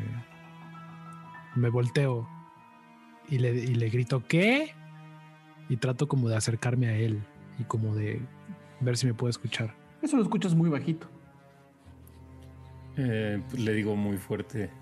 me 1.54 1.68
volteo 1.68 2.28
y 3.28 3.38
le, 3.38 3.54
y 3.54 3.74
le 3.74 3.88
grito, 3.88 4.24
¿qué? 4.26 4.74
Y 5.68 5.76
trato 5.76 6.08
como 6.08 6.28
de 6.28 6.36
acercarme 6.36 6.88
a 6.88 6.96
él 6.96 7.22
y 7.58 7.64
como 7.64 7.94
de 7.94 8.20
ver 8.80 8.96
si 8.96 9.06
me 9.06 9.14
puede 9.14 9.30
escuchar. 9.30 9.74
Eso 10.02 10.16
lo 10.16 10.22
escuchas 10.22 10.54
muy 10.54 10.68
bajito. 10.68 11.08
Eh, 12.96 13.40
pues 13.48 13.62
le 13.62 13.72
digo 13.72 13.96
muy 13.96 14.18
fuerte. 14.18 14.70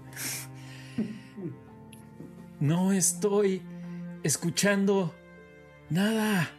No 2.60 2.92
estoy 2.92 3.62
escuchando 4.22 5.14
nada. 5.88 6.50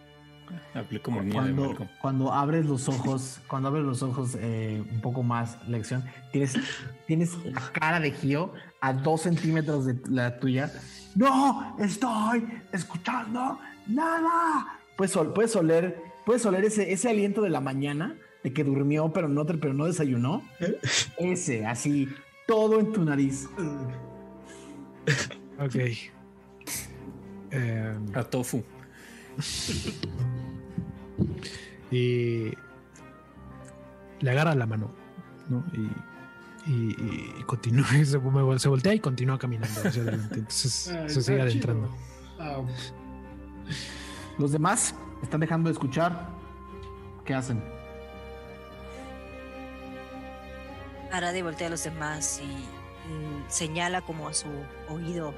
El 1.20 1.28
niño 1.30 1.42
de 1.44 1.54
Cuando, 1.56 1.88
cuando 2.02 2.34
abres 2.34 2.66
los 2.66 2.88
ojos, 2.90 3.40
cuando 3.48 3.70
abres 3.70 3.84
los 3.86 4.02
ojos 4.04 4.36
eh, 4.40 4.84
un 4.92 5.02
poco 5.02 5.24
más, 5.24 5.58
lección, 5.68 6.04
tienes, 6.32 6.56
tienes 7.08 7.36
la 7.46 7.62
cara 7.72 8.00
de 8.00 8.12
Gio 8.12 8.54
a 8.80 8.94
dos 8.94 9.22
centímetros 9.22 9.86
de 9.86 9.98
la 10.10 10.40
tuya. 10.40 10.72
No 11.16 11.76
estoy 11.80 12.48
escuchando 12.72 13.60
nada. 13.88 14.80
Puedes, 14.98 15.16
ol- 15.18 15.34
puedes 15.34 15.56
oler, 15.56 16.02
puedes 16.26 16.46
oler 16.46 16.64
ese, 16.66 16.92
ese 16.94 17.10
aliento 17.10 17.42
de 17.42 17.50
la 17.50 17.60
mañana 17.62 18.16
de 18.44 18.54
que 18.54 18.64
durmió 18.64 19.12
pero 19.14 19.28
no, 19.28 19.46
pero 19.46 19.74
no 19.74 19.86
desayunó. 19.86 20.42
Ese, 21.18 21.66
así, 21.66 22.10
todo 22.48 22.80
en 22.80 22.92
tu 22.92 23.04
nariz. 23.04 23.48
Ok. 25.60 25.76
A 28.16 28.24
tofu. 28.24 28.64
y 31.92 32.52
le 34.20 34.32
agarra 34.32 34.56
la 34.56 34.66
mano, 34.66 34.92
¿no? 35.50 35.64
Y, 35.74 36.72
y, 36.72 36.74
y- 36.74 37.36
y 37.40 37.44
continúa, 37.44 37.88
se, 38.06 38.18
voltea 38.70 38.94
y 38.94 39.00
continúa 39.00 39.38
caminando 39.38 39.82
hacia 39.84 40.02
adelante. 40.04 40.36
Entonces 40.36 40.88
Ay, 40.90 41.10
se 41.10 41.22
sigue 41.22 41.42
adentrando. 41.42 41.90
Los 44.38 44.52
demás 44.52 44.96
están 45.22 45.40
dejando 45.40 45.70
de 45.70 45.74
escuchar. 45.74 46.30
¿Qué 47.26 47.34
hacen? 47.34 47.64
Aradi 51.12 51.42
voltea 51.42 51.68
a 51.68 51.72
los 51.72 51.84
demás 51.84 52.42
y 52.42 52.46
mm, 52.48 53.50
señala 53.50 54.02
como 54.02 54.28
a 54.28 54.34
su 54.34 54.48
oído. 54.90 55.34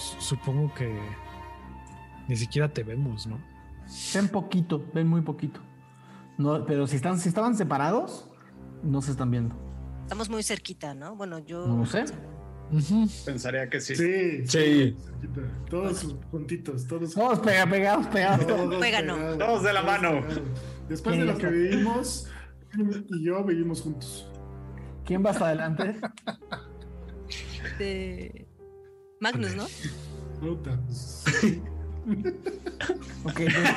Su- 0.00 0.20
Supongo 0.20 0.72
que 0.74 0.98
ni 2.28 2.36
siquiera 2.36 2.68
te 2.72 2.82
vemos, 2.82 3.26
¿no? 3.26 3.38
Ven 4.14 4.28
poquito, 4.28 4.84
ven 4.94 5.06
muy 5.08 5.20
poquito. 5.20 5.60
No, 6.38 6.64
pero 6.64 6.86
si, 6.86 6.96
están, 6.96 7.18
si 7.18 7.28
estaban 7.28 7.54
separados, 7.56 8.28
no 8.82 9.02
se 9.02 9.10
están 9.10 9.30
viendo. 9.30 9.54
Estamos 10.02 10.28
muy 10.30 10.42
cerquita, 10.42 10.94
¿no? 10.94 11.16
Bueno, 11.16 11.38
yo. 11.40 11.66
No 11.66 11.84
sé. 11.86 12.04
Pensaría 13.26 13.68
que 13.68 13.80
sí. 13.80 13.96
Sí. 13.96 14.46
Sí. 14.46 14.96
Todos 15.68 16.16
juntitos, 16.30 16.86
todos. 16.86 17.12
Todos 17.14 17.40
pega- 17.40 17.68
pegados, 17.68 18.06
pegados. 18.06 18.46
Todos 18.46 18.76
pegados, 18.76 19.38
Todos 19.38 19.62
de 19.64 19.72
la 19.72 19.82
mano. 19.82 20.20
pegados. 20.22 20.40
Después 20.88 21.16
de 21.18 21.24
¿Quién 21.24 21.34
lo 21.34 21.38
que 21.40 21.46
vivimos, 21.50 22.28
y 23.10 23.24
yo 23.24 23.44
vivimos 23.44 23.82
juntos. 23.82 24.30
¿Quién 25.04 25.24
va 25.26 25.30
hasta 25.30 25.46
adelante? 25.46 25.96
De... 27.78 28.46
Magnus, 29.20 29.54
¿no? 29.54 29.64
Puta, 30.40 30.78
pues, 32.06 32.24
Ok, 33.24 33.40
entonces, 33.40 33.74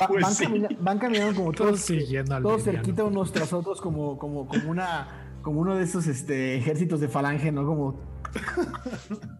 va- 0.00 0.06
Pues 0.06 0.22
van, 0.22 0.32
sí. 0.34 0.44
camina- 0.44 0.68
van 0.80 0.98
caminando 0.98 1.34
como 1.34 1.52
Todos 1.52 1.70
todos, 1.70 1.80
siguiendo 1.80 2.36
al 2.36 2.42
todos 2.44 2.58
mediano. 2.64 2.84
cerquita 2.84 3.04
unos 3.04 3.32
tras 3.32 3.52
otros, 3.52 3.80
como, 3.80 4.16
como, 4.18 4.46
como 4.46 4.70
una 4.70 5.24
como 5.42 5.60
uno 5.60 5.76
de 5.76 5.84
esos 5.84 6.06
este, 6.06 6.56
ejércitos 6.56 7.00
de 7.00 7.08
falange, 7.08 7.50
¿no? 7.52 7.66
Como. 7.66 8.00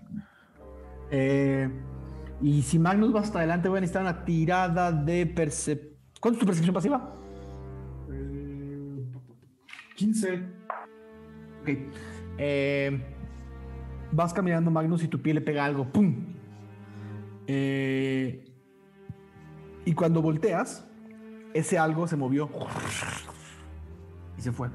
Eh, 1.11 1.71
y 2.43 2.61
si 2.61 2.79
Magnus 2.79 3.15
va 3.17 3.21
hasta 3.21 3.39
adelante, 3.39 3.71
voy 3.71 3.79
a 3.79 3.81
necesitar 3.81 4.03
una 4.03 4.27
tirada 4.27 4.93
de 4.93 5.25
percepción. 5.25 5.95
¿Cuánto 6.21 6.37
es 6.37 6.41
tu 6.41 6.47
percepción 6.47 6.75
pasiva? 6.75 7.15
eh, 8.13 9.07
15. 9.97 10.35
Ok. 11.63 11.69
Eh, 12.37 13.01
vas 14.13 14.33
caminando, 14.33 14.71
Magnus, 14.71 15.03
y 15.05 15.09
tu 15.09 15.21
pie 15.21 15.35
le 15.35 15.41
pega 15.41 15.65
algo. 15.65 15.91
¡Pum! 15.91 16.35
Eh, 17.47 18.45
y 19.85 19.93
cuando 19.95 20.21
volteas, 20.23 20.87
ese 21.55 21.79
algo 21.79 22.07
se 22.07 22.17
movió. 22.17 22.51
Y 24.37 24.43
se 24.43 24.53
fue. 24.53 24.69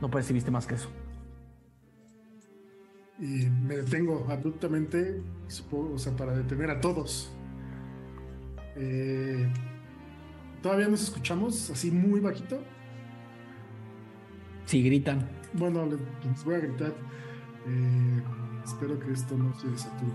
No 0.00 0.10
percibiste 0.10 0.50
más 0.50 0.66
que 0.66 0.74
eso. 0.74 0.90
Y 3.18 3.48
me 3.48 3.76
detengo 3.76 4.26
abruptamente, 4.28 5.22
supongo, 5.46 5.94
o 5.94 5.98
sea, 5.98 6.16
para 6.16 6.34
detener 6.36 6.70
a 6.70 6.80
todos. 6.80 7.32
Eh, 8.76 9.48
Todavía 10.62 10.86
nos 10.86 11.02
escuchamos 11.02 11.70
así 11.70 11.90
muy 11.90 12.20
bajito. 12.20 12.62
Si 14.64 14.80
gritan. 14.80 15.28
Bueno, 15.52 15.84
les, 15.86 15.98
les 16.24 16.44
voy 16.44 16.54
a 16.54 16.58
gritar. 16.58 16.94
Eh, 17.66 18.22
espero 18.64 18.98
que 18.98 19.12
esto 19.12 19.36
no 19.36 19.54
se 19.58 19.68
desatúe. 19.68 20.12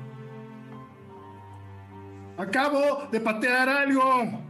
¡Acabo 2.38 3.08
de 3.12 3.20
patear 3.20 3.68
algo! 3.68 4.44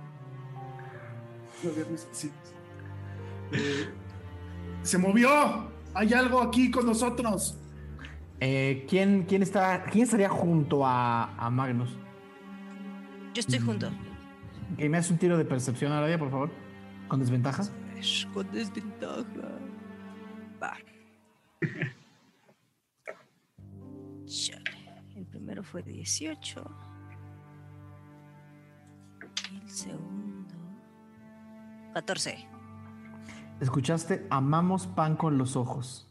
Así. 2.11 2.31
Eh, 3.51 3.89
¡Se 4.83 4.97
movió! 4.97 5.71
¡Hay 5.93 6.13
algo 6.13 6.41
aquí 6.41 6.69
con 6.69 6.85
nosotros! 6.85 7.57
Eh, 8.39 8.85
¿quién, 8.89 9.23
quién, 9.23 9.41
está, 9.41 9.83
¿Quién 9.85 10.03
estaría 10.03 10.29
junto 10.29 10.85
a, 10.85 11.33
a 11.37 11.49
Magnus? 11.49 11.97
Yo 13.33 13.39
estoy 13.39 13.59
junto. 13.59 13.89
Que 14.77 14.89
me 14.89 14.97
hace 14.97 15.13
un 15.13 15.19
tiro 15.19 15.37
de 15.37 15.45
percepción, 15.45 15.91
Aradia, 15.91 16.19
por 16.19 16.29
favor. 16.29 16.51
Con 17.07 17.19
desventaja. 17.19 17.63
Con 18.33 18.51
desventaja. 18.51 19.23
Va. 20.61 20.77
fue 25.71 25.83
18. 25.83 26.63
Y 29.51 29.57
el 29.57 29.69
segundo. 29.69 30.55
14. 31.93 32.47
Escuchaste, 33.59 34.25
amamos 34.29 34.87
pan 34.87 35.15
con 35.15 35.37
los 35.37 35.55
ojos. 35.55 36.07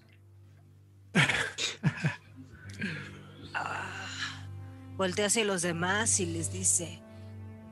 Voltea 4.96 5.26
hacia 5.26 5.44
los 5.44 5.62
demás 5.62 6.20
y 6.20 6.26
les 6.26 6.52
dice: 6.52 7.02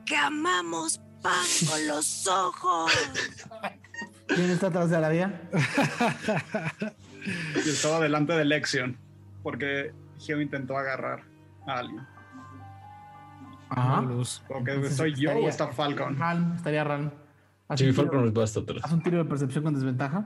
¡Que 0.05 0.15
amamos 0.15 1.01
pan 1.21 1.45
con 1.69 1.87
los 1.87 2.27
ojos! 2.27 2.91
¿Quién 4.27 4.49
está 4.51 4.67
atrás 4.67 4.89
de 4.89 4.97
Aradia? 4.97 5.49
Yo 7.55 7.71
estaba 7.71 7.99
delante 7.99 8.33
de 8.33 8.45
Lexion, 8.45 8.97
porque 9.41 9.93
Geo 10.19 10.39
intentó 10.39 10.77
agarrar 10.77 11.23
a 11.67 11.73
alguien. 11.79 12.05
Ajá. 13.69 14.01
Magnus. 14.01 14.43
Porque 14.47 14.71
Entonces 14.71 14.97
soy 14.97 15.13
yo 15.15 15.29
o 15.29 15.33
estaría- 15.33 15.49
está 15.49 15.67
Falcon. 15.69 16.17
Ralm, 16.17 16.53
estaría 16.55 16.83
Ralm. 16.83 17.11
Sí, 17.75 17.91
Falcon 17.93 18.31
va 18.37 18.43
hasta 18.43 18.59
atrás. 18.59 18.81
Haz 18.83 18.91
un 18.93 19.01
tiro 19.01 19.17
de 19.17 19.25
percepción 19.25 19.63
con 19.63 19.73
desventaja. 19.73 20.23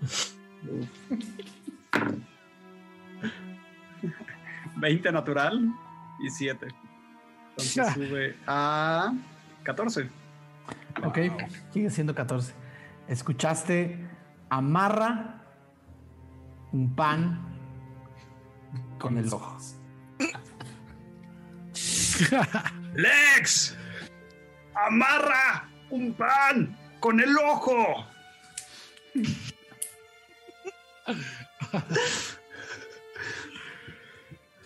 Falcon. 0.62 2.24
20 4.76 5.12
natural 5.12 5.72
y 6.22 6.30
7. 6.30 6.66
Entonces 7.50 7.86
sube 7.94 8.36
a 8.46 9.12
14. 9.62 10.10
Ok, 11.04 11.18
sigue 11.70 11.90
siendo 11.90 12.14
14. 12.14 12.54
Escuchaste, 13.08 14.08
amarra 14.48 15.42
un 16.72 16.94
pan 16.94 17.40
con 18.98 19.18
el 19.18 19.26
ojo. 19.32 19.58
¡Lex! 22.94 23.76
¡Amarra 24.74 25.68
un 25.90 26.12
pan 26.14 26.76
con 27.00 27.20
el 27.20 27.36
ojo! 27.38 28.06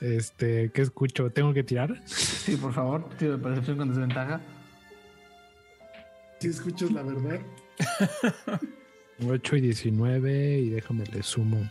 Este, 0.01 0.71
¿qué 0.73 0.83
escucho? 0.83 1.31
¿Tengo 1.31 1.53
que 1.53 1.65
tirar? 1.65 2.01
Sí, 2.07 2.57
por 2.57 2.73
favor, 2.73 3.09
tiro 3.17 3.33
de 3.37 3.43
percepción 3.43 3.79
con 3.79 3.89
desventaja. 3.89 4.41
Si 6.39 6.49
escuchas 6.49 6.93
la 6.93 7.03
verdad. 7.03 7.41
8 9.27 9.57
y 9.57 9.61
19 9.61 10.59
y 10.59 10.69
déjame 10.71 11.05
le 11.07 11.23
sumo. 11.23 11.69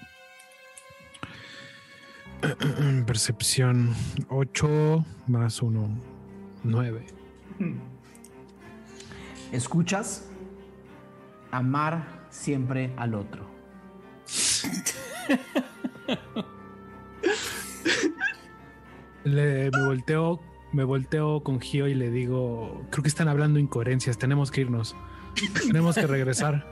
Percepción 3.06 3.94
8 4.30 5.06
más 5.28 5.62
1, 5.62 5.90
9. 6.64 7.06
Escuchas 9.52 10.30
amar 11.52 12.28
siempre 12.30 12.94
al 12.98 13.16
otro. 13.16 13.48
Le, 19.24 19.72
me 19.72 19.86
volteo, 19.86 20.40
me 20.72 20.84
volteo 20.84 21.44
con 21.44 21.60
Gio 21.60 21.88
y 21.88 21.94
le 21.94 22.12
digo, 22.12 22.86
creo 22.92 23.04
que 23.04 23.10
están 23.10 23.28
hablando 23.28 23.60
incoherencias, 23.60 24.18
tenemos 24.18 24.52
que 24.52 24.62
irnos. 24.62 24.96
tenemos 25.68 25.96
que 25.96 26.08
regresar. 26.08 26.66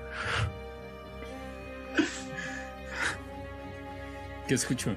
¿Qué 4.48 4.54
escucho? 4.54 4.96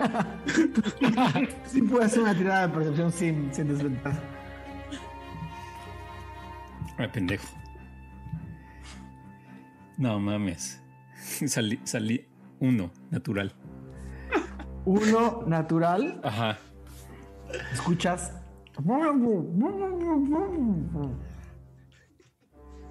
sí 1.66 1.82
puede 1.82 2.04
hacer 2.04 2.20
una 2.22 2.34
tirada 2.34 2.66
de 2.66 2.74
percepción 2.74 3.12
sin, 3.12 3.52
sin 3.52 3.68
desventaja. 3.68 4.20
Ay, 6.98 7.08
pendejo. 7.08 7.46
No 9.96 10.18
mames. 10.18 10.82
Salí, 11.46 11.80
salí 11.84 12.26
uno, 12.60 12.90
natural. 13.10 13.54
Uno 14.84 15.44
natural. 15.46 16.20
Ajá. 16.24 16.58
Escuchas. 17.72 18.32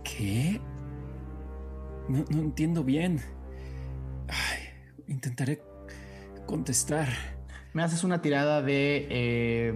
¿Qué? 0.04 0.62
No, 2.08 2.26
no 2.30 2.40
entiendo 2.40 2.84
bien. 2.84 3.20
Ay, 4.28 5.04
intentaré 5.08 5.62
contestar. 6.50 7.08
Me 7.74 7.84
haces 7.84 8.04
una 8.04 8.22
tirada 8.22 8.62
de. 8.64 9.08
eh, 9.10 9.74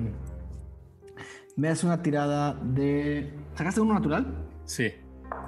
me 1.56 1.68
haces 1.70 1.84
una 1.84 2.02
tirada 2.02 2.54
de. 2.56 3.32
¿Sacaste 3.54 3.80
uno 3.82 3.94
natural? 3.94 4.26
Sí. 4.66 4.92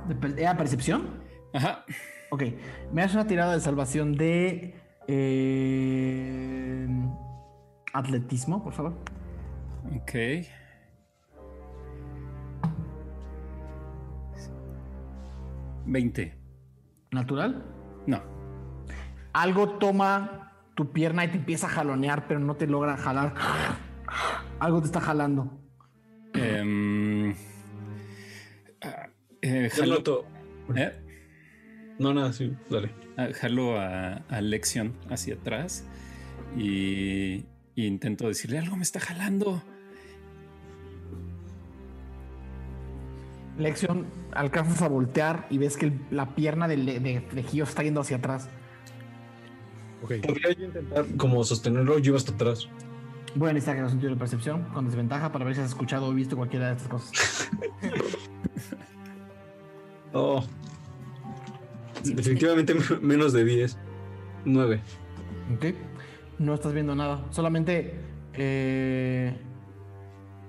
¿De 0.08 0.16
per- 0.16 0.38
¿Era 0.40 0.56
percepción? 0.56 1.24
Ajá. 1.54 1.84
Ok. 2.30 2.44
Me 2.94 3.02
haces 3.02 3.16
una 3.16 3.26
tirada 3.26 3.54
de 3.56 3.60
salvación 3.62 4.16
de. 4.16 4.76
eh, 5.08 6.88
atletismo, 7.94 8.64
por 8.64 8.74
favor. 8.74 8.94
Ok. 10.02 10.14
Veinte. 15.86 16.38
¿Natural? 17.12 17.64
No. 18.08 18.22
Algo 19.34 19.78
toma 19.78 20.45
tu 20.76 20.92
pierna 20.92 21.26
y 21.26 21.30
te 21.30 21.38
empieza 21.38 21.68
a 21.68 21.70
jalonear, 21.70 22.28
pero 22.28 22.40
no 22.40 22.56
te 22.56 22.68
logra 22.68 22.98
jalar. 22.98 23.34
Algo 24.60 24.82
te 24.82 24.86
está 24.88 25.02
jalando. 25.02 25.60
Eh, 29.42 29.70
Yo 29.76 29.84
jalo- 29.84 29.96
noto. 29.96 30.26
¿Eh? 30.76 30.92
No, 32.00 32.14
nada, 32.14 32.34
sí, 32.34 32.54
dale. 32.70 32.90
Ah, 33.18 33.30
Jalo 33.34 33.80
a, 33.80 34.16
a 34.28 34.42
Lexion 34.42 34.94
hacia 35.10 35.36
atrás 35.36 35.86
y, 36.58 37.46
y 37.76 37.86
intento 37.86 38.28
decirle 38.28 38.58
algo 38.60 38.76
me 38.76 38.84
está 38.84 39.00
jalando. 39.00 39.62
Lexion, 43.58 44.06
alcanzas 44.34 44.82
a 44.82 44.90
voltear 44.90 45.48
y 45.50 45.58
ves 45.58 45.78
que 45.78 45.86
el- 45.86 46.02
la 46.12 46.36
pierna 46.36 46.68
de, 46.68 46.76
de, 46.78 47.00
de 47.22 47.44
Gio 47.44 47.64
está 47.64 47.84
yendo 47.84 48.02
hacia 48.02 48.18
atrás. 48.18 48.50
Podría 50.02 50.54
yo 50.54 50.66
intentar 50.66 51.06
como 51.18 51.44
sostenerlo, 51.44 52.00
yo 52.00 52.12
iba 52.12 52.18
hasta 52.18 52.34
atrás. 52.34 52.68
Voy 53.36 53.50
a 53.50 53.54
necesitar 53.54 53.76
que 53.76 53.82
hagas 53.82 53.94
un 53.94 54.00
tiro 54.00 54.14
de 54.14 54.20
percepción 54.20 54.64
con 54.74 54.86
desventaja 54.86 55.32
para 55.32 55.46
ver 55.46 55.56
si 55.56 55.62
has 55.62 55.70
escuchado 55.70 56.08
o 56.08 56.14
visto 56.14 56.38
cualquiera 56.38 56.68
de 56.68 56.74
estas 56.74 56.88
cosas. 56.88 57.50
Oh. 60.18 60.42
Definitivamente 62.06 62.74
menos 63.02 63.34
de 63.34 63.44
10. 63.44 63.78
9. 64.46 64.80
Ok. 65.56 65.66
No 66.40 66.54
estás 66.54 66.74
viendo 66.74 66.96
nada. 66.96 67.26
Solamente 67.32 67.96
eh, 68.34 69.36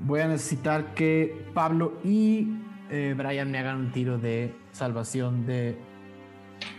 voy 0.01 0.21
a 0.21 0.29
necesitar 0.29 0.95
que 0.95 1.47
Pablo 1.53 1.99
y 2.05 2.49
eh, 2.91 3.15
Brian 3.17 3.51
me 3.51 3.59
hagan 3.59 3.79
un 3.79 3.93
tiro 3.93 4.19
de 4.19 4.55
salvación 4.71 5.47
de 5.47 5.77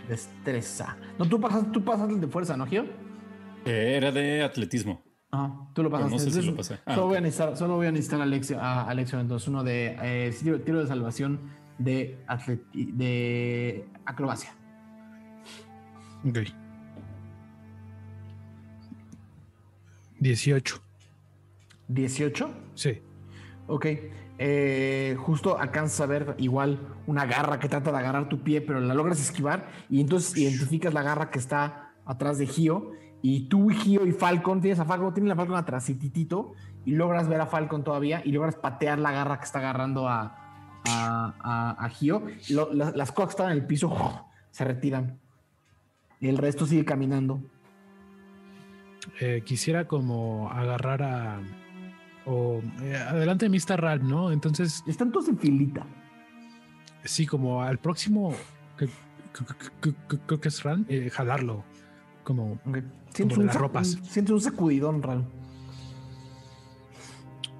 destreza. 0.08 0.96
No, 1.18 1.26
tú 1.28 1.40
pasas, 1.40 1.70
tú 1.72 1.84
pasas 1.84 2.08
el 2.10 2.20
de 2.20 2.26
fuerza, 2.28 2.56
¿no, 2.56 2.66
Gio? 2.66 2.84
Eh, 3.64 3.94
era 3.96 4.10
de 4.12 4.42
atletismo. 4.42 5.02
Ajá, 5.30 5.68
tú 5.74 5.82
lo 5.82 5.90
pasas. 5.90 6.10
no 6.10 6.18
sé 6.18 6.30
si 6.30 6.42
lo 6.42 6.56
pasé. 6.56 6.78
Ah, 6.86 6.94
solo, 6.94 7.08
voy 7.08 7.16
a 7.18 7.20
necesitar, 7.20 7.56
solo 7.56 7.76
voy 7.76 7.86
a 7.86 7.92
necesitar 7.92 8.20
a 8.20 8.22
Alexio, 8.22 8.58
a 8.60 8.88
Alexio, 8.88 9.20
entonces 9.20 9.46
uno 9.48 9.62
de 9.62 9.96
eh, 10.02 10.34
tiro, 10.40 10.60
tiro 10.62 10.80
de 10.80 10.86
salvación 10.86 11.38
de, 11.78 12.18
atleti- 12.26 12.92
de 12.92 13.84
acrobacia. 14.06 14.54
Ok. 16.26 16.38
18. 20.20 20.80
18. 21.88 22.50
Sí. 22.74 22.98
Ok. 23.66 23.86
Eh, 24.40 25.16
justo 25.18 25.58
alcanzas 25.58 26.00
a 26.00 26.06
ver 26.06 26.34
igual 26.38 26.78
una 27.08 27.26
garra 27.26 27.58
que 27.58 27.68
trata 27.68 27.90
de 27.90 27.98
agarrar 27.98 28.28
tu 28.28 28.40
pie, 28.44 28.60
pero 28.60 28.78
la 28.80 28.94
logras 28.94 29.20
esquivar 29.20 29.66
y 29.90 30.00
entonces 30.00 30.36
identificas 30.38 30.94
la 30.94 31.02
garra 31.02 31.30
que 31.30 31.38
está 31.40 31.90
atrás 32.06 32.38
de 32.38 32.46
Gio. 32.46 32.92
Y 33.20 33.48
tú, 33.48 33.68
Gio 33.70 34.06
y 34.06 34.12
Falcon, 34.12 34.60
tienes 34.60 34.78
a 34.78 34.84
Falcon, 34.84 35.12
tienes 35.12 35.32
a 35.32 35.36
Falcon 35.36 35.56
atrásititito 35.56 36.52
y 36.84 36.92
logras 36.92 37.28
ver 37.28 37.40
a 37.40 37.46
Falcon 37.46 37.82
todavía 37.82 38.22
y 38.24 38.30
logras 38.30 38.54
patear 38.54 39.00
la 39.00 39.10
garra 39.10 39.38
que 39.40 39.44
está 39.44 39.58
agarrando 39.58 40.08
a, 40.08 40.80
a, 40.88 41.34
a- 41.40 41.84
a 41.84 41.88
Gio. 41.88 42.22
Y 42.48 42.52
lo- 42.54 42.72
la- 42.72 42.92
las 42.92 43.10
cosas 43.10 43.30
que 43.30 43.42
están 43.42 43.50
en 43.52 43.58
el 43.58 43.66
piso 43.66 44.24
se 44.52 44.64
retiran. 44.64 45.18
Y 46.20 46.28
el 46.28 46.38
resto 46.38 46.64
sigue 46.64 46.84
caminando. 46.84 47.40
Eh, 49.20 49.42
quisiera 49.44 49.86
como 49.86 50.48
agarrar 50.52 51.02
a. 51.02 51.40
O 52.30 52.60
eh, 52.82 52.94
adelante 52.94 53.46
de 53.46 53.48
mí 53.48 53.56
está 53.56 53.76
Ralph, 53.76 54.02
¿no? 54.02 54.30
Entonces. 54.30 54.82
Están 54.86 55.10
todos 55.10 55.28
en 55.28 55.38
filita. 55.38 55.86
Sí, 57.04 57.26
como 57.26 57.62
al 57.62 57.78
próximo. 57.78 58.34
que- 58.76 58.88
Creo 60.26 60.40
que 60.40 60.48
es 60.48 60.62
Ralph. 60.62 60.84
eh, 60.90 61.10
jalarlo. 61.10 61.64
Como. 62.24 62.58
como 62.62 62.76
Sientes 63.14 63.38
de 63.38 63.44
las 63.44 63.54
ropas. 63.56 63.98
sientes 64.02 64.32
un 64.32 64.40
sacudidón, 64.40 65.02
Ral. 65.02 65.26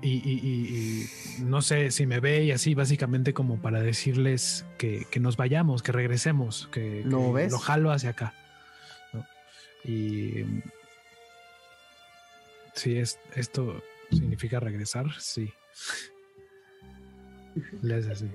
Y, 0.03 0.11
y- 0.11 0.41
y- 0.43 1.41
y 1.41 1.43
no 1.43 1.61
sé 1.63 1.91
si 1.91 2.07
me 2.07 2.21
ve 2.21 2.45
y 2.45 2.53
así, 2.53 2.75
básicamente 2.75 3.33
como 3.35 3.57
para 3.61 3.81
decirles 3.81 4.65
que, 4.77 5.07
que 5.11 5.19
nos 5.19 5.37
vayamos, 5.37 5.83
que 5.83 5.91
regresemos, 5.91 6.69
que, 6.71 7.03
¿Lo 7.05 7.27
que 7.29 7.33
ves? 7.33 7.53
lo 7.53 7.59
jalo 7.59 7.91
hacia 7.91 8.11
acá. 8.11 8.33
¿no? 9.13 9.25
Y 9.91 10.45
si 12.75 12.97
es, 12.99 13.19
esto 13.35 13.83
significa 14.11 14.61
regresar, 14.61 15.07
sí. 15.21 15.53
Le 17.83 17.97
hace 17.97 18.13
así. 18.13 18.31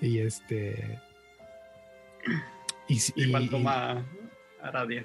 Y 0.00 0.18
este. 0.20 1.00
Y, 2.88 2.98
Igual 3.16 3.44
y- 3.44 3.48
toma 3.50 4.04
Aradia. 4.62 5.04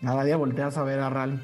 Nada, 0.00 0.24
día 0.24 0.36
volteas 0.36 0.76
a 0.76 0.82
ver 0.84 1.00
a 1.00 1.08
Ral. 1.10 1.40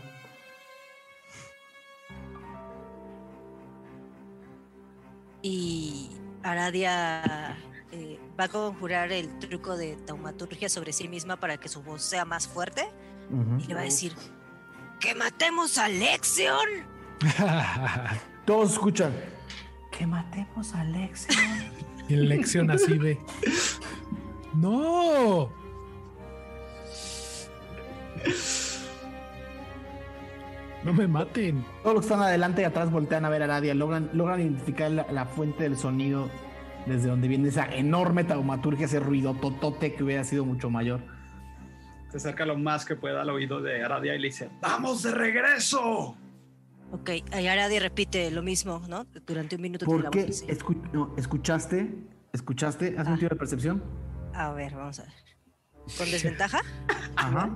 Y 5.42 6.10
Aradia 6.42 7.56
eh, 7.92 8.18
va 8.38 8.44
a 8.44 8.48
conjurar 8.48 9.10
el 9.12 9.38
truco 9.38 9.76
de 9.76 9.96
taumaturgia 10.06 10.68
sobre 10.68 10.92
sí 10.92 11.08
misma 11.08 11.38
para 11.38 11.56
que 11.56 11.68
su 11.68 11.82
voz 11.82 12.02
sea 12.02 12.24
más 12.24 12.46
fuerte. 12.46 12.88
Y 13.60 13.66
le 13.68 13.74
va 13.74 13.80
a 13.80 13.84
decir: 13.84 14.12
¡Que 15.00 15.14
matemos 15.14 15.78
a 15.78 15.88
Lexion! 15.88 16.68
Todos 18.44 18.72
escuchan. 18.72 19.12
Que 19.90 20.06
matemos 20.06 20.74
a 20.74 20.84
Lexion. 20.84 21.38
Y 22.06 22.16
lección 22.16 22.70
así 22.70 22.98
de. 22.98 23.18
¡No! 24.54 25.50
No 30.84 30.92
me 30.92 31.08
maten. 31.08 31.64
Todos 31.82 31.94
los 31.94 32.02
que 32.04 32.12
están 32.12 32.22
adelante 32.22 32.60
y 32.60 32.64
atrás 32.64 32.90
voltean 32.90 33.24
a 33.24 33.30
ver 33.30 33.40
a 33.40 33.46
Aradia. 33.46 33.74
Logran, 33.74 34.10
logran 34.12 34.40
identificar 34.40 34.90
la, 34.90 35.06
la 35.10 35.24
fuente 35.24 35.62
del 35.62 35.78
sonido 35.78 36.28
desde 36.84 37.08
donde 37.08 37.26
viene 37.26 37.48
esa 37.48 37.66
enorme 37.74 38.24
taumaturgia, 38.24 38.84
ese 38.84 39.00
ruido 39.00 39.34
totote 39.34 39.94
que 39.94 40.04
hubiera 40.04 40.24
sido 40.24 40.44
mucho 40.44 40.68
mayor. 40.68 41.00
Se 42.10 42.16
acerca 42.18 42.44
lo 42.44 42.58
más 42.58 42.84
que 42.84 42.96
pueda 42.96 43.22
al 43.22 43.30
oído 43.30 43.60
de 43.62 43.82
Aradia 43.84 44.14
y 44.14 44.18
le 44.18 44.26
dice, 44.28 44.50
¡Vamos 44.60 45.02
de 45.02 45.12
regreso! 45.12 46.16
Ok, 46.92 47.10
y 47.40 47.46
Aradia 47.46 47.78
repite 47.80 48.30
lo 48.32 48.42
mismo, 48.42 48.82
¿no? 48.88 49.04
Durante 49.26 49.54
un 49.56 49.62
minuto. 49.62 49.86
¿Por 49.86 50.02
la 50.02 50.10
qué? 50.10 50.26
Escu- 50.26 50.90
no, 50.92 51.14
¿Escuchaste? 51.16 51.94
¿Escuchaste? 52.32 52.96
¿Haz 52.98 53.06
un 53.06 53.12
Ah. 53.14 53.16
tiro 53.16 53.28
de 53.30 53.36
percepción? 53.36 53.82
A 54.34 54.52
ver, 54.52 54.74
vamos 54.74 54.98
a 54.98 55.04
ver. 55.04 55.12
¿Con 55.96 56.10
desventaja? 56.10 56.60
Ajá. 57.16 57.48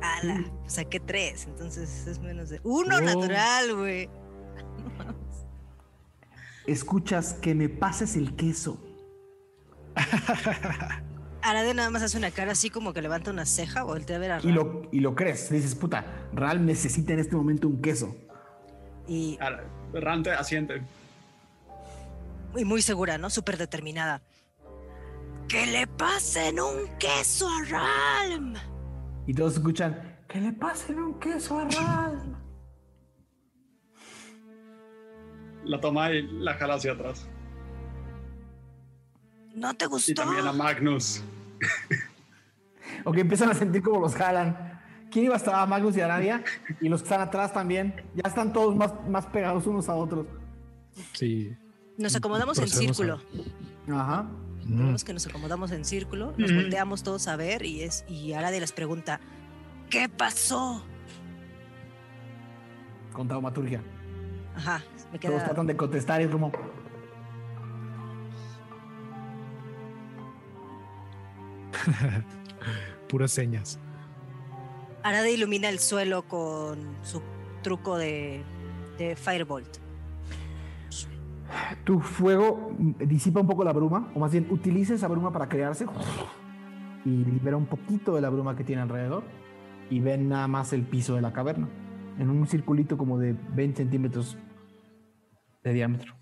Ala, 0.00 0.44
saqué 0.66 0.98
tres, 0.98 1.46
entonces 1.46 2.06
es 2.08 2.18
menos 2.18 2.50
de. 2.50 2.60
¡Uno 2.64 2.96
Oh. 2.96 3.00
natural, 3.00 3.76
güey! 3.76 4.10
Escuchas 6.66 7.34
que 7.34 7.54
me 7.54 7.68
pases 7.68 8.16
el 8.16 8.34
queso. 8.34 8.80
Aradia 11.42 11.74
nada 11.74 11.90
más 11.90 12.02
hace 12.02 12.16
una 12.18 12.30
cara 12.30 12.52
así 12.52 12.70
como 12.70 12.92
que 12.92 13.02
levanta 13.02 13.30
una 13.30 13.46
ceja, 13.46 13.82
voltea 13.82 14.16
a 14.16 14.20
ver 14.20 14.32
a 14.32 14.38
Y 14.38 14.42
Ram. 14.42 14.54
lo, 14.54 14.82
y 14.92 15.00
lo 15.00 15.14
crees. 15.14 15.50
Dices, 15.50 15.74
puta, 15.74 16.04
Real 16.32 16.64
necesita 16.64 17.12
en 17.12 17.18
este 17.18 17.36
momento 17.36 17.68
un 17.68 17.80
queso. 17.82 18.16
Y, 19.08 19.38
Ram 19.92 20.22
te 20.22 20.30
asiente. 20.30 20.82
y 22.56 22.64
muy 22.64 22.82
segura, 22.82 23.18
¿no? 23.18 23.30
Súper 23.30 23.56
determinada. 23.56 24.22
¡Que 25.48 25.66
le 25.66 25.86
pasen 25.86 26.60
un 26.60 26.86
queso 26.98 27.48
a 27.48 27.62
Ralm! 27.64 28.54
Y 29.26 29.34
todos 29.34 29.54
escuchan, 29.54 30.18
que 30.28 30.40
le 30.40 30.52
pasen 30.52 30.98
un 30.98 31.18
queso 31.18 31.58
a 31.58 31.64
Real. 31.64 32.36
La 35.64 35.80
toma 35.80 36.10
y 36.10 36.22
la 36.40 36.54
jala 36.54 36.74
hacia 36.74 36.92
atrás. 36.92 37.28
¿No 39.54 39.74
te 39.74 39.84
Y 39.84 39.88
gustó? 39.88 40.14
también 40.14 40.46
a 40.46 40.52
Magnus. 40.52 41.22
Ok, 43.04 43.16
empiezan 43.18 43.48
a 43.50 43.54
sentir 43.54 43.82
como 43.82 44.00
los 44.00 44.14
jalan. 44.14 44.80
¿Quién 45.10 45.24
iba 45.24 45.34
a 45.34 45.36
estar? 45.38 45.66
Magnus 45.66 45.96
y 45.96 46.00
Aradia. 46.02 46.44
Y 46.80 46.88
los 46.88 47.00
que 47.02 47.06
están 47.06 47.20
atrás 47.20 47.52
también. 47.52 47.94
Ya 48.14 48.28
están 48.28 48.52
todos 48.52 48.76
más, 48.76 48.92
más 49.08 49.26
pegados 49.26 49.66
unos 49.66 49.88
a 49.88 49.94
otros. 49.94 50.26
Sí. 51.12 51.56
Nos 51.98 52.14
acomodamos 52.14 52.58
en 52.58 52.64
a- 52.64 52.66
círculo. 52.68 53.20
Ajá. 53.90 54.22
Mm. 54.64 54.78
Vemos 54.78 55.02
que 55.04 55.12
nos 55.14 55.26
acomodamos 55.26 55.72
en 55.72 55.84
círculo, 55.84 56.32
nos 56.36 56.50
Ujú. 56.52 56.60
volteamos 56.60 57.02
todos 57.02 57.26
a 57.26 57.34
ver 57.34 57.64
y 57.64 57.82
es 57.82 58.04
y 58.08 58.34
Aradia 58.34 58.60
les 58.60 58.70
pregunta, 58.72 59.18
¿qué 59.90 60.08
pasó? 60.08 60.84
Con 63.12 63.26
taumaturgia. 63.26 63.82
Ajá, 64.54 64.82
me 65.12 65.18
Todos 65.18 65.42
tratan 65.44 65.66
de 65.66 65.76
contestar 65.76 66.20
y 66.20 66.24
es 66.24 66.30
como. 66.30 66.52
Puras 73.08 73.30
señas. 73.30 73.78
Aradia 75.02 75.32
ilumina 75.32 75.68
el 75.68 75.78
suelo 75.78 76.22
con 76.28 76.78
su 77.02 77.22
truco 77.62 77.98
de, 77.98 78.42
de 78.98 79.16
Firebolt. 79.16 79.78
Tu 81.84 82.00
fuego 82.00 82.72
disipa 83.00 83.40
un 83.40 83.46
poco 83.46 83.64
la 83.64 83.72
bruma, 83.72 84.10
o 84.14 84.20
más 84.20 84.32
bien 84.32 84.46
utiliza 84.50 84.94
esa 84.94 85.08
bruma 85.08 85.32
para 85.32 85.48
crearse 85.48 85.86
y 87.04 87.10
libera 87.10 87.56
un 87.56 87.66
poquito 87.66 88.14
de 88.14 88.20
la 88.20 88.30
bruma 88.30 88.56
que 88.56 88.64
tiene 88.64 88.82
alrededor 88.82 89.24
y 89.90 90.00
ven 90.00 90.28
nada 90.28 90.48
más 90.48 90.72
el 90.72 90.82
piso 90.82 91.16
de 91.16 91.20
la 91.20 91.32
caverna 91.32 91.68
en 92.18 92.30
un 92.30 92.46
circulito 92.46 92.96
como 92.96 93.18
de 93.18 93.34
20 93.54 93.82
centímetros 93.82 94.38
de 95.62 95.72
diámetro. 95.72 96.21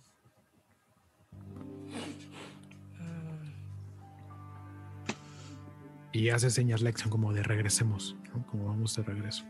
Y 6.12 6.31
hace 6.31 6.51
señas 6.51 6.82
Lexion 6.82 7.11
como 7.11 7.32
de 7.32 7.43
regresemos, 7.43 8.16
¿no? 8.35 8.45
como 8.47 8.66
vamos 8.66 8.97
de 8.97 9.03
regreso. 9.03 9.45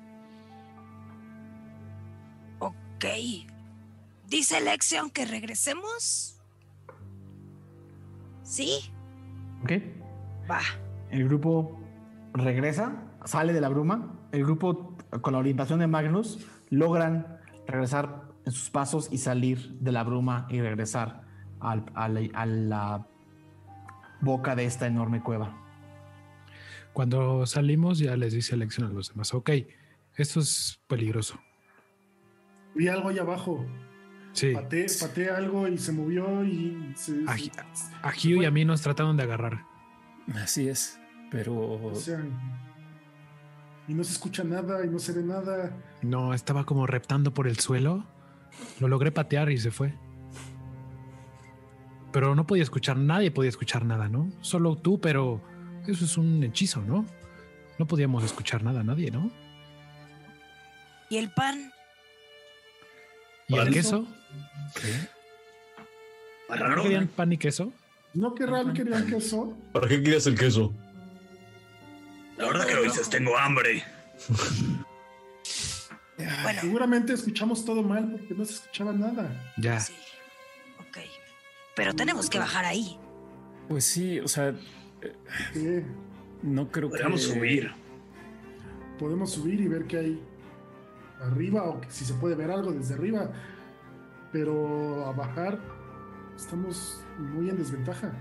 Ok. 2.58 3.04
¿Dice 4.28 4.60
Lexion 4.60 5.10
que 5.10 5.24
regresemos? 5.24 6.40
¿Sí? 8.42 8.92
¿Ok? 9.62 9.72
Va. 10.50 10.60
El 11.10 11.24
grupo 11.28 11.80
regresa, 12.34 13.04
sale 13.24 13.52
de 13.52 13.60
la 13.60 13.68
bruma. 13.68 14.16
El 14.32 14.44
grupo, 14.44 14.96
con 15.22 15.32
la 15.32 15.38
orientación 15.38 15.78
de 15.80 15.86
Magnus, 15.86 16.46
logran 16.68 17.38
regresar 17.66 18.24
en 18.44 18.52
sus 18.52 18.70
pasos 18.70 19.08
y 19.10 19.18
salir 19.18 19.78
de 19.80 19.92
la 19.92 20.04
bruma 20.04 20.46
y 20.50 20.60
regresar 20.60 21.22
al- 21.58 21.84
a, 21.94 22.08
la, 22.08 22.20
a 22.34 22.46
la 22.46 23.06
boca 24.20 24.54
de 24.54 24.64
esta 24.66 24.86
enorme 24.86 25.22
cueva. 25.22 25.56
Cuando 26.92 27.46
salimos 27.46 27.98
ya 27.98 28.16
les 28.16 28.32
dice 28.32 28.56
Lexion 28.56 28.88
a 28.88 28.92
los 28.92 29.10
demás, 29.10 29.32
ok, 29.34 29.50
esto 30.16 30.40
es 30.40 30.80
peligroso. 30.88 31.40
Vi 32.74 32.88
algo 32.88 33.08
ahí 33.08 33.18
abajo. 33.18 33.64
Sí, 34.32 34.52
Pateé, 34.54 34.86
pateé 35.00 35.30
algo 35.30 35.66
y 35.66 35.76
se 35.78 35.90
movió 35.92 36.44
y 36.44 36.92
se. 36.96 37.24
a, 37.26 37.36
se- 37.36 37.50
a 38.02 38.10
Hugh 38.10 38.42
y 38.42 38.44
a 38.44 38.50
mí 38.50 38.64
nos 38.64 38.80
trataron 38.82 39.16
de 39.16 39.24
agarrar. 39.24 39.64
Así 40.34 40.68
es, 40.68 41.00
pero 41.32 41.54
o 41.58 41.94
sea, 41.96 42.24
y 43.88 43.94
no 43.94 44.04
se 44.04 44.12
escucha 44.12 44.44
nada 44.44 44.84
y 44.84 44.88
no 44.88 45.00
se 45.00 45.12
ve 45.12 45.22
nada. 45.24 45.76
No, 46.02 46.32
estaba 46.32 46.64
como 46.64 46.86
reptando 46.86 47.34
por 47.34 47.48
el 47.48 47.58
suelo. 47.58 48.04
Lo 48.78 48.86
logré 48.88 49.10
patear 49.10 49.50
y 49.50 49.58
se 49.58 49.70
fue. 49.72 49.94
Pero 52.12 52.34
no 52.34 52.46
podía 52.46 52.62
escuchar, 52.62 52.96
nadie 52.96 53.30
podía 53.30 53.48
escuchar 53.50 53.84
nada, 53.84 54.08
¿no? 54.08 54.30
Solo 54.40 54.76
tú, 54.76 55.00
pero 55.00 55.40
eso 55.86 56.04
es 56.04 56.16
un 56.16 56.42
hechizo, 56.44 56.80
¿no? 56.82 57.06
No 57.78 57.86
podíamos 57.86 58.24
escuchar 58.24 58.62
nada, 58.62 58.82
nadie, 58.82 59.10
¿no? 59.10 59.30
¿Y 61.08 61.16
el 61.16 61.30
pan? 61.30 61.72
¿Y 63.48 63.56
el 63.56 63.72
queso? 63.72 64.06
¿No 66.48 66.82
querían 66.82 67.08
pan 67.08 67.32
y 67.32 67.38
queso? 67.38 67.72
¿No 68.14 68.34
querrán 68.34 68.72
querían 68.72 69.06
queso? 69.06 69.56
¿Para 69.72 69.88
qué 69.88 70.02
quieres 70.02 70.26
el 70.26 70.38
queso? 70.38 70.72
La 72.36 72.46
verdad 72.46 72.66
que 72.66 72.74
lo 72.74 72.82
dices, 72.82 73.08
tengo 73.10 73.36
hambre. 73.36 73.82
Bueno, 76.42 76.60
Seguramente 76.60 77.12
escuchamos 77.14 77.64
todo 77.64 77.82
mal 77.82 78.10
porque 78.10 78.34
no 78.34 78.44
se 78.44 78.54
escuchaba 78.54 78.92
nada. 78.92 79.52
Ya. 79.56 79.80
sí. 79.80 79.94
Ok. 80.78 80.98
Pero 81.74 81.94
tenemos 81.94 82.28
que 82.28 82.38
bajar 82.38 82.64
ahí. 82.64 82.98
pues 83.68 83.84
sí, 83.84 84.20
o 84.20 84.28
sea, 84.28 84.54
Sí, 85.52 85.82
no 86.42 86.68
creo 86.70 86.88
Podríamos 86.90 87.26
que 87.26 87.34
subir. 87.34 87.70
podemos 88.98 89.30
subir 89.32 89.60
y 89.60 89.68
ver 89.68 89.84
qué 89.86 89.98
hay 89.98 90.22
arriba 91.20 91.64
o 91.64 91.80
si 91.88 92.04
se 92.04 92.14
puede 92.14 92.34
ver 92.34 92.50
algo 92.50 92.72
desde 92.72 92.94
arriba. 92.94 93.30
Pero 94.32 95.04
a 95.06 95.12
bajar 95.12 95.58
estamos 96.36 97.04
muy 97.18 97.48
en 97.50 97.56
desventaja. 97.56 98.12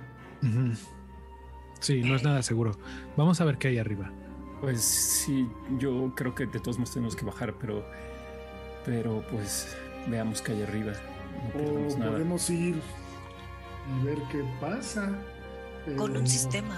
Sí, 1.80 2.01
no 2.03 2.15
es 2.15 2.23
nada 2.23 2.41
seguro. 2.41 2.72
Vamos 3.15 3.39
a 3.41 3.45
ver 3.45 3.57
qué 3.57 3.69
hay 3.69 3.77
arriba. 3.77 4.11
Pues 4.61 4.81
sí, 4.81 5.47
yo 5.77 6.11
creo 6.15 6.35
que 6.35 6.45
de 6.45 6.60
todos 6.60 6.77
modos 6.77 6.93
tenemos 6.93 7.15
que 7.15 7.26
bajar, 7.26 7.53
pero 7.60 7.85
pero 8.85 9.23
pues 9.31 9.77
veamos 10.10 10.41
qué 10.41 10.53
hay 10.53 10.64
arriba. 10.64 10.93
No 11.56 11.93
O 11.95 11.97
nada. 11.97 12.11
podemos 12.11 12.49
ir 12.49 12.81
y 14.01 14.06
ver 14.06 14.18
qué 14.31 14.43
pasa. 14.60 15.10
Con 15.97 16.15
un 16.15 16.27
sistema 16.27 16.77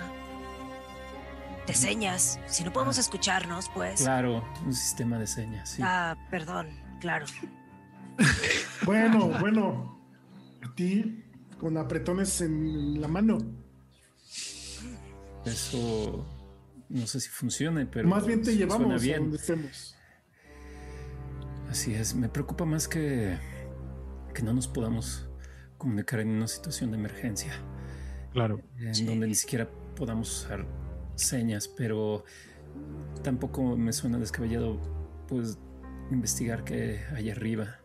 de 1.67 1.73
señas. 1.73 2.39
Si 2.47 2.63
no 2.63 2.71
podemos 2.71 2.97
escucharnos, 2.97 3.69
pues. 3.73 4.01
Claro, 4.01 4.43
un 4.65 4.73
sistema 4.73 5.17
de 5.17 5.27
señas, 5.27 5.69
sí. 5.69 5.81
Ah, 5.83 6.15
perdón, 6.29 6.67
claro. 6.99 7.25
Bueno, 8.85 9.27
bueno. 9.39 10.01
A 10.63 10.73
ti 10.73 11.23
con 11.59 11.77
apretones 11.77 12.41
en 12.41 12.99
la 12.99 13.07
mano. 13.07 13.37
Eso 15.45 16.25
no 16.89 17.07
sé 17.07 17.19
si 17.19 17.29
funcione, 17.29 17.85
pero 17.85 18.07
Más 18.07 18.25
bien 18.25 18.41
te 18.41 18.55
llevamos 18.55 19.03
a 19.03 19.17
donde 19.17 19.37
estemos. 19.37 19.95
Así 21.69 21.93
es, 21.93 22.15
me 22.15 22.27
preocupa 22.27 22.65
más 22.65 22.87
que 22.87 23.37
que 24.33 24.41
no 24.41 24.53
nos 24.53 24.67
podamos 24.67 25.27
comunicar 25.77 26.19
en 26.21 26.29
una 26.29 26.47
situación 26.47 26.91
de 26.91 26.97
emergencia. 26.97 27.53
Claro. 28.33 28.61
en 28.79 29.05
donde 29.05 29.27
ni 29.27 29.35
siquiera 29.35 29.67
podamos 29.95 30.43
usar 30.45 30.65
señas, 31.15 31.67
pero 31.67 32.23
tampoco 33.23 33.75
me 33.75 33.91
suena 33.93 34.17
descabellado 34.17 34.79
pues 35.27 35.57
investigar 36.11 36.63
qué 36.63 37.01
hay 37.15 37.29
arriba. 37.29 37.77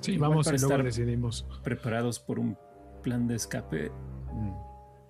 Sí, 0.00 0.12
Igual 0.12 0.30
vamos 0.30 0.46
para 0.46 0.56
y 0.56 0.60
luego 0.60 0.74
estar- 0.74 0.84
decidimos. 0.84 1.46
Preparados 1.62 2.18
por 2.20 2.38
un 2.38 2.56
plan 3.02 3.26
de 3.26 3.36
escape, 3.36 3.90
Mm. 4.32 4.52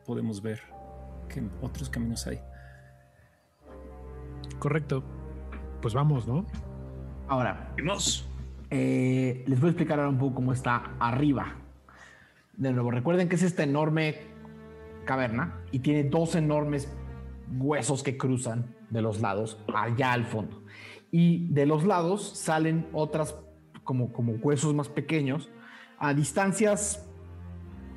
podemos 0.07 0.41
ver 0.41 0.61
que 1.29 1.43
otros 1.61 1.91
caminos 1.91 2.27
hay. 2.27 2.39
Correcto. 4.59 5.03
Pues 5.83 5.95
vamos, 5.95 6.27
¿no? 6.27 6.47
Ahora, 7.29 7.73
Vimos. 7.77 8.29
eh, 8.71 9.45
les 9.47 9.61
voy 9.61 9.69
a 9.69 9.71
explicar 9.71 9.99
ahora 9.99 10.11
un 10.11 10.19
poco 10.19 10.37
cómo 10.37 10.53
está 10.53 10.95
arriba. 11.01 11.57
De 12.57 12.73
nuevo, 12.73 12.91
recuerden 12.91 13.29
que 13.29 13.35
es 13.37 13.43
esta 13.43 13.65
enorme 13.65 14.19
caverna 15.05 15.61
y 15.71 15.81
tiene 15.81 16.05
dos 16.05 16.35
enormes 16.35 16.93
huesos 17.59 18.03
que 18.03 18.17
cruzan 18.17 18.75
de 18.91 19.03
los 19.03 19.21
lados, 19.21 19.63
allá 19.75 20.13
al 20.13 20.25
fondo. 20.25 20.63
Y 21.11 21.49
de 21.53 21.67
los 21.67 21.85
lados 21.85 22.37
salen 22.37 22.89
otras 22.93 23.37
como, 23.85 24.13
como 24.13 24.33
huesos 24.35 24.75
más 24.75 24.89
pequeños 24.89 25.51
a 25.99 26.15
distancias 26.15 27.09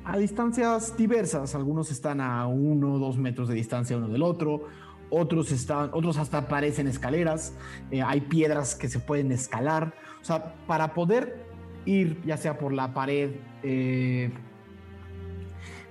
a 0.04 0.16
distancias 0.16 0.96
diversas. 0.96 1.54
Algunos 1.54 1.90
están 1.90 2.22
a 2.22 2.46
uno 2.46 2.94
o 2.94 2.98
dos 2.98 3.18
metros 3.18 3.48
de 3.48 3.54
distancia 3.54 3.96
uno 3.96 4.08
del 4.08 4.22
otro. 4.22 4.66
Otros, 5.10 5.52
están, 5.52 5.90
otros 5.92 6.16
hasta 6.16 6.48
parecen 6.48 6.86
escaleras. 6.86 7.54
Eh, 7.90 8.02
hay 8.02 8.22
piedras 8.22 8.74
que 8.74 8.88
se 8.88 9.00
pueden 9.00 9.32
escalar. 9.32 9.92
O 10.22 10.24
sea, 10.24 10.54
para 10.66 10.94
poder 10.94 11.44
ir 11.84 12.22
ya 12.24 12.38
sea 12.38 12.58
por 12.58 12.72
la 12.72 12.94
pared, 12.94 13.32
eh, 13.62 14.32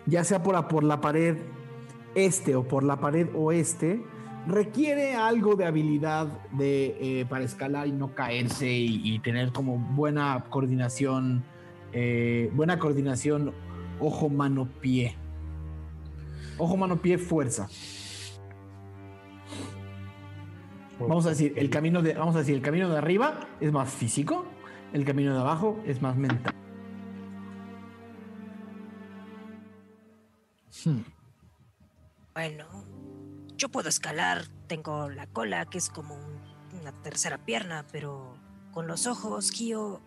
ya 0.08 0.24
sea 0.24 0.42
por, 0.42 0.68
por 0.68 0.84
la 0.84 1.00
pared 1.00 1.38
este 2.16 2.56
o 2.56 2.68
por 2.68 2.84
la 2.84 3.00
pared 3.00 3.28
oeste, 3.36 4.02
requiere 4.48 5.14
algo 5.14 5.56
de 5.56 5.66
habilidad 5.66 6.28
de, 6.52 6.98
eh, 7.00 7.26
para 7.30 7.44
escalar 7.44 7.88
y 7.88 7.92
no 7.92 8.16
caerse 8.16 8.70
y, 8.72 9.20
tener 9.20 9.52
como 9.52 9.78
buena 9.78 10.46
coordinación, 10.50 11.44
buena 12.54 12.80
coordinación 12.80 13.54
ojo, 14.00 14.30
mano, 14.30 14.68
pie. 14.82 15.16
Ojo, 16.58 16.78
mano, 16.78 16.98
pie, 16.98 17.18
fuerza. 17.18 17.68
Vamos 21.00 21.26
a 21.28 21.30
decir, 21.30 21.54
el 21.58 21.70
camino 21.70 22.02
de, 22.02 22.14
vamos 22.14 22.36
a 22.36 22.40
decir, 22.40 22.56
el 22.56 22.62
camino 22.62 22.90
de 22.90 22.98
arriba 22.98 23.48
es 23.62 23.72
más 23.72 23.90
físico, 23.90 24.46
el 24.94 25.06
camino 25.06 25.34
de 25.34 25.40
abajo 25.40 25.80
es 25.86 26.02
más 26.02 26.16
mental. 26.16 26.57
Hmm. 30.86 31.02
Bueno, 32.34 32.66
yo 33.58 33.70
puedo 33.70 33.90
escalar, 33.90 34.48
tengo 34.68 35.10
la 35.10 35.28
cola 35.28 35.66
que 35.66 35.80
es 35.80 35.90
como 35.90 36.16
una 36.80 36.92
tercera 37.02 37.44
pierna, 37.44 37.86
pero 37.92 38.36
con 38.72 38.88
los 38.88 39.08
ojos, 39.08 39.52
Kio, 39.52 40.00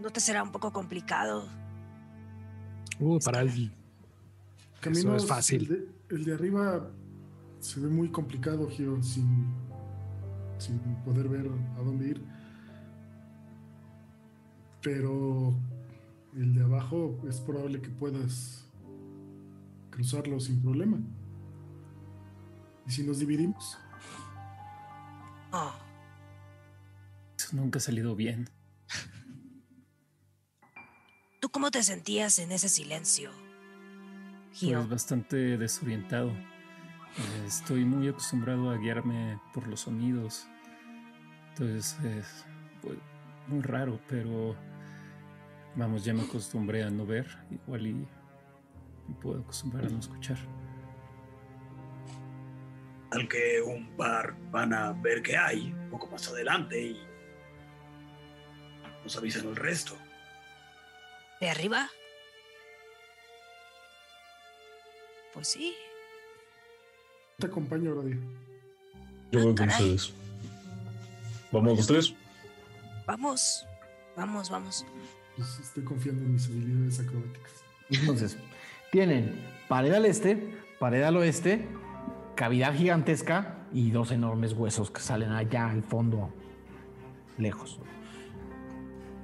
¿no 0.00 0.10
te 0.10 0.20
será 0.20 0.42
un 0.42 0.50
poco 0.50 0.72
complicado? 0.72 1.46
Uh, 2.98 3.18
para 3.20 3.40
el. 3.40 3.72
Camino 4.80 5.14
es 5.14 5.26
fácil. 5.26 5.90
El 6.08 6.24
de, 6.24 6.32
arriba 6.32 6.90
se 7.58 7.80
ve 7.80 7.88
muy 7.88 8.08
complicado, 8.08 8.66
Gio, 8.70 9.02
sin, 9.02 9.46
sin 10.56 10.78
poder 11.04 11.28
ver 11.28 11.50
a 11.76 11.82
dónde 11.82 12.08
ir. 12.08 12.24
Pero 14.80 15.54
el 16.34 16.54
de 16.54 16.62
abajo 16.64 17.18
es 17.28 17.40
probable 17.40 17.82
que 17.82 17.90
puedas 17.90 18.69
cruzarlo 19.90 20.40
sin 20.40 20.62
problema. 20.62 20.98
¿Y 22.86 22.90
si 22.90 23.02
nos 23.02 23.18
dividimos? 23.18 23.78
Oh. 25.52 25.72
Eso 27.38 27.56
nunca 27.56 27.78
ha 27.78 27.82
salido 27.82 28.14
bien. 28.16 28.48
¿Tú 31.40 31.48
cómo 31.50 31.70
te 31.70 31.82
sentías 31.82 32.38
en 32.38 32.52
ese 32.52 32.68
silencio? 32.68 33.30
Gio? 34.52 34.78
Pues 34.78 34.90
bastante 34.90 35.56
desorientado. 35.56 36.30
Eh, 36.30 37.44
estoy 37.46 37.84
muy 37.84 38.08
acostumbrado 38.08 38.70
a 38.70 38.76
guiarme 38.76 39.40
por 39.52 39.66
los 39.66 39.80
sonidos. 39.80 40.46
Entonces 41.50 41.96
es 42.04 42.46
pues, 42.82 42.98
muy 43.48 43.62
raro, 43.62 44.00
pero 44.08 44.54
vamos, 45.76 46.04
ya 46.04 46.14
me 46.14 46.22
acostumbré 46.22 46.84
a 46.84 46.90
no 46.90 47.06
ver. 47.06 47.26
Igual 47.50 47.86
y 47.86 48.08
puedo 49.14 49.40
acostumbrar 49.40 49.86
a 49.86 49.88
no 49.88 49.98
escuchar. 49.98 50.38
Aunque 53.12 53.60
un 53.60 53.96
par 53.96 54.36
van 54.50 54.72
a 54.72 54.92
ver 54.92 55.22
qué 55.22 55.36
hay 55.36 55.72
un 55.72 55.90
poco 55.90 56.06
más 56.08 56.28
adelante 56.28 56.80
y 56.80 57.00
nos 59.02 59.16
avisan 59.16 59.48
el 59.48 59.56
resto. 59.56 59.96
¿De 61.40 61.48
arriba? 61.48 61.88
Pues 65.32 65.48
sí. 65.48 65.74
Te 67.38 67.46
acompaño, 67.46 67.94
Radio. 67.94 68.18
Yo 69.32 69.44
voy 69.44 69.54
con 69.54 69.68
ustedes. 69.68 70.12
¿Vamos 71.50 71.78
los 71.78 71.86
tres? 71.86 72.14
Vamos, 73.06 73.66
vamos, 74.16 74.50
vamos. 74.50 74.86
Pues 75.36 75.58
estoy 75.58 75.82
confiando 75.82 76.22
en 76.22 76.34
mis 76.34 76.46
habilidades 76.46 77.00
acrobáticas. 77.00 77.52
Entonces, 77.88 78.36
tienen 78.90 79.46
pared 79.68 79.92
al 79.92 80.06
este, 80.06 80.58
pared 80.78 81.02
al 81.02 81.16
oeste, 81.16 81.68
cavidad 82.34 82.74
gigantesca 82.74 83.58
y 83.72 83.90
dos 83.90 84.10
enormes 84.10 84.52
huesos 84.52 84.90
que 84.90 85.00
salen 85.00 85.32
allá 85.32 85.70
al 85.70 85.82
fondo, 85.82 86.30
lejos. 87.38 87.80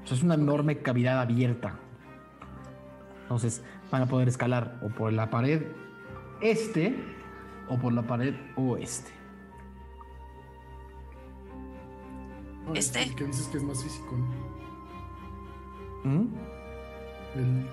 es 0.05 0.23
una 0.23 0.35
enorme 0.35 0.79
cavidad 0.79 1.21
abierta 1.21 1.81
entonces 3.27 3.61
van 3.91 4.03
a 4.03 4.07
poder 4.07 4.29
escalar 4.29 4.79
o 4.85 4.89
por 4.89 5.13
la 5.13 5.29
pared 5.31 5.63
este 6.41 6.95
o 7.69 7.77
por 7.77 7.93
la 7.93 8.03
pared 8.03 8.37
oeste. 8.55 9.11
este. 12.73 13.05
Que 13.17 13.25
dices 13.25 13.49
que 13.49 13.57
es 13.57 13.65
más 13.65 13.83
físico, 13.83 14.17
¿no? 14.17 14.27
¿Mm? 16.05 16.56
El 17.37 17.67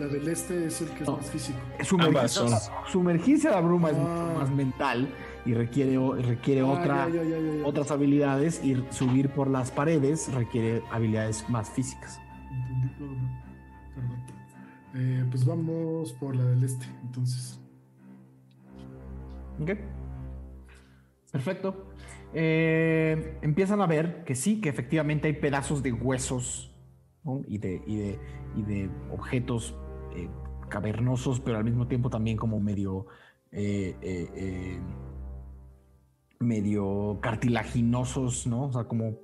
la 0.00 0.06
del 0.06 0.28
este 0.28 0.66
es 0.66 0.80
el 0.82 0.88
que 0.90 1.02
es 1.04 1.08
más 1.08 1.30
físico. 1.30 1.58
Sumergirse, 1.82 2.40
sumergirse 2.90 3.48
a 3.48 3.52
la 3.52 3.60
bruma 3.60 3.90
es 3.90 3.96
mucho 3.96 4.10
Ah. 4.10 4.34
más 4.40 4.50
mental 4.50 5.08
y 5.44 5.54
requiere, 5.54 5.96
requiere 6.22 6.60
Ah, 6.60 6.66
otra, 6.66 7.08
ya, 7.08 7.22
ya, 7.22 7.38
ya, 7.38 7.54
ya. 7.60 7.66
otras 7.66 7.90
habilidades 7.90 8.62
y 8.64 8.82
subir 8.90 9.30
por 9.30 9.48
las 9.48 9.70
paredes 9.70 10.32
requiere 10.34 10.82
habilidades 10.90 11.48
más 11.48 11.70
físicas. 11.70 12.20
Entendí 12.52 12.86
¿no? 13.00 13.16
Perdón. 13.94 14.26
Eh, 14.94 15.24
pues 15.30 15.44
vamos 15.44 16.12
por 16.14 16.34
la 16.36 16.44
del 16.44 16.64
este, 16.64 16.86
entonces. 17.02 17.60
Ok. 19.60 19.70
Perfecto. 21.32 21.86
Eh, 22.34 23.38
empiezan 23.42 23.80
a 23.80 23.86
ver 23.86 24.24
que 24.24 24.34
sí, 24.34 24.60
que 24.60 24.68
efectivamente 24.68 25.28
hay 25.28 25.34
pedazos 25.34 25.82
de 25.82 25.92
huesos 25.92 26.72
y, 27.46 27.58
de, 27.58 27.82
y, 27.86 27.96
de, 27.96 28.18
y 28.56 28.62
de 28.62 28.90
objetos 29.12 29.74
eh, 30.14 30.28
cavernosos, 30.68 31.40
pero 31.40 31.58
al 31.58 31.64
mismo 31.64 31.86
tiempo 31.86 32.08
también 32.10 32.36
como 32.36 32.60
medio. 32.60 33.06
eh, 33.52 33.96
eh, 34.02 34.80
medio 36.38 37.18
cartilaginosos, 37.22 38.46
¿no? 38.46 38.64
O 38.64 38.72
sea, 38.72 38.84
como, 38.84 39.18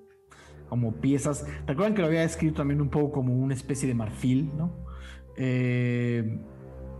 como 0.69 0.93
piezas. 0.95 1.47
Recuerdan 1.67 1.95
que 1.95 2.01
lo 2.01 2.09
había 2.09 2.25
escrito 2.25 2.55
también 2.57 2.81
un 2.81 2.89
poco 2.89 3.13
como 3.13 3.35
una 3.37 3.53
especie 3.55 3.87
de 3.87 3.95
marfil, 3.95 4.51
¿no? 4.57 4.73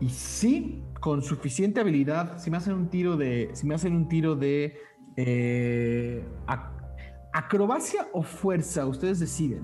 Y 0.01 0.09
sí, 0.11 0.83
con 1.01 1.23
suficiente 1.23 1.81
habilidad, 1.81 2.39
si 2.39 2.51
me 2.51 2.57
hacen 2.59 2.75
un 2.75 2.89
tiro 2.91 3.17
de. 3.17 3.51
Si 3.55 3.67
me 3.67 3.75
hacen 3.75 3.95
un 3.97 4.09
tiro 4.09 4.37
de. 4.37 4.77
ac- 6.47 6.73
acrobacia 7.33 8.09
o 8.13 8.23
fuerza, 8.23 8.85
ustedes 8.87 9.19
deciden. 9.21 9.63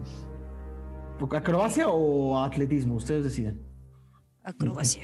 Acrobacia 1.20 1.88
o 1.88 2.38
atletismo, 2.38 2.94
ustedes 2.96 3.24
deciden. 3.24 3.60
Acrobacia. 4.42 5.02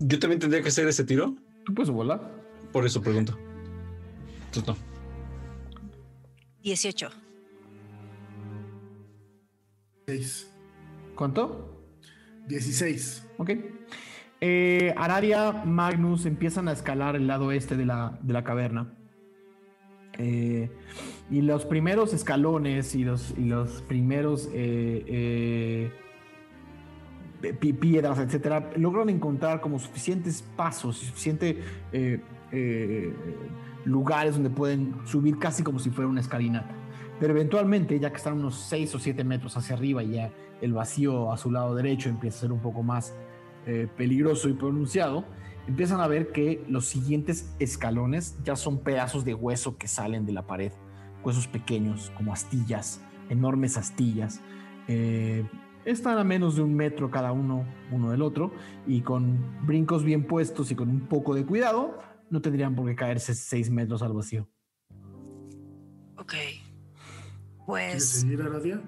¿Yo 0.00 0.18
también 0.18 0.40
tendría 0.40 0.62
que 0.62 0.68
hacer 0.68 0.86
ese 0.88 1.04
tiro? 1.04 1.34
¿Tú 1.64 1.74
puedes 1.74 1.90
volar? 1.90 2.20
Por 2.72 2.86
eso 2.86 3.02
pregunto. 3.02 3.36
Entonces 4.46 4.66
no. 4.66 4.76
18. 6.62 7.10
6. 10.06 10.50
¿Cuánto? 11.14 11.82
16. 12.46 13.26
Ok. 13.38 13.50
Eh, 14.40 14.94
Aradia, 14.96 15.52
Magnus 15.64 16.26
empiezan 16.26 16.68
a 16.68 16.72
escalar 16.72 17.16
el 17.16 17.26
lado 17.26 17.52
este 17.52 17.76
de 17.76 17.84
la, 17.84 18.18
de 18.22 18.32
la 18.32 18.44
caverna. 18.44 18.94
Eh, 20.18 20.70
y 21.30 21.42
los 21.42 21.66
primeros 21.66 22.14
escalones 22.14 22.94
y 22.94 23.04
los, 23.04 23.34
y 23.36 23.44
los 23.44 23.82
primeros 23.82 24.48
eh, 24.52 25.90
eh, 27.42 27.52
pi- 27.60 27.72
piedras, 27.74 28.18
etcétera, 28.18 28.70
logran 28.76 29.08
encontrar 29.10 29.60
como 29.60 29.78
suficientes 29.78 30.42
pasos, 30.56 30.96
suficientes 30.98 31.56
eh, 31.92 32.20
eh, 32.52 33.14
lugares 33.84 34.34
donde 34.34 34.50
pueden 34.50 34.94
subir 35.04 35.38
casi 35.38 35.62
como 35.62 35.78
si 35.78 35.90
fuera 35.90 36.08
una 36.08 36.20
escalinata. 36.20 36.74
Pero 37.20 37.34
eventualmente, 37.34 37.98
ya 37.98 38.10
que 38.10 38.16
están 38.16 38.34
unos 38.38 38.54
6 38.68 38.94
o 38.94 38.98
7 38.98 39.24
metros 39.24 39.56
hacia 39.56 39.74
arriba 39.76 40.02
y 40.02 40.12
ya 40.12 40.32
el 40.60 40.72
vacío 40.72 41.32
a 41.32 41.36
su 41.36 41.50
lado 41.50 41.74
derecho 41.74 42.08
empieza 42.08 42.38
a 42.38 42.40
ser 42.42 42.52
un 42.52 42.60
poco 42.60 42.82
más 42.82 43.14
peligroso 43.96 44.48
y 44.48 44.54
pronunciado, 44.54 45.24
empiezan 45.66 46.00
a 46.00 46.06
ver 46.08 46.32
que 46.32 46.64
los 46.68 46.86
siguientes 46.86 47.54
escalones 47.58 48.38
ya 48.44 48.56
son 48.56 48.78
pedazos 48.78 49.24
de 49.26 49.34
hueso 49.34 49.76
que 49.76 49.88
salen 49.88 50.24
de 50.24 50.32
la 50.32 50.46
pared, 50.46 50.72
huesos 51.28 51.46
pequeños, 51.46 52.10
como 52.16 52.32
astillas, 52.32 53.02
enormes 53.28 53.76
astillas. 53.76 54.40
Eh, 54.88 55.46
están 55.84 56.16
a 56.18 56.24
menos 56.24 56.56
de 56.56 56.62
un 56.62 56.74
metro 56.74 57.10
cada 57.10 57.32
uno, 57.32 57.66
uno 57.92 58.10
del 58.10 58.22
otro, 58.22 58.52
y 58.86 59.02
con 59.02 59.66
brincos 59.66 60.02
bien 60.04 60.26
puestos 60.26 60.70
y 60.70 60.74
con 60.74 60.88
un 60.88 61.00
poco 61.00 61.34
de 61.34 61.44
cuidado, 61.44 61.98
no 62.30 62.40
tendrían 62.40 62.74
por 62.74 62.86
qué 62.88 62.96
caerse 62.96 63.34
seis 63.34 63.70
metros 63.70 64.00
al 64.02 64.14
vacío. 64.14 64.48
Ok. 66.16 66.32
¿Quieres 66.32 66.64
Pues 67.66 68.08
seguir, 68.08 68.40
Aradia? 68.40 68.80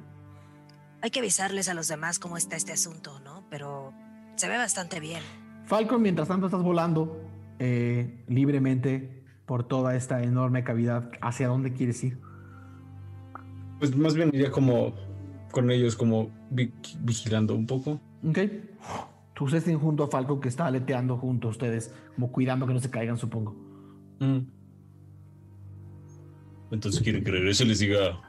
hay 1.02 1.10
que 1.10 1.20
avisarles 1.20 1.68
a 1.68 1.74
los 1.74 1.88
demás 1.88 2.18
cómo 2.18 2.38
está 2.38 2.56
este 2.56 2.72
asunto, 2.72 3.20
¿no? 3.20 3.46
Pero 3.50 3.92
se 4.36 4.48
ve 4.48 4.56
bastante 4.56 4.98
bien. 5.00 5.22
Falcon, 5.66 6.00
mientras 6.00 6.28
tanto 6.28 6.46
estás 6.46 6.62
volando 6.62 7.20
eh, 7.58 8.24
libremente 8.28 9.22
por 9.46 9.64
toda 9.64 9.96
esta 9.96 10.22
enorme 10.22 10.64
cavidad. 10.64 11.10
¿Hacia 11.20 11.48
dónde 11.48 11.72
quieres 11.72 12.02
ir? 12.04 12.20
Pues 13.80 13.96
más 13.96 14.14
bien 14.14 14.30
iría 14.32 14.50
como 14.52 14.92
con 15.50 15.70
ellos, 15.72 15.96
como 15.96 16.30
vi- 16.50 16.72
vigilando 17.00 17.54
un 17.56 17.66
poco. 17.66 18.00
Ok. 18.24 18.38
Tú 19.34 19.48
estén 19.48 19.78
junto 19.78 20.04
a 20.04 20.08
Falcon 20.08 20.40
que 20.40 20.48
está 20.48 20.66
aleteando 20.66 21.16
junto 21.16 21.48
a 21.48 21.50
ustedes, 21.50 21.92
como 22.14 22.30
cuidando 22.30 22.66
que 22.66 22.74
no 22.74 22.78
se 22.80 22.90
caigan, 22.90 23.16
supongo. 23.18 23.56
Mm. 24.20 24.40
Entonces 26.72 27.00
quieren 27.02 27.24
que 27.24 27.30
regrese 27.32 27.64
y 27.64 27.68
les 27.68 27.78
diga. 27.80 28.20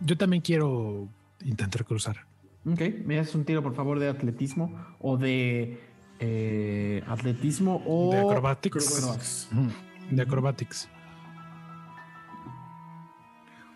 Yo 0.00 0.16
también 0.16 0.42
quiero 0.42 1.08
intentar 1.44 1.84
cruzar. 1.84 2.26
Ok, 2.66 2.80
me 3.04 3.18
haces 3.18 3.34
un 3.34 3.44
tiro, 3.44 3.62
por 3.62 3.74
favor, 3.74 3.98
de 3.98 4.08
atletismo 4.08 4.74
o 4.98 5.16
de 5.18 5.78
eh, 6.20 7.02
atletismo 7.06 7.82
o 7.86 8.10
De 8.12 8.18
acrobatics. 8.20 9.48
De 10.10 10.22
acrobatics. 10.22 10.88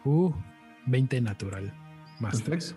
Uh, 0.08 0.32
20 0.86 1.20
natural. 1.20 1.70
Más 2.18 2.42
tres. 2.42 2.74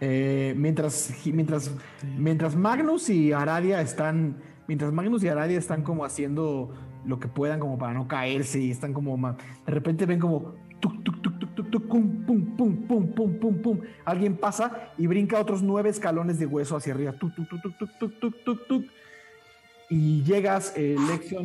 Mientras, 0.00 1.14
mientras, 1.26 1.70
mientras 2.16 2.56
Magnus 2.56 3.10
y 3.10 3.32
Aradia 3.32 3.82
están. 3.82 4.36
Mientras 4.66 4.90
Magnus 4.90 5.22
y 5.22 5.28
Aradia 5.28 5.58
están 5.58 5.82
como 5.82 6.04
haciendo 6.04 6.72
lo 7.04 7.20
que 7.20 7.28
puedan 7.28 7.60
como 7.60 7.78
para 7.78 7.92
no 7.92 8.08
caerse 8.08 8.58
y 8.58 8.70
están 8.70 8.92
como 8.94 9.16
de 9.16 9.72
repente 9.72 10.06
ven 10.06 10.18
como 10.18 10.54
tuc, 10.80 11.04
tuc, 11.04 11.22
tuc, 11.22 11.38
tuc, 11.38 11.70
tuc, 11.70 11.86
pum, 11.88 12.24
pum, 12.26 12.56
pum, 12.56 12.86
pum, 12.86 13.14
pum, 13.14 13.38
pum, 13.38 13.62
pum. 13.62 13.80
Alguien 14.06 14.36
pasa 14.38 14.92
y 14.96 15.06
brinca 15.06 15.38
otros 15.38 15.62
nueve 15.62 15.90
escalones 15.90 16.38
de 16.38 16.46
hueso 16.46 16.74
hacia 16.74 16.94
arriba. 16.94 17.12
Tuc, 17.12 17.34
tuc, 17.36 17.48
tuc, 17.48 17.78
tuc, 17.78 17.98
tuc, 17.98 18.18
tuc, 18.18 18.44
tuc, 18.44 18.66
tuc. 18.66 18.84
Y 19.90 20.22
llegas, 20.24 20.72
eh, 20.74 20.96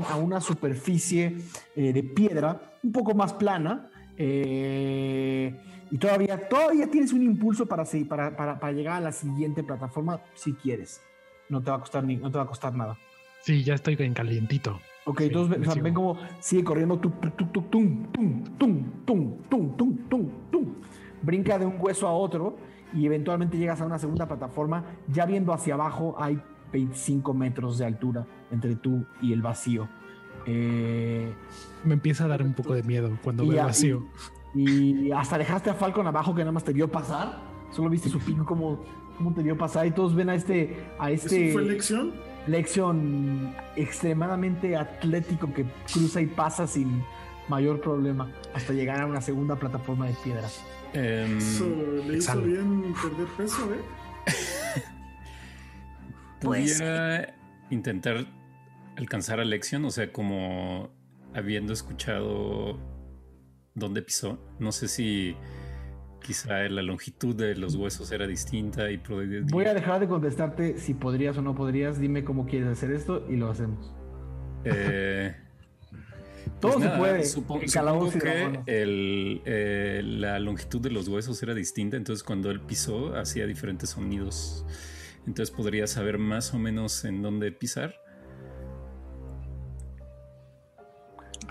a 0.09 0.15
una 0.15 0.39
superficie 0.39 1.37
de 1.75 2.01
piedra 2.01 2.61
un 2.81 2.91
poco 2.93 3.13
más 3.13 3.33
plana 3.33 3.91
eh, 4.23 5.59
y 5.89 5.97
todavía, 5.97 6.47
todavía 6.47 6.87
tienes 6.89 7.11
un 7.13 7.21
impulso 7.23 7.65
para, 7.65 7.83
seguir- 7.85 8.07
para, 8.07 8.35
para, 8.35 8.59
para 8.59 8.71
llegar 8.73 8.95
a 8.97 9.01
la 9.01 9.11
siguiente 9.11 9.63
plataforma 9.63 10.21
si 10.33 10.53
quieres. 10.53 11.01
No 11.49 11.61
te 11.61 11.69
va 11.71 11.77
a 11.77 11.79
costar, 11.79 12.03
ni, 12.03 12.15
no 12.15 12.31
te 12.31 12.37
va 12.37 12.43
a 12.45 12.47
costar 12.47 12.73
nada. 12.75 12.97
Sí, 13.41 13.63
ya 13.63 13.73
estoy 13.73 13.97
en 13.99 14.13
calientito. 14.13 14.79
Ok, 15.05 15.19
Sí, 15.21 15.25
entonces 15.25 15.59
o 15.67 15.71
sea, 15.71 15.81
ven 15.81 15.93
como 15.93 16.17
sigue 16.39 16.63
corriendo. 16.63 16.97
Tum, 16.99 17.11
tum, 17.19 17.35
tum, 17.41 17.71
tum, 17.71 17.71
tum, 17.71 18.05
tum, 18.11 18.53
tum, 18.55 18.83
tum, 19.05 19.37
tum, 19.49 19.75
tum, 19.77 19.97
tum, 20.07 20.29
tum. 20.51 20.65
Brinca 21.23 21.57
de 21.59 21.65
un 21.65 21.75
hueso 21.79 22.07
a 22.07 22.13
otro 22.13 22.57
y 22.93 23.05
eventualmente 23.05 23.57
llegas 23.57 23.81
a 23.81 23.85
una 23.85 23.97
segunda 23.99 24.27
plataforma. 24.27 24.85
Ya 25.07 25.25
viendo 25.25 25.51
hacia 25.53 25.73
abajo 25.73 26.15
hay 26.19 26.39
25 26.71 27.33
metros 27.33 27.79
de 27.79 27.85
altura 27.85 28.25
entre 28.51 28.75
tú 28.75 29.05
y 29.21 29.33
el 29.33 29.41
vacío. 29.41 29.89
Eh, 30.45 31.31
Me 31.83 31.93
empieza 31.93 32.25
a 32.25 32.27
dar 32.27 32.41
un 32.43 32.53
poco 32.53 32.73
de 32.73 32.83
miedo 32.83 33.09
cuando 33.23 33.45
veo 33.47 33.63
vacío. 33.63 34.05
y 34.53 35.11
hasta 35.11 35.37
dejaste 35.37 35.69
a 35.69 35.73
Falcon 35.73 36.05
abajo 36.07 36.33
que 36.35 36.41
nada 36.41 36.51
más 36.51 36.63
te 36.63 36.73
vio 36.73 36.87
pasar. 36.89 37.39
Solo 37.71 37.89
viste 37.89 38.09
su 38.09 38.19
pico 38.19 38.45
como, 38.45 38.83
como 39.17 39.33
te 39.33 39.41
vio 39.43 39.57
pasar 39.57 39.85
y 39.87 39.91
todos 39.91 40.13
ven 40.13 40.29
a 40.29 40.35
este 40.35 40.83
a 40.99 41.09
este 41.11 41.49
¿Eso 41.49 41.53
fue 41.53 41.63
lección? 41.63 42.11
Lexion 42.47 43.55
extremadamente 43.75 44.75
atlético 44.75 45.53
que 45.53 45.65
cruza 45.91 46.19
y 46.21 46.25
pasa 46.25 46.65
sin 46.67 47.03
mayor 47.47 47.79
problema 47.81 48.29
hasta 48.53 48.73
llegar 48.73 48.99
a 49.01 49.05
una 49.05 49.21
segunda 49.21 49.55
plataforma 49.55 50.07
de 50.07 50.15
piedra. 50.23 50.47
Em, 50.93 51.37
Eso 51.37 51.65
le 52.07 52.17
hizo 52.17 52.41
bien 52.41 52.93
perder 53.01 53.27
peso, 53.37 53.69
¿eh? 53.73 53.79
Pues, 56.41 56.73
pudiera 56.81 57.35
intentar 57.69 58.25
alcanzar 58.97 59.39
a 59.39 59.45
Lexion, 59.45 59.85
o 59.85 59.91
sea, 59.91 60.11
como 60.11 60.89
habiendo 61.33 61.73
escuchado 61.73 62.79
dónde 63.73 64.01
pisó. 64.01 64.39
No 64.59 64.71
sé 64.71 64.87
si 64.87 65.35
quizá 66.21 66.59
la 66.69 66.81
longitud 66.83 67.35
de 67.35 67.55
los 67.55 67.75
huesos 67.75 68.11
era 68.11 68.27
distinta 68.27 68.91
y 68.91 69.01
Voy 69.49 69.65
a 69.65 69.73
dejar 69.73 69.99
de 69.99 70.07
contestarte 70.07 70.77
si 70.77 70.93
podrías 70.93 71.37
o 71.37 71.41
no 71.41 71.55
podrías. 71.55 71.99
Dime 71.99 72.23
cómo 72.23 72.45
quieres 72.45 72.69
hacer 72.69 72.91
esto 72.91 73.25
y 73.29 73.37
lo 73.37 73.49
hacemos. 73.49 73.93
Eh, 74.65 75.35
Todo 76.59 76.73
pues 76.73 76.83
se 76.91 76.97
puede. 76.97 77.23
supo- 77.23 77.59
supongo 77.67 78.11
que 78.19 78.59
el, 78.67 79.41
eh, 79.45 80.01
la 80.03 80.37
longitud 80.39 80.79
de 80.81 80.91
los 80.91 81.07
huesos 81.07 81.41
era 81.41 81.53
distinta, 81.55 81.97
entonces 81.97 82.23
cuando 82.23 82.51
él 82.51 82.59
pisó 82.61 83.15
hacía 83.15 83.47
diferentes 83.47 83.91
sonidos. 83.91 84.65
Entonces 85.25 85.55
podría 85.55 85.87
saber 85.87 86.17
más 86.17 86.53
o 86.53 86.59
menos 86.59 87.03
en 87.05 87.21
dónde 87.21 87.51
pisar. 87.51 87.95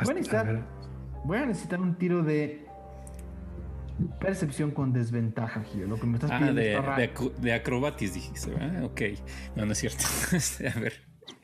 Voy 0.04 0.10
a 0.10 0.14
necesitar, 0.14 0.66
voy 1.24 1.38
a 1.38 1.46
necesitar 1.46 1.80
un 1.80 1.94
tiro 1.96 2.22
de 2.22 2.66
percepción 4.18 4.70
con 4.70 4.92
desventaja, 4.92 5.62
Gio. 5.62 5.86
Lo 5.86 5.96
que 6.00 6.06
me 6.06 6.14
estás 6.14 6.30
Ah, 6.30 6.38
pidiendo 6.38 6.60
de, 6.60 6.74
está 6.74 6.96
de, 7.40 7.52
acrobatis 7.52 8.14
dijiste, 8.14 8.50
¿verdad? 8.50 8.84
Ok. 8.84 9.02
No, 9.56 9.66
no 9.66 9.72
es 9.72 9.78
cierto. 9.78 10.04
Este, 10.32 10.68
a 10.68 10.74
ver. 10.74 10.94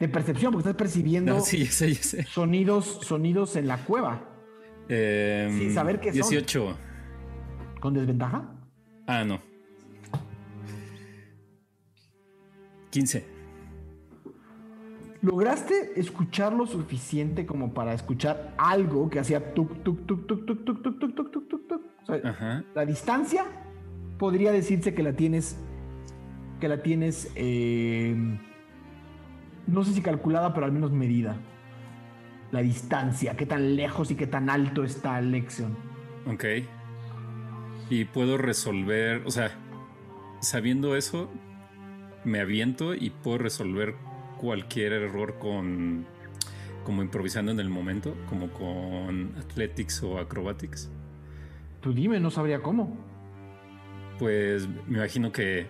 De 0.00 0.08
percepción, 0.08 0.52
porque 0.52 0.68
estás 0.68 0.76
percibiendo 0.78 1.34
No, 1.34 1.40
sí, 1.40 1.64
ya 1.64 1.70
sé, 1.70 1.92
ya 1.94 2.02
sé. 2.02 2.22
sonidos, 2.24 3.00
sonidos 3.02 3.56
en 3.56 3.66
la 3.68 3.78
cueva. 3.84 4.28
Em, 4.88 5.58
Sin 5.58 5.74
saber 5.74 6.00
qué 6.00 6.08
son. 6.12 6.14
18. 6.30 6.76
¿Con 7.80 7.94
desventaja? 7.94 8.52
Ah, 9.06 9.24
no. 9.24 9.40
15. 12.90 13.35
¿Lograste 15.26 15.90
escuchar 15.96 16.52
lo 16.52 16.68
suficiente 16.68 17.46
como 17.46 17.74
para 17.74 17.92
escuchar 17.94 18.54
algo 18.58 19.10
que 19.10 19.18
hacía 19.18 19.54
tuk, 19.54 19.82
tuk, 19.82 20.06
tuk, 20.06 20.24
tuk, 20.24 20.46
tuk, 20.46 20.64
tuk, 20.64 20.82
tuk, 20.82 21.00
tuk, 21.00 21.14
tuk, 21.16 21.32
tuk, 21.32 21.48
tuk, 21.48 21.68
tuk? 21.68 21.82
O 22.02 22.06
sea, 22.06 22.30
Ajá. 22.30 22.64
la 22.76 22.86
distancia 22.86 23.44
podría 24.18 24.52
decirse 24.52 24.94
que 24.94 25.02
la 25.02 25.14
tienes, 25.14 25.58
que 26.60 26.68
la 26.68 26.80
tienes, 26.80 27.32
eh, 27.34 28.14
no 29.66 29.82
sé 29.82 29.94
si 29.94 30.00
calculada, 30.00 30.54
pero 30.54 30.64
al 30.64 30.70
menos 30.70 30.92
medida. 30.92 31.36
La 32.52 32.62
distancia, 32.62 33.36
qué 33.36 33.46
tan 33.46 33.74
lejos 33.74 34.12
y 34.12 34.14
qué 34.14 34.28
tan 34.28 34.48
alto 34.48 34.84
está 34.84 35.20
Lexion. 35.20 35.76
Ok. 36.28 36.44
Y 37.90 38.04
puedo 38.04 38.38
resolver, 38.38 39.22
o 39.26 39.32
sea, 39.32 39.50
sabiendo 40.38 40.94
eso, 40.94 41.28
me 42.24 42.38
aviento 42.38 42.94
y 42.94 43.10
puedo 43.10 43.38
resolver 43.38 43.96
cualquier 44.38 44.92
error 44.92 45.38
con, 45.38 46.06
como 46.84 47.02
improvisando 47.02 47.52
en 47.52 47.60
el 47.60 47.68
momento, 47.68 48.14
como 48.28 48.50
con 48.50 49.34
Athletics 49.36 50.02
o 50.02 50.18
Acrobatics. 50.18 50.90
Tú 51.80 51.92
dime, 51.92 52.20
no 52.20 52.30
sabría 52.30 52.62
cómo. 52.62 52.96
Pues 54.18 54.68
me 54.86 54.98
imagino 54.98 55.30
que 55.32 55.66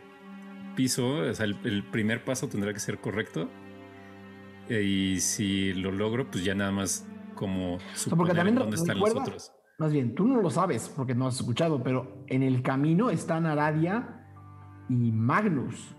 piso, 0.76 1.08
o 1.08 1.34
sea, 1.34 1.46
el, 1.46 1.56
el 1.64 1.82
primer 1.84 2.24
paso 2.24 2.48
tendrá 2.48 2.72
que 2.72 2.80
ser 2.80 2.98
correcto. 2.98 3.48
Eh, 4.68 4.82
Y 4.82 5.20
si 5.20 5.72
lo 5.74 5.90
logro, 5.90 6.30
pues 6.30 6.44
ya 6.44 6.54
nada 6.54 6.70
más 6.70 7.08
como 7.34 7.78
sea, 7.78 8.10
suponer 8.10 8.36
también 8.36 8.56
dónde 8.56 8.76
están 8.76 8.98
los 8.98 9.14
otros. 9.14 9.52
Más 9.78 9.92
bien, 9.92 10.14
tú 10.14 10.26
no 10.26 10.40
lo 10.40 10.50
sabes 10.50 10.88
porque 10.88 11.14
no 11.14 11.26
has 11.26 11.36
escuchado, 11.36 11.82
pero 11.82 12.24
en 12.28 12.42
el 12.42 12.62
camino 12.62 13.10
están 13.10 13.46
Aradia 13.46 14.24
y 14.88 15.12
Magnus, 15.12 15.95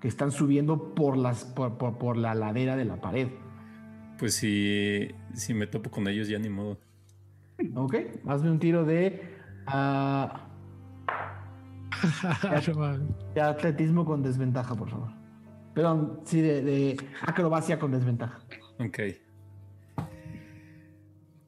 que 0.00 0.08
están 0.08 0.30
subiendo 0.30 0.94
por, 0.94 1.16
las, 1.16 1.44
por, 1.44 1.76
por- 1.78 1.98
por 1.98 2.16
la 2.16 2.34
ladera 2.34 2.76
de 2.76 2.84
la 2.84 3.00
pared. 3.00 3.28
Pues 4.18 4.34
si, 4.34 5.08
si 5.34 5.54
me 5.54 5.66
topo 5.66 5.90
con 5.90 6.06
ellos, 6.08 6.28
ya 6.28 6.38
ni 6.38 6.48
modo. 6.48 6.78
Ok, 7.74 7.94
hazme 8.26 8.50
un 8.50 8.58
tiro 8.58 8.84
de, 8.84 9.22
ah, 9.66 10.48
de 13.34 13.40
atletismo 13.40 14.04
con 14.04 14.22
desventaja, 14.22 14.74
por 14.74 14.90
favor. 14.90 15.10
Perdón, 15.74 16.20
sí, 16.24 16.40
de, 16.40 16.62
de 16.62 16.96
acrobacia 17.22 17.78
con 17.78 17.92
desventaja. 17.92 18.38
Ok. 18.78 18.98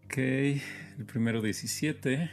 Ok, 0.07 0.17
el 0.19 1.05
primero 1.07 1.41
17. 1.41 2.31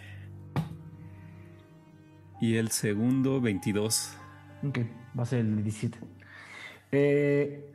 Y 2.41 2.55
el 2.55 2.69
segundo 2.69 3.41
22. 3.41 4.15
Ok, 4.67 4.79
va 5.17 5.23
a 5.23 5.25
ser 5.25 5.39
el 5.39 5.63
17. 5.63 5.97
Eh, 6.91 7.73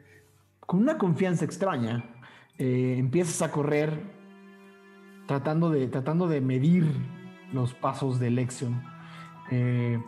con 0.61 0.81
una 0.81 0.99
confianza 0.99 1.45
extraña, 1.45 2.05
eh, 2.59 2.97
empiezas 2.99 3.43
a 3.43 3.51
correr 3.51 4.01
tratando 5.27 5.71
de, 5.71 5.89
tratando 5.89 6.29
de 6.29 6.41
medir 6.41 6.85
los 7.53 7.75
pasos 7.75 8.19
de 8.19 8.31
Lexion. 8.31 8.83
Eh, 9.51 10.01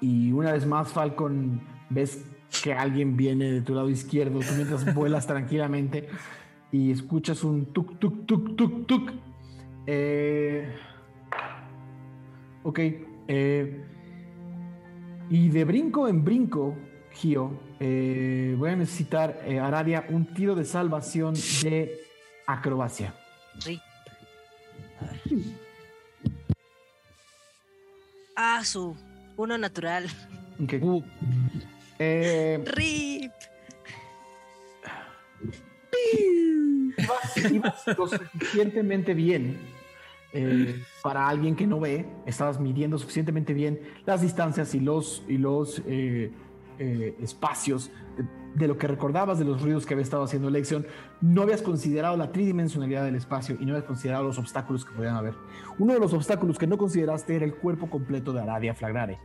y 0.00 0.32
una 0.32 0.52
vez 0.52 0.66
más, 0.66 0.92
Falcon, 0.92 1.60
ves 1.88 2.26
que 2.62 2.72
alguien 2.72 3.16
viene 3.16 3.50
de 3.50 3.60
tu 3.62 3.74
lado 3.74 3.88
izquierdo, 3.88 4.40
tú 4.40 4.54
mientras 4.54 4.94
vuelas 4.94 5.26
tranquilamente 5.26 6.08
y 6.72 6.90
escuchas 6.90 7.44
un 7.44 7.66
tuk, 7.72 7.98
tuk, 7.98 8.26
tuk, 8.26 8.56
tuk, 8.56 8.86
tuk. 8.86 9.12
Eh, 9.86 10.74
ok. 12.62 12.78
eh, 13.28 13.95
y 15.30 15.48
de 15.48 15.64
brinco 15.64 16.08
en 16.08 16.24
brinco, 16.24 16.76
Gio, 17.12 17.58
eh, 17.80 18.54
voy 18.58 18.70
a 18.70 18.76
necesitar, 18.76 19.42
eh, 19.44 19.58
Aradia, 19.58 20.06
un 20.10 20.26
tiro 20.34 20.54
de 20.54 20.64
salvación 20.64 21.34
de 21.62 22.00
acrobacia. 22.46 23.14
Rip. 23.64 23.80
Ah, 28.36 28.62
su. 28.64 28.96
Uno 29.36 29.58
natural. 29.58 30.06
Ok. 30.62 30.74
Eh, 31.98 32.62
Rip. 32.66 33.32
ibas, 36.98 37.52
ibas 37.52 37.98
lo 37.98 38.08
suficientemente 38.08 39.14
bien 39.14 39.75
eh, 40.36 40.82
para 41.02 41.28
alguien 41.28 41.56
que 41.56 41.66
no 41.66 41.80
ve. 41.80 42.06
Estabas 42.26 42.60
midiendo 42.60 42.98
suficientemente 42.98 43.54
bien 43.54 43.80
las 44.04 44.22
distancias 44.22 44.74
y 44.74 44.80
los, 44.80 45.24
y 45.28 45.38
los 45.38 45.82
eh, 45.86 46.30
eh, 46.78 47.16
espacios 47.20 47.90
de, 48.16 48.24
de 48.54 48.68
lo 48.68 48.78
que 48.78 48.86
recordabas 48.86 49.38
de 49.38 49.44
los 49.44 49.62
ruidos 49.62 49.86
que 49.86 49.94
había 49.94 50.04
estado 50.04 50.24
haciendo 50.24 50.50
Lexion. 50.50 50.86
No 51.20 51.42
habías 51.42 51.62
considerado 51.62 52.16
la 52.16 52.32
tridimensionalidad 52.32 53.04
del 53.04 53.14
espacio 53.14 53.56
y 53.60 53.64
no 53.64 53.72
habías 53.72 53.86
considerado 53.86 54.24
los 54.24 54.38
obstáculos 54.38 54.84
que 54.84 54.92
podían 54.92 55.16
haber. 55.16 55.34
Uno 55.78 55.94
de 55.94 56.00
los 56.00 56.12
obstáculos 56.12 56.58
que 56.58 56.66
no 56.66 56.78
consideraste 56.78 57.36
era 57.36 57.44
el 57.44 57.54
cuerpo 57.54 57.88
completo 57.88 58.32
de 58.32 58.40
Aradia 58.40 58.74
Flagrare. 58.74 59.18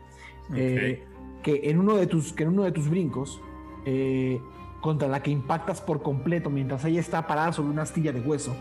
Eh, 0.53 1.03
que 1.43 1.61
en 1.69 1.79
uno 1.79 1.95
de 1.95 2.07
tus, 2.07 2.33
que 2.33 2.43
en 2.43 2.49
uno 2.49 2.63
de 2.63 2.71
tus 2.71 2.89
brincos, 2.89 3.41
eh, 3.85 4.41
contra 4.81 5.07
la 5.07 5.23
que 5.23 5.31
impactas 5.31 5.81
por 5.81 6.01
completo 6.01 6.49
mientras 6.49 6.83
ella 6.85 6.99
está 6.99 7.25
parada 7.25 7.53
sobre 7.53 7.71
una 7.71 7.83
astilla 7.83 8.11
de 8.11 8.19
hueso, 8.19 8.55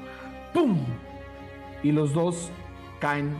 ¡pum! 0.54 0.78
Y 1.83 1.92
los 1.92 2.12
dos 2.12 2.50
caen 3.00 3.34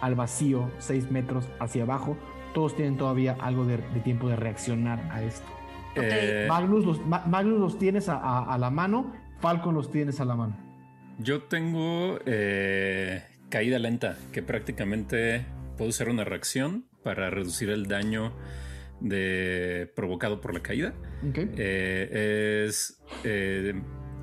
al 0.00 0.14
vacío, 0.14 0.70
seis 0.78 1.10
metros 1.10 1.48
hacia 1.60 1.82
abajo. 1.84 2.16
Todos 2.54 2.74
tienen 2.74 2.96
todavía 2.96 3.36
algo 3.40 3.64
de, 3.64 3.76
de 3.78 4.00
tiempo 4.00 4.28
de 4.28 4.36
reaccionar 4.36 4.98
a 5.12 5.22
esto. 5.22 5.46
Eh, 5.94 6.46
Magnus, 6.48 6.84
los, 6.84 7.06
Ma- 7.06 7.24
Magnus 7.26 7.58
los 7.60 7.78
tienes 7.78 8.08
a, 8.08 8.16
a- 8.16 8.52
a 8.54 8.58
la 8.58 8.70
mano, 8.70 9.12
Falcon 9.40 9.74
los 9.74 9.90
tienes 9.90 10.20
a 10.20 10.24
la 10.24 10.34
mano. 10.36 10.56
Yo 11.18 11.42
tengo 11.44 12.18
eh, 12.26 13.22
caída 13.48 13.78
lenta, 13.78 14.18
que 14.32 14.42
prácticamente 14.42 15.46
puedo 15.78 15.88
usar 15.90 16.08
una 16.10 16.24
reacción 16.24 16.84
para 17.02 17.30
reducir 17.30 17.70
el 17.70 17.86
daño 17.86 18.32
de, 19.00 19.90
provocado 19.94 20.40
por 20.40 20.52
la 20.54 20.60
caída. 20.60 20.92
Ok. 21.28 21.38
Eh, 21.56 22.64
es 22.66 23.00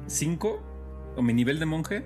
5, 0.07 1.13
o 1.15 1.21
mi 1.21 1.33
nivel 1.33 1.59
de 1.59 1.65
monje. 1.65 2.05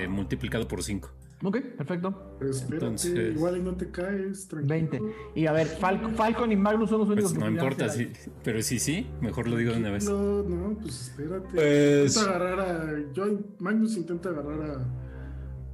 Eh, 0.00 0.08
multiplicado 0.08 0.66
por 0.68 0.82
5. 0.82 1.08
Ok, 1.44 1.58
perfecto. 1.76 2.36
Espérate, 2.40 2.74
Entonces- 2.74 3.34
igual 3.34 3.56
y 3.56 3.60
no 3.62 3.74
te 3.74 3.90
caes, 3.90 4.46
tranquilo. 4.46 4.74
20. 4.74 5.00
Y 5.34 5.46
a 5.46 5.52
ver, 5.52 5.66
Fal- 5.66 6.14
Falcon 6.14 6.52
y 6.52 6.56
Magnus 6.56 6.88
son 6.90 7.00
los 7.00 7.08
únicos 7.08 7.32
Pues 7.32 7.42
que 7.44 7.50
no 7.50 7.56
importa, 7.56 7.88
sí, 7.88 8.12
pero 8.44 8.62
sí, 8.62 8.78
sí, 8.78 9.08
mejor 9.20 9.48
lo 9.48 9.56
digo 9.56 9.72
de 9.72 9.78
una 9.78 9.90
vez. 9.90 10.08
No, 10.08 10.42
no, 10.44 10.78
pues 10.78 11.08
espérate. 11.08 11.48
Pues- 11.52 12.16
Intenta 12.16 12.36
agarrar 12.36 12.60
a. 12.60 13.12
Yo, 13.12 13.24
Magnus 13.58 13.96
intenta 13.96 14.28
agarrar 14.28 14.86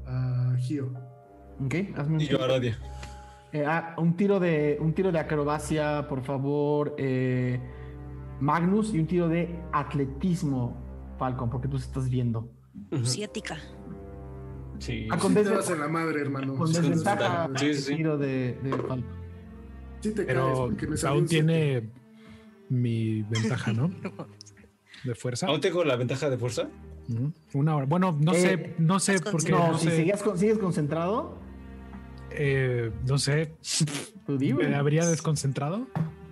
a. 0.07 0.53
a 0.53 0.57
Gio. 0.57 0.91
Ok, 1.63 1.75
hazme 1.97 2.15
un 2.15 2.21
Y 2.23 2.27
yo, 2.29 2.43
Aradia. 2.43 2.79
Eh, 3.53 3.65
ah, 3.67 3.95
un 3.99 4.17
tiro 4.17 4.41
de 4.41 4.79
un 4.81 4.93
tiro 4.95 5.11
de 5.13 5.19
acrobacia, 5.19 6.07
por 6.09 6.23
favor, 6.23 6.95
eh, 6.99 7.61
Magnus, 8.41 8.95
y 8.95 9.01
un 9.01 9.07
tiro 9.07 9.29
de 9.29 9.59
atletismo, 9.73 10.77
Falcon, 11.19 11.51
porque 11.51 11.69
tú 11.69 11.77
estás 11.77 12.09
viendo. 12.09 12.51
Ciática. 13.05 13.57
Sí. 14.79 15.09
Ah, 15.11 15.19
con 15.19 15.35
Sí 15.35 15.43
te 15.43 15.51
vas 15.51 15.71
en 15.71 15.81
la 15.81 15.89
madre, 15.89 16.21
hermano. 16.21 16.55
Con 16.55 16.69
Sí, 16.69 16.81
desventaja, 16.81 17.51
Sí, 17.57 17.75
sí, 17.75 17.97
tiro 17.97 18.17
de, 18.19 18.59
de 18.63 18.71
Falcon. 18.71 19.05
Sí 20.01 20.11
te 20.11 20.15
caes, 20.25 20.27
Pero 20.27 20.55
porque 20.69 20.87
me 20.87 20.97
siete. 20.97 21.23
tiene 21.27 21.89
mi 22.69 23.23
ventaja, 23.23 23.73
¿no? 23.73 23.91
De 25.05 25.15
fuerza. 25.15 25.47
¿Aún 25.47 25.61
tengo 25.61 25.85
la 25.85 25.95
ventaja 25.97 26.29
de 26.29 26.37
fuerza? 26.39 26.69
Una 27.55 27.77
hora. 27.77 27.87
Bueno, 27.87 28.17
no 28.21 28.33
Eh, 28.35 28.37
sé, 28.41 28.75
no 28.79 28.99
sé 29.01 29.15
estás 29.15 29.33
porque 29.33 29.51
No, 29.53 29.73
no 29.73 29.79
si 29.79 29.89
sé. 29.89 29.97
sigues, 29.97 30.23
con- 30.23 30.37
sigues 30.39 30.59
concentrado, 30.59 31.39
eh, 32.31 32.91
no 33.07 33.17
sé. 33.19 33.55
¿Me 34.27 34.75
habría 34.75 35.07
desconcentrado? 35.07 35.87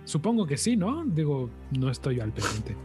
Supongo 0.05 0.45
que 0.45 0.57
sí, 0.57 0.75
¿no? 0.77 1.03
Digo, 1.05 1.49
no 1.71 1.89
estoy 1.89 2.19
al 2.19 2.31
pendiente. 2.33 2.75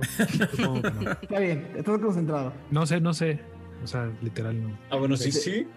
Supongo 0.56 0.82
que 0.82 0.90
no. 1.04 1.10
Está 1.10 1.38
bien, 1.40 1.66
estás 1.76 1.98
concentrado. 1.98 2.52
No 2.70 2.86
sé, 2.86 3.00
no 3.00 3.12
sé. 3.12 3.40
O 3.82 3.86
sea, 3.86 4.10
literal 4.22 4.62
no. 4.62 4.78
Ah, 4.90 4.96
bueno, 4.96 5.16
sí, 5.16 5.32
Sí. 5.32 5.40
sí. 5.40 5.68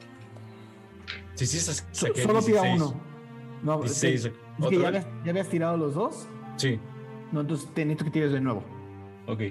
Sí, 1.36 1.48
sí, 1.48 1.60
solo 1.92 2.14
tira 2.14 2.62
16. 2.62 2.82
uno. 2.82 3.02
No, 3.64 3.84
es 3.84 4.00
que- 4.02 4.08
16. 4.12 4.26
es 4.26 4.32
que 4.32 4.66
¿Otra 4.66 4.80
ya 4.82 4.88
habías, 4.88 5.08
ya 5.24 5.30
habías 5.32 5.50
tirado 5.50 5.78
los 5.78 5.94
dos. 5.96 6.28
Sí, 6.58 6.80
No, 7.32 7.42
entonces 7.42 7.68
te 7.74 7.84
necesito 7.84 8.06
que 8.06 8.12
tires 8.12 8.32
de 8.32 8.42
nuevo. 8.42 8.64
ok. 9.28 9.42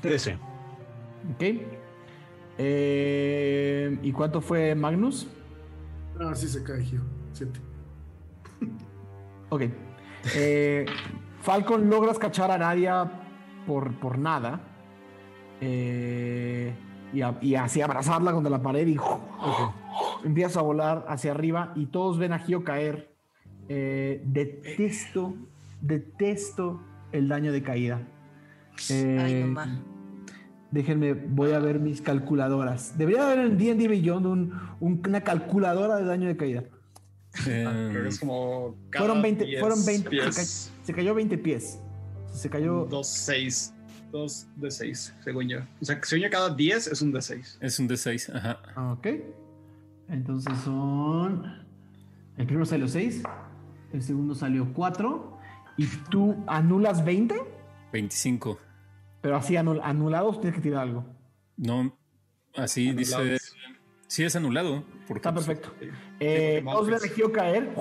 13. 0.00 0.34
¿Ok? 1.34 1.42
Eh, 2.58 3.98
¿Y 4.02 4.12
cuánto 4.12 4.40
fue 4.40 4.74
Magnus? 4.74 5.26
Ah, 6.20 6.34
sí 6.34 6.48
se 6.48 6.62
cae, 6.62 6.82
Gio. 6.82 7.00
Siete. 7.32 7.60
Ok. 9.50 9.62
Eh, 10.36 10.86
Falcon 11.40 11.90
logras 11.90 12.18
cachar 12.18 12.50
a 12.50 12.58
Nadia 12.58 13.10
por, 13.66 13.98
por 13.98 14.18
nada. 14.18 14.60
Eh, 15.64 16.72
y, 17.14 17.20
a- 17.22 17.38
y 17.40 17.54
así 17.54 17.80
abrazarla 17.80 18.32
contra 18.32 18.50
la 18.50 18.60
pared 18.62 18.86
y 18.88 18.96
empiezas 20.24 20.56
a 20.56 20.62
volar 20.62 21.04
hacia 21.08 21.30
arriba 21.30 21.72
y 21.76 21.86
todos 21.86 22.18
ven 22.18 22.32
a 22.32 22.38
Gio 22.40 22.64
caer. 22.64 23.12
Eh, 23.68 24.20
detesto, 24.26 25.34
detesto 25.80 26.80
el 27.12 27.28
daño 27.28 27.52
de 27.52 27.62
caída. 27.62 28.00
Eh, 28.90 29.18
Ay, 29.20 29.44
mamá. 29.44 29.82
Déjenme, 30.72 31.12
voy 31.12 31.52
a 31.52 31.58
ver 31.58 31.78
mis 31.78 32.00
calculadoras. 32.00 32.96
Debería 32.98 33.26
haber 33.26 33.40
en 33.40 33.58
D&D 33.58 33.88
Beyond 33.88 34.26
un- 34.26 34.60
un- 34.80 35.02
una 35.06 35.20
calculadora 35.20 35.96
de 35.96 36.04
daño 36.06 36.26
de 36.28 36.36
caída. 36.36 36.64
Creo 37.44 38.02
que 38.02 38.08
es 38.08 38.18
como. 38.18 38.74
cada 38.90 39.04
Fueron 39.06 39.22
20, 39.22 39.44
10 39.44 39.60
fueron 39.60 39.84
20, 39.84 40.04
se, 40.04 40.10
pies. 40.10 40.36
ca- 40.36 40.84
se 40.86 40.92
cayó 40.94 41.14
20 41.14 41.38
pies. 41.38 41.78
Se 42.32 42.48
cayó. 42.50 42.84
Dos, 42.86 43.06
seis. 43.06 43.72
Dos 44.12 44.46
de 44.56 44.70
seis, 44.70 45.12
según 45.24 45.48
yo. 45.48 45.58
O 45.80 45.84
sea, 45.84 45.98
que 45.98 46.06
según 46.06 46.24
yo, 46.24 46.30
cada 46.30 46.54
10 46.54 46.86
es 46.88 47.02
un 47.02 47.10
de 47.12 47.22
6. 47.22 47.58
es 47.60 47.78
un 47.78 47.88
D6, 47.88 48.34
ajá. 48.36 48.58
Ah, 48.76 48.92
Ok. 48.92 49.06
Entonces 50.08 50.52
son. 50.58 51.44
El 52.36 52.44
primero 52.46 52.66
salió 52.66 52.86
6. 52.86 53.22
El 53.92 54.02
segundo 54.02 54.34
salió 54.34 54.70
4. 54.74 55.38
Y 55.78 55.86
tú 56.10 56.36
anulas 56.46 57.02
20. 57.04 57.34
25. 57.92 58.58
Pero 59.22 59.36
así 59.36 59.54
anul- 59.54 59.80
anulados 59.82 60.40
tienes 60.40 60.56
que 60.56 60.62
tirar 60.62 60.82
algo. 60.82 61.04
No, 61.56 61.96
así 62.54 62.92
dice. 62.92 63.38
Sí, 64.08 64.24
es 64.24 64.36
anulado. 64.36 64.84
Porque, 65.08 65.20
Está 65.26 65.32
perfecto. 65.32 65.72
Eh, 66.20 66.62
ven 66.64 66.74
pues. 66.74 67.04
a 67.04 67.08
Gio 67.08 67.32
caer. 67.32 67.72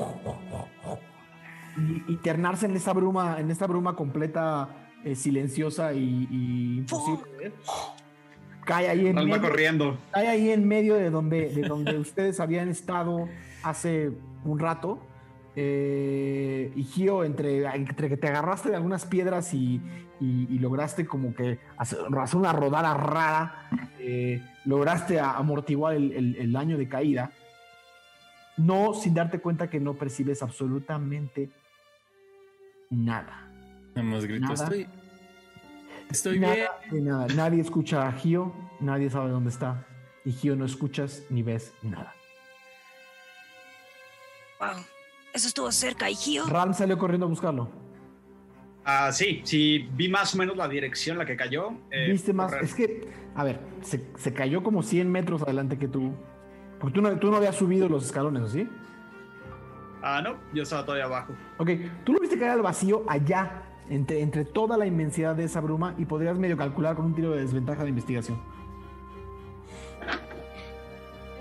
Y 1.77 2.11
internarse 2.11 2.65
en 2.65 2.75
esta 2.75 2.93
bruma, 2.93 3.39
en 3.39 3.49
esta 3.51 3.67
bruma 3.67 3.95
completa, 3.95 4.80
eh, 5.03 5.15
silenciosa 5.15 5.93
y, 5.93 6.27
y 6.29 6.77
imposible. 6.79 7.51
Cae 8.65 8.89
ahí 8.89 9.07
en 9.07 9.15
medio. 9.15 9.41
corriendo. 9.41 9.97
Hay 10.13 10.27
ahí 10.27 10.49
en 10.51 10.67
medio 10.67 10.95
de 10.95 11.09
donde, 11.09 11.49
de 11.49 11.61
donde 11.67 11.97
ustedes 11.99 12.39
habían 12.39 12.69
estado 12.69 13.27
hace 13.63 14.11
un 14.45 14.59
rato. 14.59 14.99
Eh, 15.55 16.71
y 16.75 16.83
Gio, 16.83 17.23
entre, 17.25 17.65
entre 17.75 18.07
que 18.07 18.15
te 18.17 18.27
agarraste 18.27 18.69
de 18.69 18.75
algunas 18.77 19.05
piedras 19.05 19.53
y, 19.53 19.81
y- 20.21 20.47
y 20.49 20.59
lograste 20.59 21.05
como 21.05 21.33
que 21.35 21.59
hacer, 21.77 21.99
hacer 22.17 22.39
una 22.39 22.53
rodada 22.53 22.93
rara, 22.93 23.67
eh, 23.99 24.41
lograste 24.63 25.19
amortiguar 25.19 25.95
el, 25.95 26.11
el- 26.13 26.35
el 26.37 26.51
daño 26.53 26.77
de 26.77 26.87
caída. 26.87 27.31
No 28.57 28.93
sin 28.93 29.13
darte 29.13 29.39
cuenta 29.39 29.69
que 29.69 29.79
no 29.79 29.95
percibes 29.95 30.41
absolutamente 30.43 31.49
nada. 32.89 33.50
Nada 33.95 34.07
más 34.07 34.25
grito. 34.25 34.41
Nada. 34.47 34.53
Estoy. 34.63 34.87
Estoy 36.09 36.39
nada 36.39 36.55
bien. 36.55 36.69
de 36.91 37.01
nada. 37.09 37.27
Nadie 37.35 37.61
escucha 37.61 38.07
a 38.07 38.11
Gio, 38.11 38.53
nadie 38.79 39.09
sabe 39.09 39.29
dónde 39.29 39.49
está. 39.49 39.85
Y 40.25 40.31
Gio 40.33 40.55
no 40.55 40.65
escuchas 40.65 41.23
ni 41.29 41.41
ves 41.43 41.73
nada. 41.81 42.13
Wow. 44.59 44.83
Eso 45.33 45.47
estuvo 45.47 45.71
cerca, 45.71 46.09
¿y 46.09 46.15
Gio? 46.15 46.45
Ram 46.47 46.73
salió 46.73 46.97
corriendo 46.97 47.25
a 47.25 47.29
buscarlo. 47.29 47.69
Ah, 48.83 49.11
sí, 49.11 49.41
sí, 49.43 49.87
vi 49.93 50.09
más 50.09 50.33
o 50.33 50.37
menos 50.37 50.57
la 50.57 50.67
dirección 50.67 51.13
en 51.15 51.19
la 51.19 51.25
que 51.25 51.35
cayó. 51.37 51.71
eh, 51.91 52.09
Viste 52.11 52.33
más. 52.33 52.51
correr. 52.51 52.65
Es 52.65 52.73
que, 52.75 53.07
a 53.35 53.43
ver, 53.43 53.59
se, 53.81 54.03
se 54.17 54.33
cayó 54.33 54.63
como 54.63 54.83
100 54.83 55.09
metros 55.09 55.41
adelante 55.43 55.77
que 55.77 55.87
tú. 55.87 56.13
Porque 56.79 56.95
tú 56.95 57.01
no, 57.01 57.17
tú 57.19 57.29
no 57.31 57.37
habías 57.37 57.55
subido 57.55 57.87
los 57.87 58.05
escalones, 58.05 58.41
¿o 58.41 58.47
¿sí? 58.49 58.67
Ah, 60.01 60.19
no, 60.23 60.35
yo 60.51 60.63
estaba 60.63 60.83
todavía 60.83 61.05
abajo. 61.05 61.33
Ok, 61.59 61.69
tú 62.03 62.13
lo 62.13 62.19
viste 62.19 62.37
caer 62.39 62.51
al 62.53 62.63
vacío 62.63 63.05
allá, 63.07 63.61
entre, 63.91 64.21
entre 64.21 64.45
toda 64.45 64.77
la 64.77 64.85
inmensidad 64.85 65.35
de 65.35 65.43
esa 65.43 65.59
bruma, 65.59 65.95
y 65.97 66.05
podrías 66.05 66.39
medio 66.39 66.55
calcular 66.55 66.95
con 66.95 67.05
un 67.05 67.13
tiro 67.13 67.31
de 67.31 67.41
desventaja 67.41 67.83
de 67.83 67.89
investigación. 67.89 68.37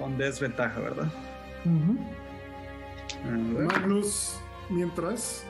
Con 0.00 0.18
desventaja, 0.18 0.80
¿verdad? 0.80 1.12
Ver. 3.24 3.66
Magnus, 3.66 4.40
mientras, 4.68 5.46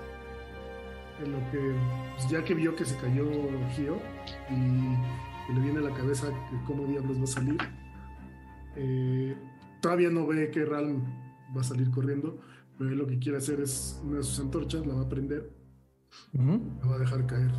en 1.24 1.32
lo 1.32 1.38
que, 1.50 1.74
pues, 2.16 2.28
ya 2.28 2.44
que 2.44 2.52
vio 2.54 2.76
que 2.76 2.84
se 2.84 2.96
cayó 2.96 3.24
Gio 3.74 3.96
y, 4.50 5.54
le 5.54 5.60
viene 5.60 5.78
a 5.78 5.82
la 5.82 5.94
cabeza 5.94 6.28
que 6.28 6.56
cómo 6.66 6.86
diablos 6.86 7.18
va 7.18 7.24
a 7.24 7.26
salir, 7.26 7.58
eh, 8.76 9.36
todavía 9.80 10.10
no 10.10 10.26
ve 10.26 10.50
que 10.50 10.64
Ralm 10.64 11.02
va 11.56 11.62
a 11.62 11.64
salir 11.64 11.90
corriendo, 11.90 12.38
pero 12.78 12.90
él 12.90 12.98
lo 12.98 13.06
que 13.06 13.18
quiere 13.18 13.38
hacer 13.38 13.60
es 13.60 14.00
una 14.04 14.18
de 14.18 14.22
sus 14.22 14.38
antorchas, 14.38 14.86
la 14.86 14.94
va 14.94 15.02
a 15.02 15.08
prender, 15.08 15.50
la 16.32 16.88
va 16.88 16.96
a 16.96 16.98
dejar 16.98 17.26
caer 17.26 17.50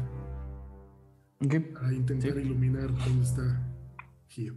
para 1.73 1.93
intentar 1.93 2.37
iluminar 2.37 2.87
dónde 2.87 3.23
está 3.23 3.43
Gio. 4.27 4.55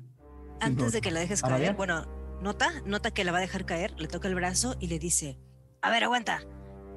Antes 0.60 0.92
de 0.92 1.00
que 1.00 1.10
la 1.10 1.20
dejes 1.20 1.42
¿Ahora 1.42 1.56
caer, 1.56 1.74
bueno, 1.74 2.06
nota, 2.42 2.70
nota 2.86 3.10
que 3.10 3.24
la 3.24 3.32
va 3.32 3.38
a 3.38 3.40
dejar 3.40 3.64
caer, 3.64 3.98
le 3.98 4.06
toca 4.06 4.28
el 4.28 4.34
brazo 4.34 4.76
y 4.80 4.88
le 4.88 4.98
dice, 4.98 5.38
a 5.82 5.90
ver, 5.90 6.04
aguanta. 6.04 6.42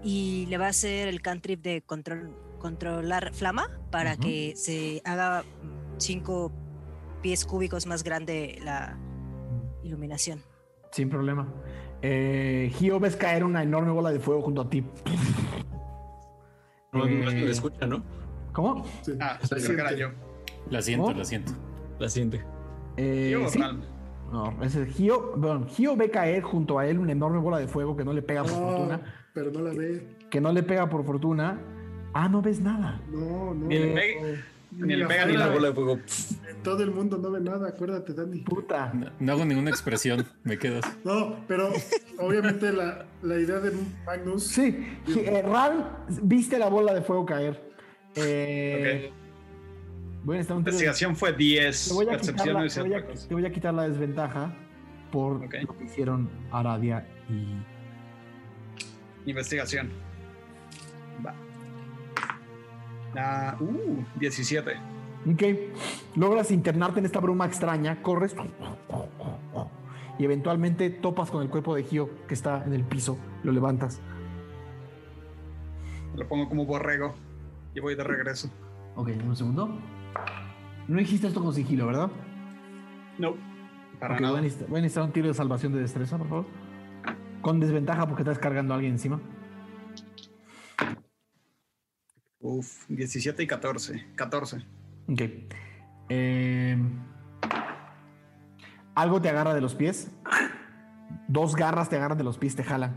Y 0.04 0.46
le 0.48 0.58
va 0.58 0.68
a 0.68 0.70
hacer 0.70 1.08
el 1.08 1.22
cantrip 1.22 1.62
de 1.64 1.82
control, 1.82 2.36
controlar 2.60 3.34
flama 3.34 3.80
para 3.90 4.16
que 4.18 4.54
se 4.56 5.02
haga 5.06 5.44
cinco 5.98 6.52
pies 7.22 7.46
cúbicos 7.46 7.88
más 7.88 8.04
grande 8.04 8.60
la 8.64 8.98
iluminación. 9.84 10.42
Sin 10.92 11.10
problema. 11.10 11.48
Eh, 12.02 12.72
Gio, 12.76 13.00
ves 13.00 13.16
caer 13.16 13.44
una 13.44 13.64
enorme 13.64 13.92
bola 13.92 14.12
de 14.12 14.20
fuego 14.20 14.42
junto 14.42 14.62
a 14.62 14.70
ti. 14.70 14.84
No, 16.98 17.06
no 17.06 17.32
se 17.32 17.38
Eh, 17.38 17.46
le 17.46 17.52
escucha, 17.52 17.86
¿no? 17.88 18.04
¿Cómo? 18.54 18.86
Ah, 19.20 19.40
que 19.48 19.72
era 19.74 19.94
yo. 19.94 20.10
La 20.70 20.82
siento, 20.82 21.06
¿Cómo? 21.08 21.18
la 21.20 21.26
siento. 21.26 21.52
La 22.00 22.10
siente. 22.10 22.44
Eh, 22.98 23.30
Yo, 23.32 23.48
sí. 23.50 23.60
No, 24.32 24.54
ese 24.62 24.84
es 24.84 24.96
Gio. 24.96 25.34
Bueno, 25.38 25.66
Gio 25.70 25.96
ve 25.96 26.10
caer 26.10 26.42
junto 26.44 26.78
a 26.80 26.86
él 26.88 27.00
una 27.00 27.12
enorme 27.14 27.38
bola 27.40 27.60
de 27.60 27.68
fuego 27.68 27.96
que 27.96 28.04
no 28.04 28.12
le 28.14 28.22
pega 28.22 28.44
por 28.44 28.52
No, 28.52 28.58
fortuna. 28.72 29.02
pero 29.34 29.52
no 29.52 29.62
la 29.62 29.72
ve. 29.74 30.18
Que 30.30 30.42
no 30.42 30.52
le 30.52 30.64
pega 30.64 30.90
por 30.90 31.06
fortuna. 31.06 31.60
Ah, 32.14 32.28
no 32.28 32.42
ves 32.42 32.60
nada. 32.60 33.00
No, 33.12 33.54
no. 33.54 33.68
Ni 33.68 33.78
le 33.78 33.92
Eh, 33.92 33.94
pega, 33.94 34.42
ni 34.86 34.96
le 34.96 35.06
pega 35.08 35.26
ni 35.26 35.34
la 35.34 35.50
bola. 35.50 35.68
de 35.70 35.74
fuego. 35.74 36.00
Todo 36.64 36.84
el 36.84 36.92
mundo 36.92 37.18
no 37.18 37.32
ve 37.32 37.40
nada, 37.40 37.70
acuérdate, 37.70 38.14
Dani. 38.14 38.40
Puta. 38.42 38.92
No, 38.94 39.12
no 39.20 39.32
hago 39.32 39.46
ninguna 39.46 39.70
expresión, 39.70 40.26
me 40.44 40.58
quedas. 40.58 40.84
No, 41.04 41.38
pero 41.48 41.72
obviamente 42.20 42.72
la, 42.74 43.06
la 43.22 43.40
idea 43.40 43.60
de 43.60 43.72
Magnus. 44.06 44.44
Sí, 44.48 44.72
Gi- 45.06 45.20
eh, 45.26 45.42
Ram, 45.42 45.86
viste 46.24 46.60
la 46.60 46.70
bola 46.70 46.94
de 46.94 47.02
fuego 47.02 47.26
caer. 47.26 47.62
Eh, 48.16 49.12
a 50.28 50.32
necesitar 50.32 50.58
un 50.58 50.64
de- 50.64 50.72
Investigación 50.72 51.16
fue 51.16 51.32
10. 51.34 51.88
Te 51.88 51.94
voy, 51.94 52.08
a 52.10 52.18
quitar 52.18 52.48
la, 52.48 52.68
te, 52.68 52.82
voy 52.82 52.94
a, 52.94 52.98
otra 52.98 53.08
cosa. 53.12 53.28
te 53.28 53.34
voy 53.34 53.46
a 53.46 53.52
quitar 53.52 53.74
la 53.74 53.88
desventaja 53.88 54.54
por 55.12 55.40
lo 55.42 55.50
que 55.78 55.84
hicieron 55.86 56.30
Aradia 56.52 57.08
y. 57.30 57.56
Investigación. 59.30 59.90
Va. 61.26 61.34
Ah, 63.18 63.58
uh, 63.60 64.06
17. 64.20 64.72
Ok. 65.32 65.44
Logras 66.16 66.52
internarte 66.52 67.00
en 67.00 67.06
esta 67.06 67.20
bruma 67.20 67.46
extraña, 67.46 68.02
corres 68.02 68.36
y 70.20 70.26
eventualmente 70.26 70.90
topas 70.90 71.30
con 71.30 71.42
el 71.44 71.50
cuerpo 71.50 71.76
de 71.76 71.84
Gio 71.84 72.10
que 72.28 72.34
está 72.34 72.64
en 72.66 72.74
el 72.74 72.84
piso. 72.84 73.18
Lo 73.44 73.52
levantas. 73.52 74.02
Lo 76.16 76.28
pongo 76.28 76.50
como 76.50 76.66
borrego. 76.66 77.14
Y 77.76 77.80
voy 77.80 77.96
de 77.96 78.04
regreso. 78.04 78.50
Ok, 78.96 79.10
un 79.24 79.36
segundo. 79.36 79.70
No 80.88 81.00
hiciste 81.00 81.28
esto 81.28 81.44
con 81.44 81.54
sigilo, 81.54 81.86
¿verdad? 81.86 82.10
No, 83.20 83.36
para 84.00 84.16
Ok, 84.16 84.22
nada. 84.22 84.32
Voy 84.32 84.40
a, 84.40 84.42
necesitar, 84.44 84.70
voy 84.70 84.80
a 84.80 84.82
necesitar 84.82 85.04
un 85.04 85.12
tiro 85.12 85.28
de 85.28 85.34
salvación 85.34 85.74
de 85.74 85.80
destreza, 85.80 86.18
por 86.18 86.28
favor. 86.28 86.46
Con 87.42 87.60
desventaja 87.60 88.08
porque 88.08 88.24
estás 88.24 88.40
cargando 88.40 88.74
a 88.74 88.78
alguien 88.78 88.94
encima. 88.94 89.20
Uf, 92.40 92.88
17 92.90 93.44
y 93.44 93.48
14. 93.48 94.06
14. 94.16 94.58
Ok. 95.08 95.22
Eh, 96.10 96.78
algo 98.96 99.22
te 99.22 99.30
agarra 99.30 99.54
de 99.54 99.62
los 99.62 99.76
pies. 99.76 100.12
Dos 101.28 101.56
garras 101.56 101.90
te 101.90 101.98
agarran 101.98 102.18
de 102.18 102.24
los 102.24 102.38
pies, 102.38 102.56
te 102.56 102.64
jalan. 102.64 102.96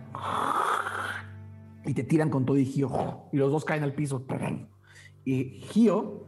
Y 1.86 1.94
te 1.94 2.04
tiran 2.04 2.28
con 2.28 2.44
todo 2.44 2.58
y 2.58 2.66
Gio. 2.66 3.28
Y 3.32 3.38
los 3.38 3.50
dos 3.50 3.64
caen 3.64 3.82
al 3.82 3.94
piso. 3.94 4.26
Y 5.24 5.60
Gio, 5.70 6.26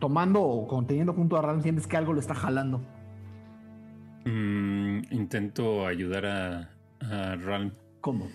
tomando 0.00 0.42
o 0.42 0.66
conteniendo 0.66 1.12
junto 1.12 1.36
a 1.36 1.42
Ram, 1.42 1.62
sientes 1.62 1.86
que 1.86 1.96
algo 1.96 2.12
lo 2.12 2.20
está 2.20 2.34
jalando. 2.34 2.80
Mm, 4.24 5.02
intento 5.12 5.86
ayudar 5.86 6.26
a, 6.26 6.70
a 7.00 7.36
Ralm. 7.36 7.72
¿Cómo? 8.00 8.28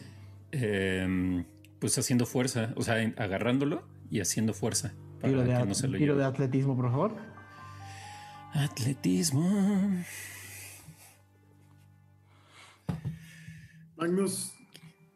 Em, 0.52 1.45
pues 1.80 1.98
haciendo 1.98 2.26
fuerza, 2.26 2.74
o 2.77 2.84
sea, 2.84 2.95
agarrándolo 3.18 3.93
y 4.14 4.19
haciendo 4.22 4.53
fuerza 4.53 4.93
para 5.19 5.33
Tiro, 5.33 5.42
de, 5.43 5.58
que 5.58 5.66
no 5.66 5.74
se 5.74 5.88
lo 5.88 5.98
tiro 5.98 6.16
de 6.16 6.24
atletismo, 6.24 6.75
por 6.75 6.92
favor. 6.92 7.16
Atletismo. 8.53 10.03
Magnus 13.98 14.53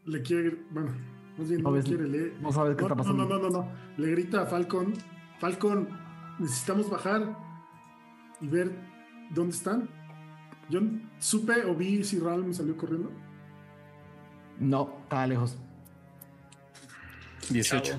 le 0.05 0.21
quiere. 0.23 0.57
Bueno, 0.71 0.91
más 1.37 1.47
bien 1.47 1.61
No 1.61 1.69
no, 1.69 1.75
ves- 1.75 1.85
quiere 1.85 2.07
leer. 2.07 2.33
no 2.41 2.51
sabes 2.51 2.75
qué 2.75 2.81
está 2.83 2.95
pasando. 2.95 3.25
No, 3.25 3.37
no, 3.37 3.49
no, 3.49 3.49
no. 3.49 3.71
Le 3.97 4.09
grita 4.09 4.41
a 4.41 4.45
Falcon: 4.47 4.93
Falcon, 5.39 5.89
necesitamos 6.39 6.89
bajar 6.89 7.37
y 8.41 8.47
ver 8.47 8.71
dónde 9.29 9.55
están. 9.55 9.89
Yo 10.71 10.79
supe 11.19 11.63
o 11.65 11.75
vi 11.75 12.03
si 12.03 12.17
Ralm 12.19 12.51
salió 12.51 12.75
corriendo. 12.75 13.11
No, 14.59 14.97
estaba 15.03 15.27
lejos. 15.27 15.55
18. 17.51 17.93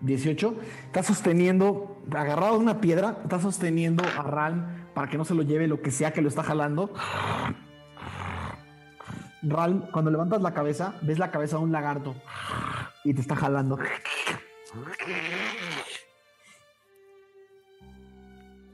18. 0.00 0.54
Está 0.86 1.02
sosteniendo, 1.02 2.02
agarrado 2.14 2.54
a 2.54 2.58
una 2.58 2.80
piedra, 2.80 3.18
está 3.22 3.40
sosteniendo 3.40 4.04
a 4.04 4.22
Ralm 4.22 4.92
para 4.94 5.08
que 5.08 5.18
no 5.18 5.24
se 5.24 5.34
lo 5.34 5.42
lleve 5.42 5.66
lo 5.68 5.82
que 5.82 5.90
sea 5.90 6.12
que 6.12 6.22
lo 6.22 6.28
está 6.28 6.42
jalando. 6.42 6.92
Ralm, 9.42 9.90
cuando 9.92 10.10
levantas 10.10 10.42
la 10.42 10.54
cabeza, 10.54 10.94
ves 11.02 11.18
la 11.18 11.30
cabeza 11.30 11.56
de 11.58 11.64
un 11.64 11.72
lagarto 11.72 12.14
y 13.04 13.14
te 13.14 13.20
está 13.20 13.36
jalando. 13.36 13.78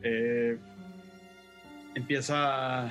Eh, 0.03 0.59
empieza. 1.95 2.91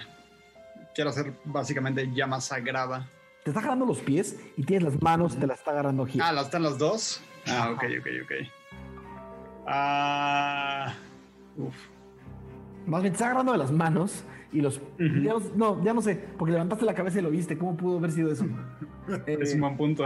Quiero 0.94 1.10
hacer 1.10 1.34
básicamente 1.46 2.10
llama 2.14 2.42
sagrada. 2.42 3.10
Te 3.44 3.50
está 3.50 3.62
jalando 3.62 3.86
los 3.86 4.00
pies 4.00 4.38
y 4.56 4.64
tienes 4.64 4.84
las 4.84 5.02
manos, 5.02 5.38
te 5.38 5.48
las 5.48 5.60
está 5.60 5.72
agarrando 5.72 6.06
Gio. 6.06 6.24
Ah, 6.24 6.32
¿las 6.32 6.46
están 6.46 6.64
los 6.64 6.78
dos? 6.78 7.22
Ah, 7.52 7.72
ok, 7.72 7.84
ok, 8.00 8.08
ok. 8.24 8.32
Ah. 9.68 10.94
Uf. 11.58 11.76
Más 12.88 13.02
bien 13.02 13.14
te 13.14 13.18
está 13.18 13.26
agarrando 13.28 13.52
de 13.52 13.58
las 13.60 13.72
manos 13.72 14.24
y 14.52 14.62
los. 14.62 14.82
ya 14.98 15.34
no, 15.34 15.40
no, 15.56 15.84
ya 15.84 15.94
no 15.94 16.02
sé, 16.02 16.16
porque 16.38 16.54
levantaste 16.54 16.86
la 16.86 16.94
cabeza 16.96 17.20
y 17.20 17.22
lo 17.22 17.30
viste. 17.30 17.58
¿Cómo 17.58 17.78
pudo 17.78 17.98
haber 17.98 18.12
sido 18.12 18.32
eso? 18.32 18.46
Eh, 19.26 19.40
Es 19.42 19.56
un 19.56 19.62
buen 19.62 19.76
punto. 19.78 20.06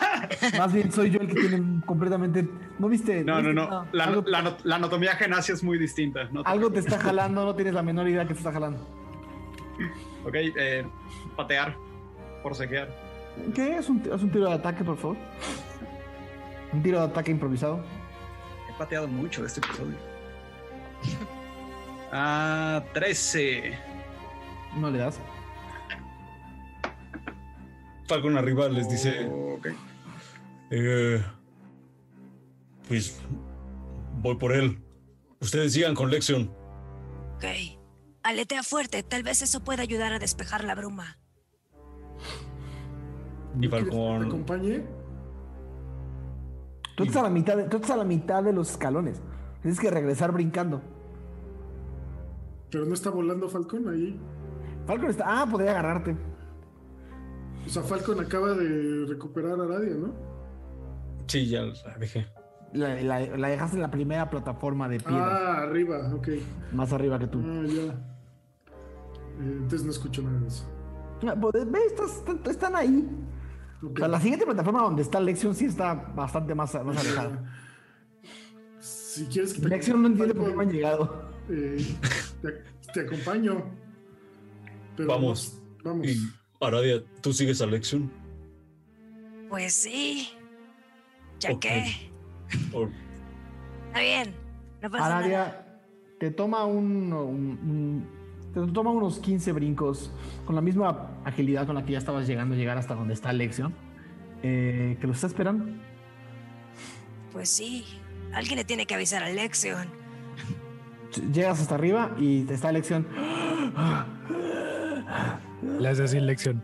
Más 0.58 0.72
bien 0.72 0.92
soy 0.92 1.10
yo 1.10 1.20
el 1.20 1.26
que 1.26 1.34
tiene 1.34 1.80
completamente. 1.84 2.48
¿No 2.78 2.88
viste? 2.88 3.24
No, 3.24 3.42
no, 3.42 3.48
viste 3.50 3.54
no. 3.54 3.86
La, 3.92 4.04
algo, 4.04 4.22
la 4.26 4.38
anat- 4.44 4.60
la 4.62 4.76
anatomía 4.76 5.16
genasia 5.16 5.54
es 5.54 5.62
muy 5.64 5.76
distinta. 5.76 6.28
No 6.30 6.44
te 6.44 6.48
algo 6.48 6.70
te 6.70 6.78
está 6.78 6.98
jalando, 7.00 7.44
no 7.44 7.54
tienes 7.56 7.74
la 7.74 7.82
menor 7.82 8.08
idea 8.08 8.22
que 8.26 8.34
te 8.34 8.38
está 8.38 8.52
jalando. 8.52 8.78
Ok, 10.24 10.34
eh, 10.34 10.86
patear. 11.36 11.74
Forcejear. 12.42 12.88
¿Qué? 13.54 13.74
Haz 13.74 13.88
un, 13.90 14.02
haz 14.12 14.22
un 14.22 14.30
tiro 14.30 14.46
de 14.46 14.52
ataque, 14.54 14.84
por 14.84 14.96
favor. 14.96 15.16
Un 16.72 16.82
tiro 16.82 16.98
de 17.00 17.06
ataque 17.06 17.30
improvisado. 17.30 17.84
He 18.68 18.78
pateado 18.78 19.08
mucho 19.08 19.44
este 19.44 19.60
episodio. 19.60 19.96
Ah, 22.10 22.82
13. 22.94 23.78
No 24.76 24.90
le 24.90 24.96
das. 24.96 25.20
Falcon 28.06 28.38
arriba 28.38 28.66
les 28.70 28.88
dice. 28.88 29.28
Ok. 29.28 29.66
eh, 30.70 31.22
pues 32.88 33.20
voy 34.22 34.36
por 34.36 34.52
él. 34.52 34.82
Ustedes 35.40 35.74
sigan 35.74 35.94
con 35.94 36.10
Lexion. 36.10 36.50
Ok. 37.36 37.44
Aletea 38.22 38.62
fuerte, 38.62 39.02
tal 39.02 39.22
vez 39.22 39.42
eso 39.42 39.60
pueda 39.62 39.82
ayudar 39.82 40.14
a 40.14 40.18
despejar 40.18 40.64
la 40.64 40.74
bruma. 40.74 41.18
Y 43.58 43.60
¿Te 43.60 43.68
Falcon. 43.68 44.24
acompañe? 44.26 44.82
Tú 46.98 47.04
estás 47.04 47.20
a 47.22 47.22
la 47.22 47.30
mitad 47.30 47.56
de, 47.56 47.64
tú 47.64 47.76
estás 47.76 47.92
a 47.92 47.96
la 47.96 48.04
mitad 48.04 48.42
de 48.42 48.52
los 48.52 48.70
escalones. 48.72 49.20
Tienes 49.62 49.78
que 49.80 49.90
regresar 49.90 50.32
brincando. 50.32 50.82
Pero 52.70 52.84
no 52.84 52.92
está 52.94 53.10
volando 53.10 53.48
Falcon 53.48 53.88
ahí. 53.88 54.20
Falcon 54.86 55.10
está. 55.10 55.24
Ah, 55.42 55.46
podría 55.50 55.70
agarrarte. 55.70 56.16
O 57.66 57.68
sea, 57.70 57.82
Falcon 57.82 58.20
acaba 58.20 58.52
de 58.52 59.06
recuperar 59.08 59.60
a 59.60 59.64
Aradia, 59.64 59.94
¿no? 59.94 60.12
Sí, 61.26 61.46
ya 61.48 61.62
la 61.62 61.98
dejé. 61.98 62.26
La, 62.72 63.00
la- 63.02 63.36
la 63.36 63.48
dejaste 63.48 63.76
en 63.76 63.82
la 63.82 63.90
primera 63.90 64.28
plataforma 64.28 64.88
de 64.88 64.98
piedra, 65.00 65.58
Ah, 65.58 65.62
arriba, 65.62 66.12
ok. 66.14 66.28
más 66.72 66.92
arriba 66.92 67.18
que 67.18 67.26
tú. 67.28 67.40
Ah, 67.44 67.62
ya. 67.66 67.82
Eh, 67.82 69.52
entonces 69.52 69.84
no 69.84 69.90
escucho 69.90 70.22
nada 70.22 70.40
de 70.40 70.48
eso. 70.48 70.64
Ah, 71.26 71.34
pues, 71.40 71.70
ve, 71.70 71.78
estás- 71.86 72.16
están, 72.18 72.40
están 72.46 72.76
ahí. 72.76 73.08
O 73.82 73.96
sea, 73.96 74.08
la 74.08 74.20
siguiente 74.20 74.44
plataforma 74.44 74.82
donde 74.82 75.02
está 75.02 75.20
Lexion 75.20 75.54
sí 75.54 75.66
está 75.66 75.94
bastante 75.94 76.54
más, 76.54 76.74
más 76.84 76.96
alejada. 76.98 77.54
Si 78.80 79.24
quieres 79.26 79.54
que 79.54 79.60
te 79.62 79.68
Lexion 79.68 80.02
no 80.02 80.08
entiende 80.08 80.34
por 80.34 80.44
qué 80.44 80.50
no 80.50 80.56
Falcon, 80.56 80.68
han 80.68 80.74
llegado. 80.74 81.30
eh, 81.48 81.86
te, 82.42 82.92
te 82.92 83.00
acompaño. 83.00 83.64
Pero 84.96 85.08
Vamos. 85.08 85.60
Vamos. 85.84 86.06
Y 86.08 86.16
Aradia, 86.60 87.02
¿tú 87.20 87.32
sigues 87.32 87.60
a 87.60 87.66
Lexion? 87.66 88.10
Pues 89.48 89.72
sí. 89.74 90.28
Ya 91.40 91.52
Ok. 91.52 91.60
que. 91.60 92.10
¿O 92.72 92.88
Está 93.86 94.00
bien. 94.00 94.34
No 94.82 94.90
pasa 94.90 95.04
nada. 95.04 95.16
Aradia 95.18 95.64
te 96.18 96.30
toma 96.32 96.64
un, 96.64 97.12
un- 97.12 97.58
un- 97.62 98.17
te 98.66 98.72
toma 98.72 98.90
unos 98.90 99.18
15 99.18 99.52
brincos 99.52 100.10
con 100.46 100.54
la 100.54 100.60
misma 100.60 101.10
agilidad 101.24 101.66
con 101.66 101.74
la 101.74 101.84
que 101.84 101.92
ya 101.92 101.98
estabas 101.98 102.26
llegando 102.26 102.54
a 102.54 102.58
llegar 102.58 102.78
hasta 102.78 102.94
donde 102.94 103.14
está 103.14 103.32
Lexion. 103.32 103.74
Eh, 104.42 104.96
que 105.00 105.06
lo 105.06 105.12
está 105.12 105.26
esperando. 105.26 105.64
Pues 107.32 107.48
sí. 107.48 107.84
Alguien 108.32 108.56
le 108.56 108.64
tiene 108.64 108.86
que 108.86 108.94
avisar 108.94 109.22
a 109.22 109.30
Lexion. 109.30 109.88
Llegas 111.32 111.60
hasta 111.60 111.74
arriba 111.74 112.14
y 112.18 112.42
te 112.42 112.54
está 112.54 112.70
Lexion. 112.72 113.06
Le 115.78 115.88
hace 115.88 116.04
así 116.04 116.20
lección. 116.20 116.62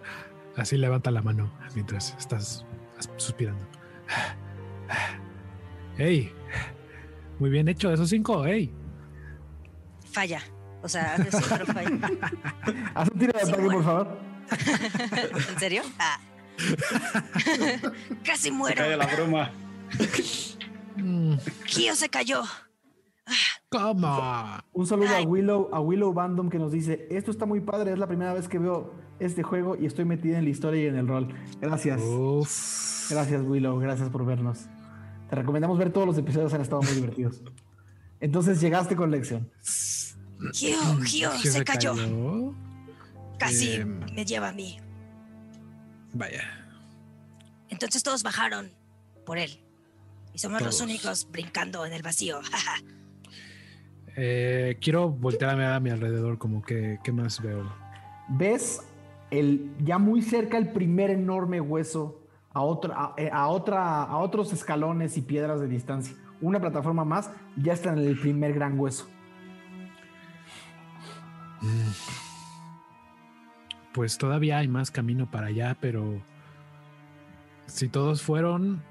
Así 0.56 0.76
levanta 0.76 1.10
la 1.10 1.22
mano 1.22 1.50
mientras 1.74 2.14
estás 2.18 2.64
suspirando. 3.16 3.66
¡Ey! 5.98 6.32
Muy 7.38 7.50
bien 7.50 7.68
hecho, 7.68 7.92
esos 7.92 8.08
cinco, 8.08 8.44
¡ey! 8.46 8.72
Falla. 10.12 10.40
O 10.84 10.88
sea, 10.88 11.16
falla. 11.72 12.10
Haz 12.94 13.08
un 13.08 13.18
tiro 13.18 13.32
de 13.32 13.40
ataque, 13.40 13.62
por 13.62 13.84
favor. 13.84 14.18
¿En 15.48 15.58
serio? 15.58 15.82
Ah. 15.98 16.20
Casi 18.24 18.42
Se 18.42 18.50
muero. 18.50 18.76
cae 18.76 18.96
la 18.98 19.06
broma. 19.06 19.50
Kio 21.64 21.96
se 21.96 22.10
cayó. 22.10 22.42
¿Cómo? 23.70 24.20
Un 24.74 24.86
saludo 24.86 25.16
a. 25.16 25.22
Willow, 25.22 25.70
a 25.72 25.80
Willow 25.80 26.12
Bandom 26.12 26.50
que 26.50 26.58
nos 26.58 26.70
dice, 26.70 27.08
esto 27.10 27.30
está 27.30 27.46
muy 27.46 27.60
padre, 27.60 27.92
es 27.92 27.98
la 27.98 28.06
primera 28.06 28.34
vez 28.34 28.46
que 28.46 28.58
veo 28.58 28.92
este 29.20 29.42
juego 29.42 29.76
y 29.76 29.86
estoy 29.86 30.04
metida 30.04 30.36
en 30.36 30.44
la 30.44 30.50
historia 30.50 30.82
y 30.82 30.86
en 30.86 30.96
el 30.96 31.08
rol. 31.08 31.34
Gracias. 31.62 32.02
Uf. 32.02 33.10
Gracias 33.10 33.42
Willow, 33.42 33.78
gracias 33.78 34.10
por 34.10 34.26
vernos. 34.26 34.66
Te 35.30 35.36
recomendamos 35.36 35.78
ver 35.78 35.90
todos 35.94 36.06
los 36.06 36.18
episodios, 36.18 36.52
han 36.52 36.60
estado 36.60 36.82
muy 36.82 36.92
divertidos. 36.92 37.42
Entonces 38.20 38.60
llegaste 38.60 38.94
con 38.94 39.10
Lexion. 39.10 39.50
Kio 40.52 40.78
¿Quién 41.10 41.52
se 41.52 41.64
cayó. 41.64 41.94
cayó? 41.94 42.54
Casi 43.38 43.74
Em. 43.74 44.00
me 44.14 44.24
lleva 44.24 44.48
a 44.48 44.52
mí. 44.52 44.78
Vaya. 46.12 46.42
Entonces 47.68 48.02
todos 48.02 48.22
bajaron 48.22 48.70
por 49.26 49.38
él. 49.38 49.60
Y 50.32 50.38
somos 50.38 50.62
los 50.62 50.80
únicos 50.80 51.28
brincando 51.30 51.84
en 51.86 51.92
el 51.92 52.02
vacío. 52.02 52.40
Eh, 54.16 54.78
quiero 54.80 55.10
voltear 55.10 55.50
a 55.50 55.56
mirar 55.56 55.72
a 55.72 55.80
mi 55.80 55.90
alrededor, 55.90 56.38
como 56.38 56.62
que, 56.62 57.00
¿qué 57.02 57.10
más 57.10 57.42
veo? 57.42 57.68
Ves 58.28 58.80
el, 59.32 59.72
ya 59.80 59.98
muy 59.98 60.22
cerca 60.22 60.56
el 60.56 60.68
primer 60.68 61.10
enorme 61.10 61.60
hueso 61.60 62.22
a, 62.52 62.62
otra, 62.62 62.94
a, 62.96 63.14
eh, 63.16 63.28
a 63.32 63.48
otra, 63.48 64.04
a 64.04 64.18
otros 64.18 64.52
escalones 64.52 65.16
y 65.16 65.22
piedras 65.22 65.60
de 65.60 65.66
distancia. 65.66 66.14
Una 66.40 66.60
plataforma 66.60 67.04
más, 67.04 67.30
ya 67.56 67.72
está 67.72 67.92
en 67.92 67.98
el 67.98 68.16
primer 68.20 68.52
gran 68.52 68.78
hueso. 68.78 69.08
Pues 73.92 74.18
todavía 74.18 74.58
hay 74.58 74.68
más 74.68 74.90
camino 74.90 75.30
para 75.30 75.46
allá, 75.46 75.76
pero 75.80 76.20
si 77.66 77.88
todos 77.88 78.22
fueron, 78.22 78.82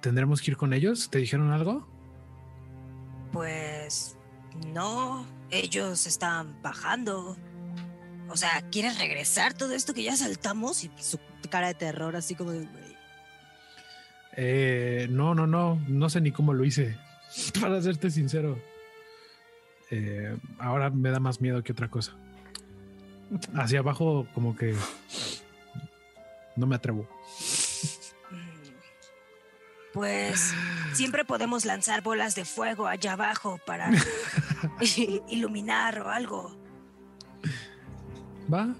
¿tendremos 0.00 0.42
que 0.42 0.50
ir 0.50 0.56
con 0.56 0.72
ellos? 0.72 1.08
¿Te 1.10 1.18
dijeron 1.18 1.50
algo? 1.50 1.88
Pues 3.32 4.16
no, 4.72 5.26
ellos 5.50 6.06
están 6.06 6.60
bajando. 6.62 7.36
O 8.28 8.36
sea, 8.36 8.62
¿quieren 8.70 8.96
regresar 8.98 9.54
todo 9.54 9.72
esto 9.72 9.94
que 9.94 10.02
ya 10.02 10.16
saltamos? 10.16 10.84
Y 10.84 10.90
Su 10.98 11.18
cara 11.50 11.68
de 11.68 11.74
terror, 11.74 12.16
así 12.16 12.34
como 12.34 12.52
de. 12.52 12.68
Eh, 14.36 15.06
no, 15.10 15.34
no, 15.34 15.46
no, 15.46 15.76
no 15.88 16.08
sé 16.08 16.20
ni 16.20 16.32
cómo 16.32 16.54
lo 16.54 16.64
hice, 16.64 16.96
para 17.60 17.80
serte 17.82 18.10
sincero. 18.10 18.58
Eh, 19.94 20.34
ahora 20.58 20.88
me 20.88 21.10
da 21.10 21.20
más 21.20 21.42
miedo 21.42 21.62
que 21.62 21.72
otra 21.72 21.88
cosa. 21.88 22.12
Hacia 23.54 23.80
abajo 23.80 24.26
como 24.32 24.56
que 24.56 24.74
no 26.56 26.66
me 26.66 26.76
atrevo. 26.76 27.06
Pues 29.92 30.54
siempre 30.94 31.26
podemos 31.26 31.66
lanzar 31.66 32.02
bolas 32.02 32.34
de 32.34 32.46
fuego 32.46 32.86
allá 32.86 33.12
abajo 33.12 33.60
para 33.66 33.90
iluminar 35.28 36.00
o 36.00 36.08
algo. 36.08 36.56
¿Va? 38.52 38.74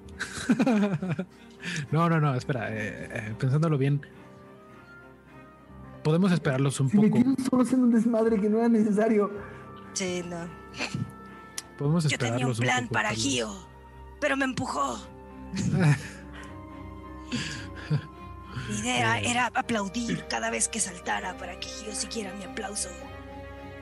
no, 1.92 2.08
no, 2.08 2.20
no, 2.20 2.34
espera, 2.34 2.72
eh, 2.72 3.08
eh, 3.12 3.34
pensándolo 3.38 3.76
bien. 3.76 4.00
Podemos 6.02 6.32
esperarlos 6.32 6.80
un 6.80 6.88
Se 6.88 6.96
poco. 6.96 7.18
solos 7.50 7.70
en 7.74 7.82
un 7.82 7.92
desmadre 7.92 8.40
que 8.40 8.48
no 8.48 8.60
era 8.60 8.70
necesario. 8.70 9.30
Sí, 9.94 10.22
no. 10.26 10.48
Podemos 11.78 12.04
Yo 12.08 12.18
tenía 12.18 12.46
un 12.46 12.54
plan 12.56 12.84
poco, 12.84 12.94
para. 12.94 13.10
Gio, 13.10 13.50
pero 14.20 14.36
me 14.36 14.44
empujó. 14.44 14.98
Mi 18.68 18.78
idea 18.78 19.20
Eh. 19.20 19.30
era 19.30 19.46
aplaudir 19.54 20.26
cada 20.28 20.50
vez 20.50 20.68
que 20.68 20.78
saltara 20.80 21.36
para 21.38 21.58
que 21.58 21.68
Gio 21.68 21.94
siguiera 21.94 22.32
mi 22.34 22.44
aplauso. 22.44 22.88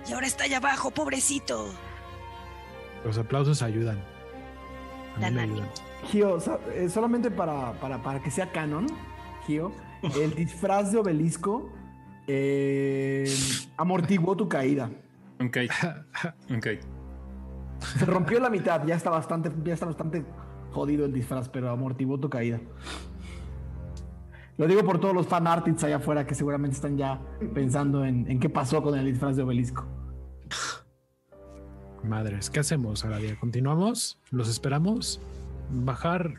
Y 0.08 0.12
ahora 0.12 0.26
está 0.26 0.44
allá 0.44 0.56
abajo, 0.58 0.90
pobrecito. 0.90 1.68
Los 3.04 3.18
aplausos 3.18 3.62
ayudan. 3.62 3.98
A 5.16 5.18
mí 5.18 5.22
Dan 5.22 5.34
me 5.34 5.42
ayudan. 5.42 5.68
Gio, 6.10 6.40
so- 6.40 6.60
eh, 6.72 6.88
solamente 6.88 7.30
para, 7.30 7.72
para, 7.80 8.02
para 8.02 8.22
que 8.22 8.30
sea 8.30 8.50
canon, 8.50 8.86
Gio, 9.46 9.72
el 10.18 10.34
disfraz 10.34 10.92
de 10.92 10.98
obelisco 10.98 11.70
eh, 12.26 13.30
amortiguó 13.76 14.36
tu 14.36 14.48
caída. 14.48 14.90
Ok. 15.40 15.56
Ok. 16.54 16.66
Se 17.98 18.04
rompió 18.04 18.40
la 18.40 18.50
mitad, 18.50 18.86
ya 18.86 18.94
está 18.94 19.08
bastante, 19.10 19.50
ya 19.64 19.72
está 19.72 19.86
bastante 19.86 20.24
jodido 20.70 21.06
el 21.06 21.12
disfraz, 21.12 21.48
pero 21.48 21.70
amortiguó 21.70 22.20
tu 22.20 22.28
caída. 22.28 22.60
Lo 24.58 24.66
digo 24.66 24.84
por 24.84 25.00
todos 25.00 25.14
los 25.14 25.26
fan 25.26 25.46
artists 25.46 25.84
allá 25.84 25.96
afuera 25.96 26.26
que 26.26 26.34
seguramente 26.34 26.76
están 26.76 26.98
ya 26.98 27.18
pensando 27.54 28.04
en, 28.04 28.30
en 28.30 28.38
qué 28.38 28.50
pasó 28.50 28.82
con 28.82 28.98
el 28.98 29.06
disfraz 29.06 29.36
de 29.36 29.42
obelisco. 29.42 29.86
Madres, 32.04 32.50
¿qué 32.50 32.60
hacemos, 32.60 33.04
Aradia? 33.04 33.38
¿Continuamos? 33.40 34.20
¿Los 34.30 34.48
esperamos? 34.48 35.20
Bajar, 35.70 36.34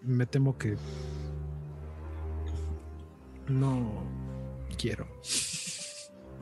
me 0.00 0.26
temo 0.26 0.56
que 0.56 0.76
no 3.48 4.04
quiero. 4.78 5.06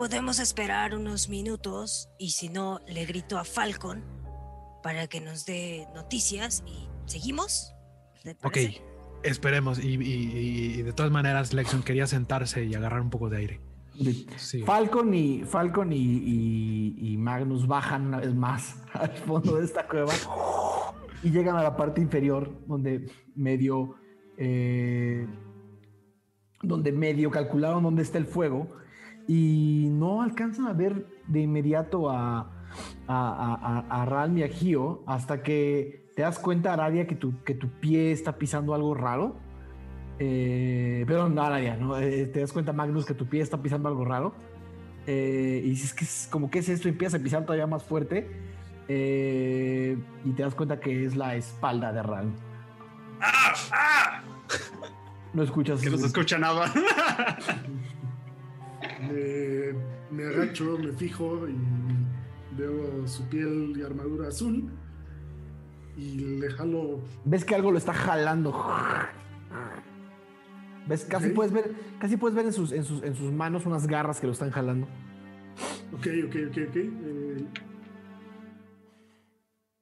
Podemos 0.00 0.38
esperar 0.38 0.94
unos 0.94 1.28
minutos 1.28 2.08
y 2.18 2.30
si 2.30 2.48
no, 2.48 2.80
le 2.88 3.04
grito 3.04 3.36
a 3.36 3.44
Falcon 3.44 4.02
para 4.82 5.06
que 5.08 5.20
nos 5.20 5.44
dé 5.44 5.86
noticias 5.94 6.64
y 6.66 6.88
seguimos. 7.04 7.74
¿Te 8.22 8.30
Ok, 8.42 8.56
esperemos. 9.22 9.78
Y, 9.78 9.96
y- 10.02 10.78
y 10.78 10.82
de 10.82 10.94
todas 10.94 11.12
maneras, 11.12 11.52
Lexion 11.52 11.82
quería 11.82 12.06
sentarse 12.06 12.64
y 12.64 12.74
agarrar 12.74 13.02
un 13.02 13.10
poco 13.10 13.28
de 13.28 13.36
aire. 13.36 13.60
Sí. 14.38 14.62
Falcon 14.62 15.12
y 15.12 15.42
Falcon 15.44 15.92
y, 15.92 15.96
y- 15.98 16.94
y 17.12 17.16
Magnus 17.18 17.66
bajan 17.66 18.06
una 18.06 18.20
vez 18.20 18.34
más 18.34 18.76
al 18.94 19.14
fondo 19.18 19.56
de 19.56 19.66
esta 19.66 19.86
cueva 19.86 20.14
y 21.22 21.28
llegan 21.30 21.56
a 21.56 21.62
la 21.62 21.76
parte 21.76 22.00
inferior 22.00 22.50
donde 22.66 23.12
medio 23.34 23.96
eh, 24.38 25.26
donde 26.62 26.90
medio 26.90 27.30
calcularon 27.30 27.82
dónde 27.82 28.00
está 28.02 28.16
el 28.16 28.24
fuego 28.24 28.66
y 29.30 29.86
no 29.92 30.22
alcanzan 30.22 30.66
a 30.66 30.72
ver 30.72 31.06
de 31.28 31.42
inmediato 31.42 32.10
a, 32.10 32.50
a, 33.06 33.84
a, 33.88 34.22
a, 34.22 34.28
y 34.28 34.42
a 34.42 34.48
Gio 34.48 35.04
hasta 35.06 35.44
que 35.44 36.10
te 36.16 36.22
das 36.22 36.40
cuenta, 36.40 36.72
Aradia, 36.72 37.06
que 37.06 37.14
tu, 37.14 37.40
que 37.44 37.54
tu 37.54 37.68
pie 37.68 38.10
está 38.10 38.38
pisando 38.38 38.74
algo 38.74 38.92
raro. 38.92 39.36
Eh, 40.18 41.04
perdón, 41.06 41.36
no, 41.36 41.42
Aradia, 41.42 41.76
¿no? 41.76 41.96
Eh, 41.96 42.26
te 42.26 42.40
das 42.40 42.52
cuenta, 42.52 42.72
Magnus, 42.72 43.06
que 43.06 43.14
tu 43.14 43.26
pie 43.26 43.40
está 43.40 43.62
pisando 43.62 43.88
algo 43.88 44.04
raro. 44.04 44.34
Eh, 45.06 45.62
y 45.64 45.68
dices 45.70 45.94
que 45.94 46.02
es 46.02 46.26
como 46.28 46.50
que 46.50 46.58
es 46.58 46.68
esto 46.68 46.88
y 46.88 46.90
empiezas 46.90 47.20
a 47.20 47.22
pisar 47.22 47.44
todavía 47.44 47.68
más 47.68 47.84
fuerte. 47.84 48.28
Eh, 48.88 49.96
y 50.24 50.30
te 50.32 50.42
das 50.42 50.56
cuenta 50.56 50.80
que 50.80 51.04
es 51.04 51.14
la 51.14 51.36
espalda 51.36 51.92
de 51.92 52.02
Ralm. 52.02 52.32
¡Ah! 53.20 53.54
¡Ah! 53.70 54.22
No 55.32 55.44
escuchas. 55.44 55.80
Que 55.80 55.90
no 55.90 55.98
se 55.98 56.06
escucha 56.06 56.36
nada. 56.36 56.72
Me, 59.00 59.72
me 60.10 60.26
agacho, 60.26 60.78
me 60.78 60.92
fijo 60.92 61.48
y 61.48 61.56
veo 62.56 63.06
su 63.06 63.28
piel 63.28 63.74
y 63.76 63.82
armadura 63.82 64.28
azul. 64.28 64.70
Y 65.96 66.38
le 66.38 66.50
jalo. 66.50 67.00
Ves 67.24 67.44
que 67.44 67.54
algo 67.54 67.70
lo 67.70 67.78
está 67.78 67.92
jalando. 67.92 68.52
¿Ves? 70.86 71.04
Casi 71.04 71.30
puedes 71.30 71.52
ver, 71.52 71.74
casi 71.98 72.16
puedes 72.16 72.34
ver 72.34 72.46
en 72.46 72.52
sus, 72.52 72.72
en, 72.72 72.84
sus, 72.84 73.02
en 73.02 73.14
sus 73.14 73.32
manos 73.32 73.66
unas 73.66 73.86
garras 73.86 74.20
que 74.20 74.26
lo 74.26 74.32
están 74.32 74.50
jalando. 74.50 74.86
Ok, 75.92 76.06
ok, 76.26 76.36
ok, 76.48 76.58
ok. 76.68 76.76
Eh, 76.76 77.46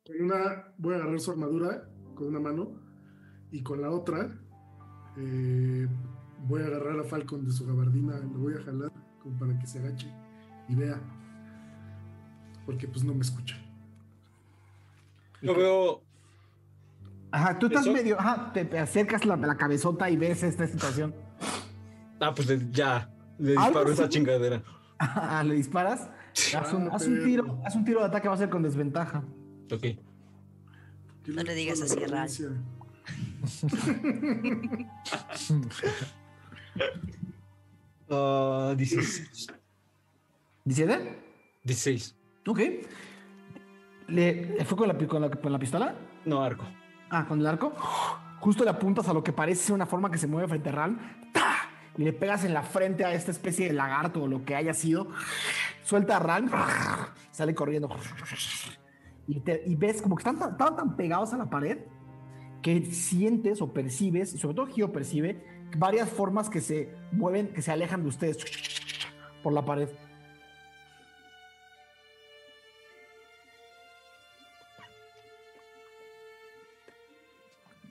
con 0.07 0.25
una 0.25 0.73
voy 0.79 0.95
a 0.95 0.97
agarrar 0.97 1.21
su 1.21 1.31
armadura 1.31 1.89
con 2.15 2.29
una 2.29 2.41
mano 2.41 2.81
y 3.51 3.63
con 3.63 3.81
la 3.81 3.91
otra 3.91 4.39
eh, 5.19 5.87
voy 6.47 6.63
a 6.63 6.67
agarrar 6.67 6.99
a 6.99 7.05
Falcon 7.05 7.45
de 7.45 7.53
su 7.53 7.67
gabardina, 7.67 8.19
lo 8.19 8.39
voy 8.39 8.55
a 8.55 8.63
jalar 8.63 9.08
como 9.23 9.39
para 9.39 9.59
que 9.59 9.67
se 9.67 9.79
agache 9.79 10.09
y 10.69 10.75
vea. 10.75 10.99
Porque 12.67 12.87
pues 12.89 13.05
no 13.05 13.15
me 13.15 13.21
escucha. 13.21 13.57
Yo 15.43 15.55
veo. 15.55 16.03
Ajá, 17.31 17.59
tú 17.59 17.67
estás 17.67 17.83
¿Eso? 17.83 17.93
medio, 17.93 18.19
ajá, 18.19 18.53
te, 18.53 18.65
te 18.65 18.79
acercas 18.79 19.25
la, 19.27 19.37
la 19.37 19.57
cabezota 19.57 20.09
y 20.11 20.17
ves 20.17 20.43
esta 20.43 20.67
situación. 20.67 21.15
Ah, 22.21 22.33
pues 22.35 22.49
le- 22.49 22.71
ya. 22.71 23.11
Le 23.39 23.53
disparo 23.53 23.91
esa 23.93 24.09
chingadera. 24.09 24.63
Ajá, 24.99 25.45
le 25.49 25.55
disparas. 25.55 26.09
Haz 26.57 26.73
un, 26.73 26.89
Ah, 26.89 26.93
haz 26.95 27.07
un 27.07 27.25
tiro, 27.25 27.61
haz 27.65 27.75
un 27.77 27.85
tiro 27.85 28.01
de 28.01 28.07
ataque, 28.07 28.29
va 28.29 28.35
a 28.35 28.39
ser 28.39 28.49
con 28.51 28.63
desventaja. 28.63 29.23
Ok. 29.73 29.81
¿Qué 29.81 29.99
No 31.29 31.43
le 31.43 31.55
digas 31.55 31.81
así, 31.83 31.99
Ral. 32.07 32.29
Ah, 38.11 38.75
16. 38.77 39.49
¿17? 40.67 41.17
16. 41.65 42.17
Ok. 42.47 42.61
¿Le, 44.09 44.65
¿Fue 44.65 44.77
con 44.77 44.89
la, 44.89 44.97
con, 45.07 45.21
la, 45.23 45.31
con 45.31 45.53
la 45.53 45.59
pistola? 45.59 45.95
No, 46.25 46.43
arco. 46.43 46.65
Ah, 47.11 47.27
con 47.27 47.41
el 47.41 47.47
arco. 47.47 47.71
Justo 48.41 48.65
le 48.65 48.71
apuntas 48.71 49.09
a 49.09 49.13
lo 49.13 49.23
que 49.23 49.33
parece 49.33 49.73
una 49.73 49.87
forma 49.87 50.11
que 50.11 50.19
se 50.19 50.27
mueve 50.27 50.49
frente 50.49 50.69
a 50.71 50.73
Ral. 50.73 50.99
¡Ta! 51.33 51.57
Y 51.97 52.05
le 52.05 52.13
pegas 52.13 52.45
en 52.45 52.55
la 52.55 52.63
frente 52.63 53.05
a 53.05 53.13
esta 53.13 53.31
especie 53.31 53.67
de 53.67 53.73
lagarto 53.75 54.23
o 54.23 54.29
lo 54.29 54.45
que 54.45 54.55
haya 54.55 54.73
sido. 54.73 55.09
Suelta 55.83 56.17
a 56.17 56.21
Ral. 56.21 56.51
Sale 57.31 57.55
corriendo. 57.55 57.89
Y, 59.27 59.41
te- 59.41 59.63
y 59.67 59.75
ves 59.75 60.01
como 60.01 60.17
que 60.17 60.21
están 60.23 60.39
tan, 60.39 60.57
tan 60.77 60.97
pegados 60.97 61.33
a 61.33 61.37
la 61.37 61.51
pared 61.51 61.79
que 62.63 62.85
sientes 62.87 63.61
o 63.63 63.73
percibes, 63.73 64.35
y 64.35 64.39
sobre 64.39 64.55
todo 64.57 64.67
Gio 64.67 64.91
percibe, 64.93 65.58
varias 65.77 66.09
formas 66.09 66.49
que 66.49 66.61
se 66.61 66.95
mueven, 67.13 67.49
que 67.49 67.63
se 67.63 67.71
alejan 67.71 68.03
de 68.03 68.09
ustedes 68.09 68.39
por 69.43 69.53
la 69.53 69.65
pared. 69.65 69.89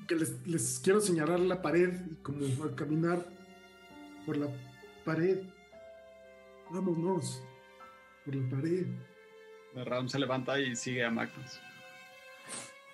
Que 0.08 0.16
les, 0.16 0.48
les 0.48 0.80
quiero 0.80 1.02
señalar 1.02 1.40
la 1.40 1.62
pared 1.62 1.94
y 2.10 2.16
como 2.16 2.64
al 2.64 2.76
caminar 2.76 3.26
por 4.26 4.38
la 4.38 4.48
pared. 5.04 5.44
Vámonos. 6.70 7.44
Por 8.26 8.36
la 8.36 8.50
pared. 8.50 8.88
Ram 9.76 10.08
se 10.08 10.20
levanta 10.20 10.60
y 10.60 10.76
sigue 10.76 11.04
a 11.04 11.12
Magnus. 11.12 11.60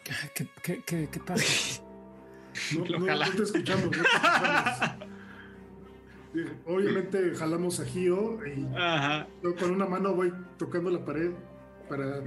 ¿Qué, 0.03 0.47
qué, 0.61 0.83
qué, 0.83 1.09
qué 1.09 1.19
pasa? 1.19 1.83
No, 2.77 2.85
Lo 2.89 2.99
no, 2.99 3.05
jala. 3.07 3.25
no 3.27 3.33
te 3.35 3.43
escuchamos. 3.43 3.85
no 3.85 3.91
te 3.91 3.97
escuchamos. 3.99 4.95
Obviamente 6.65 7.35
jalamos 7.35 7.79
a 7.79 7.85
Gio 7.85 8.39
y 8.47 8.65
Ajá. 8.75 9.27
yo 9.43 9.55
con 9.55 9.69
una 9.71 9.85
mano 9.85 10.15
voy 10.15 10.33
tocando 10.57 10.89
la 10.89 11.05
pared 11.05 11.31
para 11.87 12.23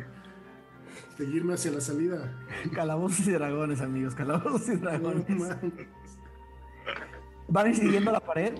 seguirme 1.16 1.54
hacia 1.54 1.72
la 1.72 1.80
salida. 1.80 2.32
Calabozos 2.72 3.26
y 3.26 3.32
dragones, 3.32 3.80
amigos, 3.80 4.14
calabozos 4.14 4.68
y 4.68 4.72
No, 4.76 4.78
dragones. 4.90 5.28
mames. 5.28 5.72
¿Van 7.48 7.74
siguiendo 7.74 8.12
la 8.12 8.20
pared? 8.20 8.54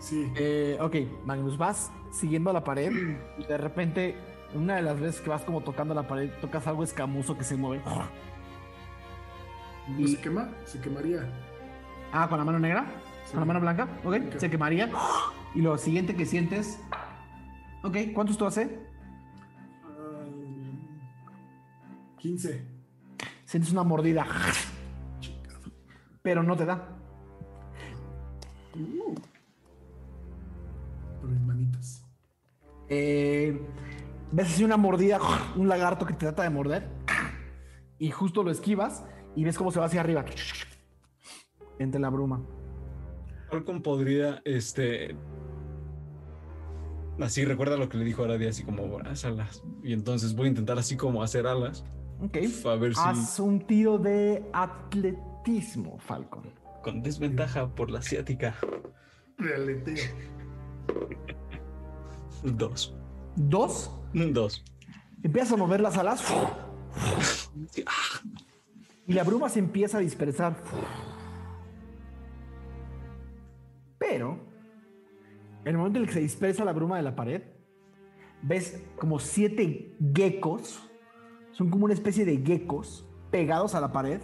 Sí. 0.00 0.30
Eh, 0.36 0.76
ok, 0.82 0.94
Magnus, 1.24 1.56
vas 1.56 1.90
siguiendo 2.12 2.52
la 2.52 2.62
pared 2.62 2.92
y 3.38 3.44
de 3.44 3.56
repente, 3.56 4.14
una 4.54 4.76
de 4.76 4.82
las 4.82 5.00
veces 5.00 5.22
que 5.22 5.30
vas 5.30 5.42
como 5.44 5.62
tocando 5.62 5.94
la 5.94 6.06
pared, 6.06 6.30
tocas 6.42 6.66
algo 6.66 6.84
escamoso 6.84 7.38
que 7.38 7.44
se 7.44 7.56
mueve. 7.56 7.82
¿No 9.88 10.06
se 10.08 10.18
quema? 10.20 10.48
Se 10.64 10.80
quemaría. 10.80 11.28
Ah, 12.12 12.28
con 12.28 12.38
la 12.38 12.44
mano 12.44 12.58
negra, 12.58 12.86
Sí. 13.24 13.32
con 13.32 13.40
la 13.40 13.46
mano 13.46 13.60
blanca, 13.60 13.84
ok, 14.04 14.08
Blanca. 14.08 14.38
se 14.40 14.50
quemaría. 14.50 14.90
Y 15.54 15.60
lo 15.62 15.76
siguiente 15.78 16.14
que 16.14 16.26
sientes, 16.26 16.80
ok, 17.82 17.96
¿cuánto 18.14 18.32
esto 18.32 18.46
hace? 18.46 18.78
Ah, 19.84 20.24
15. 22.18 22.64
Sientes 23.44 23.72
una 23.72 23.84
mordida, 23.84 24.26
pero 26.22 26.42
no 26.42 26.56
te 26.56 26.64
da. 26.66 26.88
Uh. 28.74 29.14
Por 31.20 31.30
mis 31.30 31.40
manitas. 31.40 32.04
Eh, 32.88 33.60
ves 34.32 34.46
así 34.48 34.64
una 34.64 34.76
mordida, 34.76 35.18
un 35.56 35.68
lagarto 35.68 36.06
que 36.06 36.12
te 36.12 36.20
trata 36.20 36.42
de 36.42 36.50
morder, 36.50 36.88
y 37.98 38.10
justo 38.10 38.42
lo 38.42 38.50
esquivas 38.50 39.04
y 39.36 39.44
ves 39.44 39.56
cómo 39.56 39.70
se 39.70 39.78
va 39.78 39.86
hacia 39.86 40.00
arriba, 40.00 40.24
entre 41.78 42.00
la 42.00 42.08
bruma. 42.08 42.42
Falcon 43.50 43.82
podría, 43.82 44.42
este. 44.44 45.14
Así 47.20 47.44
recuerda 47.44 47.76
lo 47.76 47.88
que 47.88 47.96
le 47.96 48.04
dijo 48.04 48.24
Aradia, 48.24 48.50
así 48.50 48.64
como 48.64 48.98
haz 49.00 49.24
alas. 49.24 49.62
Y 49.82 49.92
entonces 49.92 50.34
voy 50.34 50.46
a 50.46 50.48
intentar 50.48 50.78
así 50.78 50.96
como 50.96 51.22
hacer 51.22 51.46
alas. 51.46 51.84
Ok. 52.20 52.36
A 52.66 52.74
ver 52.76 52.94
si 52.94 53.00
Haz 53.02 53.38
un 53.38 53.60
tiro 53.60 53.98
de 53.98 54.44
atletismo, 54.52 55.98
Falcon. 55.98 56.50
con 56.82 57.02
desventaja 57.02 57.68
por 57.74 57.90
la 57.90 58.00
asiática. 58.00 58.54
De 59.38 59.54
aleteo. 59.54 60.04
Dos. 62.42 62.94
Dos. 63.36 63.90
Dos. 64.12 64.64
Empiezas 65.22 65.52
a 65.52 65.56
mover 65.56 65.80
las 65.80 65.96
alas. 65.98 66.24
Y 69.06 69.12
la 69.12 69.22
bruma 69.22 69.48
se 69.48 69.60
empieza 69.60 69.98
a 69.98 70.00
dispersar. 70.00 70.56
Pero, 73.98 74.38
en 75.64 75.68
el 75.68 75.78
momento 75.78 75.98
en 75.98 76.04
el 76.04 76.08
que 76.08 76.14
se 76.14 76.20
dispersa 76.20 76.64
la 76.64 76.72
bruma 76.72 76.96
de 76.96 77.02
la 77.02 77.14
pared, 77.14 77.42
ves 78.42 78.82
como 78.96 79.18
siete 79.18 79.96
geckos. 80.14 80.82
Son 81.52 81.70
como 81.70 81.84
una 81.84 81.94
especie 81.94 82.24
de 82.24 82.38
geckos 82.38 83.08
pegados 83.30 83.74
a 83.74 83.80
la 83.80 83.92
pared, 83.92 84.20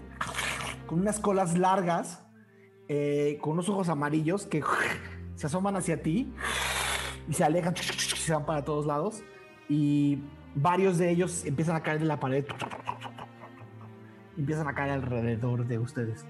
con 0.86 1.00
unas 1.00 1.18
colas 1.18 1.56
largas, 1.56 2.26
eh, 2.88 3.38
con 3.40 3.54
unos 3.54 3.68
ojos 3.68 3.88
amarillos 3.88 4.46
que 4.46 4.62
se 5.34 5.46
asoman 5.46 5.76
hacia 5.76 6.02
ti 6.02 6.32
y 7.28 7.32
se 7.32 7.44
alejan, 7.44 7.74
se 7.76 8.32
van 8.32 8.44
para 8.44 8.64
todos 8.64 8.84
lados. 8.84 9.22
Y 9.68 10.22
varios 10.54 10.98
de 10.98 11.10
ellos 11.10 11.44
empiezan 11.44 11.76
a 11.76 11.82
caer 11.82 12.00
de 12.00 12.06
la 12.06 12.20
pared. 12.20 12.44
Empiezan 14.36 14.66
a 14.68 14.74
caer 14.74 14.92
alrededor 14.92 15.66
de 15.66 15.78
ustedes. 15.78 16.24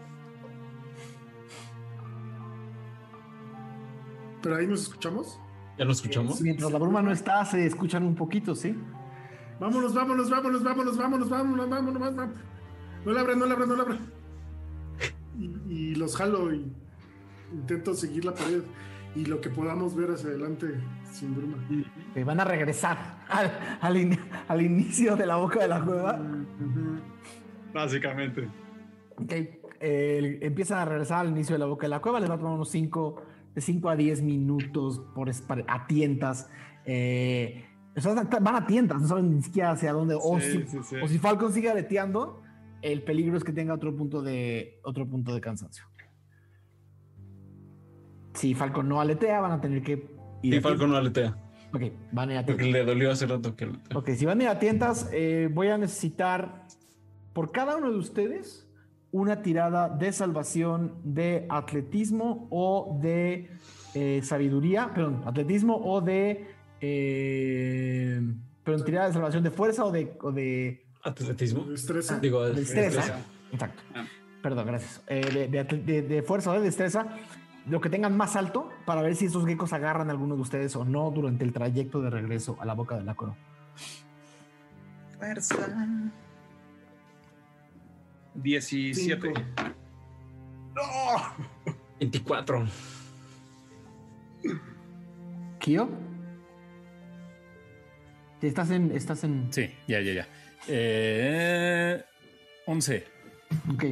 ¿Pero 4.43 4.57
ahí 4.57 4.67
nos 4.67 4.83
escuchamos? 4.83 5.39
¿Ya 5.79 5.85
lo 5.85 5.93
escuchamos? 5.93 6.41
Mientras 6.41 6.71
la 6.73 6.79
bruma 6.79 7.01
no 7.01 7.13
está, 7.13 7.45
se 7.45 7.65
escuchan 7.65 8.03
un 8.05 8.15
poquito, 8.15 8.55
¿sí? 8.55 8.77
Vámonos, 9.61 9.95
vámonos, 9.95 10.29
vámonos, 10.29 10.63
vámonos, 10.65 10.97
vámonos, 10.97 11.29
vámonos, 11.31 11.69
vámonos, 11.71 12.01
vámonos. 12.01 12.37
No 13.05 13.13
la 13.13 13.21
abran, 13.21 13.39
no 13.39 13.47
la 13.47 13.55
abran, 13.55 13.69
no 13.69 13.77
la 13.77 13.83
abran. 13.83 14.01
Y, 15.39 15.45
y 15.73 15.95
los 15.95 16.17
jalo 16.17 16.53
y 16.53 16.71
intento 17.53 17.95
seguir 17.95 18.25
la 18.25 18.35
pared 18.35 18.63
y 19.15 19.27
lo 19.27 19.41
que 19.41 19.51
podamos 19.51 19.95
ver 19.95 20.11
hacia 20.11 20.31
adelante 20.31 20.81
sin 21.13 21.35
bruma. 21.37 21.57
Que 22.15 22.25
van 22.25 22.41
a 22.41 22.45
regresar 22.45 23.19
al, 23.29 23.53
al 23.81 23.97
in- 23.97 24.19
al 24.49 24.61
inicio 24.63 25.17
de 25.17 25.27
la 25.27 25.37
boca 25.37 25.61
de 25.61 25.69
la 25.69 25.81
cueva. 25.85 26.19
Básicamente. 27.73 28.49
Ok, 29.17 29.33
eh, 29.81 30.39
empiezan 30.43 30.79
a 30.79 30.85
regresar 30.85 31.21
al 31.21 31.31
inicio 31.31 31.55
de 31.55 31.59
la 31.59 31.67
boca 31.67 31.87
de 31.87 31.91
la 31.91 32.01
cueva. 32.01 32.21
Les 32.21 32.31
va 32.31 32.35
a 32.35 32.39
tomar 32.39 32.55
unos 32.55 32.71
5, 32.71 33.23
de 33.55 33.61
5 33.61 33.89
a 33.91 33.97
10 33.97 34.23
minutos 34.23 35.01
por 35.15 35.31
a 35.67 35.87
tientas. 35.87 36.49
Eh, 36.85 37.65
o 37.97 38.01
sea, 38.01 38.15
van 38.15 38.55
a 38.55 38.67
tientas, 38.67 39.03
no 39.03 39.09
saben 39.09 39.37
ni 39.37 39.43
siquiera 39.43 39.73
hacia 39.73 39.93
dónde. 39.93 40.17
o, 40.21 40.41
Sí, 40.41 40.53
si, 40.53 40.67
sí, 40.67 40.79
sí. 40.83 40.97
o 41.03 41.09
si 41.09 41.19
Falcon 41.19 41.53
sigue 41.53 41.71
aleteando, 41.71 42.43
el 42.81 43.03
peligro 43.03 43.37
es 43.37 43.45
que 43.45 43.53
tenga 43.53 43.75
otro 43.75 43.95
punto 43.95 44.23
de, 44.23 44.81
otro 44.83 45.07
punto 45.07 45.35
de 45.35 45.41
cansancio. 45.41 45.85
Si 48.35 48.55
Falcon 48.55 48.89
no 48.89 49.01
aletea, 49.01 49.41
van 49.41 49.53
a 49.53 49.61
tener 49.61 49.83
que 49.83 49.93
ir 50.43 50.55
Y 50.55 50.57
a 50.57 50.61
Falcon 50.61 50.91
no 50.91 50.97
aletea. 50.97 51.37
Ok, 51.75 51.83
van 52.13 52.29
a 52.29 52.33
ir 52.33 52.39
a 52.39 52.47
Porque 52.47 52.65
le 52.65 52.85
dolió 52.85 53.11
hace 53.11 53.27
rato 53.27 53.57
que 53.57 53.71
Ok, 53.95 54.11
si 54.11 54.27
van 54.27 54.41
a 54.41 54.43
ir 54.45 54.49
a 54.49 54.59
tientas, 54.59 55.09
eh, 55.13 55.49
voy 55.53 55.69
a 55.69 55.79
necesitar 55.79 56.67
por 57.33 57.51
cada 57.53 57.77
uno 57.77 57.91
de 57.91 57.99
ustedes 57.99 58.67
una 59.11 59.43
tirada 59.43 59.89
de 59.89 60.13
salvación 60.13 60.95
de 61.05 61.47
atletismo 61.51 62.47
o 62.51 62.99
de 63.03 63.51
eh, 63.95 64.21
sabiduría, 64.23 64.93
perdón, 64.95 65.23
atletismo 65.27 65.77
o 65.77 66.01
de, 66.01 66.47
eh, 66.81 68.21
perdón, 68.65 68.85
tirada 68.87 69.09
de 69.09 69.13
salvación 69.13 69.43
de 69.43 69.51
fuerza 69.51 69.85
o 69.85 69.93
de, 69.93 70.17
o 70.23 70.33
de 70.33 70.85
Atletismo. 71.05 71.65
Destreza. 71.65 72.19
Digo, 72.21 72.45
de 72.45 72.53
destreza. 72.55 73.19
Exacto. 73.53 73.83
Ah. 73.95 74.05
Perdón, 74.41 74.67
gracias. 74.67 75.03
Eh, 75.09 75.21
de, 75.33 75.49
de 75.49 75.61
atle- 75.69 75.85
de- 75.85 76.03
de 76.03 76.23
fuerza 76.23 76.51
o 76.51 76.55
de 76.55 76.61
destreza, 76.61 77.07
lo 77.69 77.81
que 77.81 77.91
tengan 77.91 78.17
más 78.17 78.35
alto 78.37 78.69
para 78.87 79.03
ver 79.03 79.15
si 79.17 79.27
esos 79.27 79.45
geckos 79.45 79.73
agarran 79.73 80.09
a 80.09 80.13
alguno 80.13 80.37
de 80.37 80.43
ustedes 80.43 80.75
o 80.77 80.85
no 80.85 81.11
durante 81.11 81.45
el 81.45 81.53
trayecto 81.53 82.01
de 82.01 82.11
regreso 82.11 82.57
a 82.61 82.65
la 82.65 82.75
boca 82.75 82.97
de 82.97 83.05
la 83.05 83.15
cueva. 83.15 83.37
Fuerza. 85.19 85.57
17. 88.35 89.33
¡No! 90.75 90.83
24. 92.01 92.65
¿Kio? 95.59 95.89
Estás 98.41 98.71
en, 98.71 98.91
estás 98.91 99.23
en. 99.25 99.53
Sí, 99.53 99.71
ya, 99.87 100.01
ya, 100.01 100.13
ya. 100.15 100.29
Eh, 100.67 102.03
11. 102.67 103.07
Ok. 103.73 103.85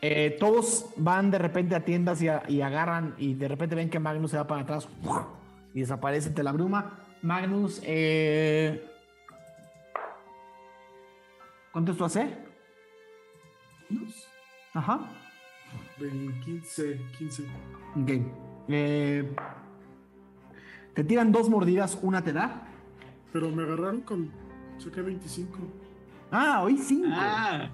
Eh, 0.00 0.36
todos 0.40 0.86
van 0.96 1.30
de 1.30 1.38
repente 1.38 1.74
a 1.76 1.84
tiendas 1.84 2.20
y, 2.20 2.28
a- 2.28 2.42
y 2.48 2.60
agarran 2.60 3.14
y 3.18 3.34
de 3.34 3.46
repente 3.48 3.74
ven 3.76 3.88
que 3.90 3.98
Magnus 4.00 4.32
se 4.32 4.36
va 4.36 4.46
para 4.46 4.62
atrás 4.62 4.88
y 5.72 5.80
desaparece 5.80 6.28
entre 6.28 6.42
la 6.44 6.52
bruma. 6.52 6.98
Magnus, 7.22 7.80
eh... 7.84 8.84
¿cuánto 11.72 11.92
es 11.92 11.98
tu 11.98 12.04
AC? 12.04 12.18
Ajá. 14.74 15.00
20, 15.98 16.40
15, 16.44 17.00
15. 17.18 17.42
Ok. 18.00 18.10
Eh, 18.68 19.34
te 20.94 21.04
tiran 21.04 21.32
dos 21.32 21.48
mordidas, 21.50 21.98
una 22.02 22.22
te 22.22 22.32
da. 22.32 22.62
Pero 23.32 23.50
me 23.50 23.62
agarraron 23.62 24.00
con. 24.02 24.30
Saqué 24.78 25.02
25. 25.02 25.58
Ah, 26.30 26.62
hoy 26.62 26.76
cinco. 26.78 27.08
Ah, 27.12 27.68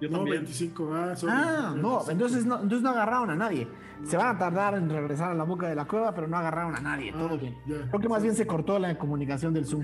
yo 0.00 0.08
No, 0.08 0.18
también. 0.18 0.38
25. 0.38 0.94
Ah, 0.94 1.16
sorry. 1.16 1.32
Ah, 1.36 1.74
no, 1.76 2.04
25. 2.04 2.10
entonces 2.12 2.46
no, 2.46 2.54
entonces 2.56 2.82
no 2.82 2.90
agarraron 2.90 3.30
a 3.30 3.36
nadie. 3.36 3.68
Se 4.04 4.16
van 4.16 4.36
a 4.36 4.38
tardar 4.38 4.74
en 4.74 4.88
regresar 4.88 5.32
a 5.32 5.34
la 5.34 5.44
boca 5.44 5.68
de 5.68 5.74
la 5.74 5.86
cueva, 5.86 6.14
pero 6.14 6.28
no 6.28 6.36
agarraron 6.36 6.76
a 6.76 6.80
nadie. 6.80 7.12
Todo 7.12 7.36
bien. 7.36 7.56
Ya. 7.66 7.88
Creo 7.88 8.00
que 8.00 8.08
más 8.08 8.22
bien 8.22 8.34
se 8.34 8.46
cortó 8.46 8.78
la 8.78 8.96
comunicación 8.96 9.52
del 9.52 9.66
Zoom. 9.66 9.82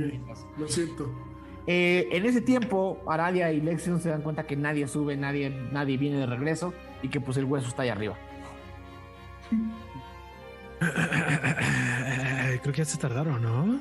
Lo 0.59 0.69
siento. 0.69 1.12
Eh, 1.67 2.09
en 2.12 2.26
ese 2.26 2.41
tiempo, 2.43 3.02
Aradia 3.09 3.51
y 3.52 3.60
Lexion 3.60 4.01
se 4.01 4.10
dan 4.10 4.23
cuenta 4.23 4.47
que 4.47 4.57
nadie 4.57 4.86
sube, 4.86 5.17
nadie, 5.17 5.51
nadie 5.73 5.97
viene 5.97 6.18
de 6.18 6.26
regreso 6.26 6.75
y 7.02 7.09
que 7.09 7.20
pues 7.20 7.36
el 7.39 7.47
hueso 7.47 7.68
está 7.68 7.83
ahí 7.83 7.89
arriba. 7.89 8.17
Creo 12.62 12.73
que 12.73 12.78
ya 12.78 12.84
se 12.84 12.99
tardaron, 12.99 13.43
¿no? 13.43 13.81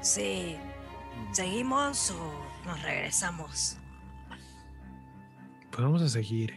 Sí. 0.00 0.56
¿Seguimos 1.32 2.10
o 2.10 2.66
nos 2.66 2.82
regresamos? 2.82 3.78
Pues 5.70 5.82
vamos 5.82 6.02
a 6.02 6.08
seguir. 6.08 6.54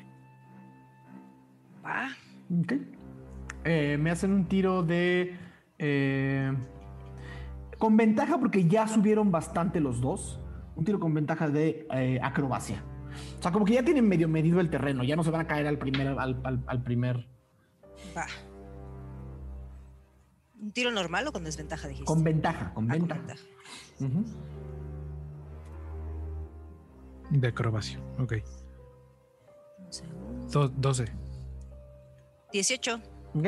¿Va? 1.85 2.09
Ok. 2.61 2.73
Eh, 3.65 3.97
me 3.99 4.11
hacen 4.11 4.31
un 4.31 4.45
tiro 4.47 4.83
de... 4.83 5.35
eh, 5.79 6.53
con 7.77 7.95
ventaja 7.97 8.37
porque 8.39 8.67
ya 8.67 8.87
subieron 8.87 9.31
bastante 9.31 9.79
los 9.79 10.01
dos. 10.01 10.39
Un 10.75 10.85
tiro 10.85 10.99
con 10.99 11.13
ventaja 11.13 11.47
de 11.49 11.87
eh, 11.91 12.19
acrobacia. 12.21 12.83
O 13.39 13.41
sea, 13.41 13.51
como 13.51 13.65
que 13.65 13.73
ya 13.73 13.83
tienen 13.83 14.07
medio 14.07 14.27
medido 14.27 14.59
el 14.59 14.69
terreno. 14.69 15.03
Ya 15.03 15.15
no 15.15 15.23
se 15.23 15.31
van 15.31 15.41
a 15.41 15.47
caer 15.47 15.65
al 15.67 15.77
primer... 15.79 16.07
Al, 16.07 16.39
al- 16.43 16.63
al 16.67 16.83
primer 16.83 17.27
Va. 18.15 18.25
¿Un 20.59 20.71
tiro 20.71 20.91
normal 20.91 21.27
o 21.27 21.31
con 21.31 21.43
desventaja 21.43 21.87
dijiste? 21.87 22.05
con 22.05 22.23
ventaja, 22.23 22.73
con 22.73 22.89
Ah, 22.91 22.97
con 22.97 23.07
ventaja. 23.07 23.35
ventaja. 23.99 24.37
De 27.29 27.47
acrobacia. 27.47 27.99
Ok. 28.19 28.33
Un 29.79 29.93
segundo. 29.93 30.47
Do- 30.51 30.69
12. 30.69 31.05
18. 32.53 33.01
Ok. 33.35 33.45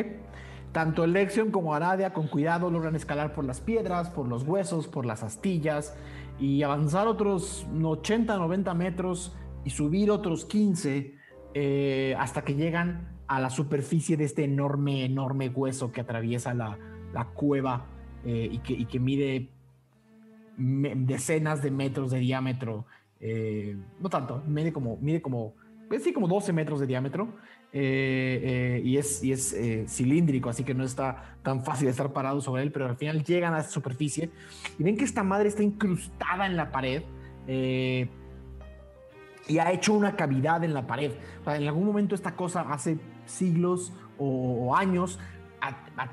Tanto 0.71 1.07
Lexion 1.07 1.49
como 1.51 1.73
Aradia, 1.73 2.13
con 2.13 2.27
cuidado, 2.27 2.69
logran 2.69 2.95
escalar 2.95 3.33
por 3.33 3.43
las 3.43 3.59
piedras, 3.59 4.09
por 4.09 4.27
los 4.27 4.43
huesos, 4.43 4.87
por 4.87 5.05
las 5.05 5.23
astillas 5.23 5.97
y 6.39 6.61
avanzar 6.63 7.07
otros 7.07 7.65
80, 7.83 8.37
90 8.37 8.73
metros 8.75 9.35
y 9.65 9.71
subir 9.71 10.11
otros 10.11 10.45
15 10.45 11.15
eh, 11.55 12.15
hasta 12.19 12.43
que 12.43 12.53
llegan 12.53 13.17
a 13.27 13.39
la 13.39 13.49
superficie 13.49 14.15
de 14.15 14.25
este 14.25 14.43
enorme, 14.43 15.05
enorme 15.05 15.49
hueso 15.49 15.91
que 15.91 16.01
atraviesa 16.01 16.53
la, 16.53 16.77
la 17.13 17.25
cueva 17.25 17.85
eh, 18.23 18.49
y, 18.51 18.85
que, 18.85 18.99
mide 18.99 19.49
me- 20.57 20.93
decenas 20.95 21.61
de 21.63 21.71
metros 21.71 22.11
de 22.11 22.19
diámetro. 22.19 22.85
eh, 23.19 23.75
no 23.99 24.09
tanto, 24.09 24.43
mide 24.47 24.71
como, 24.71 24.97
mide 24.97 25.21
como, 25.21 25.55
pues 25.89 26.03
sí, 26.03 26.13
como 26.13 26.27
12 26.27 26.53
metros 26.53 26.79
de 26.79 26.87
diámetro. 26.87 27.35
Eh, 27.71 28.79
eh, 28.79 28.81
y 28.83 28.97
es, 28.97 29.23
y 29.23 29.31
es 29.31 29.53
eh, 29.53 29.85
cilíndrico, 29.87 30.49
así 30.49 30.63
que 30.63 30.73
no 30.73 30.83
está 30.83 31.35
tan 31.43 31.63
fácil 31.63 31.85
de 31.85 31.91
estar 31.91 32.11
parado 32.11 32.41
sobre 32.41 32.63
él, 32.63 32.71
pero 32.71 32.87
al 32.87 32.95
final 32.95 33.23
llegan 33.23 33.53
a 33.53 33.59
esa 33.59 33.69
superficie 33.69 34.31
y 34.79 34.83
ven 34.83 34.97
que 34.97 35.03
esta 35.03 35.21
madre 35.21 35.49
está 35.49 35.61
incrustada 35.61 36.47
en 36.47 36.57
la 36.57 36.71
pared 36.71 37.03
y 39.47 39.57
ha 39.57 39.71
hecho 39.71 39.93
una 39.93 40.15
cavidad 40.15 40.63
en 40.63 40.73
la 40.73 40.87
pared. 40.87 41.11
En 41.45 41.67
algún 41.67 41.85
momento 41.85 42.15
esta 42.15 42.35
cosa 42.35 42.61
hace 42.61 42.97
siglos 43.25 43.93
o, 44.17 44.75
años 44.75 45.19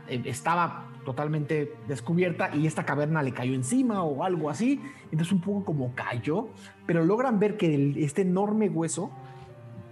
estaba 0.09 0.89
totalmente 1.05 1.73
descubierta 1.89 2.55
y 2.55 2.67
esta 2.67 2.85
caverna 2.85 3.23
le 3.23 3.33
cayó 3.33 3.55
encima 3.55 4.03
o 4.03 4.25
algo 4.25 4.51
así. 4.51 4.81
Entonces 5.05 5.33
un 5.33 5.41
poco 5.41 5.65
como 5.65 5.95
cayó, 5.95 6.49
pero 6.87 7.05
logran 7.05 7.39
ver 7.39 7.57
que 7.57 7.95
este 7.99 8.23
enorme 8.23 8.69
hueso, 8.69 9.11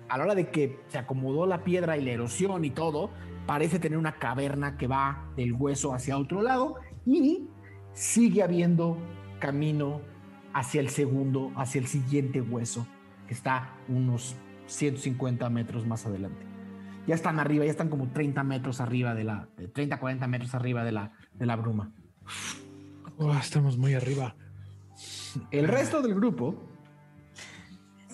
a 0.09 0.19
la 0.19 0.25
hora 0.25 0.35
de 0.35 0.51
que 0.51 0.81
se 0.89 0.99
acomodó 0.99 1.47
la 1.47 1.65
piedra 1.65 1.97
y 1.97 2.05
la 2.05 2.13
erosión 2.13 2.65
y 2.65 2.71
todo, 2.71 3.11
parece 3.47 3.79
tener 3.79 3.99
una 3.99 4.19
caverna 4.19 4.77
que 4.77 4.87
va 4.87 5.31
del 5.37 5.53
hueso 5.53 5.95
hacia 5.95 6.19
otro 6.19 6.43
lado 6.43 6.77
y 7.07 7.49
sigue 7.93 8.43
habiendo 8.43 8.99
camino 9.39 10.01
hacia 10.53 10.81
el 10.81 10.89
segundo, 10.89 11.53
hacia 11.57 11.81
el 11.81 11.87
siguiente 11.87 12.41
hueso, 12.41 12.87
que 13.27 13.35
está 13.35 13.75
unos 13.89 14.37
150 14.67 15.49
metros 15.51 15.87
más 15.87 16.07
adelante. 16.07 16.47
Ya 17.07 17.15
están 17.15 17.39
arriba, 17.39 17.65
ya 17.65 17.71
están 17.71 17.91
como 17.91 18.09
30 18.09 18.43
metros 18.45 18.81
arriba 18.81 19.15
de 19.15 19.25
la, 19.25 19.49
de 19.57 19.69
30, 19.69 20.01
40 20.01 20.27
metros 20.27 20.55
arriba 20.55 20.85
de 20.85 20.93
la, 20.93 21.13
de 21.35 21.47
la 21.47 21.57
bruma. 21.57 21.93
Oh, 23.19 23.35
estamos 23.35 23.77
muy 23.77 23.95
arriba. 23.95 24.35
El 25.51 25.69
resto 25.69 26.01
del 26.01 26.15
grupo 26.15 26.55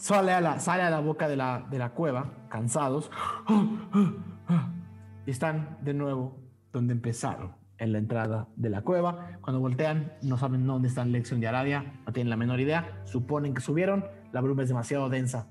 sale 0.00 0.32
a 0.32 0.40
la, 0.40 0.58
sale 0.58 0.82
a 0.82 0.90
la 0.90 1.00
boca 1.00 1.28
de 1.28 1.36
la, 1.36 1.66
de 1.70 1.78
la 1.78 1.90
cueva, 1.90 2.46
cansados, 2.48 3.10
y 5.26 5.30
están 5.30 5.78
de 5.82 5.92
nuevo 5.92 6.38
donde 6.72 6.94
empezaron, 6.94 7.54
en 7.76 7.92
la 7.92 7.98
entrada 7.98 8.48
de 8.56 8.70
la 8.70 8.80
cueva. 8.82 9.38
Cuando 9.42 9.60
voltean, 9.60 10.14
no 10.22 10.38
saben 10.38 10.66
dónde 10.66 10.88
están 10.88 11.12
Lexion 11.12 11.42
y 11.42 11.46
Aradia, 11.46 12.00
no 12.06 12.12
tienen 12.12 12.30
la 12.30 12.36
menor 12.36 12.60
idea, 12.60 13.02
suponen 13.04 13.52
que 13.52 13.60
subieron, 13.60 14.06
la 14.32 14.40
bruma 14.40 14.62
es 14.62 14.68
demasiado 14.68 15.10
densa. 15.10 15.46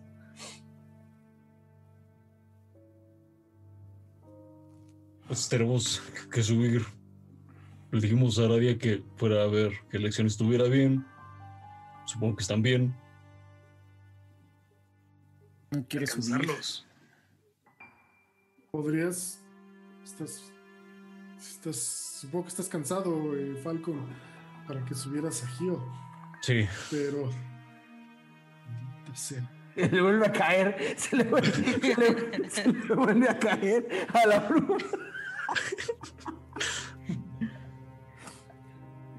Pues 5.28 5.48
tenemos 5.48 6.02
que 6.32 6.42
subir. 6.42 6.82
Le 7.92 8.02
dijimos 8.02 8.40
a 8.40 8.46
Aradia 8.46 8.80
que 8.80 9.04
fuera 9.16 9.44
a 9.44 9.48
ver 9.48 9.74
que 9.92 9.98
elección 9.98 10.26
estuviera 10.26 10.64
bien. 10.66 11.06
Supongo 12.06 12.38
que 12.38 12.42
están 12.42 12.64
bien. 12.64 12.96
No 15.72 15.86
quiero 15.88 16.08
subir. 16.08 16.34
Alcanzarlos. 16.36 16.86
Podrías. 18.72 19.42
Estás. 20.04 20.52
Estás. 21.40 21.78
Supongo 22.22 22.44
que 22.46 22.50
estás 22.50 22.68
cansado, 22.68 23.36
eh, 23.38 23.56
Falcon, 23.64 24.06
para 24.68 24.84
que 24.86 24.94
subieras 24.96 25.44
a 25.44 25.48
Gio. 25.48 25.82
Sí. 26.42 26.68
Pero. 26.92 27.30
sea. 29.14 29.50
Se 29.76 29.88
le 29.90 30.02
vuelve 30.02 30.26
a 30.28 30.32
caer, 30.32 30.96
se 30.98 31.16
le 31.16 31.24
vuelve, 31.24 31.52
se 31.54 31.96
le- 31.98 32.50
se 32.50 32.68
le 32.68 32.96
vuelve 32.96 33.30
a 33.30 33.40
caer 33.40 34.08
a 34.14 34.26
la 34.28 34.40
bruma. 34.40 34.78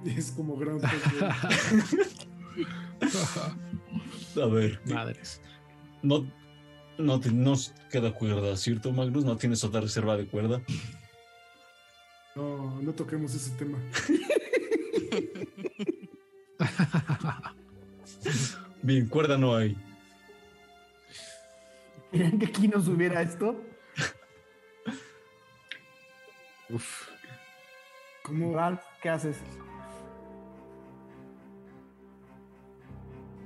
Es 0.04 0.30
como 0.32 0.56
gran. 0.56 0.80
A 4.40 4.46
ver, 4.46 4.80
Madres. 4.86 5.40
no, 6.02 6.26
no 7.00 7.18
te- 7.20 7.32
nos 7.32 7.72
queda 7.90 8.12
cuerda, 8.12 8.56
¿cierto, 8.56 8.92
Magnus? 8.92 9.24
No 9.24 9.36
tienes 9.36 9.62
otra 9.64 9.80
reserva 9.80 10.16
de 10.16 10.26
cuerda. 10.26 10.60
No, 12.36 12.80
no 12.80 12.92
toquemos 12.92 13.34
ese 13.34 13.50
tema. 13.52 13.78
Bien, 18.82 19.06
cuerda 19.08 19.36
no 19.36 19.54
hay. 19.56 19.76
¿Querían 22.10 22.38
que 22.38 22.50
Kino 22.50 22.80
subiera 22.82 23.22
esto? 23.22 23.60
Uf. 26.68 27.08
¿Cómo? 28.22 28.54
Ralph, 28.54 28.80
¿qué 29.02 29.08
haces? 29.10 29.36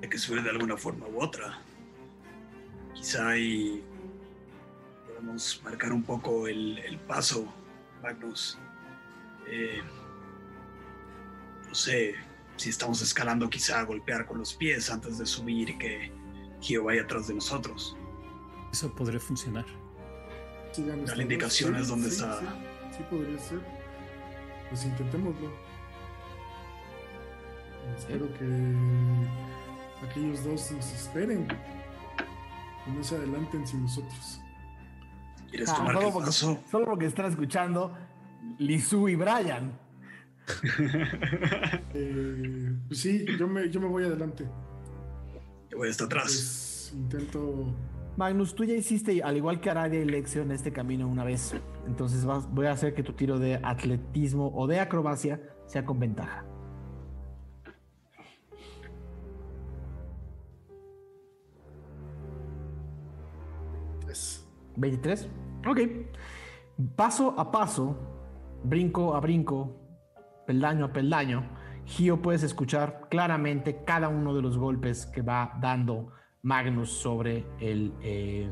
Hay 0.02 0.08
que 0.08 0.18
subir 0.18 0.42
de 0.42 0.50
alguna 0.50 0.76
forma 0.76 1.07
u 1.07 1.23
otra. 1.23 1.58
Quizá 2.94 3.28
ahí 3.31 3.82
podemos 5.06 5.60
marcar 5.64 5.92
un 5.92 6.02
poco 6.02 6.47
el, 6.48 6.78
el 6.78 6.98
paso, 6.98 7.52
Magnus. 8.02 8.58
Eh, 9.47 9.81
no 11.68 11.74
sé 11.74 12.14
si 12.56 12.70
estamos 12.70 13.02
escalando, 13.02 13.50
quizá 13.50 13.82
golpear 13.82 14.26
con 14.26 14.39
los 14.39 14.55
pies 14.55 14.90
antes 14.90 15.18
de 15.18 15.26
subir 15.26 15.70
y 15.70 15.78
que 15.78 16.12
Gio 16.60 16.84
vaya 16.84 17.02
atrás 17.02 17.26
de 17.28 17.34
nosotros. 17.34 17.97
Eso 18.73 18.94
podría 18.94 19.20
funcionar. 19.20 19.66
Sigan 20.73 21.05
Dale 21.05 21.10
esta 21.10 21.23
indicaciones 21.23 21.81
voz. 21.82 21.89
dónde 21.89 22.10
Sí, 22.10 22.14
está. 22.16 22.40
Sí, 22.40 22.47
sí 22.97 23.02
podría 23.10 23.39
ser. 23.39 23.60
Pues 24.70 24.84
intentémoslo. 24.84 25.52
Espero 27.98 28.26
que 28.39 28.76
aquellos 30.06 30.42
dos 30.44 30.70
nos 30.73 30.92
esperen. 30.92 31.47
Y 32.87 32.91
no 32.91 33.03
se 33.03 33.17
adelanten 33.17 33.67
sin 33.67 33.83
nosotros. 33.83 34.41
¿Quieres 35.51 35.69
Ah, 35.71 35.77
tomar 35.77 35.95
solo, 35.95 36.07
el 36.09 36.13
porque, 36.13 36.27
paso? 36.27 36.59
solo 36.71 36.85
porque 36.87 37.07
están 37.07 37.27
escuchando 37.27 37.97
Lizu 38.59 39.09
y 39.09 39.15
Brian. 39.17 39.73
Eh, 41.95 42.73
pues 42.89 43.01
sí, 43.01 43.25
yo 43.39 43.47
me, 43.49 43.71
yo 43.71 43.81
me 43.81 43.87
voy 43.87 44.05
adelante. 44.05 44.45
Yo 45.71 45.79
voy 45.79 45.89
hasta 45.89 46.05
atrás. 46.05 46.25
Pues 46.27 46.93
intento. 46.95 47.75
Magnus, 48.17 48.55
tú 48.55 48.65
ya 48.65 48.75
hiciste, 48.75 49.23
al 49.23 49.37
igual 49.37 49.61
que 49.61 49.71
Aradia 49.71 50.01
y 50.01 50.05
Lexion, 50.05 50.51
este 50.53 50.73
camino 50.73 51.09
una 51.09 51.25
vez. 51.25 51.55
Entonces 51.87 52.25
vas- 52.25 52.49
voy 52.53 52.67
a 52.67 52.73
hacer 52.73 52.95
que 52.95 53.03
tu 53.03 53.13
tiro 53.13 53.39
de 53.39 53.61
atletismo 53.63 54.53
o 54.55 54.67
de 54.67 54.81
acrobacia 54.81 55.41
sea 55.67 55.85
con 55.85 55.99
ventaja. 55.99 56.45
23. 64.77 65.28
Ok. 65.69 65.81
Paso 66.97 67.35
a 67.39 67.51
paso, 67.51 67.97
brinco 68.65 69.15
a 69.15 69.20
brinco, 69.20 69.81
peldaño 70.47 70.86
a 70.86 70.93
peldaño, 70.93 71.49
Gio 71.86 72.20
puedes 72.23 72.43
escuchar 72.43 73.09
claramente 73.11 73.85
cada 73.85 74.09
uno 74.09 74.35
de 74.35 74.43
los 74.43 74.57
golpes 74.59 75.07
que 75.07 75.23
va 75.23 75.57
dando 75.61 76.09
Magnus 76.43 76.91
sobre, 76.91 77.47
el, 77.61 77.93
eh, 78.03 78.51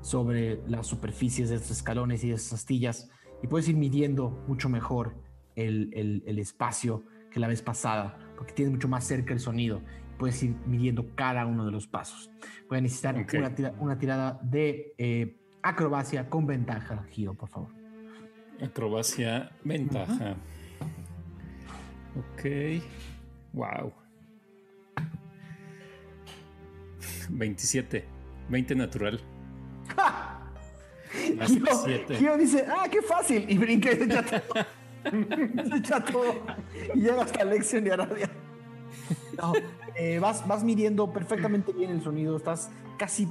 sobre 0.00 0.62
las 0.66 0.86
superficies 0.86 1.50
de 1.50 1.56
estos 1.56 1.72
escalones 1.72 2.24
y 2.24 2.28
de 2.30 2.34
estas 2.34 2.54
astillas 2.54 3.10
y 3.42 3.46
puedes 3.46 3.68
ir 3.68 3.76
midiendo 3.76 4.42
mucho 4.48 4.68
mejor 4.68 5.14
el, 5.56 5.90
el- 5.94 6.22
el 6.26 6.38
espacio 6.38 7.04
que 7.30 7.38
la 7.38 7.48
vez 7.48 7.62
pasada 7.62 8.18
porque 8.36 8.52
tienes 8.54 8.72
mucho 8.72 8.88
más 8.88 9.04
cerca 9.04 9.32
el 9.32 9.40
sonido. 9.40 9.82
Puedes 10.18 10.42
ir 10.42 10.56
midiendo 10.66 11.14
cada 11.14 11.44
uno 11.46 11.64
de 11.66 11.70
los 11.72 11.86
pasos. 11.86 12.30
Voy 12.68 12.78
a 12.78 12.80
necesitar 12.80 13.16
Ok. 13.18 13.34
una, 13.36 13.54
tira- 13.54 13.74
una 13.78 13.98
tirada 13.98 14.40
de 14.42 14.94
eh, 14.96 15.40
acrobacia 15.64 16.28
con 16.28 16.46
ventaja, 16.46 17.04
Gio, 17.10 17.34
por 17.34 17.48
favor. 17.48 17.70
Acrobacia, 18.62 19.50
ventaja. 19.64 20.36
Ok. 22.16 22.82
Wow. 23.54 23.92
27. 27.30 28.04
20 28.50 28.74
natural. 28.74 29.20
Más 31.38 31.50
Gio, 31.50 31.66
7. 31.66 32.16
Gio 32.16 32.36
dice, 32.36 32.66
ah, 32.68 32.86
qué 32.90 33.00
fácil. 33.00 33.46
Y 33.48 33.56
brinca 33.56 33.90
y 33.90 33.96
se 33.96 34.04
echa 34.04 34.22
todo. 34.22 34.64
se 35.70 35.76
echa 35.76 36.04
todo. 36.04 36.42
Y 36.94 37.00
llega 37.00 37.22
hasta 37.22 37.42
Lexion 37.44 37.86
y 37.86 37.90
Aradia. 37.90 38.30
No, 39.38 39.52
eh, 39.96 40.18
vas, 40.18 40.46
vas 40.46 40.62
midiendo 40.62 41.10
perfectamente 41.10 41.72
bien 41.72 41.90
el 41.90 42.02
sonido. 42.02 42.36
Estás 42.36 42.70
casi, 42.98 43.28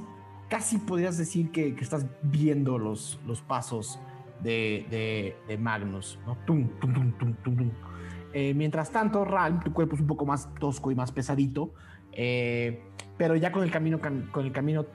casi 0.54 0.78
podrías 0.78 1.18
decir 1.18 1.50
que, 1.50 1.74
que 1.74 1.82
estás 1.82 2.06
viendo 2.22 2.78
los, 2.78 3.18
los 3.26 3.42
pasos 3.42 3.98
de, 4.40 4.86
de- 4.88 5.36
de 5.48 5.58
Magnus. 5.58 6.16
¿no? 6.24 6.36
Tum, 6.46 6.68
tum, 6.78 6.94
tum, 6.94 7.12
tum, 7.18 7.34
tum, 7.42 7.56
tum. 7.56 7.70
Eh, 8.32 8.54
mientras 8.54 8.92
tanto, 8.92 9.24
Ralm, 9.24 9.58
tu 9.64 9.72
cuerpo 9.72 9.96
es 9.96 10.00
un 10.00 10.06
poco 10.06 10.24
más 10.26 10.48
tosco 10.60 10.92
y 10.92 10.94
más 10.94 11.10
pesadito. 11.10 11.74
eh, 12.12 12.84
pero 13.18 13.34
ya 13.34 13.50
con 13.50 13.64
el 13.64 13.72
camino, 13.72 13.98
cam- 14.00 14.30
con 14.30 14.44
el 14.46 14.52
camino 14.52 14.86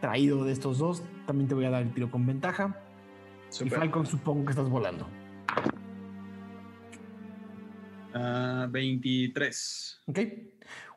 traído 0.00 0.44
de 0.44 0.52
estos 0.52 0.78
dos, 0.78 1.04
también 1.26 1.46
te 1.48 1.54
voy 1.54 1.64
a 1.66 1.70
dar 1.70 1.82
el 1.82 1.94
tiro 1.94 2.10
con 2.10 2.26
ventaja. 2.26 2.80
Y. 3.64 3.70
Falcon, 3.70 4.06
supongo 4.06 4.44
que 4.46 4.50
estás 4.50 4.68
volando. 4.68 5.06
Ah, 8.14 8.66
23. 8.68 10.00
¿Ok? 10.06 10.18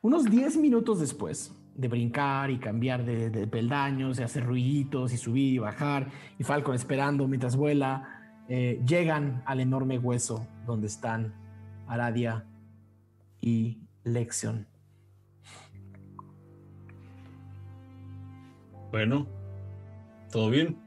Unos 0.02 0.26
10 0.26 0.58
minutos 0.58 1.00
después 1.00 1.54
de 1.78 1.88
brincar 1.88 2.50
y 2.50 2.58
cambiar 2.58 3.06
de, 3.06 3.30
de 3.30 3.48
peldaños 3.48 4.20
y 4.20 4.24
hacer 4.24 4.44
ruiditos 4.46 5.14
y 5.14 5.18
subir 5.18 5.54
y 5.54 5.58
bajar, 5.60 6.10
y 6.40 6.44
Falcon 6.44 6.76
esperando 6.76 7.28
mientras 7.28 7.56
vuela, 7.56 8.44
eh, 8.50 8.82
llegan 8.86 9.44
al 9.46 9.60
enorme 9.60 9.98
hueso 10.00 10.46
donde 10.66 10.88
están 10.88 11.34
Aradia 11.88 12.46
y 13.40 13.78
Lexion. 14.04 14.68
Bueno, 18.92 19.28
¿todo 20.32 20.50
bien? 20.50 20.78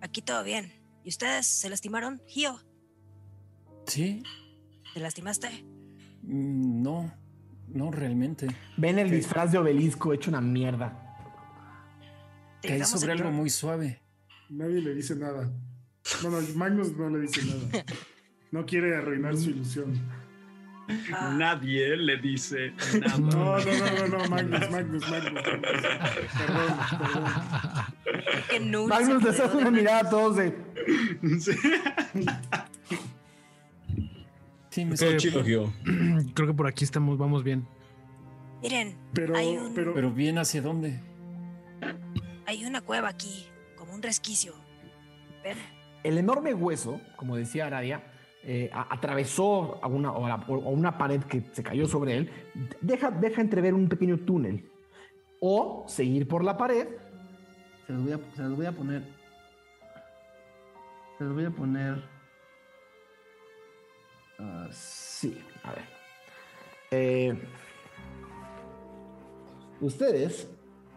Aquí 0.00 0.22
todo 0.22 0.42
bien. 0.42 0.72
¿Y 1.04 1.10
ustedes 1.10 1.46
se 1.46 1.68
lastimaron? 1.70 2.20
Gio, 2.26 2.58
Sí. 3.86 4.22
¿te 4.94 5.00
lastimaste? 5.00 5.48
Mm, 6.22 6.82
No. 6.82 7.21
No 7.74 7.90
realmente. 7.90 8.48
Ven 8.76 8.98
el 8.98 9.10
disfraz 9.10 9.52
de 9.52 9.58
obelisco 9.58 10.12
hecho 10.12 10.30
una 10.30 10.40
mierda. 10.40 10.98
¿Te 12.60 12.68
Caí 12.68 12.84
sobre 12.84 13.12
algo 13.12 13.30
muy 13.30 13.50
suave. 13.50 14.00
Nadie 14.48 14.80
le 14.80 14.94
dice 14.94 15.16
nada. 15.16 15.50
No, 16.22 16.30
no, 16.30 16.40
Magnus 16.54 16.96
no 16.96 17.08
le 17.10 17.20
dice 17.20 17.42
nada. 17.44 17.84
No 18.50 18.66
quiere 18.66 18.94
arruinar 18.94 19.36
su 19.36 19.50
ilusión. 19.50 19.98
Ah, 21.14 21.34
Nadie 21.38 21.96
le 21.96 22.18
dice 22.18 22.74
nada. 23.00 23.18
No, 23.18 23.58
no, 23.58 23.58
no, 23.58 24.08
no, 24.08 24.18
no, 24.18 24.28
Magnus, 24.28 24.70
Magnus, 24.70 25.10
Magnus. 25.10 25.42
Perdón, 25.42 26.78
perdón. 26.98 27.24
que 28.50 28.60
no 28.60 28.82
se 28.82 28.88
Magnus 28.88 29.22
les 29.22 29.40
hace 29.40 29.56
una 29.56 29.70
mirada 29.70 30.00
a 30.00 30.10
todos 30.10 30.36
de... 30.36 30.54
Sí. 31.40 31.52
Sí, 34.72 34.84
me 34.86 34.96
chido, 35.18 35.44
Gio. 35.44 35.70
Creo 36.34 36.48
que 36.48 36.54
por 36.54 36.66
aquí 36.66 36.82
estamos, 36.84 37.18
vamos 37.18 37.44
bien. 37.44 37.66
Miren, 38.62 38.96
Pero, 39.12 39.36
hay, 39.36 39.56
un- 39.58 39.74
pero, 39.74 39.92
Pero 39.92 40.10
bien 40.10 40.38
hacia 40.38 40.62
dónde. 40.62 40.98
hay 42.46 42.64
una 42.64 42.80
cueva 42.80 43.08
aquí, 43.08 43.46
como 43.76 43.92
un 43.94 44.02
resquicio. 44.02 44.54
Ven, 45.44 45.58
El 46.04 46.16
enorme 46.16 46.54
hueso, 46.54 47.00
como 47.16 47.36
decía 47.36 47.66
Aradia, 47.66 48.02
eh, 48.44 48.70
atravesó 48.72 49.78
a 49.84 49.88
una, 49.88 50.10
o 50.12 50.24
a 50.24 50.28
la- 50.30 50.44
o 50.48 50.54
a 50.54 50.70
una 50.70 50.96
pared 50.96 51.20
que 51.24 51.42
se 51.52 51.62
cayó 51.62 51.86
sobre 51.86 52.16
él, 52.16 52.30
deja, 52.80 53.10
deja 53.10 53.42
entrever 53.42 53.74
un 53.74 53.88
pequeño 53.90 54.16
túnel. 54.20 54.70
O 55.40 55.84
seguir 55.86 56.26
por 56.28 56.44
la 56.44 56.56
pared. 56.56 56.86
Se 57.86 57.92
los 57.92 58.04
voy 58.04 58.12
a, 58.12 58.20
se 58.34 58.42
los 58.42 58.56
voy 58.56 58.66
a 58.66 58.72
poner. 58.72 59.02
Se 61.18 61.24
los 61.24 61.34
voy 61.34 61.44
a 61.44 61.50
poner. 61.50 62.11
Ah, 64.38 64.68
sí, 64.70 65.38
a 65.62 65.72
ver. 65.72 65.84
Eh, 66.90 67.38
ustedes 69.80 70.50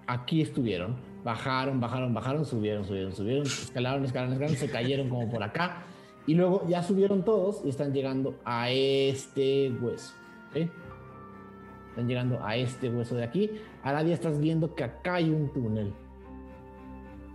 aquí 0.07 0.41
estuvieron, 0.41 0.95
bajaron, 1.23 1.79
bajaron, 1.79 2.13
bajaron, 2.13 2.45
subieron, 2.45 2.85
subieron, 2.85 3.13
subieron, 3.13 3.45
escalaron, 3.45 4.05
escalaron, 4.05 4.33
escalaron, 4.33 4.57
se 4.57 4.69
cayeron 4.69 5.09
como 5.09 5.29
por 5.29 5.43
acá. 5.43 5.83
Y 6.27 6.33
luego 6.33 6.67
ya 6.67 6.81
subieron 6.81 7.23
todos 7.23 7.61
y 7.63 7.69
están 7.69 7.93
llegando 7.93 8.35
a 8.43 8.69
este 8.71 9.71
hueso. 9.71 10.13
Están 10.53 12.07
llegando 12.07 12.43
a 12.43 12.55
este 12.55 12.89
hueso 12.89 13.15
de 13.15 13.23
aquí. 13.23 13.51
Aradia 13.83 14.13
estás 14.13 14.39
viendo 14.39 14.73
que 14.73 14.83
acá 14.83 15.15
hay 15.15 15.29
un 15.29 15.51
túnel. 15.53 15.93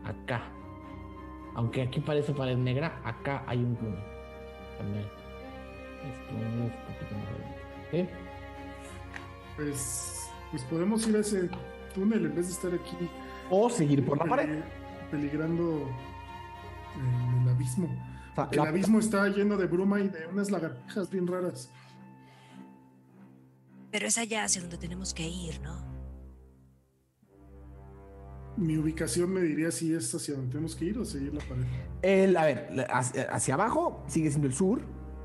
Acá. 0.05 0.43
Aunque 1.55 1.83
aquí 1.83 2.01
parece 2.01 2.33
pared 2.33 2.57
negra, 2.57 3.01
acá 3.05 3.45
hay 3.47 3.59
un 3.59 3.77
túnel. 3.77 4.03
También. 4.79 5.19
Esto 6.03 6.37
es 6.37 6.55
un 6.55 6.70
poquito 6.87 7.15
más 7.17 7.29
adelante, 7.29 8.09
¿ok? 8.12 9.57
pues, 9.57 10.31
pues 10.51 10.62
podemos 10.65 11.07
ir 11.07 11.17
a 11.17 11.20
ese 11.20 11.51
túnel 11.95 12.27
en 12.27 12.35
vez 12.35 12.47
de 12.47 12.53
estar 12.53 12.73
aquí 12.75 12.97
O 13.51 13.69
seguir 13.69 14.05
por 14.07 14.17
la 14.19 14.25
peli- 14.25 14.31
pared. 14.37 14.62
peligrando 15.11 15.89
en 16.97 17.43
el 17.43 17.49
abismo. 17.49 17.89
O 18.33 18.35
sea, 18.35 18.49
El 18.53 18.61
abismo 18.61 18.99
está 19.01 19.29
lleno 19.29 19.57
de 19.57 19.67
bruma 19.67 20.01
y 20.01 20.09
de 20.09 20.27
unas 20.29 20.51
lagartijas 20.51 21.11
bien 21.11 21.27
raras. 21.27 21.70
pero 23.91 24.07
es 24.07 24.17
allá 24.19 24.45
hacia 24.45 24.61
donde 24.62 24.79
tenemos 24.79 25.12
que 25.12 25.29
ir, 25.29 25.61
¿no? 25.62 25.91
mi 28.57 28.77
ubicación 28.77 29.31
me 29.33 29.41
diría 29.41 29.70
si 29.70 29.95
es 29.95 30.15
hacia 30.15 30.35
donde 30.35 30.51
tenemos 30.51 30.77
que 30.77 30.85
ir 30.85 30.99
o 30.99 31.05
seguir 31.05 31.33
la 31.33 31.41
pared. 31.45 31.65
El, 32.03 32.37
a 32.37 32.45
ver, 32.45 32.87
hacia 33.31 33.55
abajo 33.55 34.05
sigue 34.07 34.29
siendo 34.29 34.49
el 34.49 34.53
sur. 34.55 34.83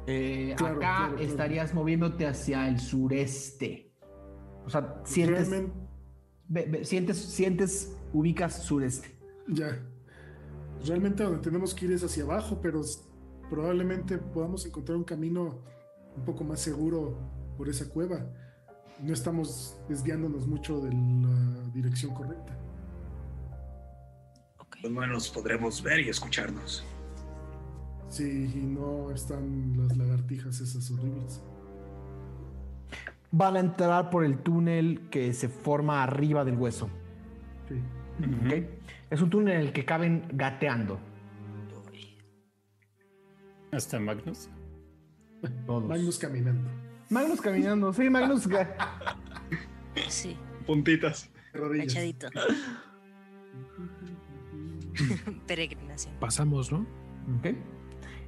Eh, 0.08 0.54
Claro, 0.58 0.76
acá 0.78 0.80
claro, 0.98 1.16
claro. 1.16 1.30
estarías 1.32 1.74
moviéndote 1.74 2.28
hacia 2.28 2.68
el 2.68 2.80
sureste. 2.80 3.94
O 4.66 4.70
sea, 4.70 5.02
sientes, 5.04 5.50
ve- 6.48 6.66
ve- 6.70 6.86
sientes, 6.86 7.18
sientes, 7.18 7.96
ubicas 8.14 8.54
sureste. 8.64 9.18
ya. 9.48 9.80
Realmente 10.86 11.24
donde 11.24 11.40
tenemos 11.40 11.74
que 11.74 11.86
ir 11.86 11.94
es 11.94 12.04
hacia 12.04 12.24
abajo, 12.24 12.60
pero 12.62 12.82
probablemente 13.50 14.18
podamos 14.20 14.66
encontrar 14.66 14.98
un 14.98 15.04
camino 15.04 15.62
un 16.16 16.26
poco 16.26 16.44
más 16.44 16.60
seguro 16.60 17.18
por 17.58 17.70
esa 17.70 17.90
cueva. 17.90 18.26
No 19.02 19.12
estamos 19.14 19.80
desviándonos 19.90 20.46
mucho 20.48 20.80
de 20.82 20.92
la 20.94 21.70
dirección 21.74 22.14
correcta. 22.14 22.56
Menos 24.88 25.30
podremos 25.30 25.82
ver 25.82 26.02
y 26.02 26.10
escucharnos. 26.10 26.86
Sí, 28.10 28.52
y 28.54 28.66
no 28.66 29.12
están 29.12 29.74
las 29.78 29.98
lagartijas 29.98 30.60
esas 30.60 30.90
horribles. 30.92 31.42
Van 33.32 33.56
a 33.58 33.60
entrar 33.60 34.10
por 34.10 34.24
el 34.24 34.38
túnel 34.38 35.10
que 35.10 35.34
se 35.34 35.50
forma 35.50 36.04
arriba 36.04 36.46
del 36.46 36.56
hueso. 36.56 36.90
Sí. 37.68 37.76
¿ok? 38.46 38.64
Es 39.10 39.22
un 39.22 39.30
túnel 39.30 39.56
en 39.56 39.62
el 39.62 39.74
que 39.74 39.84
caben 39.84 40.26
gateando. 40.32 41.00
Hasta 43.72 44.00
Magnus. 44.00 44.50
Todos. 45.66 45.84
Magnus 45.84 46.18
caminando. 46.18 46.70
Magnus 47.10 47.42
caminando. 47.42 47.92
Sí, 47.92 48.10
Magnus. 48.10 48.48
Sí, 50.08 50.38
Puntitas. 50.66 51.30
Rodillas. 51.54 51.88
echadito. 51.88 52.28
Peregrinación. 55.48 56.16
Pasamos, 56.20 56.72
¿no? 56.72 56.86
Ok. 57.40 57.56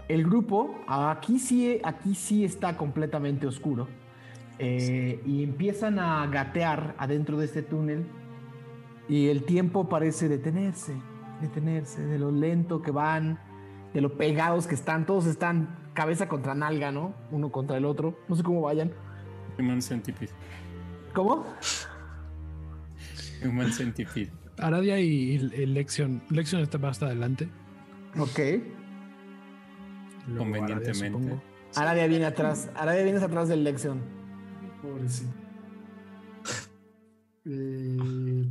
El 0.07 0.23
grupo, 0.23 0.75
aquí 0.87 1.37
sí, 1.39 1.79
aquí 1.83 2.15
sí 2.15 2.45
está 2.45 2.77
completamente 2.77 3.45
oscuro. 3.45 3.87
Eh, 4.59 5.21
y 5.25 5.43
empiezan 5.43 5.99
a 5.99 6.25
gatear 6.27 6.95
adentro 6.97 7.37
de 7.37 7.45
este 7.45 7.61
túnel. 7.61 8.05
Y 9.09 9.27
el 9.27 9.43
tiempo 9.43 9.87
parece 9.89 10.27
detenerse, 10.27 10.93
detenerse, 11.41 12.05
de 12.05 12.19
lo 12.19 12.31
lento 12.31 12.81
que 12.81 12.91
van, 12.91 13.39
de 13.93 14.01
lo 14.01 14.17
pegados 14.17 14.67
que 14.67 14.75
están. 14.75 15.05
Todos 15.05 15.25
están 15.25 15.77
cabeza 15.93 16.27
contra 16.27 16.55
nalga, 16.55 16.91
¿no? 16.91 17.13
Uno 17.31 17.51
contra 17.51 17.77
el 17.77 17.85
otro. 17.85 18.17
No 18.27 18.35
sé 18.35 18.43
cómo 18.43 18.61
vayan. 18.61 18.91
Human 19.59 19.81
Centipede. 19.81 20.31
¿Cómo? 21.13 21.45
Human 23.45 23.71
Centipede. 23.71 24.31
Aradia 24.57 24.99
y, 24.99 25.07
y 25.07 25.65
Lexion. 25.65 26.21
Lexion 26.29 26.61
está 26.61 26.77
más 26.77 27.01
adelante. 27.03 27.49
Ok. 28.17 28.39
Luego 30.27 30.43
Convenientemente. 30.43 31.39
Aradia 31.75 32.07
viene 32.07 32.25
atrás. 32.25 32.69
Aradia 32.75 33.03
viene 33.03 33.19
atrás 33.19 33.47
del 33.47 33.63
Lexion. 33.63 34.01
Pobrecito. 34.81 35.33
Eh, 37.49 38.45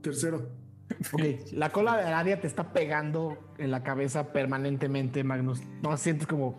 tercero. 0.00 0.48
Ok, 1.12 1.20
la 1.52 1.70
cola 1.70 1.96
de 1.98 2.04
Aradia 2.04 2.40
te 2.40 2.46
está 2.46 2.72
pegando 2.72 3.52
en 3.58 3.70
la 3.70 3.82
cabeza 3.82 4.32
permanentemente, 4.32 5.22
Magnus. 5.24 5.60
No 5.82 5.94
sientes 5.98 6.26
como 6.26 6.56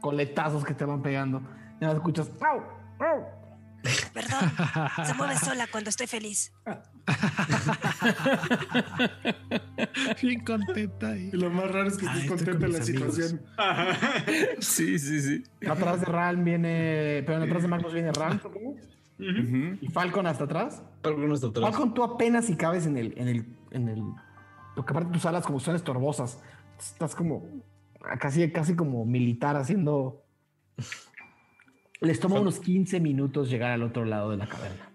coletazos 0.00 0.64
que 0.64 0.74
te 0.74 0.84
van 0.84 1.02
pegando. 1.02 1.42
Ya 1.80 1.92
escuchas. 1.92 2.30
¡Au! 2.40 2.60
¡Au! 2.98 3.24
Perdón, 4.12 4.40
se 5.06 5.14
mueve 5.14 5.36
sola 5.36 5.68
cuando 5.70 5.90
estoy 5.90 6.06
feliz. 6.08 6.52
Bien 10.22 10.40
contenta. 10.44 11.16
Y 11.16 11.30
lo 11.32 11.50
más 11.50 11.70
raro 11.70 11.88
es 11.88 11.96
que 11.96 12.06
Ay, 12.08 12.20
estés 12.20 12.40
estoy 12.40 12.54
contento 12.54 12.60
con 12.60 12.66
en 12.66 12.72
la 12.72 12.78
amigos. 12.84 13.14
situación. 13.14 13.40
Sí, 14.60 14.98
sí, 14.98 15.20
sí. 15.20 15.44
Atrás 15.68 16.00
de 16.00 16.06
Ran 16.06 16.44
viene. 16.44 17.22
Pero 17.26 17.42
atrás 17.42 17.62
de 17.62 17.68
Magnus 17.68 17.92
viene 17.92 18.12
supongo. 18.42 18.76
Ujú. 19.18 19.78
Y 19.80 19.88
Falcon 19.88 20.26
hasta 20.26 20.44
atrás. 20.44 20.82
Algo 21.02 21.26
no 21.26 21.34
está 21.34 21.48
atrás. 21.48 21.70
Falcon, 21.70 21.94
tú 21.94 22.04
apenas 22.04 22.46
si 22.46 22.56
cabes 22.56 22.86
en 22.86 22.96
el. 22.96 23.14
En 23.16 23.28
el, 23.28 23.46
en 23.70 23.88
el 23.88 24.02
porque 24.76 24.92
aparte 24.92 25.12
tus 25.12 25.26
alas 25.26 25.44
como 25.44 25.60
son 25.60 25.76
estorbosas. 25.76 26.40
Estás 26.78 27.14
como. 27.14 27.46
Casi, 28.20 28.50
casi 28.52 28.76
como 28.76 29.04
militar 29.04 29.56
haciendo. 29.56 30.24
Les 32.00 32.20
toma 32.20 32.38
unos 32.38 32.60
15 32.60 33.00
minutos 33.00 33.50
llegar 33.50 33.72
al 33.72 33.82
otro 33.82 34.04
lado 34.04 34.30
de 34.30 34.36
la 34.36 34.46
caverna. 34.46 34.87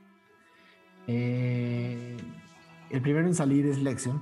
Eh, 1.08 2.18
el 2.90 3.02
primero 3.02 3.28
en 3.28 3.36
salir 3.36 3.66
es 3.66 3.82
Lexion. 3.82 4.22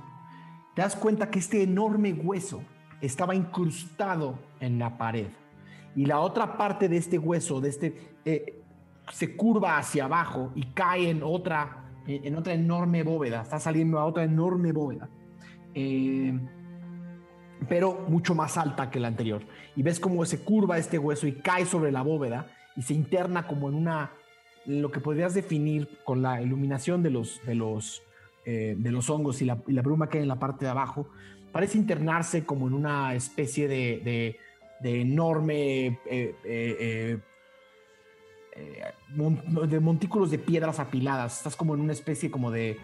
Te 0.74 0.82
das 0.82 0.96
cuenta 0.96 1.30
que 1.30 1.38
este 1.38 1.62
enorme 1.62 2.12
hueso 2.12 2.62
estaba 3.00 3.34
incrustado 3.34 4.38
en 4.60 4.78
la 4.78 4.96
pared. 4.96 5.28
Y 5.94 6.06
la 6.06 6.20
otra 6.20 6.56
parte 6.56 6.88
de 6.88 6.96
este 6.96 7.18
hueso, 7.18 7.60
de 7.60 7.68
este, 7.68 8.16
eh, 8.24 8.62
se 9.12 9.36
curva 9.36 9.76
hacia 9.76 10.06
abajo 10.06 10.52
y 10.54 10.66
cae 10.72 11.10
en 11.10 11.22
otra, 11.22 11.84
en 12.06 12.24
en 12.26 12.36
otra 12.36 12.54
enorme 12.54 13.02
bóveda. 13.02 13.42
Está 13.42 13.60
saliendo 13.60 13.98
a 13.98 14.06
otra 14.06 14.24
enorme 14.24 14.72
bóveda. 14.72 15.08
Eh, 15.74 16.38
pero 17.68 18.04
mucho 18.08 18.34
más 18.34 18.56
alta 18.56 18.90
que 18.90 19.00
la 19.00 19.08
anterior. 19.08 19.42
Y 19.76 19.82
ves 19.82 20.00
cómo 20.00 20.24
se 20.24 20.42
curva 20.42 20.78
este 20.78 20.98
hueso 20.98 21.26
y 21.26 21.34
cae 21.34 21.66
sobre 21.66 21.92
la 21.92 22.02
bóveda 22.02 22.46
y 22.76 22.82
se 22.82 22.94
interna 22.94 23.46
como 23.46 23.68
en 23.68 23.74
una, 23.74 24.12
lo 24.66 24.90
que 24.90 25.00
podrías 25.00 25.34
definir 25.34 25.88
con 26.04 26.22
la 26.22 26.40
iluminación 26.42 27.02
de 27.02 27.10
los, 27.10 27.40
de 27.46 27.54
los, 27.54 28.02
eh, 28.44 28.74
de 28.78 28.92
los 28.92 29.10
hongos 29.10 29.42
y 29.42 29.44
la, 29.44 29.56
bruma 29.82 30.08
que 30.08 30.18
hay 30.18 30.22
en 30.22 30.28
la 30.28 30.38
parte 30.38 30.64
de 30.64 30.70
abajo, 30.70 31.08
parece 31.52 31.78
internarse 31.78 32.44
como 32.44 32.66
en 32.68 32.74
una 32.74 33.14
especie 33.14 33.68
de, 33.68 34.36
de- 34.80 35.00
enorme 35.00 35.98
eh, 36.06 36.34
eh, 36.44 37.18
de 39.68 39.80
montículos 39.80 40.30
de 40.30 40.38
piedras 40.38 40.80
apiladas. 40.80 41.38
Estás 41.38 41.54
como 41.54 41.74
en 41.74 41.80
una 41.80 41.92
especie 41.92 42.30
como 42.30 42.50
de 42.50 42.78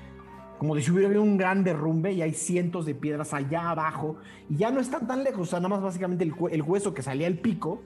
como 0.58 0.74
de 0.74 0.82
si 0.82 0.90
hubiera 0.90 1.06
habido 1.06 1.22
un 1.22 1.36
gran 1.36 1.62
derrumbe 1.62 2.12
y 2.12 2.20
hay 2.22 2.34
cientos 2.34 2.84
de 2.84 2.94
piedras 2.94 3.32
allá 3.32 3.70
abajo 3.70 4.16
y 4.50 4.56
ya 4.56 4.70
no 4.72 4.80
están 4.80 5.06
tan 5.06 5.22
lejos, 5.22 5.40
o 5.42 5.50
sea, 5.50 5.60
nada 5.60 5.68
más 5.68 5.82
básicamente 5.82 6.24
el, 6.24 6.34
el 6.50 6.62
hueso 6.62 6.94
que 6.94 7.02
salía 7.02 7.28
al 7.28 7.38
pico 7.38 7.80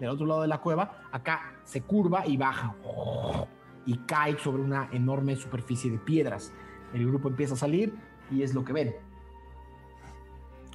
del 0.00 0.10
otro 0.10 0.26
lado 0.26 0.42
de 0.42 0.48
la 0.48 0.58
cueva, 0.58 1.02
acá 1.12 1.54
se 1.64 1.82
curva 1.82 2.26
y 2.26 2.36
baja 2.36 2.74
y 3.86 3.98
cae 3.98 4.38
sobre 4.38 4.62
una 4.62 4.88
enorme 4.92 5.36
superficie 5.36 5.90
de 5.90 5.98
piedras. 5.98 6.52
El 6.92 7.06
grupo 7.06 7.28
empieza 7.28 7.54
a 7.54 7.56
salir 7.56 7.94
y 8.30 8.42
es 8.42 8.54
lo 8.54 8.64
que 8.64 8.72
ven. 8.72 8.94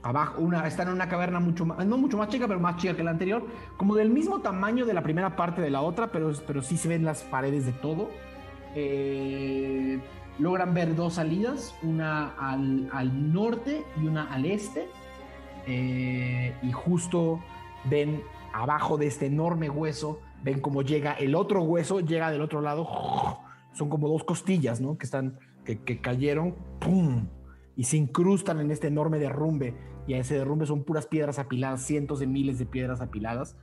Abajo, 0.03 0.41
una, 0.41 0.66
están 0.66 0.88
en 0.88 0.95
una 0.95 1.08
caverna 1.08 1.40
mucho 1.40 1.66
más, 1.66 1.85
no 1.85 1.98
mucho 1.98 2.17
más 2.17 2.30
chica, 2.30 2.48
pero 2.48 2.59
más 2.59 2.77
chica 2.77 2.95
que 2.95 3.03
la 3.03 3.11
anterior, 3.11 3.45
como 3.77 3.95
del 3.95 4.09
mismo 4.09 4.40
tamaño 4.41 4.85
de 4.85 4.95
la 4.95 5.03
primera 5.03 5.35
parte 5.35 5.61
de 5.61 5.69
la 5.69 5.82
otra, 5.82 6.11
pero, 6.11 6.32
pero 6.48 6.64
sí 6.64 6.77
se 6.77 6.88
ven 6.88 7.06
las 7.06 7.22
paredes 7.22 7.67
de 7.67 7.74
todo. 7.74 8.09
Eh, 8.75 10.00
logran 10.40 10.74
ver 10.74 10.95
dos 10.95 11.16
salidas, 11.16 11.75
una 11.83 12.30
al, 12.40 13.32
norte 13.32 13.83
y 14.01 14.08
una 14.08 14.32
al 14.33 14.45
este. 14.45 14.88
Eh, 15.67 16.56
y 16.64 16.72
justo 16.72 17.40
ven 17.85 18.24
abajo 18.53 18.97
de 18.97 19.07
este 19.07 19.27
enorme 19.27 19.69
hueso, 19.69 20.19
ven 20.43 20.59
cómo 20.59 20.81
llega 20.81 21.13
el 21.13 21.35
otro 21.35 21.63
hueso, 21.63 21.99
llega 21.99 22.31
del 22.31 22.41
otro 22.41 22.61
lado. 22.61 22.88
Son 23.73 23.89
como 23.89 24.07
dos 24.07 24.23
costillas, 24.23 24.81
¿no? 24.81 24.97
Que 24.97 25.05
están, 25.05 25.39
que, 25.63 26.01
cayeron. 26.01 26.55
Y 27.75 27.85
se 27.85 27.97
incrustan 27.97 28.59
en 28.59 28.71
este 28.71 28.88
enorme 28.88 29.19
derrumbe. 29.19 29.75
Y 30.07 30.13
a 30.13 30.17
ese 30.17 30.35
derrumbe 30.35 30.65
son 30.65 30.83
puras 30.83 31.07
piedras 31.07 31.39
apiladas, 31.39 31.83
cientos 31.83 32.19
de 32.19 32.27
miles 32.27 32.59
de 32.59 32.65
piedras 32.65 33.01
apiladas. 33.01 33.57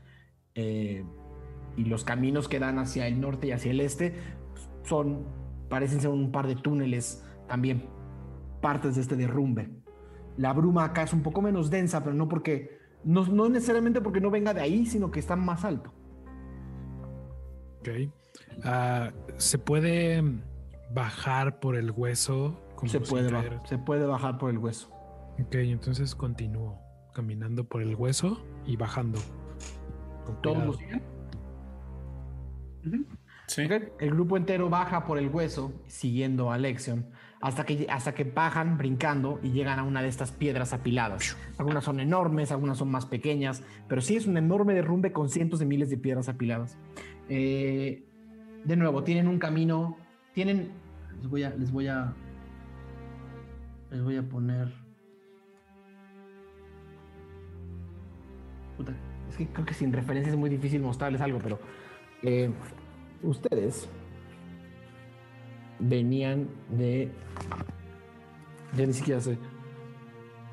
Eh, 0.54 1.04
y 1.76 1.84
los 1.84 2.04
caminos 2.04 2.48
que 2.48 2.58
dan 2.58 2.78
hacia 2.78 3.06
el 3.06 3.20
norte 3.20 3.46
y 3.46 3.52
hacia 3.52 3.70
el 3.70 3.80
este 3.80 4.14
son, 4.82 5.26
parecen 5.68 6.00
ser 6.00 6.10
un 6.10 6.32
par 6.32 6.46
de 6.46 6.56
túneles 6.56 7.24
también, 7.46 7.88
partes 8.60 8.96
de 8.96 9.02
este 9.02 9.16
derrumbe. 9.16 9.70
La 10.36 10.52
bruma 10.52 10.84
acá 10.84 11.02
es 11.02 11.12
un 11.12 11.22
poco 11.22 11.42
menos 11.42 11.70
densa, 11.70 12.02
pero 12.02 12.14
no 12.14 12.28
porque, 12.28 12.77
no, 13.04 13.24
no 13.26 13.48
necesariamente 13.48 14.00
porque 14.00 14.20
no 14.20 14.30
venga 14.30 14.54
de 14.54 14.60
ahí, 14.60 14.86
sino 14.86 15.10
que 15.10 15.20
está 15.20 15.36
más 15.36 15.64
alto. 15.64 15.92
Ok. 17.80 17.88
Ah, 18.64 19.12
¿Se 19.36 19.58
puede 19.58 20.22
bajar 20.92 21.60
por 21.60 21.76
el 21.76 21.90
hueso? 21.90 22.60
como 22.74 22.90
Se 22.90 23.00
puede, 23.00 23.30
caer? 23.30 23.60
se 23.64 23.78
puede 23.78 24.06
bajar 24.06 24.38
por 24.38 24.50
el 24.50 24.58
hueso. 24.58 24.88
Ok, 25.40 25.54
entonces 25.54 26.14
continúo 26.14 26.78
caminando 27.14 27.64
por 27.64 27.82
el 27.82 27.94
hueso 27.94 28.44
y 28.66 28.76
bajando. 28.76 29.18
Con 30.24 30.40
¿Todos 30.42 30.64
lo 30.66 30.72
siguen? 30.74 31.02
Sí. 33.46 33.62
El 33.98 34.10
grupo 34.10 34.36
entero 34.36 34.68
baja 34.68 35.04
por 35.04 35.18
el 35.18 35.28
hueso, 35.28 35.72
siguiendo 35.86 36.52
a 36.52 36.58
Lexion, 36.58 37.10
hasta 37.40 37.64
que, 37.64 37.86
hasta 37.88 38.14
que 38.14 38.24
bajan 38.24 38.78
brincando 38.78 39.38
y 39.42 39.50
llegan 39.50 39.78
a 39.78 39.84
una 39.84 40.02
de 40.02 40.08
estas 40.08 40.32
piedras 40.32 40.72
apiladas. 40.72 41.36
Algunas 41.56 41.84
son 41.84 42.00
enormes, 42.00 42.50
algunas 42.50 42.78
son 42.78 42.90
más 42.90 43.06
pequeñas, 43.06 43.62
pero 43.88 44.00
sí 44.00 44.16
es 44.16 44.26
un 44.26 44.36
enorme 44.36 44.74
derrumbe 44.74 45.12
con 45.12 45.28
cientos 45.28 45.60
de 45.60 45.66
miles 45.66 45.90
de 45.90 45.98
piedras 45.98 46.28
apiladas. 46.28 46.76
Eh, 47.28 48.04
de 48.64 48.76
nuevo, 48.76 49.04
tienen 49.04 49.28
un 49.28 49.38
camino, 49.38 49.96
tienen, 50.34 50.72
les 51.16 51.28
voy 51.28 51.44
a, 51.44 51.50
les 51.50 51.70
voy 51.70 51.86
a 51.86 52.14
Les 53.90 54.02
voy 54.02 54.16
a 54.16 54.22
poner. 54.22 54.72
Puta, 58.76 58.92
es 59.30 59.36
que 59.36 59.46
creo 59.46 59.64
que 59.64 59.74
sin 59.74 59.92
referencia 59.92 60.30
es 60.30 60.38
muy 60.38 60.50
difícil 60.50 60.80
mostrarles 60.80 61.20
algo, 61.20 61.38
pero 61.38 61.58
eh, 62.22 62.50
ustedes 63.22 63.88
venían 65.78 66.48
de. 66.70 67.10
Ya 68.76 68.86
ni 68.86 68.92
siquiera 68.92 69.20
sé. 69.20 69.38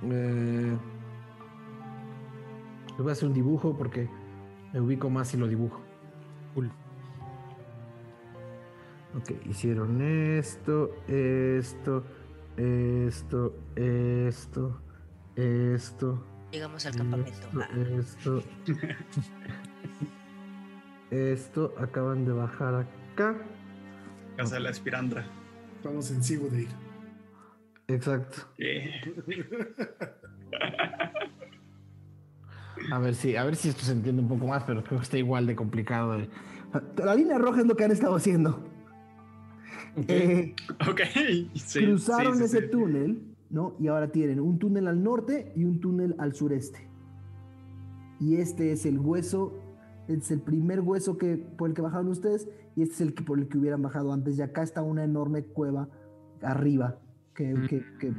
Eh, 0.03 0.77
les 2.89 2.97
voy 2.97 3.09
a 3.09 3.11
hacer 3.11 3.27
un 3.27 3.33
dibujo 3.33 3.75
porque 3.77 4.09
me 4.73 4.81
ubico 4.81 5.09
más 5.09 5.29
si 5.29 5.37
lo 5.37 5.47
dibujo. 5.47 5.81
Cool. 6.53 6.71
Ok, 9.17 9.31
hicieron 9.49 10.01
esto, 10.01 10.91
esto, 11.07 12.03
esto, 12.57 13.53
esto, 13.75 14.81
esto. 15.35 16.23
Llegamos 16.51 16.85
al 16.85 16.95
campamento. 16.95 17.31
Esto, 17.31 17.63
esto. 17.99 18.43
esto, 21.11 21.73
acaban 21.77 22.25
de 22.25 22.33
bajar 22.33 22.75
acá. 22.75 23.35
Casa 24.37 24.55
de 24.55 24.61
la 24.61 24.69
Espirandra. 24.69 25.25
Estamos 25.77 26.11
en 26.11 26.51
de 26.51 26.61
ir. 26.63 26.69
Exacto. 27.87 28.37
Eh, 28.57 28.89
A 32.91 32.99
ver 32.99 33.15
si, 33.15 33.35
a 33.35 33.43
ver 33.43 33.55
si 33.55 33.69
esto 33.69 33.83
se 33.83 33.91
entiende 33.93 34.21
un 34.21 34.27
poco 34.27 34.47
más, 34.47 34.63
pero 34.63 34.83
creo 34.83 34.99
que 34.99 35.03
está 35.03 35.17
igual 35.17 35.47
de 35.47 35.55
complicado. 35.55 36.17
La 36.97 37.15
línea 37.15 37.37
roja 37.37 37.61
es 37.61 37.67
lo 37.67 37.75
que 37.75 37.83
han 37.83 37.91
estado 37.91 38.15
haciendo. 38.15 38.63
Eh, 40.07 40.53
ok. 40.89 41.01
sí, 41.55 41.79
cruzaron 41.85 42.33
sí, 42.33 42.39
sí, 42.39 42.45
ese 42.45 42.61
sí. 42.61 42.71
túnel, 42.71 43.21
¿no? 43.49 43.75
Y 43.79 43.87
ahora 43.87 44.11
tienen 44.11 44.39
un 44.39 44.59
túnel 44.59 44.87
al 44.87 45.01
norte 45.03 45.51
y 45.55 45.63
un 45.63 45.79
túnel 45.79 46.15
al 46.19 46.35
sureste. 46.35 46.87
Y 48.19 48.37
este 48.37 48.71
es 48.71 48.85
el 48.85 48.99
hueso, 48.99 49.57
es 50.07 50.31
el 50.31 50.41
primer 50.41 50.81
hueso 50.81 51.17
que, 51.17 51.35
por 51.37 51.69
el 51.69 51.75
que 51.75 51.81
bajaron 51.81 52.07
ustedes, 52.09 52.47
y 52.75 52.81
este 52.83 52.95
es 52.95 53.01
el 53.01 53.13
que 53.13 53.23
por 53.23 53.39
el 53.39 53.47
que 53.47 53.57
hubieran 53.57 53.81
bajado 53.81 54.11
antes. 54.13 54.37
Y 54.37 54.41
acá 54.41 54.63
está 54.63 54.81
una 54.81 55.03
enorme 55.03 55.43
cueva 55.43 55.87
arriba. 56.41 56.99
Que, 57.33 57.53
que- 57.67 57.83
que- 57.99 58.13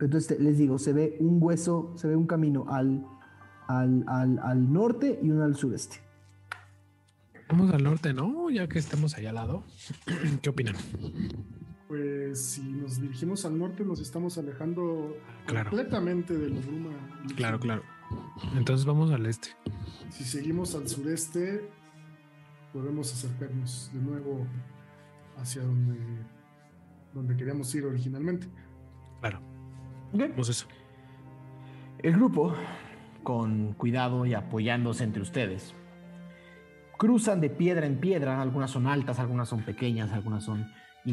entonces 0.00 0.38
les 0.40 0.58
digo, 0.58 0.78
se 0.78 0.92
ve 0.92 1.16
un 1.20 1.38
hueso, 1.40 1.92
se 1.96 2.08
ve 2.08 2.16
un 2.16 2.26
camino 2.26 2.66
al, 2.68 3.06
al, 3.68 4.04
al, 4.08 4.38
al 4.40 4.72
norte 4.72 5.18
y 5.22 5.30
uno 5.30 5.44
al 5.44 5.54
sureste. 5.54 5.96
Vamos 7.48 7.72
al 7.72 7.82
norte, 7.84 8.12
¿no? 8.12 8.50
Ya 8.50 8.66
que 8.68 8.78
estamos 8.78 9.14
allá 9.16 9.28
al 9.30 9.34
lado. 9.36 9.62
¿Qué 10.42 10.50
opinan? 10.50 10.74
Pues 11.88 12.40
si 12.40 12.62
nos 12.72 13.00
dirigimos 13.00 13.44
al 13.44 13.58
norte 13.58 13.84
nos 13.84 14.00
estamos 14.00 14.38
alejando 14.38 15.14
Claro. 15.46 15.70
completamente 15.70 16.36
de 16.36 16.48
la 16.50 16.60
bruma. 16.60 16.90
Claro, 17.36 17.60
claro. 17.60 17.82
Entonces 18.56 18.84
vamos 18.86 19.10
al 19.10 19.26
este. 19.26 19.48
Si 20.10 20.24
seguimos 20.24 20.74
al 20.74 20.88
sureste, 20.88 21.68
podemos 22.72 23.12
acercarnos 23.12 23.90
de 23.92 24.00
nuevo 24.00 24.46
hacia 25.38 25.62
donde, 25.62 25.96
donde 27.14 27.36
queríamos 27.36 27.74
ir 27.74 27.84
originalmente. 27.86 28.46
Claro. 29.20 29.40
Ok. 30.12 30.20
Vamos 30.30 30.48
eso. 30.48 30.66
El 31.98 32.12
grupo, 32.14 32.54
con 33.22 33.74
cuidado 33.74 34.26
y 34.26 34.34
apoyándose 34.34 35.04
entre 35.04 35.22
ustedes, 35.22 35.74
cruzan 36.98 37.40
de 37.40 37.50
piedra 37.50 37.86
en 37.86 37.98
piedra, 37.98 38.40
algunas 38.40 38.70
son 38.70 38.86
altas, 38.86 39.18
algunas 39.18 39.48
son 39.48 39.62
pequeñas, 39.64 40.12
algunas 40.12 40.44
son... 40.44 40.70
Y, 41.04 41.10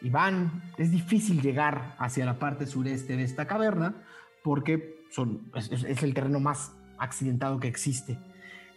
y- 0.00 0.06
y 0.06 0.10
van, 0.10 0.72
es 0.76 0.90
difícil 0.90 1.40
llegar 1.40 1.94
hacia 1.98 2.24
la 2.26 2.38
parte 2.40 2.66
sureste 2.66 3.16
de 3.16 3.22
esta 3.22 3.46
caverna 3.46 4.02
porque 4.42 4.97
son, 5.10 5.50
es, 5.54 6.02
el 6.02 6.14
terreno 6.14 6.40
más 6.40 6.74
accidentado 6.98 7.58
que 7.60 7.68
existe. 7.68 8.18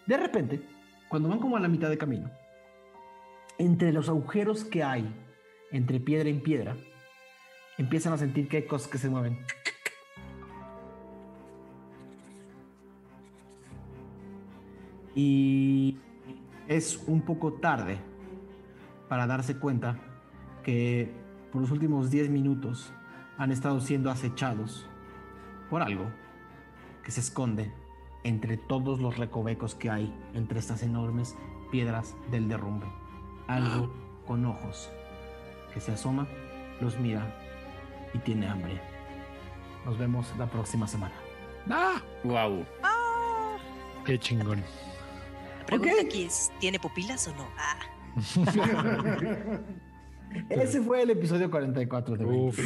De 0.06 0.18
repente, 0.18 0.61
cuando 1.10 1.30
van 1.30 1.40
como 1.40 1.58
a 1.58 1.60
la 1.60 1.68
mitad 1.68 1.90
de 1.90 1.98
camino, 1.98 2.32
entre 3.58 3.92
los 3.92 4.10
agujeros 4.10 4.64
que 4.64 4.84
hay 4.84 5.14
entre 5.72 6.00
piedra 6.00 6.30
y 6.30 6.40
piedra, 6.40 6.76
empiezan 7.77 8.14
a 8.14 8.18
sentir 8.18 8.48
que 8.48 8.58
hay 8.58 8.66
cosas 8.66 8.90
que 8.90 8.98
se 8.98 9.10
mueven. 9.10 9.40
Y 15.16 15.98
es 16.68 17.03
un 17.08 17.22
poco 17.22 17.53
tarde 17.53 18.00
para 19.10 19.27
darse 19.27 19.58
cuenta 19.58 20.00
que 20.64 21.11
por 21.51 21.61
los 21.61 21.72
últimos 21.72 22.10
10 22.10 22.30
minutos 22.30 22.93
han 23.38 23.51
estado 23.51 23.82
siendo 23.82 24.10
acechados 24.10 24.88
por 25.69 25.82
algo 25.82 26.11
que 27.04 27.12
se 27.12 27.22
esconde 27.22 27.72
entre 28.24 28.58
todos 28.58 29.00
los 29.00 29.18
recovecos 29.18 29.76
que 29.76 29.90
hay 29.90 30.14
entre 30.34 30.60
estas 30.60 30.84
enormes 30.84 31.36
piedras 31.72 32.16
del 32.30 32.48
derrumbe. 32.48 32.86
Algo 33.48 33.92
con 34.28 34.46
ojos 34.46 34.92
que 35.74 35.80
se 35.80 35.92
asoma, 35.92 36.28
los 36.80 37.00
mira 37.00 37.36
y 38.14 38.20
tiene 38.20 38.48
hambre. 38.48 38.80
Nos 39.86 39.98
vemos 39.98 40.28
la 40.38 40.46
próxima 40.48 40.88
semana. 40.88 41.16
¡Ah! 41.70 42.02
Wow. 42.24 42.66
Qué 44.06 44.20
chingón. 44.20 44.64
La 45.60 45.66
pregunta 45.66 46.02
aquí 46.02 46.24
es, 46.24 46.52
¿tiene 46.60 46.80
pupilas 46.80 47.28
o 47.28 47.36
no? 47.36 47.48
Ah, 47.58 47.78
Ese 50.50 50.82
fue 50.82 51.04
el 51.04 51.12
episodio 51.12 51.50
44 51.50 52.18
de 52.18 52.26
Uf. 52.26 52.60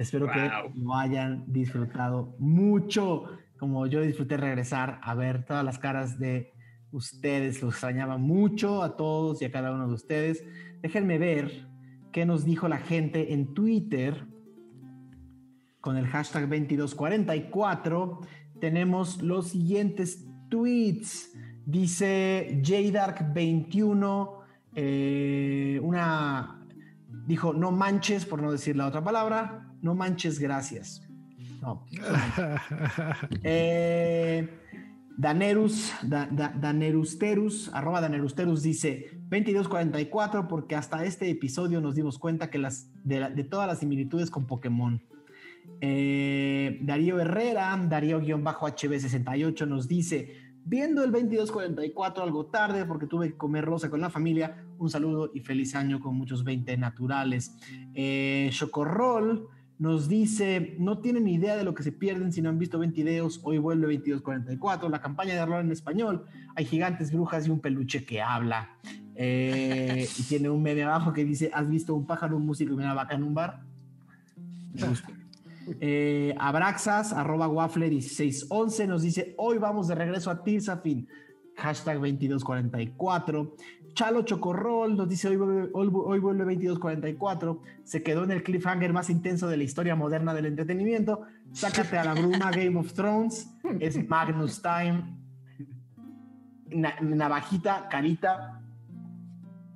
Espero 0.00 0.26
Wow. 0.26 0.34
que 0.34 0.80
lo 0.80 0.94
hayan 0.94 1.44
disfrutado 1.46 2.34
mucho, 2.38 3.24
como 3.58 3.86
yo 3.86 4.00
disfruté 4.00 4.38
regresar 4.38 4.98
a 5.02 5.14
ver 5.14 5.44
todas 5.44 5.62
las 5.62 5.78
caras 5.78 6.18
de 6.18 6.54
ustedes. 6.90 7.60
Los 7.60 7.74
extrañaba 7.74 8.16
mucho 8.16 8.82
a 8.82 8.96
todos 8.96 9.42
y 9.42 9.44
a 9.44 9.52
cada 9.52 9.72
uno 9.72 9.86
de 9.88 9.92
ustedes. 9.92 10.42
Déjenme 10.80 11.18
ver 11.18 11.68
qué 12.12 12.24
nos 12.24 12.46
dijo 12.46 12.66
la 12.66 12.78
gente 12.78 13.34
en 13.34 13.52
Twitter 13.52 14.26
con 15.82 15.98
el 15.98 16.06
hashtag 16.06 16.48
2244. 16.48 18.20
Tenemos 18.58 19.22
los 19.22 19.48
siguientes 19.48 20.26
tweets. 20.48 21.36
Dice 21.66 22.58
JDark21, 22.62 24.30
eh, 24.76 25.78
una 25.82 26.56
dijo 27.26 27.52
no 27.52 27.70
manches, 27.70 28.24
por 28.24 28.40
no 28.40 28.50
decir 28.50 28.76
la 28.76 28.86
otra 28.86 29.04
palabra, 29.04 29.69
no 29.82 29.94
manches, 29.94 30.38
gracias. 30.38 31.02
No. 31.62 31.84
Eh, 33.42 34.48
Danerus, 35.16 35.92
Da- 36.02 36.28
Da- 36.30 36.54
Danerusterus, 36.58 37.70
arroba 37.74 38.00
Danerusterus 38.00 38.62
dice 38.62 39.10
2244 39.28 40.48
porque 40.48 40.74
hasta 40.76 41.04
este 41.04 41.28
episodio 41.28 41.80
nos 41.80 41.94
dimos 41.94 42.18
cuenta 42.18 42.48
que 42.50 42.58
las, 42.58 42.88
de, 43.04 43.20
la- 43.20 43.30
de 43.30 43.44
todas 43.44 43.66
las 43.66 43.80
similitudes 43.80 44.30
con 44.30 44.46
Pokémon. 44.46 45.02
Eh, 45.82 46.78
Darío 46.82 47.20
Herrera, 47.20 47.76
Darío-HB68 47.88 49.66
nos 49.66 49.88
dice, 49.88 50.34
viendo 50.64 51.04
el 51.04 51.10
2244 51.12 52.22
algo 52.24 52.46
tarde 52.46 52.84
porque 52.84 53.06
tuve 53.06 53.28
que 53.28 53.36
comer 53.36 53.64
rosa 53.64 53.90
con 53.90 54.00
la 54.00 54.10
familia, 54.10 54.64
un 54.78 54.88
saludo 54.90 55.30
y 55.34 55.40
feliz 55.40 55.74
año 55.74 56.00
con 56.00 56.16
muchos 56.16 56.44
20 56.44 56.76
naturales. 56.78 57.54
Eh, 57.94 58.48
Chocorrol 58.52 59.48
nos 59.80 60.08
dice, 60.08 60.76
no 60.78 60.98
tienen 60.98 61.26
idea 61.26 61.56
de 61.56 61.64
lo 61.64 61.74
que 61.74 61.82
se 61.82 61.90
pierden 61.90 62.34
si 62.34 62.42
no 62.42 62.50
han 62.50 62.58
visto 62.58 62.78
20 62.78 63.02
videos, 63.02 63.40
hoy 63.44 63.56
vuelve 63.56 63.86
2244, 63.86 64.90
la 64.90 65.00
campaña 65.00 65.32
de 65.32 65.40
Arlor 65.40 65.62
en 65.64 65.72
español, 65.72 66.26
hay 66.54 66.66
gigantes, 66.66 67.10
brujas 67.10 67.46
y 67.46 67.50
un 67.50 67.60
peluche 67.60 68.04
que 68.04 68.20
habla. 68.20 68.76
Eh, 69.14 70.06
y 70.18 70.22
tiene 70.24 70.50
un 70.50 70.62
meme 70.62 70.82
abajo 70.82 71.14
que 71.14 71.24
dice, 71.24 71.50
¿has 71.54 71.66
visto 71.70 71.94
un 71.94 72.06
pájaro, 72.06 72.36
un 72.36 72.44
músico 72.44 72.72
y 72.72 72.74
una 72.74 72.92
vaca 72.92 73.14
en 73.14 73.22
un 73.22 73.32
bar? 73.32 73.62
Me 74.74 74.86
gusta. 74.86 75.08
Eh, 75.80 76.34
Abraxas, 76.38 77.14
arroba 77.14 77.48
waffle 77.48 77.88
1611 77.88 78.86
nos 78.86 79.00
dice, 79.00 79.34
hoy 79.38 79.56
vamos 79.56 79.88
de 79.88 79.94
regreso 79.94 80.30
a 80.30 80.44
Tirsafin, 80.44 81.08
hashtag 81.56 81.94
2244. 81.94 83.56
Chalo 83.94 84.22
Chocorrol 84.22 84.96
nos 84.96 85.08
dice, 85.08 85.28
hoy 85.28 85.36
vuelve, 85.36 85.70
hoy, 85.72 86.18
vuelve 86.20 86.44
2244, 86.44 87.60
se 87.84 88.02
quedó 88.02 88.24
en 88.24 88.30
el 88.30 88.42
cliffhanger 88.42 88.92
más 88.92 89.10
intenso 89.10 89.48
de 89.48 89.56
la 89.56 89.64
historia 89.64 89.96
moderna 89.96 90.34
del 90.34 90.46
entretenimiento, 90.46 91.22
sácate 91.52 91.98
a 91.98 92.04
la 92.04 92.14
bruma 92.14 92.50
Game 92.54 92.78
of 92.78 92.92
Thrones, 92.92 93.52
es 93.80 94.08
Magnus 94.08 94.62
Time, 94.62 95.16
Na- 96.70 96.94
navajita, 97.00 97.88
carita, 97.88 98.62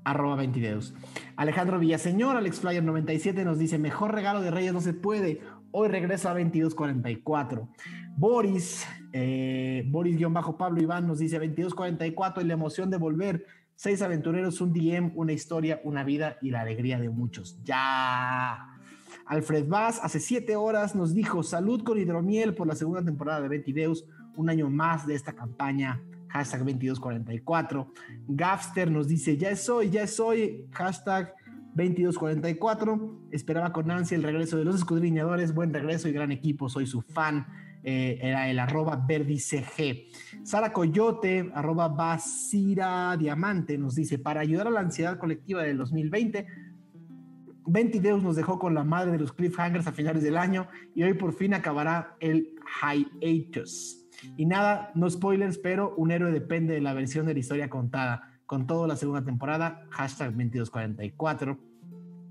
arroba 0.04 0.36
22. 0.36 0.94
Alejandro 1.36 1.78
Villaseñor, 1.78 2.36
Alex 2.36 2.60
Flyer 2.60 2.84
97 2.84 3.44
nos 3.44 3.58
dice, 3.58 3.78
mejor 3.78 4.14
regalo 4.14 4.40
de 4.40 4.50
Reyes 4.50 4.72
no 4.72 4.80
se 4.80 4.94
puede, 4.94 5.40
hoy 5.72 5.88
regresa 5.88 6.30
a 6.30 6.34
2244. 6.34 7.68
Boris, 8.16 8.86
eh, 9.12 9.82
Boris-Pablo 9.88 10.80
Iván 10.80 11.08
nos 11.08 11.18
dice 11.18 11.36
2244 11.38 12.42
y 12.42 12.46
la 12.46 12.54
emoción 12.54 12.90
de 12.90 12.96
volver. 12.96 13.44
Seis 13.76 14.02
aventureros, 14.02 14.60
un 14.60 14.72
DM, 14.72 15.12
una 15.16 15.32
historia, 15.32 15.80
una 15.84 16.04
vida 16.04 16.38
y 16.40 16.50
la 16.50 16.60
alegría 16.60 16.98
de 16.98 17.10
muchos. 17.10 17.62
Ya. 17.64 18.70
Alfred 19.26 19.66
Vaz 19.66 20.00
hace 20.02 20.20
siete 20.20 20.54
horas 20.54 20.94
nos 20.94 21.14
dijo 21.14 21.42
salud 21.42 21.82
con 21.82 21.98
hidromiel 21.98 22.54
por 22.54 22.66
la 22.66 22.74
segunda 22.74 23.02
temporada 23.02 23.40
de 23.40 23.48
Betty 23.48 23.72
Deus, 23.72 24.04
un 24.36 24.50
año 24.50 24.68
más 24.68 25.06
de 25.06 25.14
esta 25.14 25.32
campaña, 25.32 26.00
hashtag 26.28 26.60
2244. 26.60 27.92
Gafster 28.28 28.90
nos 28.90 29.08
dice 29.08 29.36
ya 29.36 29.56
soy, 29.56 29.90
ya 29.90 30.06
soy, 30.06 30.66
hashtag 30.72 31.34
2244. 31.74 33.28
Esperaba 33.32 33.72
con 33.72 33.90
ansia 33.90 34.16
el 34.16 34.22
regreso 34.22 34.56
de 34.56 34.64
los 34.64 34.76
escudriñadores, 34.76 35.54
buen 35.54 35.72
regreso 35.72 36.08
y 36.08 36.12
gran 36.12 36.30
equipo, 36.30 36.68
soy 36.68 36.86
su 36.86 37.00
fan. 37.02 37.46
Eh, 37.86 38.18
era 38.22 38.48
el 38.48 38.58
arroba 38.58 38.96
verdicg. 38.96 40.06
Sara 40.42 40.72
Coyote, 40.72 41.50
arroba 41.54 41.88
Basira 41.88 43.14
Diamante, 43.18 43.76
nos 43.76 43.94
dice, 43.94 44.18
para 44.18 44.40
ayudar 44.40 44.68
a 44.68 44.70
la 44.70 44.80
ansiedad 44.80 45.18
colectiva 45.18 45.62
del 45.62 45.76
2020, 45.76 46.46
Ventideus 47.66 48.22
nos 48.22 48.36
dejó 48.36 48.58
con 48.58 48.74
la 48.74 48.84
madre 48.84 49.12
de 49.12 49.18
los 49.18 49.32
cliffhangers 49.32 49.86
a 49.86 49.92
finales 49.92 50.22
del 50.22 50.38
año 50.38 50.66
y 50.94 51.02
hoy 51.02 51.14
por 51.14 51.34
fin 51.34 51.52
acabará 51.54 52.16
el 52.20 52.54
hiatus. 53.20 54.00
Y 54.36 54.46
nada, 54.46 54.90
no 54.94 55.08
spoilers, 55.10 55.58
pero 55.58 55.94
un 55.96 56.10
héroe 56.10 56.32
depende 56.32 56.74
de 56.74 56.80
la 56.80 56.94
versión 56.94 57.26
de 57.26 57.34
la 57.34 57.40
historia 57.40 57.68
contada. 57.68 58.30
Con 58.46 58.66
todo 58.66 58.86
la 58.86 58.96
segunda 58.96 59.24
temporada, 59.24 59.86
hashtag 59.90 60.30
2244. 60.30 61.58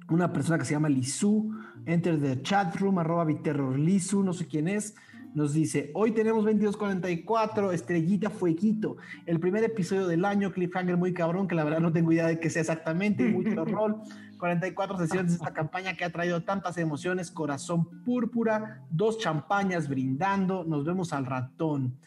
Una 0.10 0.32
persona 0.34 0.58
que 0.58 0.66
se 0.66 0.74
llama 0.74 0.90
Lisu, 0.90 1.52
enter 1.86 2.20
the 2.20 2.42
chat 2.42 2.76
room, 2.78 3.00
arroba 3.00 3.26
Lisu, 3.26 4.24
no 4.24 4.34
sé 4.34 4.48
quién 4.48 4.68
es, 4.68 4.96
nos 5.36 5.54
dice, 5.54 5.92
hoy 5.94 6.12
tenemos 6.12 6.44
2244, 6.46 7.72
estrellita 7.72 8.30
fueguito, 8.30 8.98
el 9.26 9.40
primer 9.40 9.64
episodio 9.64 10.08
del 10.08 10.26
año, 10.26 10.52
cliffhanger 10.52 10.98
muy 10.98 11.14
cabrón, 11.14 11.48
que 11.48 11.56
la 11.56 11.64
verdad 11.64 11.80
no 11.80 11.92
tengo 11.92 12.12
idea 12.12 12.28
de 12.28 12.40
qué 12.40 12.50
sea 12.50 12.62
exactamente, 12.62 13.28
mucho 13.30 13.66
rol, 13.66 14.02
44 14.38 14.98
sesiones 14.98 15.32
de 15.32 15.38
esta 15.38 15.54
campaña 15.54 15.96
que 15.96 16.06
ha 16.06 16.12
traído 16.12 16.44
tantas 16.44 16.78
emociones, 16.78 17.32
corazón 17.32 18.04
púrpura, 18.04 18.84
dos 18.90 19.18
champañas 19.18 19.88
brindando, 19.88 20.64
nos 20.64 20.86
vemos 20.86 21.14
al 21.14 21.26
ratón. 21.26 21.98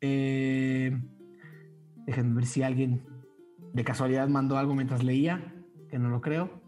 Eh, 0.00 1.00
déjenme 2.06 2.36
ver 2.36 2.46
si 2.46 2.62
alguien 2.62 3.02
de 3.72 3.84
casualidad 3.84 4.28
mandó 4.28 4.58
algo 4.58 4.74
mientras 4.74 5.02
leía, 5.02 5.54
que 5.90 5.98
no 5.98 6.08
lo 6.08 6.20
creo. 6.20 6.65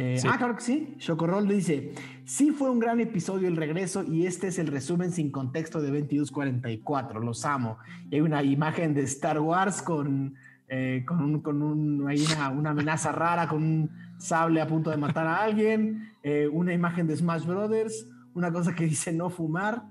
Eh, 0.00 0.22
ah, 0.28 0.38
claro 0.38 0.54
que 0.54 0.62
sí. 0.62 0.94
Chocorrol 0.98 1.48
dice: 1.48 1.92
Sí, 2.24 2.52
fue 2.52 2.70
un 2.70 2.78
gran 2.78 3.00
episodio 3.00 3.48
el 3.48 3.56
regreso 3.56 4.04
y 4.04 4.26
este 4.26 4.46
es 4.46 4.60
el 4.60 4.68
resumen 4.68 5.10
sin 5.10 5.32
contexto 5.32 5.80
de 5.80 5.88
2244. 5.88 7.18
Los 7.18 7.44
amo. 7.44 7.78
Y 8.08 8.14
hay 8.14 8.20
una 8.20 8.44
imagen 8.44 8.94
de 8.94 9.02
Star 9.02 9.40
Wars 9.40 9.82
con, 9.82 10.36
eh, 10.68 11.02
con, 11.04 11.20
un, 11.20 11.40
con 11.40 11.62
un, 11.62 12.08
hay 12.08 12.24
una, 12.32 12.50
una, 12.50 12.70
amenaza 12.70 13.10
rara, 13.10 13.48
con 13.48 13.64
un 13.64 13.90
sable 14.18 14.60
a 14.60 14.68
punto 14.68 14.90
de 14.90 14.98
matar 14.98 15.26
a 15.26 15.42
alguien, 15.42 16.12
eh, 16.22 16.46
una 16.46 16.72
imagen 16.72 17.08
de 17.08 17.16
Smash 17.16 17.44
Brothers, 17.44 18.06
una 18.34 18.52
cosa 18.52 18.76
que 18.76 18.84
dice 18.84 19.12
no 19.12 19.30
fumar 19.30 19.82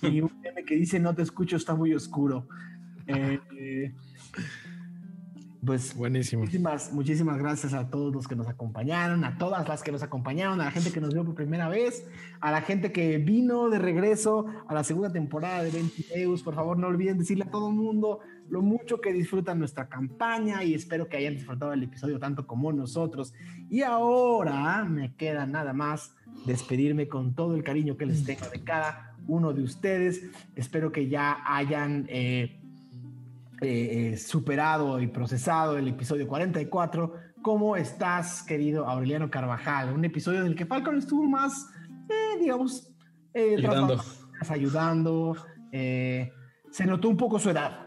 y 0.00 0.20
un 0.20 0.30
meme 0.40 0.64
que 0.64 0.76
dice 0.76 1.00
no 1.00 1.12
te 1.12 1.22
escucho, 1.22 1.56
está 1.56 1.74
muy 1.74 1.92
oscuro. 1.92 2.46
Pues 5.64 5.94
buenísimo. 5.94 6.42
Muchísimas, 6.42 6.90
muchísimas 6.90 7.36
gracias 7.36 7.74
a 7.74 7.90
todos 7.90 8.14
los 8.14 8.26
que 8.26 8.34
nos 8.34 8.48
acompañaron, 8.48 9.24
a 9.24 9.36
todas 9.36 9.68
las 9.68 9.82
que 9.82 9.92
nos 9.92 10.02
acompañaron, 10.02 10.58
a 10.58 10.64
la 10.64 10.70
gente 10.70 10.90
que 10.90 11.02
nos 11.02 11.12
vio 11.12 11.22
por 11.22 11.34
primera 11.34 11.68
vez, 11.68 12.06
a 12.40 12.50
la 12.50 12.62
gente 12.62 12.92
que 12.92 13.18
vino 13.18 13.68
de 13.68 13.78
regreso 13.78 14.46
a 14.66 14.72
la 14.72 14.84
segunda 14.84 15.12
temporada 15.12 15.62
de 15.62 15.70
Ventideus. 15.70 16.42
Por 16.42 16.54
favor, 16.54 16.78
no 16.78 16.86
olviden 16.86 17.18
decirle 17.18 17.44
a 17.44 17.50
todo 17.50 17.68
el 17.68 17.76
mundo 17.76 18.20
lo 18.48 18.62
mucho 18.62 19.02
que 19.02 19.12
disfrutan 19.12 19.58
nuestra 19.58 19.88
campaña 19.88 20.64
y 20.64 20.72
espero 20.72 21.08
que 21.08 21.18
hayan 21.18 21.34
disfrutado 21.34 21.74
el 21.74 21.82
episodio 21.82 22.18
tanto 22.18 22.46
como 22.46 22.72
nosotros. 22.72 23.34
Y 23.68 23.82
ahora 23.82 24.86
me 24.86 25.14
queda 25.14 25.44
nada 25.44 25.74
más 25.74 26.14
despedirme 26.46 27.06
con 27.06 27.34
todo 27.34 27.54
el 27.54 27.62
cariño 27.62 27.98
que 27.98 28.06
les 28.06 28.24
tengo 28.24 28.48
de 28.50 28.64
cada 28.64 29.14
uno 29.26 29.52
de 29.52 29.62
ustedes. 29.62 30.22
Espero 30.56 30.90
que 30.90 31.08
ya 31.10 31.36
hayan... 31.44 32.06
Eh, 32.08 32.59
eh, 33.60 34.16
superado 34.16 35.00
y 35.00 35.06
procesado 35.06 35.76
el 35.76 35.88
episodio 35.88 36.26
44. 36.26 37.12
¿Cómo 37.42 37.76
estás, 37.76 38.42
querido 38.42 38.86
Aureliano 38.88 39.30
Carvajal? 39.30 39.92
Un 39.92 40.04
episodio 40.04 40.40
en 40.40 40.46
el 40.46 40.54
que 40.54 40.66
Falcon 40.66 40.96
estuvo 40.96 41.24
más, 41.24 41.68
eh, 42.08 42.38
digamos, 42.40 42.90
eh, 43.34 43.56
ayudando. 43.58 44.02
ayudando 44.48 45.36
se 45.72 46.86
notó 46.86 47.08
un 47.08 47.16
poco 47.16 47.38
su 47.38 47.50
edad. 47.50 47.86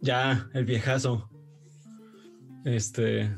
Ya, 0.00 0.48
el 0.54 0.64
viejazo. 0.64 1.28
Este, 2.64 3.30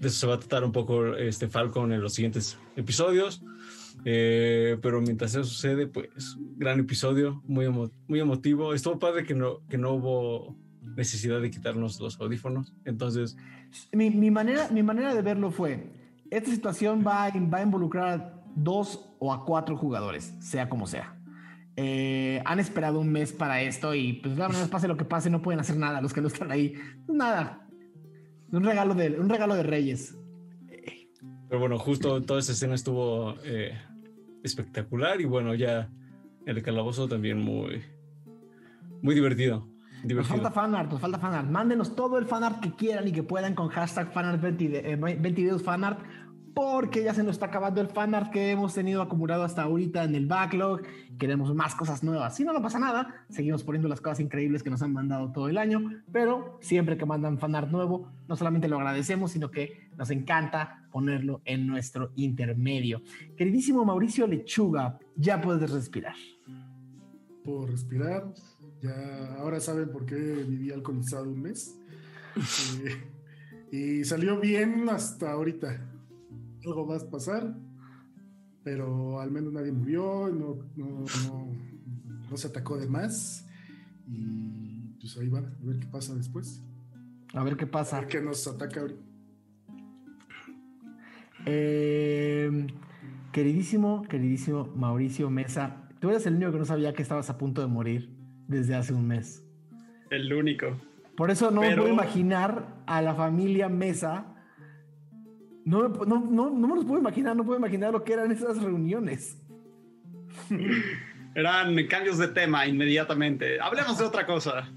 de 0.00 0.08
eso 0.08 0.20
se 0.20 0.26
va 0.26 0.34
a 0.34 0.38
tratar 0.38 0.64
un 0.64 0.72
poco 0.72 1.14
este 1.16 1.48
Falcon 1.48 1.92
en 1.92 2.00
los 2.00 2.14
siguientes 2.14 2.58
episodios. 2.76 3.42
Pero 4.04 5.00
mientras 5.00 5.34
eso 5.34 5.44
sucede, 5.44 5.86
pues, 5.86 6.36
gran 6.56 6.78
episodio, 6.80 7.42
muy, 7.46 7.68
muy 8.06 8.20
emotivo. 8.20 8.74
Estuvo 8.74 8.98
padre 8.98 9.24
que 9.24 9.34
no, 9.34 9.66
que 9.68 9.78
no 9.78 9.92
hubo 9.92 10.56
necesidad 10.96 11.40
de 11.40 11.50
quitarnos 11.50 12.00
los 12.00 12.20
audífonos. 12.20 12.72
Entonces. 12.84 13.36
Mi, 13.92 14.10
mi, 14.10 14.30
manera, 14.30 14.68
mi 14.70 14.82
manera 14.82 15.14
de 15.14 15.22
verlo 15.22 15.50
fue: 15.50 15.90
esta 16.30 16.50
situación 16.50 17.04
va, 17.06 17.30
va 17.30 17.58
a 17.58 17.62
involucrar 17.62 18.20
a 18.20 18.42
dos 18.54 19.10
o 19.18 19.32
a 19.32 19.44
cuatro 19.44 19.76
jugadores, 19.76 20.34
sea 20.40 20.68
como 20.68 20.86
sea. 20.86 21.18
Eh, 21.76 22.40
han 22.44 22.60
esperado 22.60 23.00
un 23.00 23.10
mes 23.10 23.32
para 23.32 23.62
esto 23.62 23.94
y, 23.94 24.14
pues, 24.14 24.38
la 24.38 24.46
verdad, 24.46 24.68
pase 24.70 24.86
lo 24.86 24.96
que 24.96 25.04
pase, 25.04 25.28
no 25.28 25.42
pueden 25.42 25.60
hacer 25.60 25.76
nada 25.76 26.00
los 26.00 26.12
que 26.12 26.20
no 26.20 26.28
están 26.28 26.52
ahí. 26.52 26.74
Nada. 27.08 27.66
Un 28.52 28.62
regalo 28.62 28.94
de, 28.94 29.18
un 29.18 29.28
regalo 29.28 29.56
de 29.56 29.64
Reyes. 29.64 30.16
Pero 31.48 31.60
bueno, 31.60 31.78
justo 31.78 32.22
toda 32.22 32.40
esa 32.40 32.52
escena 32.52 32.74
estuvo 32.74 33.34
eh, 33.44 33.76
espectacular 34.44 35.20
y 35.20 35.24
bueno, 35.24 35.54
ya 35.54 35.90
el 36.46 36.62
calabozo 36.62 37.08
también 37.08 37.38
muy, 37.40 37.82
muy 39.02 39.14
divertido. 39.14 39.66
Nos 40.04 40.28
falta 40.28 40.50
fanart, 40.50 40.92
nos 40.92 41.00
falta 41.00 41.18
fanart. 41.18 41.48
Mándenos 41.48 41.96
todo 41.96 42.18
el 42.18 42.26
fanart 42.26 42.60
que 42.60 42.74
quieran 42.74 43.08
y 43.08 43.12
que 43.12 43.22
puedan 43.22 43.54
con 43.54 43.68
hashtag 43.68 44.12
fanart22 44.12 45.56
eh, 45.56 45.58
fanart 45.58 46.00
porque 46.54 47.02
ya 47.02 47.12
se 47.12 47.24
nos 47.24 47.32
está 47.32 47.46
acabando 47.46 47.80
el 47.80 47.88
fanart 47.88 48.30
que 48.30 48.52
hemos 48.52 48.74
tenido 48.74 49.02
acumulado 49.02 49.42
hasta 49.42 49.62
ahorita 49.62 50.04
en 50.04 50.14
el 50.14 50.26
backlog. 50.26 50.82
Queremos 51.18 51.52
más 51.54 51.74
cosas 51.74 52.04
nuevas. 52.04 52.36
Si 52.36 52.44
no, 52.44 52.52
no 52.52 52.62
pasa 52.62 52.78
nada. 52.78 53.26
Seguimos 53.28 53.64
poniendo 53.64 53.88
las 53.88 54.00
cosas 54.00 54.20
increíbles 54.20 54.62
que 54.62 54.70
nos 54.70 54.80
han 54.80 54.92
mandado 54.92 55.32
todo 55.32 55.48
el 55.48 55.58
año. 55.58 56.02
Pero 56.12 56.58
siempre 56.60 56.96
que 56.96 57.06
mandan 57.06 57.38
fanart 57.38 57.70
nuevo, 57.70 58.12
no 58.28 58.36
solamente 58.36 58.68
lo 58.68 58.76
agradecemos, 58.76 59.32
sino 59.32 59.50
que 59.50 59.88
nos 59.96 60.10
encanta 60.10 60.86
ponerlo 60.92 61.42
en 61.44 61.66
nuestro 61.66 62.12
intermedio. 62.14 63.02
Queridísimo 63.36 63.84
Mauricio 63.84 64.26
Lechuga, 64.28 64.98
ya 65.16 65.40
puedes 65.40 65.70
respirar. 65.70 66.14
Por 67.44 67.70
respirar, 67.70 68.32
ya 68.80 69.34
ahora 69.38 69.58
saben 69.58 69.90
por 69.90 70.06
qué 70.06 70.14
viví 70.14 70.70
alcoholizado 70.70 71.28
un 71.28 71.42
mes. 71.42 71.78
Eh, 73.72 74.00
y 74.00 74.04
salió 74.04 74.38
bien 74.38 74.88
hasta 74.88 75.32
ahorita 75.32 75.93
algo 76.66 76.86
va 76.86 76.96
a 76.96 77.10
pasar, 77.10 77.54
pero 78.62 79.20
al 79.20 79.30
menos 79.30 79.52
nadie 79.52 79.72
murió, 79.72 80.28
no, 80.28 80.58
no, 80.76 81.04
no, 82.30 82.36
se 82.36 82.48
atacó 82.48 82.76
de 82.78 82.86
más. 82.86 83.46
Y 84.06 84.96
pues 85.00 85.16
ahí 85.18 85.28
va, 85.28 85.40
a 85.40 85.52
ver 85.60 85.78
qué 85.78 85.86
pasa 85.86 86.14
después. 86.14 86.62
A 87.32 87.42
ver 87.42 87.56
qué 87.56 87.66
pasa. 87.66 87.98
A 87.98 88.00
ver 88.00 88.08
qué 88.08 88.20
nos 88.20 88.46
ataca 88.46 88.80
ahorita. 88.80 89.00
Eh, 91.46 92.66
queridísimo, 93.32 94.02
queridísimo 94.08 94.66
Mauricio 94.74 95.28
Mesa, 95.28 95.88
tú 96.00 96.08
eres 96.08 96.24
el 96.26 96.36
único 96.36 96.52
que 96.52 96.58
no 96.58 96.64
sabía 96.64 96.94
que 96.94 97.02
estabas 97.02 97.28
a 97.28 97.36
punto 97.36 97.60
de 97.60 97.66
morir 97.66 98.16
desde 98.48 98.74
hace 98.74 98.94
un 98.94 99.06
mes. 99.06 99.44
El 100.10 100.32
único. 100.32 100.78
Por 101.16 101.30
eso 101.30 101.50
no 101.50 101.60
me 101.60 101.76
puedo 101.76 101.88
imaginar 101.88 102.82
a 102.86 103.02
la 103.02 103.14
familia 103.14 103.68
Mesa 103.68 104.33
no, 105.64 105.88
no, 105.88 106.20
no, 106.20 106.50
no 106.50 106.68
me 106.68 106.74
los 106.76 106.84
puedo 106.84 107.00
imaginar, 107.00 107.34
no 107.34 107.44
puedo 107.44 107.58
imaginar 107.58 107.92
lo 107.92 108.04
que 108.04 108.12
eran 108.12 108.30
esas 108.30 108.62
reuniones. 108.62 109.38
Eran 111.34 111.74
cambios 111.88 112.18
de 112.18 112.28
tema 112.28 112.64
inmediatamente. 112.66 113.60
Hablemos 113.60 113.98
de 113.98 114.04
otra 114.04 114.24
cosa. 114.24 114.70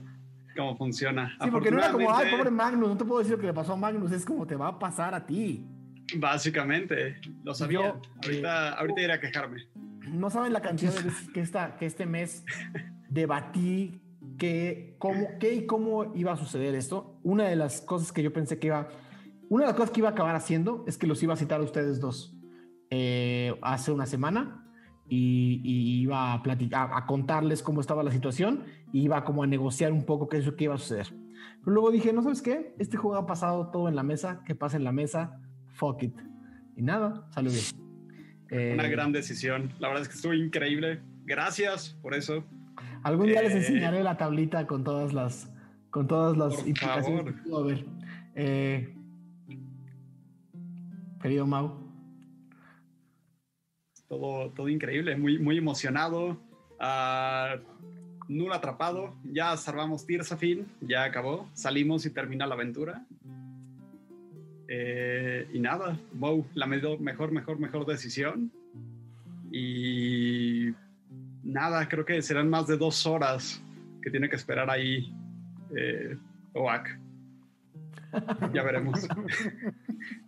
¿Cómo 0.56 0.76
funciona? 0.76 1.38
Sí, 1.44 1.52
porque 1.52 1.70
no 1.70 1.78
era 1.78 1.92
como, 1.92 2.12
ay, 2.12 2.32
pobre 2.36 2.50
Magnus, 2.50 2.90
no 2.90 2.98
te 2.98 3.06
puedo 3.06 3.20
decir 3.20 3.36
lo 3.36 3.40
que 3.40 3.46
le 3.46 3.54
pasó 3.54 3.74
a 3.74 3.76
Magnus, 3.76 4.12
es 4.12 4.26
como 4.26 4.48
te 4.48 4.56
va 4.56 4.70
a 4.70 4.80
pasar 4.80 5.14
a 5.14 5.24
ti. 5.24 5.64
Básicamente, 6.16 7.22
lo 7.44 7.54
sabía. 7.54 7.94
ahorita, 8.24 8.70
eh, 8.70 8.76
ahorita 8.76 9.02
iré 9.02 9.14
a 9.14 9.20
quejarme. 9.20 9.68
No 10.10 10.32
saben 10.32 10.52
la 10.54 10.62
cantidad 10.62 10.92
de 10.94 11.04
veces 11.10 11.30
que, 11.30 11.42
esta, 11.42 11.76
que 11.78 11.86
este 11.86 12.08
mes 12.08 12.44
debatí 13.08 14.02
que, 14.40 14.96
cómo, 14.98 15.38
qué 15.40 15.54
y 15.54 15.68
cómo 15.68 16.12
iba 16.16 16.34
a 16.34 16.38
suceder 16.38 16.74
esto. 16.74 17.20
Una 17.22 17.44
de 17.44 17.56
las 17.56 17.82
cosas 17.82 18.12
que 18.12 18.24
yo 18.24 18.34
pensé 18.34 18.58
que 18.58 18.68
iba 18.68 18.90
una 19.50 19.64
de 19.64 19.68
las 19.68 19.76
cosas 19.76 19.92
que 19.92 20.00
iba 20.02 20.10
a 20.10 20.12
acabar 20.12 20.36
haciendo 20.36 20.84
es 20.88 20.98
que 20.98 21.08
los 21.08 21.22
iba 21.24 21.34
a 21.34 21.38
citar 21.38 21.60
a 21.62 21.64
ustedes 21.64 22.00
dos 22.00 22.36
eh, 22.90 23.54
hace 23.62 23.92
una 23.92 24.06
semana 24.06 24.64
y, 25.10 25.62
iba 26.02 26.34
a, 26.34 26.44
platicar, 26.44 26.90
a, 26.94 27.06
contarles 27.06 27.64
cómo 27.64 27.80
estaba 27.82 28.04
la 28.04 28.12
situación 28.12 28.64
y 28.92 29.04
iba 29.04 29.24
como 29.24 29.44
a 29.44 29.48
negociar 29.48 29.92
un 29.94 30.06
poco 30.06 30.28
qué 30.28 30.38
es 30.38 30.46
lo 30.46 30.56
que 30.56 30.66
iba 30.66 30.76
a 30.76 30.78
suceder. 30.78 31.08
Pero 31.60 31.72
luego 31.74 31.92
dije, 31.92 32.12
no 32.14 32.22
sabes 32.24 32.42
qué, 32.42 32.74
este 32.78 32.98
juego 32.98 33.16
ha 33.18 33.26
pasado 33.26 33.68
todo 33.72 33.88
en 33.88 33.96
la 33.96 34.04
mesa, 34.04 34.42
que 34.46 34.54
pasa 34.56 34.76
en 34.78 34.84
la 34.84 34.92
mesa, 34.92 35.40
fuck 35.76 36.04
it. 36.04 36.16
Y 36.76 36.82
nada, 36.82 37.26
salió 37.32 37.52
bien. 37.52 37.64
Una 38.74 38.86
Eh, 38.86 38.90
gran 38.90 39.12
decisión. 39.12 39.74
La 39.80 39.88
verdad 39.88 40.04
es 40.04 40.10
que 40.10 40.16
estuvo 40.16 40.34
increíble. 40.34 41.02
Gracias 41.26 41.98
por 42.02 42.14
eso. 42.14 42.44
Algún 43.04 43.28
día 43.28 43.42
les 43.42 43.54
Eh, 43.54 43.58
enseñaré 43.58 44.04
la 44.04 44.18
tablita 44.18 44.68
con 44.68 44.84
todas 44.84 45.14
las 45.14 45.52
con 45.90 46.08
todas 46.08 46.38
las 46.38 46.56
Por 46.56 46.68
implicaciones 46.68 47.36
favor. 47.44 47.44
que 47.44 47.56
haber. 47.56 47.86
Eh, 48.36 48.97
querido 51.22 51.46
Mau, 51.46 51.78
Todo, 54.08 54.52
todo 54.52 54.70
increíble, 54.70 55.18
muy, 55.18 55.38
muy 55.38 55.58
emocionado. 55.58 56.38
Ah, 56.80 57.58
nulo 58.28 58.54
atrapado. 58.54 59.16
Ya 59.24 59.56
salvamos 59.58 60.06
Tirsafin, 60.06 60.66
ya 60.82 61.04
acabó. 61.04 61.50
Salimos 61.54 62.06
y 62.06 62.12
termina 62.12 62.46
la 62.46 62.56
aventura. 62.56 63.06
Eh, 64.70 65.50
y 65.54 65.60
nada, 65.60 65.98
wow, 66.14 66.46
la 66.54 66.68
mejor, 66.68 67.00
mejor, 67.32 67.60
mejor 67.60 67.86
decisión. 67.86 68.52
Y 69.52 70.74
nada, 71.44 71.88
creo 71.88 72.06
que 72.06 72.22
serán 72.22 72.50
más 72.50 72.68
de 72.68 72.78
dos 72.78 73.06
horas 73.06 73.62
que 74.02 74.12
tiene 74.12 74.30
que 74.30 74.36
esperar 74.36 74.70
ahí 74.70 75.14
eh, 75.76 76.18
Oak. 76.54 77.00
Ya 78.54 78.64
veremos. 78.64 79.06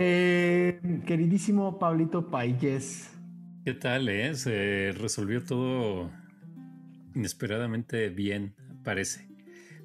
Eh, 0.00 0.80
queridísimo 1.06 1.78
Pablito 1.78 2.30
Payes, 2.30 3.10
¿Qué 3.64 3.74
tal, 3.74 4.08
eh? 4.08 4.34
Se 4.34 4.92
resolvió 4.96 5.42
todo 5.44 6.10
inesperadamente 7.14 8.08
bien, 8.08 8.54
parece. 8.84 9.28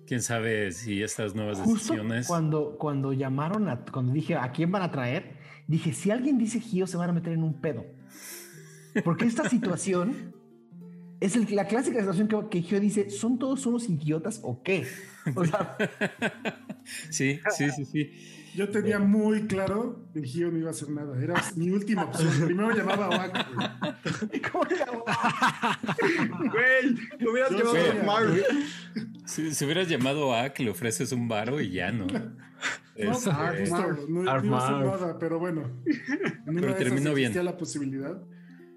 Quién 0.07 0.21
sabe 0.21 0.71
si 0.71 1.01
estas 1.01 1.33
nuevas 1.35 1.59
justo 1.59 1.93
decisiones. 1.93 2.27
cuando, 2.27 2.77
cuando 2.77 3.11
llamaron 3.11 3.67
a, 3.67 3.83
cuando 3.85 4.13
dije 4.13 4.35
a 4.35 4.51
quién 4.51 4.71
van 4.71 4.83
a 4.83 4.91
traer, 4.91 5.33
dije 5.67 5.91
si 5.93 6.11
alguien 6.11 6.37
dice 6.37 6.59
Gio 6.61 6.85
se 6.87 6.95
van 6.95 7.09
a 7.09 7.13
meter 7.13 7.33
en 7.33 7.43
un 7.43 7.59
pedo. 7.59 7.83
Porque 9.03 9.25
esta 9.25 9.49
situación 9.49 10.33
es 11.19 11.35
el- 11.35 11.53
la 11.55 11.65
clásica 11.67 11.99
situación 11.99 12.27
que, 12.27 12.37
que 12.49 12.61
Gio 12.61 12.79
dice, 12.79 13.09
¿son 13.09 13.39
todos 13.39 13.65
unos 13.65 13.89
idiotas 13.89 14.39
o 14.43 14.61
qué? 14.61 14.85
O 15.35 15.43
sea, 15.43 15.75
Sí, 17.09 17.39
sí, 17.57 17.71
sí, 17.71 17.85
sí. 17.85 18.11
Yo 18.55 18.69
tenía 18.69 18.99
muy 18.99 19.47
claro 19.47 20.05
que 20.13 20.21
Gio 20.23 20.51
no 20.51 20.57
iba 20.59 20.67
a 20.69 20.71
hacer 20.71 20.89
nada. 20.89 21.21
Era 21.21 21.35
mi 21.55 21.69
última 21.71 22.03
opción. 22.05 22.29
Primero 22.45 22.71
llamaba 22.75 23.05
a 23.05 23.09
Oak. 23.09 23.33
güey. 24.29 24.41
¿cómo 24.51 24.63
hago? 24.63 25.05
Güey, 26.51 26.95
lo 27.19 27.31
hubieras 27.31 27.51
Yo 27.51 27.65
sabía, 27.73 28.01
a 28.01 28.05
Mark. 28.05 28.29
güey. 28.29 28.43
Si, 29.25 29.53
si 29.53 29.65
hubieras 29.65 29.87
llamado 29.87 30.35
a 30.35 30.49
que 30.53 30.63
le 30.63 30.69
ofreces 30.71 31.11
un 31.11 31.27
varo 31.27 31.61
y 31.61 31.71
ya 31.71 31.91
no. 31.91 32.07
No, 32.95 33.11
Este, 33.11 33.29
ah, 33.31 33.53
justo, 33.59 33.75
no, 34.07 34.07
no 34.07 34.21
iba 34.21 34.33
a 34.33 34.37
hacer 34.37 34.75
Armar. 34.75 34.85
nada, 34.85 35.17
pero 35.19 35.39
bueno. 35.39 35.63
Pero 36.45 36.75
terminó 36.75 37.13
bien. 37.15 37.33
la 37.43 37.57
posibilidad. 37.57 38.21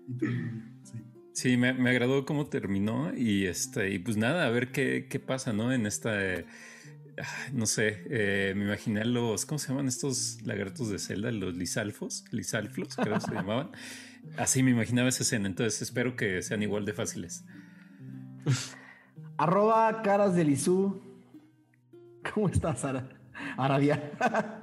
Y 0.08 0.16
terminó 0.16 0.62
sí. 0.82 1.02
Sí, 1.34 1.56
me, 1.58 1.74
me 1.74 1.90
agradó 1.90 2.24
cómo 2.24 2.46
terminó 2.46 3.12
y 3.14 3.44
este 3.44 3.90
y 3.90 3.98
pues 3.98 4.16
nada, 4.16 4.46
a 4.46 4.50
ver 4.50 4.72
qué, 4.72 5.06
qué 5.10 5.20
pasa, 5.20 5.52
¿no? 5.52 5.70
En 5.70 5.84
esta, 5.84 6.24
eh, 6.24 6.46
no 7.52 7.66
sé, 7.66 8.02
eh, 8.10 8.54
me 8.56 8.64
imaginé 8.64 9.04
los, 9.04 9.46
¿cómo 9.46 9.58
se 9.58 9.68
llaman 9.68 9.88
estos 9.88 10.42
lagartos 10.42 10.90
de 10.90 10.98
Zelda? 10.98 11.30
Los 11.32 11.54
lisalfos, 11.54 12.24
lisalflos, 12.30 12.96
creo 12.96 13.14
que 13.14 13.20
se 13.20 13.30
llamaban. 13.34 13.70
Así 14.36 14.62
me 14.62 14.70
imaginaba 14.70 15.08
esa 15.08 15.22
escena, 15.22 15.46
entonces 15.46 15.80
espero 15.82 16.16
que 16.16 16.42
sean 16.42 16.62
igual 16.62 16.84
de 16.84 16.92
fáciles. 16.92 17.44
Arroba 19.36 20.02
caras 20.02 20.34
del 20.34 20.50
Isú. 20.50 21.02
¿Cómo 22.32 22.48
estás, 22.48 22.84
Ara? 22.84 23.08
Aradia. 23.56 24.62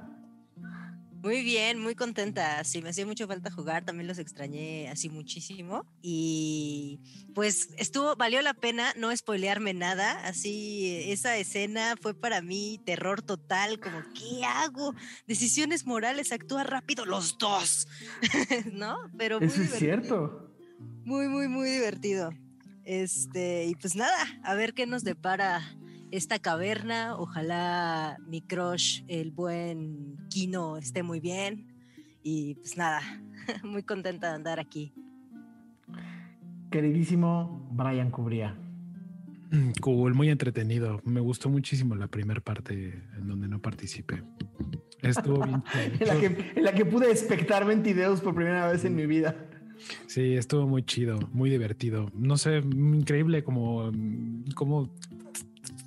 Muy 1.24 1.42
bien, 1.42 1.78
muy 1.78 1.94
contenta. 1.94 2.62
Sí, 2.64 2.82
me 2.82 2.90
hacía 2.90 3.06
mucho 3.06 3.26
falta 3.26 3.50
jugar, 3.50 3.82
también 3.82 4.06
los 4.06 4.18
extrañé 4.18 4.90
así 4.90 5.08
muchísimo. 5.08 5.86
Y 6.02 7.00
pues 7.34 7.70
estuvo, 7.78 8.14
valió 8.14 8.42
la 8.42 8.52
pena 8.52 8.92
no 8.98 9.16
spoilearme 9.16 9.72
nada. 9.72 10.20
Así, 10.26 11.02
esa 11.06 11.38
escena 11.38 11.94
fue 11.98 12.12
para 12.12 12.42
mí 12.42 12.78
terror 12.84 13.22
total, 13.22 13.80
como, 13.80 14.02
¿qué 14.12 14.44
hago? 14.44 14.94
Decisiones 15.26 15.86
morales, 15.86 16.30
actúa 16.30 16.62
rápido 16.62 17.06
los 17.06 17.38
dos, 17.38 17.88
¿no? 18.74 18.98
Pero 19.16 19.40
muy 19.40 19.46
Eso 19.48 19.62
es 19.62 19.72
divertido. 19.72 19.78
cierto. 19.78 20.54
Muy, 21.06 21.28
muy, 21.28 21.48
muy 21.48 21.70
divertido. 21.70 22.34
Este, 22.84 23.64
y 23.64 23.74
pues 23.76 23.96
nada, 23.96 24.14
a 24.42 24.54
ver 24.54 24.74
qué 24.74 24.84
nos 24.84 25.04
depara 25.04 25.62
esta 26.16 26.38
caverna. 26.38 27.16
Ojalá 27.16 28.18
mi 28.28 28.40
crush, 28.40 29.02
el 29.08 29.32
buen 29.32 30.16
Kino, 30.30 30.76
esté 30.76 31.02
muy 31.02 31.18
bien. 31.20 31.66
Y 32.22 32.54
pues 32.56 32.76
nada, 32.76 33.00
muy 33.64 33.82
contenta 33.82 34.28
de 34.28 34.34
andar 34.36 34.60
aquí. 34.60 34.94
Queridísimo 36.70 37.68
Brian 37.72 38.10
Cubría. 38.10 38.56
Mm, 39.50 39.72
Cool, 39.80 40.14
muy 40.14 40.30
entretenido. 40.30 41.00
Me 41.04 41.20
gustó 41.20 41.48
muchísimo 41.48 41.94
la 41.96 42.06
primera 42.06 42.40
parte 42.40 43.02
en 43.16 43.26
donde 43.26 43.48
no 43.48 43.60
participé. 43.60 44.22
Estuvo 45.02 45.44
bien. 45.44 45.62
En 46.00 46.06
la, 46.06 46.20
que, 46.20 46.52
en 46.56 46.64
la 46.64 46.74
que 46.74 46.84
pude 46.84 47.10
espectar 47.10 47.66
Ventideus 47.66 48.20
por 48.20 48.34
primera 48.34 48.70
vez 48.70 48.84
en 48.84 48.94
mi 48.94 49.06
vida. 49.06 49.36
Sí, 50.06 50.34
estuvo 50.34 50.66
muy 50.66 50.84
chido, 50.84 51.18
muy 51.32 51.50
divertido. 51.50 52.10
No 52.14 52.36
sé, 52.36 52.58
increíble 52.58 53.42
como, 53.42 53.90
como 54.54 54.94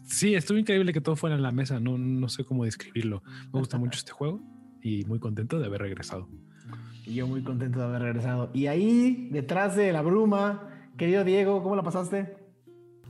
sí, 0.07 0.33
estuvo 0.33 0.57
increíble 0.57 0.93
que 0.93 1.01
todo 1.01 1.15
fuera 1.15 1.35
en 1.35 1.43
la 1.43 1.51
mesa. 1.51 1.79
No, 1.79 1.97
no 1.97 2.29
sé 2.29 2.43
cómo 2.43 2.65
describirlo. 2.65 3.21
Me 3.53 3.59
gusta 3.59 3.77
mucho 3.77 3.99
este 3.99 4.11
juego 4.11 4.41
y 4.81 5.05
muy 5.05 5.19
contento 5.19 5.59
de 5.59 5.65
haber 5.65 5.81
regresado. 5.81 6.27
Y 7.05 7.15
yo 7.15 7.27
muy 7.27 7.43
contento 7.43 7.79
de 7.79 7.85
haber 7.85 8.01
regresado. 8.01 8.49
Y 8.53 8.67
ahí, 8.67 9.29
detrás 9.31 9.75
de 9.75 9.93
la 9.93 10.01
bruma, 10.01 10.69
querido 10.97 11.23
Diego, 11.23 11.61
¿cómo 11.63 11.75
la 11.75 11.83
pasaste? 11.83 12.35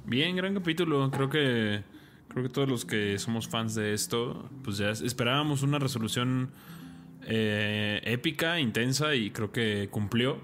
Bien, 0.05 0.35
gran 0.35 0.53
capítulo. 0.53 1.09
Creo 1.11 1.29
que 1.29 1.83
creo 2.27 2.43
que 2.43 2.49
todos 2.49 2.69
los 2.69 2.85
que 2.85 3.17
somos 3.17 3.47
fans 3.47 3.73
de 3.73 3.93
esto, 3.93 4.49
pues 4.63 4.77
ya 4.77 4.91
esperábamos 4.91 5.63
una 5.63 5.79
resolución 5.79 6.51
eh, 7.25 8.01
épica, 8.03 8.59
intensa 8.59 9.15
y 9.15 9.31
creo 9.31 9.51
que 9.51 9.89
cumplió. 9.89 10.37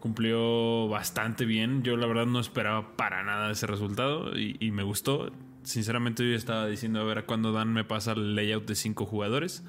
Cumplió 0.00 0.88
bastante 0.88 1.44
bien. 1.44 1.82
Yo 1.82 1.96
la 1.96 2.06
verdad 2.06 2.26
no 2.26 2.40
esperaba 2.40 2.96
para 2.96 3.22
nada 3.22 3.50
ese 3.50 3.66
resultado 3.66 4.36
y, 4.36 4.56
y 4.58 4.70
me 4.70 4.82
gustó. 4.82 5.30
Sinceramente 5.62 6.28
yo 6.28 6.36
estaba 6.36 6.66
diciendo 6.66 7.00
a 7.00 7.04
ver 7.04 7.24
cuándo 7.24 7.52
Dan 7.52 7.72
me 7.72 7.84
pasa 7.84 8.12
el 8.12 8.34
layout 8.34 8.66
de 8.66 8.74
cinco 8.74 9.06
jugadores. 9.06 9.62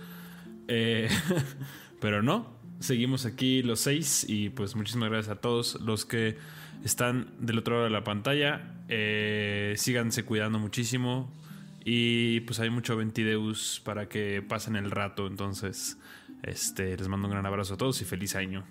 Eh, 0.68 1.10
pero 2.00 2.24
no, 2.24 2.48
seguimos 2.80 3.26
aquí 3.26 3.62
los 3.64 3.80
seis 3.80 4.26
y 4.28 4.50
pues 4.50 4.76
muchísimas 4.76 5.10
gracias 5.10 5.38
a 5.38 5.42
todos 5.42 5.80
los 5.82 6.06
que 6.06 6.38
están 6.84 7.28
del 7.40 7.60
otro 7.60 7.76
lado 7.76 7.86
de 7.86 7.92
la 7.92 8.04
pantalla. 8.04 8.76
Eh, 8.90 9.74
síganse 9.78 10.24
cuidando 10.26 10.60
muchísimo 10.60 11.32
y 11.86 12.42
pues 12.42 12.60
hay 12.60 12.70
mucho 12.70 12.96
Ventideus 12.98 13.82
para 13.84 14.08
que 14.08 14.42
pasen 14.42 14.76
el 14.76 14.92
rato. 14.92 15.28
Entonces, 15.28 15.98
este, 16.44 16.98
les 16.98 17.08
mando 17.08 17.28
un 17.28 17.34
gran 17.34 17.46
abrazo 17.46 17.76
a 17.76 17.78
todos 17.78 18.02
y 18.02 18.06
feliz 18.06 18.36
año. 18.36 18.64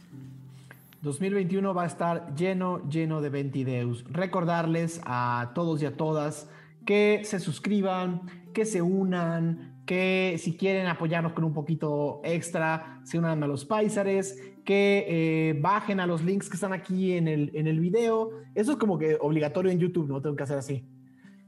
2021 1.02 1.74
va 1.74 1.82
a 1.82 1.86
estar 1.86 2.34
lleno, 2.36 2.88
lleno 2.88 3.20
de 3.20 3.28
Ventideus. 3.28 4.04
Recordarles 4.04 5.00
a 5.04 5.50
todos 5.54 5.82
y 5.82 5.86
a 5.86 5.96
todas 5.96 6.48
que 6.84 7.22
se 7.24 7.38
suscriban, 7.40 8.22
que 8.52 8.64
se 8.64 8.82
unan, 8.82 9.82
que 9.86 10.36
si 10.38 10.56
quieren 10.56 10.86
apoyarnos 10.86 11.32
con 11.32 11.44
un 11.44 11.52
poquito 11.52 12.20
extra, 12.24 13.00
se 13.04 13.18
unan 13.18 13.42
a 13.42 13.46
los 13.46 13.64
paisares, 13.64 14.40
que 14.64 15.04
eh, 15.08 15.58
bajen 15.60 15.98
a 16.00 16.06
los 16.06 16.22
links 16.22 16.48
que 16.48 16.54
están 16.54 16.72
aquí 16.72 17.12
en 17.12 17.26
el, 17.28 17.50
en 17.54 17.66
el 17.66 17.80
video. 17.80 18.30
Eso 18.54 18.72
es 18.72 18.78
como 18.78 18.98
que 18.98 19.16
obligatorio 19.20 19.72
en 19.72 19.78
YouTube, 19.78 20.08
no 20.08 20.20
tengo 20.22 20.36
que 20.36 20.42
hacer 20.44 20.58
así. 20.58 20.86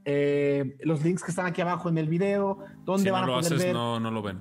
Eh, 0.05 0.77
los 0.83 1.03
links 1.05 1.23
que 1.23 1.31
están 1.31 1.47
aquí 1.47 1.63
abajo 1.63 1.89
en 1.89 1.97
el 1.99 2.09
video, 2.09 2.59
donde 2.85 3.05
Si 3.05 3.11
van 3.11 3.27
no 3.27 3.35
a 3.35 3.37
lo 3.37 3.41
poder 3.41 3.53
haces, 3.53 3.65
ver 3.67 3.75
no, 3.75 4.01
no 4.01 4.11
lo 4.11 4.23
ven. 4.23 4.39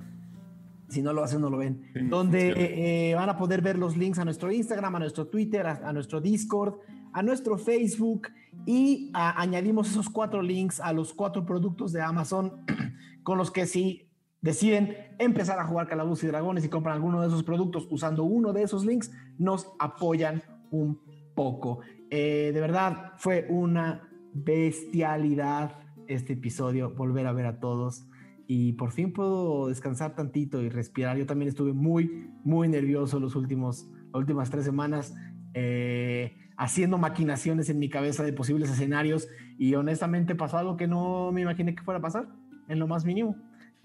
si 0.88 1.00
no 1.00 1.12
lo 1.12 1.22
hacen, 1.22 1.40
no 1.40 1.48
lo 1.48 1.58
ven. 1.58 1.88
Sí, 1.94 2.00
donde 2.00 3.10
eh, 3.10 3.14
van 3.14 3.28
a 3.30 3.36
poder 3.36 3.62
ver 3.62 3.78
los 3.78 3.96
links 3.96 4.18
a 4.18 4.24
nuestro 4.24 4.50
Instagram, 4.50 4.96
a 4.96 4.98
nuestro 4.98 5.26
Twitter, 5.28 5.66
a, 5.66 5.88
a 5.88 5.92
nuestro 5.92 6.20
Discord, 6.20 6.74
a 7.12 7.22
nuestro 7.22 7.56
Facebook 7.56 8.28
y 8.66 9.10
a- 9.14 9.40
añadimos 9.40 9.90
esos 9.90 10.08
cuatro 10.10 10.42
links 10.42 10.80
a 10.80 10.92
los 10.92 11.12
cuatro 11.12 11.44
productos 11.44 11.92
de 11.92 12.02
Amazon 12.02 12.64
con 13.22 13.38
los 13.38 13.50
que 13.50 13.66
si 13.66 14.08
deciden 14.40 14.94
empezar 15.18 15.58
a 15.58 15.66
jugar 15.66 15.88
Calabozos 15.88 16.24
y 16.24 16.26
Dragones 16.26 16.64
y 16.64 16.68
compran 16.68 16.96
alguno 16.96 17.20
de 17.20 17.28
esos 17.28 17.42
productos 17.42 17.86
usando 17.90 18.24
uno 18.24 18.52
de 18.52 18.62
esos 18.62 18.84
links, 18.84 19.10
nos 19.38 19.72
apoyan 19.78 20.42
un 20.70 21.00
poco. 21.34 21.80
Eh, 22.10 22.50
de 22.52 22.60
verdad, 22.60 23.12
fue 23.16 23.46
una 23.48 24.08
bestialidad 24.34 25.78
este 26.06 26.34
episodio, 26.34 26.90
volver 26.94 27.26
a 27.26 27.32
ver 27.32 27.46
a 27.46 27.58
todos 27.60 28.06
y 28.46 28.72
por 28.74 28.92
fin 28.92 29.12
puedo 29.12 29.68
descansar 29.68 30.14
tantito 30.14 30.60
y 30.60 30.68
respirar. 30.68 31.16
Yo 31.16 31.24
también 31.24 31.48
estuve 31.48 31.72
muy, 31.72 32.28
muy 32.44 32.68
nervioso 32.68 33.18
los 33.18 33.36
últimos, 33.36 33.88
las 34.12 34.20
últimas 34.20 34.50
tres 34.50 34.64
semanas, 34.66 35.14
eh, 35.54 36.36
haciendo 36.56 36.98
maquinaciones 36.98 37.68
en 37.68 37.78
mi 37.78 37.88
cabeza 37.88 38.22
de 38.22 38.32
posibles 38.32 38.70
escenarios 38.70 39.28
y 39.58 39.74
honestamente 39.74 40.34
pasó 40.34 40.58
algo 40.58 40.76
que 40.76 40.86
no 40.86 41.32
me 41.32 41.42
imaginé 41.42 41.74
que 41.74 41.82
fuera 41.82 41.98
a 41.98 42.02
pasar, 42.02 42.28
en 42.68 42.78
lo 42.78 42.86
más 42.86 43.04
mínimo. 43.04 43.36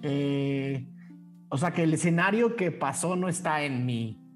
Eh, 0.01 0.87
o 1.49 1.57
sea 1.57 1.71
que 1.71 1.83
el 1.83 1.93
escenario 1.93 2.55
que 2.55 2.71
pasó 2.71 3.15
no 3.15 3.27
está 3.27 3.63
en 3.63 3.85
mi 3.85 4.29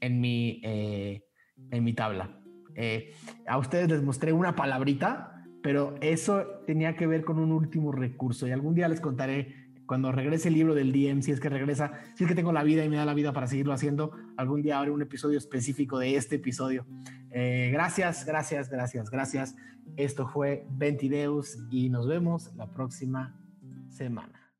en 0.00 0.20
mi, 0.20 0.60
eh, 0.64 1.22
en 1.70 1.84
mi 1.84 1.92
tabla. 1.92 2.30
Eh, 2.74 3.12
a 3.46 3.58
ustedes 3.58 3.88
les 3.88 4.02
mostré 4.02 4.32
una 4.32 4.56
palabrita, 4.56 5.44
pero 5.62 5.94
eso 6.00 6.44
tenía 6.66 6.96
que 6.96 7.06
ver 7.06 7.24
con 7.24 7.38
un 7.38 7.52
último 7.52 7.92
recurso 7.92 8.46
y 8.46 8.52
algún 8.52 8.74
día 8.74 8.88
les 8.88 9.00
contaré 9.00 9.59
cuando 9.90 10.12
regrese 10.12 10.46
el 10.46 10.54
libro 10.54 10.76
del 10.76 10.92
DM, 10.92 11.20
si 11.20 11.32
es 11.32 11.40
que 11.40 11.48
regresa, 11.48 11.90
si 12.14 12.22
es 12.22 12.28
que 12.28 12.36
tengo 12.36 12.52
la 12.52 12.62
vida 12.62 12.84
y 12.84 12.88
me 12.88 12.94
da 12.94 13.04
la 13.04 13.12
vida 13.12 13.32
para 13.32 13.48
seguirlo 13.48 13.72
haciendo, 13.72 14.12
algún 14.36 14.62
día 14.62 14.78
haré 14.78 14.92
un 14.92 15.02
episodio 15.02 15.36
específico 15.36 15.98
de 15.98 16.14
este 16.14 16.36
episodio. 16.36 16.86
Eh, 17.32 17.70
gracias, 17.72 18.24
gracias, 18.24 18.70
gracias, 18.70 19.10
gracias. 19.10 19.56
Esto 19.96 20.28
fue 20.28 20.64
Ventideus 20.70 21.58
y 21.72 21.88
nos 21.88 22.06
vemos 22.06 22.54
la 22.54 22.72
próxima 22.72 23.36
semana. 23.88 24.52